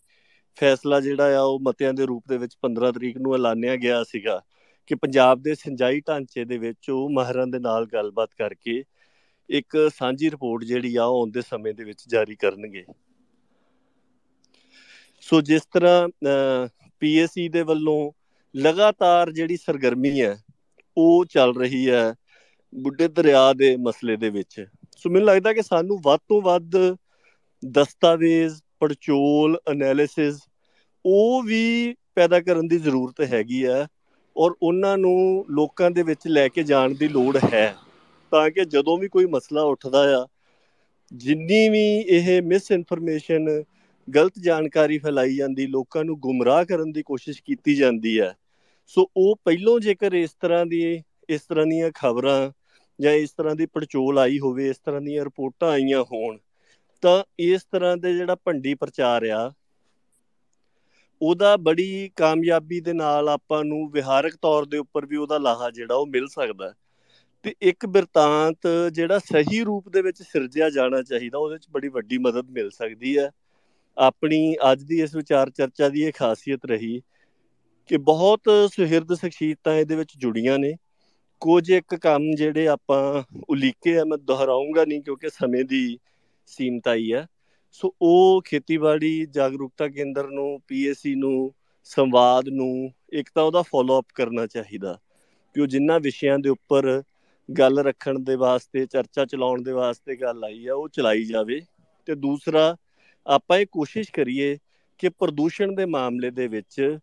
ਫੈਸਲਾ 0.57 0.99
ਜਿਹੜਾ 0.99 1.37
ਆ 1.37 1.41
ਉਹ 1.41 1.59
ਮਤਿਆਂ 1.59 1.93
ਦੇ 1.93 2.05
ਰੂਪ 2.05 2.27
ਦੇ 2.27 2.37
ਵਿੱਚ 2.37 2.55
15 2.61 2.91
ਤਰੀਕ 2.91 3.17
ਨੂੰ 3.17 3.33
ਐਲਾਨਿਆ 3.35 3.75
ਗਿਆ 3.77 4.03
ਸੀਗਾ। 4.03 4.41
ਕਿ 4.89 4.95
ਪੰਜਾਬ 4.95 5.41
ਦੇ 5.41 5.55
ਸਿੰਜਾਈ 5.55 5.99
ਢਾਂਚੇ 5.99 6.45
ਦੇ 6.45 6.57
ਵਿੱਚ 6.57 6.89
ਉਹ 6.89 7.09
ਮਾਹਰਾਂ 7.09 7.47
ਦੇ 7.47 7.59
ਨਾਲ 7.59 7.85
ਗੱਲਬਾਤ 7.85 8.29
ਕਰਕੇ 8.37 8.83
ਇੱਕ 9.49 9.77
ਸਾਂਝੀ 9.95 10.29
ਰਿਪੋਰਟ 10.29 10.63
ਜਿਹੜੀ 10.63 10.95
ਆ 10.95 11.03
ਉਹ 11.03 11.19
ਆਉਂਦੇ 11.19 11.41
ਸਮੇਂ 11.41 11.73
ਦੇ 11.73 11.83
ਵਿੱਚ 11.83 12.03
ਜਾਰੀ 12.07 12.35
ਕਰਨਗੇ। 12.35 12.83
ਸੋ 15.23 15.41
ਜਿਸ 15.41 15.61
ਤਰ੍ਹਾਂ 15.73 16.07
ਪੀਐਸਸੀ 17.01 17.47
ਦੇ 17.49 17.61
ਵੱਲੋਂ 17.63 18.11
ਲਗਾਤਾਰ 18.55 19.31
ਜਿਹੜੀ 19.31 19.57
ਸਰਗਰਮੀ 19.57 20.21
ਹੈ, 20.21 20.35
ਉਹ 20.97 21.25
ਚੱਲ 21.25 21.53
ਰਹੀ 21.55 21.89
ਹੈ 21.89 22.13
ਬੁੱਢੇ 22.73 23.07
ਦਰਿਆ 23.07 23.51
ਦੇ 23.53 23.75
ਮਸਲੇ 23.77 24.15
ਦੇ 24.17 24.29
ਵਿੱਚ। 24.29 24.65
ਸੋ 24.97 25.09
ਮੈਨੂੰ 25.09 25.27
ਲੱਗਦਾ 25.27 25.53
ਕਿ 25.53 25.61
ਸਾਨੂੰ 25.61 25.99
ਵੱਧ 26.03 26.19
ਤੋਂ 26.29 26.41
ਵੱਧ 26.41 26.75
ਦਸਤਾਵੇਜ਼, 27.63 28.61
ਪੜਚੋਲ 28.79 29.57
ਐਨਾਲਿਸਿਸ 29.71 30.39
ਉਹ 31.05 31.43
ਵੀ 31.43 31.95
ਪੈਦਾ 32.15 32.39
ਕਰਨ 32.39 32.67
ਦੀ 32.67 32.77
ਜ਼ਰੂਰਤ 32.77 33.21
ਹੈਗੀ 33.23 33.65
ਹੈ। 33.65 33.85
ਔਰ 34.37 34.55
ਉਹਨਾਂ 34.61 34.97
ਨੂੰ 34.97 35.45
ਲੋਕਾਂ 35.49 35.91
ਦੇ 35.91 36.03
ਵਿੱਚ 36.03 36.27
ਲੈ 36.27 36.47
ਕੇ 36.47 36.63
ਜਾਣ 36.63 36.93
ਦੀ 36.93 37.07
ਲੋੜ 37.07 37.37
ਹੈ। 37.53 37.75
ਤਾਂ 38.31 38.49
ਕਿ 38.49 38.65
ਜਦੋਂ 38.65 38.97
ਵੀ 38.97 39.07
ਕੋਈ 39.07 39.25
ਮਸਲਾ 39.25 39.61
ਉੱਠਦਾ 39.61 40.23
ਆ, 40.23 40.27
ਜਿੰਨੀ 41.13 41.69
ਵੀ 41.69 41.97
ਇਹ 41.97 42.41
ਮਿਸ 42.41 42.71
ਇਨਫੋਰਮੇਸ਼ਨ 42.71 43.63
ਗਲਤ 44.15 44.33
ਜਾਣਕਾਰੀ 44.39 44.97
ਫੈਲਾਈ 44.97 45.35
ਜਾਂਦੀ, 45.35 45.67
ਲੋਕਾਂ 45.67 46.05
ਨੂੰ 46.05 46.19
ਗੁੰਮਰਾਹ 46.19 46.65
ਕਰਨ 46.65 46.91
ਦੀ 46.91 47.03
ਕੋਸ਼ਿਸ਼ 47.03 47.43
ਕੀਤੀ 47.43 47.75
ਜਾਂਦੀ 47.75 48.19
ਹੈ। 48.19 48.35
ਸੋ 48.87 49.11
ਉਹ 49.17 49.35
ਪਹਿਲੋਂ 49.45 49.79
ਜੇਕਰ 49.79 50.13
ਇਸ 50.13 50.29
ਤਰ੍ਹਾਂ 50.39 50.65
ਦੀ, 50.65 51.03
ਇਸ 51.29 51.41
ਤਰ੍ਹਾਂ 51.41 51.65
ਦੀਆਂ 51.65 51.91
ਖਬਰਾਂ 51.95 52.51
ਜਾਂ 53.01 53.13
ਇਸ 53.13 53.31
ਤਰ੍ਹਾਂ 53.31 53.55
ਦੀ 53.55 53.65
ਪੜਚੋਲ 53.65 54.19
ਆਈ 54.19 54.39
ਹੋਵੇ, 54.39 54.69
ਇਸ 54.69 54.77
ਤਰ੍ਹਾਂ 54.77 55.01
ਦੀਆਂ 55.01 55.25
ਰਿਪੋਰਟਾਂ 55.25 55.69
ਆਈਆਂ 55.69 56.03
ਹੋਣ, 56.03 56.37
ਤਾਂ 57.01 57.23
ਇਸ 57.39 57.61
ਤਰ੍ਹਾਂ 57.71 57.97
ਦੇ 57.97 58.13
ਜਿਹੜਾ 58.13 58.35
ਭੰਡੀ 58.35 58.73
ਪ੍ਰਚਾਰ 58.73 59.25
ਆ 59.25 59.53
ਉਹਦਾ 61.21 61.57
ਬੜੀ 61.57 62.09
ਕਾਮਯਾਬੀ 62.15 62.79
ਦੇ 62.79 62.93
ਨਾਲ 62.93 63.29
ਆਪਾਂ 63.29 63.63
ਨੂੰ 63.63 63.89
ਵਿਹਾਰਕ 63.91 64.35
ਤੌਰ 64.35 64.65
ਦੇ 64.65 64.77
ਉੱਪਰ 64.77 65.05
ਵੀ 65.05 65.15
ਉਹਦਾ 65.17 65.37
ਲਾਹਾ 65.37 65.69
ਜਿਹੜਾ 65.71 65.95
ਉਹ 65.95 66.07
ਮਿਲ 66.07 66.27
ਸਕਦਾ 66.27 66.73
ਤੇ 67.45 67.53
ਇੱਕ 67.61 67.85
ਬਿਰਤਾਂਤ 67.85 68.67
ਜਿਹੜਾ 68.91 69.19
ਸਹੀ 69.19 69.63
ਰੂਪ 69.63 69.89
ਦੇ 69.89 70.01
ਵਿੱਚ 70.01 70.21
ਸਿਰਜਿਆ 70.21 70.69
ਜਾਣਾ 70.69 71.01
ਚਾਹੀਦਾ, 71.01 71.37
ਉਹਦੇ 71.37 71.55
ਵਿੱਚ 71.55 71.65
ਬੜੀ 71.71 71.87
ਵੱਡੀ 71.87 72.17
ਮਦਦ 72.17 72.49
ਮਿਲ 72.49 72.69
ਸਕਦੀ 72.69 73.17
ਹੈ। 73.17 73.29
ਆਪਣੀ 73.97 74.55
ਅੱਜ 74.71 74.83
ਦੀ 74.83 75.01
ਇਸ 75.01 75.15
ਵਿਚਾਰ 75.15 75.49
ਚਰਚਾ 75.49 75.89
ਦੀ 75.89 76.01
ਇਹ 76.01 76.11
ਖਾਸੀਅਤ 76.15 76.65
ਰਹੀ 76.65 77.01
ਕਿ 77.89 77.97
ਬਹੁਤ 77.97 78.49
ਸੁਹਿਰਦ 78.73 79.13
ਸ਼ਖਸੀਅਤਾਂ 79.13 79.75
ਇਹਦੇ 79.75 79.95
ਵਿੱਚ 79.95 80.13
ਜੁੜੀਆਂ 80.17 80.59
ਨੇ। 80.59 80.73
ਕੁਝ 81.41 81.69
ਇੱਕ 81.69 81.95
ਕੰਮ 81.95 82.31
ਜਿਹੜੇ 82.35 82.67
ਆਪਾਂ 82.67 83.23
ਉਲੀਕੇ 83.49 83.97
ਆ, 83.99 84.03
ਮੈਂ 84.05 84.17
ਦੁਹਰਾਉਂਗਾ 84.17 84.85
ਨਹੀਂ 84.85 85.01
ਕਿਉਂਕਿ 85.01 85.29
ਸਮੇਂ 85.29 85.63
ਦੀ 85.63 85.97
ਸੀਮਤਾਈ 86.47 87.13
ਹੈ। 87.13 87.25
ਸੋ 87.75 87.95
ਉਹ 88.01 88.41
ਖੇਤੀਬਾੜੀ 88.45 89.25
ਜਾਗਰੂਕਤਾ 89.25 89.87
ਕੇਂਦਰ 89.87 90.27
ਨੂੰ 90.27 90.61
ਪੀਐਸਸੀ 90.67 91.15
ਨੂੰ, 91.15 91.53
ਸੰਵਾਦ 91.83 92.49
ਨੂੰ 92.49 92.91
ਇੱਕ 93.13 93.29
ਤਾਂ 93.35 93.43
ਉਹਦਾ 93.43 93.61
ਫਾਲੋ 93.61 93.99
ਅਪ 93.99 94.05
ਕਰਨਾ 94.15 94.47
ਚਾਹੀਦਾ 94.47 94.99
ਕਿ 95.53 95.61
ਉਹ 95.61 95.67
ਜਿੰਨਾ 95.67 95.97
ਵਿਸ਼ਿਆਂ 95.97 96.39
ਦੇ 96.39 96.49
ਉੱਪਰ 96.49 97.03
ਗੱਲ 97.57 97.79
ਰੱਖਣ 97.79 98.19
ਦੇ 98.19 98.35
ਵਾਸਤੇ, 98.35 98.85
ਚਰਚਾ 98.85 99.25
ਚਲਾਉਣ 99.25 99.63
ਦੇ 99.63 99.71
ਵਾਸਤੇ 99.71 100.15
ਗੱਲ 100.15 100.43
ਆਈ 100.43 100.67
ਆ, 100.67 100.75
ਉਹ 100.75 100.89
ਚਲਾਈ 100.89 101.23
ਜਾਵੇ। 101.23 101.61
ਤੇ 102.05 102.15
ਦੂਸਰਾ, 102.15 102.75
ਆਪਾਂ 103.27 103.57
ਇਹ 103.57 103.65
ਕੋਸ਼ਿਸ਼ 103.71 104.11
ਕਰੀਏ 104.11 104.57
ਕਿ 104.97 105.09
ਪ੍ਰਦੂਸ਼ਣ 105.09 105.75
ਦੇ 105.75 105.85
ਮਾਮਲੇ 105.85 106.31
ਦੇ 106.31 106.47
ਵਿੱਚ 106.47 106.97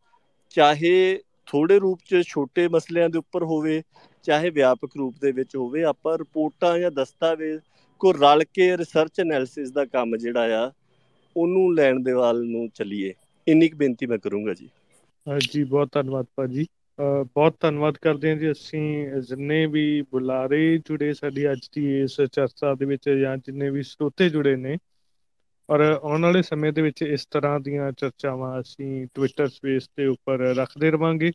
ਚਾਹੇ 0.51 1.21
ਥੋੜੇ 1.47 1.79
ਰੂਪ 1.79 1.99
'ਚ 2.07 2.23
ਛੋਟੇ 2.27 2.69
ਮਸਲਿਆਂ 2.69 3.09
ਦੇ 3.09 3.19
ਉੱਪਰ 3.19 3.43
ਹੋਵੇ, 3.43 3.83
ਚਾਹੇ 4.23 4.51
ਵਿਆਪਕ 4.51 4.91
ਰੂਪ 4.99 5.15
ਦੇ 5.21 5.33
ਵਿੱਚ 5.33 5.57
ਹੋਵੇ, 5.57 5.83
ਆਪਾਂ 5.83 6.19
ਰਿਪੋਰਟਾਂ 6.19 6.79
ਜਾਂ 6.79 6.91
ਦਸਤਾਵੇਜ਼ 6.91 7.61
ਕੋ 8.03 8.13
ਰਲ 8.13 8.45
ਕੇ 8.51 8.77
ਰਿਸਰਚ 8.77 9.21
ਐਨਾਲਿਸਿਸ 9.21 9.71
ਦਾ 9.73 9.85
ਕੰਮ 9.87 10.17
ਜਿਹੜਾ 10.19 10.59
ਆ, 10.59 10.71
ਉਹਨੂੰ 11.37 11.75
ਲੈਣ 11.75 12.01
ਦੇ 12.03 12.13
ਵੱਲ 12.15 12.45
ਨੂੰ 12.47 12.69
ਚੱਲੀਏ। 12.71 13.13
ਇੰਨੀ 13.47 13.69
ਕੁ 13.69 13.77
ਬੇਨਤੀ 13.77 14.07
ਮੈਂ 14.07 14.19
ਕਰੂੰਗਾ 14.19 14.55
ਜੀ। 14.55 14.69
ਜੀ, 15.43 15.63
ਬਹੁਤ 15.65 15.89
ਧੰਨਵਾਦ 15.93 16.27
ਭਾਜੀ। 16.37 16.67
ਬਹੁਤ 16.99 17.57
ਧੰਨਵਾਦ 17.61 17.97
ਕਰਦੇ 17.99 18.31
ਹਾਂ 18.31 18.37
ਜੀ 18.37 18.51
ਅਸੀਂ 18.53 19.21
ਜਿੰਨੇ 19.21 19.65
ਵੀ 19.69 19.85
ਬੁਲਾਰੇ 20.11 20.61
ਜੁੜੇ 20.87 21.13
ਸਾਡੀ 21.15 21.51
ਅੱਜ 21.53 21.69
ਦੀ 21.75 21.87
ਇਸ 22.01 22.21
ਚਰਚਾ 22.23 22.75
ਦੇ 22.75 22.85
ਵਿੱਚ 22.87 23.09
ਜਾਂ 23.11 23.37
ਜਿੰਨੇ 23.37 23.71
ਵੀ 23.71 23.83
ਸਰੋਤੇ 23.85 24.29
ਜੁੜੇ 24.31 24.57
ਨੇ। 24.57 24.77
ਔਰ 25.69 25.81
ਆਉਣ 25.83 26.23
ਵਾਲੇ 26.23 26.43
ਸਮੇਂ 26.43 26.73
ਦੇ 26.73 26.83
ਵਿੱਚ 26.83 27.03
ਇਸ 27.05 27.27
ਤਰ੍ਹਾਂ 27.27 27.59
ਦੀਆਂ 27.61 27.91
ਚਰਚਾਵਾਂ 27.93 28.61
ਅਸੀਂ 28.61 29.07
ਟਵਿੱਟਰ 29.15 29.49
ਸਪੇਸ 29.49 29.89
ਦੇ 29.97 30.07
ਉੱਪਰ 30.07 30.39
ਰੱਖਦੇ 30.57 30.91
ਰਵਾਂਗੇ। 30.91 31.31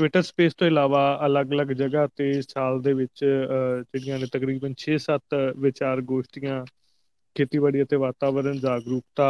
ਟਵਿੱਟਰ 0.00 0.22
ਸਪੇਸ 0.22 0.54
ਤੋਂ 0.54 0.66
ਇਲਾਵਾ 0.66 1.00
ਅਲੱਗ-ਅਲੱਗ 1.26 1.66
ਜਗ੍ਹਾ 1.66 2.06
ਤੇ 2.16 2.32
ਸਾਲ 2.42 2.80
ਦੇ 2.82 2.92
ਵਿੱਚ 2.92 3.24
ਜਿਹੜੀਆਂ 3.24 4.18
ਨੇ 4.18 4.26
ਤਕਰੀਬਨ 4.32 4.74
6-7 4.76 5.36
ਵਿਚਾਰ 5.58 6.00
ਗੋਸ਼ਟੀਆਂ 6.02 6.64
ਖੇਤੀਬਾੜੀ 7.36 7.82
ਅਤੇ 7.82 7.96
ਵਾਤਾਵਰਣ 7.96 8.58
ਜਾਗਰੂਕਤਾ 8.58 9.26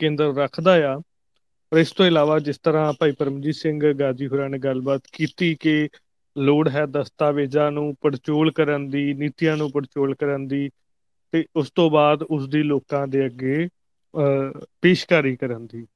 ਕੇਂਦਰ 0.00 0.34
ਰੱਖਦਾ 0.34 0.74
ਆ। 0.88 0.96
ਪਰ 1.72 1.78
ਇਸ 1.78 1.92
ਤੋਂ 1.92 2.06
ਇਲਾਵਾ 2.06 2.38
ਜਿਸ 2.38 2.58
ਤਰ੍ਹਾਂ 2.58 2.92
ਭਾਈ 2.92 3.12
ਪਰਮਜੀਤ 3.12 3.54
ਸਿੰਘ 3.54 3.92
ਗਾਜੀ 3.92 4.26
ਹੋਰਾਂ 4.26 4.48
ਨੇ 4.50 4.58
ਗੱਲਬਾਤ 4.58 5.02
ਕੀਤੀ 5.12 5.54
ਕਿ 5.54 5.88
ਲੋੜ 6.36 6.68
ਹੈ 6.68 6.86
ਦਸਤਾਵੇਜ਼ਾਂ 6.86 7.70
ਨੂੰ 7.72 7.94
ਪੜਚੋਲ 8.00 8.50
ਕਰਨ 8.52 8.88
ਦੀ, 8.90 9.14
ਨੀਤੀਆਂ 9.14 9.56
ਨੂੰ 9.56 9.70
ਪੜਚੋਲ 9.70 10.14
ਕਰਨ 10.14 10.46
ਦੀ, 10.48 10.68
ਤੇ 11.32 11.44
ਉਸ 11.56 11.70
ਤੋਂ 11.70 11.90
ਬਾਅਦ 11.90 12.22
ਉਸ 12.22 12.48
ਦੀ 12.48 12.62
ਲੋਕਾਂ 12.62 13.06
ਦੇ 13.06 13.26
ਅੱਗੇ 13.26 13.68
ਪੇਸ਼ਕਾਰੀ 14.82 15.36
ਕਰਨ 15.36 15.66
ਦੀ। 15.66 15.86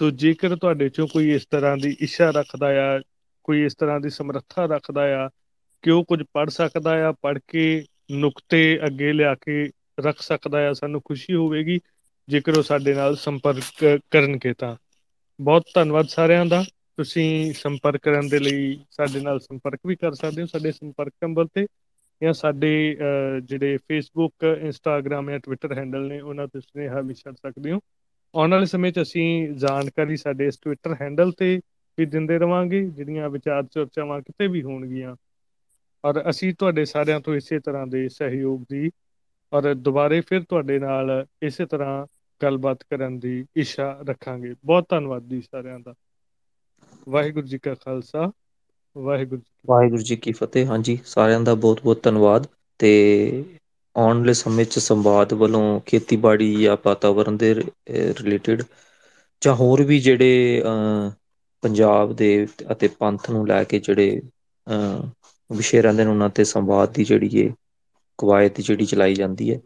ਸੋ 0.00 0.10
ਜੇਕਰ 0.10 0.56
ਤੁਹਾਡੇ 0.56 0.88
ਚੋਂ 0.88 1.06
ਕੋਈ 1.08 1.30
ਇਸ 1.34 1.46
ਤਰ੍ਹਾਂ 1.46 1.76
ਦੀ 1.76 1.96
ਇੱਛਾ 2.00 2.30
ਰੱਖਦਾ 2.30 2.66
ਆ, 2.96 3.00
ਕੋਈ 3.44 3.64
ਇਸ 3.64 3.74
ਤਰ੍ਹਾਂ 3.74 4.00
ਦੀ 4.00 4.10
ਸਮਰੱਥਾ 4.10 4.66
ਰੱਖਦਾ 4.66 5.24
ਆ 5.24 5.28
ਕਿ 5.82 5.90
ਉਹ 5.90 6.04
ਕੁਝ 6.04 6.22
ਪੜ 6.32 6.48
ਸਕਦਾ 6.50 7.08
ਆ 7.08 7.12
ਪੜ 7.12 7.38
ਕੇ 7.48 7.84
ਨੁਕਤੇ 8.10 8.80
ਅੱਗੇ 8.86 9.12
ਲਿਆ 9.12 9.34
ਕੇ 9.34 9.70
ਰੱਖ 10.00 10.20
ਸਕਦਾ 10.22 10.68
ਆ, 10.68 10.72
ਸਾਨੂੰ 10.72 11.00
ਖੁਸ਼ੀ 11.04 11.34
ਹੋਵੇਗੀ, 11.34 11.78
ਜੇਕਰ 12.28 12.58
ਉਹ 12.58 12.62
ਸਾਡੇ 12.62 12.94
ਨਾਲ 12.94 13.16
ਸੰਪਰਕ 13.16 14.00
ਕਰਨਗੇ 14.10 14.52
ਤਾਂ। 14.58 14.76
ਬਹੁਤ 15.38 15.64
ਧੰਨਵਾਦ 15.74 16.08
ਸਾਰਿਆਂ 16.08 16.46
ਦਾ। 16.46 16.64
ਤੁਸੀਂ 16.96 17.52
ਸੰਪਰਕ 17.54 18.00
ਕਰਨ 18.02 18.28
ਦੇ 18.28 18.38
ਲਈ 18.38 18.78
ਸਾਡੇ 18.90 19.20
ਨਾਲ 19.20 19.40
ਸੰਪਰਕ 19.40 19.80
ਵੀ 19.86 19.96
ਕਰ 19.96 20.14
ਸਕਦੇ 20.14 20.42
ਹੋ, 20.42 20.46
ਸਾਡੇ 20.46 20.72
ਸੰਪਰਕ 20.72 21.12
ਨੰਬਰ 21.22 21.46
ਤੇ 21.54 21.66
ਜਾਂ 22.22 22.32
ਸਾਡੇ 22.32 22.96
ਜਿਹੜੇ 23.44 23.76
ਫੇਸਬੁੱਕ 23.88 24.44
ਇੰਸਟਾਗ੍ਰam 24.62 25.30
ਜਾਂ 25.30 25.38
ਟਵਿੱਟਰ 25.38 25.72
ਹੈਂਡਲ 25.78 26.06
ਨੇ, 26.06 26.20
ਉਹਨਾਂ 26.20 26.46
ਤੇ 26.46 26.60
ਸੁਨੇਹਾ 26.60 27.00
ਵੀ 27.00 27.14
ਛੱਡ 27.14 27.34
ਸਕਦੇ 27.36 27.72
ਹੋ। 27.72 27.80
ਆਉਣ 28.34 28.50
ਵਾਲੇ 28.50 28.66
ਸਮੇਂ 28.66 28.92
'ਚ 28.92 29.02
ਅਸੀਂ 29.02 29.48
ਜਾਣਕਾਰੀ 29.48 30.16
ਸਾਡੇ 30.16 30.46
ਇਸ 30.46 30.58
ਟਵਿੱਟਰ 30.58 30.96
ਹੈਂਡਲ 31.00 31.32
ਤੇ 31.32 31.60
ਵੀ 31.98 32.06
ਦਿੰਦੇ 32.06 32.38
ਰਵਾਂਗੇ, 32.38 32.84
ਜਿਹੜੀਆਂ 32.84 33.28
ਵਿਚਾਰ 33.30 33.62
ਚਰਚਾਵਾਂ 33.62 34.20
ਕਿਤੇ 34.20 34.46
ਵੀ 34.46 34.62
ਹੋਣਗੀਆਂ। 34.62 35.16
ਔਰ 36.04 36.30
ਅਸੀਂ 36.30 36.54
ਤੁਹਾਡੇ 36.54 36.84
ਸਾਰਿਆਂ 36.84 37.20
ਤੋਂ 37.20 37.34
ਇਸੇ 37.34 37.58
ਤਰ੍ਹਾਂ 37.58 37.86
ਦੇ 37.86 38.08
ਸਹਿਯੋਗ 38.08 38.64
ਦੀ 38.70 38.90
ਔਰ 39.52 39.74
ਦੁਬਾਰੇ 39.74 40.20
ਫਿਰ 40.20 40.42
ਤੁਹਾਡੇ 40.42 40.78
ਨਾਲ 40.78 41.26
ਇਸੇ 41.42 41.66
ਤਰ੍ਹਾਂ 41.66 42.06
ਗੱਲਬਾਤ 42.42 42.84
ਕਰਨ 42.90 43.18
ਦੀ 43.18 43.44
ਇੱਛਾ 43.56 44.00
ਰੱਖਾਂਗੇ। 44.08 44.54
ਬਹੁਤ 44.64 44.86
ਧੰਨਵਾਦ 44.88 45.28
ਜੀ 45.28 45.40
ਸਾਰਿਆਂ 45.40 45.78
ਦਾ। 45.78 45.94
ਵਾਹਿਗੁਰੂ 47.08 47.46
ਜੀ 47.46 47.58
ਕਾ 47.58 47.74
ਖਾਲਸਾ, 47.74 48.30
ਵਾਹਿਗੁਰੂ 48.96 49.40
ਜੀ 49.40 49.52
ਵਾਹਿਗੁਰੂ 49.66 50.02
ਜੀ 50.02 50.16
ਕੀ 50.16 50.32
ਫਤਿਹ। 50.32 50.66
ਹਾਂਜੀ, 50.66 50.98
ਸਾਰਿਆਂ 51.04 51.40
ਦਾ 51.40 51.54
ਬਹੁਤ 51.54 51.82
ਬਹੁਤ 51.82 52.02
ਧੰਨਵਾਦ 52.02 52.46
ਤੇ 52.78 53.44
ਆਉਣ 53.98 54.18
ਵਾਲੇ 54.18 54.32
ਸਮੇਂ 54.34 54.64
'ਚ 54.64 54.78
ਸੰਵਾਦ 54.80 55.32
ਵੱਲੋਂ 55.34 55.62
ਖੇਤੀਬਾੜੀ 55.86 56.54
ਜਾਂ 56.54 56.76
ਵਾਤਾਵਰਣ 56.84 57.36
ਦੇ 57.36 57.54
ਰਿਲੇਟਡ 57.54 58.62
ਜਾਂ 59.42 59.54
ਹੋਰ 59.54 59.82
ਵੀ 59.84 59.98
ਜਿਹੜੇ 60.00 60.62
ਪੰਜਾਬ 61.62 62.14
ਦੇ 62.16 62.46
ਅਤੇ 62.72 62.88
ਪੰਥ 62.98 63.30
ਨੂੰ 63.30 63.46
ਲੈ 63.48 63.62
ਕੇ 63.64 63.78
ਜਿਹੜੇ 63.80 64.20
ਵਿਸ਼ੇ 65.50 65.80
ਰਹਿੰਦੇ 65.82 66.04
ਨੇ 66.04 66.10
ਉਹਨਾਂ 66.10 66.28
ਤੇ 66.30 66.44
ਸੰਵਾਦ 66.46 66.92
ਦੀ 66.92 67.04
ਜਿਹੜੀ 67.04 67.30
ਹੈ 67.38 67.48
ਕਵਾਇਤ 68.18 68.60
ਜਿਹੜੀ 68.60 68.84
ਚਲਾਈ 68.86 69.14
ਜਾਂਦੀ 69.14 69.50
ਹੈ। 69.50 69.60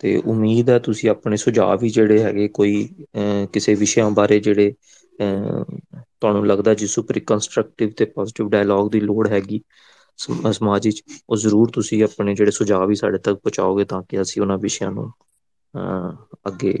ਤੇ 0.00 0.16
ਉਮੀਦ 0.26 0.70
ਹੈ 0.70 0.78
ਤੁਸੀਂ 0.80 1.08
ਆਪਣੇ 1.10 1.36
ਸੁਝਾਅ 1.36 1.76
ਵੀ 1.76 1.88
ਜਿਹੜੇ 1.90 2.22
ਹੈਗੇ 2.22 2.46
ਕੋਈ 2.50 2.88
ਕਿਸੇ 3.52 3.74
ਵਿਸ਼ਿਆਂ 3.76 4.10
ਬਾਰੇ 4.12 4.38
ਜਿਹੜੇ 4.40 4.72
ਤੁਹਾਨੂੰ 5.18 6.46
ਲੱਗਦਾ 6.46 6.74
ਜਿਸ 6.74 6.98
ਉੱਪਰ 6.98 7.18
ਕੰਸਟਰਕਟਿਵ 7.26 7.90
ਤੇ 7.90 8.04
ਪੋਜ਼ਿਟਿਵ 8.06 8.48
ਡਾਇਲੌਗ 8.50 8.90
ਦੀ 8.90 9.00
ਲੋੜ 9.00 9.28
ਹੈਗੀ 9.28 9.60
ਸਮਾਜ 10.20 10.86
ਵਿੱਚ 10.86 11.02
ਉਹ 11.28 11.36
ਜ਼ਰੂਰ 11.38 11.70
ਤੁਸੀਂ 11.72 12.02
ਆਪਣੇ 12.04 12.34
ਜਿਹੜੇ 12.34 12.50
ਸੁਝਾਅ 12.52 12.86
ਵੀ 12.86 12.94
ਸਾਡੇ 12.96 13.18
ਤੱਕ 13.20 13.36
ਪਹੁੰਚਾਓਗੇ 13.36 13.84
ਤਾਂ 13.86 14.02
ਕਿ 14.04 14.20
ਅਸੀਂ 14.22 14.42
ਉਹਨਾਂ 14.42 14.58
ਵਿਸ਼ਿਆਂ 14.60 14.90
ਨੂੰ 14.92 15.10
ਅੱਗੇ 16.48 16.72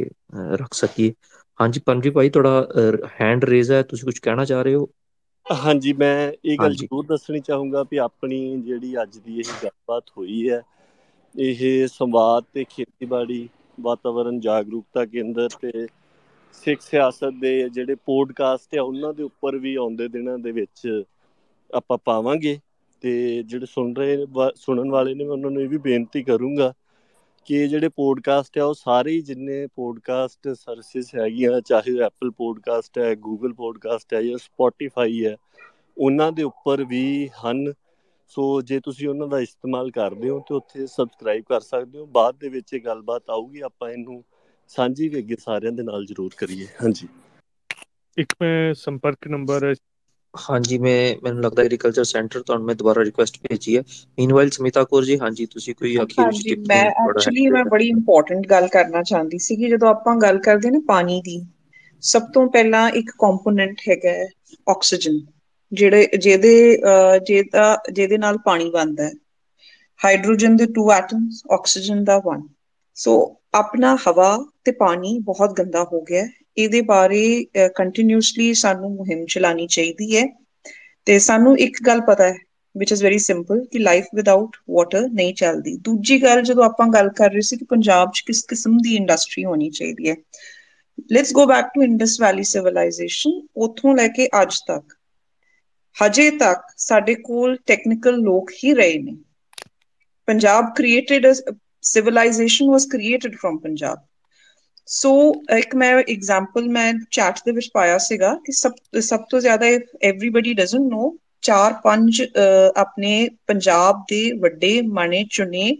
ਰੱਖ 0.54 0.74
ਸਕੀਏ। 0.74 1.12
ਹਾਂਜੀ 1.60 1.80
ਪਰਮਜੀਤ 1.82 2.14
ਭਾਈ 2.14 2.30
ਤੁਹਾਡਾ 2.30 3.06
ਹੈਂਡ 3.20 3.44
ਰੇਜ਼ 3.44 3.70
ਹੈ। 3.72 3.82
ਤੁਸੀਂ 3.84 4.04
ਕੁਝ 4.04 4.18
ਕਹਿਣਾ 4.18 4.44
ਚਾਹ 4.44 4.62
ਰਹੇ 4.62 4.74
ਹੋ? 4.74 4.88
ਹਾਂਜੀ 5.46 5.92
ਮੈਂ 5.94 6.32
ਇਹ 6.44 6.58
ਗੱਲ 6.58 6.74
ਜ਼ਰੂਰ 6.74 7.04
ਦੱਸਣੀ 7.06 7.40
ਚਾਹੂੰਗਾ 7.42 7.82
ਵੀ 7.84 7.96
ਆਪਣੀ 7.98 8.40
ਜਿਹੜੀ 8.62 8.94
ਅੱਜ 9.02 9.18
ਦੀ 9.18 9.38
ਇਹ 9.40 9.54
ਗੱਲਬਾਤ 9.54 10.10
ਹੋਈ 10.16 10.48
ਹੈ 10.48 10.60
ਇਹ 11.34 11.86
ਸੰਵਾਦ 11.88 12.44
ਤੇ 12.52 12.64
ਖੇਤੀਬਾੜੀ 12.66 13.48
ਵਾਤਾਵਰਣ 13.78 14.38
ਜਾਗਰੂਕਤਾ 14.40 15.04
ਕੇਂਦਰ 15.06 15.48
ਤੇ 15.60 15.86
ਸਿੱਖ 16.54 16.80
ਸਿਆਸਤ 16.82 17.34
ਦੇ 17.34 17.52
ਜਿਹੜੇ 17.70 17.94
ਪੋਡਕਾਸਟ 18.06 18.74
ਆ 18.74 18.82
ਉਹਨਾਂ 18.82 19.12
ਦੇ 19.14 19.22
ਉੱਪਰ 19.22 19.56
ਵੀ 19.58 19.74
ਆਉਂਦੇ 19.76 20.08
ਦਿਨਾਂ 20.10 20.38
ਦੇ 20.38 20.52
ਵਿੱਚ 20.52 20.86
ਆਪਾਂ 21.70 21.98
ਪਾਵਾਂਗੇ। 22.04 22.58
ਤੇ 23.00 23.42
ਜਿਹੜੇ 23.42 23.66
ਸੁਣ 23.66 23.94
ਰਹੇ 23.94 24.26
ਸੁਣਨ 24.56 24.90
ਵਾਲੇ 24.90 25.14
ਨੇ, 25.14 25.24
ਮੈਂ 25.24 25.32
ਉਹਨਾਂ 25.32 25.50
ਨੂੰ 25.50 25.62
ਇਹ 25.62 25.68
ਵੀ 25.68 25.78
ਬੇਨਤੀ 25.78 26.22
ਕਰੂੰਗਾ 26.22 26.72
ਕਿ 27.46 27.66
ਜਿਹੜੇ 27.68 27.88
ਪੋਡਕਾਸਟ 27.88 28.58
ਆ, 28.58 28.64
ਉਹ 28.64 28.74
ਸਾਰੇ 28.74 29.20
ਜਿੰਨੇ 29.20 29.66
ਪੋਡਕਾਸਟ 29.66 30.48
ਸਰਵਿਸ 30.48 31.14
ਹੈਗੀਆਂ, 31.14 31.60
ਚਾਹੇ 31.60 31.98
ਐਪਲ 31.98 32.30
ਪੋਡਕਾਸਟ 32.30 32.98
ਹੈ 32.98 33.14
ਗੂਗਲ 33.14 33.52
ਪੋਡਕਾਸਟ 33.52 34.14
ਹੈ 34.14 34.22
ਜਾਂ 34.22 34.38
ਸਪੋਟੀਫਾਈ 34.38 35.24
ਹੈ, 35.26 35.36
ਉਹਨਾਂ 35.98 36.32
ਦੇ 36.32 36.42
ਉੱਪਰ 36.42 36.84
ਵੀ 36.84 37.28
ਹਨ। 37.28 37.72
ਸੋ 38.30 38.60
ਜੇ 38.62 38.80
ਤੁਸੀਂ 38.80 39.08
ਉਹਨਾਂ 39.08 39.26
ਦਾ 39.28 39.40
ਇਸਤੇਮਾਲ 39.40 39.90
ਕਰਦੇ 39.90 40.28
ਹੋ, 40.28 40.38
ਤੇ 40.40 40.54
ਉੱਥੇ 40.54 40.86
ਸਬਸਕ੍ਰਾਈਬ 40.86 41.44
ਕਰ 41.48 41.60
ਸਕਦੇ 41.60 41.98
ਹੋ। 41.98 42.06
ਬਾਅਦ 42.06 42.36
ਦੇ 42.40 42.48
ਵਿੱਚ 42.48 42.74
ਇਹ 42.74 42.80
ਗੱਲਬਾਤ 42.80 43.30
ਆਊਗੀ, 43.30 43.60
ਆਪਾਂ 43.60 43.90
ਇਹਨੂੰ 43.90 44.24
ਸਾਂਝੀ 44.68 45.08
ਵੀ 45.08 45.18
ਅੱਗੇ 45.18 45.36
ਸਾਰਿਆਂ 45.40 45.72
ਦੇ 45.72 45.82
ਨਾਲ 45.82 46.06
ਜ਼ਰੂਰ 46.06 46.30
ਕਰੀਏ। 46.36 46.66
ਹਾਂਜੀ। 46.84 47.08
ਇੱਕ 48.18 48.34
ਮੈਂ 48.42 48.74
ਸੰਪਰਕ 48.74 49.28
ਨੰਬਰ 49.28 49.74
ਹਾਂਜੀ 50.34 50.76
ਮੈਂ 50.78 50.92
ਮੈਨੂੰ 51.22 51.42
ਲੱਗਦਾ 51.42 51.62
ਐਗਰੀਕਲਚਰ 51.62 52.04
ਸੈਂਟਰ 52.04 52.42
ਤੁਹਾਨੂੰ 52.42 52.66
ਮੈਂ 52.66 52.74
ਦੁਬਾਰਾ 52.74 53.02
ਰਿਕੁਐਸਟ 53.04 53.38
ਭੇਜੀ 53.40 53.76
ਹੈ। 53.76 53.82
ਮੀਨਵਾਈਲ 54.18 54.50
ਸਮਿਤਾ 54.50 54.84
ਕੌਰ 54.86 55.04
ਜੀ 55.04 55.18
ਹਾਂਜੀ 55.18 55.46
ਤੁਸੀਂ 55.48 55.74
ਕੋਈ 55.74 55.98
ਅਖੀਰ 56.00 56.28
ਵਿੱਚ 56.28 56.44
ਟਿੱਪਣੀ 56.44 56.64
ਮੈਂ 56.68 56.84
ਐਕਚੁਅਲੀ 57.02 57.46
ਮੈਂ 57.48 57.64
ਬੜੀ 57.66 57.88
ਇੰਪੋਰਟੈਂਟ 57.90 58.46
ਗੱਲ 58.46 58.66
ਕਰਨਾ 58.68 59.02
ਚਾਹੁੰਦੀ 59.04 59.38
ਸੀ 59.40 59.56
ਕਿ 59.56 59.68
ਜਦੋਂ 59.68 59.88
ਆਪਾਂ 59.90 60.16
ਗੱਲ 60.18 60.38
ਕਰਦੇ 60.40 60.70
ਨੇ 60.70 60.78
ਪਾਣੀ 60.86 61.20
ਦੀ 61.22 61.40
ਸਭ 62.02 62.22
ਤੋਂ 62.30 62.46
ਪਹਿਲਾਂ 62.50 62.88
ਇੱਕ 62.94 63.10
ਕੰਪੋਨੈਂਟ 63.18 63.80
ਹੈਗਾ 63.88 64.12
ਆਕਸੀਜਨ 64.66 65.20
ਜਿਹੜੇ 65.72 66.08
ਜਿਹਦੇ 66.18 66.54
ਜਿਹਦਾ 67.24 67.76
ਜਿਹਦੇ 67.90 68.18
ਨਾਲ 68.18 68.38
ਪਾਣੀ 68.44 68.70
ਬਣਦਾ 68.70 69.04
ਹੈ। 69.04 69.12
ਹਾਈਡਰੋਜਨ 70.00 70.56
ਦੇ 70.56 70.66
ਟੂ 70.72 70.90
ਐਟਮਸ 70.92 71.42
ਆਕਸੀਜਨ 71.52 72.02
ਦਾ 72.04 72.18
ਵਨ 72.20 72.42
ਸੋ 72.96 73.14
ਆਪਣਾ 73.54 73.96
ਹਵਾ 74.08 74.36
ਤੇ 74.64 74.72
ਪਾਣੀ 74.72 75.18
ਬਹੁਤ 75.18 75.52
ਗੰਦਾ 75.58 75.82
ਹੋ 75.84 76.00
ਗਿਆ 76.02 76.26
ਇਹਦੇ 76.56 76.80
ਬਾਰੇ 76.80 77.46
ਕੰਟੀਨਿਊਸਲੀ 77.76 78.52
ਸਾਨੂੰ 78.54 78.90
ਮੁਹਿੰਮ 78.94 79.24
ਚਲਾਣੀ 79.24 79.66
ਚਾਹੀਦੀ 79.66 80.16
ਹੈ। 80.16 80.26
ਤੇ 81.06 81.18
ਸਾਨੂੰ 81.18 81.56
ਇੱਕ 81.58 81.78
ਗੱਲ 81.86 82.00
ਪਤਾ 82.00 82.24
ਹੈ, 82.24 82.36
which 82.74 82.92
is 82.94 83.02
very 83.04 83.20
simple, 83.22 83.64
ਕਿ 83.66 83.78
ਲਾਈਫ 83.78 84.06
ਵਿਦਆਊਟ 84.14 84.56
ਵਾਟਰ 84.70 85.08
ਨਹੀਂ 85.08 85.34
ਚੱਲਦੀ। 85.34 85.76
ਦੂਜੀ 85.78 86.22
ਗੱਲ, 86.22 86.42
ਜਦੋਂ 86.42 86.64
ਆਪਾਂ 86.64 86.86
ਗੱਲ 86.88 87.08
ਕਰ 87.08 87.30
ਰਹੇ 87.30 87.40
ਸੀ 87.40 87.56
ਕਿ 87.56 87.64
ਪੰਜਾਬ 87.64 88.10
'ਚ 88.14 88.20
ਕਿਸ 88.26 88.42
ਕਿਸਮ 88.44 88.76
ਦੀ 88.78 88.94
ਇੰਡਸਟਰੀ 88.96 89.44
ਹੋਣੀ 89.44 89.70
ਚਾਹੀਦੀ 89.70 90.08
ਹੈ। 90.10 90.16
Let's 91.12 91.32
go 91.32 91.46
back 91.46 91.66
to 91.74 91.82
Indus 91.82 92.20
valley 92.20 92.42
civilisation 92.44 93.40
ਉਥੋਂ 93.56 93.94
ਲੈ 93.96 94.08
ਕੇ 94.08 94.28
ਅੱਜ 94.42 94.58
ਤੱਕ, 94.68 94.94
ਹਜੇ 95.96 96.30
ਤੱਕ 96.30 96.62
ਸਾਡੇ 96.78 97.14
ਕੋਲ 97.14 97.56
ਟੈਕਨੀਕਲ 97.66 98.16
ਲੋਕ 98.18 98.50
ਹੀ 98.64 98.74
ਰਹੇ 98.74 98.98
ਨੇ। 98.98 99.16
Punjab 100.28 100.72
created 100.76 101.26
civilization 101.82 102.70
was 102.70 102.86
created 102.86 103.34
from 103.34 103.58
punjab. 103.58 103.98
So 104.88 105.10
ਇੱਕ 105.58 105.74
ਮੈਂ 105.74 105.92
ਐਗਜ਼ਾਮਪਲ 105.94 106.68
ਮੈਂ 106.68 106.92
ਚੈਟ 107.10 107.38
ਦੇ 107.46 107.52
ਵਿੱਚ 107.52 107.70
ਪਾਇਆ 107.74 107.98
ਸੀਗਾ 107.98 108.34
ਕਿ 108.34 108.52
ਸਭ 108.52 108.72
ਸਭ 109.00 109.20
ਤੋਂ 109.30 109.40
ਜ਼ਿਆਦਾ 109.40 109.66
ਐਵਰੀਬਾਡੀ 110.02 110.54
ਡਸਨਟ 110.54 110.92
ਨੋ 110.92 111.18
ਚਾਰ 111.42 111.72
ਪੰਜ 111.84 112.22
ਆਪਣੇ 112.76 113.28
ਪੰਜਾਬ 113.46 114.04
ਦੇ 114.10 114.20
ਵੱਡੇ 114.32 114.80
ਮਾਣੇ 114.82 115.24
ਚੁਣੇ 115.30 115.76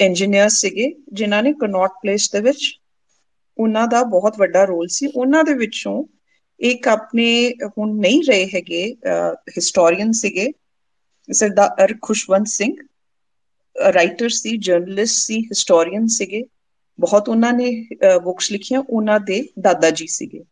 ਇੰਜੀਨੀਅਰ 0.00 0.48
ਸੀਗੇ 0.48 0.92
ਜਿਨ੍ਹਾਂ 1.12 1.42
ਨੇ 1.42 1.52
ਕਨੌਟ 1.52 1.90
ਪਲੇਸ 2.02 2.30
ਦੇ 2.30 2.40
ਵਿੱਚ 2.40 2.80
ਉਹਨਾਂ 3.58 3.86
ਦਾ 3.86 4.02
ਬਹੁਤ 4.02 4.38
ਵੱਡਾ 4.38 4.64
ਰੋਲ 4.64 4.88
ਸੀ 4.88 5.06
ਉਹਨਾਂ 5.06 5.44
ਦੇ 5.44 5.54
ਵਿੱਚੋਂ 5.54 6.04
ਇੱਕ 6.60 6.88
ਆਪਣੇ 6.88 7.54
ਹੁਣ 7.78 7.94
ਨਹੀਂ 7.96 8.22
ਰਹੇ 8.24 8.46
ਹੈਗੇ 8.54 8.84
ਹਿਸਟੋਰੀਅਨ 9.58 10.12
ਸੀਗੇ 10.12 10.52
ਸਰਦਾਰ 11.28 11.94
ਖੁਸ਼ਵੰਤ 12.02 12.46
ਸਿੰਘ 12.46 12.72
ਰਾਈਟਰ 13.94 14.28
ਸੀ 14.28 14.56
ਜਰਨਲਿਸਟ 14.56 15.16
ਸੀ 15.16 15.40
ਹਿਸਟੋਰੀਅਨ 15.40 16.06
ਸੀਗੇ। 16.08 16.42
ਬਹੁਤ 16.98 17.28
ਉਹਨਾਂ 17.28 17.52
ਨੇ 17.52 17.70
ਬੁੱਕਸ 18.24 18.50
ਲਿਖੀਆਂ, 18.52 18.82
ਉਹਨਾਂ 18.90 19.18
ਦੇ 19.20 19.42
ਦਾਦਾ 19.60 19.90
ਜੀ 19.90 20.06
ਸੀਗੇ। 20.06 20.42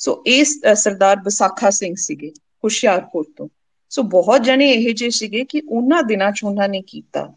ਸੋ 0.00 0.22
ਇਸ 0.26 0.60
ਸਰਦਾਰ 0.74 1.16
ਬਸਾਖਾ 1.16 1.70
ਸਿੰਘ 1.70 1.94
ਸੀਗੇ, 1.98 2.30
ਹੁਸ਼ਿਆਰਪੁਰ 2.64 3.24
ਤੋਂ। 3.36 3.48
ਸੋ 3.92 4.02
ਬਹੁਤ 4.02 4.42
ਜਣੇ 4.44 4.70
ਇਹ 4.72 4.94
ਜੇ 4.94 5.10
ਸੀਗੇ 5.10 5.44
ਕਿ 5.44 5.62
ਉਹਨਾਂ 5.68 6.02
ਦਿਨਾਂ 6.02 6.30
'ਚ 6.32 6.44
ਉਹਨਾਂ 6.44 6.68
ਨੇ 6.68 6.82
ਕੀਤਾ। 6.86 7.32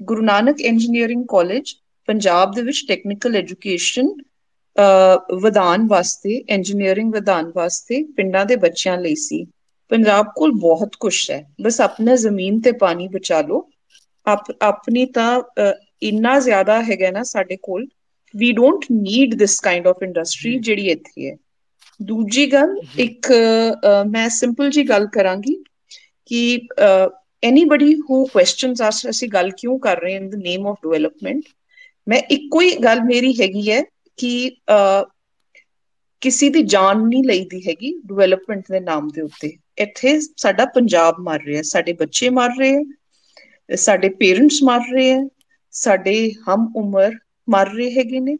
ਗੁਰੂ 0.00 0.22
ਨਾਨਕ 0.22 0.60
ਇੰਜੀਨੀਅਰਿੰਗ 0.60 1.24
ਕਾਲਜ 1.28 1.72
ਪੰਜਾਬ 2.08 2.54
ਦੇ 2.54 2.62
ਵਿੱਚ 2.62 2.84
ਟੈਕਨੀਕਲ 2.88 3.36
ਐਜੂਕੇਸ਼ਨ 3.36 4.14
ਵਧਾਉਣ 5.34 5.86
ਵਾਸਤੇ 5.88 6.36
ਇੰਜੀਨੀਅਰਿੰਗ 6.48 7.12
ਵਧਾਉਣ 7.12 7.52
ਵਾਸਤੇ 7.56 8.02
ਪਿੰਡਾਂ 8.16 8.44
ਦੇ 8.46 8.56
ਬੱਚਿਆਂ 8.56 8.96
ਲਈ 8.98 9.14
ਸੀ। 9.16 9.44
ਪੰਜਾਬ 9.90 10.26
ਕੋਲ 10.36 10.52
ਬਹੁਤ 10.52 10.96
ਕੁਝ 11.00 11.14
ਹੈ। 11.30 11.42
ਬਸ 11.62 11.80
ਆਪਣਾ 11.80 12.16
ਜ਼ਮੀਨ 12.16 12.60
ਤੇ 12.60 12.72
ਪਾਣੀ 12.72 13.08
ਬਚਾ 13.08 13.40
ਲਓ। 13.40 13.68
ਆਪ 14.26 14.50
ਆਪਣੀ 14.62 15.04
ਤਾਂ 15.14 15.40
ਇੰਨਾ 16.02 16.38
ਜ਼ਿਆਦਾ 16.40 16.82
ਹੈਗਾ 16.82 17.10
ਨਾ 17.10 17.22
ਸਾਡੇ 17.24 17.56
ਕੋਲ 17.62 17.86
we 18.34 18.50
don't 18.52 18.84
need 18.92 19.34
this 19.34 19.58
kind 19.60 19.86
of 19.88 20.02
industry 20.02 20.58
ਜਿਹੜੀ 20.60 20.88
ਇੱਥੇ 20.90 21.30
ਹੈ। 21.30 21.36
ਦੂਜੀ 22.00 22.46
ਗੱਲ 22.52 22.76
ਇੱਕ 23.00 23.30
ਮੈਂ 24.08 24.28
ਸਿੰਪਲ 24.30 24.70
ਜੀ 24.70 24.82
ਗੱਲ 24.88 25.06
ਕਰਾਂਗੀ 25.08 25.54
ਕਿ 26.30 26.60
ਐਨੀਬਾਡੀ 27.42 27.94
ਹੂ 28.00 28.24
ਕੁਐਸਚਨਸ 28.26 28.82
ਆਸ 28.82 29.06
ਅਸੀਂ 29.10 29.28
ਗੱਲ 29.28 29.50
ਕਿਉਂ 29.58 29.78
ਕਰ 29.78 30.00
ਰਹੇ 30.00 30.14
ਇਨ 30.14 30.28
ਦ 30.30 30.34
ਨੇਮ 30.36 30.66
ਆਫ 30.66 30.76
ਡਿਵੈਲਪਮੈਂਟ 30.82 31.42
ਮੈਂ 32.06 32.20
ਇੱਕੋ 32.30 32.60
ਹੀ 32.60 32.70
ਗੱਲ 32.84 33.00
ਮੇਰੀ 33.02 33.32
ਹੈਗੀ 33.40 33.70
ਹੈ 33.70 33.82
ਕਿ 34.18 34.50
ਕਿਸੇ 36.22 36.48
ਦੀ 36.50 36.62
ਜਾਨ 36.66 37.06
ਨਹੀਂ 37.08 37.22
ਲਈਦੀ 37.24 37.60
ਹੈਗੀ 37.62 37.92
ਡਿਵੈਲਪਮੈਂਟ 38.06 38.64
ਦੇ 38.68 38.80
ਨਾਮ 38.80 39.08
ਦੇ 39.08 39.22
ਉੱਤੇ। 39.22 39.50
ਇੱਥੇ 39.78 40.18
ਸਾਡਾ 40.36 40.64
ਪੰਜਾਬ 40.74 41.20
ਮਰ 41.20 41.40
ਰਿਹਾ 41.42 41.62
ਸਾਡੇ 41.64 41.92
ਬੱਚੇ 41.94 42.28
ਮਰ 42.30 42.50
ਰਹੇ 42.58 42.72
ਹੈ 42.72 42.80
ਸਾਡੇ 43.68 44.08
ਪੇਰੈਂਟਸ 44.16 44.62
ਮਰ 44.62 44.80
ਰਹੇ 44.92 45.10
ਹੈ, 45.10 45.20
ਸਾਡੇ 45.74 46.14
ਹਮ 46.42 46.66
ਉਮਰ 46.76 47.16
ਮਰ 47.48 47.70
ਰਹੇ 47.70 47.90
ਹੈਗੇ 47.92 48.20
ਨੇ 48.20 48.36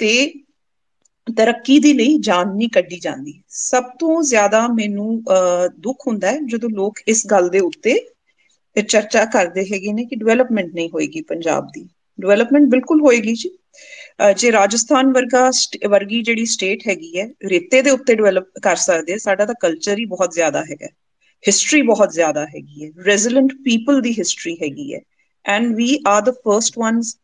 ਤੇ 0.00 0.12
ਤਰੱਕੀ 1.26 1.78
ਦੇ 1.78 1.92
ਲਈ 1.92 2.16
ਜਾਨ 2.20 2.48
ਨਹੀਂ 2.48 2.68
ਕੱਢੀ 2.70 2.98
ਜਾਂਦੀ। 2.98 3.32
ਸਭ 3.50 3.84
ਤੋਂ 3.98 4.22
ਜ਼ਿਆਦਾ 4.24 4.66
ਮੈਨੂੰ 4.70 5.22
ਦੁੱਖ 5.78 6.06
ਹੁੰਦਾ 6.06 6.30
ਹੈ 6.30 6.38
ਜਦੋਂ 6.46 6.70
ਲੋਕ 6.70 6.98
ਇਸ 7.06 7.26
ਗੱਲ 7.26 7.48
ਦੇ 7.50 7.60
ਉੱਤੇ 7.62 7.98
ਚਰਚਾ 8.76 9.24
ਕਰਦੇ 9.26 9.64
ਹੈਗੇ 9.64 9.92
ਨੇ 9.92 10.04
ਕਿ 10.04 10.16
ਡਿਵੈਲਪਮੈਂਟ 10.16 10.74
ਨਹੀਂ 10.74 10.88
ਹੋਏਗੀ 10.90 11.20
ਪੰਜਾਬ 11.24 11.68
ਦੀ। 11.70 11.86
ਡਿਵੈਲਪਮੈਂਟ 12.18 12.68
ਬਿਲਕੁਲ 12.70 13.00
ਹੋਏਗੀ 13.00 13.34
ਜੀ। 13.34 13.50
ਜੇ 14.36 14.50
ਰਾਜਸਥਾਨ 14.52 15.12
ਵਰਗਾ 15.12 15.48
ਵਰਗੀ 15.88 16.20
ਜਿਹੜੀ 16.22 16.44
ਸਟੇਟ 16.46 16.86
ਹੈਗੀ 16.88 17.18
ਹੈ, 17.18 17.28
ਰੇਤੇ 17.44 17.82
ਦੇ 17.82 17.90
ਉੱਤੇ 17.90 18.14
ਡਿਵੈਲਪ 18.14 18.48
ਕਰ 18.62 18.76
ਸਕਦੇ 18.78 19.18
ਸਾਡਾ 19.20 19.46
ਤਾਂ 19.46 19.54
ਕਲਚਰ 19.60 19.98
ਹੀ 19.98 20.04
ਬਹੁਤ 20.06 20.34
ਜ਼ਿਆਦਾ 20.34 20.64
ਹੈਗਾ 20.64 20.86
ਹਿਸਟਰੀ 21.44 21.80
ਬਹੁਤ 21.82 22.12
ਜ਼ਿਆਦਾ 22.12 22.44
ਹੈਗੀ 22.46 22.84
ਹੈ 22.84 22.90
ਰੈਜ਼ਿਲੈਂਟ 23.06 23.52
ਪੀਪਲ 23.64 24.00
ਦੀ 24.00 24.12
ਹਿਸਟਰੀ 24.18 24.54
ਹੈਗੀ 24.56 24.92
ਹੈ 24.94 25.00
and 25.44 25.74
we 25.76 25.98
are 26.08 26.20
the 26.22 26.30
first 26.36 26.78
ones 26.78 27.16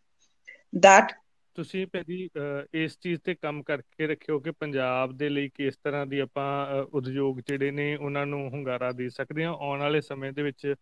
that 0.72 1.14
ਤੁਸੀਂ 1.58 1.86
ਭਾਜੀ 1.86 2.28
ਇਸ 2.76 2.96
ਚੀਜ਼ 2.98 3.20
ਤੇ 3.20 3.34
ਕੰਮ 3.34 3.62
ਕਰਕੇ 3.62 4.06
ਰੱਖਿਓ 4.06 4.38
ਕਿ 4.40 4.50
ਪੰਜਾਬ 4.50 5.16
ਦੇ 5.16 5.28
ਲਈ 5.28 5.48
ਕਿਸ 5.48 5.76
ਤਰ੍ਹਾਂ 5.76 6.04
ਦੀ 6.06 6.18
ਆਪਾਂ 6.18 6.82
ਉਦਯੋਗ 6.92 7.40
ਜਿਹੜੇ 7.40 7.70
ਨੇ 7.70 7.94
ਉਹਨਾਂ 7.96 8.24
ਨੂੰ 8.26 8.48
ਹੁੰਗਾਰਾ 8.50 8.90
ਦੇ 8.92 9.08
ਸਕਦੇ 9.10 9.44
ਹਾਂ। 9.44 9.52
ਆਉਣ 9.52 9.80
ਵਾਲੇ 9.80 10.00
ਸਮੇਂ 10.00 10.32
ਦੇ 10.32 10.42
ਵਿੱਚ 10.42 10.74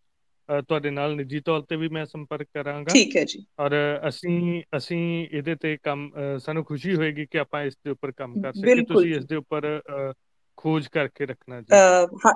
ਤੁਹਾਡੇ 0.49 0.91
ਨਾਲ 0.91 1.15
ਨਿੱਜੀ 1.17 1.41
ਤੌਰ 1.41 1.63
ਤੇ 1.63 1.77
ਵੀ 1.77 1.89
ਮੈਂ 1.89 2.05
ਸੰਪਰਕ 2.07 2.49
ਕਰਾਂਗਾ। 2.55 2.93
ਠੀਕ 2.93 3.17
ਹੈ 3.17 3.25
ਜੀ। 3.25 3.45
ਔਰ 3.59 3.73
ਅਸੀਂ 4.09 4.63
ਅਸੀਂ 4.77 4.99
ਇਹਦੇ 5.29 5.55
ਤੇ 5.57 5.77
ਕੰਮ 5.83 6.11
ਸਾਨੂੰ 6.39 6.65
ਖੁਸ਼ੀ 6.65 6.95
ਹੋਏਗੀ 6.95 7.27
ਕਿ 7.27 7.39
ਆਪਾਂ 7.39 7.63
ਇਸ 7.65 7.77
ਦੇ 7.77 7.91
ਉੱਪਰ 7.91 8.13
ਕੰਮ 8.13 8.37
ਕਰ 8.37 8.53
ਸਕੀਏ। 8.53 8.83
ਤੁਸੀਂ 8.85 9.15
ਇਸ 9.15 9.25
ਦੇ 9.25 9.37
ਉੱਪਰ 9.37 9.65
ਖੋਜ 10.59 10.87
ਕਰਕੇ 10.91 11.27
ਰੱਖਣਾ 11.27 11.61
ਜੀ। 11.63 11.81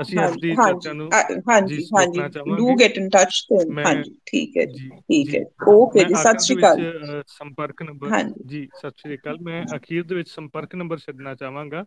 ਅਸੀਂ 0.02 0.22
ਅੱਜ 0.22 0.36
ਦੀ 0.36 0.56
ਚਰਚਾ 0.58 0.92
ਨੂੰ 0.92 1.14
ਹਾਂਜੀ 1.48 1.86
ਹਾਂਜੀ। 1.92 2.28
ਡੂ 2.52 2.74
ਗੈਟ 2.76 2.98
ਇਨ 2.98 3.08
ਟੱਚ 3.10 3.42
ਹਾਂਜੀ 3.80 4.14
ਠੀਕ 4.26 4.56
ਹੈ 4.56 4.64
ਜੀ 4.72 4.90
ਠੀਕ 5.08 5.34
ਹੈ। 5.34 5.44
ਓਕੇ 5.70 6.04
ਜੀ 6.04 6.14
ਸਤਿ 6.16 6.38
ਸ਼੍ਰੀ 6.38 6.56
ਅਕਾਲ। 6.56 6.84
ਸੰਪਰਕ 7.28 7.82
ਨੰਬਰ 7.82 8.12
ਜੀ 8.46 8.68
ਸਤਿ 8.74 8.92
ਸ਼੍ਰੀ 8.96 9.16
ਅਕਾਲ। 9.16 9.38
ਮੈਂ 9.40 9.64
ਅਖੀਰ 9.76 10.02
ਦੇ 10.04 10.14
ਵਿੱਚ 10.14 10.28
ਸੰਪਰਕ 10.30 10.74
ਨੰਬਰ 10.74 10.98
ਛੱਡਣਾ 10.98 11.34
ਚਾਹਾਂਗਾ। 11.34 11.84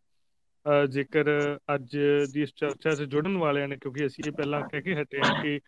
ਜੇਕਰ 0.89 1.27
ਅੱਜ 1.73 1.97
ਦੀ 2.27 2.41
ਇਸ 2.41 2.53
ਚਰਚਾ 2.55 2.93
'ਚ 2.95 3.03
ਜੁੜਨ 3.05 3.37
ਵਾਲਿਆਂ 3.37 3.67
ਨੇ 3.67 3.77
ਕਿਉਂਕਿ 3.77 4.05
ਅਸੀਂ 4.05 4.23
ਇਹ 4.23 4.31
ਪਹਿਲਾਂ 4.33 4.63
ਕਹਿ 4.63 4.81
ਕੇ 4.81 4.95
ਹਟੇ 4.95 5.21
ਹਾਂ 5.21 5.33
ਕਿ 5.33 5.59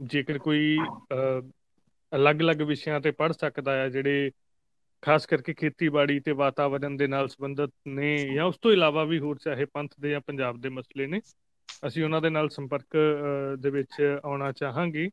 ਜੇਕਰ 0.00 0.38
ਕੋਈ 0.40 0.88
ਅਲੱਗ-ਅਲੱਗ 2.12 2.62
ਵਿਸ਼ਿਆਂ 2.64 3.00
ਤੇ 3.00 3.10
ਪੜ੍ਹ 3.12 3.32
ਸਕਦਾ 3.34 3.76
ਹੈ 3.76 3.88
ਜਿਹੜੇ 3.90 4.30
ਖਾਸ 5.04 5.26
ਕਰਕੇ 5.26 5.54
ਖੇਤੀਬਾੜੀ 5.54 6.18
ਤੇ 6.20 6.32
ਵਾਤਾਵਰਣ 6.32 6.96
ਦੇ 6.96 7.06
ਨਾਲ 7.06 7.28
ਸੰਬੰਧਿਤ 7.28 7.70
ਨੇ 7.88 8.16
ਜਾਂ 8.34 8.44
ਉਸ 8.44 8.58
ਤੋਂ 8.58 8.72
ਇਲਾਵਾ 8.72 9.04
ਵੀ 9.04 9.18
ਹੋਰ, 9.18 9.38
ਚਾਹੇ 9.38 9.64
ਪੰਥ 9.64 9.94
ਦੇ 10.00 10.10
ਜਾਂ 10.10 10.20
ਪੰਜਾਬ 10.20 10.60
ਦੇ 10.60 10.68
ਮਸਲੇ 10.68 11.06
ਨੇ, 11.06 11.20
ਅਸੀਂ 11.86 12.04
ਉਹਨਾਂ 12.04 12.20
ਦੇ 12.20 12.30
ਨਾਲ 12.30 12.48
ਸੰਪਰਕ 12.48 12.96
ਦੇ 13.60 13.70
ਵਿੱਚ 13.70 14.00
ਆਉਣਾ 14.24 14.52
ਚਾਹਾਂਗੇ। 14.52 15.08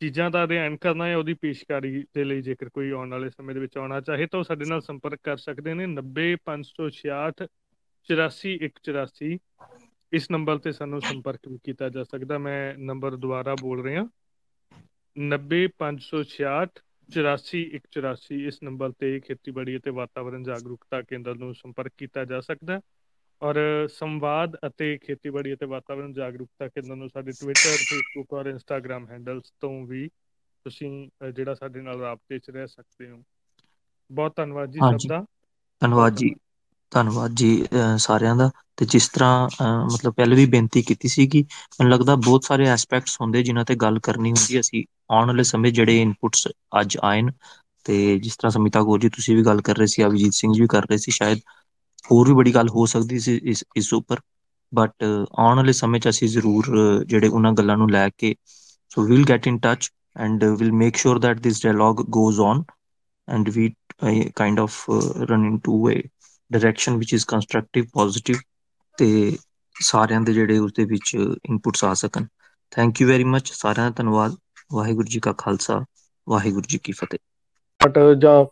ਚੀਜ਼ਾਂ 0.00 0.30
ਦਾ 0.30 0.42
ਅਧਿਐਨ 0.44 0.76
ਕਰਨਾ 0.76 1.06
ਹੈ 1.06 1.16
ਉਹਦੀ 1.16 1.34
ਪੇਸ਼ਕਾਰੀ 1.34 2.02
ਦੇ 2.14 2.24
ਲਈ 2.24 2.42
ਜੇਕਰ 2.42 2.68
ਕੋਈ 2.68 2.90
ਆਉਣ 2.90 3.10
ਵਾਲੇ 3.10 3.30
ਸਮੇਂ 3.30 3.54
ਦੇ 3.54 3.60
ਵਿੱਚ 3.60 3.76
ਆਉਣਾ 3.78 4.00
ਚਾਹੇ 4.00 4.26
ਤਾਂ 4.26 4.38
ਉਹ 4.40 4.44
ਸਾਡੇ 4.44 4.64
ਨਾਲ 4.68 4.80
ਸੰਪਰਕ 4.80 5.20
ਕਰ 5.22 5.36
ਸਕਦੇ 5.36 5.74
ਨੇ। 5.74 5.86
90566 5.88 7.46
84184 8.08 9.30
ਇਸ 10.12 10.30
ਨੰਬਰ 10.30 10.58
ਤੇ 10.58 10.72
ਸਾਨੂੰ 10.72 11.00
ਸੰਪਰਕ 11.00 11.48
ਵੀ 11.48 11.58
ਕੀਤਾ 11.64 11.88
ਜਾ 11.88 12.02
ਸਕਦਾ। 12.04 12.38
ਮੈਂ 12.38 12.58
ਨੰਬਰ 12.82 13.16
ਦੁਬਾਰਾ 13.16 13.54
ਬੋਲ 13.60 13.82
ਰਿਹਾ। 13.82 14.04
90566 15.16 16.83
84184 17.08 18.38
ਇਸ 18.46 18.58
ਨੰਬਰ 18.62 18.92
ਤੇ 18.96 19.18
ਖੇਤੀਬਾੜੀ 19.20 19.76
ਅਤੇ 19.76 19.90
ਵਾਤਾਵਰਣ 19.92 20.42
ਜਾਗਰੂਕਤਾ 20.44 21.00
ਕੇਂਦਰ 21.04 21.34
ਨੂੰ 21.36 21.54
ਸੰਪਰਕ 21.54 21.92
ਕੀਤਾ 21.98 22.24
ਜਾ 22.26 22.40
ਸਕਦਾ 22.42 22.80
ਔਰ 23.42 23.56
ਸੰਵਾਦ 23.92 24.56
ਅਤੇ 24.66 24.96
ਖੇਤੀਬਾੜੀ 24.98 25.54
ਅਤੇ 25.54 25.66
ਵਾਤਾਵਰਣ 25.68 26.12
ਜਾਗਰੂਕਤਾ 26.12 26.68
ਕੇਂਦਰ 26.68 26.96
ਨੂੰ 26.96 27.08
ਸਾਡੇ 27.10 27.32
Twitter 27.34 27.84
Facebook 27.84 28.32
or 28.32 28.46
Instagram 28.48 29.06
handles 29.08 29.52
ਤੋਂ 29.60 29.72
ਵੀ 29.86 30.08
ਤੁਸੀਂ 30.66 30.90
ਜਿਹੜਾ 31.30 31.54
ਸਾਡੇ 31.54 31.80
ਨਾਲ 31.82 32.00
ਰਾਬਤੇ 32.00 32.38
'ਚ 32.38 32.50
ਰਹਿ 32.50 32.66
ਸਕਦੇ 32.66 33.10
ਹੋ। 33.10 33.22
ਬਹੁਤ 34.10 34.36
ਧੰਨਵਾਦ 34.36 34.70
ਜੀ 34.70 34.82
ਸਭ 34.82 35.06
ਦਾ। 35.06 35.24
ਧੰਨਵਾਦ 35.82 36.14
ਜੀ। 36.14 36.34
ਧੰਨਵਾਦ 36.94 37.34
ਜੀ 37.34 37.48
ਸਾਰਿਆਂ 37.98 38.34
ਦਾ। 38.36 38.50
ਤੇ 38.72 38.86
ਜਿਸ 38.86 39.08
ਤਰ੍ਹਾਂ 39.08 39.48
ਮਤਲਬ 39.86 40.12
ਪਹਿਲੇ 40.14 40.36
ਵੀ 40.36 40.46
ਬੇਨਤੀ 40.48 40.82
ਕੀਤੀ 40.82 41.08
ਸੀ 41.08 41.26
ਕਿ 41.28 41.42
ਮੈਨੂੰ 41.72 41.90
ਲੱਗਦਾ 41.90 42.14
ਬਹੁਤ 42.18 42.44
ਸਾਰੇ 42.44 42.66
ਐਸਪੈਕਟਸ 42.68 43.16
ਹੁੰਦੇ 43.20 43.42
ਜਿਨ੍ਹਾਂ 43.42 43.64
ਤੇ 43.64 43.74
ਗੱਲ 43.78 43.98
ਕਰਨੀ 44.02 44.30
ਹੁੰਦੀ 44.30 44.60
ਅਸੀਂ 44.60 44.84
ਆਉਣ 45.10 45.26
ਵਾਲੇ 45.26 45.42
ਸਮੇਂ 45.44 45.72
ਜਿਹੜੇ 45.72 46.00
ਇਨਪੁਟਸ 46.02 46.46
ਅੱਜ 46.80 46.96
ਆਏ 47.02 47.22
ਨੇ। 47.22 47.32
ਤੇ 47.86 48.18
ਜਿਸ 48.18 48.36
ਤਰ੍ਹਾਂ 48.36 48.50
ਸਮਿਤਾ 48.50 48.82
ਗੋਰ 48.82 49.00
ਜੀ, 49.00 49.08
ਤੁਸੀਂ 49.10 49.36
ਵੀ 49.36 49.42
ਗੱਲ 49.44 49.60
ਕਰ 49.62 49.76
ਰਹੇ 49.76 49.86
ਸੀ, 49.86 50.04
ਅਭਿਜੀਤ 50.04 50.32
ਸਿੰਘ 50.34 50.52
ਜੀ 50.52 50.60
ਵੀ 50.60 50.66
ਕਰ 50.68 50.82
ਰਹੇ 50.82 50.98
ਸੀ, 50.98 51.10
ਸ਼ਾਇਦ 51.12 51.40
ਹੋਰ 52.10 52.28
ਵੀ 52.28 52.34
ਬੜੀ 52.34 52.54
ਗੱਲ 52.54 52.68
ਹੋ 52.70 52.86
ਸਕਦੀ 52.86 53.18
ਸੀ 53.20 53.36
ਇਸ 53.44 53.64
ਇਸ 53.74 53.92
ਉੱਪਰ। 53.94 54.20
ਬਟ 54.72 55.04
ਆਉਣ 55.04 55.56
ਵਾਲੇ 55.56 55.72
ਸਮੇਂ 55.74 56.00
'ਚ 56.00 56.08
ਅਸੀਂ 56.08 56.28
ਜ਼ਰੂਰ, 56.28 56.66
ਜਿਹੜੇ 57.06 57.28
ਉਹਨਾਂ 57.28 57.52
ਗੱਲਾਂ 57.54 57.76
ਨੂੰ 57.76 57.90
ਲੈ 57.90 58.08
ਕੇ 58.10 58.34
so 58.90 59.02
we'll 59.04 59.24
get 59.24 59.46
in 59.46 59.58
touch 59.60 59.90
and 60.18 60.44
will 60.58 60.72
make 60.74 60.96
sure 60.96 61.18
that 61.18 61.40
this 61.40 61.62
dialogue 61.62 62.04
goes 62.10 62.40
on 62.42 62.62
and 63.28 63.48
we 63.50 63.68
kind 64.34 64.60
of 64.60 64.84
run 65.22 65.44
into 65.46 65.88
a 65.90 66.00
direction 66.54 66.96
which 66.96 67.12
is 67.12 67.24
constructive 67.28 67.84
positive 67.92 68.36
ਤੇ 68.98 69.38
ਸਾਰਿਆਂ 69.80 70.20
ਦੇ 70.20 70.32
ਜਿਹੜੇ 70.32 70.58
ਉਸ 70.58 70.72
ਦੇ 70.72 70.84
ਵਿੱਚ 70.84 71.16
ਇਨਪੁਟਸ 71.48 71.84
ਆ 71.84 71.94
ਸਕਣ। 71.94 72.26
ਥੈਂਕ 72.70 73.00
ਯੂ 73.00 73.08
ਵੈਰੀ 73.08 73.24
ਮੱਚ 73.24 73.52
ਸਾਰਿਆਂ 73.52 73.86
ਦਾ 73.86 73.94
ਧੰਨਵਾਦ। 73.96 74.36
ਵਾਹਿਗੁਰੂ 74.72 75.06
ਜੀ 75.06 75.20
ਕਾ 75.20 75.32
ਖਾਲਸਾ। 75.32 75.84
ਵਾਹਿਗੁਰੂ 76.28 76.64
ਜੀ 76.68 76.78
ਕੀ 76.78 76.92
ਫਤਿਹ। 76.92 77.18
ਬਟ 77.80 77.98
ਜਾਂ 78.22 78.44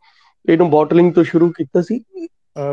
ਇਹਨੂੰ 0.53 0.71
ਬੋਟਲਿੰਗ 0.71 1.13
ਤੋਂ 1.15 1.25
ਸ਼ੁਰੂ 1.25 1.51
ਕੀਤਾ 1.51 1.83
ਸੀ? 1.83 2.05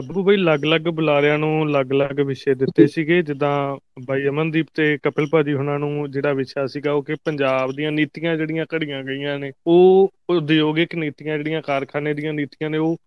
ਬੂ 0.05 0.23
ਬਈ 0.23 0.35
ਅਲੱਗ-ਅਲੱਗ 0.35 0.81
ਬੁਲਾਰਿਆਂ 0.81 1.37
ਨੂੰ 1.39 1.65
ਅਲੱਗ-ਅਲੱਗ 1.67 2.19
ਵਿਸ਼ੇ 2.19 2.53
ਦਿੱਤੇ 2.53 2.87
ਸੀਗੇ 2.87 3.21
ਜਿੱਦਾਂ 3.21 3.77
ਬਾਈ 4.05 4.27
ਅਮਨਦੀਪ 4.27 4.67
ਤੇ 4.73 4.97
ਕਪਿਲ 5.03 5.27
ਭਾਜੀ 5.31 5.53
ਉਹਨਾਂ 5.53 5.79
ਨੂੰ 5.79 6.11
ਜਿਹੜਾ 6.11 6.33
ਵਿਸ਼ਾ 6.33 6.67
ਸੀਗਾ 6.67 6.91
ਉਹ 6.91 7.03
ਕਿ 7.03 7.15
ਪੰਜਾਬ 7.15 7.71
ਦੀਆਂ 7.71 7.91
ਨੀਤੀਆਂ 7.91 8.37
ਜਿਹੜੀਆਂ 8.37 8.65
ਘੜੀਆਂ 8.75 9.03
ਗਈਆਂ 9.03 9.39
ਨੇ 9.39 9.51
ਉਹ 9.67 10.13
ਉਦਯੋਗਿਕ 10.29 10.95
ਨੀਤੀਆਂ 10.95 11.37
ਜਿਹੜੀਆਂ 11.37 11.61
ਕਾਰਖਾਨੇ 11.61 12.13
ਦੀਆਂ 12.13 12.33
ਨੀਤੀਆਂ 12.33 12.69
ਨੇ 12.69 12.77
ਉਹ 12.77 12.97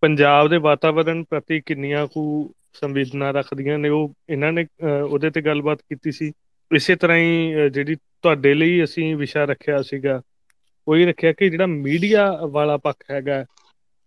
ਪੰਜਾਬ 0.00 0.48
ਦੇ 0.48 0.56
ਵਾਤਾਵਰਣ 0.56 1.24
ਪ੍ਰਤੀ 1.30 1.60
ਕਿੰਨੀਆਂ 1.66 2.06
ਕੁ 2.06 2.52
ਸੰਵੇਦਨਾ 2.72 3.30
ਰੱਖਦੀਆਂ 3.30 3.78
ਨੇ 3.78 3.88
ਉਹ 3.88 4.12
ਇਹਨਾਂ 4.28 4.52
ਨੇ 4.52 4.66
ਉਹਦੇ 5.08 5.30
ਤੇ 5.30 5.40
ਗੱਲਬਾਤ 5.40 5.78
ਕੀਤੀ 5.82 6.12
ਸੀ। 6.12 6.32
ਇਸੇ 6.74 6.96
ਤਰ੍ਹਾਂ 6.96 7.18
ਹੀ 7.18 7.52
ਜਿਹੜੀ 7.72 7.94
ਤੁਹਾਡੇ 7.94 8.54
ਲਈ 8.54 8.84
ਅਸੀਂ 8.84 9.16
ਵਿਸ਼ਾ 9.16 9.44
ਰੱਖਿਆ 9.44 9.82
ਸੀਗਾ 9.82 10.22
ਉਹ 10.88 10.96
ਰੱਖਿਆ 10.96 11.32
ਕਿ 11.32 11.50
ਜਿਹੜਾ 11.50 11.66
ਮੀਡੀਆ 11.66 12.38
ਵਾਲਾ 12.50 12.76
ਪੱਖ 12.76 12.96
ਹੈਗਾ 13.10 13.44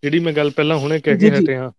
ਜਿਹੜੀ 0.03 0.19
ਮੈਂ 0.19 0.34
ਗੱਲ 0.34 0.49
ਪਹਿਲਾਂ 0.49 0.77
ਹੁਣੇ 0.77 0.99
ਕਹਿ 0.99 1.18
ਕੇ 1.18 1.30
ਹਟਿਆ 1.30 1.72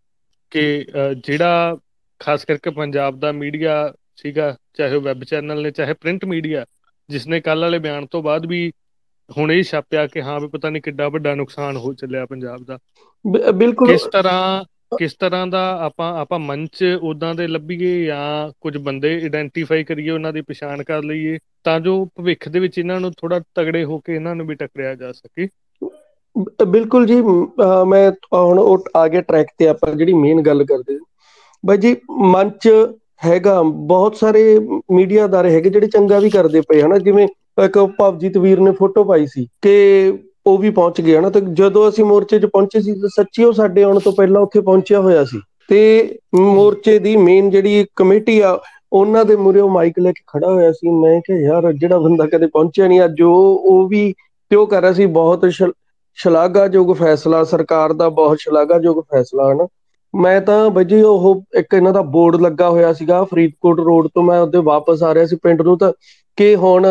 ਕਿ 0.54 0.86
ਜਿਹੜਾ 1.26 1.76
ਖਾਸ 2.20 2.44
ਕਰਕੇ 2.44 2.70
ਪੰਜਾਬ 2.70 3.18
ਦਾ 3.18 3.32
ਮੀਡੀਆ 3.32 3.92
ਸੀਗਾ 4.16 4.56
ਚਾਹੇ 4.74 4.98
ਵੈਬ 4.98 5.24
ਚੈਨਲ 5.24 5.62
ਨੇ 5.62 5.70
ਚਾਹੇ 5.70 5.92
ਪ੍ਰਿੰਟ 5.92 6.24
ਮੀਡੀਆ 6.24 6.64
ਜਿਸ 7.08 7.26
ਨੇ 7.26 7.40
ਕੱਲ 7.40 7.60
ਵਾਲੇ 7.60 7.78
ਬਿਆਨ 7.78 8.06
ਤੋਂ 8.06 8.22
ਬਾਅਦ 8.22 8.46
ਵੀ 8.46 8.72
ਹੁਣ 9.30 9.52
ਇਹ 9.52 9.62
ਛਾਪਿਆ 9.62 10.06
ਕਿ 10.06 10.22
ਹਾਂ 10.22 10.40
ਵੀ 10.40 10.48
ਪਤਾ 10.48 10.70
ਨਹੀਂ 10.70 10.82
ਕਿੱਡਾ 10.82 11.08
ਵੱਡਾ 11.08 11.34
ਨੁਕਸਾਨ 11.34 11.76
ਹੋ 11.76 11.92
ਚੱਲਿਆ 11.94 12.26
ਪੰਜਾਬ 12.26 12.64
ਦਾ। 12.64 12.78
ਬਿਲਕੁਲ। 13.54 13.88
ਕਿਸ 13.88 14.02
ਤਰ੍ਹਾਂ 14.12 14.64
ਕਿਸ 14.98 15.14
ਤਰ੍ਹਾਂ 15.14 15.46
ਦਾ 15.46 15.60
ਆਪਾਂ 15.80 16.12
ਆਪਾਂ 16.18 16.38
ਮੰਚ 16.38 16.84
ਉਦਾਂ 17.02 17.34
ਦੇ 17.34 17.46
ਲੱਭੀਏ 17.46 18.04
ਜਾਂ 18.04 18.52
ਕੁਝ 18.60 18.76
ਬੰਦੇ 18.76 19.14
ਆਇਡੈਂਟੀਫਾਈ 19.14 19.84
ਕਰੀਏ 19.84 20.10
ਉਹਨਾਂ 20.10 20.32
ਦੀ 20.32 20.40
ਪਛਾਣ 20.40 20.82
ਕਰ 20.82 21.02
ਲਈਏ 21.02 21.38
ਤਾਂ 21.64 21.80
ਜੋ 21.80 22.04
ਭਵਿੱਖ 22.16 22.48
ਦੇ 22.48 22.60
ਵਿੱਚ 22.60 22.78
ਇਹਨਾਂ 22.78 23.00
ਨੂੰ 23.00 23.12
ਥੋੜਾ 23.12 23.40
ਤਗੜੇ 23.54 23.84
ਹੋ 23.84 23.98
ਕੇ 23.98 24.14
ਇਹਨਾਂ 24.14 24.34
ਨੂੰ 24.34 24.46
ਵੀ 24.46 24.54
ਟੱਕਰਿਆ 24.54 24.94
ਜਾ 24.94 25.12
ਸਕੇ। 25.12 25.48
ਬਿਲਕੁਲ 26.66 27.06
ਜੀ 27.06 27.22
ਮੈਂ 27.86 28.12
ਹੁਣ 28.36 28.58
ਉਹ 28.58 28.84
ਆ 28.96 29.08
ਗਿਆ 29.08 29.20
ਟਰੈਕ 29.20 29.46
ਤੇ 29.58 29.68
ਆਪਾਂ 29.68 29.92
ਜਿਹੜੀ 29.92 30.12
ਮੇਨ 30.12 30.40
ਗੱਲ 30.40 30.64
ਕਰਦੇ 30.64 30.98
ਬਾਈ 31.66 31.76
ਜੀ 31.76 31.96
ਮੰਚ 32.10 32.86
ਹੈਗਾ 33.24 33.62
ਬਹੁਤ 33.62 34.16
ਸਾਰੇ 34.16 34.58
ਮੀਡੀਆ 34.92 35.26
ਦਾਰੇ 35.26 35.54
ਹੈਗੇ 35.54 35.70
ਜਿਹੜੇ 35.70 35.86
ਚੰਗਾ 35.86 36.18
ਵੀ 36.18 36.30
ਕਰਦੇ 36.30 36.60
ਪਏ, 36.60 36.82
ਹਨਾ? 36.82 36.98
ਜਿਵੇਂ 36.98 37.28
ਇੱਕ 37.64 37.78
ਭਵਜੀਤ 37.78 38.38
ਵੀਰ 38.38 38.60
ਨੇ 38.60 38.70
ਫੋਟੋ 38.70 39.04
ਪਾਈ 39.04 39.26
ਸੀ 39.26 39.46
ਕਿ 39.62 40.12
ਉਹ 40.46 40.58
ਵੀ 40.58 40.70
ਪਹੁੰਚ 40.70 41.00
ਗਿਆ 41.00 41.20
ਨਾ 41.20 41.30
ਤੇ 41.30 41.40
ਜਦੋਂ 41.52 41.88
ਅਸੀਂ 41.88 42.04
ਮੋਰਚੇ 42.04 42.38
'ਚ 42.38 42.46
ਪਹੁੰਚੇ 42.46 42.80
ਸੀ, 42.80 42.92
ਤਾਂ 42.92 43.08
ਸੱਚੀ 43.08 43.44
ਉਹ 43.44 43.52
ਸਾਡੇ 43.52 43.82
ਆਉਣ 43.82 43.98
ਤੋਂ 43.98 44.12
ਪਹਿਲਾਂ 44.12 44.42
ਉੱਥੇ 44.42 44.60
ਪਹੁੰਚਿਆ 44.60 45.00
ਹੋਇਆ 45.00 45.24
ਸੀ। 45.24 45.40
ਤੇ 45.68 46.10
ਮੋਰਚੇ 46.34 46.98
ਦੀ 46.98 47.16
ਮੇਨ 47.16 47.50
ਜਿਹੜੀ 47.50 47.86
ਕਮੇਟੀ 47.96 48.40
ਆ, 48.40 48.60
ਉਹਨਾਂ 48.92 49.24
ਦੇ 49.24 49.36
ਮੂਹਰੇ 49.36 49.60
ਉਹ 49.60 49.70
ਮਾਈਕ 49.70 49.98
ਲੈ 49.98 50.12
ਕੇ 50.12 50.22
ਖੜਾ 50.26 50.52
ਹੋਇਆ 50.52 50.72
ਸੀ। 50.72 50.90
ਮੈਂ 50.90 51.20
ਕਿਹਾ, 51.20 51.38
ਯਾਰ, 51.38 51.72
ਜਿਹੜਾ 51.72 51.98
ਬੰਦਾ 51.98 52.26
ਕਦੇ 52.26 52.46
ਪਹੁੰਚਿਆ 52.46 52.88
ਨਹੀਂ, 52.88 53.04
ਅੱਜ 53.04 53.22
ਉਹ 53.22 53.62
ਉਹ 53.64 53.88
ਵੀ 53.88 54.14
ਤੇ 54.50 54.56
ਉਹ 54.56 54.66
ਕਰ 54.66 54.80
ਰਿਹਾ 54.80 54.92
ਸੀ? 54.92 55.06
ਬਹੁਤ 55.06 55.46
ਸ਼ਲ- 55.50 55.72
ਸ਼ਲਾਘਾਯੋਗ 56.18 56.92
ਫੈਸਲਾ 56.96 57.42
ਸਰਕਾਰ 57.44 57.92
ਦਾ 57.92 58.08
ਬਹੁਤ 58.08 58.38
ਸ਼ਲਾਘਾਯੋਗ 58.40 59.00
ਫੈਸਲਾ 59.02 59.50
ਹਨ। 59.52 59.66
ਮੈਂ 60.14 60.40
ਤਾਂ 60.40 60.70
ਬਾਈ 60.70 60.84
ਜੀ 60.84 61.00
ਉਹ 61.02 61.42
ਇੱਕ 61.58 61.74
ਇਹਨਾਂ 61.74 61.92
ਦਾ 61.92 62.02
ਬੋਰਡ 62.08 62.40
ਲੱਗਾ 62.40 62.68
ਹੋਇਆ 62.70 62.92
ਸੀਗਾ 62.92 63.22
ਫਰੀਦਕੋਟ 63.24 63.80
ਰੋਡ 63.80 64.08
ਤੋਂ 64.14 64.22
ਮੈਂ 64.22 64.40
ਉਹਦੇ 64.40 64.58
ਵਾਪਸ 64.64 65.02
ਆ 65.02 65.14
ਰਿਹਾ 65.14 65.26
ਸੀ 65.26 65.36
ਪਿੰਡ 65.42 65.62
ਨੂੰ 65.62 65.76
ਤਾਂ 65.78 65.92
ਕਿ 66.38 66.54
ਹੁਣ 66.56 66.86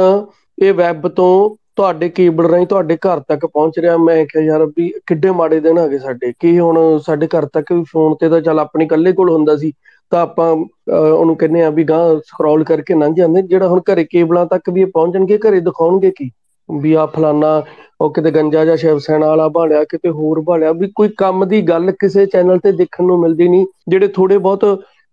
ਇਹ 0.58 0.74
ਵੈਬ 0.74 1.08
ਤੋਂ 1.08 1.56
ਤੁਹਾਡੇ 1.76 2.10
ਕੇਬਲ 2.10 2.46
ਰਾਹੀਂ 2.48 2.66
ਤੁਹਾਡੇ 2.68 2.96
ਘਰ 2.98 3.20
ਤੱਕ 3.20 3.46
ਪਹੁੰਚ 3.46 3.80
ਰਿਹਾ। 3.80 3.96
ਮੈਂ 3.98 4.26
ਕਿਹਾ 4.26 4.44
ਯਾਰ 4.44 4.66
ਵੀ 4.78 4.92
ਕਿੱਡੇ 5.08 5.32
ਮਾੜੇ 5.32 5.60
ਦਿਨ 5.60 5.78
ਆ 5.80 5.88
ਗਏ 5.88 5.98
ਸਾਡੇ। 6.00 6.32
ਕਿ 6.40 6.60
ਹੁਣ 6.60 6.78
ਸਾਡੇ 7.06 7.28
ਘਰ 7.28 7.46
ਤੱਕ 7.54 7.72
ਵੀ 7.74 7.84
ਫੋਨ 7.84 8.16
ਤੇ 8.16 8.30
ਤਾਂ 8.30 8.42
ਚੱਲ 8.42 8.60
ਆਪਣੀ 8.60 8.86
ਇਕੱਲੇ 8.86 9.12
ਕੋਲ 9.14 9.30
ਹੁੰਦਾ 9.30 9.56
ਸੀ 9.58 9.72
ਤਾਂ 10.12 10.22
ਆਪਾਂ 10.22 10.54
ਅਹ, 10.56 10.94
ਉਹਨੂੰ 10.94 11.36
ਕਹਿੰਦੇ 11.38 11.64
ਆ 11.64 11.70
ਵੀ 11.70 11.84
ਗਾਂ 11.84 12.04
ਸਕਰੋਲ 12.28 12.64
ਕਰਕੇ 12.64 12.94
ਲੰਘ 12.96 13.14
ਜਾਂਦੇ। 13.16 13.42
ਜਿਹੜਾ 13.44 13.68
ਹੁਣ 13.68 13.82
ਘਰੇ 13.94 14.04
ਕੇਬਲਾਂ 14.06 14.46
ਤੱਕ 14.46 14.70
ਵੀ 14.70 14.82
ਇਹ 14.82 14.88
ਪਹੁੰਚਣਗੇ 14.94 15.38
ਘਰੇ 15.40 15.60
ਦਿਖਾਉਣਗੇ 15.60 16.12
ਕੀ? 16.18 16.30
ਵੀ 16.70 16.94
ਆ 16.94 17.06
ਫਲਾਨਾ 17.06 17.62
ਉਹ 18.02 18.14
ਕਿਤੇ 18.14 18.32
ਗੰਜਾ 18.32 18.66
ਜਾਂ 18.66 18.78
ਸ਼ਿਵ 18.78 18.98
ਸੈਨਾ 18.98 19.28
ਵਾਲਾ 19.28 19.48
ਭਾਲਿਆ 19.50 19.84
ਕਿਤੇ 19.84 20.10
ਹੋਰ 20.10 20.42
ਭਾਲਿਆ 20.42 20.72
ਵੀ 20.72 20.88
ਕੋਈ 20.96 21.10
ਕੰਮ 21.18 21.46
ਦੀ 21.46 21.62
ਗੱਲ 21.62 21.92
ਕਿਸੇ 21.92 22.26
ਚੈਨਲ 22.26 22.60
ਤੇ 22.60 22.72
ਦੇਖਣ 22.72 23.04
ਨੂੰ 23.04 23.20
ਮਿਲਦੀ 23.20 23.48
ਨਹੀਂ 23.48 23.66
ਜਿਹੜੇ 23.88 24.08
ਥੋੜੇ 24.08 24.38
ਬਹੁਤ 24.38 24.66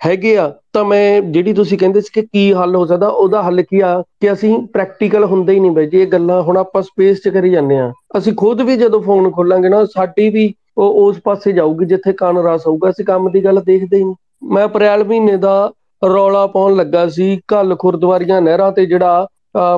ਹੈਗੇ 0.06 0.36
ਆ 0.38 0.52
ਤਾਂ 0.72 0.84
ਮੈਂ 0.84 1.20
ਜਿਹੜੀ 1.22 1.52
ਤੁਸੀਂ 1.52 1.78
ਕਹਿੰਦੇ 1.78 2.00
ਸੀ 2.00 2.08
ਕਿ 2.14 2.22
ਕੀ 2.22 2.52
ਹੱਲ 2.52 2.76
ਹੋ 2.76 2.84
ਸਕਦਾ 2.86 3.08
ਉਹਦਾ 3.08 3.42
ਹੱਲ 3.42 3.62
ਕੀ 3.62 3.80
ਆ? 3.80 4.02
ਕਿ 4.20 4.32
ਅਸੀਂ 4.32 4.58
ਪ੍ਰੈਕਟੀਕਲ 4.66 5.24
ਹੁੰਦੇ 5.24 5.52
ਹੀ 5.52 5.60
ਨਹੀਂ 5.60 5.70
ਬਈ 5.70 5.86
ਜੀ 5.86 6.00
ਇਹ 6.00 6.06
ਗੱਲਾਂ 6.06 6.42
ਹੁਣ 6.42 6.56
ਆਪਾਂ 6.56 6.82
ਸਪੇਸ 6.82 7.20
'ਚ 7.22 7.28
ਕਰੀ 7.28 7.50
ਜਾਂਦੇ 7.50 7.78
ਆ 7.78 7.92
ਅਸੀਂ 8.18 8.32
ਖੁਦ 8.34 8.62
ਵੀ 8.62 8.76
ਜਦੋਂ 8.76 9.00
ਫੋਨ 9.00 9.30
ਖੋਲਾਂਗੇ 9.30 9.68
ਨਾ 9.68 9.84
ਸਾਡੀ 9.84 10.28
ਵੀ 10.30 10.52
ਉਹ 10.78 10.94
ਉਸ 11.06 11.16
ਪਾਸੇ 11.24 11.52
ਜਾਊਗੀ 11.52 11.86
ਜਿੱਥੇ 11.86 12.12
ਕੰਨ 12.12 12.38
ਰਸ 12.38 12.66
ਹੋਊਗਾ 12.66 12.90
ਅਸੀਂ 12.90 13.04
ਕੰਮ 13.04 13.30
ਦੀ 13.30 13.44
ਗੱਲ 13.44 13.60
ਦੇਖਦੇ 13.66 13.96
ਹੀ 13.96 14.04
ਨਹੀਂ। 14.04 14.14
ਮੈਂ 14.52 14.64
ਅਪ੍ਰੈਲ 14.64 15.04
ਮਹੀਨੇ 15.04 15.36
ਦਾ 15.36 15.70
ਰੌਲਾ 16.04 16.46
ਪਾਉਣ 16.46 16.76
ਲੱਗਾ 16.76 17.06
ਸੀ 17.08 17.40
ਕੱਲ 17.48 17.76
ਖੁਰਦੁਆਰੀਆਂ 17.76 18.40
ਨਹਿਰਾਂ 18.42 18.72
ਤੇ 18.72 18.86
ਜਿਹੜਾ 18.86 19.22
ਅਹ, 19.22 19.26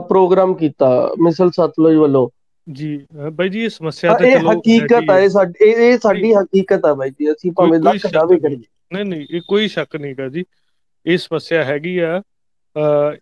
ਪ੍ਰੋਗਰਾਮ 0.08 0.54
ਕੀਤਾ 0.54 0.88
ਮਿਸਲ 1.20 1.50
ਸਤਲੁਜ 1.50 1.96
ਵੱਲੋਂ। 1.96 2.28
ਜੀ 2.66 2.98
ਬਾਈ 3.32 3.48
ਜੀ 3.48 3.60
ਇਹ 3.60 3.68
ਸਮੱਸਿਆ 3.68 4.10
ਤਾਂ 4.10 4.18
ਤਾਂ 4.18 4.26
ਇਹ 4.28 4.38
ਚਲੋ 4.38 4.50
ਹਕੀਕਤ 4.52 5.10
ਹੈ 5.10 5.20
ਹੈ 5.20 5.28
ਸਾਡੀ 5.28 5.64
ਇਹ 5.64 5.98
ਸਾਡੀ 5.98 6.32
ਹਕੀਕਤ 6.34 6.84
ਆ 6.84 6.94
ਬਾਈ 6.94 7.10
ਜੀ 7.10 7.30
ਅਸੀਂ 7.32 7.52
ਭਾਵੇਂ 7.52 7.78
ਲੱਖ 7.80 8.06
ਦਾਅਵੇ 8.12 8.34
ਨਹੀਂ। 8.34 8.40
ਕਰੀਏ। 8.40 8.62
ਨਹੀਂ 8.92 9.04
ਨਹੀਂ 9.04 9.26
ਇਹ 9.30 9.40
ਕੋਈ 9.48 9.68
ਸ਼ੱਕ 9.68 9.96
ਨਹੀਂਗਾ 9.96 10.28
ਜੀ। 10.28 10.44
ਇਹ 11.06 11.18
ਸਮੱਸਿਆ 11.18 11.64
ਹੈਗੀ 11.64 11.98
ਆ 11.98 12.22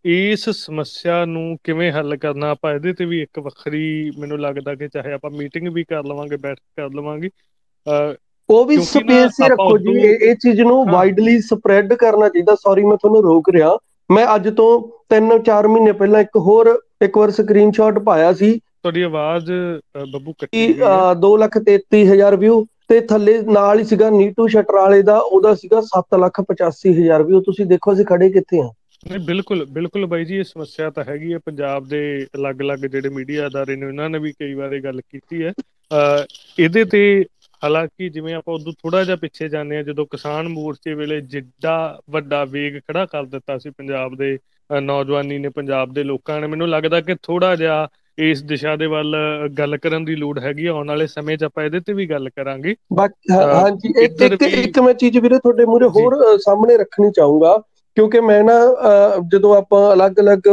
ਇਸ 0.04 0.48
ਸਮੱਸਿਆ 0.48 1.24
ਨੂੰ 1.24 1.56
ਕਿਵੇਂ 1.64 1.92
ਹੱਲ 1.92 2.16
ਕਰਨਾ 2.16 2.50
ਆਪਾਂ 2.50 2.74
ਇਹਦੇ 2.74 2.92
ਤੇ 2.92 3.04
ਵੀ 3.04 3.20
ਇੱਕ 3.22 3.38
ਵੱਖਰੀ 3.38 4.10
ਮੈਨੂੰ 4.18 4.40
ਲੱਗਦਾ 4.40 4.74
ਕਿ 4.74 4.88
ਚਾਹੇ 4.88 5.12
ਆਪਾਂ 5.12 5.30
ਮੀਟਿੰਗ 5.30 5.68
ਵੀ 5.68 5.84
ਕਰ 5.84 6.04
ਲਵਾਂਗੇ 6.04 6.36
ਬੈਠ 6.36 6.56
ਕੇ 6.56 6.82
ਕਰ 6.82 6.90
ਲਵਾਂਗੇ। 6.94 7.30
ਉਹ 8.48 8.64
ਵੀ 8.64 8.76
ਸਪੇਸ 8.76 9.40
ਆਪਾਂ 9.40 9.48
ਰੱਖੋ 9.48 9.78
ਜੀ 9.78 9.92
ਇਹ 10.00 10.34
ਚੀਜ਼ 10.34 10.60
ਨੂੰ 10.60 10.86
ਹਾਂ। 10.86 10.92
ਵਾਈਡਲੀ 10.92 11.40
ਸਪਰੈਡ 11.40 11.94
ਕਰਨਾ 11.94 12.28
ਚਾਹੀਦਾ। 12.28 12.54
ਸੌਰੀ 12.54 12.84
ਮੈਂ 12.84 12.96
ਤੁਹਾਨੂੰ 12.96 13.22
ਰੋਕ 13.22 13.50
ਰਿਹਾ। 13.50 13.76
ਮੈਂ 14.10 14.26
ਅੱਜ 14.34 14.48
ਤੋਂ 14.48 14.70
3-4 15.14 15.68
ਮਹੀਨੇ 15.68 15.92
ਪਹਿਲਾਂ 15.92 16.20
ਇੱਕ 16.20 16.36
ਹੋਰ 16.36 16.78
ਇੱਕ 17.02 17.18
ਵਾਰ 17.18 17.30
ਸਕਰੀਨਸ਼ਾਟ 17.30 17.98
ਪਾਇਆ 17.98 18.32
ਸੀ 18.32 18.50
ਤੁਹਾਡੀ 18.58 19.02
ਆਵਾਜ਼ 19.02 19.50
ਬੱਬੂ 20.12 20.32
ਕੱਟੀ 20.32 20.66
ਕਿ 20.66 20.72
ਗਈ 20.74 20.80
ਹੈ। 20.80 21.14
2 21.22 21.36
ਲੱਖ 21.36 21.58
33000 21.70 22.36
ਵਿਊ 22.36 22.64
ਤੇ 22.88 23.00
ਥੱਲੇ 23.00 23.40
ਨਾਲ 23.42 23.78
ਹੀ 23.78 23.84
ਸੀਗਾ 23.84 24.10
ਨੀਟੂ 24.10 24.46
ਸ਼ਟਰਾਲੇ 24.48 25.02
ਦਾ 25.02 25.18
ਉਹਦਾ 25.18 25.54
ਸੀਗਾ 25.54 25.80
7 25.88 26.18
ਲੱਖ 26.18 26.40
85000 26.44 27.24
ਵਿਊ 27.26 27.40
ਤੁਸੀਂ 27.40 27.66
ਦੇਖੋ 27.66 27.92
ਅਸੀਂ 27.92 28.04
ਖੜੇ 28.04 28.30
ਕਿੱਥੇ 28.30 28.60
ਆ 28.60 28.68
ਨਹੀਂ 29.08 29.18
ਬਿਲਕੁਲ 29.18 29.64
ਬਿਲਕੁਲ 29.64 30.06
ਬਾਈ 30.06 30.24
ਜੀ 30.24 30.36
ਇਹ 30.36 30.44
ਸਮੱਸਿਆ 30.44 30.90
ਤਾਂ 30.90 31.04
ਹੈਗੀ 31.08 31.32
ਹੈ। 31.32 31.38
ਪੰਜਾਬ 31.38 31.86
ਦੇ 31.88 32.00
ਅਲੱਗ-ਅਲੱਗ 32.34 32.78
ਜਿਹੜੇ 32.78 33.08
ਮੀਡੀਆ 33.08 33.46
ਅਦਾਰੇ 33.46 33.76
ਨੇ 33.76 33.86
ਉਹਨਾਂ 33.86 34.08
ਨੇ 34.10 34.18
ਵੀ 34.18 34.32
ਕਈ 34.32 34.54
ਵਾਰ 34.54 34.72
ਇਹ 34.72 34.82
ਗੱਲ 34.82 35.00
ਕੀਤੀ 35.00 35.42
ਹੈ। 35.44 35.52
ਇਹਦੇ 36.58 36.84
ਤੇ 36.84 37.02
ਹਾਲਾਂਕਿ 37.62 38.08
ਜਿਵੇਂ 38.08 38.34
ਆਪਾਂ 38.34 38.54
ਉਦੋਂ 38.54 38.72
ਥੋੜਾ 38.72 39.04
ਜਿਹਾ 39.04 39.16
ਪਿੱਛੇ 39.16 39.48
ਜਾਂਦੇ 39.48 39.76
ਆ 39.76 39.82
ਜਦੋਂ 39.82 40.06
ਕਿਸਾਨ 40.06 40.48
ਮੋਰਚੇ 40.48 40.94
ਵੇਲੇ 40.94 41.20
ਜਿੱਡਾ 41.20 41.74
ਵੱਡਾ 42.10 42.44
ਵੇਗ 42.44 42.78
ਖੜਾ 42.78 43.04
ਕਰ 43.06 43.24
ਦਿੱਤਾ 43.24 43.58
ਸੀ 43.58 43.70
ਪੰਜਾਬ 43.70 44.14
ਦੇ 44.16 44.38
ਨੌਜਵਾਨੀ 44.82 45.38
ਨੇ 45.38 45.48
ਪੰਜਾਬ 45.48 45.92
ਦੇ 45.92 46.02
ਲੋਕਾਂ 46.02 46.40
ਨੇ 46.40 46.46
ਮੈਨੂੰ 46.46 46.68
ਲੱਗਦਾ 46.68 47.00
ਕਿ 47.00 47.14
ਥੋੜਾ 47.22 47.54
ਜਿਹਾ 47.56 47.88
ਇਸ 48.18 48.42
ਦਿਸ਼ਾ 48.42 48.74
ਦੇ 48.76 48.86
ਵੱਲ 48.86 49.16
ਗੱਲ 49.58 49.76
ਕਰਨ 49.76 50.04
ਦੀ 50.04 50.14
ਲੋੜ 50.16 50.38
ਹੈਗੀ। 50.38 50.66
ਆਉਣ 50.66 50.88
ਵਾਲੇ 50.88 51.06
ਸਮੇਂ 51.06 51.36
'ਚ 51.36 51.44
ਆਪਾਂ 51.44 51.64
ਇਹਦੇ 51.64 51.80
ਤੇ 51.80 51.92
ਵੀ 51.92 52.06
ਗੱਲ 52.10 52.28
ਕਰਾਂਗੇ 52.30 52.74
ਹਾਂਜੀ 53.32 53.92
ਇੱਕ 54.04 54.22
ਇੱਕ 54.42 54.78
ਮੈਂ 54.78 54.94
ਚੀਜ਼ 54.94 55.18
ਵੀਰੇ 55.18 55.38
ਤੁਹਾਡੇ 55.38 55.64
ਮੂਹਰੇ 55.64 55.88
ਜੀ 55.88 56.02
ਹੋਰ 56.02 56.16
ਸਾਹਮਣੇ 56.38 56.76
ਰੱਖਣੀ 56.76 57.10
ਚਾਹੂੰਗਾ 57.10 57.56
ਕਿਉਂਕਿ 57.96 58.20
ਮੈਂ 58.20 58.42
ਨਾ 58.44 58.58
ਜਦੋਂ 59.32 59.54
ਆਪਾਂ 59.56 59.92
ਅਲੱਗ-ਅਲੱਗ 59.92 60.48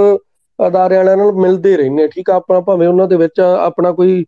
ਅਦਾਰਿਆਂ 0.60 1.04
ਨਾਲ 1.18 1.32
ਮਿਲਦੇ 1.32 1.76
ਰਹਿੰਦੇ 1.78 2.08
ਠੀਕ 2.08 2.30
ਆ 2.30 2.36
ਆਪਾਂ 2.36 2.62
ਭਾਵੇਂ 2.62 2.88
ਉਹਨਾਂ 2.88 3.08
ਦੇ 3.08 3.16
ਵਿੱਚ 3.16 3.40
ਆਪਣਾ 3.40 3.92
ਕੋਈ 3.92 4.24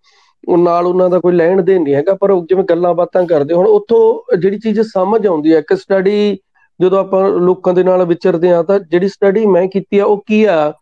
ਉਹ 0.47 0.57
ਨਾਲ 0.57 0.87
ਉਹਨਾਂ 0.87 1.09
ਦਾ 1.09 1.19
ਕੋਈ 1.19 1.33
ਲੈਣ 1.33 1.61
ਦੇਣ 1.61 1.83
ਨਹੀਂ 1.83 1.95
ਹੈਗਾ, 1.95 2.13
ਪਰ 2.13 2.31
ਉਹ 2.31 2.45
ਜਿਵੇਂ 2.45 2.63
ਗੱਲਾਂ 2.63 2.93
ਬਾਤਾਂ 2.93 3.25
ਕਰਦੇ 3.25 3.53
ਹੁਣ, 3.53 3.67
ਉੱਥੋਂ 3.67 4.37
ਜਿਹੜੀ 4.37 4.59
ਚੀਜ਼ 4.59 4.81
ਸਮਝ 4.81 5.27
ਆਉਂਦੀ 5.27 5.53
ਹੈ, 5.53 5.59
ਇੱਕ 5.59 5.73
ਸਟੱਡੀ 5.73 6.37
ਜਦੋਂ 6.81 6.99
ਆਪਾਂ 6.99 7.29
ਲੋਕਾਂ 7.29 7.73
ਦੇ 7.73 7.83
ਨਾਲ 7.83 8.05
ਵਿਚਰਦੇ 8.05 8.53
ਆ 8.53 8.63
ਤਾਂ 8.63 8.79
ਜਿਹੜੀ 8.79 9.07
ਸਟੱਡੀ 9.07 9.45
ਮੈਂ 9.45 9.67
ਕੀਤੀ 9.67 9.99
ਆ, 9.99 10.05
ਉਹ 10.05 10.23
ਕੀ 10.25 10.43
ਆ? 10.43 10.73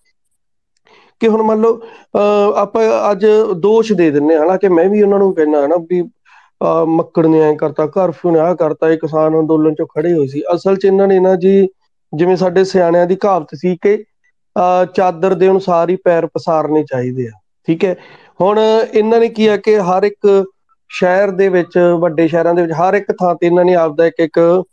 ਕਿ 1.19 1.27
ਹੁਣ 1.27 1.43
ਮੰਨ 1.43 1.61
ਲਓ, 1.61 1.81
ਅਹ 2.15 2.55
ਆਪਾਂ 2.55 3.11
ਅੱਜ 3.11 3.25
ਦੋਸ਼ 3.55 3.93
ਦੇ 3.93 4.11
ਦਿੰਨੇ 4.11 4.35
ਆ 4.35 4.39
ਹਾਲਾਂਕਿ 4.39 4.69
ਮੈਂ 4.69 4.89
ਵੀ 4.89 5.01
ਉਹਨਾਂ 5.01 5.19
ਨੂੰ 5.19 5.35
ਕਹਿੰਦਾ 5.35 5.65
ਹਨਾ 5.65 5.75
ਵੀ, 5.89 6.01
ਅਹ 6.01 6.85
ਮੱਕੜ 6.85 7.27
ਨੇ 7.27 7.39
ਐ 7.39 7.55
ਕਰਤਾ, 7.55 7.87
ਕਰਫਿਊ 7.87 8.31
ਨੇ 8.31 8.39
ਆ 8.39 8.53
ਕਰਤਾ, 8.53 8.89
ਇਹ 8.89 8.97
ਕਿਸਾਨ 8.97 9.39
ਅੰਦੋਲਨ 9.39 9.75
ਚੋਂ 9.75 9.87
ਖੜੇ 9.87 10.13
ਹੋਏ 10.13 10.27
ਸੀ। 10.27 10.43
ਅਸਲ 10.55 10.75
'ਚ 10.75 10.85
ਇਹਨਾਂ 10.85 11.07
ਨੇ 11.07 11.19
ਨਾ 11.19 11.35
ਜੀ, 11.35 11.67
ਜਿਵੇਂ 12.15 12.35
ਸਾਡੇ 12.35 12.63
ਸਿਆਣਿਆਂ 12.63 13.05
ਦੀ 13.05 13.15
ਕਹਾਵਤ 13.15 13.47
ਸੀ 13.55 13.77
ਕਿ, 13.81 14.03
ਅਹ 14.57 14.85
ਚਾਦਰ 14.85 15.33
ਦੇ 15.33 15.49
ਅਨੁਸਾਰ 15.49 15.89
ਹੀ 15.89 15.95
ਪੈਰ 15.95 16.25
ਪਸਾਰਨੇ 16.25 16.83
ਚਾਹੀਦੇ 16.83 17.27
ਆ, 17.27 17.31
ਠੀਕ 17.67 17.85
ਹੈ? 17.85 17.95
ਹੁਣ 18.41 18.59
ਇਹਨਾਂ 18.93 19.19
ਨੇ 19.19 19.27
ਕੀ 19.27 19.47
ਆ 19.47 19.57
ਕਿ 19.57 19.79
ਹਰ 19.79 20.03
ਇੱਕ 20.03 20.45
ਸ਼ਹਿਰ 20.89 21.31
ਦੇ 21.31 21.49
ਵਿੱਚ, 21.49 21.79
ਵੱਡੇ 21.99 22.27
ਸ਼ਹਿਰਾਂ 22.27 22.53
ਦੇ 22.53 22.61
ਵਿੱਚ, 22.61 22.71
ਹਰ 22.71 22.93
ਇੱਕ 22.93 23.11
ਥਾਂ 23.11 23.35
ਤੇ 23.35 23.47
ਇਹਨਾਂ 23.47 23.65
ਨੇ 23.65 23.75
ਆਪਦਾ 23.75 24.05
ਇੱਕ 24.05 24.19
ਇੱਕ 24.19 24.63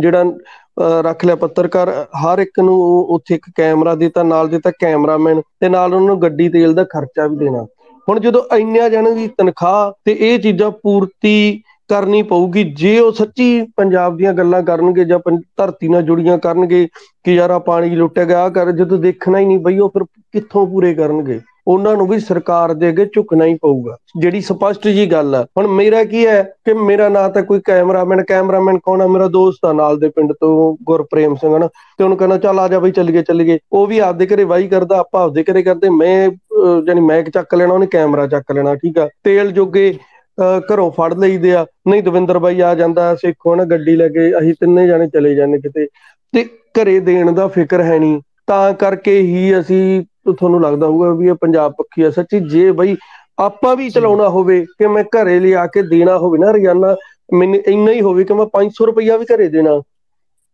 ਜਿਹੜਾ, 0.00 0.22
ਅਹ, 0.22 1.02
ਰੱਖ 1.02 1.24
ਲਿਆ 1.24 1.36
ਪੱਤਰਕਾਰ, 1.36 2.06
ਹਰ 2.24 2.38
ਇੱਕ 2.38 2.60
ਨੂੰ 2.60 2.76
ਉੱਥੇ 3.02 3.34
ਇੱਕ 3.34 3.46
ਕੈਮਰਾ 3.54 3.94
ਦਿੱਤਾ, 3.94 4.22
ਨਾਲ 4.22 4.48
ਦਿੱਤਾ 4.48 4.70
ਕੈਮਰਾਮੈਨ 4.70 5.40
ਤੇ 5.60 5.68
ਨਾਲ 5.68 5.94
ਉਹਨਾਂ 5.94 6.06
ਨੂੰ 6.06 6.22
ਗੱਡੀ 6.22 6.48
ਤੇਲ 6.48 6.74
ਦਾ 6.74 6.84
ਖਰਚਾ 6.84 7.26
ਵੀ 7.26 7.36
ਦੇਣਾ। 7.36 7.66
ਹੁਣ 8.08 8.20
ਜਦੋਂ 8.20 8.56
ਇੰਨਿਆਂ 8.56 8.90
ਜਣਾਂ 8.90 9.12
ਦੀ 9.12 9.28
ਤਨਖਾਹ 9.28 10.00
ਤੇ 10.04 10.16
ਇਹ 10.20 10.38
ਚੀਜ਼ਾਂ 10.38 10.70
ਪੂਰਤੀ 10.70 11.62
ਕਰਨੀ 11.88 12.22
ਪਊਗੀ, 12.22 12.64
ਜੇ 12.64 12.98
ਉਹ 12.98 13.12
ਸੱਚੀ 13.12 13.62
ਪੰਜਾਬ 13.76 14.16
ਦੀਆਂ 14.16 14.32
ਗੱਲਾਂ 14.32 14.62
ਕਰਨਗੇ 14.62 15.04
ਜਾਂ 15.04 15.18
ਪੰ- 15.18 15.40
ਧਰਤੀ 15.56 15.88
ਨਾਲ 15.88 16.02
ਜੁੜੀਆਂ 16.02 16.38
ਕਰਨਗੇ 16.38 16.88
ਕਿ 17.24 17.34
ਯਾਰ 17.34 17.50
ਆ 17.50 17.58
ਪਾਣੀ 17.58 17.90
ਲੁੱਟਿਆ 17.90 18.24
ਗਿਆ, 18.24 18.42
ਆਹ 18.42 18.50
ਕਰ, 18.50 18.70
ਜਦੋਂ 18.70 18.98
ਦੇਖਣਾ 18.98 19.38
ਹੀ 19.38 19.44
ਨਹੀਂ 19.44 19.58
ਬਈ 19.58 19.78
ਉਹ 19.78 19.88
ਫਿਰ 19.88 20.04
ਕਿੱਥੋਂ 20.04 20.66
ਪੂਰੇ 20.66 20.94
ਕਰਨਗੇ। 20.94 21.40
ਉਹਨਾਂ 21.68 21.96
ਨੂੰ 21.96 22.08
ਵੀ 22.08 22.18
ਸਰਕਾਰ 22.18 22.74
ਦੇ 22.74 22.88
ਅੱਗੇ 22.88 23.06
ਝੁਕਣਾ 23.06 23.44
ਹੀ 23.44 23.54
ਪਊਗਾ। 23.54 23.96
ਜਿਹੜੀ 24.18 24.40
ਸਪਸ਼ਟ 24.40 24.88
ਜੀ 24.88 25.06
ਗੱਲ 25.06 25.34
ਆ। 25.34 25.46
ਹੁਣ 25.58 25.66
ਮੇਰਾ 25.66 26.04
ਕੀ 26.04 26.26
ਹੈ 26.26 26.42
ਕਿ 26.42 26.74
ਮੇਰਾ 26.74 27.08
ਨਾਂ 27.08 27.28
ਤਾਂ 27.28 27.42
ਕੋਈ 27.42 27.60
ਕੈਮਰਾਮੈਨ 27.64 28.24
ਕੈਮਰਾਮੈਨ 28.24 28.78
ਕੌਣ 28.78 29.02
ਆ? 29.02 29.06
ਮੇਰਾ 29.06 29.28
ਦੋਸਤ 29.28 29.64
ਆ 29.64 29.72
ਨਾਲ 29.72 29.98
ਦੇ 29.98 30.08
ਪਿੰਡ 30.08 30.32
ਤੋਂ 30.32 30.76
ਗੁਰਪ੍ਰੇਮ 30.84 31.34
ਸਿੰਘ 31.34 31.56
ਹਨਾ। 31.56 31.66
ਤੇ 31.66 32.04
ਉਹਨੂੰ 32.04 32.18
ਕਹਿੰਦਾ 32.18 32.38
ਚੱਲ 32.38 32.58
ਆ 32.58 32.68
ਜਾ 32.68 32.78
ਬਈ 32.78 32.90
ਚੱਲੀਏ 32.90 33.22
ਚੱਲੀਏ। 33.22 33.58
ਉਹ 33.72 33.86
ਵੀ 33.86 33.98
ਆਪਦੇ 33.98 34.26
ਘਰੇ 34.26 34.44
ਵਾਹੀ 34.44 34.68
ਕਰਦਾ 34.68 34.98
ਆਪਾਂ 34.98 35.24
ਆਪਦੇ 35.24 35.42
ਘਰੇ 35.42 35.62
ਕਰਦੇ। 35.62 35.88
ਮੈਂ 35.88 36.30
ਅਹ, 36.30 36.86
ਜਾਣੀ 36.86 37.00
ਮੈਕ 37.00 37.30
ਚੱਕ 37.30 37.54
ਲੈਣਾ 37.54 37.74
ਉਹਨੇ 37.74 37.86
ਕੈਮਰਾ 37.86 38.26
ਚੱਕ 38.26 38.52
ਲੈਣਾ 38.52 38.74
ਠੀਕ 38.74 38.98
ਆ। 38.98 39.08
ਤੇਲ 39.24 39.50
ਜੋਗੇ 39.52 39.98
ਅਹ, 40.40 40.74
ਘਰੋਂ 40.74 40.90
ਫੜ 40.90 41.14
ਲਈਦੇ 41.14 41.54
ਆ। 41.54 41.66
ਨਹੀਂ 41.88 42.02
ਦਵਿੰਦਰ 42.02 42.38
ਬਾਈ 42.38 42.60
ਆ 42.60 42.74
ਜਾਂਦਾ 42.74 43.14
ਸਿੱਖੋ 43.14 43.54
ਨਾ 43.54 43.64
ਗੱਡੀ 43.64 43.96
ਲੈ 43.96 44.08
ਕੇ। 44.08 44.38
ਅਸੀਂ 44.38 44.54
ਤਿੰਨੇ 44.54 44.86
ਜਾਣੇ 44.86 45.06
ਚਲੇ 45.06 45.34
ਜਾਂਦੇ 45.34 45.58
ਕਿਤੇ। 45.58 45.86
ਤੇ 46.32 46.44
ਘਰੇ 46.44 47.00
ਦੇਣ 47.00 47.32
ਦਾ 47.32 47.46
ਫਿਕਰ 47.46 47.80
ਹੈ 47.80 47.98
ਨਹੀਂ। 47.98 48.20
ਤਾਂ 48.46 48.72
ਕਰਕੇ 48.72 49.20
ਹੀ 49.20 49.60
ਅਸੀਂ 49.60 50.04
ਤੁਹਾਨੂੰ 50.26 50.60
ਲੱਗਦਾ 50.60 50.86
ਹੋਊਗਾ 50.86 51.12
ਵੀ 51.14 51.28
ਇਹ 51.28 51.34
ਪੰਜਾਬ 51.34 51.72
ਪੱਖੀ 51.72 52.02
ਆ 52.02 52.10
ਸੱਚੀ। 52.10 52.40
ਜੇ 52.40 52.70
ਬਈ 52.72 52.96
ਆਪਾਂ 53.38 53.74
ਵੀ 53.76 53.88
ਚਲਾਉਣਾ 53.90 54.28
ਹੋਵੇ 54.28 54.64
ਕਿ 54.78 54.86
ਮੈਂ 54.86 55.04
ਘਰੇ 55.04 55.38
ਲਿਆ 55.40 55.66
ਕੇ 55.66 55.82
ਦੇਣਾ 55.82 56.16
ਹੋਵੇ 56.18 56.38
ਨਾ 56.38 56.50
ਰੋਜ਼ਾਨਾ 56.50 56.94
ਮੈਨੂੰ 57.34 57.60
ਇੰਨਾ 57.66 57.92
ਹੀ 57.92 58.00
ਹੋਵੇ 58.00 58.24
ਕਿ 58.24 58.34
ਮੈਂ 58.34 58.46
500 58.52 58.86
ਰੁਪਈਆ 58.86 59.16
ਵੀ 59.16 59.26
ਘਰੇ 59.26 59.48
ਦੇਣਾ 59.48 59.80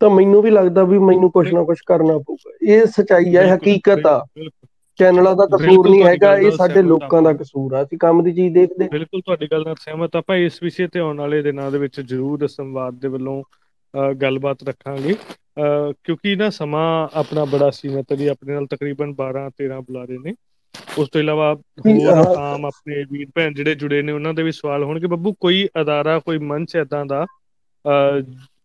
ਤਾਂ 0.01 0.09
ਮੈਨੂੰ 0.09 0.41
ਵੀ 0.41 0.49
ਲੱਗਦਾ 0.49 0.83
ਵੀ 0.83 0.97
ਮੈਨੂੰ 0.99 1.29
ਕੁਛ 1.31 1.51
ਨਾ 1.53 1.63
ਕੁਛ 1.63 1.81
ਕਰਨਾ 1.85 2.17
ਪਊਗਾ। 2.17 2.51
ਇਹ 2.67 2.85
ਸਚਾਈ 2.91 3.35
ਹੈ 3.35 3.55
ਹਕੀਕਤ 3.55 4.05
ਆ। 4.07 4.19
ਚੈਨਲਾਂ 4.99 5.35
ਦਾ 5.35 5.45
ਕਸੂਰ 5.47 5.89
ਨਹੀਂ 5.89 6.03
ਹੈਗਾ 6.03 6.35
ਇਹ 6.37 6.51
ਸਾਡੇ 6.51 6.81
ਲੋਕਾਂ 6.81 7.21
ਦਾ 7.21 7.33
ਕਸੂਰ 7.33 7.73
ਆ। 7.73 7.81
ਅਸੀਂ 7.83 7.97
ਕੰਮ 7.97 8.23
ਦੀ 8.23 8.33
ਚੀਜ਼ 8.33 8.53
ਦੇਖਦੇ। 8.53 8.87
ਬਿਲਕੁਲ 8.91 9.21
ਤੁਹਾਡੀ 9.21 9.47
ਗੱਲ 9.51 9.63
ਨਾਲ 9.65 9.75
ਸਹਿਮਤ 9.79 10.15
ਆਪਾਂ 10.15 10.35
ਇਸ 10.37 10.61
ਵਿਸ਼ੇ 10.63 10.87
ਤੇ 10.87 10.99
ਆਉਣ 10.99 11.19
ਵਾਲੇ 11.19 11.41
ਦਿਨਾਂ 11.41 11.69
ਦੇ 11.71 11.77
ਵਿੱਚ 11.77 11.99
ਜ਼ਰੂਰ 12.01 12.47
ਸੰਵਾਦ 12.47 12.99
ਦੇ 12.99 13.07
ਵੱਲੋਂ 13.07 13.41
ਗੱਲਬਾਤ 14.21 14.63
ਰੱਖਾਂਗੇ। 14.63 15.15
ਕਿਉਂਕਿ 16.05 16.35
ਨਾ 16.35 16.49
ਸਮਾਂ 16.49 17.07
ਆਪਣਾ 17.19 17.45
ਬੜਾ 17.45 17.69
ਸੀਮਤ 17.71 18.11
ਹੈ 18.11 18.27
ਆਪਣੇ 18.31 18.53
ਨਾਲ 18.53 18.65
ਤਕਰੀਬਨ 18.65 19.13
12 19.15 19.49
13 19.57 19.79
ਬੁਲਾਰੇ 19.81 20.17
ਨੇ। 20.17 20.33
ਉਸ 20.97 21.09
ਤੋਂ 21.09 21.21
ਇਲਾਵਾ 21.21 21.53
ਹੋਰ 21.87 22.35
ਆਮ 22.37 22.65
ਆਪਣੇ 22.65 23.03
ਵੀਰ 23.11 23.27
ਭੈਣ 23.35 23.53
ਜਿਹੜੇ 23.53 23.75
ਜੁੜੇ 23.75 24.01
ਨੇ 24.01 24.11
ਉਹਨਾਂ 24.11 24.33
ਦੇ 24.33 24.43
ਵੀ 24.43 24.51
ਸਵਾਲ 24.51 24.83
ਹੋਣਗੇ। 24.83 25.07
ਬੱਬੂ 25.07 25.33
ਕੋਈ 25.39 25.67
ਅਦਾਰਾ 25.81 26.19
ਕੋਈ 26.19 26.37
ਮੰਚ 26.37 26.75
ਏਦਾਂ 26.75 27.05
ਦਾ 27.05 27.25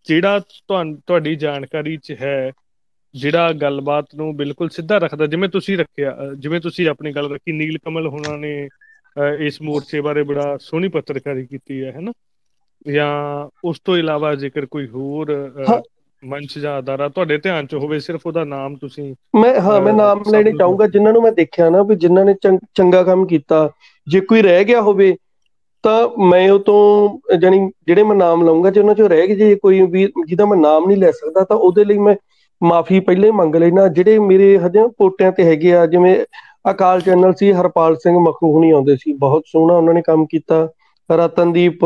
ਜਿਹੜਾ 0.06 0.38
ਤੁਹਾਡੀ 0.68 1.34
ਜਾਣਕਾਰੀ 1.36 1.96
'ਚ 1.96 2.16
ਹੈ 2.20 2.52
ਜਿਹੜਾ 3.14 3.52
ਗੱਲਬਾਤ 3.52 4.14
ਨੂੰ 4.14 4.36
ਬਿਲਕੁਲ 4.36 4.68
ਸਿੱਧਾ 4.68 4.98
ਰੱਖਦਾ 4.98 5.26
ਜਿਵੇਂ 5.26 5.48
ਤੁਸੀਂ 5.48 5.76
ਰੱਖਿਆ 5.78 6.16
ਜਿਵੇਂ 6.38 6.60
ਤੁਸੀਂ 6.60 6.88
ਆਪਣੀ 6.88 7.12
ਗੱਲ 7.12 7.32
ਰੱਖੀ 7.32 7.52
ਨੀਲ 7.52 7.78
ਕਮਲ 7.78 8.06
ਹੋਣਾ 8.06 8.36
ਨੇ 8.36 8.68
ਇਸ 9.40 9.60
ਮੋਰਚੇ 9.62 10.00
ਬਾਰੇ 10.00 10.22
ਬੜਾ 10.22 10.56
ਸੋਹਣੀ 10.60 10.88
ਪੱਤਰਕਾਰੀ 10.88 11.46
ਕੀਤੀ 11.46 11.82
ਹੈ 11.84 11.92
ਹੈਨਾ 11.92 12.12
ਜਾਂ 12.86 13.48
ਉਸ 13.64 13.80
ਤੋਂ 13.84 13.96
ਇਲਾਵਾ 13.96 14.34
ਜੇਕਰ 14.34 14.66
ਕੋਈ 14.66 14.86
ਹੋਰ 14.88 15.34
ਮੰਚ 16.22 16.58
ਜਾਂ 16.58 16.78
ਅਦਾਰਾ 16.78 17.08
ਤੁਹਾਡੇ 17.08 17.36
ਧਿਆਨ 17.38 17.66
'ਚ 17.66 17.74
ਹੋਵੇ 17.74 17.98
ਸਿਰਫ 17.98 18.26
ਉਹਦਾ 18.26 18.44
ਨਾਮ 18.44 18.76
ਤੁਸੀਂ 18.76 19.14
ਮੈਂ 19.36 19.54
ਹਾਂ 19.60 19.80
ਮੈਂ 19.80 19.92
ਨਾਮ 19.92 20.22
ਲੈਣੇ 20.32 20.52
ਚਾਹੂੰਗਾ 20.52 20.86
ਜਿਨ੍ਹਾਂ 20.86 21.12
ਨੂੰ 21.12 21.22
ਮੈਂ 21.22 21.32
ਦੇਖਿਆ 21.32 21.68
ਨਾ 21.70 21.82
ਵੀ 21.82 21.94
ਜਿਨ੍ਹਾਂ 21.96 22.24
ਨੇ 22.24 22.34
ਚੰਗ- 22.34 23.04
ਕੰਮ 23.04 23.26
ਕੀਤਾ। 23.26 23.68
ਜੇ 24.06 24.20
ਕੋਈ 24.20 24.42
ਰਹਿ 24.42 24.64
ਗਿਆ 24.64 24.80
ਹੋਵੇ 24.80 25.16
ਤਾਂ 25.84 26.08
ਮੈਂ 26.20 26.50
ਉਹ 26.50 26.58
ਤੋਂ 26.58 27.36
ਜਾਣੀ 27.38 27.58
ਜਿਹੜੇ 27.86 28.02
ਮੈਂ 28.02 28.16
ਨਾਮ 28.16 28.42
ਲਵਾਂਗਾ 28.44 28.70
ਜੇ 28.70 28.80
ਉਹਨਾਂ 28.80 28.94
ਚੋਂ 28.94 29.08
ਰਹਿ 29.08 29.26
ਗਏ 29.26 29.34
ਜੇ 29.34 29.54
ਕੋਈ 29.54 29.80
ਵੀ 29.82 30.04
ਜਿਹਦਾ 30.26 30.44
ਮੈਂ 30.46 30.56
ਨਾਮ 30.58 30.86
ਨਹੀਂ 30.86 30.96
ਲੈ 30.96 31.10
ਸਕਦਾ 31.10 31.44
ਤਾਂ 31.44 31.56
ਉਹਦੇ 31.56 31.84
ਲਈ 31.84 31.98
ਮੈਂ 31.98 32.14
ਮਾਫੀ 32.62 33.00
ਪਹਿਲੇ 33.00 33.30
ਮੰਗ 33.30 33.56
ਲੈਣਾ 33.56 33.86
ਜਿਹੜੇ 33.88 34.18
ਮੇਰੇ 34.18 34.56
ਹਜੇ 34.58 34.86
ਪੋਟਿਆਂ 34.98 35.32
ਤੇ 35.32 35.44
ਹੈਗੇ 35.44 35.72
ਆ 35.72 35.86
ਜਿਵੇਂ 35.86 36.16
ਅਕਾਲ 36.70 37.00
ਚੈਨਲ 37.00 37.32
ਸੀ 37.32 37.52
ਹਰਪਾਲ 37.52 37.96
ਸਿੰਘ 37.96 38.18
ਮਖੂ 38.18 38.52
ਹੁਣੀ 38.52 38.70
ਆਉਂਦੇ 38.70 38.96
ਸੀ 38.96 39.12
ਬਹੁਤ 39.12 39.42
ਸੋਹਣਾ 39.46 39.74
ਉਹਨਾਂ 39.74 39.94
ਨੇ 39.94 40.02
ਕੰਮ 40.02 40.24
ਕੀਤਾ। 40.26 40.68
ਰਤਨਦੀਪ 41.12 41.78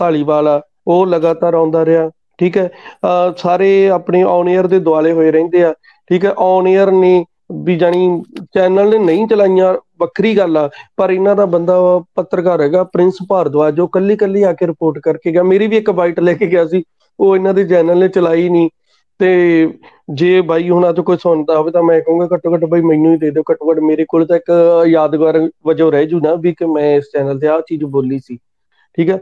ਢਾਲੀਵਾਲ 0.00 0.48
ਆ, 0.48 0.60
ਉਹ 0.86 1.06
ਲਗਾਤਾਰ 1.06 1.54
ਆਉਂਦਾ 1.54 1.84
ਰਿਹਾ, 1.84 2.10
ਠੀਕ 2.38 2.58
ਹੈ। 2.58 2.70
ਅਹ 3.04 3.32
ਸਾਰੇ 3.36 3.88
ਆਪਣੇ 3.88 4.22
ਔਨ 4.22 4.48
에ਅਰ 4.48 4.66
ਦੇ 4.66 4.78
ਦੁਆਲੇ 4.78 5.12
ਹੋਏ 5.12 5.30
ਰਹਿੰਦੇ 5.30 5.64
ਆ, 5.64 5.74
ਠੀਕ 6.06 6.24
ਹੈ। 6.24 6.32
ਔਨ 6.38 6.66
에ਅਰ 6.66 6.90
ਨੇ 6.90 7.24
ਵੀ 7.52 7.76
ਜਾਨੀ 7.76 8.22
ਚੈਨਲ 8.54 8.90
ਨੇ 8.90 8.98
ਨਹੀਂ 8.98 9.26
ਚਲਾਈਆਂ, 9.26 9.74
ਵੱਖਰੀ 10.00 10.36
ਗੱਲ 10.36 10.56
ਆ, 10.56 10.70
ਪਰ 10.96 11.10
ਇਹਨਾਂ 11.10 11.36
ਦਾ 11.36 11.46
ਬੰਦਾ 11.46 11.74
ਪੱਤਰਕਾਰ 12.14 12.60
ਹੈਗਾ, 12.60 12.84
ਪ੍ਰਿੰਸ 12.84 13.14
ਭਾਰਦਵਾਜ 13.28 13.74
ਜੋ 13.74 13.86
ਕੱਲੀ 13.86 14.16
ਕੱਲੀ 14.16 14.42
ਆ 14.42 14.52
ਕੇ 14.52 14.66
ਰਿਪੋਰਟ 14.66 14.98
ਕਰਕੇ 14.98 15.32
ਗਿਆ। 15.32 15.42
ਮੇਰੀ 15.42 15.66
ਵੀ 15.66 15.76
ਇੱਕ 15.76 15.90
ਬਾਈਟ 15.90 16.20
ਲੈ 16.20 16.32
ਕੇ 16.32 16.46
ਗਿਆ 16.46 16.66
ਸੀ, 16.66 16.82
ਉਹ 17.20 17.36
ਇਹਨਾਂ 17.36 17.54
ਦੇ 17.54 17.64
ਚੈਨਲ 17.64 17.98
ਨੇ 17.98 18.08
ਚਲਾਈ 18.08 18.48
ਨਹੀਂ। 18.48 18.68
ਤੇ 19.20 19.28
ਜੇ 20.14 20.40
ਬਾਈ 20.40 20.68
ਹੁਣਾਂ 20.70 20.92
ਤੋਂ 20.94 21.04
ਕੋਈ 21.04 21.16
ਸੁਣਦਾ 21.22 21.56
ਹੋਵੇ 21.58 21.70
ਤਾਂ 21.70 21.82
ਮੈਂ 21.82 22.00
ਕਹੂੰਗਾ 22.00 22.26
ਘੱਟੋ 22.34 22.54
ਘੱਟ 22.54 22.64
ਬਾਈ 22.64 22.80
ਮੈਨੂੰ 22.80 23.12
ਹੀ 23.12 23.16
ਦੇ 23.18 23.30
ਦਿਓ। 23.30 23.42
ਘੱਟੋ 23.50 23.70
ਘੱਟ 23.70 23.78
ਮੇਰੇ 23.80 24.04
ਕੋਲ 24.08 24.24
ਤਾਂ 24.26 24.36
ਇੱਕ 24.36 24.50
ਯਾਦਗਾਰ 24.88 25.38
ਵਜੋਂ 25.66 25.90
ਰਹਿ 25.92 26.06
ਜੂ 26.06 26.20
ਨਾ 26.20 26.34
ਵੀ 26.42 26.52
ਕਿ 26.54 26.66
ਮੈਂ 26.66 26.94
ਇਸ 26.96 27.10
ਚੈਨਲ 27.12 27.38
ਤੇ 27.38 27.46
ਆਹ 27.48 27.60
ਚੀਜ਼ 27.68 27.84
ਬੋਲੀ 27.86 28.18
ਸੀ। 28.18 28.38
ਠੀਕ 28.98 29.10
ਹੈ? 29.10 29.20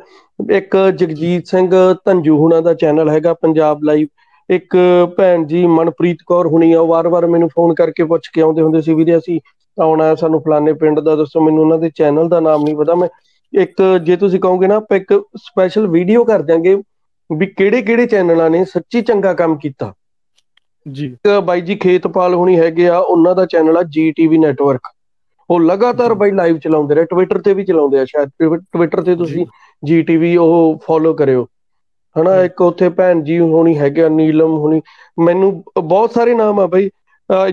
ਇੱਕ 0.53 0.77
ਜਗਜੀਤ 0.97 1.47
ਸਿੰਘ 1.47 1.71
ਧੰਜੂ 2.05 2.37
ਹੁਣਾਂ 2.39 2.61
ਦਾ 2.63 2.75
ਚੈਨਲ 2.75 3.09
ਹੈਗਾ 3.11 3.35
ਪੰਜਾਬ 3.35 3.83
ਲਾਈਵ 3.85 4.09
ਇੱਕ 4.51 4.77
ਭੈਣ 5.17 5.45
ਜੀ 5.47 5.65
ਮਨਪ੍ਰੀਤ 5.67 6.19
ਕੌਰ 6.27 6.47
ਹੁਣੀ 6.47 6.73
ਆ, 6.73 6.81
ਉਹ 6.81 6.87
ਵਾਰ-ਵਾਰ 6.89 7.27
ਮੈਨੂੰ 7.27 7.49
ਫੋਨ 7.49 7.75
ਕਰਕੇ 7.75 8.05
ਪੁੱਛ 8.05 8.29
ਕੇ 8.33 8.41
ਆਉਂਦੇ 8.41 8.63
ਹੁੰਦੇ 8.63 8.81
ਸੀ, 8.81 8.95
ਵੀਰੇ 8.95 9.17
ਅਸੀਂ 9.19 9.41
ਆਉਣਾ 9.79 10.15
ਸਾਨੂੰ 10.15 10.41
ਫਲਾਣੇ 10.43 10.73
ਪਿੰਡ 10.73 11.01
ਦਾ, 11.01 11.17
ਦੱਸੋ 11.17 11.41
ਮੈਨੂੰ 11.41 11.63
ਉਹਨਾਂ 11.63 11.79
ਦੇ 11.79 11.91
ਚੈਨਲ 11.95 12.29
ਦਾ 12.29 12.41
ਨਾਮ 12.41 12.63
ਨਹੀਂ 12.65 12.77
ਪਤਾ 12.77 12.95
ਮੈਂ। 12.95 13.09
ਇੱਕ 13.53 13.83
ਜੇ 14.05 14.17
ਤੁਸੀਂ 14.17 14.41
ਕਹੋਗੇ 14.41 14.67
ਨਾ 14.67 14.77
ਆਪਾਂ 14.77 14.97
ਇੱਕ 14.97 15.13
ਸਪੈਸ਼ਲ 15.37 15.87
ਵੀਡੀਓ 15.89 16.25
ਕਰ 16.25 16.43
ਦਿਆਂਗੇ। 16.43 16.77
ਵੀ 17.31 17.47
ਕਿਹੜੇ 17.47 17.83
ਕਿਹੜੇ 17.83 18.07
ਚੈਨਲਾਂ 18.07 18.51
ਨੇ 18.51 18.65
ਸੱਚੀ 18.65 19.03
ਚੰਗਾ 19.03 19.33
ਕੰਮ 19.35 19.57
ਕੀਤਾ। 19.59 19.93
ਜੀ। 20.87 21.15
ਬਾਈ 21.45 21.61
ਜੀ 21.61 21.75
ਖੇਤਪਾਲ 21.77 22.35
ਹੁਣੀ 22.35 22.59
ਹੈਗੇ 22.59 22.89
ਆ 22.89 22.99
ਉਹਨਾਂ 22.99 23.35
ਦਾ 23.35 23.47
ਚੈਨਲ 23.47 23.77
ਆ 23.77 23.83
ਜੀਟੀਵੀ 23.91 24.39
ਨੈਟਵਰਕ। 24.39 24.89
ਉਹ 25.51 25.61
ਲਗਾਤਾਰ 25.61 26.15
ਬਾਈ 26.15 26.31
ਲਾਈਵ 26.33 26.59
ਚਲਾਉਂਦੇ 26.59 26.95
ਰਹੇ 26.95 27.05
ਟਵਿੱਟਰ 27.05 27.41
ਤੇ 27.43 27.55
ਵੀ 27.55 27.65
ਚਲਾਉਂਦੇ 27.65 27.99
ਆ 27.99 28.05
ਸ਼ਾਇਦ 28.05 28.31
ਟਵਿੱਟਰ 28.73 29.03
ਤੇ 29.03 29.15
ਤੁਸੀਂ 29.17 29.45
ਜੀਟੀਵੀ 29.83 30.37
ਉਹ 30.37 30.79
ਫੋਲੋ 30.87 31.13
ਕਰਿਓ। 31.15 31.47
ਹਨਾ 32.17 32.35
ਇੱਕ 32.45 32.61
ਉੱਥੇ 32.63 32.89
ਭੈਣ 32.91 33.23
ਜੀ 33.23 33.39
ਹੋਣੀ 33.41 33.77
ਹੈਗੇ 33.79 34.03
ਆ 34.03 34.09
ਨੀਲਮ 34.09 34.57
ਹੋਣੀ 34.59 34.81
ਮੈਨੂੰ 35.19 35.53
ਬਹੁਤ 35.79 36.13
ਸਾਰੇ 36.13 36.35
ਨਾਮ 36.35 36.61
ਆ 36.61 36.67
ਬਾਈ। 36.67 36.91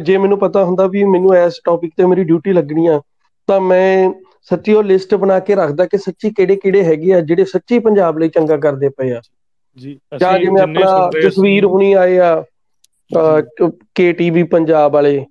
ਜੇ 0.03 0.17
ਮੈਨੂੰ 0.17 0.37
ਪਤਾ 0.39 0.63
ਹੁੰਦਾ 0.63 0.85
ਵੀ 0.87 1.03
ਮੈਨੂੰ 1.03 1.35
ਇਸ 1.37 1.59
ਟੌਪਿਕ 1.65 1.93
ਤੇ 1.97 2.05
ਮੇਰੀ 2.05 2.23
ਡਿਊਟੀ 2.23 2.53
ਲੱਗਣੀ 2.53 2.85
ਆ 2.87 2.99
ਤਾਂ 3.47 3.59
ਮੈਂ 3.61 4.11
ਸੱਚੀ 4.49 4.73
ਉਹ 4.73 4.83
ਲਿਸਟ 4.83 5.15
ਬਣਾ 5.15 5.39
ਕੇ 5.39 5.55
ਰੱਖਦਾ 5.55 5.85
ਕਿ 5.85 5.97
ਸੱਚੀ 5.97 6.29
ਕਿਹੜੇ 6.29 6.55
ਕਿਹੜੇ 6.55 6.83
ਹੈਗੇ 6.83 7.13
ਆ 7.13 7.19
ਜਿਹੜੇ 7.21 7.45
ਸੱਚੀ 7.45 7.79
ਪੰਜਾਬ 7.79 8.17
ਲਈ 8.17 8.29
ਚੰਗਾ 8.29 8.57
ਕਰਦੇ 8.57 8.89
ਪਏ 8.89 9.11
ਆ। 9.11 9.21
ਜੀ 9.77 9.97
ਜਾਂ 10.19 10.37
ਜਿਵੇਂ 10.39 10.61
ਆਪਣਾ 10.61 11.09
ਜਸਵੀਰ 11.21 11.65
ਹੁਣੀ 11.65 11.93
ਆਏ 11.93 12.17
ਆ 12.19 12.43
ਕੇਟੀਵੀ 13.95 14.43
ਪੰਜਾਬ 14.51 14.93
ਵਾਲੇ। 14.93 15.25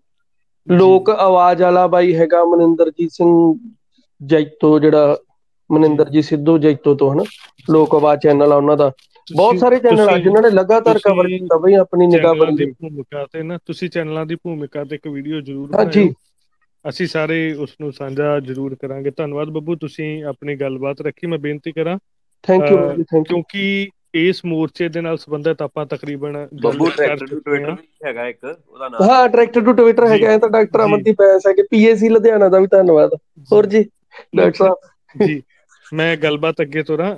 ਲੋਕ 0.66 1.10
ਆਵਾਜ਼ 1.10 1.62
ਵਾਲਾ 1.62 1.86
ਬਾਈ 1.86 2.14
ਹੈਗਾ 2.14 2.44
ਮਨਿੰਦਰਜੀਤ 2.44 3.10
ਸਿੰਘ 3.12 3.31
ਜੈਤੋ 4.20 4.78
ਜਿਹੜਾ 4.78 5.16
ਮਨਿੰਦਰਜੀਤ 5.70 6.24
ਸਿੱਧੂ 6.24 6.56
ਜੈਤੋ 6.59 6.94
ਤੋਂ 6.94 7.12
ਹਨਾ? 7.12 7.23
ਲੋਕ 7.70 7.94
ਆਵਾਜ਼ 7.94 8.20
ਚੈਨਲ 8.20 8.52
ਆ 8.52 8.56
ਉਹਨਾਂ 8.56 8.77
ਦਾ। 8.77 8.90
ਬਹੁਤ 9.28 9.59
ਸਾਰੇ 9.59 9.78
ਚੈਨਲ 9.78 10.09
ਆ 10.09 10.16
ਜਿਨ੍ਹਾਂ 10.19 10.43
ਨੇ 10.43 10.51
ਲਗਾਤਾਰ 10.51 10.98
ਕਵਰ 10.98 11.27
ਕੀਤਾ 11.28 11.59
ਬਈ 11.59 11.74
ਆਪਣੀ 11.74 12.06
ਨਿਗਾਹ 12.06 12.35
ਬਣ 12.35 12.55
ਦੀ 12.56 12.66
ਭੂਮਿਕਾ 12.70 13.24
ਤੇ 13.32 13.43
ਨਾ 13.43 13.59
ਤੁਸੀਂ 13.66 13.89
ਚੈਨਲਾਂ 13.90 14.24
ਦੀ 14.27 14.35
ਭੂਮਿਕਾ 14.35 14.85
ਤੇ 14.85 14.94
ਇੱਕ 14.97 15.06
ਵੀਡੀਓ 15.09 15.40
ਜ਼ਰੂਰ 15.40 15.74
ਹਾਂਜੀ। 15.74 16.09
ਅਸੀਂ 16.85 17.06
ਸਾਰੇ 17.06 17.36
ਉਸ 17.62 17.74
ਨੂੰ 17.81 17.93
ਸਾਂਝਾ 17.93 18.39
ਜ਼ਰੂਰ 18.40 18.74
ਕਰਾਂਗੇ। 18.81 19.10
ਧੰਨਵਾਦ 19.16 19.51
ਬੱਬੂ 19.51 19.74
ਤੁਸੀਂ 19.81 20.24
ਆਪਣੀ 20.24 20.55
ਗੱਲਬਾਤ 20.60 21.01
ਰੱਖੀ। 21.01 21.27
ਮੈਂ 21.27 21.39
ਬੇਨਤੀ 21.39 21.73
ਕਰਾਂ 21.73 21.97
ਥੈਂਕ 22.44 22.70
ਯੂ 22.70 22.77
ਥੈਂਕ 23.02 23.14
ਯੂ 23.16 23.23
ਕਿਉਂਕਿ 23.24 23.89
ਇਸ 24.14 24.44
ਮੋਰਚੇ 24.44 24.89
ਦੇ 24.89 25.01
ਨਾਲ 25.01 25.16
ਸੰਬੰਧਿਤ 25.18 25.62
ਆਪਾਂ 25.62 25.84
ਤਕਰੀਬਨ 25.86 26.36
ਬੱਬੂ 26.55 26.89
ਟਰੈਕਟਰ 26.89 27.26
ਟੂ 27.26 27.39
ਟਵਿੱਟਰ 27.40 27.70
ਵੀ 27.72 27.86
ਹੈਗਾ 28.05 28.26
ਇੱਕ 28.28 28.44
ਉਹਦਾ 28.44 28.89
ਨਾਮ 28.89 29.02
ਹਾਂ 29.02 29.28
ਟਰੈਕਟਰ 29.28 29.60
ਟੂ 29.60 29.72
ਟਵਿੱਟਰ 29.72 30.06
ਹੈਗਾ 30.06 30.36
ਤਾਂ 30.39 30.48
ਡਾਕਟਰ 30.51 30.84
ਅਮਨਦੀਪ 30.84 31.22
ਐਸ 31.24 31.47
ਹੈ 31.47 31.52
ਕਿ 31.52 31.62
ਪੀਏਸੀ 31.70 32.09
ਲੁਧਿਆਣਾ 32.09 32.48
ਦਾ 32.48 32.59
ਵੀ 32.59 32.66
ਧੰਨਵਾਦ। 32.68 33.14
ਹੋਰ 33.48 33.66
ਜੀ 33.66 33.82
ਡਾਕਟਰ 34.36 34.56
ਸਾਹਿਬ। 34.56 35.26
ਜੀ। 35.26 35.40
ਮੈਂ 35.93 36.16
ਗੱਲਬਾਤ 36.16 36.60
ਅੱਗੇ 36.62 36.82
ਤੋਰਾਂ 36.82 37.14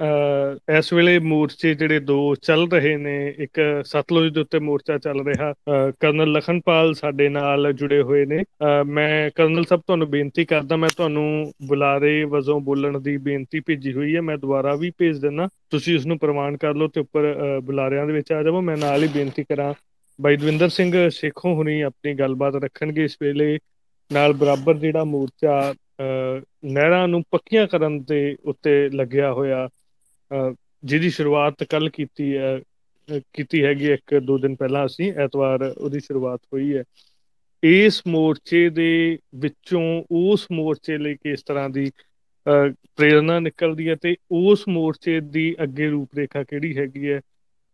ਇਸ 0.79 0.93
ਵੇਲੇ 0.93 1.19
ਮੋਰਚੇ 1.19 1.75
ਜਿਹੜੇ 1.75 1.99
ਦੋ 2.01 2.35
ਚੱਲ 2.43 2.67
ਰਹੇ 2.73 2.97
ਨੇ, 2.97 3.35
ਇੱਕ 3.39 3.61
ਸਤਲੁਜ 3.87 4.33
ਦੇ 4.35 4.41
ਉੱਤੇ 4.41 4.59
ਮੋਰਚਾ 4.59 4.97
ਚੱਲ 4.99 5.21
ਰਿਹਾ 5.27 5.53
ਕਰਨਲ 6.01 6.33
ਲਖਨਪਾਲ 6.33 6.95
ਸਾਡੇ 6.95 7.29
ਨਾਲ 7.29 7.73
ਜੁੜੇ 7.73 8.01
ਹੋਏ 8.03 8.25
ਨੇ। 8.27 8.43
ਮੈਂ 8.87 9.31
ਕਰਨਲ 9.35 9.65
ਸਾਹਿਬ, 9.65 9.83
ਤੁਹਾਨੂੰ 9.87 10.09
ਬੇਨਤੀ 10.11 10.45
ਕਰਦਾ, 10.45 10.77
ਮੈਂ 10.77 10.89
ਤੁਹਾਨੂੰ 10.97 11.53
ਬੁਲਾਰੇ 11.69 12.25
ਵਜੋਂ 12.25 12.59
ਬੋਲਣ 12.61 13.01
ਦੀ 13.01 13.17
ਬੇਨਤੀ 13.19 13.61
ਭੇਜੀ 13.67 13.93
ਹੋਈ 13.93 14.15
ਹੈ, 14.17 14.21
ਮੈਂ 14.21 14.37
ਦੁਬਾਰਾ 14.39 14.75
ਵੀ 14.77 14.91
ਭੇਜ 14.99 15.19
ਦਿੰਦਾ। 15.19 15.49
ਤੁਸੀਂ 15.71 15.97
ਉਸ 15.97 16.07
ਨੂੰ 16.07 16.19
ਪ੍ਰਮਾਣ 16.19 16.57
ਕਰ 16.57 16.75
ਲਓ 16.75 16.89
ਤੇ 16.89 17.01
ਉੱਪਰ 17.01 17.61
ਬੁਲਾਰਿਆਂ 17.65 18.07
ਦੇ 18.07 18.13
ਵਿੱਚ 18.13 18.33
ਆ 18.33 18.43
ਜਾਵੋ। 18.43 18.61
ਮੈਂ 18.61 18.77
ਨਾਲ 18.77 19.03
ਹੀ 19.03 19.09
ਬੇਨਤੀ 19.15 19.45
ਕਰਾਂ, 19.45 19.73
ਬਾਈ 20.19 20.37
ਦਵਿੰਦਰ 20.37 20.69
ਸਿੰਘ 20.69 21.09
ਸੇਖੋਂ 21.11 21.55
ਹੁਣੀ 21.55 21.81
ਆਪਣੀ 21.83 22.15
ਗੱਲਬਾਤ 22.15 22.55
ਰੱਖਣਗੇ 22.65 23.05
ਇਸ 23.05 23.17
ਵੇਲੇ। 23.23 23.59
ਨਾਲ 24.11 24.33
ਬਰਾਬਰ 24.35 24.75
ਜਿਹੜਾ 24.79 25.05
ਮੋਰਚਾ 25.05 25.75
ਨਹਿਰਾਂ 25.99 27.07
ਨੂੰ 27.09 27.23
ਪੱਕੀਆਂ 27.31 27.67
ਕਰਨ 27.67 27.99
ਦੇ 28.05 28.37
ਉੱਤੇ 28.45 28.89
ਲੱਗਿਆ 28.91 29.33
ਹੋਇਆ 29.33 29.69
ਜਿਹਦੀ 30.85 31.11
ਸ਼ੁਰੂਆਤ 31.11 31.65
ਕੱਲ 31.65 31.89
ਕੀਤੀ 31.91 32.37
ਹੈ 32.37 32.59
ਕੀਤੀ 33.35 33.63
ਹੈਗੀ 33.65 33.91
ਇੱਕ 33.93 34.15
ਦੋ 34.19 34.37
ਦਿਨ 34.39 34.55
ਪਹਿਲਾਂ 34.57 34.85
ਅਸੀਂ, 34.87 35.13
ਐਤਵਾਰ 35.15 35.63
ਉਹਦੀ 35.69 36.01
ਸ਼ੁਰੂਆਤ 36.01 36.41
ਹੋਈ 36.53 36.77
ਹੈ। 36.77 36.83
ਇਸ 37.63 38.01
ਮੋਰਚੇ 38.07 38.69
ਦੇ 38.71 39.19
ਵਿੱਚੋਂ 39.35 39.83
ਉਸ 40.13 40.47
ਮੋਰਚੇ 40.53 40.97
ਲਈ 40.99 41.15
ਕਿਸ 41.15 41.43
ਤਰ੍ਹਾਂ 41.43 41.69
ਦੀ 41.71 41.91
ਪ੍ਰੇਰਣਾ 42.47 43.39
ਨਿਕਲਦੀ 43.41 43.89
ਹੈ 43.89 43.95
ਤੇ 44.03 44.15
ਉਸ 44.33 44.65
ਮੋਰਚੇ 44.69 45.19
ਦੀ 45.23 45.55
ਅੱਗੇ 45.63 45.89
ਰੂਪਰੇਖਾ 45.89 46.43
ਕਿਹੜੀ 46.43 46.77
ਹੈਗੀ 46.79 47.11
ਹੈ, 47.11 47.21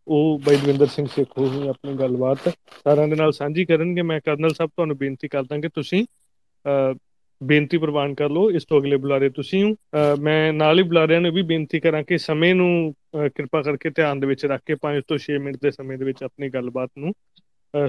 ਉਹ 0.07 0.39
ਬਾਈ 0.45 0.55
ਦਵਿੰਦਰ 0.55 0.87
ਸਿੰਘ 0.87 1.07
ਸੇਖੋ 1.15 1.45
ਹੀ 1.51 1.67
ਆਪਣੀ 1.67 1.93
ਗੱਲਬਾਤ 1.95 2.49
ਸਾਰਿਆਂ 2.85 3.07
ਦੇ 3.07 3.15
ਨਾਲ 3.15 3.31
ਸਾਂਝੀ 3.31 3.65
ਕਰਨਗੇ। 3.65 4.01
ਮੈਂ 4.03 4.19
ਕਰਨਲ 4.21 4.53
ਸਾਹਿਬ, 4.53 4.69
ਤੁਹਾਨੂੰ 4.69 4.97
ਬੇਨਤੀ 4.97 5.27
ਕਰਦਾ 5.27 5.59
ਕਿ 5.59 5.69
ਤੁਸੀਂ 5.69 6.05
ਬੇਨਤੀ 7.43 7.77
ਪ੍ਰਵਾਨ 7.77 8.13
ਕਰ 8.15 8.29
ਲਓ, 8.29 8.49
ਇਸ 8.51 8.65
ਤੋਂ 8.65 8.79
ਅਗਲੇ 8.79 8.97
ਬੁਲਾਰੇ 8.97 9.29
ਤੁਸੀਂ 9.29 9.63
ਹੋ। 9.63 9.75
ਮੈਂ 10.21 10.53
ਨਾਲ 10.53 10.79
ਹੀ 10.79 10.83
ਬੁਲਾਰਿਆਂ 10.83 11.21
ਨੂੰ 11.21 11.31
ਵੀ 11.31 11.41
ਬੇਨਤੀ 11.41 11.79
ਕਰਾਂ 11.79 12.03
ਕਿ 12.03 12.17
ਸਮੇਂ 12.17 12.53
ਨੂੰ 12.55 12.93
ਕਿਰਪਾ 13.35 13.61
ਕਰਕੇ 13.61 13.89
ਧਿਆਨ 13.89 14.19
ਦੇ 14.19 14.27
ਵਿੱਚ 14.27 14.45
ਰੱਖ 14.45 14.61
ਕੇ 14.65 14.75
5 14.75 15.03
ਤੋਂ 15.07 15.17
6 15.17 15.39
ਮਿੰਟ 15.41 15.57
ਦੇ 15.61 15.71
ਸਮੇਂ 15.71 15.97
ਦੇ 15.97 16.05
ਵਿੱਚ 16.05 16.23
ਆਪਣੀ 16.23 16.49
ਗੱਲਬਾਤ 16.49 16.91
ਨੂੰ 16.97 17.13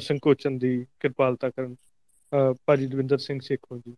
ਸੰਕੋਚਨ 0.01 0.59
ਦੀ 0.59 0.85
ਕਿਰਪਾਲਤਾ 1.01 1.51
ਕਰਨ। 1.51 1.75
ਭਾਜੀ 2.67 2.87
ਦਵਿੰਦਰ 2.87 3.19
ਸਿੰਘ 3.19 3.39
ਸੇਖੋ 3.43 3.79
ਜੀ। 3.79 3.93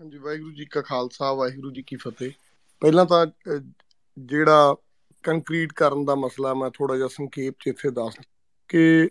ਹਾਂਜੀ, 0.00 0.18
ਵਾਹਿਗੁਰੂ 0.18 0.52
ਜੀ 0.52 0.64
ਕਾ 0.64 0.80
ਖਾਲਸਾ, 0.80 1.32
ਵਾਹਿਗੁਰੂ 1.32 1.70
ਜੀ 1.70 1.82
ਕੀ 1.86 1.96
ਫਤਿਹ। 1.96 2.30
ਪਹਿਲਾਂ 2.80 3.04
ਤਾਂ 3.06 3.26
ਜਿਹੜਾ 4.18 4.76
ਕੰਕਰੀਟ 5.22 5.72
ਕਰਨ 5.72 6.04
ਦਾ 6.04 6.14
ਮਸਲਾ 6.14 6.54
ਮੈਂ 6.54 6.70
ਥੋੜਾ 6.70 6.96
ਜਿਹਾ 6.96 7.08
ਸੰਖੇਪ 7.08 7.54
ਚ 7.54 7.66
ਇੱਥੇ 7.66 7.90
ਦੱਸ 7.90 8.18
ਕਿ 8.68 9.08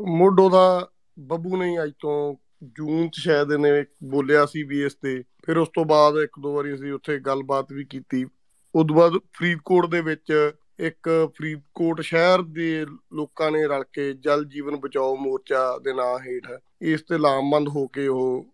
ਮੋਢੋ 0.00 0.50
ਦਾ 0.50 0.88
ਬੱਬੂ 1.18 1.56
ਨੇ 1.56 1.82
ਅੱਜ 1.82 1.92
ਤੋਂ 1.98 2.34
ਜੂਨ 2.76 3.08
ਚ 3.08 3.20
ਸ਼ਾਇਦ 3.20 3.52
ਇਹਨੇ 3.52 3.84
ਬੋਲਿਆ 4.04 4.44
ਸੀ 4.46 4.62
ਵੀ 4.62 4.84
ਇਸ 4.84 4.94
ਤੇ। 4.94 5.22
ਫਿਰ 5.46 5.56
ਉਸ 5.56 5.68
ਤੋਂ 5.74 5.84
ਬਾਅਦ 5.84 6.18
ਇੱਕ 6.18 6.38
ਦੋ 6.40 6.54
ਵਾਰੀ 6.54 6.74
ਅਸੀਂ 6.74 6.92
ਉੱਥੇ 6.92 7.18
ਗੱਲਬਾਤ 7.18 7.72
ਵੀ 7.72 7.84
ਕੀਤੀ। 7.84 8.24
ਉਸ 8.24 8.86
ਤੋਂ 8.86 8.96
ਬਾਅਦ 8.96 9.18
ਫਰੀਦਕੋਟ 9.32 9.86
ਦੇ 9.86 10.00
ਵਿੱਚ 10.00 10.52
ਇੱਕ 10.80 11.08
ਫਰੀਦਕੋਟ 11.38 12.00
ਸ਼ਹਿਰ 12.00 12.42
ਦੇ 12.42 12.86
ਲੋਕਾਂ 13.14 13.50
ਨੇ 13.50 13.66
ਰਲ 13.66 13.84
ਕੇ 13.92 14.12
ਜਲ 14.12 14.44
ਜੀਵਨ 14.44 14.76
ਬਚਾਓ 14.76 15.16
ਮੋਰਚਾ 15.16 15.78
ਦੇ 15.78 15.92
ਨਾਂ 15.92 16.18
ਹੇਠ 16.18 16.48
ਇਸ 16.82 17.02
ਤੇ 17.02 17.18
ਲਾਮਬੰਦ 17.18 17.68
ਹੋ 17.68 17.86
ਕੇ 17.86 18.06
ਉਹ 18.06 18.46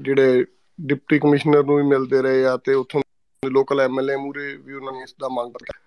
ਜਿਹੜੇ 0.00 0.44
ਡਿਪਟੀ 0.80 1.18
ਕਮਿਸ਼ਨਰ 1.18 1.64
ਨੂੰ 1.64 1.76
ਵੀ 1.76 1.82
ਮਿਲਦੇ 1.82 2.22
ਰਹੇ 2.22 2.44
ਆ 2.44 2.56
ਤੇ 2.56 2.74
ਉੱਥੋਂ 2.74 3.00
ਦੇ 3.00 3.50
ਲੋਕਲ 3.50 3.80
ਐਮਐਲਏ 3.80 4.16
ਮੂਰੇ 4.16 4.56
ਵੀ 4.56 4.74
ਉਹਨਾਂ 4.74 4.92
ਨੇ 4.92 5.02
ਇਸ 5.02 5.14
ਦਾ 5.20 5.28
ਮੰਗ 5.28 5.52
ਕੀਤਾ 5.52 5.78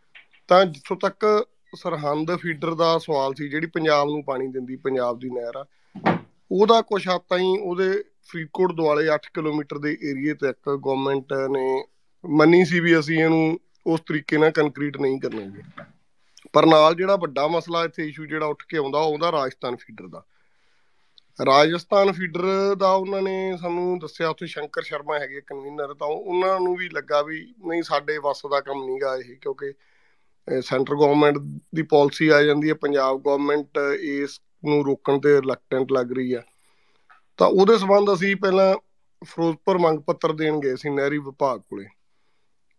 ਤਾਂ 0.47 0.65
ਜਿੱਥੋਂ 0.65 0.97
ਤੱਕ 0.97 1.25
ਸਰਹੰਦ 1.75 2.35
ਫੀਡਰ 2.35 2.73
ਦਾ 2.73 2.97
ਸਵਾਲ 2.97 3.33
ਸੀ, 3.33 3.49
ਜਿਹੜੀ 3.49 3.67
ਪੰਜਾਬ 3.67 4.07
ਨੂੰ 4.07 4.23
ਪਾਣੀ 4.23 4.47
ਦਿੰਦੀ, 4.47 4.75
ਪੰਜਾਬ 4.75 5.19
ਦੀ 5.19 5.29
ਨਹਿਰ 5.29 5.57
ਆ 5.57 5.65
ਉਹਦਾ 6.51 6.81
ਕੁਛ 6.81 7.07
ਹੱਦ 7.07 7.21
ਤਾਈਂ 7.29 7.57
ਉਹਦੇ 7.59 7.91
ਫਰੀਦਕੋਟ 8.27 8.71
ਦੁਆਲੇ 8.71 9.09
8 9.09 9.29
ਕਿਲੋਮੀਟਰ 9.33 9.77
ਦੇ 9.77 9.97
ਏਰੀਏ 10.03 10.33
ਤੱਕ 10.33 10.69
ਗਵਰਨਮੈਂਟ 10.69 11.33
ਨੇ 11.51 11.83
ਮੰਨੀ 12.23 12.65
ਸੀ 12.65 12.79
ਵੀ 12.79 12.99
ਅਸੀਂ 12.99 13.19
ਇਹਨੂੰ 13.23 13.59
ਉਸ 13.87 14.01
ਤਰੀਕੇ 14.01 14.37
ਨਾਲ 14.37 14.51
ਕੰਕਰੀਟ 14.51 14.97
ਨਹੀਂ 14.97 15.19
ਕਰਨਾਂਗੇ। 15.19 15.61
ਪਰ 16.53 16.65
ਨਾਲ 16.65 16.95
ਜਿਹੜਾ 16.95 17.15
ਵੱਡਾ 17.15 17.47
ਮਸਲਾ 17.47 17.83
ਇੱਥੇ 17.83 18.07
ਇਸ਼ੂ 18.07 18.25
ਜਿਹੜਾ 18.25 18.45
ਉੱਠ 18.45 18.63
ਕੇ 18.69 18.77
ਆਉਂਦਾ 18.77 18.99
ਉਹਦਾ 18.99 19.31
ਰਾਜਸਥਾਨ 19.31 19.75
ਫੀਡਰ 19.75 20.07
ਦਾ। 20.07 20.23
ਰਾਜਸਥਾਨ 21.39 22.11
ਫੀਡਰ 22.11 22.75
ਦਾ 22.75 22.91
ਉਹਨਾਂ 22.91 23.21
ਨੇ 23.21 23.57
ਸਾਨੂੰ 23.57 23.99
ਦੱਸਿਆ, 23.99 24.29
ਉੱਥੇ 24.29 24.47
ਸ਼ੰਕਰ 24.47 24.81
ਸ਼ਰਮਾ 24.81 25.19
ਹੈਗੇ 25.19 25.41
ਕਨਵੀਨਰ 25.41 25.93
ਤਾਂ 25.93 26.07
ਉਹਨਾਂ 26.07 26.59
ਨੂੰ 26.59 26.75
ਵੀ 26.75 26.89
ਲੱਗਾ 26.89 27.21
ਵੀ 27.21 27.53
ਨਹੀਂ, 27.67 27.83
ਸਾਡੇ 27.83 28.17
ਵੱਸ 28.17 28.41
ਦਾ 28.51 28.59
ਕੰਮ 28.59 28.85
ਨਹੀਂਗਾ 28.85 29.15
ਇਹ, 29.15 29.35
ਕਿਉਂਕਿ 29.41 29.73
ਸੈਂਟਰ 30.61 30.95
ਗਵਰਨਮੈਂਟ 30.95 31.37
ਦੀ 31.75 31.81
ਪਾਲਿਸੀ 31.81 32.27
ਆ 32.27 32.41
ਜਾਂਦੀ 32.41 32.69
ਹੈ, 32.69 32.73
ਪੰਜਾਬ 32.73 33.21
ਗਵਰਨਮੈਂਟ 33.21 33.77
ਇਸ 33.99 34.39
ਨੂੰ 34.63 34.83
ਰੋਕਣ 34.85 35.19
ਤੇ 35.19 35.29
ਰਿਲੈਕਟੈਂਟ 35.41 35.91
ਲੱਗ 35.91 36.11
ਰਹੀ 36.11 36.33
ਆ। 36.33 36.41
ਤਾਂ 37.39 37.47
ਉਹਦੇ 37.47 37.77
ਸਬੰਧ 37.77 38.13
ਅਸੀਂ 38.13 38.35
ਪਹਿਲਾਂ 38.35 38.75
ਫਿਰੋਜ਼ਪੁਰ 39.21 39.77
ਮੰਗ 39.77 39.99
ਪੱਤਰ 39.99 40.31
ਦੇਣ 40.33 40.59
ਗਏ 40.59 40.75
ਸੀ 40.75 40.89
ਨਹਿਰੀ 40.89 41.17
ਵਿਭਾਗ 41.17 41.59
ਕੋਲੇ। 41.59 41.85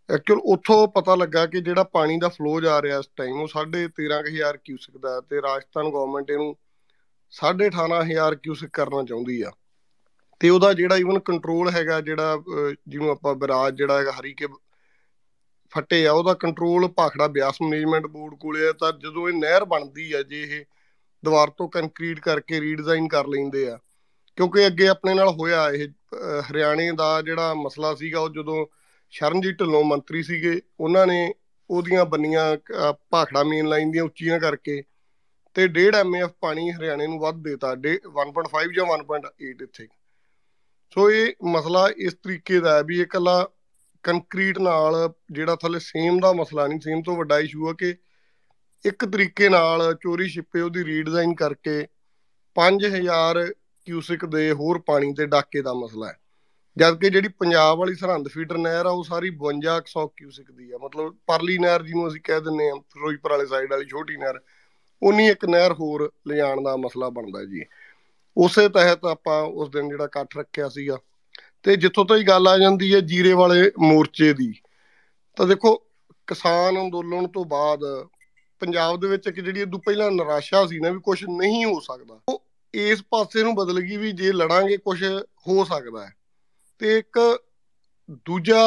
ਐਕਚੁਅਲ 0.09 0.39
ਉੱਥੋਂ 0.45 0.87
ਪਤਾ 0.87 1.15
ਲੱਗਾ 1.15 1.45
ਕਿ 1.45 1.61
ਜਿਹੜਾ 1.61 1.83
ਪਾਣੀ 1.83 2.17
ਦਾ 2.17 2.29
ਫਲੋ 2.29 2.59
ਜਾ 2.61 2.81
ਰਿਹਾ 2.81 2.97
ਇਸ 2.99 3.07
ਟਾਈਮ 3.15 3.41
ਉਹ 3.41 3.47
13500 3.47 4.57
ਕਿਊਸਿਕ 4.63 4.97
ਦਾ 4.97 5.19
ਤੇ 5.21 5.41
ਰਾਜਸਥਾਨ 5.41 5.89
ਗਵਰਨਮੈਂਟ 5.89 6.31
ਇਹਨੂੰ 6.31 6.55
18500 7.33 8.35
ਕਿਊਸਿਕ 8.43 8.69
ਕਰਨਾ 8.73 9.03
ਚਾਹੁੰਦੀ 9.03 9.41
ਆ। 9.41 9.51
ਤੇ 10.39 10.49
ਉਹਦਾ 10.49 10.73
ਜਿਹੜਾ 10.73 10.95
ਇਵਨ 10.95 11.19
ਕੰਟਰੋਲ 11.19 11.69
ਹੈਗਾ, 11.69 12.01
ਜਿਹੜਾ 12.01 12.43
ਜਿਹਨੂੰ 12.87 13.09
ਆਪਾਂ 13.09 13.33
ਬਰਾਜ 13.35 13.77
ਜਿਹੜਾ 13.77 13.99
ਹੈਗਾ 13.99 14.11
ਹਰੀਕੇ 14.11 14.47
ਫੱਟੇ 15.73 16.05
ਆ, 16.07 16.11
ਉਹਦਾ 16.11 16.33
control 16.33 16.87
Bhakra 16.87 17.27
Beas 17.27 17.61
management 17.61 18.07
board 18.07 18.35
ਕੋਲੇ 18.39 18.67
ਆ। 18.67 18.71
ਤਾਂ 18.71 18.91
ਜਦੋਂ 18.91 19.29
ਇਹ 19.29 19.33
ਨਹਿਰ 19.33 19.65
ਬਣਦੀ 19.65 20.11
ਆ 20.13 20.21
ਜੇ 20.23 20.41
ਇਹ 20.43 20.65
ਦੀਵਾਰ 21.25 21.49
ਤੋਂ 21.49 21.69
ਕੰਕਰੀਟ 21.69 22.19
ਕਰਕੇ 22.19 22.59
ਰੀਡਿਜ਼ਾਈਨ 22.61 23.07
ਕਰ 23.07 23.27
ਲੈਂਦੇ 23.27 23.67
ਆ। 23.69 23.77
ਕਿਉਂਕਿ 24.37 24.65
ਅੱਗੇ 24.67 24.87
ਆਪਣੇ 24.87 25.13
ਨਾਲ 25.13 25.29
ਹੋਇਆ 25.29 25.69
ਇਹ 25.69 25.87
ਹਰਿਆਣੇ 26.41 26.91
ਦਾ 26.91 27.21
ਜਿਹੜਾ 27.21 27.53
ਮਸਲਾ 27.53 27.93
ਸੀਗਾ, 27.95 28.19
ਉਹ 28.19 28.29
ਜਦੋਂ 28.29 28.65
ਸ਼ਰਨਜੀਤ 29.13 29.59
ਢਿੱਲੋਂ 29.59 29.83
ਮੰਤਰੀ 29.83 30.23
ਸੀਗੇ, 30.23 30.59
ਉਹਨਾਂ 30.79 31.07
ਨੇ 31.07 31.33
ਉਹਦੀਆਂ 31.69 32.05
ਬੰਨੀਆਂ 32.05 32.45
ਭਾਖੜਾ 33.11 33.43
ਮੇਨ 33.43 33.67
ਲਾਈਨ 33.67 33.91
ਦੀਆਂ 33.91 34.03
ਉੱਚੀਆਂ 34.03 34.39
ਕਰਕੇ 34.39 34.81
ਤੇ 35.55 35.67
1.5 35.67 35.95
ਐਮਐਫ 35.95 36.29
ਪਾਣੀ 36.41 36.71
ਹਰਿਆਣੇ 36.71 37.07
ਨੂੰ 37.07 37.19
ਵੱਧ 37.19 37.43
ਦੇਤਾ 37.43 37.71
1.5 37.71 38.73
ਜਾਂ 38.75 38.85
1.8 38.85 39.63
ਇੱਥੇ। 39.63 39.87
ਸੋ 40.91 41.09
ਇਹ 41.11 41.33
ਮਸਲਾ 41.43 41.87
ਇਸ 41.97 42.13
ਤਰੀਕੇ 42.13 42.59
ਦਾ 42.59 42.75
ਹੈ 42.77 42.83
ਵੀ 42.83 42.99
ਇਹ 42.99 43.05
ਕੱਲਾ 43.05 43.47
ਕੰਕਰੀਟ 44.03 44.59
ਨਾਲ 44.59 44.95
ਜਿਹੜਾ 45.31 45.55
ਥੱਲੇ 45.55 45.79
ਸੇਮ 45.79 46.19
ਦਾ 46.19 46.31
ਮਸਲਾ 46.33 46.67
ਨਹੀਂ, 46.67 46.79
ਸੇਮ 46.79 47.01
ਤੋਂ 47.01 47.15
ਵੱਡਾ 47.17 47.39
ਇਸ਼ੂ 47.39 47.67
ਹੈ 47.67 47.73
ਕਿ 47.77 47.95
ਇੱਕ 48.85 49.05
ਤਰੀਕੇ 49.05 49.49
ਨਾਲ 49.49 49.93
ਚੋਰੀ 49.93 50.29
ਛਿਪੇ 50.29 50.61
ਉਹਦੀ 50.61 50.85
ਰੀਡਿਜ਼ਾਈਨ 50.85 51.35
ਕਰਕੇ 51.35 51.87
5000 52.55 53.53
ਕਿਊਸਿਕ 53.85 54.25
ਦੇ 54.25 54.51
ਹੋਰ 54.51 54.79
ਪਾਣੀ 54.79 55.13
ਤੇ 55.13 55.25
ਡਾਕੇ 55.25 55.61
ਦਾ 55.61 55.73
ਮਸਲਾ 55.73 56.07
ਹੈ। 56.07 56.17
ਜਦ 56.77 56.99
ਕਿ 56.99 57.09
ਜਿਹੜੀ 57.09 57.27
ਪੰਜਾਬ 57.27 57.77
ਵਾਲੀ 57.77 57.95
ਸਰਹੰਦ 57.95 58.27
ਫੀਡਰ 58.27 58.57
ਨਹਿਰ 58.57 58.85
ਆ, 58.85 58.89
ਉਹ 58.89 59.03
ਸਾਰੀ 59.03 59.29
5200 59.29 60.07
ਕਿਊਸਿਕ 60.07 60.51
ਦੀ 60.51 60.71
ਆ। 60.71 60.77
ਮਤਲਬ 60.77 61.17
ਪਰਲੀ 61.27 61.57
ਨਹਿਰ 61.57 61.83
ਜਿਹਨੂੰ 61.83 62.07
ਅਸੀਂ 62.07 62.21
ਕਹਿ 62.21 62.41
ਦਿੰਨੇ 62.41 62.69
ਆ 62.69 62.73
ਫਿਰੋਜ਼ਪੁਰ 62.73 63.31
ਵਾਲੇ 63.31 63.45
ਸਾਈਡ 63.45 63.71
ਵਾਲੀ 63.71 63.85
ਛੋਟੀ 63.85 64.17
ਨਹਿਰ 64.17 64.39
ਉਨੀ 65.03 65.27
ਇੱਕ 65.27 65.45
ਨਹਿਰ 65.45 65.73
ਹੋਰ 65.73 66.11
ਲਿਜਾਣ 66.27 66.61
ਦਾ 66.61 66.77
ਮਸਲਾ 66.77 67.09
ਬਣਦਾ 67.09 67.45
ਜੀ। 67.45 67.65
ਉਸੇ 68.37 68.69
ਤਹਿਤ 68.69 69.05
ਆਪਾਂ 69.05 69.43
ਉਸ 69.43 69.69
ਦਿਨ 69.69 69.89
ਜਿਹੜਾ 69.89 70.05
ਇਕੱਠ 70.05 70.37
ਰੱਖਿਆ 70.37 70.69
ਸੀਗਾ। 70.69 70.97
ਤੇ 71.63 71.75
ਜਿੱਥੋਂ 71.75 72.05
ਤਾਈ 72.05 72.23
ਗੱਲ 72.23 72.47
ਆ 72.47 72.57
ਜਾਂਦੀ 72.57 72.95
ਹੈ 72.95 72.99
ਜੀਰੇ 72.99 73.33
ਵਾਲੇ 73.33 73.71
ਮੋਰਚੇ 73.79 74.33
ਦੀ। 74.33 74.53
ਤਾਂ 75.35 75.47
ਦੇਖੋ 75.47 75.75
ਕਿਸਾਨ 76.27 76.81
ਅੰਦੋਲਨ 76.81 77.27
ਤੋਂ 77.27 77.45
ਬਾਅਦ 77.45 78.07
ਪੰਜਾਬ 78.61 78.99
ਦੇ 79.01 79.07
ਵਿੱਚ 79.07 79.27
ਇੱਕ 79.27 79.39
ਜਿਹੜੀ 79.39 79.61
ਇਦੋਂ 79.61 79.79
ਪਹਿਲਾਂ 79.79 80.09
ਨਿਰਾਸ਼ਾ 80.11 80.65
ਸੀ 80.67 80.79
ਨਾ 80.79 80.89
ਵੀ 80.89 80.99
ਕੁਝ 80.99 81.23
ਨਹੀਂ 81.25 81.63
ਹੋ 81.65 81.79
ਸਕਦਾ, 81.79 82.19
ਉਹ 82.29 82.43
ਇਸ 82.73 83.03
ਪਾਸੇ 83.11 83.43
ਨੂੰ 83.43 83.53
ਬਦਲ 83.55 83.79
ਗਈ 83.81 83.97
ਵੀ 83.97 84.11
ਜੇ 84.13 84.31
ਲੜਾਂਗੇ 84.31 84.77
ਕੁਝ 84.77 85.03
ਹੋ 85.47 85.63
ਸਕਦਾ 85.65 86.05
ਹੈ। 86.05 86.13
ਤੇ 86.81 86.97
ਇੱਕ 86.97 87.19
ਦੂਜਾ 88.25 88.61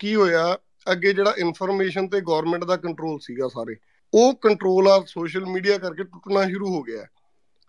ਕੀ 0.00 0.14
ਹੋਇਆ, 0.14 0.58
ਅੱਗੇ 0.86 1.12
ਜਿਹੜਾ 1.12 1.34
ਇਨਫੋਰਮੇਸ਼ਨ 1.38 2.08
ਤੇ 2.08 2.20
ਗਵਰਨਮੈਂਟ 2.20 2.64
ਦਾ 2.64 2.76
ਕੰਟਰੋਲ 2.76 3.18
ਸੀਗਾ 3.22 3.48
ਸਾਰੇ, 3.48 3.76
ਉਹ 4.12 4.34
ਕੰਟਰੋਲ 4.34 4.88
ਆ 4.88 5.00
ਸੋਸ਼ਲ 5.06 5.46
ਮੀਡੀਆ 5.46 5.78
ਕਰਕੇ 5.78 6.04
ਟੁੱਟਣਾ 6.04 6.44
ਸ਼ੁਰੂ 6.48 6.74
ਹੋ 6.74 6.82
ਗਿਆ। 6.82 7.06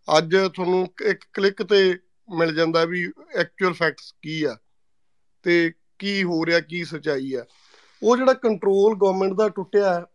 ਅੱਜ 0.07 0.35
ਤੁਹਾਨੂੰ 0.55 0.87
ਇੱਕ 1.05 1.25
ਕਲਿੱਕ 1.33 1.63
ਤੇ 1.63 1.97
ਮਿਲ 2.29 2.53
ਜਾਂਦਾ 2.55 2.83
ਵੀ 2.85 3.03
ਐਕਚੁਅਲ 3.35 3.73
ਫੈਕਟਸ 3.73 4.13
ਕੀ 4.21 4.43
ਆ 4.43 4.55
ਤੇ 5.45 5.71
ਕੀ 5.99 6.23
ਹੋ 6.23 6.45
ਰਿਹਾ, 6.45 6.59
ਕੀ 6.59 6.83
ਸਚਾਈ 6.83 7.33
ਆ। 7.33 7.45
ਉਹ 8.01 8.17
ਜਿਹੜਾ 8.17 8.33
ਕੰਟਰੋਲ 8.33 8.95
ਗਵਰਨਮੈਂਟ 8.95 9.33
ਦਾ 9.33 9.47
ਟੁੱਟਿਆ 9.49 10.05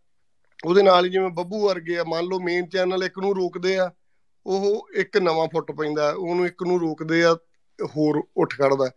ਉਹਦੇ 0.67 0.83
ਨਾਲ 0.83 1.05
ਹੀ 1.05 1.11
ਜਿਵੇਂ 1.11 1.31
ਬੱਬੂ 1.31 1.67
ਵਰਗੇ 1.67 1.99
ਆ, 1.99 2.05
ਮੰਨ 2.05 2.25
ਲਓ 2.25 2.39
ਮੇਨ 2.41 2.67
ਚੈਨਲ 2.69 3.05
ਇੱਕ 3.05 3.19
ਨੂੰ 3.19 3.35
ਰੋਕਦੇ 3.37 3.77
ਆ, 3.79 3.91
ਉਹ 4.47 4.89
ਇੱਕ 4.95 5.17
ਨਵਾਂ 5.19 5.47
ਫੁੱਟ 5.49 5.71
ਪੈਂਦਾ, 5.73 6.11
ਉਹਨੂੰ 6.11 6.47
ਇੱਕ 6.47 6.63
ਨੂੰ 6.63 6.79
ਰੋਕਦੇ 6.81 7.23
ਆ, 7.25 7.35
ਹੋਰ 7.97 8.23
ਉੱਠ 8.37 8.55
ਖੜਦਾ 8.55 8.91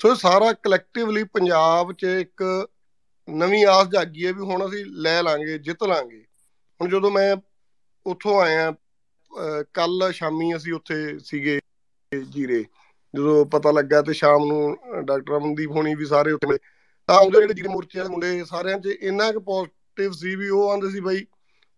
ਸੋ 0.00 0.14
ਸਾਰਾ 0.14 0.52
ਕਲੈਕਟਿਵਲੀ 0.52 1.22
ਪੰਜਾਬ 1.24 1.92
'ਚ 1.92 2.04
ਇੱਕ 2.20 2.42
ਨਵੀਂ 3.28 3.64
ਆਸ 3.66 3.88
ਜਾਗੀ 3.88 4.26
ਹੈ 4.26 4.32
ਵੀ 4.32 4.40
ਹੁਣ 4.40 4.66
ਅਸੀਂ 4.66 4.84
ਲੈ 4.86 5.22
ਲਾਂਗੇ, 5.22 5.58
ਜਿੱਤ 5.58 5.84
ਲਾਂਗੇ। 5.84 6.24
ਹੁਣ 6.80 6.88
ਜਦੋਂ 6.90 7.10
ਮੈਂ 7.10 7.36
ਉੱਥੋਂ 8.06 8.40
ਆਇਆ 8.40 8.72
ਕੱਲ 9.74 10.10
ਸ਼ਾਮੀ 10.12 10.54
ਅਸੀਂ 10.56 10.72
ਉੱਥੇ 10.72 11.18
ਸੀਗੇ 11.24 11.58
ਜੀਰੇ, 12.12 12.62
ਜਦੋਂ 13.14 13.44
ਪਤਾ 13.46 13.70
ਲੱਗਾ 13.70 14.02
ਤੇ 14.02 14.12
ਸ਼ਾਮ 14.12 14.44
ਨੂੰ 14.46 14.76
ਡਾਕਟਰ 15.04 15.36
ਅਮਨਦੀਪ 15.36 15.70
ਹੋਣੀ 15.70 15.94
ਵੀ 15.94 16.06
ਸਾਰੇ 16.06 16.32
ਉੱਥੇ 16.32 16.46
ਮਿਲੇ। 16.46 16.58
ਤਾਂ 17.08 17.18
ਉਹਦੇ 17.18 17.40
ਜਿਹੜੇ 17.40 17.54
ਜੀਰੇ 17.54 17.68
ਮੋਰਚੇ 17.68 17.98
ਵਾਲੇ 17.98 18.10
ਮੁੰਡੇ, 18.10 18.44
ਸਾਰਿਆਂ 18.44 18.78
'ਚ 18.78 18.86
ਇੰਨਾ 18.86 19.30
ਕੁ 19.32 19.40
ਪੋਜ਼ਿਟਿਵ 19.96 20.12
ਸੀ 20.12 20.36
ਵੀ 20.36 20.48
ਉਹ 20.48 20.70
ਆਂਦੇ 20.70 20.90
ਸੀ 20.90 21.00
ਬਾਈ 21.00 21.24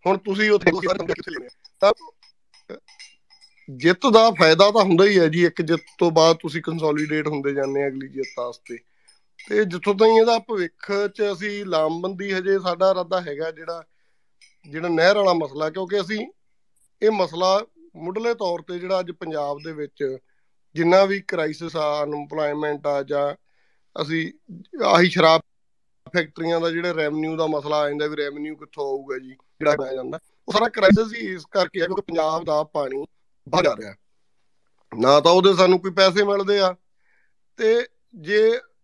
ਹੁਣ 0.06 0.18
ਤੁਸੀਂ 0.18 0.50
ਉੱਥੇ 0.50 0.70
ਕਿੱਥੇ 0.70 1.30
ਲੈਣੇ 1.30 1.48
ਤਾਂ 1.80 1.92
ਜਿੱਤ 3.68 4.06
ਦਾ 4.06 4.30
ਫਾਇਦਾ 4.30 4.70
ਤਾਂ 4.70 4.82
ਹੁੰਦਾ 4.82 5.04
ਹੀ 5.04 5.18
ਹੈ 5.18 5.26
ਜੀ 5.28 5.44
ਇੱਕ 5.44 5.62
ਜਿੱਤ 5.62 5.80
ਤੋਂ 5.98 6.10
ਬਾਅਦ 6.10 6.36
ਤੁਸੀਂ 6.36 6.62
ਕੰਸੋਲੀਡੇਟ 6.62 7.26
ਹੁੰਦੇ 7.26 7.52
ਜਾਂਦੇ 7.54 7.86
ਅਗਲੀ 7.88 8.08
ਜਿੱਤ 8.08 8.38
ਵਾਸਤੇ। 8.38 8.78
ਤੇ 9.48 9.64
ਜਿੱਥੋਂ 9.64 9.94
ਤਾਈਂ 9.94 10.20
ਇਹਦਾ 10.20 10.38
ਭਵਿੱਖ 10.38 10.92
'ਚ 11.14 11.22
ਅਸੀਂ 11.32 11.64
ਲਾਮਬੰਦੀ 11.64 12.32
ਹਜੇ 12.32 12.58
ਸਾਡਾ 12.58 12.90
ਇਰਾਦਾ 12.90 13.20
ਹੈਗਾ 13.20 13.50
ਜਿਹੜਾ 13.50 13.82
ਜਿਹੜਾ 14.70 14.88
ਨਹਿਰ 14.88 15.16
ਵਾਲਾ 15.16 15.32
ਮਸਲਾ 15.32 15.70
ਕਿਉਂਕਿ 15.70 16.00
ਅਸੀਂ 16.00 16.26
ਇਹ 17.02 17.10
ਮਸਲਾ 17.10 17.66
ਮੁੱਢਲੇ 17.96 18.34
ਤੌਰ 18.34 18.62
ਤੇ 18.62 18.78
ਜਿਹੜਾ 18.78 19.00
ਅੱਜ 19.00 19.10
ਪੰਜਾਬ 19.10 19.58
ਦੇ 19.64 19.72
ਵਿੱਚ 19.72 20.18
ਜਿੰਨਾ 20.74 21.04
ਵੀ 21.04 21.20
ਕ੍ਰਾਈਸਿਸ 21.20 21.76
ਆ 21.76 22.04
ਅਨਪਲਾਈਮੈਂਟ 22.04 22.86
ਆ 22.86 23.02
ਜਾਂ 23.02 23.34
ਅਸੀਂ 24.02 24.32
ਆਹੀ 24.84 25.10
ਸ਼ਰਾਬ 25.10 25.40
ਫੈਕਟਰੀਆਂ 26.08 26.60
ਦਾ 26.60 26.70
ਜਿਹੜਾ 26.70 26.92
ਰੈਵਨਿਊ 26.94 27.36
ਦਾ 27.36 27.46
ਮਸਲਾ 27.46 27.76
ਆ 27.76 27.88
ਜਾਂਦਾ 27.88 28.06
ਵੀ 28.06 28.16
ਰੈਵਨਿਊ 28.16 28.56
ਕਿੱਥੋਂ 28.56 28.86
ਆਊਗਾ 28.86 29.18
ਜੀ, 29.18 29.28
ਜਿਹੜਾ 29.28 29.74
ਆ 29.82 29.94
ਜਾਂਦਾ। 29.94 30.18
ਉਹ 30.48 30.52
ਸਾਰਾ 30.52 30.68
ਕ੍ਰਾਈਸਿਸ 30.68 31.14
ਹੀ 31.14 31.26
ਇਸ 31.34 31.44
ਕਰਕੇ 31.50 31.82
ਆ 31.82 31.86
ਕਿਉਂਕਿ 31.86 32.02
ਪੰਜਾਬ 32.02 32.44
ਦਾ 32.44 32.62
ਪਾਣੀ 32.64 33.04
ਬਾਹਰ 33.46 33.64
ਜਾ 33.64 33.74
ਰਿਹਾ। 33.76 33.94
ਨਾ 34.92 35.18
ਤਾਂ 35.20 35.32
ਉਹਦੇ 35.32 35.54
ਸਾਨੂੰ 35.54 35.78
ਕੋਈ 35.80 35.90
ਪੈਸੇ 35.92 36.24
ਮਿਲਦੇ 36.24 36.58
ਆ 36.60 36.74
ਤੇ 37.58 37.74
ਜੇ 38.20 38.40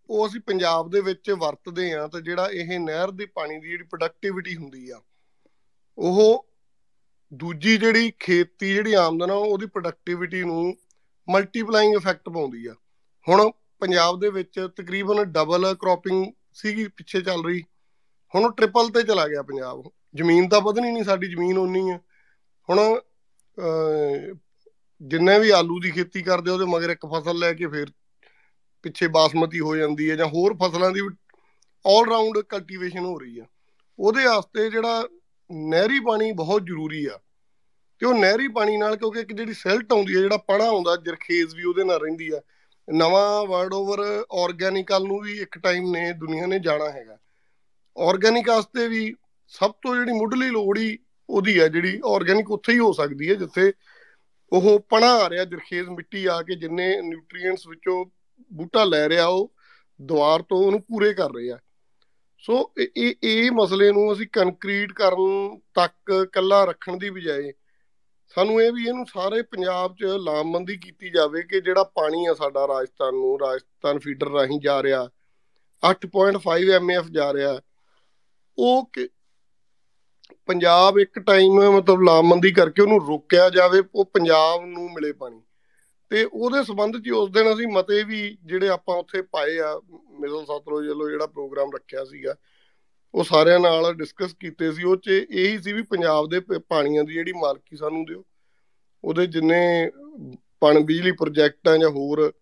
ਉਹ 0.09 0.27
ਅਸੀਂ 0.27 0.41
ਪੰਜਾਬ 0.41 0.91
ਦੇ 0.91 1.01
ਵਿੱਚ 1.01 1.31
ਵਰਤਦੇ 1.33 1.93
ਆ 1.93 2.07
ਤਾਂ 2.07 2.21
ਜਿਹੜਾ 2.21 2.49
ਇਹ 2.53 2.79
ਨਹਿਰ 2.81 3.11
ਦੀ 3.11 3.27
ਪਾਣੀ 3.27 3.59
ਦੀ 3.61 3.69
ਜਿਹੜੀ 3.69 3.85
ਪ੍ਰੋਡਕਟਿਵਿਟੀ 3.85 4.57
ਹੁੰਦੀ 4.57 4.91
ਆ, 4.91 5.01
ਉਹ 5.99 6.47
ਦੂਜੀ 7.33 7.77
ਜਿਹੜੀ 7.77 8.13
ਖੇਤੀ 8.21 8.73
ਜਿਹੜੀ 8.75 8.95
ਆਮਦਨ 8.95 9.31
ਆ, 9.31 9.35
ਉਹਦੀ 9.35 9.67
ਪ੍ਰੋਡਕਟਿਵਿਟੀ 9.67 10.43
ਨੂੰ 10.43 10.77
ਮਲਟੀਪਲਾਈਂਗ 11.29 11.95
ਇਫੈਕਟ 11.95 12.29
ਪਾਉਂਦੀ 12.29 12.67
ਆ। 12.67 12.75
ਹੁਣ 13.27 13.51
ਪੰਜਾਬ 13.83 14.21
ਦੇ 14.21 14.29
ਵਿੱਚ 14.31 14.61
ਤਕਰੀਬਨ 14.77 15.23
ਡਬਲ 15.25 15.75
ਕ੍ਰੋਪਿੰਗ 15.75 16.25
ਸੀਗੀ, 16.55 16.86
ਪਿੱਛੇ 16.89 17.20
ਚੱਲ 17.20 17.44
ਰਹੀ। 17.44 17.62
ਹੁਣ 18.35 18.44
ਉਹ 18.44 18.52
ਟ੍ਰਿਪਲ 18.52 18.89
ਤੇ 18.89 19.02
ਚਲਾ 19.02 19.26
ਗਿਆ 19.28 19.43
ਪੰਜਾਬ। 19.43 19.82
ਜ਼ਮੀਨ 20.14 20.48
ਤਾਂ 20.48 20.60
ਵਧਣੀ 20.60 20.90
ਨਹੀਂ, 20.93 21.05
ਸਾਡੀ 21.05 21.31
ਜ਼ਮੀਨ 21.31 21.59
ਉਨੀ 21.59 21.90
ਆ। 21.90 21.98
ਹੁਣ 22.70 23.01
ਜਿੰਨੇ 25.02 25.39
ਵੀ 25.39 25.51
ਆਲੂ 25.51 25.78
ਦੀ 25.81 25.90
ਖੇਤੀ 25.90 26.22
ਕਰਦੇ 26.22 26.51
ਉਹਦੇ 26.51 26.64
ਮਗਰ 26.64 26.90
ਇੱਕ 26.90 27.06
ਫਸਲ 27.06 27.39
ਲੈ 27.39 27.52
ਕੇ 27.52 27.66
ਫਿਰ 27.66 27.86
ਪਿੱਛੇ 28.82 29.06
ਬਾਸਮਤੀ 29.06 29.60
ਹੋ 29.60 29.76
ਜਾਂਦੀ 29.76 30.10
ਹੈ 30.10 30.16
ਜਾਂ 30.16 30.26
ਹੋਰ 30.26 30.56
ਫਸਲਾਂ 30.62 30.90
ਦੀ 30.90 31.01
ਆਲ 31.86 32.09
ਰਾਉਂਡ 32.09 32.39
ਕਲਟੀਵੇਸ਼ਨ 32.39 33.05
ਹੋ 33.05 33.18
ਰਹੀ 33.18 33.39
ਆ। 33.39 33.44
ਉਹਦੇ 33.98 34.24
ਵਾਸਤੇ 34.24 34.70
ਜਿਹੜਾ 34.70 35.09
ਨਹਿਰੀ 35.52 36.01
ਪਾਣੀ 36.01 36.32
ਬਹੁਤ 36.32 36.64
ਜ਼ਰੂਰੀ 36.66 37.05
ਆ। 37.06 37.18
ਤੇ 37.98 38.06
ਉਹ 38.06 38.14
ਨਹਿਰੀ 38.14 38.48
ਪਾਣੀ 38.48 38.76
ਨਾਲ 38.76 38.97
ਕਿਉਂਕਿ 38.97 39.20
ਇੱਕ 39.20 39.32
ਜਿਹੜੀ 39.32 39.52
ਸਿਲਟ 39.52 39.93
ਆਉਂਦੀ 39.93 40.16
ਹੈ 40.16 40.20
ਜਿਹੜਾ 40.20 40.36
ਪਣਾ 40.36 40.64
ਆਉਂਦਾ, 40.64 40.97
ਜਰਖੇਜ਼ 40.97 41.55
ਵੀ 41.55 41.64
ਉਹਦੇ 41.64 41.85
ਨਾਲ 41.85 42.01
ਰਹਿੰਦੀ 42.01 42.31
ਆ। 42.31 42.40
ਨਵਾਂ 42.93 43.47
ਵਰਡ 43.47 43.74
ਓਵਰ 43.74 44.24
ਆਰਗੈਨਿਕਲ 44.32 45.05
ਨੂੰ 45.05 45.20
ਵੀ 45.20 45.39
ਇੱਕ 45.39 45.59
ਟਾਈਮ 45.59 45.90
ਨੇ 45.90 46.12
ਦੁਨੀਆ 46.12 46.47
ਨੇ 46.47 46.59
ਜਾਣਾ 46.59 46.90
ਹੈਗਾ। 46.90 47.19
ਆਰਗੈਨਿਕ 47.98 48.48
ਵਾਸਤੇ 48.48 48.89
ਵੀ 48.89 49.15
ਸਭ 49.48 49.73
ਤੋਂ 49.73 49.97
ਜਿਹੜੀ 49.97 50.12
ਮੁੱਢਲੀ 50.12 50.51
ਲੋੜ 50.51 50.78
ਹੀ 50.78 50.98
ਉਹਦੀ 51.31 51.61
ਹੈ, 51.61 51.69
ਜਿਹੜੀ 51.69 52.01
ਆਰਗੈਨਿਕ 52.06 52.51
ਉੱਥੇ 52.51 52.73
ਹੀ 52.73 52.78
ਹੋ 52.78 52.93
ਸਕਦੀ 52.93 53.31
ਹੈ, 53.31 53.35
ਜਿੱਥੇ 53.35 53.73
ਉਹ 54.52 54.81
ਪਣਾ 54.89 55.15
ਆ 55.15 55.31
ਰਿਹਾ, 55.31 55.44
ਜਰਖੇਜ਼ 55.44 55.89
ਮਿੱਟੀ 55.89 56.27
ਆ 56.27 56.43
ਕੇ 56.43 56.55
ਜਿੰਨੇ 56.55 57.02
ਨਿਊਟ੍ਰੀਐਂਟਸ 57.02 57.66
ਵਿੱਚੋਂ 57.66 58.05
ਬੂਟਾ 58.52 58.85
ਲੈ 58.85 59.09
ਰਿਹਾ, 59.09 59.27
ਉਹ 59.27 59.52
ਦੁਆਰ 60.02 60.43
ਤੋਂ 60.43 60.59
ਉਹਨੂੰ 60.59 60.81
ਪੂਰੇ 60.81 61.15
ਕਰ 61.15 61.31
ਰਿਹਾ 61.31 61.59
ਸੋ 62.39 62.73
ਇਹ 62.78 63.15
ਇਹ 63.23 63.51
ਮਸਲੇ 63.51 63.93
ਨੂੰ 63.93 64.12
ਅਸੀਂ 64.12 64.27
ਕੰਕਰੀਟ 64.32 64.93
ਕਰਨ 64.93 65.61
ਤੱਕ 65.74 66.27
ਕੱਲਾ 66.32 66.65
ਰੱਖਣ 66.65 66.97
ਦੀ 66.97 67.11
ਬਜਾਏ 67.11 67.52
ਸਾਨੂੰ 68.35 68.61
ਇਹ 68.62 68.73
ਵੀ 68.73 68.86
ਇਹਨੂੰ 68.86 69.05
ਸਾਰੇ 69.06 69.43
ਪੰਜਾਬ 69.43 69.94
'ਚ 69.97 70.05
ਲਾਮਬੰਦੀ 70.20 70.77
ਕੀਤੀ 70.77 71.11
ਜਾਵੇ 71.11 71.43
ਕਿ 71.43 71.61
ਜਿਹੜਾ 71.61 71.82
ਪਾਣੀ 71.94 72.24
ਆ 72.27 72.35
ਸਾਡਾ 72.35 72.66
ਰਾਜਸਥਾਨ 72.69 73.15
ਨੂੰ, 73.15 73.39
ਰਾਜਸਥਾਨ 73.40 73.98
ਫੀਡਰ 73.98 74.31
ਰਾਹੀਂ 74.31 74.61
ਜਾ 74.61 74.82
ਰਿਹਾ 74.82 75.09
8.5 75.82 76.70
ਐਮਐਫ 76.73 77.11
ਜਾ 77.11 77.32
ਰਿਹਾ, 77.32 77.61
ਉਹ 78.59 78.90
ਪੰਜਾਬ 80.48 80.98
ਇੱਕ 80.98 81.19
ਟਾਈਮ 81.19 81.61
ਮਤਲਬ 81.70 82.02
ਲਾਮਬੰਦੀ 82.02 82.51
ਕਰਕੇ 82.52 82.82
ਉਹਨੂੰ 82.82 83.01
ਰੋਕਿਆ 83.06 83.48
ਜਾਵੇ, 83.51 83.82
ਉਹ 83.94 84.05
ਪੰਜਾਬ 84.05 84.65
ਨੂੰ 84.65 84.90
ਮਿਲੇ 84.93 85.12
ਪਾਣੀ। 85.12 85.40
ਤੇ 86.11 86.24
ਉਹਦੇ 86.24 86.62
ਸਬੰਧ 86.65 86.97
'ਚ 86.97 87.11
ਉਸ 87.11 87.31
ਦਿਨ 87.31 87.52
ਅਸੀਂ 87.52 87.66
ਮਤੇ 87.69 88.02
ਵੀ 88.05 88.20
ਜਿਹੜੇ 88.44 88.69
ਆਪਾਂ 88.69 88.97
ਉੱਥੇ 88.97 89.23
ਪਾਏ 89.23 89.59
ਆ 89.59 89.81
ਮਿਡਲ 90.20 90.44
ਸਤਲੁਜ 90.44 90.89
ਵੱਲੋਂ 90.89 91.09
ਜਿਹੜਾ 91.11 91.27
ਪ੍ਰੋਗਰਾਮ 91.27 91.70
ਰੱਖਿਆ 91.74 92.05
ਸੀਗਾ 92.05 92.35
ਉਹ 93.15 93.24
ਸਾਰਿਆਂ 93.24 93.59
ਨਾਲ 93.61 93.95
ਡਿਸਕਸ 93.95 94.35
ਕੀਤੇ 94.35 94.73
ਸੀ, 94.73 94.82
ਉਹ 94.82 94.97
'ਚ 94.97 95.09
ਇਹੀ 95.09 95.59
ਸੀ 95.59 95.73
ਵੀ 95.73 95.82
ਪੰਜਾਬ 95.82 96.28
ਦੇ 96.28 96.41
ਪਾਣੀਆਂ 96.59 97.05
ਦੀ 97.05 97.12
ਜਿਹੜੀ 97.12 97.32
ਮਾਲਕੀ 97.32 97.77
ਸਾਨੂੰ 97.77 98.05
ਦਿਓ। 98.05 98.24
ਉਹਦੇ 99.05 99.27
ਜਿੰਨੇ 99.27 99.91
ਪਣ 100.61 100.81
ਬਿਜਲੀ 100.81 101.12
ਪ੍ਰੋਜੈਕਟ 101.12 101.69
ਆ 101.69 101.77
ਜਾਂ 101.77 101.91
ਹੋਰ 101.91 102.32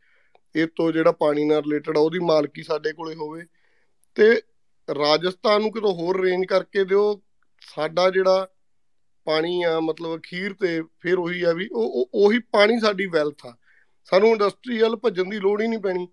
ਇਹ 0.57 0.67
ਤੋਂ 0.67 0.93
ਜਿਹੜਾ 0.93 1.13
ਪਾਣੀ 1.13 1.45
ਨਾਲ 1.45 1.63
ਰਿਲੇਟਡ 1.63 1.97
ਆ, 1.97 2.01
ਉਹਦੀ 2.01 2.19
ਮਾਲਕੀ 2.19 2.63
ਸਾਡੇ 2.63 2.93
ਕੋਲੇ 2.93 3.15
ਹੋਵੇ। 3.15 3.45
ਤੇ 4.15 4.43
ਰਾਜਸਥਾਨ 4.89 5.61
ਨੂੰ 5.61 5.73
ਕਿਤੋਂ 5.73 5.95
ਹੋਰ 5.95 6.21
ਰੇਂਜ 6.21 6.45
ਕਰਕੇ 6.47 6.85
ਦਿਓ, 6.85 7.23
ਸਾਡਾ 7.75 8.11
ਜਿਹੜਾ 8.11 8.49
ਪਾਣੀ 9.25 9.63
ਆ, 9.63 9.81
ਮਤਲਬ 9.81 10.17
ਅਖੀਰ 10.17 10.53
ਤੇ 10.53 10.83
ਫਿਰ 11.01 11.19
ਉਹੀ 11.19 11.43
ਆ 11.43 11.53
ਵੀ 11.53 11.69
ਉਹ, 11.73 12.11
ਉਹੀ 12.15 12.39
ਪਾਣੀ 12.39 12.79
ਸਾਡੀ 12.81 13.07
ਵੈਲਥ 13.07 13.47
ਆ। 13.47 13.57
ਸਾਨੂੰ 14.05 14.29
ਇੰਡਸਟਰੀਅਲ 14.29 14.97
ਭੱਜਣ 14.97 15.31
ਦੀ 15.31 15.39
ਲੋੜ 15.39 15.63
ਹੀ 15.63 15.69
ਨਹੀਂ 15.69 15.79
ਪੈਣੀ। 15.79 16.09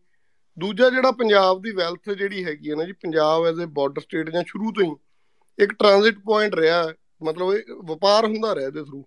ਦੂਜਾ 0.60 0.90
ਜਿਹੜਾ 0.90 1.12
ਪੰਜਾਬ 1.12 1.62
ਦੀ 1.62 1.72
ਵੈਲਥ 1.72 2.10
ਜਿਹੜੀ 2.10 2.44
ਹੈਗੀ 2.46 2.70
ਹੈ 2.72 2.76
ਨਾ 2.76 2.84
ਜੀ, 2.84 2.92
Punjab 2.94 3.46
as 3.46 3.62
a 3.62 3.66
border 3.70 4.02
state 4.02 4.30
ਜਾਂ 4.30 4.44
ਸ਼ੁਰੂ 4.48 4.72
ਤੋਂ 4.72 4.84
ਹੀ 4.84 5.64
ਇੱਕ 5.64 5.74
ਟ੍ਰਾਂਜ਼ਿਟ 5.74 6.20
ਪੁਆਇੰਟ 6.20 6.56
ਰਿਹਾ 6.56 6.88
ਮਤਲਬ 7.24 7.54
ਇਹ 7.54 7.74
ਵਪਾਰ 7.86 8.26
ਹੁੰਦਾ 8.26 8.56
ਰਿਹਾ 8.56 8.68
ਇਹਦੇ 8.68 8.84
ਥਰੂ 8.84 9.04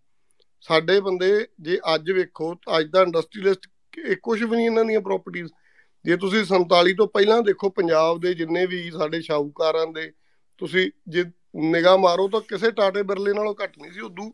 ਸਾਡੇ 0.64 1.00
ਬੰਦੇ 1.00 1.28
ਜੇ 1.60 1.78
ਅੱਜ 1.94 2.10
ਵੇਖੋ, 2.10 2.54
ਅੱਜ 2.78 2.86
ਦਾ 2.86 3.02
ਇੰਡਸਟਰੀਅਲਿਸਟ 3.02 3.68
ਕੁਝ 4.22 4.42
ਵੀ 4.42 4.56
ਨਹੀਂ 4.56 4.66
ਇਹਨਾਂ 4.66 4.84
ਦੀਆਂ 4.84 5.00
ਪ੍ਰਾਪਰਟੀਆਂ 5.00 5.46
ਜੇ 6.04 6.16
ਤੁਸੀਂ 6.16 6.44
47 6.44 6.94
ਤੋਂ 6.98 7.06
ਪਹਿਲਾਂ 7.06 7.40
ਦੇਖੋ, 7.42 7.68
ਪੰਜਾਬ 7.70 8.20
ਦੇ 8.20 8.34
ਜਿੰਨੇ 8.34 8.64
ਵੀ 8.66 8.90
ਸਾਡੇ 8.90 9.20
ਸ਼ਾਹੂਕਾਰਾਂ 9.20 9.86
ਦੇ, 9.86 10.12
ਤੁਸੀਂ 10.58 10.90
ਜੇ 11.08 11.24
ਨਿਗਾਹ 11.56 11.98
ਮਾਰੋ 11.98 12.28
ਤਾਂ 12.28 12.40
ਕਿਸੇ 12.40 12.70
ਟਾਟੇ 12.70 13.02
ਬਿਰਲੇ 13.02 13.32
ਨਾਲੋਂ 13.32 13.54
ਘੱਟ 13.62 13.78
ਨਹੀਂ 13.78 13.92
ਸੀ, 13.92 14.00
ਉਦੋਂ 14.00 14.30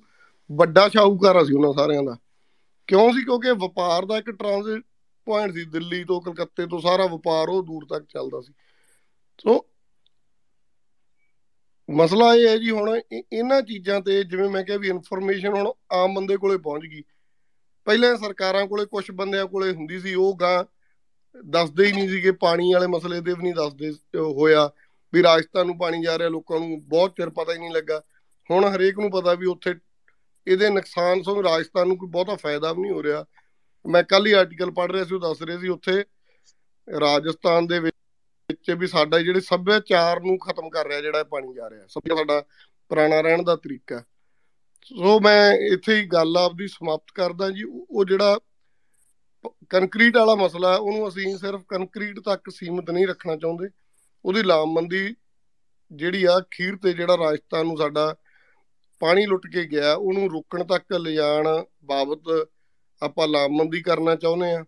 ਵੱਡਾ 0.51 0.89
ਸ਼ਾਹੂਕਾਰ 0.89 1.45
ਸੀ 1.45 1.55
ਉਹਨਾਂ 1.55 1.73
ਸਾਰਿਆਂ 1.73 2.03
ਦਾ। 2.03 2.16
ਕਿਉਂ 2.86 3.11
ਸੀ? 3.12 3.24
ਕਿਉਂਕਿ 3.24 3.53
ਵਪਾਰ 3.59 4.05
ਦਾ 4.07 4.19
ਇੱਕ 4.19 4.31
ਟ੍ਰਾਂਜ਼ਿਟ 4.31 4.82
ਪੁਆਇੰਟ 5.29 5.55
ਸੀ, 5.55 5.65
ਦਿੱਲੀ 5.67 6.05
ਤੋਂ 6.05 6.21
ਕਲਕੱਤੇ 6.21 6.67
ਤੋਂ 6.67 6.81
ਸਾਰਾ 6.81 7.07
ਵਪਾਰ 7.07 7.49
ਉਹ 7.49 7.63
ਦੂਰ 7.63 7.87
ਤੱਕ 7.87 8.07
ਚੱਲਦਾ 8.09 8.41
ਸੀ। 8.41 8.53
ਸੋ 9.39 9.65
ਮਸਲਾ 11.89 12.35
ਇਹ 12.35 12.49
ਹੈ 12.49 12.57
ਜੀ, 12.57 12.71
ਹੁਣ 12.71 13.01
ਇਹਨਾਂ 13.33 13.61
ਚੀਜ਼ਾਂ 13.63 14.01
ਤੇ 14.01 14.23
ਜਿਵੇਂ 14.25 14.49
ਮੈਂ 14.51 14.63
ਕਿਹਾ 14.65 14.79
ਵੀ 14.79 14.89
ਇਨਫੋਰਮੇਸ਼ਨ 14.89 15.55
ਹੁਣ 15.55 15.73
ਆਮ 15.93 16.15
ਬੰਦੇ 16.15 16.37
ਕੋਲੇ 16.37 16.57
ਪਹੁੰਚ 16.59 16.87
ਗਈ। 16.87 17.03
ਪਹਿਲਾਂ 17.87 18.17
ਸਰਕਾਰਾਂ 18.17 18.67
ਕੋਲੇ 18.67 18.85
ਕੁਝ 18.87 19.11
ਬੰਦਿਆਂ 19.11 19.47
ਕੋਲੇ 19.47 19.73
ਹੁੰਦੀ 19.73 20.01
ਸੀ, 20.01 20.15
ਉਹ 20.15 20.37
ਗਾਂ 20.37 20.65
ਦੱਸਦੇ 21.45 21.87
ਹੀ 21.87 21.93
ਨਹੀਂ 21.93 22.09
ਸੀਗੇ, 22.09 22.31
ਪਾਣੀ 22.33 22.73
ਵਾਲੇ 22.73 22.87
ਮਸਲੇ 22.87 23.21
ਦੇ 23.21 23.35
ਵੀ 23.35 23.43
ਨਹੀਂ 23.43 23.55
ਦੱਸਦੇ 23.55 23.93
ਹੋਇਆ 24.15 24.69
ਵੀ 25.13 25.23
ਰਾਜਸਥਾਨ 25.23 25.67
ਨੂੰ 25.67 25.79
ਪਾਣੀ 25.79 26.03
ਜਾ 26.03 26.19
ਰਿਹਾ, 26.19 26.29
ਲੋਕਾਂ 26.29 26.59
ਨੂੰ 26.61 26.81
ਬਹੁਤ 26.89 27.15
ਚਿਰ 27.17 27.31
ਪਤਾ 27.31 27.53
ਹੀ 27.53 27.59
ਨਹੀਂ 27.59 27.71
ਲੱਗਾ। 27.71 28.03
ਹੁਣ 28.51 28.65
ਹਰੇਕ 28.65 28.99
ਨੂੰ 28.99 29.11
ਪਤਾ 29.11 29.35
ਵੀ 29.35 29.47
ਉੱਥੇ 29.47 29.75
ਇਹਦੇ 30.47 30.69
ਨੁਕਸਾਨ 30.71 31.23
ਤੋਂ 31.23 31.43
ਰਾਜਸਥਾਨ 31.43 31.89
ਨੂੰ 31.89 31.97
ਕੋਈ 31.99 32.09
ਬਹੁਤਾ 32.09 32.37
ਫਾਇਦਾ 32.37 32.73
ਵੀ 32.73 32.83
ਨਹੀਂ 32.83 32.93
ਹੋ 32.93 33.03
ਰਿਹਾ। 33.03 33.25
ਮੈਂ 33.89 34.02
ਕੱਲ 34.05 34.27
ਹੀ 34.27 34.32
ਆਰਟੀਕਲ 34.32 34.70
ਪੜ੍ਹ 34.70 34.93
ਰਿਹਾ 34.93 35.05
ਸੀ, 35.05 35.15
ਉਹ 35.15 35.20
ਦੱਸ 35.20 35.43
ਰਹੇ 35.43 35.59
ਸੀ 35.59 35.69
ਉੱਥੇ, 35.69 36.05
ਰਾਜਸਥਾਨ 36.89 37.66
ਦੇ 37.66 37.78
ਵਿੱਚ 37.81 38.70
ਵੀ 38.70 38.86
ਸਾਡਾ 38.86 39.19
ਜਿਹੜੇ 39.19 39.40
ਸੱਭਿਆਚਾਰ 39.40 40.20
ਨੂੰ 40.20 40.39
ਖਤਮ 40.39 40.69
ਕਰ 40.70 40.86
ਰਿਹਾ, 40.86 41.01
ਜਿਹੜਾ 41.01 41.24
ਪਾਣੀ 41.24 41.55
ਜਾ 41.55 41.70
ਰਿਹਾ, 41.70 41.86
ਸਭ 41.86 42.09
ਤੋਂ 42.09 42.16
ਸਾਡਾ 42.16 42.40
ਪੁਰਾਣਾ 42.90 43.20
ਰਹਿਣ 43.20 43.43
ਦਾ 43.44 43.56
ਤਰੀਕਾ 43.56 44.02
ਸੋ 44.86 45.19
ਮੈਂ 45.20 45.52
ਇੱਥੇ 45.73 45.94
ਹੀ 45.97 46.05
ਗੱਲ 46.06 46.36
ਆਪਦੀ 46.36 46.66
ਸਮਾਪਤ 46.69 47.12
ਕਰਦਾ 47.15 47.48
ਜੀ, 47.51 47.62
ਉਹ 47.65 48.05
ਜਿਹੜਾ 48.05 48.39
ਕੰਕਰੀਟ 49.70 50.16
ਵਾਲਾ 50.16 50.35
ਮਸਲਾ 50.35 50.74
ਉਹਨੂੰ 50.74 51.09
ਅਸੀਂ 51.09 51.36
ਸਿਰਫ 51.39 51.62
ਕੰਕਰੀਟ 51.69 52.20
ਤੱਕ 52.20 52.51
ਸੀਮਿਤ 52.51 52.90
ਨਹੀਂ 52.90 53.06
ਰੱਖਣਾ 53.06 53.36
ਚਾਹੁੰਦੇ। 53.36 53.69
ਉਹਦੀ 54.24 54.43
ਲਾਮਬੰਦੀ 54.43 55.15
ਜਿਹੜੀ 55.90 56.24
ਆ 56.24 56.39
ਖੀਰ 56.51 56.77
ਤੇ 56.77 56.93
ਜਿਹੜਾ 56.93 57.16
ਰਾਜਸਥਾਨ 57.16 57.66
ਨੂੰ 57.66 57.77
ਸਾਡਾ 57.77 58.15
ਪਾਣੀ 59.01 59.27
ਲੁੱਟ 59.27 59.47
ਕੇ 59.47 59.65
ਗਿਆ, 59.65 59.94
ਉਹਨੂੰ 59.94 60.31
ਰੋਕਣ 60.31 60.65
ਤੱਕ 60.65 60.93
ਲਿਜਾਣ 60.93 61.48
ਬਾਬਤ 61.85 62.48
ਆਪਾਂ 63.03 63.29
ਲਾਮਬੰਦੀ 63.29 63.83
ਕਰਨਾ 63.83 64.15
ਚਾਹੁੰਦੇ 64.15 64.53
ਆ 64.53 64.65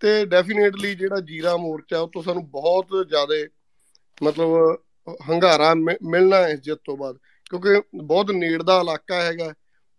ਤੇ 0.00 0.26
ਡੈਫੀਨੇਟਲੀ 0.26 0.94
ਜਿਹੜਾ 0.94 1.20
ਜੀਰਾ 1.20 1.56
ਮੋਰਚਾ 1.56 1.98
ਉਹ 2.00 2.08
ਤੋਂ 2.08 2.22
ਸਾਨੂੰ 2.22 2.50
ਬਹੁਤ 2.50 2.86
ਜ਼ਿਆਦਾ 3.08 3.34
ਮਤਲਬ 4.22 4.78
ਹੰਗਾਰਾ 5.30 5.74
ਮਿਲਣਾ 6.02 6.36
ਹੈ 6.36 6.56
ਜਿੱਤ 6.56 6.80
ਤੋਂ 6.84 6.96
ਬਾਅਦ। 6.96 7.16
ਕਿਉਂਕਿ 7.50 7.82
ਬਹੁਤ 7.94 8.30
ਨੇੜ 8.30 8.62
ਦਾ 8.62 8.80
ਇਲਾਕਾ 8.80 9.22
ਹੈਗਾ। 9.22 9.52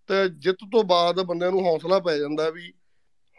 ਤੇ 0.07 0.29
ਜਿੱਤ 0.29 0.57
ਤੋਂ 0.71 0.83
ਬਾਅਦ 0.83 1.21
ਬੰਦਿਆਂ 1.21 1.51
ਨੂੰ 1.51 1.61
ਹੌਸਲਾ 1.61 1.99
ਪੈ 1.99 2.17
ਜਾਂਦਾ 2.17 2.49
ਵੀ 2.49 2.73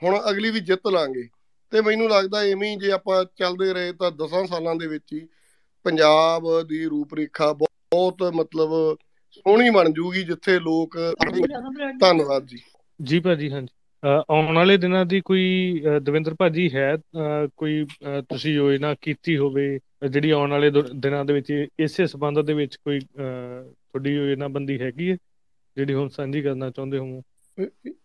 ਹੁਣ 0.02 0.20
ਅਗਲੀ 0.30 0.50
ਵੀ 0.50 0.60
ਜਿੱਤ 0.60 0.88
ਲਾਂਗੇ। 0.88 1.28
ਤੇ 1.70 1.80
ਮੈਨੂੰ 1.80 2.10
ਲੱਗਦਾ 2.10 2.38
ਐਵੇਂ 2.38 2.70
ਹੀ 2.70 2.76
ਜੇ 2.76 2.90
ਆਪਾਂ 2.90 3.24
ਚੱਲਦੇ 3.36 3.72
ਰਹੇ 3.72 3.92
ਤਾਂ 3.92 4.10
10 4.10 4.46
ਸਾਲਾਂ 4.46 4.76
ਦੇ 4.76 4.86
ਵਿੱਚ 4.86 5.12
ਹੀ 5.12 5.28
ਪੰਜਾਬ 5.84 6.62
ਦੀ 6.62 6.84
ਰੂਪਰੇਖਾ 6.84 7.52
ਬਹੁਤ 7.52 8.22
ਮਤਲਬ 8.22 8.96
ਸੋਹਣੀ 9.30 9.70
ਬਣ 9.70 9.92
ਜੂਗੀ 9.92 10.22
ਜਿੱਥੇ 10.22 10.58
ਲੋਕ 10.58 10.96
ਧੰਨਵਾਦ 12.00 12.46
ਜੀ। 12.46 12.58
ਜੀ 13.02 13.20
ਭਾਜੀ 13.20 13.50
ਹਾਂਜੀ। 13.52 13.68
ਆਉਣ 14.04 14.54
ਵਾਲੇ 14.56 14.76
ਦਿਨਾਂ 14.76 15.06
ਦੀ 15.06 15.20
ਕੋਈ 15.20 15.82
ਦਵਿੰਦਰ 16.02 16.34
ਭਾਜੀ 16.34 16.70
ਹੈ 16.74 16.96
ਕੋਈ 17.56 17.86
ਤੁਸੀਂ 18.28 18.54
ਯੋਜਨਾ 18.54 18.94
ਕੀਤੀ 19.00 19.36
ਹੋਵੇ 19.36 19.78
ਜਿਹੜੀ 20.08 20.30
ਆਉਣ 20.30 20.50
ਵਾਲੇ 20.50 20.70
ਦਿਨਾਂ 20.94 21.24
ਦੇ 21.24 21.32
ਵਿੱਚ 21.32 21.66
ਇਸੇ 21.78 22.06
ਸਬੰਧ 22.06 22.40
ਦੇ 22.40 22.54
ਵਿੱਚ 22.54 22.76
ਕੋਈ 22.76 23.00
ਤੁਹਾਡੀ 23.00 24.14
ਯੋਜਨਾ 24.14 24.48
ਬੰਦੀ 24.48 24.80
ਹੈਗੀ 24.80 25.10
ਹੈ 25.10 25.16
ਜਿਹੜੀ 25.76 25.94
ਹੁਣ 25.94 26.08
ਸਾਂਝੀ 26.08 26.42
ਕਰਨਾ 26.42 26.70
ਚਾਹੁੰਦੇ 26.70 26.98
ਹੋ 26.98 27.22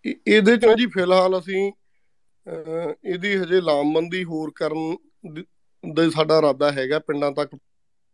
ਇਹਦੇ 0.06 0.58
ਚ 0.58 0.66
ਜੀ 0.78 0.86
ਫਿਲਹਾਲ 0.86 1.40
ਅਸੀਂ 1.40 1.72
ਇਹਦੀ 3.06 3.36
ਹਜੇ 3.36 3.62
ਲਾਮਬੰਦੀ 3.62 4.24
ਹੋਰ 4.24 4.52
ਕਰਨ 4.56 4.98
ਦਾ 5.94 6.10
ਸਾਡਾ 6.10 6.38
ਇਰਾਦਾ 6.38 6.72
ਹੈਗਾ 6.72 7.00
ਪਿੰਡਾਂ 7.00 7.32
ਤੱਕ 7.32 7.56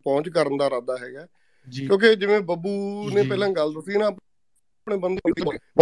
ਪਹੁੰਚ 0.05 0.29
ਕਰਨ 0.29 0.57
ਦਾ 0.57 0.65
ਇਰਾਦਾ 0.65 0.97
ਹੈਗਾ। 0.97 1.27
ਕਿਉਂਕਿ 1.67 2.15
ਜਿਵੇਂ 2.15 2.39
ਬੱਬੂ 2.39 3.09
ਨੇ 3.13 3.23
ਪਹਿਲਾਂ 3.23 3.49
ਗੱਲ 3.49 3.73
ਦੱਸੀ 3.73 3.97
ਨਾ 3.97 4.09
ਆਪਣੇ 4.83 4.97
ਬੰਦੇ 4.97 5.31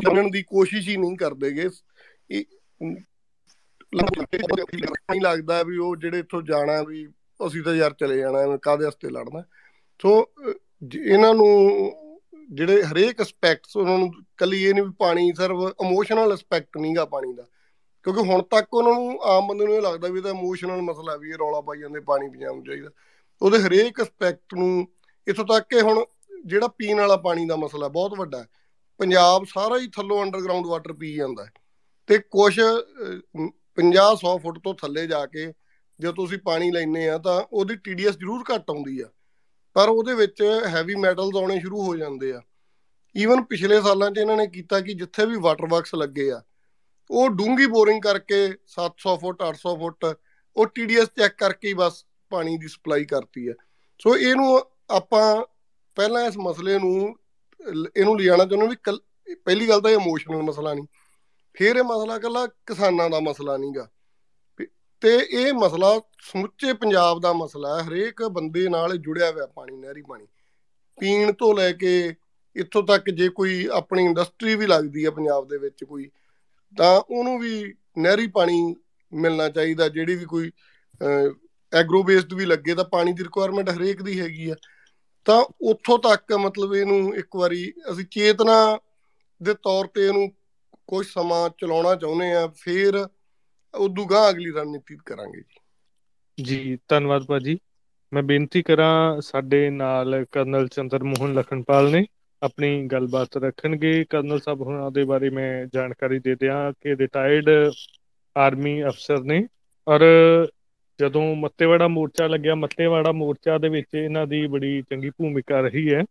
ਬਣਨ 0.06 0.30
ਦੀ 0.32 0.44
ਕੋਸ਼ਿਸ਼ 0.44 0.90
ਹੀ 0.90 0.98
ਨਹੀਂ 0.98 1.18
ਕਰਦੇਗੇ 1.18 1.70
ਨਹੀਂ 3.94 5.22
ਲੱਗਦਾ 5.22 5.64
ਵੀ 5.64 5.78
ਉਹ 5.78 5.96
ਜਿਹੜੇ 5.96 6.20
ਇੱਥੋਂ 6.20 6.42
ਜਾਣਾ 6.42 6.82
ਵੀ 6.84 7.08
ਅਸੀਂ 7.48 7.64
ਤਾਂ 7.64 7.76
ਯਾਰ 7.76 7.94
ਚਲੇ 7.94 8.18
ਜਾਣਾ, 8.18 8.40
ਐਵੇਂ 8.40 8.58
ਕਾਦੇ 8.58 8.86
ਵਾਸਤੇ 8.86 9.10
ਲੜਨਾ। 9.10 9.44
ਸੋ 10.02 10.32
ਇਹਨਾਂ 10.96 11.34
ਨੂੰ 11.34 11.50
ਜਿਹੜੇ 12.52 12.84
ਹਰੇਕ 12.84 13.22
ਐਸਪੈਕਟਸ 13.22 13.78
ਉਹਨਾਂ 13.78 13.98
ਨੂੰ 13.98 14.12
ਕੱਲੀ 14.38 14.64
ਇਹ 14.64 14.74
ਨਹੀਂ 14.74 14.84
ਵੀ 14.84 14.92
ਪਾਣੀ, 15.00 15.34
ਸਿਰਫ 15.38 15.58
ਇਮੋਸ਼ਨਲ 15.86 16.34
ਐਸਪੈਕਟ 16.34 16.78
ਨਹੀਂਗਾ 16.78 17.06
ਪਾਣੀ 17.06 17.34
ਦਾ। 17.34 17.44
ਕਿਉਂਕਿ 18.04 18.22
ਹੁਣ 18.22 18.42
ਤੱਕ 18.42 18.68
ਉਹਨਾਂ 18.74 18.94
ਨੂੰ 18.94 19.24
ਆਮ 19.24 19.48
ਬੰਦੇ 19.48 19.66
ਨੂੰ 19.66 19.76
ਇਹ 19.76 19.82
ਲੱਗਦਾ 19.82 20.08
ਵੀ 20.08 20.18
ਇਹ 20.18 20.24
ਤਾਂ 20.24 20.32
ਇਮੋਸ਼ਨਲ 20.32 20.82
ਮਸਲਾ 20.82 21.16
ਵੀ 21.16 21.30
ਇਹ 21.30 21.36
ਰੌਲਾ 21.36 21.62
ਪਾਈ 21.62 21.80
ਜਾਂਦੇ, 21.80 22.00
ਪਾਣੀ 22.00 22.30
ਪੀਣ 22.30 22.64
ਚਾਹੀਦਾ। 22.64 22.90
ਉਹਦੇ 23.42 23.58
ਹਰੇਕ 23.58 24.00
ਐਸਪੈਕਟ 24.02 24.56
ਨੂੰ 24.56 24.88
ਇਥੋਂ 25.28 25.46
ਤੱਕ 25.46 25.66
ਕਿ 25.70 25.82
ਹੁਣ 25.82 26.06
ਜਿਹੜਾ 26.46 26.68
ਪੀਣ 26.68 26.98
ਵਾਲਾ 26.98 27.16
ਪਾਣੀ 27.16 27.46
ਦਾ 27.46 27.56
ਮਸਲਾ 27.56 27.88
ਬਹੁਤ 27.88 28.14
ਵੱਡਾ 28.18 28.40
ਹੈ। 28.40 28.48
ਪੰਜਾਬ 29.02 29.46
ਸਾਰਾ 29.50 29.78
ਹੀ 29.78 29.88
ਥੱਲੋਂ 29.96 30.22
ਅੰਡਰਗਰਾਉਂਡ 30.24 30.66
ਵਾਟਰ 30.68 30.94
ਪੀ 30.94 31.14
ਜਾਂਦਾ 31.14 31.46
ਹੈ। 31.46 31.52
ਤੇ 32.10 32.18
ਕੁਝ 32.32 32.60
50 33.78 34.10
100 34.18 34.34
ਫੁੱਟ 34.42 34.60
ਤੋਂ 34.64 34.74
ਥੱਲੇ 34.82 35.06
ਜਾ 35.08 35.26
ਕੇ 35.26 35.46
ਜੇ 36.00 36.12
ਤੁਸੀਂ 36.14 36.38
ਪਾਣੀ 36.46 36.70
ਲੈਨੇ 36.72 37.08
ਆ 37.10 37.18
ਤਾਂ 37.18 37.42
ਉਹਦੀ 37.44 37.76
ਟੀਡੀਐਸ 37.86 38.18
ਜ਼ਰੂਰ 38.18 38.44
ਘਟ 38.46 38.70
ਆਉਂਦੀ 38.70 39.00
ਆ। 39.02 39.10
ਪਰ 39.76 39.90
ਉਹਦੇ 39.90 40.14
ਵਿੱਚ 40.14 40.42
ਹੈਵੀ 40.68 40.96
ਮੈਟਲਸ 40.96 41.36
ਆਉਣੇ 41.38 41.60
ਸ਼ੁਰੂ 41.60 41.82
ਹੋ 41.84 41.96
ਜਾਂਦੇ 41.98 42.32
ਆ। 42.34 42.42
ਈਵਨ 43.16 43.44
ਪਿਛਲੇ 43.44 43.80
ਸਾਲਾਂ 43.82 44.10
'ਚ 44.12 44.18
ਇਹਨਾਂ 44.18 44.36
ਨੇ 44.38 44.46
ਕੀਤਾ 44.48 44.80
ਕਿ 44.80 44.94
ਜਿੱਥੇ 44.94 45.26
ਵੀ 45.26 45.38
ਵਾਟਰ 45.42 45.66
ਵਰਕਸ 45.72 45.96
ਲੱਗੇ 45.96 46.30
ਆ, 46.32 46.42
ਉਹ 47.10 47.30
ਡੂੰਗੀ 47.30 47.66
ਬੋਰਿੰਗ 47.68 48.02
ਕਰਕੇ 48.02 48.46
700 48.74 49.16
ਫੁੱਟ 49.22 49.44
800 49.44 49.76
ਫੁੱਟ 49.80 50.06
ਉਹ 50.56 50.66
ਟੀਡੀਐਸ 50.68 51.08
ਚੈੱਕ 51.18 51.38
ਕਰਕੇ 51.38 51.68
ਹੀ 51.68 51.74
ਬਸ 51.74 52.04
ਪਾਣੀ 52.32 52.58
ਦੀ 52.58 52.68
ਸਪਲਾਈ 52.68 53.06
ਕਰਤੀ 53.06 53.48
ਹੈ 53.50 53.54
ਸੋ 54.02 54.16
ਇਹਨੂੰ 54.18 54.62
ਆਪਾਂ 54.92 55.26
ਪਹਿਲਾਂ 55.98 56.26
ਇਸ 56.26 56.38
ਮਸਲੇ 56.40 56.78
ਨੂੰ 56.80 57.16
ਇਹਨੂੰ 57.96 58.18
ਲਿਜਾਣਾ 58.20 58.46
ਚਾਹੁੰਦੇ 58.46 58.68
ਵੀ 58.68 59.36
ਪਹਿਲੀ 59.36 59.68
ਗੱਲ 59.70 59.82
ਤਾਂ 59.82 59.92
ਇਹ 59.92 59.96
ਇਮੋਸ਼ਨਲ 59.96 60.42
ਮਸਲਾ 60.44 60.74
ਨਹੀਂ। 60.74 60.86
ਫਿਰ 61.56 61.76
ਇਹ 61.76 61.84
ਮਸਲਾ 61.84 62.18
ਕੱਲਾ 62.20 62.46
ਕਿਸਾਨਾਂ 62.68 63.10
ਦਾ 63.10 63.20
ਮਸਲਾ 63.20 63.58
ਨਹੀਂਗਾ। 63.58 63.88
ਤੇ 65.02 65.16
ਇਹ 65.32 65.54
ਮਸਲਾ 65.54 66.00
ਸਮੁੱਚੇ 66.22 66.74
ਪੰਜਾਬ 66.74 67.20
ਦਾ 67.22 67.32
ਮਸਲਾ 67.34 67.78
ਹੈ। 67.78 67.88
ਹਰੇਕ 67.88 68.24
ਬੰਦੇ 68.24 68.68
ਨਾਲ 68.70 68.98
ਜੁੜਿਆ 68.98 69.32
ਹੋਇਆ 69.32 69.46
ਪਾਣੀ, 69.46 69.78
ਨਹਿਰੀ 69.78 70.02
ਪਾਣੀ। 70.02 70.28
ਪੀਣ 70.98 71.32
ਤੋਂ 71.34 71.54
ਲੈ 71.56 71.72
ਕੇ 71.72 72.14
ਇੱਥੋਂ 72.56 72.84
ਤੱਕ 72.84 73.10
ਜੇ 73.10 73.30
ਕੋਈ 73.30 73.68
ਆਪਣੀ 73.74 74.04
ਇੰਡਸਟਰੀ 74.06 74.56
ਵੀ 74.56 74.66
ਲੱਗਦੀ 74.68 75.06
ਹੈ 75.06 75.10
ਪੰਜਾਬ 75.10 75.48
ਦੇ 75.48 75.58
ਵਿੱਚ 75.58 75.84
ਕੋਈ, 75.84 76.10
ਤਾਂ 76.78 77.02
ਉਹਨੂੰ 77.10 77.40
ਵੀ 77.40 77.74
ਨਹਿਰੀ 77.98 78.28
ਪਾਣੀ 78.28 78.76
ਮਿਲਣਾ 79.12 79.48
ਚਾਹੀਦਾ। 79.50 79.88
ਜਿਹੜੀ 79.90 80.16
ਵੀ 80.16 80.26
ਕੋਈ 80.26 80.52
ਐਗਰੋ 81.74 82.04
ਬੇਸਡ 82.04 82.34
ਵੀ 82.34 82.46
ਲੱਗੇ 82.46 82.76
ਤਾਂ 82.76 82.86
ਪਾਣੀ 82.86 83.14
ਦੀ 83.14 83.24
ਰਿਕੁਆਇਰਮੈਂਟ 83.24 83.70
ਹਰੇਕ 83.70 84.02
ਦੀ 84.02 84.20
ਹੈਗੀ 84.20 84.50
ਆ 84.50 84.56
ਤਾਂ 85.26 85.46
ਉੱਥੋਂ 85.62 86.00
ਤੱਕ 86.00 86.34
ਮਤਲਬ 86.34 86.76
ਇਹਨੂੰ 86.76 87.16
ਇੱਕ 87.16 87.36
ਵਾਰੀ 87.36 87.74
ਅਸੀਂ 87.92 88.06
ਚੇਤਨਾ 88.06 88.80
ਦੇ 89.44 89.54
ਤੌਰ 89.54 89.88
ਤੇ 89.88 90.06
ਇਹਨੂੰ 90.06 90.32
ਕੁਝ 90.88 91.08
ਸਮਾਂ 91.08 91.50
ਚਲਾਉਣਾ 91.50 91.96
ਚਾਹੁੰਦੇ 91.96 92.34
ਆ, 92.34 92.48
ਫਿਰ 92.48 93.08
ਉਦੋਂ 93.78 94.06
ਗਾਂ 94.06 94.30
ਅਗਲੀ 94.30 94.52
ਰਣਨੀਤੀ 94.52 94.98
ਕਰਾਂਗੇ 95.06 95.42
ਜੀ। 95.42 95.60
ਜੀ, 96.44 96.78
ਧੰਨਵਾਦ 96.88 97.26
ਭਾਜੀ। 97.26 97.58
ਮੈਂ 98.14 98.24
ਬੇਨਤੀ 98.24 98.62
ਕਰਾਂ 98.62 99.22
ਸਾਡੇ 99.22 99.70
ਨਾਲ 99.70 100.26
ਕਰਨਲ 100.32 100.68
ਚੰਦਰ 100.68 101.04
ਮੋਹਨ 101.04 101.34
ਲਖਨਪਾਲ 101.34 101.92
ਨੇ 101.92 102.06
ਆਪਣੀ 102.42 102.88
ਗੱਲਬਾਤ 102.88 103.38
ਰੱਖਣਗੇ। 103.38 104.06
ਕਰਨਲ 104.10 104.40
ਸਾਹਿਬ 104.40 104.62
ਉਹਨਾਂ 104.62 104.92
ਦੇ 104.92 105.04
ਬਾਰੇ 105.04 105.30
ਮੈਂ 105.30 105.66
ਜਾਣਕਾਰੀ 105.74 106.20
ਦੇ 106.20 106.36
ਦਿਆਂ 106.36 106.74
ਕਿ 106.82 106.96
ਰਿਟਾਇਰਡ 106.96 107.50
ਆਰਮੀ 108.38 108.84
ਅਫਸਰ 108.84 109.24
ਨੇ 109.24 109.48
ਔਰ 109.88 110.02
ਜਦੋਂ 111.02 111.36
ਮੱਤੇਵਾੜਾ 111.36 111.88
ਮੋਰਚਾ 111.88 112.28
ਲੱਗਿਆ, 112.28 112.56
ਮੱਤੇਵਾੜਾ 112.56 113.12
ਮੋਰਚਾ 113.12 113.58
ਦੇ 113.58 113.70
ਵਿੱਚ 113.70 113.96
ਇਹਨਾਂ 113.96 114.26
ਦੀ 114.28 114.46
ਬੜੀ 114.48 114.82
ਚੰਗੀ 114.82 115.10
ਭੂਮਿਕਾ 115.10 115.62
ਰਹੀ 115.62 115.94
ਹੈ। 115.94 116.04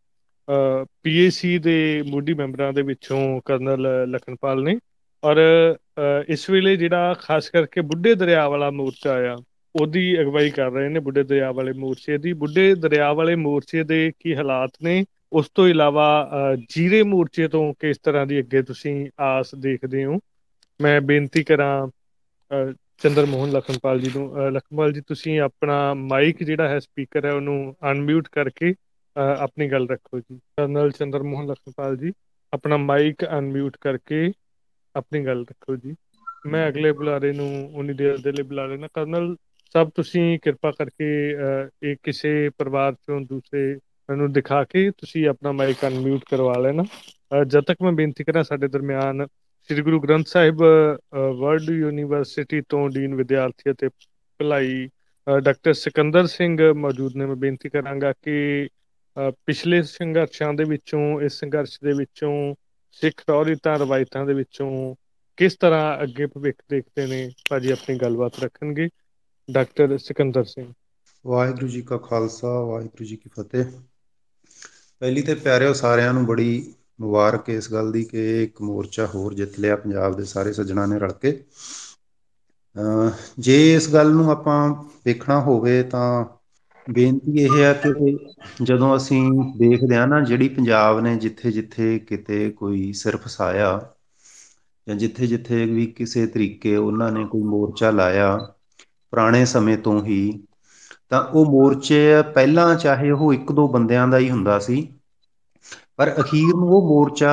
ਪੀਏਸੀ 1.02 1.58
ਦੇ 1.58 2.02
ਮੋਢੀ 2.06 2.34
ਮੈਂਬਰਾਂ 2.34 2.72
ਦੇ 2.72 2.82
ਵਿੱਚੋਂ 2.82 3.40
ਕਰਨਲ 3.44 3.86
ਲਖਨਪਾਲ 4.10 4.62
ਨੇ। 4.62 4.76
ਔਰ 5.22 5.36
ਇਸ 6.28 6.48
ਵੇਲੇ 6.50 6.76
ਜਿਹੜਾ 6.76 7.14
ਖਾਸ 7.20 7.50
ਕਰਕੇ 7.50 7.80
ਬੁੱਢੇ 7.80 8.14
ਦਰਿਆ 8.14 8.48
ਵਾਲਾ 8.48 8.70
ਮੋਰਚਾ 8.70 9.14
ਆ, 9.32 9.36
ਉਹਦੀ 9.74 10.20
ਅਗਵਾਈ 10.20 10.50
ਕਰ 10.50 10.70
ਰਹੇ 10.70 10.88
ਨੇ 10.88 11.00
ਬੁੱਢੇ 11.00 11.22
ਦਰਿਆ 11.22 11.50
ਵਾਲੇ 11.52 11.72
ਮੋਰਚੇ 11.72 12.18
ਦੀ। 12.18 12.32
ਬੁੱਢੇ 12.32 12.74
ਦਰਿਆ 12.74 13.12
ਵਾਲੇ 13.12 13.34
ਮੋਰਚੇ 13.36 13.82
ਦੇ 13.84 14.10
ਕੀ 14.20 14.34
ਹਾਲਾਤ 14.36 14.70
ਨੇ, 14.82 15.04
ਉਸ 15.32 15.50
ਤੋਂ 15.54 15.66
ਇਲਾਵਾ 15.68 16.28
ਜੀਰੇ 16.68 17.02
ਮੋਰਚੇ 17.02 17.48
ਤੋਂ 17.48 17.72
ਕਿਸ 17.80 17.98
ਤਰ੍ਹਾਂ 17.98 18.26
ਦੀ 18.26 18.38
ਅੱਗੇ 18.38 18.62
ਤੁਸੀਂ 18.62 18.94
ਆਸ 19.20 19.54
ਦੇਖਦੇ 19.54 20.04
ਹੋ? 20.04 20.18
ਮੈਂ 20.80 21.00
ਬੇਨਤੀ 21.00 21.42
ਕਰਾਂ 21.44 21.86
ਚੰਦਰ 23.00 23.26
ਮੋਹਨ 23.26 23.50
ਲਖਨਪਾਲ 23.50 24.00
ਜੀ 24.00 24.10
ਨੂੰ 24.16 24.50
ਲਖਨਪਾਲ 24.52 24.92
ਜੀ, 24.92 25.00
ਤੁਸੀਂ 25.00 25.38
ਆਪਣਾ 25.40 25.76
ਮਾਈਕ 25.94 26.42
ਜਿਹੜਾ 26.42 26.68
ਹੈ 26.68 26.78
ਸਪੀਕਰ 26.78 27.24
ਹੈ, 27.26 27.32
ਉਹਨੂੰ 27.32 27.74
ਅਨਮਿਊਟ 27.90 28.28
ਕਰਕੇ 28.32 28.74
ਆਪਣੀ 29.16 29.68
ਗੱਲ 29.68 29.88
ਰੱਖੋ 29.88 30.18
ਜੀ। 30.18 30.36
ਕਰਨਲ 30.56 30.90
ਚੰਦਰ 30.90 31.22
ਮੋਹਨ 31.22 31.46
ਲਖਨਪਾਲ 31.46 31.96
ਜੀ, 31.96 32.12
ਆਪਣਾ 32.52 32.76
ਮਾਈਕ 32.76 33.24
ਅਨਮਿਊਟ 33.38 33.76
ਕਰਕੇ 33.80 34.30
ਆਪਣੀ 34.94 35.24
ਗੱਲ 35.26 35.44
ਰੱਖੋ 35.50 35.76
ਜੀ। 35.76 35.94
ਮੈਂ 36.46 36.68
ਅਗਲੇ 36.68 36.92
ਬੁਲਾਰੇ 36.92 37.32
ਨੂੰ 37.32 37.48
ਉਨੀ 37.74 37.92
ਦੇਰ 37.94 38.18
ਦੇ 38.18 38.32
ਲਈ 38.32 38.42
ਬੁਲਾ 38.42 38.66
ਲੈਣਾ 38.66 38.88
ਕਰਨਲ 38.94 39.34
ਸਭ 39.74 39.90
ਤੁਸੀਂ 39.94 40.38
ਕਿਰਪਾ 40.42 40.70
ਕਰਕੇ 40.70 41.08
ਇਹ 41.82 41.96
ਕਿਸੇ 42.02 42.48
ਪਰਿਵਾਰ 42.58 42.92
ਚੋਂ 42.92 43.20
ਦੂਸਰੇ 43.20 43.74
ਨੂੰ 44.08 44.32
ਦਿਖਾ 44.32 44.62
ਕੇ 44.64 44.90
ਤੁਸੀਂ 44.90 45.26
ਆਪਣਾ 45.28 45.52
ਮਾਈਕ 45.52 45.84
ਅਨਮਿਊਟ 45.86 46.24
ਕਰਵਾ 46.30 46.58
ਲੈਣਾ। 46.58 46.84
ਜਦ 47.44 47.60
ਤੱਕ 47.60 47.82
ਮੈਂ 47.82 47.92
ਬੇਨਤੀ 47.92 48.24
ਕਰਾਂ, 48.24 48.42
ਸਾਡੇ 48.44 48.68
ਦਰਮਿਆਨ 48.68 49.26
ਸ੍ਰੀ 49.68 49.82
ਗੁਰੂ 49.82 49.98
ਗ੍ਰੰਥ 50.00 50.26
ਸਾਹਿਬ 50.26 50.62
ਵਰਲਡ 51.38 51.70
ਯੂਨੀਵਰਸਿਟੀ 51.70 52.60
ਤੋਂ 52.68 52.88
ਡੀਨ 52.90 53.14
ਵਿਦਿਆਰਥੀ 53.14 53.70
ਅਤੇ 53.70 53.88
ਭਲਾਈ 54.40 54.88
ਡਾਕਟਰ 55.26 55.72
ਸਿਕੰਦਰ 55.74 56.26
ਸਿੰਘ 56.26 56.72
ਮੌਜੂਦ 56.74 57.16
ਨੇ। 57.16 57.26
ਮੈਂ 57.26 57.36
ਬੇਨਤੀ 57.36 57.68
ਕਰਾਂਗਾ 57.68 58.12
ਕਿ 58.22 58.68
ਪਿਛਲੇ 59.46 59.82
ਸੰਘਰਸ਼ਾਂ 59.82 60.52
ਦੇ 60.54 60.64
ਵਿੱਚੋਂ, 60.64 61.20
ਇਸ 61.20 61.38
ਸੰਘਰਸ਼ 61.40 61.78
ਦੇ 61.84 61.92
ਵਿੱਚੋਂ, 61.92 62.54
ਸਿੱਖ 63.00 63.22
ਰੌਰੀਤਾਂ 63.28 63.78
ਰਵਾਇਤਾਂ 63.78 64.24
ਦੇ 64.26 64.34
ਵਿੱਚੋਂ 64.34 64.70
ਕਿਸ 65.38 65.56
ਤਰ੍ਹਾਂ 65.56 66.02
ਅੱਗੇ 66.02 66.26
ਭਵਿੱਖ 66.26 66.62
ਦੇਖਦੇ 66.70 67.06
ਨੇ, 67.06 67.30
ਭਾਜੀ 67.50 67.70
ਆਪਣੀ 67.72 67.96
ਗੱਲਬਾਤ 67.96 68.38
ਰੱਖਣਗੇ 68.40 68.88
ਡਾਕਟਰ 69.48 69.96
ਸਿਕੰਦਰ 69.98 70.44
ਸਿੰਘ। 70.44 70.72
ਵਾਹਿਗੁਰੂ 71.24 71.68
ਜੀ 71.68 71.82
ਕਾ 71.82 71.96
ਖਾਲਸਾ, 71.98 72.60
ਵਾਹਿਗੁਰੂ 72.64 73.04
ਜੀ 73.04 73.16
ਕੀ 73.16 73.30
ਫਤਿਹ। 73.36 73.64
ਪਹਿਲੀ 75.00 75.22
ਤੇ 75.22 75.34
ਪਿਆਰਿਓ, 75.36 75.72
ਸਾਰਿਆਂ 75.72 76.12
ਨੂੰ 76.14 76.26
ਬੜੀ 76.26 76.72
ਮੁਬਾਰਕ 77.00 77.48
ਇਸ 77.48 77.70
ਗੱਲ 77.72 77.90
ਦੀ 77.92 78.02
ਕਿ 78.04 78.42
ਇੱਕ 78.44 78.60
ਮੋਰਚਾ 78.62 79.06
ਹੋਰ 79.06 79.34
ਜਿੱਤ 79.34 79.58
ਲਿਆ, 79.60 79.76
ਪੰਜਾਬ 79.76 80.16
ਦੇ 80.16 80.24
ਸਾਰੇ 80.26 80.52
ਸੱਜਣਾ 80.52 80.86
ਨੇ 80.86 80.98
ਰਲ 80.98 81.12
ਕੇ। 81.14 81.38
ਜੇ 83.38 83.56
ਇਸ 83.74 83.88
ਗੱਲ 83.92 84.12
ਨੂੰ 84.12 84.30
ਆਪਾਂ 84.30 84.58
ਵੇਖਣਾ 85.06 85.40
ਹੋਵੇ 85.40 85.82
ਤਾਂ 85.84 86.24
ਬੇਨਤੀ 86.86 87.42
ਇਹ 87.42 87.50
ਹੈ 87.56 87.72
ਕਿ 87.82 88.16
ਜਦੋਂ 88.64 88.96
ਅਸੀਂ 88.96 89.22
ਦੇਖਦੇ 89.58 89.96
ਹਾਂ 89.96 90.06
ਨਾ, 90.06 90.20
ਜਿਹੜੀ 90.20 90.48
ਪੰਜਾਬ 90.50 91.00
ਨੇ 91.00 91.14
ਜਿੱਥੇ 91.18 91.50
ਜਿੱਥੇ 91.52 91.98
ਕਿਤੇ 92.00 92.50
ਕੋਈ 92.52 92.92
ਸਿਰ 92.94 93.16
ਫਸਾਇਆ 93.18 93.78
ਜਾਂ 94.86 94.94
ਜਿੱਥੇ 94.96 95.26
ਜਿੱਥੇ 95.26 95.64
ਵੀ 95.66 95.86
ਕਿਸੇ 95.92 96.26
ਤਰੀਕੇ 96.26 96.74
ਉਹਨਾਂ 96.76 97.10
ਨੇ 97.12 97.24
ਕੋਈ 97.26 97.42
ਮੋਰਚਾ 97.44 97.90
ਲਾਇਆ 97.90 98.36
ਪੁਰਾਣੇ 99.12 99.44
ਸਮੇਂ 99.46 99.76
ਤੋਂ 99.78 100.00
ਹੀ, 100.04 100.20
ਤਾਂ 101.10 101.20
ਉਹ 101.24 101.46
ਮੋਰਚੇ 101.46 102.00
ਪਹਿਲਾਂ 102.34 102.74
ਚਾਹੇ 102.76 103.10
ਉਹ 103.10 103.32
ਇੱਕ 103.34 103.52
ਦੋ 103.52 103.66
ਬੰਦਿਆਂ 103.68 104.06
ਦਾ 104.08 104.18
ਹੀ 104.18 104.30
ਹੁੰਦਾ 104.30 104.58
ਸੀ। 104.58 104.86
ਪਰ 106.00 106.10
ਅਖੀਰ 106.20 106.54
ਨੂੰ 106.56 106.68
ਉਹ 106.68 106.88
ਮੋਰਚਾ 106.88 107.32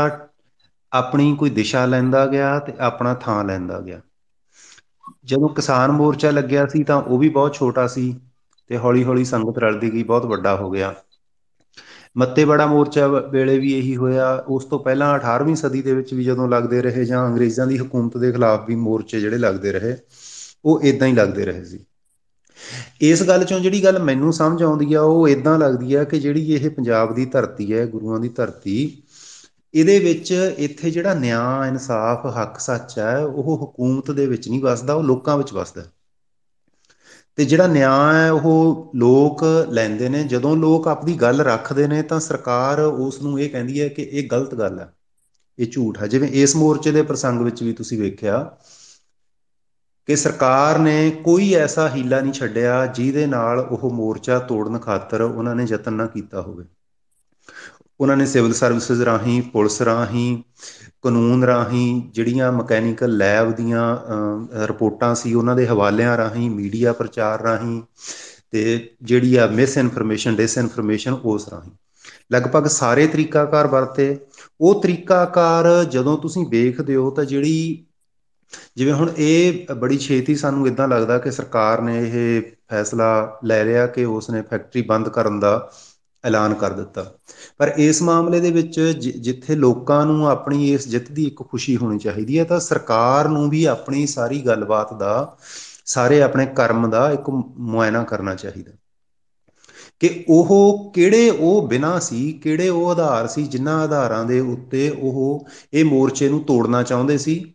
ਆਪਣੀ 0.92 1.36
ਕੋਈ 1.36 1.50
ਦਿਸ਼ਾ 1.50 1.86
ਲੈਂਦਾ 1.86 2.26
ਗਿਆ 2.28 2.58
ਤੇ 2.60 2.74
ਆਪਣਾ 2.80 3.14
ਥਾਂ 3.14 3.44
ਲੈਂਦਾ 3.44 3.80
ਗਿਆ। 3.82 4.02
ਜਦੋਂ 5.26 5.50
ਕਿਸਾਨ 5.50 5.92
ਮੋਰਚਾ 5.92 6.32
ਲੱਗਿਆ 6.32 6.66
ਸੀ 6.68 6.84
ਤਾਂ 6.84 7.02
ਉਹ 7.02 7.18
ਵੀ 7.20 7.30
ਬਹੁਤ 7.30 7.56
ਛੋਟਾ 7.56 7.88
ਸੀ 7.88 8.12
ਤੇ 8.70 8.78
ਹੌਲੀ 8.78 9.04
ਹੌਲੀ 9.04 9.24
ਸੰਗਤ 9.26 9.58
ਰਲਦੀ 9.58 9.92
ਗਈ, 9.94 10.04
ਬਹੁਤ 10.04 10.26
ਵੱਡਾ 10.26 10.56
ਹੋ 10.56 10.70
ਗਿਆ। 10.72 10.94
ਮੱਤੇ 12.18 12.44
ਬੜਾ 12.46 12.66
ਮੋਰਚਾ 12.68 13.08
ਵੇਲੇ 13.08 13.58
ਵੀ 13.60 13.74
ਇਹੀ 13.74 13.96
ਹੋਇਆ। 13.96 14.32
ਉਸ 14.48 14.66
ਤੋਂ 14.66 14.80
ਪਹਿਲਾਂ 14.80 15.14
18ਵੀਂ 15.16 15.56
ਸਦੀ 15.56 15.82
ਦੇ 15.82 15.94
ਵਿੱਚ 15.94 16.14
ਵੀ 16.14 16.24
ਜਦੋਂ 16.24 16.48
ਲੱਗਦੇ 16.50 16.82
ਰਹੇ 16.82 17.06
ਜਾਂ 17.06 17.26
ਅੰਗਰੇਜ਼ਾਂ 17.28 17.68
ਦੀ 17.68 17.78
ਹਕੂਮਤ 17.78 18.18
ਦੇ 18.18 18.32
ਖਿਲਾਫ 18.32 18.68
ਵੀ 18.68 18.76
ਮੋਰਚੇ 18.78 19.20
ਜਿਹੜੇ 19.20 19.38
ਲੱਗਦੇ 19.38 19.72
ਰਹੇ, 19.72 19.96
ਉਹ 20.66 20.82
ਇਦਾਂ 20.84 21.08
ਹੀ 21.08 21.14
ਲੱਗਦੇ 21.14 21.46
ਰਹੇ 21.46 21.64
ਸੀ। 21.66 21.86
ਇਸ 23.02 23.24
ਗੱਲ 23.24 23.44
ਚੋਂ 23.44 23.60
ਜਿਹੜੀ 23.60 23.84
ਗੱਲ 23.84 24.04
ਮੈਨੂੰ 24.04 24.34
ਸਮਝ 24.34 24.64
ਆਉਂਦੀ 24.64 24.94
ਆ, 24.94 25.02
ਉਹ 25.02 25.28
ਇਦਾਂ 25.28 25.60
ਲੱਗਦੀ 25.60 25.94
ਆ 25.94 26.04
ਕਿ 26.04 26.20
ਜਿਹੜੀ 26.20 26.54
ਇਹ 26.54 26.70
ਪੰਜਾਬ 26.70 27.16
ਦੀ 27.16 27.26
ਧਰਤੀ 27.26 27.74
ਹੈ, 27.74 27.86
ਗੁਰੂਆਂ 27.86 28.20
ਦੀ 28.20 28.30
ਧਰਤੀ, 28.30 29.04
ਇਹਦੇ 29.74 30.00
ਵਿੱਚ 30.00 30.54
ਇੱਥੇ 30.58 30.92
ਜਿਹੜਾ 30.92 31.14
ਨਿਆਂ, 31.14 31.66
ਇਨਸਾਫ, 31.66 32.26
ਹੱਕ 32.42 32.60
ਸੱਚ 32.60 33.00
ਹੈ, 33.00 33.18
ਉਹ 33.26 33.66
ਹਕੂਮਤ 33.66 34.12
ਦੇ 34.12 34.26
ਵਿੱਚ 34.26 34.50
ਨਹੀਂ 34.50 34.62
ਵਸਦਾ, 34.62 34.94
ਉਹ 34.94 35.04
ਲੋਕਾਂ 35.04 35.38
ਵਿੱਚ 35.38 35.54
ਵਸਦਾ 35.54 35.82
ਤੇ 37.36 37.46
ਜਿਹੜਾ 37.46 37.68
ਨਿਆਂ 37.68 38.14
ਹੈ, 38.14 38.32
ਉਹ 38.32 38.92
ਲੋਕ 38.96 39.44
ਲੈਂਦੇ 39.70 40.10
ਨੇ। 40.10 40.24
ਜਦੋਂ 40.24 40.58
ਲੋਕ 40.58 40.88
ਆਪਣੀ 40.88 41.14
ਗੱਲ 41.14 41.42
ਰੱਖਦੇ 41.42 41.88
ਨੇ, 41.88 42.02
ਤਾਂ 42.02 42.20
ਸਰਕਾਰ 42.20 42.80
ਉਸ 42.80 43.22
ਨੂੰ 43.22 43.42
ਇਹ 43.42 43.50
ਕਹਿੰਦੀ 43.50 43.82
ਹੈ 43.82 43.88
ਕਿ 43.88 44.04
ਇਹ 44.04 44.30
ਗਲਤ 44.32 44.56
ਗੱਲ 44.56 44.80
ਹੈ। 44.80 44.94
ਇਹ 45.60 45.68
ਝੂਠ 45.72 46.02
ਹੈ। 46.02 46.08
ਜਿਵੇਂ 46.08 46.30
ਇਸ 46.30 46.56
ਮੋਰਚੇ 46.56 46.92
ਦੇ 46.92 47.02
ਪ੍ਰਸੰਗ 47.02 47.42
ਵਿੱਚ 47.42 47.64
ਵੀ 47.64 47.74
ਤੁਸੀਂ 47.74 48.02
ਵੇਖਿਆ 48.02 48.58
ਕਿ 50.08 50.16
ਸਰਕਾਰ 50.16 50.80
ਨੇ 50.80 51.10
ਕੋਈ 51.24 51.54
ਐਸਾ 51.54 51.90
ਹੀਲਾ 51.90 52.20
ਨਹੀਂ 52.22 52.34
ਛੱਡਿਆ 52.34 52.86
ਜਿਹਦੇ 52.86 53.26
ਨਾਲ 53.26 53.60
ਉਹ 53.60 53.90
ਮੋਰਚਾ 53.92 54.40
ਤੋੜਨ 54.40 54.78
ਖਾਤਰ 54.78 55.22
ਉਹਨਾਂ 55.22 55.56
ਨੇ 55.56 55.66
ਯਤਨ 55.70 55.94
ਨਾ 55.94 56.06
ਕੀਤਾ 56.06 56.42
ਹੋਵੇ। 56.42 56.66
ਉਹਨਾਂ 58.00 58.18
ਨੇ 58.18 58.26
ਸਿਵਲ 58.26 58.54
ਸਰਵਿਸਿਜ਼ 58.54 59.02
ਰਾਹੀਂ, 59.02 59.42
ਪੁਲਿਸ 59.42 59.82
ਰਾਹੀਂ, 59.82 60.44
ਕਾਨੂੰਨ 61.02 61.44
ਰਾਹੀਂ 61.44 62.02
ਜਿਹੜੀਆਂ 62.12 62.52
ਮਕੈਨੀਕਲ 62.52 63.18
ਲੈਬ 63.18 63.52
ਦੀਆਂ 63.52 63.98
ਰਿਪੋਰਟਾਂ 64.68 65.16
ਸੀ 65.16 65.34
ਉਹਨਾਂ 65.34 65.56
ਦੇ 65.56 65.68
ਹਵਾਲਿਆਂ 65.68 66.18
ਰਾਹੀਂ, 66.18 66.50
ਮੀਡੀਆ 66.52 66.94
ਪ੍ਰਚਾਰ 66.94 67.42
ਰਾਹੀਂ 67.42 67.82
ਤੇ 68.52 68.90
ਜਿਹੜੀ 69.02 69.36
ਆ 69.36 69.48
ਮਿਸ 69.48 69.78
ਇਨਫੋਰਮੇਸ਼ਨ 69.78 70.36
ਡਿਸ 70.36 70.58
ਇਨਫੋਰਮੇਸ਼ਨ 70.58 71.14
ਉਸ 71.14 71.48
ਰਾਹੀਂ। 71.50 71.72
ਲਗਭਗ 72.34 72.68
ਸਾਰੇ 72.68 73.08
ਤਰੀਕਾਕਾਰ 73.08 73.68
ਵਰਤੇ। 73.68 74.18
ਉਹ 74.62 74.82
ਤਰੀਕਾਕਾਰ 74.84 75.84
ਜਦੋਂ 75.84 76.18
ਤੁਸੀਂ 76.18 76.46
ਵੇਖਦੇ 76.50 76.96
ਹੋ 76.96 77.10
ਤਾਂ 77.12 77.26
ਜਿਹੜੀ 77.26 77.84
ਜਿਵੇਂ 78.76 78.94
ਹੁਣ 78.94 79.12
ਇਹ 79.18 79.74
ਬੜੀ 79.74 79.98
ਛੇਤੀ 79.98 80.36
ਸਾਨੂੰ 80.36 80.68
ਇਦਾਂ 80.68 80.88
ਲੱਗਦਾ 80.88 81.18
ਕਿ 81.18 81.32
ਸਰਕਾਰ 81.32 81.82
ਨੇ 81.82 82.12
ਇਹ 82.14 82.42
ਫੈਸਲਾ 82.70 83.40
ਲੈ 83.46 83.64
ਲਿਆ 83.64 83.88
ਕਿ 83.88 84.06
ਉਸਨੇ 84.06 84.42
ਫੈਕਟਰੀ 84.42 84.82
ਬੰਦ 84.82 85.10
ਕਰਨ 85.10 85.40
ਦਾ 85.40 85.72
ਐਲਾਨ 86.26 86.54
ਕਰ 86.54 86.74
ਦਿੱਤਾ। 86.74 87.14
ਪਰ 87.58 87.74
ਇਸ 87.78 88.02
ਮਾਮਲੇ 88.02 88.40
ਦੇ 88.40 88.52
ਵਿੱਚ 88.52 88.80
ਜਿੱਥੇ 89.20 89.56
ਲੋਕਾਂ 89.56 90.06
ਨੂੰ 90.06 90.30
ਆਪਣੀ 90.30 90.74
ਇਸ 90.74 90.88
ਜਿੱਤ 90.88 91.12
ਦੀ 91.12 91.24
ਇੱਕ 91.24 91.44
ਖੁਸ਼ੀ 91.44 91.78
ਹੋਣੀ 91.78 92.00
ਚਾਹੀਦੀ 92.00 92.40
ਹੈ, 92.40 92.44
ਤਾਂ 92.44 92.60
ਸਰਕਾਰ 92.60 93.28
ਨੂੰ 93.28 93.50
ਵੀ 93.50 93.66
ਆਪਣੀ 93.66 94.08
ਸਾਰੀ 94.08 94.42
ਗੱਲਬਾਤ 94.42 94.94
ਦਾ, 94.94 95.38
ਸਾਰੇ 95.86 96.22
ਆਪਣੇ 96.22 96.46
ਕਰਮ 96.46 96.90
ਦਾ 96.90 97.12
ਇੱਕ 97.12 97.30
ਮੁਆਇਨਾ 97.58 98.04
ਕਰਨਾ 98.04 98.36
ਚਾਹੀਦਾ। 98.36 98.72
ਕਿ 100.00 100.26
ਉਹ 100.30 100.92
ਕਿਹੜੇ 100.96 101.30
ਉਹ 101.30 101.68
ਬਿਨਾ 101.68 102.00
ਸੀ, 102.00 102.32
ਕਿਹੜੇ 102.32 102.70
ਉਹ 102.70 102.90
ਆਧਾਰ 102.90 103.28
ਸੀ, 103.28 103.44
ਜਿਨ੍ਹਾਂ 103.44 103.84
ਆਧਾਰਾਂ 103.84 104.26
ਦੇ 104.26 104.40
ਉੱਤੇ 104.40 104.90
ਉਹ 104.90 105.48
ਇਹ 105.74 105.86
ਮੋਰਚੇ 105.86 106.30
ਨੂੰ 106.30 106.44
ਤੋੜਨਾ 106.44 106.84
ਚਾਹੁੰਦੇ 106.84 107.18
ਸੀ 107.18 107.54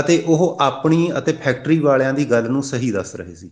ਅਤੇ 0.00 0.22
ਉਹ 0.26 0.56
ਆਪਣੀ 0.60 1.10
ਅਤੇ 1.18 1.32
ਫੈਕਟਰੀ 1.34 1.78
ਵਾਲਿਆਂ 1.80 2.12
ਦੀ 2.14 2.24
ਗੱਲ 2.30 2.48
ਨੂੰ 2.50 2.62
ਸਹੀ 2.64 2.90
ਦੱਸ 2.92 3.14
ਰਹੇ 3.14 3.34
ਸੀ। 3.34 3.50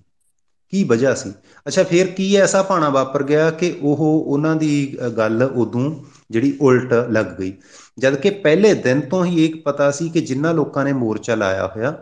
ਕੀ 0.72 0.82
ਵਜ੍ਹਾ 0.84 1.14
ਸੀ? 1.14 1.32
ਅੱਛਾ, 1.66 1.82
ਫਿਰ 1.82 2.06
ਕੀ 2.12 2.34
ਐਸਾ 2.36 2.62
ਭਾਣਾ 2.62 2.88
ਵਾਪਰ 2.90 3.22
ਗਿਆ 3.22 3.50
ਕਿ 3.52 3.70
ਉਹ 3.82 3.98
ਉਹਨਾਂ 3.98 4.54
ਦੀ 4.56 4.96
ਗੱਲ 5.16 5.42
ਉਦੋਂ 5.44 5.90
ਜਿਹੜੀ 6.30 6.56
ਉਲਟ 6.60 6.92
ਲੱਗ 7.10 7.26
ਗਈ? 7.38 7.52
ਜਦ 7.98 8.16
ਕਿ 8.16 8.30
ਪਹਿਲੇ 8.38 8.72
ਦਿਨ 8.76 9.00
ਤੋਂ 9.08 9.24
ਹੀ 9.24 9.44
ਇਹ 9.44 9.54
ਪਤਾ 9.62 9.90
ਸੀ 9.90 10.08
ਕਿ 10.10 10.20
ਜਿੰਨਾ 10.22 10.52
ਲੋਕਾਂ 10.52 10.84
ਨੇ 10.84 10.92
ਮੋਰਚਾ 10.94 11.34
ਲਾਇਆ 11.34 11.66
ਹੋਇਆ, 11.66 11.94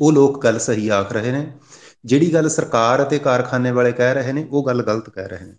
ਉਹ 0.00 0.12
ਲੋਕ 0.12 0.42
ਗੱਲ 0.44 0.58
ਸਹੀ 0.58 0.88
ਆਖ 0.90 1.12
ਰਹੇ 1.12 1.32
ਨੇ। 1.32 1.46
ਜਿਹੜੀ 2.04 2.32
ਗੱਲ 2.34 2.48
ਸਰਕਾਰ 2.48 3.02
ਅਤੇ 3.02 3.18
ਕਾਰਖਾਨੇ 3.18 3.70
ਵਾਲੇ 3.70 3.92
ਕਹਿ 3.92 4.14
ਰਹੇ 4.14 4.32
ਨੇ, 4.32 4.46
ਉਹ 4.50 4.66
ਗੱਲ 4.66 4.82
ਗਲਤ 4.82 5.10
ਕਹਿ 5.10 5.28
ਰਹੇ 5.28 5.46
ਨੇ। 5.46 5.54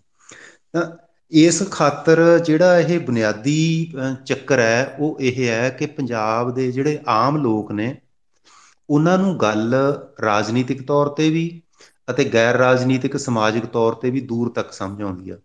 ਤਾਂ 0.72 0.84
ਇਸ 1.32 1.62
ਖਾਤਰ 1.70 2.20
ਜਿਹੜਾ 2.38 2.78
ਇਹ 2.80 2.98
ਬੁਨਿਆਦੀ 3.00 3.92
ਚੱਕਰ 4.26 4.58
ਹੈ, 4.58 4.96
ਉਹ 5.00 5.18
ਇਹ 5.20 5.48
ਹੈ 5.48 5.68
ਕਿ 5.70 5.86
ਪੰਜਾਬ 5.88 6.54
ਦੇ 6.54 6.70
ਜਿਹੜੇ 6.72 6.98
ਆਮ 7.08 7.36
ਲੋਕ 7.36 7.72
ਨੇ, 7.72 7.94
ਉਹਨਾਂ 8.88 9.18
ਨੂੰ 9.18 9.36
ਗੱਲ 9.38 9.74
ਰਾਜਨੀਤਿਕ 10.22 10.82
ਤੌਰ 10.82 11.08
ਤੇ 11.08 11.28
ਵੀ 11.30 11.48
ਅਤੇ 12.10 12.24
ਗੈਰ 12.24 12.56
ਰਾਜਨੀਤਿਕ 12.56 13.16
ਸਮਾਜਿਕ 13.16 13.66
ਤੌਰ 13.66 13.94
ਤੇ 13.94 14.10
ਵੀ 14.10 14.20
ਦੂਰ 14.22 14.50
ਤੱਕ 14.52 14.72
ਸਮਝ 14.72 15.02
ਆਉਂਦੀ 15.02 15.30
ਆ। 15.30 15.38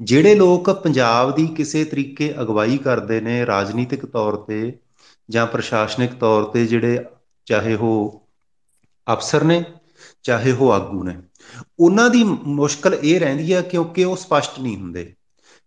ਜਿਹੜੇ 0.00 0.34
ਲੋਕ 0.34 0.70
ਪੰਜਾਬ 0.82 1.34
ਦੀ 1.36 1.46
ਕਿਸੇ 1.56 1.84
ਤਰੀਕੇ 1.84 2.32
ਅਗਵਾਈ 2.40 2.76
ਕਰਦੇ 2.78 3.20
ਨੇ 3.20 3.44
ਰਾਜਨੀਤਿਕ 3.46 4.04
ਤੌਰ 4.06 4.36
ਤੇ 4.46 4.60
ਜਾਂ 5.28 5.46
ਪ੍ਰਸ਼ਾਸਨਿਕ 5.46 6.14
ਤੌਰ 6.14 6.44
ਤੇ 6.44 6.66
ਜਿਹੜੇ 6.66 6.98
ਚਾਹੇ 7.46 7.74
ਉਹ 7.74 8.22
ਅਫਸਰ 9.06 9.44
ਨੇ, 9.44 9.62
ਚਾਹੇ 10.22 10.52
ਉਹ 10.52 10.72
ਆਗੂ 10.72 11.02
ਨੇ 11.04 11.16
ਉਹਨਾਂ 11.78 12.08
ਦੀ 12.10 12.22
ਮੁਸ਼ਕਲ 12.24 12.94
ਇਹ 12.94 13.18
ਰਹਿੰਦੀ 13.20 13.52
ਆ 13.52 13.60
ਕਿਉਂਕਿ 13.62 14.04
ਉਹ 14.04 14.16
ਸਪਸ਼ਟ 14.16 14.60
ਨਹੀਂ 14.60 14.76
ਹੁੰਦੇ, 14.76 15.12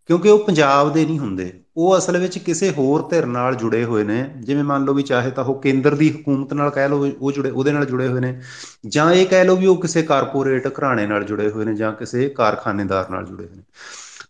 ਕਿਉਂਕਿ 0.09 0.30
ਉਹ 0.30 0.39
ਪੰਜਾਬ 0.39 0.93
ਦੇ 0.93 1.05
ਨਹੀਂ 1.05 1.19
ਹੁੰਦੇ। 1.19 1.51
ਉਹ 1.77 1.97
ਅਸਲ 1.97 2.18
ਵਿੱਚ 2.18 2.38
ਕਿਸੇ 2.38 2.69
ਹੋਰ 2.72 3.07
ਧਿਰ 3.09 3.26
ਨਾਲ 3.26 3.55
ਜੁੜੇ 3.55 3.84
ਹੋਏ 3.84 4.03
ਨੇ, 4.03 4.26
ਜਿਵੇਂ 4.39 4.63
ਮੰਨ 4.63 4.85
ਲਓ 4.85 4.93
ਵੀ 4.93 5.03
ਚਾਹੇ 5.03 5.31
ਤਾਂ 5.31 5.43
ਉਹ 5.43 5.59
ਕੇਂਦਰ 5.61 5.95
ਦੀ 5.95 6.09
ਹਕੂਮਤ 6.11 6.53
ਨਾਲ 6.53 6.69
ਕਹਿ 6.69 6.89
ਲਓ 6.89 7.09
ਉਹ 7.11 7.31
ਜੁੜੇ, 7.31 7.49
ਉਹਦੇ 7.49 7.72
ਨਾਲ 7.72 7.85
ਜੁੜੇ 7.85 8.07
ਹੋਏ 8.07 8.22
ਨੇ, 8.22 8.39
ਜਾਂ 8.88 9.11
ਇਹ 9.13 9.26
ਕਹਿ 9.26 9.45
ਲਓ 9.45 9.55
ਵੀ 9.55 9.65
ਉਹ 9.65 9.81
ਕਿਸੇ 9.81 10.01
ਕਾਰਪੋਰੇਟ 10.03 10.68
ਘਰਾਣੇ 10.69 11.05
ਨਾਲ 11.07 11.23
ਜੁੜੇ 11.23 11.49
ਹੋਏ 11.49 11.65
ਨੇ, 11.65 11.73
ਜਾਂ 11.76 11.91
ਕਿਸੇ 11.93 12.27
ਕਾਰਖਾਨੇਦਾਰ 12.30 13.09
ਨਾਲ 13.09 13.26
ਜੁੜੇ 13.26 13.43
ਹੋਏ 13.43 13.55
ਨੇ। 13.55 13.63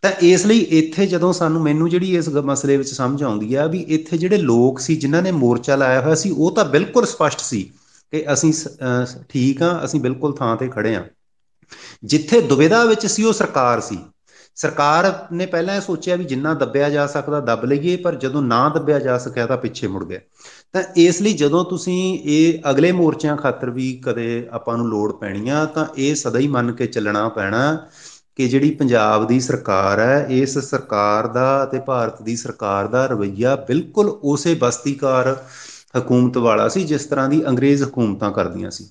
ਤਾਂ 0.02 0.10
ਇਸ 0.22 0.44
ਲਈ 0.46 0.58
ਇੱਥੇ 0.72 1.06
ਜਦੋਂ 1.06 1.32
ਸਾਨੂੰ 1.32 1.62
ਮੈਨੂੰ 1.62 1.88
ਜਿਹੜੀ 1.90 2.16
ਇਸ 2.16 2.28
ਮਸਲੇ 2.44 2.76
ਵਿੱਚ 2.76 2.88
ਸਮਝ 2.88 3.22
ਆਉਂਦੀ 3.22 3.54
ਆ 3.54 3.66
ਵੀ 3.66 3.80
ਇੱਥੇ 3.88 4.18
ਜਿਹੜੇ 4.18 4.36
ਲੋਕ 4.38 4.78
ਸੀ, 4.80 4.96
ਜਿਨ੍ਹਾਂ 4.96 5.22
ਨੇ 5.22 5.30
ਮੋਰਚਾ 5.32 5.76
ਲਾਇਆ 5.76 6.00
ਹੋਇਆ 6.00 6.14
ਸੀ, 6.14 6.30
ਉਹ 6.30 6.54
ਤਾਂ 6.54 6.64
ਬਿਲਕੁਲ 6.66 7.06
ਸਪਸ਼ਟ 7.06 7.40
ਸੀ 7.40 7.62
ਕਿ 8.12 8.24
ਅਸੀਂ 8.32 8.52
ਠੀਕ 9.28 9.62
ਆ, 9.62 9.80
ਅਸੀਂ 9.84 10.00
ਬਿਲਕੁਲ 10.00 10.34
ਥਾਂ 10.36 10.56
ਤੇ 10.56 10.68
ਖੜੇ 10.68 10.94
ਆ। 10.96 11.04
ਜਿੱਥੇ 12.04 12.40
ਦੁਬਿਧਾ 12.40 12.84
ਵਿੱਚ 12.84 13.06
ਸੀ 13.06 13.24
ਉਹ 13.24 13.32
ਸਰਕਾਰ 13.32 13.80
ਸੀ। 13.80 13.98
ਸਰਕਾਰ 14.54 15.26
ਨੇ 15.32 15.46
ਪਹਿਲਾਂ 15.46 15.76
ਇਹ 15.76 15.80
ਸੋਚਿਆ 15.80 16.16
ਵੀ 16.16 16.24
ਜਿੰਨਾ 16.24 16.54
ਦੱਬਿਆ 16.54 16.90
ਜਾ 16.90 17.06
ਸਕਦਾ 17.06 17.40
ਦੱਬ 17.40 17.64
ਲਈਏ, 17.64 17.96
ਪਰ 17.96 18.14
ਜਦੋਂ 18.14 18.42
ਨਾ 18.42 18.68
ਦੱਬਿਆ 18.68 18.98
ਜਾ 18.98 19.18
ਸਕਿਆ 19.18 19.46
ਤਾਂ 19.46 19.56
ਪਿੱਛੇ 19.56 19.86
ਮੁੜ 19.86 20.04
ਗਿਆ। 20.04 20.18
ਤਾਂ 20.72 20.82
ਇਸ 20.96 21.22
ਲਈ 21.22 21.32
ਜਦੋਂ 21.32 21.64
ਤੁਸੀਂ 21.64 22.18
ਇਹ 22.24 22.70
ਅਗਲੇ 22.70 22.92
ਮੋਰਚਿਆਂ 22.92 23.36
ਖਾਤਰ 23.36 23.70
ਵੀ 23.70 24.02
ਕਦੇ 24.04 24.48
ਆਪਾਂ 24.52 24.76
ਨੂੰ 24.76 24.88
ਲੋੜ 24.88 25.12
ਪੈਣੀ 25.12 25.48
ਆ, 25.48 25.64
ਤਾਂ 25.64 25.86
ਇਹ 25.96 26.14
ਸਦਾ 26.14 26.38
ਹੀ 26.38 26.48
ਮੰਨ 26.48 26.72
ਕੇ 26.72 26.86
ਚੱਲਣਾ 26.86 27.28
ਪੈਣਾ 27.28 27.86
ਕਿ 28.36 28.48
ਜਿਹੜੀ 28.48 28.70
ਪੰਜਾਬ 28.70 29.26
ਦੀ 29.26 29.40
ਸਰਕਾਰ 29.40 30.00
ਹੈ, 30.00 30.26
ਇਸ 30.30 30.58
ਸਰਕਾਰ 30.58 31.26
ਦਾ 31.26 31.64
ਅਤੇ 31.64 31.80
ਭਾਰਤ 31.80 32.22
ਦੀ 32.22 32.36
ਸਰਕਾਰ 32.36 32.86
ਦਾ 32.86 33.06
ਰਵਈਆ 33.06 33.56
ਬਿਲਕੁਲ 33.56 34.08
ਉਸੇ 34.08 34.54
ਬਸਤੀਕਾਰ 34.54 35.44
ਹਕੂਮਤ 35.98 36.36
ਵਾਲਾ 36.36 36.68
ਸੀ, 36.68 36.84
ਜਿਸ 36.84 37.04
ਤਰ੍ਹਾਂ 37.04 37.28
ਦੀ 37.28 37.46
ਅੰਗਰੇਜ਼ 37.46 37.82
ਹਕੂਮਤਾਂ 37.82 38.32
ਕਰਦੀਆਂ 38.32 38.70
ਸੀ। 38.70 38.88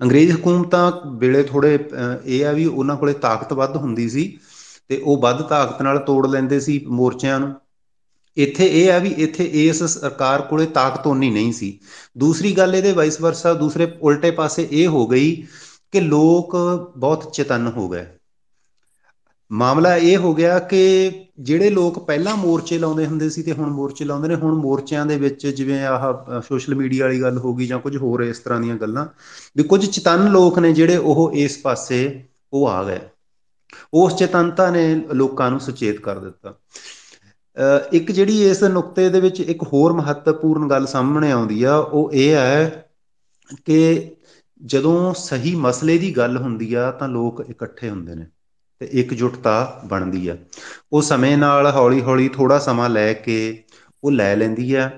ਅੰਗਰੇਜ਼ 0.00 0.32
ਹਕੂਮਤਾਂ 0.32 0.90
ਵੇਲੇ 1.18 1.42
ਥੋੜੇ 1.42 1.78
ਇਹ 2.24 2.44
ਆ 2.46 2.52
ਵੀ 2.52 2.64
ਉਹਨਾਂ 2.66 2.96
ਕੋਲੇ 2.96 3.12
ਤਾਕਤ 3.12 3.52
ਵੱਧ 3.52 3.76
ਹੁੰਦੀ 3.76 4.08
ਸੀ 4.08 4.38
ਤੇ 4.90 5.00
ਉਹ 5.04 5.16
ਵੱਧ 5.20 5.42
ਤਾਕਤ 5.42 5.82
ਨਾਲ 5.82 5.98
ਤੋੜ 5.98 6.26
ਲੈਂਦੇ 6.26 6.60
ਸੀ 6.60 6.84
ਮੋਰਚਿਆਂ 6.88 7.38
ਨੂੰ। 7.40 7.54
ਇੱਥੇ 8.36 8.66
ਇਹ 8.72 8.90
ਆ 8.92 8.98
ਵੀ 8.98 9.08
ਇੱਥੇ 9.18 9.44
ਇਸ 9.66 9.82
ਸਰਕਾਰ 9.84 10.42
ਕੋਲੇ 10.42 10.66
ਤਾਕਤ 10.66 11.06
ਉਨੀ 11.06 11.30
ਨਹੀਂ 11.30 11.52
ਸੀ। 11.52 11.78
ਦੂਸਰੀ 12.18 12.52
ਗੱਲ 12.52 12.74
ਇਹਦੇ 12.74 12.92
ਵਾਈਸ 12.92 13.20
ਵਰਸਾ 13.20 13.52
ਦੂਸਰੇ 13.54 13.90
ਉਲਟੇ 14.02 14.30
ਪਾਸੇ 14.30 14.66
ਇਹ 14.70 14.88
ਹੋ 14.88 15.06
ਗਈ 15.06 15.34
ਕਿ 15.92 16.00
ਲੋਕ 16.00 16.56
ਬਹੁਤ 16.96 17.30
ਚੇਤਨ 17.32 17.72
ਹੋ 17.76 17.88
ਗਏ। 17.88 18.06
ਮਾਮਲਾ 19.50 19.96
ਇਹ 19.96 20.16
ਹੋ 20.16 20.34
ਗਿਆ 20.34 20.58
ਕਿ 20.58 21.10
ਜਿਹੜੇ 21.40 21.70
ਲੋਕ 21.70 21.98
ਪਹਿਲਾਂ 22.06 22.36
ਮੋਰਚੇ 22.36 22.78
ਲਾਉਂਦੇ 22.78 23.06
ਹੁੰਦੇ 23.06 23.28
ਸੀ 23.30 23.42
ਤੇ 23.42 23.52
ਹੁਣ 23.52 23.70
ਮੋਰਚੇ 23.70 24.04
ਲਾਉਂਦੇ 24.04 24.28
ਨੇ, 24.28 24.34
ਹੁਣ 24.34 24.54
ਮੋਰਚਿਆਂ 24.54 25.04
ਦੇ 25.06 25.16
ਵਿੱਚ 25.16 25.46
ਜਿਵੇਂ 25.46 25.82
ਆਹ 25.84 26.40
ਸੋਸ਼ਲ 26.40 26.74
ਮੀਡੀਆ 26.74 27.04
ਵਾਲੀ 27.04 27.20
ਗੱਲ 27.22 27.38
ਹੋ 27.38 27.54
ਗਈ 27.54 27.66
ਜਾਂ 27.66 27.78
ਕੁਝ 27.78 27.96
ਹੋਰ 27.96 28.20
ਇਸ 28.20 28.38
ਤਰ੍ਹਾਂ 28.38 28.60
ਦੀਆਂ 28.60 28.76
ਗੱਲਾਂ, 28.76 29.06
ਵੀ 29.56 29.62
ਕੁਝ 29.62 29.84
ਚੇਤਨ 29.86 30.28
ਲੋਕ 30.30 30.58
ਨੇ 30.58 30.72
ਜਿਹੜੇ 30.72 30.96
ਉਹ 30.96 31.30
ਇਸ 31.34 31.58
ਪਾਸੇ 31.58 32.24
ਉਹ 32.52 32.66
ਆ 32.68 32.82
ਗਏ। 32.84 32.98
ਉਸ 33.94 34.16
ਚੇਤਨਤਾ 34.16 34.70
ਨੇ 34.70 34.84
ਲੋਕਾਂ 35.14 35.50
ਨੂੰ 35.50 35.60
ਸੁਚੇਤ 35.60 36.00
ਕਰ 36.00 36.18
ਦਿੱਤਾ। 36.18 36.54
ਇੱਕ 37.92 38.10
ਜਿਹੜੀ 38.12 38.42
ਇਸ 38.48 38.62
ਨੁਕਤੇ 38.62 39.08
ਦੇ 39.08 39.20
ਵਿੱਚ 39.20 39.40
ਇੱਕ 39.40 39.62
ਹੋਰ 39.62 39.92
ਮਹੱਤਵਪੂਰਨ 39.92 40.68
ਗੱਲ 40.68 40.86
ਸਾਹਮਣੇ 40.86 41.30
ਆਉਂਦੀ 41.32 41.62
ਆ, 41.62 41.76
ਉਹ 41.76 42.10
ਇਹ 42.12 42.34
ਹੈ 42.34 42.88
ਕਿ 43.66 44.10
ਜਦੋਂ 44.64 45.14
ਸਹੀ 45.14 45.54
ਮਸਲੇ 45.54 45.98
ਦੀ 45.98 46.16
ਗੱਲ 46.16 46.36
ਹੁੰਦੀ 46.36 46.74
ਆ, 46.74 46.90
ਤਾਂ 46.90 47.08
ਲੋਕ 47.08 47.44
ਇਕੱਠੇ 47.50 47.90
ਹੁੰਦੇ 47.90 48.14
ਨੇ। 48.14 48.26
ਤੇ 48.80 48.86
ਇਕਜੁੱਟਤਾ 48.92 49.80
ਬਣਦੀ 49.84 50.28
ਆ। 50.28 50.36
ਉਹ 50.92 51.02
ਸਮੇਂ 51.02 51.36
ਨਾਲ 51.38 51.70
ਹੌਲੀ 51.70 52.02
ਹੌਲੀ 52.02 52.28
ਥੋੜਾ 52.28 52.58
ਸਮਾਂ 52.58 52.88
ਲੈ 52.90 53.12
ਕੇ 53.12 53.62
ਉਹ 54.04 54.12
ਲੈ 54.12 54.34
ਲੈਂਦੀ 54.36 54.74
ਆ। 54.74 54.90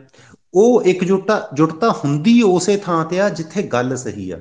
ਉਹ 0.54 0.82
ਇਕਜੁੱਟਤਾ, 0.82 1.48
ਜੁਟਤਾ 1.54 1.90
ਹੁੰਦੀ 1.94 2.40
ਉਸੇ 2.42 2.76
ਥਾਂ 2.76 3.04
ਤੇ 3.04 3.20
ਆ 3.20 3.28
ਜਿੱਥੇ 3.30 3.62
ਗੱਲ 3.62 3.96
ਸਹੀ 3.96 4.30
ਆ। 4.30 4.40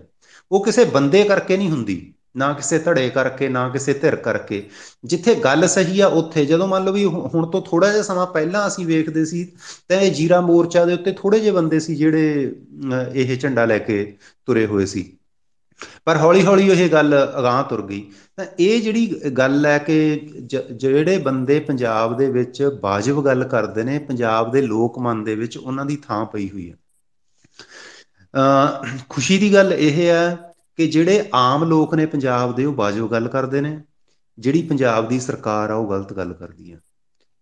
ਉਹ 0.51 0.63
ਕਿਸੇ 0.65 0.83
ਬੰਦੇ 0.85 1.23
ਕਰਕੇ 1.23 1.57
ਨਹੀਂ 1.57 1.69
ਹੁੰਦੀ, 1.69 2.13
ਨਾ 2.37 2.51
ਕਿਸੇ 2.53 2.77
ਧੜੇ 2.79 3.09
ਕਰਕੇ, 3.09 3.47
ਨਾ 3.49 3.67
ਕਿਸੇ 3.69 3.93
ਧਿਰ 3.93 4.15
ਕਰਕੇ। 4.15 4.63
ਜਿੱਥੇ 5.05 5.35
ਗੱਲ 5.35 5.67
ਸਹੀ 5.67 5.99
ਆ 5.99 6.07
ਉੱਥੇ, 6.07 6.45
ਜਦੋਂ 6.45 6.67
ਮੰਨ 6.67 6.85
ਲਓ 6.85 6.93
ਵੀ 6.93 7.05
ਹੁਣ 7.05 7.45
ਤੋਂ 7.45 7.61
ਥੋੜਾ 7.61 7.91
ਜਿਹਾ 7.91 8.03
ਸਮਾਂ 8.03 8.25
ਪਹਿਲਾਂ 8.27 8.67
ਅਸੀਂ 8.67 8.85
ਵੇਖਦੇ 8.85 9.25
ਸੀ, 9.25 9.43
ਤਾਂ 9.89 9.97
ਇਹ 9.97 10.11
ਜੀਰਾ 10.11 10.41
ਮੋਰਚਾ 10.41 10.85
ਦੇ 10.85 10.93
ਉੱਤੇ 10.93 11.11
ਥੋੜੇ 11.11 11.39
ਜਿਹੇ 11.39 11.51
ਬੰਦੇ 11.51 11.79
ਸੀ 11.79 11.95
ਜਿਹੜੇ 11.95 12.55
ਇਹ 13.13 13.37
ਝੰਡਾ 13.37 13.65
ਲੈ 13.65 13.79
ਕੇ 13.79 14.17
ਤੁਰੇ 14.45 14.65
ਹੋਏ 14.65 14.85
ਸੀ। 14.85 15.16
ਪਰ 16.05 16.17
ਹੌਲੀ 16.17 16.43
ਹੌਲੀ 16.45 16.67
ਇਹ 16.71 16.89
ਗੱਲ 16.89 17.15
ਅਗਾਹ 17.39 17.63
ਤੁਰ 17.63 17.81
ਗਈ। 17.81 18.01
ਤਾਂ 18.37 18.45
ਇਹ 18.59 18.81
ਜਿਹੜੀ 18.81 19.05
ਗੱਲ 19.37 19.65
ਹੈ 19.65 19.77
ਕਿ 19.79 19.95
ਜਿਹੜੇ 20.71 21.17
ਬੰਦੇ 21.17 21.59
ਪੰਜਾਬ 21.59 22.17
ਦੇ 22.17 22.29
ਵਿੱਚ 22.31 22.63
ਬਾਜਬ 22.81 23.23
ਗੱਲ 23.25 23.43
ਕਰਦੇ 23.43 23.83
ਨੇ, 23.83 23.97
ਪੰਜਾਬ 23.99 24.51
ਦੇ 24.51 24.61
ਲੋਕ 24.61 24.99
ਮਨ 24.99 25.23
ਦੇ 25.23 25.35
ਵਿੱਚ 25.35 25.57
ਉਹਨਾਂ 25.57 25.85
ਦੀ 25.85 25.95
ਥਾਂ 25.97 26.25
ਪਈ 26.25 26.49
ਹੋਈ 26.49 26.69
ਹੈ। 26.69 26.75
ਅ 28.33 28.97
ਖੁਸ਼ੀ 29.09 29.37
ਦੀ 29.37 29.53
ਗੱਲ 29.53 29.73
ਇਹ 29.73 30.07
ਹੈ 30.07 30.53
ਕਿ 30.77 30.87
ਜਿਹੜੇ 30.87 31.23
ਆਮ 31.33 31.63
ਲੋਕ 31.63 31.95
ਨੇ 31.95 32.05
ਪੰਜਾਬ 32.05 32.55
ਦੇ, 32.55 32.65
ਉਹ 32.65 32.73
ਬਾਜੋ 32.73 33.07
ਗੱਲ 33.07 33.27
ਕਰਦੇ 33.27 33.61
ਨੇ। 33.61 33.79
ਜਿਹੜੀ 34.37 34.61
ਪੰਜਾਬ 34.61 35.07
ਦੀ 35.09 35.19
ਸਰਕਾਰ 35.19 35.69
ਆ, 35.69 35.75
ਉਹ 35.75 35.89
ਗਲਤ 35.89 36.13
ਗੱਲ 36.13 36.33
ਕਰਦੀ 36.33 36.71
ਆ। 36.71 36.77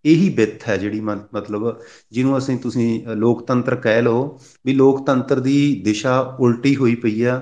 ਇਹੀ 0.06 0.30
ਬਿੱਥ 0.30 0.68
ਹੈ 0.70 0.76
ਜਿਹੜੀ 0.78 1.00
ਮਤਲਬ 1.02 1.82
ਜਿਹਨੂੰ 2.12 2.38
ਅਸੀਂ 2.38 2.58
ਤੁਸੀਂ 2.60 3.08
ਲੋਕਤੰਤਰ 3.16 3.76
ਕਹਿ 3.76 4.02
ਲਓ 4.02 4.40
ਵੀ 4.66 4.74
ਲੋਕਤੰਤਰ 4.74 5.40
ਦੀ 5.40 5.82
ਦਿਸ਼ਾ 5.86 6.20
ਉਲਟੀ 6.40 6.76
ਹੋਈ 6.76 6.96
ਪਈ 6.96 7.22
ਆ। 7.24 7.42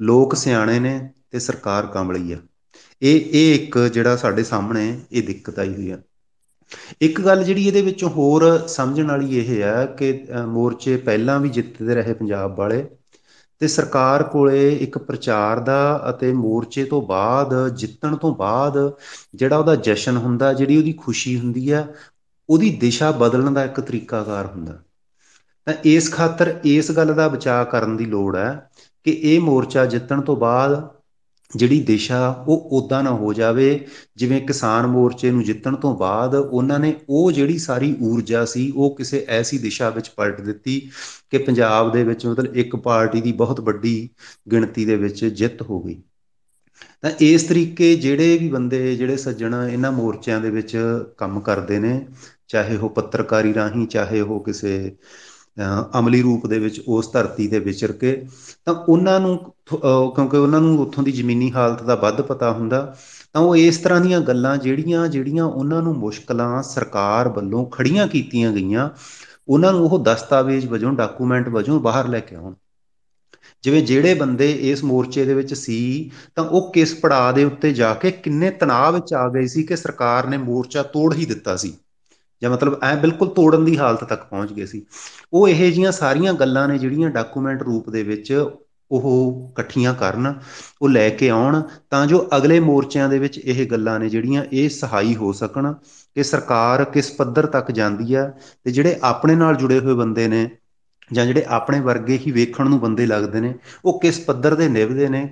ਲੋਕ 0.00 0.34
ਸਿਆਣੇ 0.34 0.78
ਨੇ 0.80 1.10
ਤੇ 1.30 1.38
ਸਰਕਾਰ 1.38 1.86
ਕਮਲੀ 1.86 2.32
ਆ। 2.32 2.38
ਇਹ 3.02 3.20
ਇਹ 3.20 3.54
ਇੱਕ 3.54 3.78
ਜਿਹੜਾ 3.78 4.16
ਸਾਡੇ 4.16 4.44
ਸਾਹਮਣੇ 4.44 5.00
ਇਹ 5.12 5.22
ਦਿੱਕਤ 5.22 5.58
ਆਈ 5.58 5.74
ਹੋਈ 5.74 5.90
ਆ। 5.90 5.98
ਇੱਕ 7.02 7.20
ਗੱਲ 7.20 7.44
ਜਿਹੜੀ 7.44 7.66
ਇਹਦੇ 7.66 7.82
ਵਿੱਚੋਂ 7.82 8.10
ਹੋਰ 8.10 8.66
ਸਮਝਣ 8.68 9.06
ਵਾਲੀ 9.06 9.38
ਇਹ 9.38 9.62
ਹੈ 9.62 9.86
ਕਿ 9.86 10.26
ਮੋਰਚੇ 10.46 10.96
ਪਹਿਲਾਂ 10.96 11.38
ਵੀ 11.40 11.48
ਜਿੱਤਦੇ 11.48 11.94
ਰਹੇ 11.94 12.14
ਪੰਜਾਬ 12.14 12.56
ਵਾਲੇ 12.56 12.86
ਤੇ 13.60 13.68
ਸਰਕਾਰ 13.68 14.22
ਕੋਲੇ 14.22 14.68
ਇੱਕ 14.76 14.98
ਪ੍ਰਚਾਰ 14.98 15.60
ਦਾ 15.60 16.06
ਅਤੇ 16.10 16.32
ਮੋਰਚੇ 16.32 16.84
ਤੋਂ 16.84 17.02
ਬਾਅਦ, 17.02 17.68
ਜਿੱਤਣ 17.68 18.16
ਤੋਂ 18.16 18.34
ਬਾਅਦ 18.36 18.76
ਜਿਹੜਾ 19.34 19.56
ਉਹਦਾ 19.58 19.74
ਜਸ਼ਨ 19.76 20.16
ਹੁੰਦਾ, 20.16 20.52
ਜਿਹੜੀ 20.52 20.76
ਉਹਦੀ 20.76 20.92
ਖੁਸ਼ੀ 20.92 21.38
ਹੁੰਦੀ 21.38 21.70
ਆ, 21.70 21.86
ਉਹਦੀ 22.48 22.70
ਦਿਸ਼ਾ 22.70 23.10
ਬਦਲਣ 23.10 23.50
ਦਾ 23.50 23.64
ਇੱਕ 23.64 23.80
ਤਰੀਕਾਕਾਰ 23.80 24.46
ਹੁੰਦਾ। 24.46 24.82
ਤਾਂ 25.66 25.74
ਇਸ 25.84 26.12
ਖਾਤਰ 26.12 26.60
ਇਸ 26.64 26.90
ਗੱਲ 26.92 27.14
ਦਾ 27.14 27.28
ਬਚਾਅ 27.28 27.64
ਕਰਨ 27.64 27.96
ਦੀ 27.96 28.04
ਲੋੜ 28.04 28.36
ਹੈ 28.36 28.70
ਕਿ 29.08 29.20
ਇਹ 29.22 29.40
ਮੋਰਚਾ 29.40 29.86
ਜਿੱਤਣ 29.86 30.20
ਤੋਂ 30.20 30.36
ਬਾਅਦ 30.36 30.88
ਜਿਹੜੀ 31.56 31.82
ਦਿਸ਼ਾ 31.82 32.44
ਉਹ 32.48 32.68
ਉਦਾਂ 32.72 33.02
ਨਾ 33.02 33.10
ਹੋ 33.10 33.32
ਜਾਵੇ, 33.32 33.86
ਜਿਵੇਂ 34.16 34.40
ਕਿਸਾਨ 34.40 34.86
ਮੋਰਚੇ 34.86 35.30
ਨੂੰ 35.30 35.44
ਜਿੱਤਣ 35.44 35.76
ਤੋਂ 35.76 35.96
ਬਾਅਦ 35.96 36.34
ਉਹਨਾਂ 36.34 36.78
ਨੇ 36.78 36.94
ਉਹ 37.08 37.32
ਜਿਹੜੀ 37.32 37.58
ਸਾਰੀ 37.58 37.96
ਊਰਜਾ 38.00 38.44
ਸੀ 38.44 38.72
ਉਹ 38.76 38.96
ਕਿਸੇ 38.96 39.26
ਐਸੀ 39.28 39.58
ਦਿਸ਼ਾ 39.58 39.90
ਵਿੱਚ 39.90 40.08
ਪਲਟ 40.08 40.40
ਦਿੱਤੀ 40.40 40.90
ਕਿ 41.30 41.38
ਪੰਜਾਬ 41.38 41.92
ਦੇ 41.92 42.04
ਵਿੱਚ 42.04 42.26
ਮਤਲਬ 42.26 42.56
ਇੱਕ 42.56 42.76
ਪਾਰਟੀ 42.76 43.20
ਦੀ 43.20 43.32
ਬਹੁਤ 43.32 43.60
ਵੱਡੀ 43.60 44.10
ਗਿਣਤੀ 44.52 44.84
ਦੇ 44.84 44.96
ਵਿੱਚ 44.96 45.24
ਜਿੱਤ 45.24 45.62
ਹੋ 45.62 45.80
ਗਈ। 45.80 46.02
ਤਾਂ 47.02 47.10
ਇਸ 47.20 47.42
ਤਰੀਕੇ 47.42 47.96
ਜਿਹੜੇ 47.96 48.38
ਵੀ 48.38 48.48
ਬੰਦੇ, 48.48 48.96
ਜਿਹੜੇ 48.96 49.16
ਸੱਜਣ 49.16 49.54
ਇਹਨਾਂ 49.72 49.92
ਮੋਰਚਿਆਂ 49.92 50.40
ਦੇ 50.40 50.50
ਵਿੱਚ 50.50 50.76
ਕੰਮ 51.16 51.40
ਕਰਦੇ 51.40 51.78
ਨੇ, 51.78 52.06
ਚਾਹੇ 52.48 52.76
ਉਹ 52.76 52.90
ਪੱਤਰਕਾਰੀ 52.90 53.54
ਰਾਹੀਂ, 53.54 53.86
ਚਾਹੇ 53.86 54.20
ਉਹ 54.20 54.44
ਕਿਸੇ 54.44 54.96
ਅਮਲੀ 55.98 56.22
ਰੂਪ 56.22 56.46
ਦੇ 56.46 56.58
ਵਿੱਚ 56.58 56.80
ਉਸ 56.88 57.12
ਧਰਤੀ 57.12 57.46
ਦੇ 57.48 57.58
ਵਿਚਰ 57.58 57.92
ਕੇ, 57.92 58.12
ਤਾਂ 58.64 58.74
ਉਹਨਾਂ 58.74 59.18
ਨੂੰ 59.20 59.36
ਕਿਉਂਕਿ 59.70 60.36
ਉਹਨਾਂ 60.36 60.60
ਨੂੰ 60.60 60.78
ਉੱਥੋਂ 60.80 61.04
ਦੀ 61.04 61.12
ਜ਼ਮੀਨੀ 61.12 61.52
ਹਾਲਤ 61.52 61.82
ਦਾ 61.82 61.94
ਵੱਧ 61.94 62.20
ਪਤਾ 62.22 62.50
ਹੁੰਦਾ, 62.52 62.96
ਤਾਂ 63.32 63.42
ਉਹ 63.42 63.56
ਇਸ 63.56 63.78
ਤਰ੍ਹਾਂ 63.78 64.00
ਦੀਆਂ 64.00 64.20
ਗੱਲਾਂ 64.20 64.56
ਜਿਹੜੀਆਂ 64.56 65.06
ਜਿਹੜੀਆਂ 65.08 65.44
ਉਹਨਾਂ 65.44 65.82
ਨੂੰ 65.82 65.94
ਮੁਸ਼ਕਲਾਂ 65.96 66.62
ਸਰਕਾਰ 66.62 67.28
ਵੱਲੋਂ 67.28 67.64
ਖੜੀਆਂ 67.66 68.06
ਕੀਤੀਆਂ 68.08 68.52
ਗਈਆਂ, 68.52 68.88
ਉਹਨਾਂ 69.48 69.72
ਨੂੰ 69.72 69.84
ਉਹ 69.86 69.98
ਦਸਤਾਵੇਜ਼ 70.04 70.66
ਵਜੋਂ, 70.66 70.92
ਡਾਕੂਮੈਂਟ 70.92 71.48
ਵਜੋਂ 71.48 71.80
ਬਾਹਰ 71.80 72.08
ਲੈ 72.08 72.20
ਕੇ 72.20 72.36
ਆਉਣ। 72.36 72.54
ਜਿਵੇਂ 73.64 73.82
ਜਿਹੜੇ 73.82 74.14
ਬੰਦੇ 74.14 74.50
ਇਸ 74.70 74.82
ਮੋਰਚੇ 74.84 75.24
ਦੇ 75.24 75.34
ਵਿੱਚ 75.34 75.54
ਸੀ, 75.54 76.10
ਤਾਂ 76.34 76.44
ਉਹ 76.44 76.72
ਕਿਸ 76.72 76.94
ਪੜਾਅ 76.94 77.32
ਦੇ 77.32 77.44
ਉੱਤੇ 77.44 77.72
ਜਾ 77.72 77.92
ਕੇ 77.94 78.10
ਕਿੰਨੇ 78.10 78.50
ਤਣਾਅ 78.50 78.90
ਵਿੱਚ 78.92 79.12
ਆ 79.14 79.28
ਗਏ 79.28 79.46
ਸੀ 79.46 79.62
ਕਿ 79.62 79.76
ਸਰਕਾਰ 79.76 80.26
ਨੇ 80.26 80.36
ਮੋਰਚਾ 80.36 80.82
ਤੋੜ 80.82 81.14
ਹੀ 81.14 81.26
ਦਿੱਤਾ 81.26 81.56
ਸੀ। 81.56 81.72
ਜਾਂ 82.42 82.50
ਮਤਲਬ 82.50 82.78
ਐ 82.82 82.94
ਬਿਲਕੁਲ 82.96 83.28
ਤੋੜਨ 83.28 83.64
ਦੀ 83.64 83.76
ਹਾਲਤ 83.78 84.04
ਤੱਕ 84.04 84.22
ਪਹੁੰਚ 84.24 84.52
ਗਏ 84.52 84.66
ਸੀ। 84.66 84.84
ਉਹ 85.32 85.48
ਇਹੋ 85.48 85.70
ਜੀਆਂ 85.70 85.92
ਸਾਰੀਆਂ 85.92 86.32
ਗੱਲਾਂ 86.34 86.66
ਨੇ 86.68 86.78
ਜਿਹੜੀਆਂ 86.78 87.10
ਡਾਕੂਮੈਂਟ 87.10 87.62
ਰੂਪ 87.62 87.90
ਦੇ 87.90 88.02
ਵਿੱਚ 88.02 88.32
ਉਹ 88.90 89.50
ਇਕੱਠੀਆਂ 89.52 89.92
ਕਰਨ, 89.94 90.34
ਉਹ 90.82 90.88
ਲੈ 90.88 91.08
ਕੇ 91.10 91.28
ਆਉਣ, 91.30 91.62
ਤਾਂ 91.90 92.06
ਜੋ 92.06 92.28
ਅਗਲੇ 92.36 92.58
ਮੋਰਚਿਆਂ 92.60 93.08
ਦੇ 93.08 93.18
ਵਿੱਚ 93.18 93.38
ਇਹ 93.38 93.66
ਗੱਲਾਂ 93.66 93.98
ਨੇ 94.00 94.08
ਜਿਹੜੀਆਂ 94.08 94.44
ਇਹ 94.52 94.68
ਸਹਾਈ 94.68 95.14
ਹੋ 95.16 95.32
ਸਕਣ 95.32 95.72
ਕਿ 96.16 96.22
ਸਰਕਾਰ 96.22 96.84
ਕਿਸ 96.84 97.10
ਪੱਧਰ 97.10 97.46
ਤੱਕ 97.46 97.70
ਜਾਂਦੀ 97.70 98.14
ਆ 98.14 98.26
ਤੇ 98.64 98.70
ਜਿਹੜੇ 98.70 98.98
ਆਪਣੇ 99.02 99.34
ਨਾਲ 99.34 99.56
ਜੁੜੇ 99.56 99.78
ਹੋਏ 99.80 99.94
ਬੰਦੇ 99.94 100.28
ਨੇ 100.28 100.48
ਜਾਂ 101.12 101.26
ਜਿਹੜੇ 101.26 101.44
ਆਪਣੇ 101.48 101.80
ਵਰਗੇ 101.80 102.18
ਹੀ 102.18 102.30
ਵੇਖਣ 102.32 102.68
ਨੂੰ 102.68 102.80
ਬੰਦੇ 102.80 103.06
ਲੱਗਦੇ 103.06 103.40
ਨੇ, 103.40 103.54
ਉਹ 103.84 104.00
ਕਿਸ 104.00 104.18
ਪੱਧਰ 104.20 104.54
ਦੇ 104.54 104.68
ਨਿਭਦੇ 104.68 105.08
ਨੇ 105.08 105.28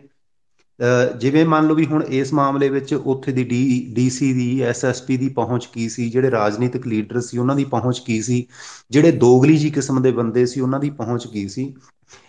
ਜਿਵੇਂ 1.21 1.45
ਮੰਨ 1.47 1.67
ਲਓ 1.67 1.75
ਵੀ 1.75 1.87
ਹੁਣ 1.87 2.03
ਇਸ 2.03 2.33
ਮਾਮਲੇ 2.33 2.69
ਵਿੱਚ 2.69 2.95
ਉੱਥੇ 2.95 3.33
ਦੀ 3.33 3.45
ਡੀ, 3.45 3.93
ਡੀਸੀ 3.95 4.33
ਦੀ 4.33 4.61
ਐਸਐਸਪੀ 4.63 5.17
ਦੀ 5.17 5.29
ਪਹੁੰਚ 5.29 5.67
ਕੀ 5.67 5.89
ਸੀ? 5.89 6.09
ਜਿਹੜੇ 6.11 6.31
ਰਾਜਨੀਤਿਕ 6.31 6.87
ਲੀਡਰ 6.87 7.21
ਸੀ, 7.21 7.39
ਉਹਨਾਂ 7.39 7.57
ਦੀ 7.57 7.65
ਪਹੁੰਚ 7.65 7.99
ਕੀ 7.99 8.21
ਸੀ? 8.23 8.47
ਜਿਹੜੇ 8.91 9.13
ਦੋਗਲੀ 9.13 9.57
ਜੀ 9.57 9.71
ਕਿਸਮ 9.71 10.03
ਦੇ 10.03 10.13
ਬੰਦੇ 10.13 10.47
ਸੀ, 10.47 10.61
ਉਹਨਾਂ 10.61 10.81
ਦੀ 10.81 10.91
ਪਹੁੰਚ 10.91 11.27
ਕੀ 11.27 11.49
ਸੀ? 11.49 11.75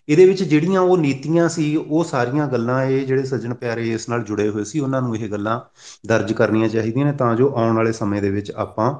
ਇਹਦੇ 0.09 0.25
ਵਿੱਚ 0.25 0.43
ਜਿਹੜੀਆਂ 0.43 0.81
ਉਹ 0.81 0.97
ਨੀਤੀਆਂ 0.97 1.49
ਸੀ, 1.49 1.75
ਉਹ 1.75 2.03
ਸਾਰੀਆਂ 2.03 2.47
ਗੱਲਾਂ 2.47 2.83
ਇਹ 2.85 3.05
ਜਿਹੜੇ 3.07 3.23
ਸੱਜਣ 3.23 3.53
ਪਿਆਰੇ 3.53 3.89
ਇਸ 3.93 4.09
ਨਾਲ 4.09 4.23
ਜੁੜੇ 4.23 4.49
ਹੋਏ 4.49 4.63
ਸੀ, 4.63 4.79
ਉਹਨਾਂ 4.79 5.01
ਨੂੰ 5.01 5.17
ਇਹ 5.17 5.29
ਗੱਲਾਂ 5.29 5.59
ਦਰਜ 6.07 6.33
ਕਰਨੀਆਂ 6.33 6.69
ਚਾਹੀਦੀਆਂ 6.69 7.05
ਨੇ 7.05 7.11
ਤਾਂ 7.11 7.35
ਜੋ 7.35 7.53
ਆਉਣ 7.55 7.75
ਵਾਲੇ 7.75 7.91
ਸਮੇਂ 7.91 8.21
ਦੇ 8.21 8.29
ਵਿੱਚ 8.29 8.51
ਆਪਾਂ 8.51 8.93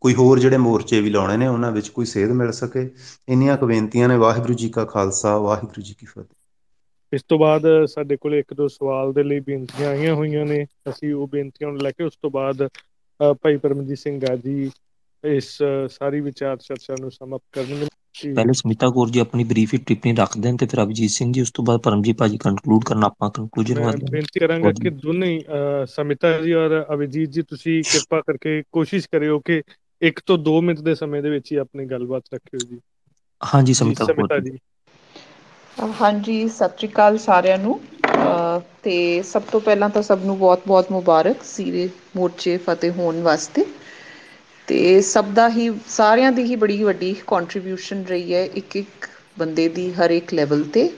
ਕੋਈ 0.00 0.14
ਹੋਰ 0.14 0.38
ਜਿਹੜੇ 0.38 0.56
ਮੋਰਚੇ 0.56 1.00
ਵੀ 1.00 1.10
ਲਾਉਣੇ 1.10 1.36
ਨੇ, 1.36 1.46
ਉਹਨਾਂ 1.48 1.72
ਵਿੱਚ 1.72 1.88
ਕੋਈ 1.88 2.06
ਸੇਧ 2.06 2.30
ਮਿਲ 2.30 2.52
ਸਕੇ। 2.52 2.90
ਇੰਨੀਆਂ 3.28 3.56
ਕੁ 3.56 3.66
ਬੇਨਤੀਆਂ 3.66 4.08
ਨੇ। 4.08 4.16
ਵਾਹਿਗੁਰੂ 4.16 4.54
ਜੀ 4.54 4.68
ਕਾ 4.68 4.84
ਖਾਲਸਾ, 4.84 5.38
ਵਾਹਿਗੁਰੂ 5.38 5.82
ਜੀ 5.82 5.94
ਕੀ 5.98 6.06
ਫਤਿਹ। 6.06 6.43
ਇਸ 7.14 7.22
ਤੋਂ 7.24 7.38
ਬਾਅਦ 7.38 7.66
ਸਾਡੇ 7.88 8.16
ਕੋਲ 8.16 8.34
ਇੱਕ 8.34 8.54
ਦੋ 8.54 8.66
ਸਵਾਲ 8.68 9.12
ਦੇ 9.12 9.22
ਲਈ 9.22 9.40
ਬੇਨਤੀਆਂ 9.40 9.88
ਆਈਆਂ 9.88 10.14
ਹੋਈਆਂ 10.14 10.44
ਨੇ। 10.46 10.64
ਅਸੀਂ 10.90 11.12
ਉਹ 11.14 11.26
ਬੇਨਤੀਆਂ 11.28 11.70
ਨੂੰ 11.70 11.80
ਲੈ 11.80 11.90
ਕੇ 11.90 12.04
ਉਸ 12.04 12.16
ਤੋਂ 12.22 12.30
ਬਾਅਦ 12.30 12.66
ਭਾਈ 13.40 13.56
ਪਰਮਜੀਤ 13.58 13.98
ਸਿੰਘ 13.98 14.18
ਗਾਜੀ 14.20 14.70
ਇਸ 15.24 15.56
ਸਾਰੀ 15.90 16.20
ਵਿਚਾਰ 16.20 16.56
ਚਰਚਾ 16.58 16.94
ਨੂੰ 17.00 17.10
ਸਮਾਪਤ 17.10 17.44
ਕਰਨਗੇ। 17.52 17.88
ਪਹਿਲੇ 18.28 18.52
ਸਮਿਤਾ 18.52 18.88
ਕੌਰ 18.90 19.10
ਜੀ 19.10 19.18
ਆਪਣੀ 19.20 19.44
ਬਰੀਫ 19.44 19.74
ਟਿੱਪਣੀ 19.86 20.12
ਰੱਖ 20.16 20.36
ਦੇਣ 20.38 20.56
ਤੇ 20.56 20.66
ਫਿਰ 20.66 20.82
ਅਭਿਜੀਤ 20.82 21.10
ਸਿੰਘ 21.10 21.32
ਜੀ 21.32 21.40
ਉਸ 21.40 21.50
ਤੋਂ 21.50 21.64
ਬਾਅਦ 21.64 21.80
ਪਰਮਜੀਤ 21.80 22.16
ਭਾਜੀ 22.18 22.38
ਕੰਕਲੂਡ 22.38 22.84
ਕਰਨਾ 22.84 23.06
ਆਪਾਂ 23.06 23.30
ਕੰਕਲੂਜਨ 23.30 23.80
ਮੈਂ 23.80 23.92
ਬੇਨਤੀ 24.10 24.40
ਕਰਾਂਗਾ 24.40 24.72
ਕਿ 24.72 24.90
ਦੋਨੇ 24.90 25.38
ਸਮਿਤਾ 25.88 26.32
ਜੀ 26.40 26.52
ਔਰ 26.54 26.80
ਅਭਿਜੀਤ 26.94 27.30
ਜੀ 27.30 27.42
ਤੁਸੀਂ 27.42 27.82
ਕਿਰਪਾ 27.84 28.20
ਕਰਕੇ 28.20 28.62
ਕੋਸ਼ਿਸ਼ 28.72 29.08
ਕਰਿਓ 29.12 29.38
ਕਿ 29.40 29.62
ਇੱਕ 30.02 30.20
ਤੋਂ 30.26 30.38
2 30.46 30.60
ਮਿੰਟ 30.62 30.80
ਦੇ 30.80 30.94
ਸਮੇਂ 30.94 31.22
ਦੇ 31.22 31.30
ਵਿੱਚ 31.30 31.52
ਹੀ 31.52 31.56
ਆਪਣੀ 31.56 31.84
ਗੱਲਬਾਤ 31.86 32.34
ਰੱਖਿਓ 32.34 32.58
ਜੀ। 32.60 32.80
ਹਾਂਜੀ 33.40 33.74
ਸਮਿਤਾ 33.74 34.04
ਕੌਰ 34.06 34.40
ਜੀ। 34.40 34.58
ਹਾਂਜੀ, 35.94 36.36
ਸਤਿ 36.48 36.76
ਸ਼੍ਰੀ 36.76 36.88
ਅਕਾਲ 36.88 37.16
ਸਾਰਿਆਂ 37.18 37.58
ਨੂੰ। 37.58 37.78
ਤੇ 38.82 39.22
ਸਭ 39.24 39.42
ਤੋਂ 39.52 39.60
ਪਹਿਲਾਂ 39.60 39.88
ਤਾਂ 39.90 40.02
ਸਭ 40.02 40.24
ਨੂੰ 40.24 40.38
ਬਹੁਤ-ਬਹੁਤ 40.38 40.90
ਮੁਬਾਰਕ 40.92 41.42
ਸੀਰੇ 41.46 41.88
ਮੋਰਚੇ 42.16 42.56
ਫਤਿਹ 42.60 42.90
ਹੋਣ 42.92 43.20
ਵਾਸਤੇ। 43.22 43.64
ਤੇ 44.68 45.00
ਸਭ 45.02 45.24
ਦਾ 45.34 45.48
ਹੀ, 45.50 45.70
ਸਾਰਿਆਂ 45.88 46.32
ਦੀ 46.32 46.42
ਹੀ 46.44 46.56
ਬੜੀ 46.56 46.82
ਵੱਡੀ 46.82 47.12
ਕੰਟਰੀਬਿਊਸ਼ਨ 47.26 48.04
ਰਹੀ 48.06 48.34
ਹੈ 48.34 48.44
ਇੱਕ 48.54 48.76
ਇੱਕ 48.76 49.08
ਬੰਦੇ 49.38 49.68
ਦੀ 49.70 49.92
ਹਰ 49.94 50.10
ਇੱਕ 50.12 50.34
ਲੈਵਲ 50.34 50.62
ਤੇ। 50.72 50.88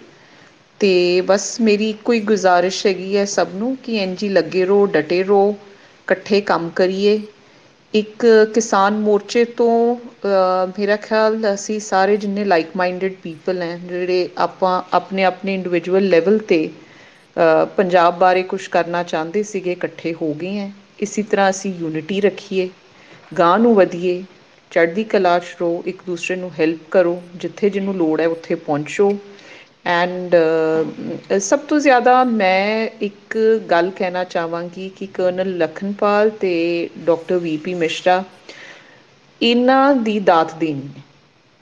ਤੇ 0.80 1.20
ਬਸ 1.26 1.60
ਮੇਰੀ 1.60 1.92
ਕੋਈ 2.04 2.20
ਗੁਜ਼ਾਰਿਸ਼ 2.22 2.86
ਹੈਗੀ 2.86 3.16
ਹੈ 3.16 3.24
ਸਭ 3.26 3.54
ਨੂੰ 3.54 3.76
ਕਿ 3.78 3.96
ਇੰਜੀ 3.98 4.28
ਲੱਗੇ 4.28 4.64
ਰਹੋ, 4.64 4.86
ਡਟੇ 4.88 5.22
ਰਹੋ, 5.22 5.50
ਇਕੱਠੇ 6.08 6.40
ਕੰਮ 6.42 6.68
ਕਰੀਏ। 6.74 7.18
ਇੱਕ 7.94 8.24
ਕਿਸਾਨ 8.54 8.94
ਮੋਰਚੇ 9.00 9.44
ਤੋਂ 9.56 9.96
ਮੇਰਾ 10.78 10.96
ਖਿਆਲ 10.98 11.36
ਅਸੀਂ 11.52 11.78
ਸਾਰੇ 11.80 12.16
ਜਿੰਨੇ 12.16 12.44
ਲਾਈਕ 12.44 12.76
ਮਾਈਂਡਡ 12.76 13.12
ਪੀਪਲ 13.22 13.62
ਹੈ, 13.62 13.76
ਜਿਹੜੇ 13.78 14.28
ਆਪਾਂ 14.38 14.82
ਆਪਣੇ 14.94 15.24
ਆਪਣੇ 15.24 15.54
ਇੰਡੀਵਿਜੂਅਲ 15.54 16.08
ਲੈਵਲ 16.08 16.38
ਤੇ 16.48 16.68
ਪੰਜਾਬ 17.76 18.18
ਬਾਰੇ 18.18 18.42
ਕੁਝ 18.44 18.66
ਕਰਨਾ 18.68 19.02
ਚਾਹੁੰਦੇ 19.02 19.42
ਸੀਗੇ, 19.42 19.72
ਇਕੱਠੇ 19.72 20.14
ਹੋ 20.22 20.32
ਗਏ 20.34 20.58
ਹੈ। 20.58 20.70
ਇਸੇ 21.02 21.22
ਤਰ੍ਹਾਂ 21.22 21.48
ਅਸੀਂ 21.50 21.72
ਯੂਨਿਟੀ 21.80 22.20
ਰੱਖੀਏ 22.20 22.68
ਗਾਂ 23.38 23.58
ਨੂੰ 23.58 23.74
ਵਧੀਏ, 23.74 24.22
ਚੜ੍ਹਦੀ 24.72 25.04
ਕਲਾ 25.04 25.38
'ਚ 25.38 25.56
ਰਹੋ, 25.60 25.82
ਇੱਕ 25.86 26.02
ਦੂਸਰੇ 26.06 26.36
ਨੂੰ 26.36 26.50
ਹੈਲਪ 26.58 26.90
ਕਰੋ, 26.90 27.20
ਜਿੱਥੇ 27.36 27.70
ਜਿਹਨੂੰ 27.70 27.94
ਲੋੜ 27.96 28.20
ਹੈ 28.20 28.26
ਉੱਥੇ 28.28 28.54
ਪਹੁੰਚੋ। 28.56 29.10
ਐਂਡ 29.86 30.34
uh, 30.34 31.38
ਸਭ 31.40 31.58
ਤੋਂ 31.68 31.78
ਜ਼ਿਆਦਾ 31.80 32.22
ਮੈਂ 32.24 32.88
ਇੱਕ 33.02 33.36
ਗੱਲ 33.70 33.90
ਕਹਿਣਾ 33.90 34.24
ਚਾਹਾਂਗੀ 34.26 34.88
ਕਿ 34.90 35.06
ਕਰਨਲ 35.14 35.56
ਲਖਨਪਾਲ 35.58 36.30
ਤੇ 36.40 36.54
ਡਾਕਟਰ 37.04 37.38
ਵੀਪੀ 37.40 37.74
ਮਿਸ਼ਰਾ 37.76 38.22
ਇਹਨਾਂ 39.40 39.94
ਦੀ 39.96 40.18
ਦਾਤ 40.22 40.54
ਦੇਣੀ 40.54 40.88
ਹੈ। 40.88 41.02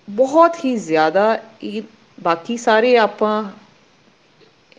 ਬਹੁਤ 0.08 0.64
ਹੀ 0.64 0.74
ਜ਼ਿਆਦਾ 0.78 1.26
ਇਹ 1.62 1.82
ਬਾਕੀ 2.18 2.56
ਸਾਰੇ 2.58 2.96
ਆਪਾਂ 2.98 3.42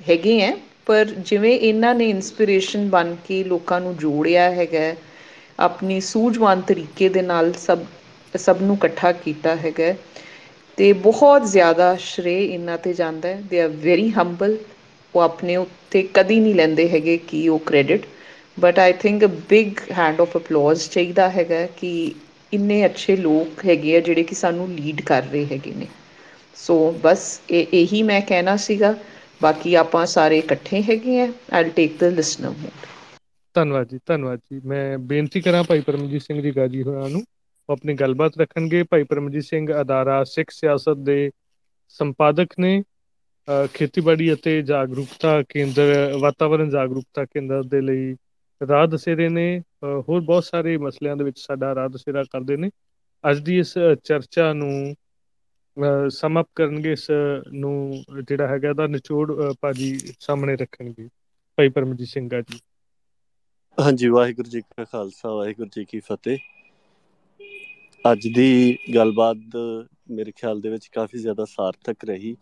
ਹੈਗੇ 0.07 0.41
ਆ, 0.43 0.51
ਪਰ 0.85 1.05
ਜਿਵੇਂ 1.21 1.53
ਇਹਨਾਂ 1.53 1.93
ਨੇ 1.95 2.09
ਇਨਸਪੀਰੇਸ਼ਨ 2.09 2.89
ਬਣ 2.89 3.15
ਕੇ 3.23 3.43
ਲੋਕਾਂ 3.43 3.79
ਨੂੰ 3.81 3.95
ਜੋੜਿਆ 3.97 4.49
ਹੈਗਾ, 4.51 4.93
ਆਪਣੀ 5.59 5.99
ਸੂਝਵਾਨ 6.03 6.61
ਤਰੀਕੇ 6.63 7.09
ਦੇ 7.09 7.21
ਨਾਲ 7.23 7.51
ਸਭ 7.59 7.83
ਸਭ 8.33 8.61
ਨੂੰ 8.61 8.75
ਇਕੱਠਾ 8.75 9.11
ਕੀਤਾ 9.13 9.55
ਹੈਗਾ। 9.57 9.93
ਤੇ 10.77 10.91
ਬਹੁਤ 11.01 11.43
ਜ਼ਿਆਦਾ 11.47 11.95
ਸ਼ਰੇ 12.01 12.35
ਇਹਨਾਂ 12.43 12.77
ਤੇ 12.79 12.93
ਜਾਂਦਾ 12.93 13.29
ਹੈ। 13.29 13.41
ਦੇ 13.43 13.61
ਆਰ 13.61 13.69
ਵੈਰੀ 13.79 14.09
ਹੰਬਲ 14.11 14.57
ਉਹ 15.13 15.21
ਆਪਣੇ 15.21 15.55
ਉੱਤੇ 15.55 16.01
ਕਦੀ 16.13 16.39
ਨਹੀਂ 16.39 16.53
ਲੈਂਦੇ 16.55 16.87
ਹੈਗੇ 16.89 17.17
ਕਿ 17.19 17.47
ਉਹ 17.49 17.59
credit 17.65 18.05
but 18.59 18.79
I 18.79 18.93
think 18.99 19.23
a 19.23 19.27
big 19.49 19.79
hand 19.91 20.21
of 20.21 20.35
applause 20.37 20.89
ਚਾਹੀਦਾ 20.89 21.29
ਹੈਗਾ 21.31 21.65
ਕਿ 21.77 21.91
ਇੰਨੇ 22.53 22.85
ਅੱਛੇ 22.85 23.15
ਲੋਕ 23.17 23.65
ਹੈਗੇ 23.65 23.95
ਆ 23.97 23.99
ਜਿਹੜੇ 24.01 24.23
ਕਿ 24.23 24.35
ਸਾਨੂੰ 24.35 24.69
ਲੀਡ 24.71 25.01
ਕਰ 25.03 25.23
ਰਹੇ 25.23 25.45
ਹੈਗੇ 25.47 25.73
ਨੇ। 25.73 25.87
ਸੋ 26.57 26.75
ਬਸ 27.01 27.23
ਇਹ, 27.49 27.65
ਇਹੀ 27.73 28.01
ਮੈਂ 28.03 28.19
ਕਹਿਣਾ 28.23 28.55
ਸੀਗਾ। 28.59 28.93
ਬਾਕੀ 29.41 29.73
ਆਪਾਂ 29.75 30.05
ਸਾਰੇ 30.07 30.37
ਇਕੱਠੇ 30.39 30.81
ਹੈਗੇ 30.83 31.19
ਆ। 31.21 31.27
I'll 31.51 31.69
take 31.71 31.97
the 31.99 32.13
listener 32.13 32.49
mode 32.51 32.85
ਧੰਨਵਾਦ 33.55 33.87
ਜੀ 33.87 33.99
ਧੰਨਵਾਦ 34.05 34.39
ਜੀ। 34.41 34.59
ਮੈਂ 34.63 34.97
ਬੇਨਤੀ 35.05 35.41
ਕਰਾਂ 35.41 35.63
ਭਾਈ 35.63 35.81
ਪਰਮਜੀਤ 35.81 36.21
ਸਿੰਘ 36.21 36.41
ਜੀ 36.41 36.51
ਗਾਜੀ 36.53 36.83
ਹੋਰਾਂ 36.83 37.09
ਨੂੰ 37.09 37.23
ਉਹ 37.69 37.73
ਆਪਣੀ 37.73 37.93
ਗੱਲਬਾਤ 37.93 38.37
ਰੱਖਣਗੇ। 38.37 38.83
ਭਾਈ 38.83 39.03
ਪਰਮਜੀਤ 39.03 39.43
ਸਿੰਘ 39.43 39.67
ਅਦਾਰਾ 39.81 40.23
ਸਿੱਖ 40.23 40.51
ਸਿਆਸਤ 40.51 40.97
ਦੇ 41.05 41.29
ਸੰਪਾਦਕ 41.89 42.53
ਨੇ। 42.59 42.81
ਖੇਤੀਬਾੜੀ 43.73 44.31
ਅਤੇ 44.33 44.61
ਜਾਗਰੂਕਤਾ 44.61 45.41
ਕੇਂਦਰ 45.49 46.13
ਵਾਤਾਵਰਣ 46.21 46.69
ਜਾਗਰੂਕਤਾ 46.69 47.25
ਕੇਂਦਰ 47.25 47.63
ਦੇ 47.63 47.81
ਲਈ 47.81 48.15
ਰਾਹ 48.61 48.85
ਦਸੇਰੇ 48.87 49.27
ਨੇ। 49.29 49.47
ਹੋਰ 49.85 50.21
ਬਹੁਤ 50.21 50.43
ਸਾਰੇ 50.43 50.77
ਮਸਲਿਆਂ 50.77 51.15
ਦੇ 51.17 51.23
ਵਿੱਚ 51.23 51.39
ਸਾਡਾ 51.39 51.73
ਰਾਹ 51.75 51.89
ਦਸੇਰਾ 51.89 52.23
ਕਰਦੇ 52.31 52.57
ਨੇ। 52.57 52.69
ਅੱਜ 53.23 53.39
ਦੀ 53.39 53.57
ਇਸ 53.59 53.73
ਚਰਚਾ 54.03 54.51
ਨੂੰ 54.53 54.95
ਸਮ 56.11 56.39
ਅਪ 56.41 56.47
ਕਰਨਗੇ। 56.55 56.91
ਇਸ 56.91 57.07
ਨੂੰ 57.53 58.03
ਜਿਹੜਾ 58.21 58.47
ਹੈਗਾ 58.47 58.73
ਦਾ 58.73 58.87
ਨਿਚੋੜ 58.87 59.31
ਭਾਜੀ 59.61 59.97
ਸਾਹਮਣੇ 60.19 60.55
ਰੱਖਣਗੇ। 60.55 61.07
ਭਾਈ 61.57 61.69
ਪਰਮਜੀਤ 61.69 62.07
ਸਿੰਘ 62.07 62.29
ਜੀ। 62.41 62.59
ਹਾਂਜੀ, 63.77 64.07
ਵਾਹਿਗੁਰੂ 64.09 64.49
ਜੀ 64.49 64.61
ਕਾ 64.61 64.83
ਖਾਲਸਾ, 64.83 65.33
ਵਾਹਿਗੁਰੂ 65.33 65.69
ਜੀ 65.75 65.85
ਕੀ 65.85 65.99
ਫਤਿਹ। 66.01 66.37
ਅੱਜ 68.05 68.27
ਦੀ 68.27 68.77
ਗੱਲਬਾਤ 68.95 69.55
ਮੇਰੇ 70.11 70.31
ਖਿਆਲ 70.31 70.59
ਦੇ 70.61 70.69
ਵਿੱਚ 70.69 70.87
ਕਾਫੀ 70.87 71.17
ਜ਼ਿਆਦਾ 71.17 71.45
ਸਾਰਥਕ 71.45 72.05
ਰਹੀ 72.05 72.35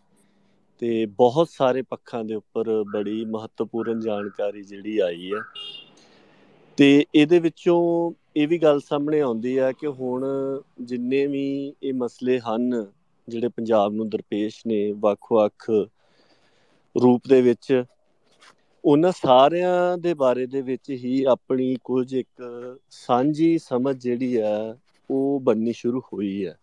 ਤੇ 0.82 1.06
ਬਹੁਤ 1.06 1.48
ਸਾਰੇ 1.48 1.82
ਪੱਖਾਂ 1.82 2.24
ਦੇ 2.24 2.34
ਉੱਪਰ 2.34 2.82
ਬੜੀ 2.92 3.24
ਮਹੱਤਵਪੂਰਨ 3.24 4.00
ਜਾਣਕਾਰੀ 4.00 4.62
ਜਿਹੜੀ 4.62 4.98
ਆਈ 4.98 5.32
ਹੈ। 5.32 5.40
ਤੇ 6.78 7.06
ਇਹਦੇ 7.14 7.38
ਵਿੱਚੋਂ 7.38 8.12
ਇਹ 8.36 8.48
ਵੀ 8.48 8.58
ਗੱਲ 8.58 8.80
ਸਾਹਮਣੇ 8.80 9.20
ਆਉਂਦੀ 9.20 9.58
ਹੈ 9.58 9.72
ਕਿ 9.72 9.86
ਹੁਣ 9.86 10.24
ਜਿੰਨੇ 10.80 11.26
ਵੀ 11.26 11.72
ਇਹ 11.82 11.94
ਮਸਲੇ 11.94 12.38
ਹਨ 12.40 12.86
ਜਿਹੜੇ 13.28 13.48
ਪੰਜਾਬ 13.48 13.92
ਨੂੰ 13.92 14.08
ਦਰਪੇਸ਼ 14.08 14.62
ਨੇ 14.66 14.92
ਵੱਖ-ਵੱਖ 14.92 15.70
ਰੂਪ 16.96 17.28
ਦੇ 17.28 17.40
ਵਿੱਚ, 17.42 17.84
ਉਹਨਾਂ 18.84 19.12
ਸਾਰਿਆਂ 19.12 19.98
ਦੇ 19.98 20.14
ਬਾਰੇ 20.14 20.46
ਦੇ 20.46 20.60
ਵਿੱਚ 20.62 20.90
ਹੀ 20.90 21.22
ਆਪਣੀ 21.24 21.76
ਕੁਝ 21.84 22.14
ਇੱਕ 22.14 22.42
ਸਾਂਝੀ 22.90 23.58
ਸਮਝ 23.58 23.96
ਜਿਹੜੀ 23.96 24.36
ਆ 24.36 24.76
ਉਹ 25.10 25.40
ਬੰਨੀ 25.40 25.72
ਸ਼ੁਰੂ 25.72 26.00
ਹੋਈ 26.02 26.44
ਹੈ। 26.46 26.56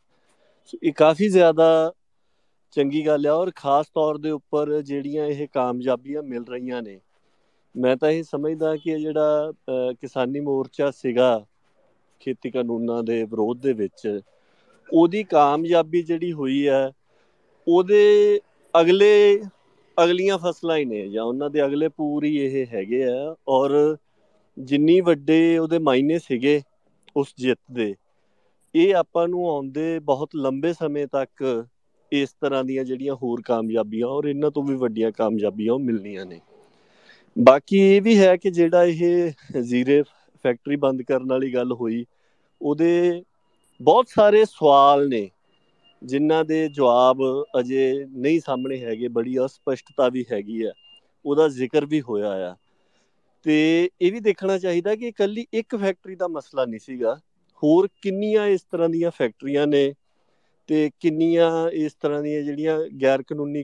ਸੋ 0.65 0.77
ਇਹ 0.81 0.93
ਕਾਫੀ 0.93 1.27
ਜ਼ਿਆਦਾ 1.29 1.67
ਚੰਗੀ 2.73 3.05
ਗੱਲ 3.05 3.25
ਹੈ 3.25 3.31
ਔਰ 3.31 3.51
ਖਾਸ 3.55 3.87
ਤੌਰ 3.89 4.17
ਦੇ 4.17 4.31
ਉੱਪਰ 4.31 4.81
ਜਿਹੜੀਆਂ 4.81 5.25
ਇਹ 5.27 5.47
ਕਾਮਯਾਬੀਆਂ 5.53 6.23
ਮਿਲ 6.23 6.43
ਰਹੀਆਂ 6.45 6.81
ਨੇ। 6.81 6.99
ਮੈਂ 7.75 7.95
ਤਾਂ 7.97 8.09
ਇਹ 8.11 8.23
ਸਮਝਦਾ 8.23 8.75
ਕਿ 8.77 8.91
ਇਹ 8.91 8.97
ਜਿਹੜਾ 8.99 9.51
ਕਿਸਾਨੀ 10.01 10.39
ਮੋਰਚਾ 10.41 10.89
ਸੀਗਾ 10.93 11.29
ਖੇਤੀ 12.21 12.49
ਕਾਨੂੰਨਾਂ 12.51 13.01
ਦੇ 13.03 13.23
ਵਿਰੋਧ 13.23 13.61
ਦੇ 13.61 13.73
ਵਿੱਚ, 13.73 14.21
ਉਹਦੀ 14.89 15.23
ਕਾਮਯਾਬੀ 15.25 16.01
ਜਿਹੜੀ 16.03 16.31
ਹੋਈ 16.33 16.67
ਹੈ, 16.67 16.91
ਉਹਦੇ 17.67 18.39
ਅਗਲੇ, 18.73 19.41
ਅਗਲੀਆਂ 19.97 20.37
ਫਸਲਾਂ 20.39 20.77
ਹੀ 20.77 20.85
ਨੇ 20.85 21.07
ਜਾਂ 21.09 21.23
ਉਹਨਾਂ 21.23 21.49
ਦੇ 21.49 21.65
ਅਗਲੇ 21.65 21.87
ਪੂਰੀ 21.91 22.35
ਇਹ 22.37 22.65
ਹੈਗੇ 22.67 23.03
ਆ 23.05 23.35
ਔਰ 23.49 23.71
ਜਿੰਨੀ 24.57 24.99
ਵੱਡੇ 25.01 25.57
ਉਹਦੇ 25.57 25.79
ਮਾਇਨੇ 25.79 26.19
ਸੀਗੇ 26.19 26.61
ਉਸ 27.15 27.33
ਜਿੱਤ 27.37 27.59
ਦੇ 27.71 27.93
ਇਹ 28.75 28.93
ਆਪਾਂ 28.95 29.27
ਨੂੰ 29.27 29.47
ਆਉਂਦੇ 29.49 29.99
ਬਹੁਤ 29.99 30.35
ਲੰਬੇ 30.35 30.73
ਸਮੇਂ 30.73 31.07
ਤੱਕ 31.07 31.43
ਇਸ 32.11 32.29
ਤਰ੍ਹਾਂ 32.41 32.63
ਦੀਆਂ 32.63 32.83
ਜਿਹੜੀਆਂ 32.83 33.15
ਹੋਰ 33.15 33.41
ਕਾਮਯਾਬੀਆਂ 33.41 34.07
ਔਰ 34.07 34.25
ਇਹਨਾਂ 34.25 34.51
ਤੋਂ 34.51 34.63
ਵੀ 34.63 34.75
ਵੱਡੀਆਂ 34.75 35.11
ਕਾਮਯਾਬੀਆਂ 35.11 35.73
ਉਹ 35.73 35.79
ਮਿਲਣੀਆਂ 35.79 36.25
ਨੇ। 36.25 36.39
ਬਾਕੀ 37.35 37.77
ਇਹ 37.77 38.01
ਵੀ 38.01 38.17
ਹੈ 38.17 38.35
ਕਿ 38.37 38.51
ਜਿਹੜਾ 38.51 38.83
ਇਹ 38.83 39.61
ਜ਼ੀਰੇ 39.61 40.01
ਫੈਕਟਰੀ 40.45 40.75
ਬੰਦ 40.75 41.01
ਕਰਨ 41.01 41.29
ਵਾਲੀ 41.29 41.53
ਗੱਲ 41.53 41.71
ਹੋਈ, 41.71 42.05
ਉਹਦੇ 42.61 43.23
ਬਹੁਤ 43.79 44.07
ਸਾਰੇ 44.09 44.43
ਸਵਾਲ 44.45 45.07
ਨੇ, 45.09 45.29
ਜਿਨ੍ਹਾਂ 46.01 46.43
ਦੇ 46.45 46.67
ਜਵਾਬ 46.69 47.17
ਅਜੇ 47.59 48.05
ਨਹੀਂ 48.07 48.39
ਸਾਹਮਣੇ 48.39 48.79
ਹੈਗੇ, 48.79 49.07
ਬੜੀ 49.07 49.37
ਅਸਪਸ਼ਟਤਾ 49.45 50.09
ਵੀ 50.09 50.25
ਹੈਗੀ 50.31 50.61
ਆ 50.63 50.71
ਉਹਦਾ 51.25 51.47
ਜ਼ਿਕਰ 51.49 51.85
ਵੀ 51.85 52.01
ਹੋਇਆ 52.01 52.31
ਆ। 52.49 52.55
ਤੇ 53.45 53.89
ਇਹ 54.01 54.11
ਵੀ 54.11 54.19
ਦੇਖਣਾ 54.19 54.57
ਚਾਹੀਦਾ 54.57 54.95
ਕਿ 54.95 55.07
ਇਕੱਲੀ 55.07 55.45
ਇੱਕ 55.53 55.75
ਫੈਕਟਰੀ 55.75 56.15
ਦਾ 56.15 56.27
ਮਸਲਾ 56.27 56.65
ਨਹੀਂ 56.65 56.79
ਸੀਗਾ 56.79 57.19
ਹੋਰ 57.63 57.87
ਕਿੰਨੀਆਂ 58.01 58.47
ਇਸ 58.47 58.61
ਤਰ੍ਹਾਂ 58.61 58.89
ਦੀਆਂ 58.89 59.11
ਫੈਕਟਰੀਆਂ 59.11 59.67
ਨੇ 59.67 59.93
ਤੇ 60.69 60.89
ਕਿੰਨੀਆਂ 60.99 61.69
ਇਸ 61.69 61.93
ਤਰ੍ਹਾਂ 61.93 62.21
ਦੀਆਂ 62.23 62.41
ਜਿਹੜੀਆਂ 62.41 62.79
ਗੈਰ 63.01 63.21
ਕਾਨੂੰਨੀ 63.21 63.63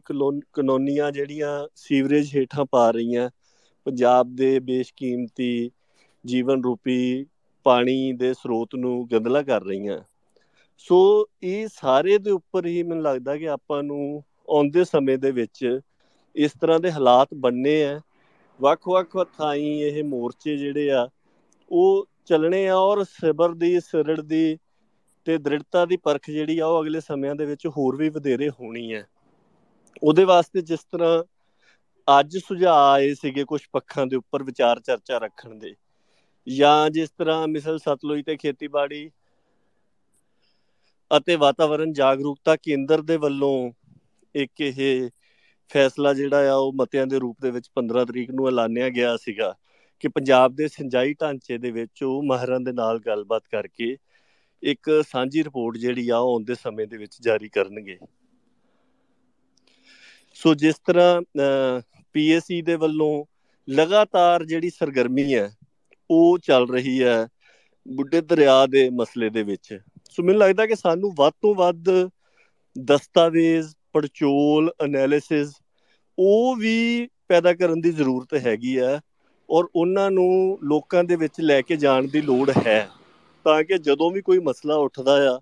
ਕਾਨੂੰਨੀਆਂ 0.54 1.12
ਜਿਹੜੀਆਂ 1.12 1.68
ਸੀਵਰੇਜ 1.76 2.36
ਹੇਠਾਂ 2.36 2.66
ਪਾ 2.66 2.92
ਰਹੀਆਂ, 2.92 3.30
ਪੰਜਾਬ 3.86 4.36
ਦੇ 4.36 4.60
ਬੇਸ਼ਕੀਮਤੀ 4.60 5.72
ਜੀਵਨ 6.26 6.64
ਰੂਪੀ 6.64 7.26
ਪਾਣੀ 7.66 8.12
ਦੇ 8.14 8.34
ਸਰੋਤ 8.34 8.76
ਨੂੰ 8.76 9.08
ਗੰਦਲਾ 9.12 9.42
ਕਰ 9.42 9.64
ਰਹੀਆਂ। 9.64 10.00
ਸੋ 10.78 11.28
ਇਹ 11.44 11.68
ਸਾਰੇ 11.74 12.18
ਦੇ 12.18 12.32
ਉੱਪਰ 12.32 12.66
ਹੀ 12.66 12.84
ਮੈਨੂੰ 12.84 13.04
ਲੱਗਦਾ 13.04 13.38
ਕਿ 13.38 13.50
ਆਪਾਂ 13.50 13.84
ਨੂੰ 13.84 14.24
ਆਉਂਦੇ 14.50 14.84
ਸਮੇਂ 14.84 15.18
ਦੇ 15.18 15.32
ਵਿੱਚ 15.32 15.80
ਇਸ 16.36 16.52
ਤਰ੍ਹਾਂ 16.62 16.80
ਦੇ 16.80 16.92
ਹਾਲਾਤ 16.92 17.34
ਬੰਨੇ 17.34 17.84
ਆ। 17.86 18.00
ਵੱਖ-ਵੱਖ 18.60 19.18
ਥਾਈਂ 19.38 19.82
ਇਹ 19.82 20.04
ਮੋਰਚੇ 20.04 20.58
ਜਿਹੜੇ 20.58 20.92
ਆ, 20.92 21.08
ਉਹ 21.72 22.08
ਚੱਲਣੇ 22.28 22.68
ਆ 22.68 22.76
ਔਰ 22.78 23.04
ਸਬਰ 23.06 23.54
ਦੀ, 23.56 23.80
ਸਿਰੜ 23.82 24.20
ਦੀ 24.22 24.58
ਤੇ 25.28 25.38
ਦ੍ਰਿੜਤਾ 25.40 25.86
ਦੀ 25.86 25.98
ਪਰਖ 26.00 26.30
ਜਿਹੜੀ 26.30 26.58
ਆ 26.60 26.66
ਉਹ 26.68 26.82
ਅਗਲੇ 26.82 27.00
ਸਮਿਆਂ 27.02 27.36
ਦੇ 27.36 27.46
ਵਿੱਚ 27.46 27.66
ਹੋਰ 27.78 27.96
ਵੀ 27.96 28.10
ਵਧੇਰੇ 28.10 28.50
ਹੋਣੀ 28.52 28.94
ਹੈ। 28.94 29.06
ਉਹਦੇ 30.02 30.24
ਵਾਸਤੇ 30.26 30.62
ਜਿਸ 30.64 30.84
ਤਰ੍ਹਾਂ 30.86 31.24
ਅੱਜ 32.08 32.38
ਸੁਝਾਅ 32.40 32.92
ਆਏ 32.92 33.14
ਸੀਗੇ 33.14 33.44
ਕੁਝ 33.44 33.62
ਪੱਖਾਂ 33.74 34.06
ਦੇ 34.08 34.16
ਉੱਪਰ 34.16 34.44
ਵਿਚਾਰ 34.44 34.80
ਚਰਚਾ 34.82 35.18
ਰੱਖਣ 35.20 35.56
ਦੇ, 35.56 35.74
ਜਾਂ 36.48 36.90
ਜਿਸ 36.90 37.10
ਤਰ੍ਹਾਂ 37.12 37.48
ਮਿਸਲ 37.48 37.78
ਸਤਲੁਜ 37.80 38.24
ਤੇ 38.26 38.36
ਖੇਤੀਬਾੜੀ 38.38 39.10
ਅਤੇ 41.12 41.36
ਵਾਤਾਵਰਣ 41.36 41.92
ਜਾਗਰੂਕਤਾ 41.94 42.56
ਕੇਂਦਰ 42.56 43.02
ਦੇ 43.04 43.18
ਵੱਲੋਂ 43.18 43.72
ਇੱਕ 44.36 44.62
ਇਹ 44.62 45.10
ਫੈਸਲਾ 45.72 46.14
ਜਿਹੜਾ 46.14 46.52
ਆ 46.52 46.56
ਉਹ 46.56 46.72
ਮਤਿਆਂ 46.76 47.06
ਦੇ 47.08 47.20
ਰੂਪ 47.20 47.42
ਦੇ 47.42 47.52
ਵਿੱਚ 47.52 47.70
15 47.76 48.06
ਤਰੀਕ 48.06 48.32
ਨੂੰ 48.32 48.48
ਐਲਾਨਿਆ 48.48 48.90
ਗਿਆ 48.92 49.16
ਸੀਗਾ। 49.18 49.54
ਕਿ 50.02 50.08
ਪੰਜਾਬ 50.08 50.56
ਦੇ 50.56 50.68
ਸਿੰਜਾਈ 50.68 51.14
ਢਾਂਚੇ 51.14 51.58
ਦੇ 51.58 51.72
ਵਿੱਚ 51.72 52.04
ਉਹ 52.04 52.24
ਮਾਹਰਾਂ 52.24 52.60
ਦੇ 52.60 52.72
ਨਾਲ 52.72 53.00
ਗੱਲਬਾਤ 53.00 53.44
ਕਰਕੇ 53.52 53.96
ਇੱਕ 54.64 54.90
ਸਾਂਝੀ 55.08 55.44
ਰਿਪੋਰਟ 55.44 55.78
ਜਿਹੜੀ 55.78 56.08
ਆ 56.10 56.18
ਉਹ 56.18 56.34
ਆਉਂਦੇ 56.34 56.56
ਸਮੇਂ 56.56 56.88
ਦੇ 56.88 56.98
ਵਿੱਚ 56.98 57.18
ਜਾਰੀ 57.22 57.50
ਕਰਨਗੇ। 57.50 57.98
ਸੋ 60.38 60.54
ਜਿਸ 60.56 60.76
ਤਰ੍ਹਾਂ 60.86 61.22
ਪੀਐਸਸੀ 62.16 62.62
ਦੇ 62.62 62.76
ਵੱਲੋਂ 62.76 63.26
ਲਗਾਤਾਰ 63.68 64.44
ਜਿਹੜੀ 64.46 64.70
ਸਰਗਰਮੀ 64.70 65.34
ਹੈ, 65.34 65.50
ਉਹ 66.10 66.38
ਚੱਲ 66.40 66.68
ਰਹੀ 66.70 67.02
ਹੈ 67.04 67.28
ਬੁੱਢੇ 67.86 68.22
ਦਰਿਆ 68.22 68.66
ਦੇ 68.66 68.90
ਮਸਲੇ 68.90 69.30
ਦੇ 69.30 69.44
ਵਿੱਚ। 69.44 69.78
ਸੋ 70.12 70.24
ਮੈਨੂੰ 70.24 70.42
ਲੱਗਦਾ 70.42 70.66
ਕਿ 70.66 70.76
ਸਾਨੂੰ 70.76 71.14
ਵੱਧ 71.18 71.34
ਤੋਂ 71.42 71.54
ਵੱਧ 71.56 71.90
ਦਸਤਾਵੇਜ਼, 72.76 73.74
ਪੜਚੋਲ 73.94 74.72
ਐਨਾਲਿਸਿਸ 74.84 75.54
ਉਹ 76.18 76.56
ਵੀ 76.56 77.08
ਪੈਦਾ 77.28 77.54
ਕਰਨ 77.54 77.82
ਦੀ 77.82 77.92
ਜ਼ਰੂਰਤ 77.92 78.34
ਹੈਗੀ 78.36 78.78
ਹੈ। 78.80 79.00
ਔਰ 79.50 79.68
ਉਹਨਾਂ 79.76 80.12
ਨੂੰ 80.12 80.60
ਲੋਕਾਂ 80.64 81.04
ਦੇ 81.04 81.16
ਵਿੱਚ 81.16 81.42
ਲੈ 81.42 81.62
ਕੇ 81.62 81.76
ਜਾਣ 81.76 82.08
ਦੀ 82.08 82.22
ਲੋੜ 82.22 82.52
ਹੈ। 82.68 82.90
ਤਾਂ 83.46 83.64
ਕਿ 83.64 83.78
ਜਦੋਂ 83.78 84.12
ਵੀ 84.12 84.22
ਕੋਈ 84.22 84.40
ਮਸਲਾ 84.40 84.76
ਉੱਠਦਾ 84.76 85.36
ਆ, 85.36 85.40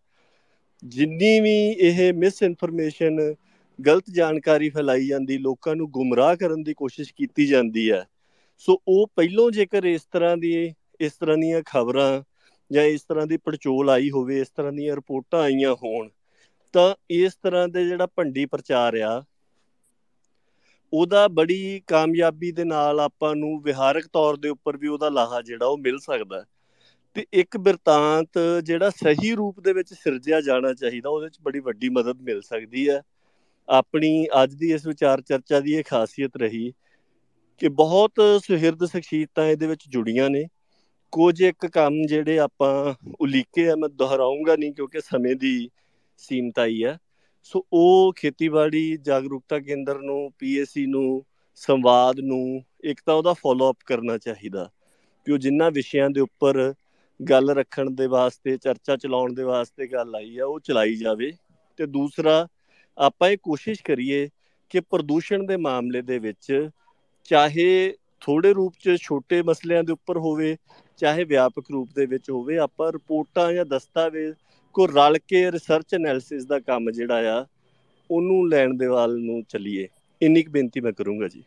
ਜਿੰਨੀ 0.84 1.40
ਵੀ 1.40 1.56
ਇਹ 1.70 2.14
ਮਿਸ 2.14 2.44
ਇਨਫੋਰਮੇਸ਼ਨ 2.44 3.36
ਗਲਤ 3.86 4.04
ਜਾਣਕਾਰੀ 4.12 4.70
ਫੈਲਾਈ 4.70 5.08
ਜਾਂਦੀ, 5.08 5.38
ਲੋਕਾਂ 5.38 5.76
ਨੂੰ 5.76 5.92
ਗੁੰਮਰਾਹ 5.92 6.36
ਕਰਨ 6.36 6.64
ਦੀ 6.64 6.74
ਕੋਸ਼ਿਸ਼ 6.74 7.14
ਕੀਤੀ 7.14 7.46
ਜਾਂਦੀ 7.46 7.92
ਹੈ। 7.92 8.06
ਸੋ 8.58 8.82
ਉਹ 8.88 9.08
ਪਹਿਲੋਂ 9.16 9.52
ਜੇਕਰ 9.52 9.84
ਇਸ 9.84 10.02
ਤਰ੍ਹਾਂ 10.12 10.38
ਦੀ, 10.38 10.74
ਇਸ 11.00 11.12
ਤਰ੍ਹਾਂ 11.12 11.38
ਦੀਆਂ 11.38 11.62
ਖਬਰਾਂ 11.66 12.22
ਜਾਂ 12.72 12.84
ਇਸ 12.84 13.02
ਤਰ੍ਹਾਂ 13.02 13.28
ਦੀ 13.28 13.38
ਪੜਚੋਲ 13.38 13.90
ਆਈ 13.90 14.10
ਹੋਵੇ, 14.10 14.40
ਇਸ 14.40 14.50
ਤਰ੍ਹਾਂ 14.50 14.74
ਦੀਆਂ 14.74 14.96
ਰਿਪੋਰਟਾਂ 14.96 15.42
ਆਈਆਂ 15.42 15.74
ਹੋਣ, 15.74 16.10
ਤਾਂ 16.74 16.96
ਇਸ 17.10 17.34
ਤਰ੍ਹਾਂ 17.44 17.68
ਦੇ 17.68 17.86
ਜਿਹੜਾ 17.86 18.06
ਭੰਡੀ 18.06 18.46
ਪ੍ਰਚਾਰ 18.46 18.94
ਆ 18.98 19.24
ਉਹਦਾ 20.96 21.28
ਬੜੀ 21.28 21.82
ਕਾਮਯਾਬੀ 21.88 22.52
ਦੇ 22.52 22.64
ਨਾਲ 22.64 23.00
ਆਪਾਂ 23.00 23.36
ਨੂੰ 23.36 23.62
ਵਿਹਾਰਕ 23.62 24.08
ਤੌਰ 24.14 24.38
ਦੇ 24.38 24.50
ਉੱਪਰ 24.50 24.78
ਵੀ 24.78 24.88
ਉਹਦਾ 24.88 25.10
ਲਾਹਾ 25.10 25.42
ਜਿਹੜਾ 25.42 25.66
ਉਹ 25.66 25.78
ਮਿਲ 25.78 26.00
ਸਕਦਾ 26.00 26.44
ਤੇ 27.16 27.26
ਇੱਕ 27.34 27.58
ਬਿਰਤਾਂਤ 27.58 28.40
ਜਿਹੜਾ 28.64 28.90
ਸਹੀ 28.90 29.36
ਰੂਪ 29.36 29.60
ਦੇ 29.60 29.74
ਵਿੱਚ 29.74 29.94
ਸਿਰਜਿਆ 29.94 30.42
ਜਾਣਾ 30.42 30.74
ਚਾਹੀਦਾ, 30.74 31.10
ਉਹਦੇ 31.10 31.26
ਵਿੱਚ 31.26 31.38
ਬੜੀ 31.42 31.60
ਵੱਡੀ 31.60 31.90
ਮਦਦ 31.90 32.22
ਮਿਲ 32.22 32.42
ਸਕਦੀ 32.42 32.90
ਹੈ। 32.90 33.02
ਆਪਣੀ 33.70 34.28
ਅੱਜ 34.44 34.54
ਦੀ 34.54 34.72
ਇਸ 34.72 34.86
ਵਿਚਾਰ 34.88 35.22
ਚਰਚਾ 35.22 35.60
ਦੀ 35.60 35.74
ਇਹ 35.74 35.84
ਖਾਸੀਅਤ 35.88 36.38
ਰਹੀ 36.38 36.72
ਕਿ 37.62 37.70
ਬਹੁਤ 37.70 38.12
ਸੁਹਿਰਦ 38.44 38.86
ਸ਼ਖਸੀਅਤਾਂ 38.86 39.46
ਇਹਦੇ 39.46 39.68
ਵਿੱਚ 39.68 39.84
ਜੁੜੀਆਂ 39.90 40.30
ਨੇ। 40.30 40.46
ਕੁਝ 41.12 41.42
ਇੱਕ 41.42 41.66
ਕੰਮ 41.66 42.06
ਜਿਹੜੇ 42.08 42.40
ਆਪਾਂ 42.40 42.94
ਉਲੀਕੇ 43.20 43.70
ਆ, 43.70 43.76
ਮੈਂ 43.76 43.90
ਦੁਹਰਾਉਂਗਾ 43.90 44.56
ਨਹੀਂ 44.56 44.74
ਕਿਉਂਕਿ 44.74 45.02
ਸਮੇਂ 45.02 45.36
ਦੀ 45.36 45.70
ਸੀਮਤਾਈ 46.18 46.84
ਹੈ। 46.84 46.98
ਸੋ 47.46 47.66
ਉਹ 47.74 48.14
ਖੇਤੀਬਾੜੀ 48.16 48.98
ਜਾਗਰੂਕਤਾ 48.98 49.60
ਕੇਂਦਰ 49.60 50.00
ਨੂੰ 50.00 50.32
ਪੀਐਸਸੀ 50.40 50.86
ਨੂੰ, 50.86 51.26
ਸੰਵਾਦ 51.56 52.20
ਨੂੰ 52.20 52.64
ਇੱਕ 52.84 53.02
ਤਾਂ 53.06 53.16
ਉਹਦਾ 53.16 53.34
ਫਾਲੋ 53.34 53.72
ਅਪ 53.72 53.78
ਕਰਨਾ 53.86 54.18
ਚਾਹੀਦਾ 54.18 54.70
ਕਿ 55.26 55.32
ਉਹ 55.32 55.38
ਜਿੰਨਾ 55.38 55.70
ਵਿਸ਼ਿਆਂ 55.70 56.10
ਦੇ 56.10 56.22
ਉੱਪਰ 56.22 56.74
ਗੱਲ 57.30 57.50
ਰੱਖਣ 57.50 57.90
ਦੇ 57.90 58.08
ਵਾਸਤੇ, 58.08 58.58
ਚਰਚਾ 58.58 58.96
ਚਲਾਉਣ 58.96 59.34
ਦੇ 59.34 59.44
ਵਾਸਤੇ 59.44 59.88
ਗੱਲ 59.88 60.16
ਆਈ 60.16 60.38
ਆ, 60.38 60.46
ਉਹ 60.46 60.60
ਚਲਾਈ 60.60 60.96
ਜਾਵੇ। 60.96 61.32
ਤੇ 61.78 61.86
ਦੂਸਰਾ, 61.86 62.48
ਆਪਾਂ 62.98 63.30
ਇਹ 63.30 63.38
ਕੋਸ਼ਿਸ਼ 63.44 63.84
ਕਰੀਏ 63.84 64.30
ਕਿ 64.70 64.80
ਪ੍ਰਦੂਸ਼ਣ 64.80 65.44
ਦੇ 65.44 65.58
ਮਾਮਲੇ 65.58 66.02
ਦੇ 66.02 66.20
ਵਿੱਚ 66.20 66.70
ਚਾਹੇ 67.24 67.96
ਥੋੜੇ 68.22 68.54
ਰੂਪ 68.54 68.74
'ਚ 68.80 68.98
ਛੋਟੇ 69.02 69.42
ਮਸਲਿਆਂ 69.42 69.84
ਦੇ 69.84 69.94
ਉੱਪਰ 69.94 70.18
ਹੋਵੇ, 70.18 70.58
ਚਾਹੇ 70.98 71.24
ਵਿਆਪਕ 71.24 71.64
ਰੂਪ 71.72 71.90
ਦੇ 71.96 72.06
ਵਿੱਚ 72.06 72.30
ਹੋਵੇ, 72.30 72.58
ਆਪਾਂ 72.58 72.92
ਰਿਪੋਰਟਾਂ 72.92 73.54
ਜਾਂ 73.54 73.66
ਦਸਤਾਵੇਜ਼ 73.66 74.36
ਕੋ 74.76 74.86
ਰਲ 74.88 75.18
ਕੇ 75.20 75.50
ਰਿਸਰਚ 75.52 75.94
ਐਨਾਲਿਸਿਸ 75.96 76.46
ਦਾ 76.46 76.60
ਕੰਮ 76.62 76.92
ਜਿਹੜਾ 76.92 77.34
ਆ, 77.34 77.46
ਉਹਨੂੰ 78.10 78.48
ਲੈਣ 78.50 78.74
ਦੇ 78.78 78.88
ਵੱਲ 78.88 79.18
ਨੂੰ 79.20 79.44
ਚੱਲੀਏ। 79.46 79.88
ਇੰਨੀ 80.22 80.44
ਕੁ 80.44 80.52
ਬੇਨਤੀ 80.52 80.80
ਮੈਂ 80.80 80.92
ਕਰੂੰਗਾ 80.94 81.28
ਜੀ। 81.28 81.44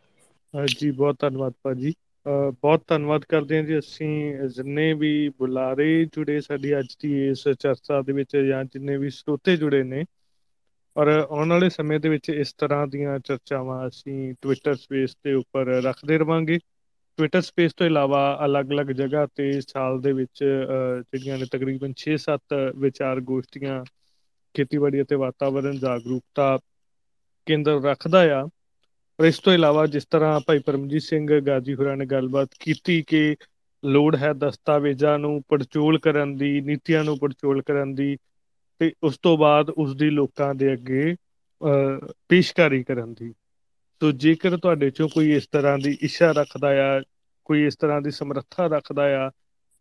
ਜੀ, 0.70 0.90
ਬਹੁਤ 0.92 1.16
ਧੰਨਵਾਦ 1.20 1.52
ਭਾਜੀ। 1.62 1.92
ਬਹੁਤ 2.26 2.82
ਧੰਨਵਾਦ 2.86 3.24
ਕਰਦੇ 3.24 3.56
ਹਾਂ 3.56 3.64
ਜੀ 3.64 3.78
ਅਸੀਂ 3.78 4.08
ਜਿੰਨੇ 4.48 4.92
ਵੀ 4.94 5.28
ਬੁਲਾਰੇ 5.38 6.04
ਜੁੜੇ 6.06 6.40
ਸਾਡੀ 6.40 6.78
ਅੱਜ 6.78 6.96
ਦੀ 7.00 7.12
ਇਸ 7.28 7.48
ਚਰਚਾ 7.50 8.00
ਦੇ 8.02 8.12
ਵਿੱਚ 8.12 8.36
ਜਾਂ 8.38 8.64
ਜਿੰਨੇ 8.64 8.96
ਵੀ 8.96 9.10
ਸਰੋਤੇ 9.12 9.56
ਜੁੜੇ 9.56 9.82
ਨੇ। 9.84 10.04
ਔਰ 10.96 11.08
ਆਉਣ 11.08 11.50
ਵਾਲੇ 11.50 11.68
ਸਮੇਂ 11.70 11.98
ਦੇ 12.00 12.08
ਵਿੱਚ 12.08 12.28
ਇਸ 12.30 12.52
ਤਰ੍ਹਾਂ 12.54 12.86
ਦੀਆਂ 12.86 13.18
ਚਰਚਾਵਾਂ 13.20 13.86
ਅਸੀਂ 13.88 14.34
ਟਵਿੱਟਰ 14.42 14.74
ਸਪੇਸ 14.76 15.16
ਦੇ 15.24 15.32
ਉੱਪਰ 15.34 15.66
ਰੱਖਦੇ 15.82 16.18
ਰਵਾਂਗੇ। 16.18 16.58
ਟਵਿੱਟਰ 17.18 17.40
ਸਪੇਸ 17.40 17.72
ਤੋਂ 17.74 17.86
ਇਲਾਵਾ 17.86 18.18
ਅਲੱਗ-ਅਲੱਗ 18.44 18.86
ਜਗ੍ਹਾ 18.86 19.26
ਤੇ 19.34 19.50
ਸਾਲ 19.60 20.00
ਦੇ 20.00 20.12
ਵਿੱਚ 20.12 20.42
ਜਿਹੜੀਆਂ 20.42 21.38
ਨੇ 21.38 21.46
ਤਕਰੀਬਨ 21.52 21.94
6-7 22.02 22.54
ਵਿਚਾਰ 22.76 23.20
ਗੋਸ਼ਟੀਆਂ 23.30 23.78
ਖੇਤੀਬਾੜੀ 24.54 25.02
ਅਤੇ 25.02 25.16
ਵਾਤਾਵਰਣ 25.16 25.78
ਜਾਗਰੂਕਤਾ 25.78 26.58
ਕੇਂਦਰ 27.46 27.80
ਰੱਖਦਾ 27.82 28.20
ਆ। 28.34 28.42
ਪਰ 29.18 29.24
ਇਸ 29.24 29.38
ਤੋਂ 29.38 29.52
ਇਲਾਵਾ 29.52 29.86
ਜਿਸ 29.86 30.06
ਤਰ੍ਹਾਂ 30.10 30.40
ਭਾਈ 30.40 30.58
ਪਰਮਜੀਤ 30.58 31.02
ਸਿੰਘ 31.02 31.40
ਗਾਜੀ 31.40 31.74
ਹੋਰਾਂ 31.74 31.96
ਨੇ 31.96 32.06
ਗੱਲਬਾਤ 32.06 32.48
ਕੀਤੀ 32.60 33.02
ਕਿ 33.02 33.36
ਲੋੜ 33.82 34.16
ਹੈ 34.16 34.32
ਦਸਤਾਵੇਜ਼ਾਂ 34.32 35.18
ਨੂੰ 35.18 35.42
ਪੜਚੋਲ 35.48 35.98
ਕਰਨ 35.98 36.36
ਦੀ, 36.36 36.60
ਨੀਤੀਆਂ 36.60 37.04
ਨੂੰ 37.04 37.18
ਪੜਚੋਲ 37.18 37.62
ਕਰਨ 37.62 37.94
ਦੀ, 37.94 38.16
ਤੇ 38.80 38.92
ਉਸ 39.02 39.18
ਤੋਂ 39.18 39.36
ਬਾਅਦ 39.38 39.70
ਉਸ 39.70 39.96
ਦੀ 39.96 40.10
ਲੋਕਾਂ 40.10 40.54
ਦੇ 40.54 40.72
ਅੱਗੇ 40.72 41.14
ਪੇਸ਼ਕਾਰੀ 42.28 42.82
ਕਰਨ 42.82 43.14
ਦੀ। 43.14 43.32
ਸੋ 44.02 44.10
ਜੇਕਰ 44.12 44.56
ਤੁਹਾਡੇ 44.56 44.90
ਚੋਂ 44.90 45.08
ਕੋਈ 45.08 45.32
ਇਸ 45.32 45.46
ਤਰ੍ਹਾਂ 45.46 45.78
ਦੀ 45.78 45.96
ਇੱਛਾ 46.02 46.30
ਰੱਖਦਾ 46.32 46.68
ਆ, 46.98 47.00
ਕੋਈ 47.44 47.64
ਇਸ 47.66 47.76
ਤਰ੍ਹਾਂ 47.76 48.00
ਦੀ 48.02 48.10
ਸਮਰੱਥਾ 48.10 48.66
ਰੱਖਦਾ 48.66 49.26
ਆ 49.26 49.30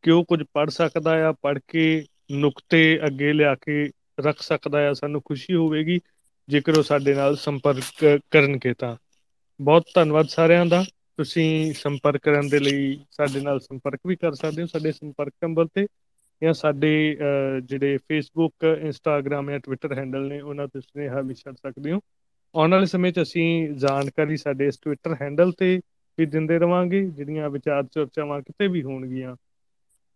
ਕਿ 0.04 0.12
ਉਹ 0.12 0.24
ਕੁਝ 0.26 0.44
ਪੜ 0.54 0.70
ਸਕਦਾ 0.70 1.12
ਆ 1.28 1.32
ਪੜ 1.32 1.60
ਕੇ 1.68 2.06
ਨੁਕਤੇ 2.32 3.00
ਅੱਗੇ 3.08 3.34
ਲਿਆ 3.34 3.56
ਕੇ 3.56 3.90
ਰੱਖ 4.20 4.42
ਸਕਦਾ 4.42 4.90
ਆ, 4.90 4.94
ਸਾਨੂੰ 4.94 5.22
ਖੁਸ਼ੀ 5.26 5.56
ਹੋਵੇਗੀ, 5.56 6.00
ਜੇਕਰ 6.50 6.78
ਉਹ 6.78 6.84
ਸਾਡੇ 6.84 7.14
ਨਾਲ 7.14 7.36
ਸੰਪਰਕ 7.36 8.22
ਕਰਨਗੇ 8.32 8.74
ਤਾਂ। 8.74 8.96
ਬਹੁਤ 9.60 9.86
ਧੰਨਵਾਦ 9.96 10.28
ਸਾਰਿਆਂ 10.30 10.66
ਦਾ। 10.66 10.84
ਤੁਸੀਂ 11.18 11.74
ਸੰਪਰਕ 11.74 12.22
ਕਰਨ 12.24 12.48
ਦੇ 12.50 12.60
ਲਈ 12.60 13.00
ਸਾਡੇ 13.12 13.40
ਨਾਲ 13.42 13.60
ਸੰਪਰਕ 13.60 14.00
ਵੀ 14.08 14.16
ਕਰ 14.16 14.34
ਸਕਦੇ 14.34 14.62
ਹੋ, 14.62 14.68
ਸਾਡੇ 14.68 14.92
ਸੰਪਰਕ 14.92 15.34
ਨੰਬਰ 15.44 15.68
ਤੇ 15.74 15.86
ਜਾਂ 16.42 16.54
ਸਾਡੇ 16.54 17.18
ਜਿਹੜੇ 17.64 17.98
ਫੇਸਬੁੱਕ 17.98 18.78
ਇੰਸਟਾਗ੍ਰam 18.82 19.50
ਜਾਂ 19.52 19.60
ਟਵਿੱਟਰ 19.60 19.98
ਹੈਂਡਲ 19.98 20.28
ਨੇ, 20.28 20.40
ਉਹਨਾਂ 20.42 20.68
ਤੇ 20.68 20.82
ਸੁਨੇਹਾ 20.82 21.22
ਵੀ 21.22 21.34
ਛੱਡ 21.34 21.56
ਸਕਦੇ 21.56 21.92
ਹੋ। 21.92 22.00
ਆਉਣ 22.58 22.72
ਵਾਲੇ 22.72 22.86
ਸਮੇਂ 22.86 23.12
'ਚ 23.12 23.22
ਅਸੀਂ 23.22 23.70
ਜਾਣਕਾਰੀ 23.74 24.38
ਸਾਡੇ 24.38 24.68
ਇਸ 24.68 24.78
ਟਵਿੱਟਰ 24.78 25.16
ਹੈਂਡਲ 25.22 25.52
ਤੇ 25.52 25.80
ਵੀ 26.18 26.26
ਦਿੰਦੇ 26.26 26.58
ਰਵਾਂਗੇ, 26.60 27.04
ਜਿਹੜੀਆਂ 27.06 27.50
ਵਿਚਾਰ 27.50 27.84
ਚਰਚਾਵਾਂ 27.84 28.42
ਕਿਤੇ 28.42 28.68
ਵੀ 28.68 28.84
ਹੋਣਗੀਆਂ। 28.84 29.36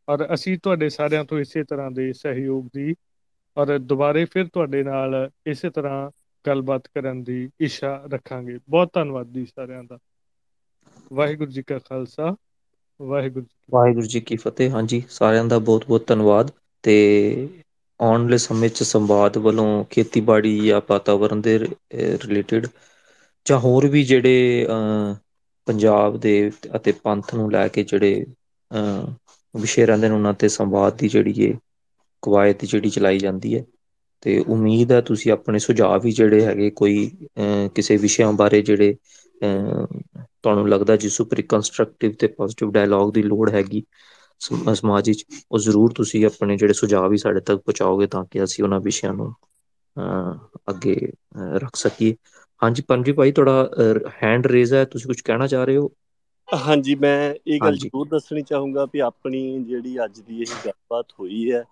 ਔਰ 0.08 0.34
ਅਸੀਂ 0.34 0.58
ਤੁਹਾਡੇ 0.64 0.90
ਸਾਰਿਆਂ 0.90 1.26
ਤੋਂ 1.26 1.40
ਇਸੇ 1.40 1.64
ਤਰ੍ਹਾਂ 1.64 1.92
ਦੇ 1.92 2.14
ਸਹਿਯੋਗ 2.14 2.68
ਦੀ 2.74 2.96
ਔਰ 3.58 3.78
ਦੁਬਾਰੇ 3.78 4.26
ਫਿਰ 4.26 4.48
ਤੁਹਾਡੇ 4.48 4.84
ਨਾਲ 4.84 5.30
ਇਸੇ 5.48 5.70
ਤਰ੍ਹਾਂ 5.70 6.12
ਗੱਲਬਾਤ 6.46 6.88
ਕਰਨ 6.88 7.24
ਦੀ 7.24 7.50
ਇੱਛਾ 7.60 7.96
ਰੱਖਾਂਗੇ। 8.14 8.58
ਬਹੁਤ 8.70 8.90
ਧੰਨਵਾਦ 8.94 9.28
ਜੀ 9.28 9.46
ਸਾਰਿਆਂ 9.46 9.84
ਦਾ। 9.84 9.98
ਵਾਹਿਗੁਰੂ 11.14 11.52
ਜੀ 11.52 11.64
ਕਾ 11.64 11.80
ਖਾਲਸਾ, 11.80 12.36
ਵਾਹਿਗੁਰੂ 13.00 13.46
ਵਾਹਿਗੁਰੂ 13.74 14.06
ਜੀ 14.06 14.22
ਕੀ 14.22 14.36
ਫਤਿਹ। 14.36 14.72
ਹਾਂਜੀ, 14.72 15.04
ਸਾਰਿਆਂ 15.10 15.46
ਦਾ 15.46 15.60
ਬਹੁਤ 15.60 15.86
ਬਹੁਤ 15.88 16.08
ਧੰਨਵਾਦ 16.08 16.52
ਤੇ 16.84 16.96
ਆਉਣ 18.02 18.22
ਵਾਲੇ 18.22 18.38
ਸਮੇਂ 18.38 18.70
'ਚ 18.70 18.84
ਸੰਵਾਦ 18.84 19.38
ਵੱਲੋਂ 19.40 19.84
ਖੇਤੀਬਾੜੀ 19.90 20.58
ਜਾਂ 20.60 20.82
ਵਾਤਾਵਰਣ 20.90 21.42
ਦੇ 21.42 21.58
ਰਿਲੇਟਡ 21.60 22.68
ਜਾਂ 23.46 23.60
ਹੋਰ 23.60 23.88
ਵੀ 23.88 24.04
ਜਿਹੜੇ 24.04 24.66
ਪੰਜਾਬ 25.68 26.20
ਦੇ 26.20 26.34
ਅਤੇ 26.76 26.92
ਪੰਥ 27.04 27.34
ਨੂੰ 27.36 27.52
ਲੈ 27.52 27.68
ਕੇ 27.70 27.84
ਜਿਹੜੇ 27.84 28.26
ਵਿਸ਼ੇ 29.56 29.86
ਰਹਿੰਦੇ 29.86 30.08
ਨੇ 30.10 30.16
ਉਹਨਾਂ 30.16 30.34
ਤੇ 30.36 30.50
ਸੰਵਾਦ 30.50 30.98
ਦੀ 30.98 31.08
ਜਿਹੜੀ 31.10 31.34
ਹੈ 31.42 31.52
ਕਵਾਇਤ 32.24 32.66
ਜਿਹੜੀ 32.66 32.90
ਚਲਾਈ 32.90 33.18
ਜਾਂਦੀ 33.20 33.56
ਹੈ। 33.56 33.64
ਤੇ 34.24 34.38
ਉਮੀਦ 34.48 34.92
ਹੈ 34.92 35.00
ਤੁਸੀਂ 35.02 35.32
ਆਪਣੇ 35.32 35.60
ਸੁਝਾਅ 35.60 36.00
ਵੀ 36.00 36.12
ਜਿਹੜੇ 36.12 36.44
ਹੈਗੇ 36.46 36.70
ਕੋਈ 36.76 37.10
ਕਿਸੇ 37.76 37.98
ਵਿਸ਼ਿਆਂ 37.98 38.32
ਬਾਰੇ 38.34 38.62
ਜਿਹੜੇ 38.62 38.96
ਤੁਹਾਨੂੰ 39.42 40.68
ਲੱਗਦਾ 40.70 40.96
ਜਿਸ 40.96 41.20
ਉੱਪਰ 41.22 41.40
ਇੱਕ 41.40 41.48
ਕੰਸਟਰਕਟਿਵ 41.50 42.12
ਤੇ 42.20 42.28
ਪੋਜ਼ਿਟਿਵ 42.30 42.72
ਡਾਇਲੌਗ 42.72 43.14
ਦੀ 43.14 43.24
ਲੋੜ 43.24 43.50
ਹੈਗੀ 43.50 43.84
ਸਮਾਜ 44.42 45.10
ਵਿੱਚ 45.10 45.24
ਉਹ 45.52 45.60
ਜ਼ਰੂਰ 45.60 45.94
ਤੁਸੀਂ 45.94 46.26
ਆਪਣੇ 46.26 46.58
ਜਿਹੜੇ 46.58 46.74
ਸੁਝਾਅ 46.74 47.08
ਵੀ 47.10 47.18
ਸਾਡੇ 47.18 47.40
ਤੱਕ 47.42 47.60
ਪਹੁੰਚਾਓਗੇ 47.60 48.08
ਤਾਂ 48.08 48.24
ਕਿ 48.26 48.44
ਅਸੀਂ 48.44 48.64
ਉਹਨਾਂ 48.64 48.80
ਵਿਸ਼ਿਆਂ 48.82 49.14
ਨੂੰ 49.14 49.34
ਅੱਗੇ 50.70 50.96
ਰੱਖ 51.56 51.76
ਸਕੀਏ। 51.78 52.16
ਹਾਂਜੀ 52.62 52.82
ਪਰਮਜੀਤ 52.84 53.16
ਭਾਈ 53.16 53.32
ਤੁਹਾਡਾ 53.32 54.10
ਹੈਂਡ 54.22 54.48
ਰੇਜ਼ 54.48 54.74
ਹੈ। 54.74 54.84
ਤੁਸੀਂ 54.86 55.08
ਕੁਝ 55.08 55.22
ਕਹਿਣਾ 55.22 55.48
ਚਾਹ 55.48 55.66
ਰਹੇ 55.66 55.78
ਹੋ? 55.78 55.90
ਹਾਂਜੀ 56.48 56.94
ਮੈਂ 56.98 57.34
ਇਹ 57.46 57.60
ਗੱਲ 57.62 57.78
ਜ਼ਰੂਰ 57.78 58.08
ਦੱਸਣੀ 58.08 58.42
ਚਾਹੂੰਗਾ 58.44 58.86
ਵੀ 58.86 59.00
ਆਪਣੀ 59.02 59.42
ਜਿਹੜੀ 59.64 59.98
ਅੱਜ 60.04 60.20
ਦੀ 60.22 60.42
ਇਹ 60.42 60.56
ਗੱਲਬਾਤ 60.58 61.14
ਹੋਈ 61.20 61.52
ਹੈ 61.52 61.64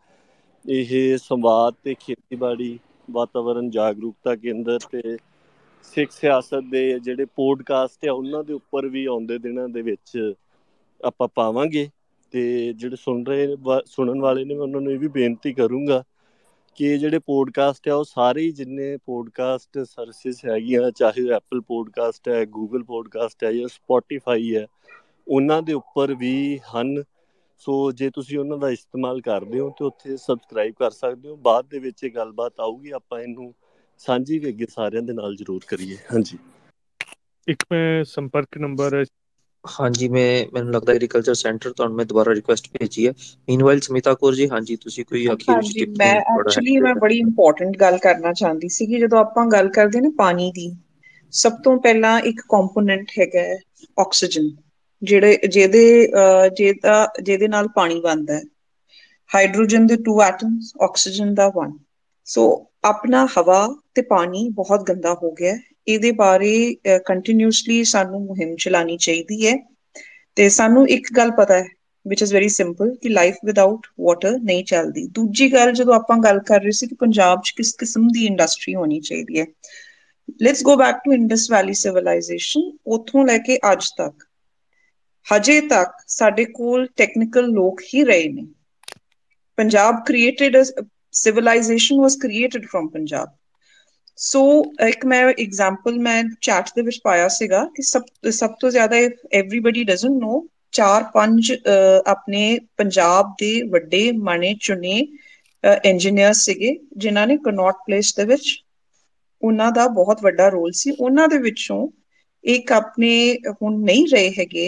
ਇਹ 0.66 1.18
ਸੰਵਾਦ 1.20 1.74
ਤੇ 1.84 1.94
ਖੇਤੀਬਾੜੀ 2.00 2.78
ਵਾਤਾਵਰਣ 3.08 3.70
ਜਾਗਰੂਕਤਾ 3.72 4.36
ਕੇਂਦਰ 4.38 4.80
ਤੇ 4.92 5.18
ਸਿੱਖ 5.86 6.12
ਸਿਆਸਤ 6.12 6.64
ਦੇ 6.66 6.82
ਜਿਹੜੇ 7.00 7.26
ਪੋਡਕਾਸਟ 7.36 8.06
ਆ 8.08 8.12
ਉਹਨਾਂ 8.14 8.44
ਦੇ 8.44 8.54
ਉੱਪਰ 8.54 8.88
ਵੀ 8.90 9.06
ਆਉਂਦੇ 9.08 9.38
ਦਿਨਾਂ 9.40 9.68
ਦੇ 9.70 9.82
ਵਿੱਚ 9.82 10.18
ਆਪਾਂ 11.02 11.28
ਪਾਵਾਂਗੇ। 11.36 11.90
ਤੇ 12.32 12.74
ਜਿਹੜੇ 12.74 12.96
ਸੁਣ 12.96 13.24
ਰਹੇ 13.26 13.48
ਸੁਣਨ 13.86 14.22
ਵਾਲੇ 14.22 14.46
ਨੇ, 14.46 14.54
ਮੈਂ 14.54 14.62
ਉਹਨਾਂ 14.62 14.82
ਨੂੰ 14.82 14.92
ਇਹ 14.92 15.00
ਵੀ 15.00 15.08
ਬੇਨਤੀ 15.08 15.54
ਕਰੂੰਗਾ 15.54 16.04
ਕਿ 16.76 16.98
ਜਿਹੜੇ 16.98 17.20
ਪੋਡਕਾਸਟ 17.20 17.88
ਆ, 17.90 17.96
ਉਹ 17.96 18.04
ਸਾਰੇ 18.04 18.52
ਜਿੰਨੇ 18.52 18.98
ਪੋਡਕਾਸਟ 18.98 19.80
ਸਰਵਿਸਿਜ਼ 19.80 20.38
ਹੈਗੀਆਂ, 20.46 20.92
ਚਾਹੇ 20.92 21.28
ਐਪਲ 21.30 21.62
ਪੋਡਕਾਸਟ 21.62 22.30
ਹੈ 22.30 22.46
ਗੂਗਲ 22.46 22.84
ਪੋਡਕਾਸਟ 22.84 23.44
ਹੈ 23.44 23.54
ਜਾਂ 23.54 23.68
ਸਪੋਟੀਫਾਈ 23.68 24.56
ਹੈ, 24.56 24.66
ਉਹਨਾਂ 25.28 25.62
ਦੇ 25.62 25.74
ਉੱਪਰ 25.74 26.16
ਵੀ 26.16 26.60
ਹਨ। 26.76 27.04
ਸੋ 27.58 27.92
ਜੇ 27.92 28.10
ਤੁਸੀਂ 28.10 28.38
ਉਹਨਾਂ 28.40 28.58
ਦਾ 28.58 28.70
ਇਸਤੇਮਾਲ 28.70 29.22
ਕਰਦੇ 29.22 29.60
ਹੋ, 29.60 29.70
ਤੇ 29.70 29.86
ਉੱਥੇ 29.86 30.18
ਸਬਸਕ੍ਰਾਈਬ 30.18 30.74
ਕਰ 30.74 30.92
ਸਕਦੇ 30.92 31.30
ਹੋ। 31.30 31.36
ਬਾਅਦ 31.36 31.66
ਦੇ 31.70 31.80
ਵਿੱਚ 31.80 32.04
ਇਹ 32.04 32.12
ਗੱਲਬਾਤ 32.12 32.60
ਆਊਗੀ, 32.60 32.92
ਆਪਾਂ 32.92 33.20
ਇਹਨੂੰ 33.20 33.54
ਸਾਂਝੀ 33.98 34.40
ਵੀ 34.40 34.50
ਅੱਗੇ 34.50 34.66
ਸਾਰਿਆਂ 34.70 35.02
ਦੇ 35.02 35.14
ਨਾਲ 35.14 35.36
ਜ਼ਰੂਰ 35.36 35.62
ਕਰੀਏ। 35.68 35.96
ਹਾਂਜੀ। 36.14 36.38
ਇੱਕ 37.48 37.64
ਮੈਂ 37.72 38.04
ਸੰਪਰਕ 38.04 38.58
ਨੰਬਰ 38.58 39.06
ਹਾਂਜੀ 39.64 40.08
ਮੈਂ 40.10 40.46
ਮੈਨੂੰ 40.54 40.72
ਲੱਗਦਾ 40.72 40.94
ਐਗਰੀਕਲਚਰ 40.94 41.34
ਸੈਂਟਰ 41.36 41.72
ਤੁਹਾਨੂੰ 41.72 41.96
ਮੈਂ 41.96 42.06
ਦੁਬਾਰਾ 42.06 42.34
ਰਿਕੁਐਸਟ 42.34 42.68
ਭੇਜੀ 42.72 43.08
ਹੈ। 43.08 43.14
ਮੀਨਵਾਈਲ 43.48 43.80
ਸਮਿਤਾ 43.82 44.14
ਕੌਰ 44.16 44.36
ਜੀ 44.36 44.48
ਹਾਂਜੀ 44.50 44.76
ਤੁਸੀਂ 44.78 45.06
ਕੋਈ 45.06 45.30
ਅਖੀਰ 45.30 45.58
ਵਿੱਚ 45.58 45.74
ਟਿੱਪਣੀ 45.74 45.96
ਮੈਂ 45.98 46.16
ਐਕਚੁਅਲੀ 46.32 46.78
ਮੈਂ 46.80 46.94
ਬੜੀ 46.98 47.18
ਇੰਪੋਰਟੈਂਟ 47.20 47.78
ਗੱਲ 47.78 47.98
ਕਰਨਾ 48.00 48.34
ਚਾਹੁੰਦੀ 48.34 48.70
ਸੀ 48.70 48.86
ਕਿ 48.86 49.00
ਜਦੋਂ 49.00 49.20
ਆਪਾਂ 49.20 49.46
ਗੱਲ 49.48 49.70
ਕਰਦੇ 49.72 50.02
ਨੇ 50.02 50.10
ਪਾਣੀ 50.18 50.52
ਦੀ 50.52 50.70
ਸਭ 51.34 51.54
ਤੋਂ 51.60 51.78
ਪਹਿਲਾਂ 51.80 52.20
ਇੱਕ 52.26 52.42
ਕੰਪੋਨੈਂਟ 52.50 53.12
ਹੈਗਾ 53.20 53.42
ਆਕਸੀਜਨ 53.98 54.50
ਜਿਹੜੇ 55.02 55.38
ਜਿਹਦੇ 55.48 55.84
ਜਿਹਦਾ 56.54 57.06
ਜਿਹਦੇ 57.22 57.48
ਨਾਲ 57.48 57.68
ਪਾਣੀ 57.76 58.00
ਬਣਦਾ 58.02 58.34
ਹੈ। 58.36 58.42
ਹਾਈਡਰੋਜਨ 59.30 59.86
ਦੇ 59.88 59.96
ਟੂ 60.00 60.20
ਐਟਮਸ 60.22 60.72
ਆਕਸੀਜਨ 60.84 61.34
ਦਾ 61.34 61.48
ਵਨ 61.52 61.78
ਸੋ 62.28 62.44
ਆਪਣਾ 62.86 63.26
ਹਵਾ 63.32 63.66
ਤੇ 63.96 64.02
ਪਾਣੀ 64.06 64.48
ਬਹੁਤ 64.56 64.84
ਗੰਦਾ 64.84 65.14
ਹੋ 65.14 65.32
ਗਿਆ 65.34 65.54
ਇਹਦੇ 65.90 66.12
ਬਾਰੇ 66.12 66.76
ਕੰਟੀਨਿਊਸਲੀ 67.06 67.84
ਸਾਨੂੰ 67.84 68.26
ਮੁਹਿੰਮ 68.26 68.56
ਚਲਾਣੀ 68.56 68.98
ਚਾਹੀਦੀ 68.98 69.48
ਹੈ। 69.48 69.58
ਤੇ 70.36 70.50
ਸਾਨੂੰ 70.50 70.88
ਇੱਕ 70.90 71.08
ਗੱਲ 71.18 71.32
ਪਤਾ 71.32 71.54
ਹੈ, 71.54 71.68
which 72.06 72.22
is 72.26 72.34
very 72.36 72.50
simple, 72.58 72.96
ਕਿ 73.02 73.10
ਲਾਈਫ 73.10 73.36
ਵਿਦਆਊਟ 73.46 73.88
ਵਾਟਰ 74.00 74.38
ਨਹੀਂ 74.44 74.64
ਚੱਲਦੀ। 74.64 75.08
ਦੂਜੀ 75.08 75.54
ਗੱਲ, 75.54 75.72
ਜਦੋਂ 75.72 75.96
ਆਪਾਂ 75.96 76.18
ਗੱਲ 76.18 76.40
ਕਰ 76.40 76.62
ਰਹੇ 76.62 76.72
ਸੀ 76.72 76.88
ਕਿ 76.88 76.96
ਪੰਜਾਬ 76.96 77.42
'ਚ 77.46 77.54
ਕਿਸ 77.58 77.74
ਕਿਸਮ 77.80 78.08
ਦੀ 78.08 78.26
ਇੰਡਸਟਰੀ 78.26 78.76
ਹੋਣੀ 78.76 79.00
ਚਾਹੀਦੀ 79.00 79.40
ਹੈ। 79.40 79.46
Let's 80.42 80.64
go 80.64 80.76
back 80.76 80.96
to 81.06 81.14
Indus 81.14 81.52
valley 81.52 81.74
civilisation 81.74 82.62
ਉਥੋਂ 82.88 83.26
ਲੈ 83.28 83.38
ਕੇ 83.38 83.58
ਅੱਜ 83.72 83.86
ਤੱਕ। 83.98 84.28
ਹਜੇ 85.26 85.62
ਤੱਕ 85.62 85.92
ਸਾਡੇ 86.08 86.46
ਕੋਲ 86.46 86.88
ਟੈਕਨੀਕਲ 86.98 87.44
ਲੋਕ 87.44 87.82
ਹੀ 87.94 88.04
ਰਹੇ 88.04 88.28
ਨੇ। 88.30 88.48
Punjab 89.58 89.96
created 90.08 90.58
civilization 91.14 91.96
was 92.02 92.16
created 92.24 92.66
from 92.72 92.90
punjab 92.96 93.30
so 94.20 94.42
ਇੱਕ 94.88 95.06
ਮੈਂ 95.06 95.22
ਐਗਜ਼ਾਮਪਲ 95.26 96.00
ਮੈਂ 96.00 96.24
ਚੈਟ 96.42 96.70
ਦੇ 96.76 96.82
ਵਿੱਚ 96.82 97.00
ਪਾਇਆ 97.04 97.28
ਸੀਗਾ 97.32 97.64
ਕਿ 97.76 97.82
ਸਭ 97.84 98.30
ਸਭ 98.32 98.54
ਤੋਂ 98.60 98.70
ਜ਼ਿਆਦਾ 98.70 98.96
ਐਵਰੀਬਾਡੀ 99.34 99.84
ਡਸਨਟ 99.84 100.22
ਨੋ 100.22 100.42
ਚਾਰ 100.74 101.04
ਪੰਜ 101.14 101.52
ਆਪਣੇ 102.08 102.58
ਪੰਜਾਬ 102.78 103.34
ਦੇ 103.40 103.52
ਵੱਡੇ 103.70 104.12
ਮਾਣੇ 104.22 104.54
ਚੁਣੇ 104.62 104.98
ਇੰਜੀਨੀਅਰ 105.84 106.34
ਸੀਗੇ, 106.36 106.76
ਜਿਨ੍ਹਾਂ 106.98 107.26
ਨੇ 107.28 107.38
ਕਨੌਟ 107.46 107.76
ਪਲੇਸ 107.86 108.14
ਦੇ 108.16 108.26
ਵਿੱਚ 108.26 108.56
ਉਹਨਾਂ 109.42 109.72
ਦਾ 109.72 109.88
ਬਹੁਤ 109.90 110.24
ਵੱਡਾ 110.24 110.48
ਰੋਲ 110.50 110.72
ਸੀ। 110.74 110.92
ਉਹਨਾਂ 110.92 111.28
ਦੇ 111.28 111.38
ਵਿੱਚੋਂ 111.40 111.88
ਇੱਕ 112.44 112.72
ਆਪਣੇ 112.74 113.12
ਹੁਣ 113.54 113.80
ਨਹੀਂ 113.82 114.06
ਰਹੇ 114.08 114.30
ਹੈਗੇ 114.32 114.68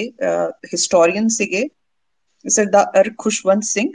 ਹਿਸਟੋਰੀਅਨ 0.65 1.27
ਸੀਗੇ, 1.31 1.67
ਸਰਦਾਰ 2.45 3.09
ਖੁਸ਼ਵੰਤ 3.17 3.63
ਸਿੰਘ 3.63 3.89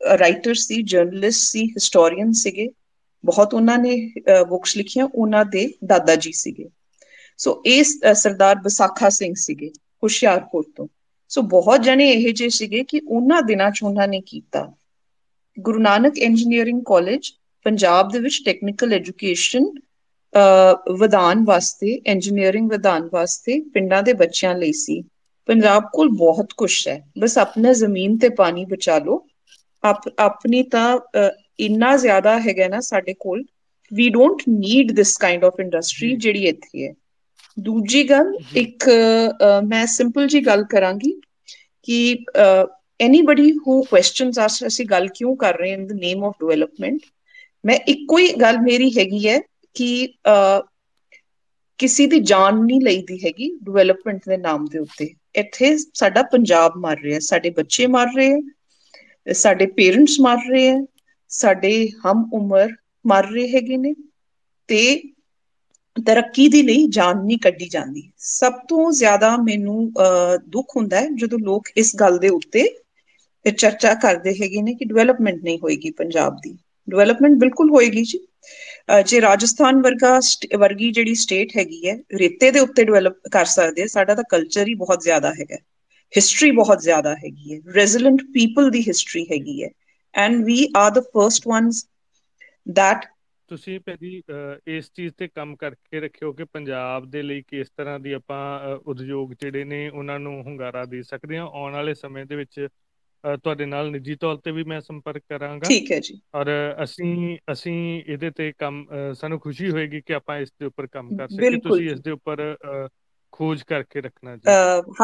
ਰਾਈਟਰ 0.00 0.54
ਸੀ 0.56 0.82
ਜਰਨਲਿਸਟ 0.84 1.40
ਸੀ 1.42 1.64
ਹਿਸਟੋਰੀਅਨ 1.66 2.32
ਸੀਗੇ। 2.34 2.68
ਬਹੁਤ 3.24 3.54
ਉਹਨਾਂ 3.54 3.78
ਨੇ 3.78 3.94
ਬੁੱਕਸ 4.48 4.76
ਲਿਖੀਆਂ, 4.76 5.08
ਉਹਨਾਂ 5.14 5.44
ਦੇ 5.44 5.68
ਦਾਦਾ 5.84 6.16
ਜੀ 6.16 6.32
ਸੀਗੇ। 6.32 6.68
ਸੋ 7.38 7.62
ਇਸ 7.66 7.98
ਸਰਦਾਰ 8.14 8.56
ਬਸਾਖਾ 8.56 9.08
ਸਿੰਘ 9.08 9.34
ਸੀਗੇ, 9.36 9.68
ਹੁਸ਼ਿਆਰਪੁਰ 10.02 10.64
ਤੋਂ। 10.76 10.86
ਸੋ 11.30 11.42
ਬਹੁਤ 11.42 11.82
ਜਣੇ 11.82 12.10
ਇਹ 12.10 12.32
ਜੇ 12.34 12.48
ਸੀਗੇ 12.48 12.82
ਕਿ 12.84 13.00
ਉਹਨਾਂ 13.08 13.42
ਦਿਨਾਂ 13.42 13.70
'ਚ 13.70 13.82
ਉਹਨਾਂ 13.82 14.08
ਨੇ 14.08 14.20
ਕੀਤਾ। 14.26 14.72
ਗੁਰੂ 15.56 15.78
ਨਾਨਕ 15.78 16.18
ਇੰਜੀਨੀਅਰਿੰਗ 16.18 16.82
ਕਾਲਜ, 16.86 17.30
ਪੰਜਾਬ 17.66 18.10
ਦੇ 18.12 18.18
ਵਿੱਚ 18.18 18.42
ਟੈਕਨੀਕਲ 18.44 18.92
ਐਜੂਕੇਸ਼ਨ 18.92 19.70
ਵਧਾਉਣ 20.98 21.44
ਵਾਸਤੇ, 21.44 21.92
ਇੰਜੀਨੀਅਰਿੰਗ 22.06 22.70
ਵਧਾਉਣ 22.70 23.08
ਵਾਸਤੇ 23.12 23.60
ਪਿੰਡਾਂ 23.74 24.02
ਦੇ 24.02 24.12
ਬੱਚਿਆਂ 24.12 24.54
ਲਈ 24.54 24.72
ਸੀ। 24.72 25.02
ਪੰਜਾਬ 25.48 25.84
ਕੋਲ 25.92 26.08
ਬਹੁਤ 26.08 26.52
ਕੁਝ 26.56 26.72
ਹੈ। 26.88 27.00
ਬਸ 27.18 27.38
ਆਪਣਾ 27.38 27.72
ਜ਼ਮੀਨ 27.72 28.16
ਤੇ 28.18 28.28
ਪਾਣੀ 28.28 28.64
ਬਚਾ 28.64 28.98
ਲਓ। 28.98 29.26
ਆਪ, 29.82 30.00
ਆਪਣੀ 30.18 30.62
ਤਾਂ 30.62 30.98
ਇੰਨਾ 31.60 31.96
ਜ਼ਿਆਦਾ 31.98 32.38
ਹੈਗਾ 32.40 32.68
ਨਾ 32.68 32.80
ਸਾਡੇ 32.82 33.14
ਕੋਲ 33.18 33.42
we 33.92 34.08
don't 34.10 34.42
need 34.50 34.92
this 34.92 35.16
kind 35.18 35.44
of 35.44 35.60
industry 35.60 36.14
ਜਿਹੜੀ 36.16 36.46
ਇੱਥੇ 36.48 36.86
ਹੈ। 36.86 36.92
ਦੂਜੀ 37.56 38.02
ਗੱਲ 38.04 38.32
ਇੱਕ 38.56 38.88
ਮੈਂ 39.64 39.84
ਸਿੰਪਲ 39.88 40.26
ਜੀ 40.26 40.40
ਗੱਲ 40.46 40.64
ਕਰਾਂਗੀ 40.70 41.12
ਕਿ 41.88 42.16
ਐਨੀਬਾਡੀ 43.00 43.50
ਹੂ 43.58 43.80
ਕੁਐਸਚਨਸ 43.84 44.38
ਆਸ 44.38 44.62
ਅਸੀਂ 44.66 44.86
ਗੱਲ 44.86 45.08
ਕਿਉਂ 45.14 45.36
ਕਰ 45.36 45.58
ਰਹੇ 45.58 45.72
ਇਨ 45.72 45.86
ਦ 45.86 45.92
ਨੇਮ 45.94 46.24
ਆਫ 46.24 46.34
ਡਿਵੈਲਪਮੈਂਟ 46.40 47.00
ਮੈਂ 47.64 47.76
ਇੱਕੋ 47.88 48.18
ਹੀ 48.18 48.32
ਗੱਲ 48.40 48.58
ਮੇਰੀ 48.60 48.90
ਹੈਗੀ 48.92 49.26
ਹੈ 49.28 49.38
ਕਿ 49.76 49.90
ਕਿਸੇ 51.80 52.06
ਦੀ 52.06 52.18
ਜਾਨ 52.22 52.64
ਨਹੀਂ 52.64 52.80
ਲਈਦੀ 52.80 53.18
ਹੈਗੀ 53.18 53.48
ਡਿਵੈਲਪਮੈਂਟ 53.62 54.20
ਦੇ 54.26 54.36
ਨਾਮ 54.38 54.64
ਦੇ 54.66 54.78
ਉੱਤੇ। 54.78 55.08
ਇੱਥੇ 55.36 55.76
ਸਾਡਾ 55.94 56.22
ਪੰਜਾਬ 56.32 56.76
ਮਰ 56.78 56.96
ਰਿਹਾ 57.02 57.18
ਸਾਡੇ 57.22 57.50
ਬੱਚੇ 57.52 57.86
ਮਰ 57.88 58.06
ਰਹੇ 58.16 58.30
ਹੈ 58.30 59.32
ਸਾਡੇ 59.34 59.66
ਪੇਰੈਂਟਸ 59.76 60.18
ਮਰ 60.20 60.38
ਰਹੇ 60.48 60.68
ਹੈ 60.68 60.78
ਸਾਡੇ 61.30 61.72
ਹਮ 61.98 62.24
ਉਮਰ 62.34 62.72
ਮਰ 63.04 63.26
ਰਹੇ 63.26 63.46
ਹੈਗੇ 63.48 63.76
ਨੇ 63.78 63.94
ਤੇ 64.68 64.80
ਤਰੱਕੀ 65.96 66.46
ਦੇ 66.48 66.62
ਲਈ 66.62 66.86
ਜਾਨ 66.88 67.24
ਨਹੀਂ 67.24 67.38
ਕੱਢੀ 67.38 67.68
ਜਾਂਦੀ। 67.68 68.02
ਸਭ 68.20 68.52
ਤੋਂ 68.68 68.90
ਜ਼ਿਆਦਾ 68.92 69.36
ਮੈਨੂੰ 69.38 69.90
ਦੁੱਖ 70.48 70.76
ਹੁੰਦਾ 70.76 71.00
ਹੈ 71.00 71.08
ਜਦੋਂ 71.16 71.38
ਲੋਕ 71.40 71.68
ਇਸ 71.76 71.94
ਗੱਲ 71.96 72.18
ਦੇ 72.18 72.28
ਉੱਤੇ 72.30 72.68
ਚਰਚਾ 73.44 73.92
ਕਰਦੇ 73.96 74.34
ਹੈਗੇ 74.34 74.62
ਨੇ 74.62 74.74
ਕਿ 74.74 74.84
ਡਿਵੈਲਪਮੈਂਟ 74.84 75.42
ਨਹੀਂ 75.42 75.58
ਹੋਏਗੀ 75.58 75.90
ਪੰਜਾਬ 75.92 76.36
ਦੀ। 76.38 76.56
ਡਿਵੈਲਪਮੈਂਟ 76.88 77.36
ਬਿਲਕੁਲ 77.38 77.70
ਹੋਏਗੀ 77.70 78.02
ਜੀ। 78.04 78.18
ਜੇ 79.04 79.20
ਰਾਜਸਥਾਨ 79.20 79.80
ਵਰਗਾ 79.82 80.18
ਵਰਗੀ 80.56 80.90
ਜਿਹੜੀ 80.92 81.14
ਸਟੇਟ 81.16 81.56
ਹੈਗੀ 81.56 81.86
ਹੈ, 81.86 81.96
ਰੇਤੇ 82.14 82.50
ਦੇ 82.50 82.60
ਉੱਤੇ 82.60 82.84
ਡਿਵੈਲਪ 82.84 83.18
ਕਰ 83.32 83.44
ਸਕਦੇ 83.48 83.86
ਸਾਡਾ 83.88 84.14
ਤਾਂ 84.14 84.24
ਕਲਚਰ 84.30 84.66
ਹੀ 84.66 84.74
ਬਹੁਤ 84.76 85.02
ਜ਼ਿਆਦਾ 85.02 85.32
ਹੈਗਾ। 85.34 85.56
ਹਿਸਟਰੀ 86.12 86.50
ਬਹੁਤ 86.52 86.80
ਜ਼ਿਆਦਾ 86.80 87.14
ਹੈਗੀ 87.16 87.54
ਹੈ। 87.54 87.58
ਰੈਜ਼ਿਲੈਂਟ 87.74 88.22
ਪੀਪਲ 88.34 88.70
ਦੀ 88.70 88.82
ਹਿਸਟਰੀ 88.88 89.24
ਹੈਗੀ 89.26 89.62
ਹੈ। 89.62 89.68
And 90.14 90.44
we 90.44 90.66
are 90.76 90.90
the 90.90 91.00
first 91.06 91.48
ones 91.48 91.84
that 92.66 93.08
ਤੁਸੀਂ 93.50 93.78
ਭਾਜੀ 93.80 94.22
ਇਸ 94.68 94.90
ਚੀਜ਼ 94.92 95.12
ਤੇ 95.14 95.28
ਕੰਮ 95.28 95.54
ਕਰਕੇ 95.56 96.00
ਰੱਖਿਓ 96.00 96.32
ਕਿ 96.32 96.44
ਪੰਜਾਬ 96.46 97.08
ਦੇ 97.10 97.22
ਲਈ 97.22 97.42
ਕਿਸ 97.42 97.70
ਤਰ੍ਹਾਂ 97.70 97.98
ਦੀ 98.00 98.12
ਆਪਾਂ 98.12 98.76
ਉਦਯੋਗ 98.86 99.32
ਜਿਹੜੇ 99.34 99.64
ਨੇ 99.64 99.88
ਉਹਨਾਂ 99.88 100.18
ਨੂੰ 100.20 100.40
ਹੁੰਗਾਰਾ 100.42 100.84
ਦੇ 100.86 101.02
ਸਕਦੇ 101.02 101.38
ਹਾਂ। 101.38 101.46
ਆਉਣ 101.46 101.72
ਵਾਲੇ 101.72 101.94
ਸਮੇਂ 101.94 102.24
ਦੇ 102.26 102.36
ਵਿੱਚ 102.36 102.66
ਤੁਹਾਡੇ 103.34 103.66
ਨਾਲ 103.66 103.90
ਨਿੱਜੀ 103.90 104.14
ਤੌਰ 104.16 104.36
ਤੇ 104.36 104.50
ਵੀ 104.52 104.64
ਮੈਂ 104.64 104.80
ਸੰਪਰਕ 104.80 105.22
ਕਰਾਂਗਾ। 105.24 105.60
ਠੀਕ 105.68 105.90
ਹੈ 105.92 106.00
ਜੀ। 106.00 106.20
ਔਰ 106.34 106.48
ਅਸੀਂ 106.84 107.36
ਅਸੀਂ 107.52 107.74
ਇਹਦੇ 108.02 108.30
ਤੇ 108.30 108.50
ਕੰਮ 108.58 108.84
ਸਾਨੂੰ 109.14 109.38
ਖੁਸ਼ੀ 109.40 109.70
ਹੋਏਗੀ 109.70 110.00
ਕਿ 110.00 110.14
ਆਪਾਂ 110.14 110.38
ਇਸ 110.38 110.52
ਦੇ 110.52 110.66
ਉੱਪਰ 110.66 110.86
ਕੰਮ 110.88 111.12
ਕਰ 111.12 111.28
ਸਕੀਏ। 111.30 111.56
ਤੁਸੀਂ 111.58 111.90
ਇਸ 111.90 112.00
ਦੇ 112.00 112.10
ਉੱਪਰ 112.10 112.40
ਖੋਜ 113.32 113.62
ਕਰਕੇ 113.64 114.00
ਰੱਖਣਾ 114.02 114.36
ਜੀ। 114.38 114.56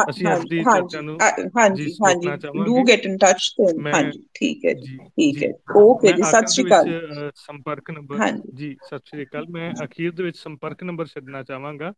ਅਸੀਂ 0.09 0.31
ਅੱਜ 0.31 0.45
ਦੀ 0.45 0.63
ਚਰਚਾ 0.65 1.01
ਨੂੰ 1.01 1.23
ਹਾਂਜੀ 1.57 1.95
ਹਾਂਜੀ। 2.03 2.35
ਡੂ 2.59 2.83
ਗੈਟ 2.83 3.05
ਇਨ 3.05 3.17
ਟੱਚ 3.17 3.49
ਹਾਂਜੀ 3.93 4.23
ਠੀਕ 4.35 4.65
ਹੈ 4.65 4.73
ਜੀ 4.75 4.99
ਠੀਕ 5.27 5.41
ਹੈ। 5.43 5.51
ਓਕੇ 5.77 6.13
ਜੀ 6.13 6.23
ਸਤਿ 6.23 6.47
ਸ਼੍ਰੀ 6.47 6.65
ਅਕਾਲ। 6.65 6.93
ਸੰਪਰਕ 7.37 7.89
ਨੰਬਰ 7.91 8.21
ਜੀ 8.53 8.75
ਸਤਿ 8.81 9.01
ਸ਼੍ਰੀ 9.05 9.25
ਅਕਾਲ। 9.25 9.47
ਮੈਂ 9.49 9.73
ਅਖੀਰ 9.85 10.11
ਦੇ 10.11 10.23
ਵਿੱਚ 10.23 10.37
ਸੰਪਰਕ 10.37 10.83
ਨੰਬਰ 10.83 11.05
ਛੱਡਣਾ 11.07 11.43
ਚਾਹਾਂਗਾ। 11.43 11.93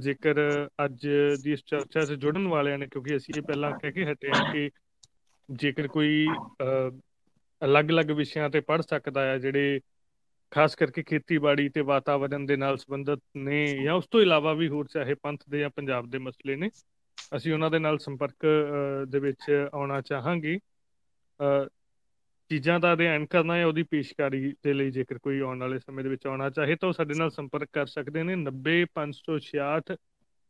ਜੇਕਰ 0.00 0.38
ਅੱਜ 0.84 1.06
ਦੀ 1.38 1.52
ਇਸ 1.52 1.62
ਚਰਚਾ 1.64 2.04
'ਚ 2.04 2.12
ਜੁੜਨ 2.14 2.46
ਵਾਲਿਆਂ 2.48 2.78
ਨੇ 2.78 2.86
ਕਿਉਂਕਿ 2.88 3.16
ਅਸੀਂ 3.16 3.34
ਇਹ 3.34 3.42
ਪਹਿਲਾਂ 3.42 3.72
ਕਹਿ 3.74 3.92
ਕੇ 3.92 4.04
ਹਟੇ 4.06 4.30
ਹਾਂ 4.30 4.44
ਕਿ 4.44 4.70
ਜੇਕਰ 5.48 5.88
ਕੋਈ 5.88 6.36
ਅਲੱਗ-ਅਲੱਗ 7.62 8.10
ਵਿਸ਼ਿਆਂ 8.12 8.48
ਤੇ 8.50 8.60
ਪੜ੍ਹ 8.62 8.82
ਸਕਦਾ 8.84 9.24
ਹੈ 9.24 9.38
ਜਿਹੜੇ 9.38 9.80
ਖਾਸ 10.52 10.74
ਕਰਕੇ 10.74 11.02
ਖੇਤੀਬਾੜੀ 11.02 11.68
ਤੇ 11.68 11.80
ਵਾਤਾਵਰਣ 11.80 12.46
ਦੇ 12.46 12.56
ਨਾਲ 12.56 12.76
ਸੰਬੰਧਿਤ 12.78 13.20
ਨੇ 13.36 13.66
ਜਾਂ 13.84 13.94
ਉਸ 13.94 14.06
ਤੋਂ 14.10 14.20
ਇਲਾਵਾ 14.20 14.52
ਵੀ 14.52 14.68
ਹੋਰ, 14.68 14.86
ਚਾਹੇ 14.86 15.14
ਪੰਥ 15.14 15.44
ਦੇ 15.50 15.58
ਜਾਂ 15.58 15.70
ਪੰਜਾਬ 15.70 16.10
ਦੇ 16.10 16.18
ਮਸਲੇ 16.18 16.56
ਨੇ, 16.56 16.70
ਅਸੀਂ 17.36 17.52
ਉਹਨਾਂ 17.52 17.70
ਦੇ 17.70 17.78
ਨਾਲ 17.78 17.98
ਸੰਪਰਕ 17.98 18.46
ਦੇ 19.08 19.20
ਵਿੱਚ 19.20 19.50
ਆਉਣਾ 19.74 20.00
ਚਾਹਾਂਗੇ। 20.00 20.58
ਚੀਜ਼ਾਂ 22.50 22.78
ਦਾ 22.80 22.92
ਅਧਿਐਨ 22.92 23.24
ਕਰਨਾ 23.26 23.56
ਹੈ 23.56 23.66
ਉਹਦੀ 23.66 23.82
ਪੇਸ਼ਕਾਰੀ 23.82 24.52
ਦੇ 24.64 24.72
ਲਈ 24.72 24.90
ਜੇਕਰ 24.90 25.18
ਕੋਈ 25.18 25.38
ਆਉਣ 25.40 25.60
ਵਾਲੇ 25.60 25.78
ਸਮੇਂ 25.78 26.04
ਦੇ 26.04 26.10
ਵਿੱਚ 26.10 26.26
ਆਉਣਾ 26.26 26.48
ਚਾਹੇ 26.50 26.76
ਤਾਂ 26.76 26.88
ਉਹ 26.88 26.92
ਸਾਡੇ 26.92 27.14
ਨਾਲ 27.14 27.30
ਸੰਪਰਕ 27.30 27.68
ਕਰ 27.72 27.86
ਸਕਦੇ 27.86 28.22
ਨੇ। 28.22 28.36
90566 28.38 29.96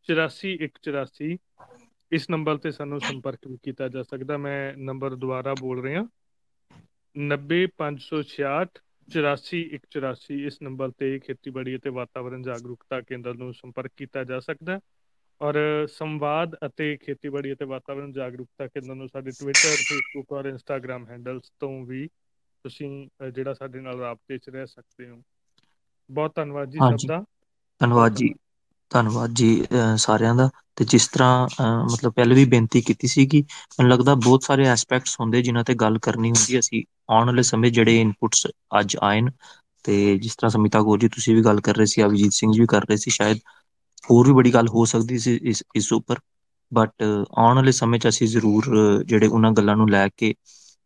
84184 0.07 1.31
ਇਸ 2.13 2.29
ਨੰਬਰ 2.31 2.57
ਤੇ 2.59 2.71
ਸਾਨੂੰ 2.71 3.01
ਸੰਪਰਕ 3.01 3.47
ਵੀ 3.49 3.57
ਕੀਤਾ 3.63 3.89
ਜਾ 3.89 4.03
ਸਕਦਾ। 4.03 4.37
ਮੈਂ 4.37 4.59
ਨੰਬਰ 4.79 5.15
ਦੁਬਾਰਾ 5.17 5.55
ਬੋਲ 5.61 5.83
ਰਿਹਾ। 5.83 6.03
90566 7.17 8.83
84184 9.15 10.39
ਇਸ 10.47 10.61
ਨੰਬਰ 10.63 10.91
ਤੇ 10.97 11.19
ਖੇਤੀਬਾੜੀ 11.21 11.77
ਅਤੇ 11.77 11.91
ਵਾਤਾਵਰਣ 11.93 12.43
ਜਾਗਰੂਕਤਾ 12.45 13.01
ਕੇਂਦਰ 13.03 13.35
ਨੂੰ 13.37 13.53
ਸੰਪਰਕ 13.55 13.93
ਕੀਤਾ 13.97 14.25
ਜਾ 14.25 14.39
ਸਕਦਾ 14.43 14.79
ਔਰ 15.41 15.57
ਸੰਵਾਦ 15.91 16.55
ਅਤੇ 16.67 16.97
ਖੇਤੀਬਾੜੀ 16.99 17.53
ਅਤੇ 17.53 17.65
ਵਾਤਾਵਰਣ 17.67 18.13
ਜਾਗਰੂਕਤਾ 18.13 18.67
ਕੇਂਦਰ 18.69 18.95
ਨੂੰ 18.95 19.09
ਸਾਡੇ 19.09 19.33
Twitter 19.35 19.83
Facebook 19.83 20.33
or 20.33 20.47
Instagram 20.47 21.07
handles 21.09 21.51
ਤੋਂ 21.59 21.71
ਵੀ 21.87 22.09
ਤੁਸੀਂ 22.65 22.89
ਜਿਹੜਾ 23.31 23.55
ਸਾਡੇ 23.55 23.81
ਨਾਲ 23.81 23.99
ਰਾਬਤੇ 23.99 24.39
'ਚ 24.39 24.49
ਰਹਿ 24.51 24.67
ਸਕਦੇ 24.67 25.09
ਹੋ। 25.09 25.23
ਬਹੁਤ 26.11 26.35
ਧੰਨਵਾਦ 26.35 26.71
ਜੀ 26.71 26.81
ਸਭ 26.83 27.05
ਦਾ। 27.05 27.23
ਧੰਨਵਾਦ 27.81 28.15
ਜੀ। 28.15 28.33
ਧੰਨਵਾਦ 28.93 29.35
ਜੀ 29.35 29.49
ਸਾਰਿਆਂ 29.99 30.35
ਦਾ। 30.35 30.49
ਤੇ 30.73 30.85
ਜਿਸ 30.87 31.07
ਤਰ੍ਹਾਂ 31.09 31.49
ਮਤਲਬ 31.85 32.13
ਪਹਿਲੇ 32.13 32.35
ਵੀ 32.35 32.45
ਬੇਨਤੀ 32.47 32.81
ਕੀਤੀ 32.83 33.07
ਸੀ 33.09 33.27
ਕਿ 33.27 33.41
ਮੈਨੂੰ 33.73 33.91
ਲੱਗਦਾ 33.91 34.15
ਬਹੁਤ 34.17 34.43
ਸਾਰੇ 34.43 34.67
ਐਸਪੈਕਟਸ 34.69 35.17
ਹੁੰਦੇ 35.21 35.43
ਜਿਨ੍ਹਾਂ 35.43 35.65
ਤੇ 35.65 35.75
ਗੱਲ 35.77 35.99
ਕਰਨੀ 36.03 36.31
ਹੁੰਦੀ 36.31 36.59
ਅਸੀਂ 36.59 36.83
ਆਉਣ 37.11 37.27
ਵਾਲੇ 37.27 37.43
ਸਮੇਂ 37.45 37.71
ਜਿਹੜੇ 37.73 38.01
ਇਨਪੁਟਸ 38.01 38.47
ਅੱਜ 38.81 38.97
ਆਏ 39.03 39.21
ਨੇ, 39.21 39.31
ਤੇ 39.85 40.19
ਜਿਸ 40.19 40.37
ਤਰ੍ਹਾਂ 40.37 40.51
ਸਮਿਤਾ 40.51 40.81
ਗੋਰ 40.83 40.99
ਜੀ 40.99 41.09
ਤੁਸੀਂ 41.11 41.35
ਵੀ 41.37 41.43
ਗੱਲ 41.45 41.61
ਕਰ 41.63 41.77
ਰਹੇ 41.77 41.87
ਸੀ 41.87 42.03
ਅਵਿਜੀਤ 42.05 42.33
ਸਿੰਘ 42.33 42.53
ਜੀ 42.53 42.61
ਵੀ 42.61 42.67
ਕਰ 42.69 42.83
ਰਹੇ 42.83 42.97
ਸੀ, 42.97 43.11
ਸ਼ਾਇਦ 43.11 43.39
ਹੋਰ 44.09 44.27
ਵੀ 44.27 44.33
ਬੜੀ 44.35 44.53
ਗੱਲ 44.55 44.69
ਹੋ 44.69 44.85
ਸਕਦੀ 44.87 45.19
ਸੀ 45.19 45.39
ਇਸ 45.45 45.63
ਇਸ 45.75 45.93
ਉੱਪਰ। 45.93 46.19
ਬਟ 46.73 47.03
ਆਉਣ 47.03 47.55
ਵਾਲੇ 47.57 47.73
ਸਮੇਂ 47.73 47.99
'ਚ 47.99 48.09
ਅਸੀਂ 48.09 48.29
ਜ਼ਰੂਰ, 48.29 48.65
ਜਿਹੜੇ 49.05 49.27
ਉਹਨਾਂ 49.29 49.51
ਗੱਲਾਂ 49.53 49.77
ਨੂੰ 49.77 49.89
ਲੈ 49.91 50.07
ਕੇ 50.11 50.35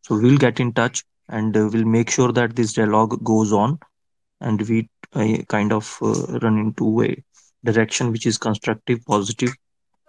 so 0.04 0.16
we'll 0.16 0.38
get 0.38 0.60
in 0.60 0.70
touch 0.72 1.02
and 1.32 1.56
will 1.66 1.84
make 1.88 2.10
sure 2.10 2.32
that 2.32 2.52
this 2.54 2.74
dialogue 2.76 3.14
goes 3.24 3.52
on 3.54 3.76
and 4.40 4.62
we 4.62 4.82
kind 5.48 5.72
of 5.72 5.96
run 6.42 6.58
into 6.58 7.02
a 7.02 7.14
direction 7.66 8.10
which 8.10 8.26
is 8.26 8.38
constructive 8.38 8.98
positive 9.06 9.50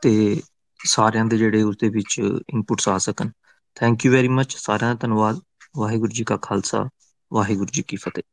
ਤੇ 0.01 0.41
ਸਾਰਿਆਂ 0.85 1.25
ਦੇ 1.25 1.37
ਜਿਹੜੇ 1.37 1.61
ਉਸ 1.61 1.77
ਦੇ 1.77 1.89
ਵਿੱਚ 1.89 2.19
ਇਨਪੁਟਸ 2.49 2.89
ਆ 2.89 2.97
ਸਕਣ। 2.97 3.29
ਥੈਂਕ 3.75 4.05
ਯੂ 4.05 4.11
ਵੈਰੀ 4.11 4.27
ਮੱਚ 4.27 4.55
ਸਾਰਿਆਂ 4.57 4.95
ਦਾ 4.95 4.97
ਧੰਨਵਾਦ। 5.01 5.39
ਵਾਹਿਗੁਰੂ 5.77 6.11
ਜੀ 6.11 6.23
ਕਾ 6.23 6.37
ਖਾਲਸਾ। 6.37 6.89
ਵਾਹਿਗੁਰੂ 7.31 7.69
ਜੀ 7.71 7.81
ਕੀ 7.81 7.97
ਫਤਿਹ। 7.97 8.23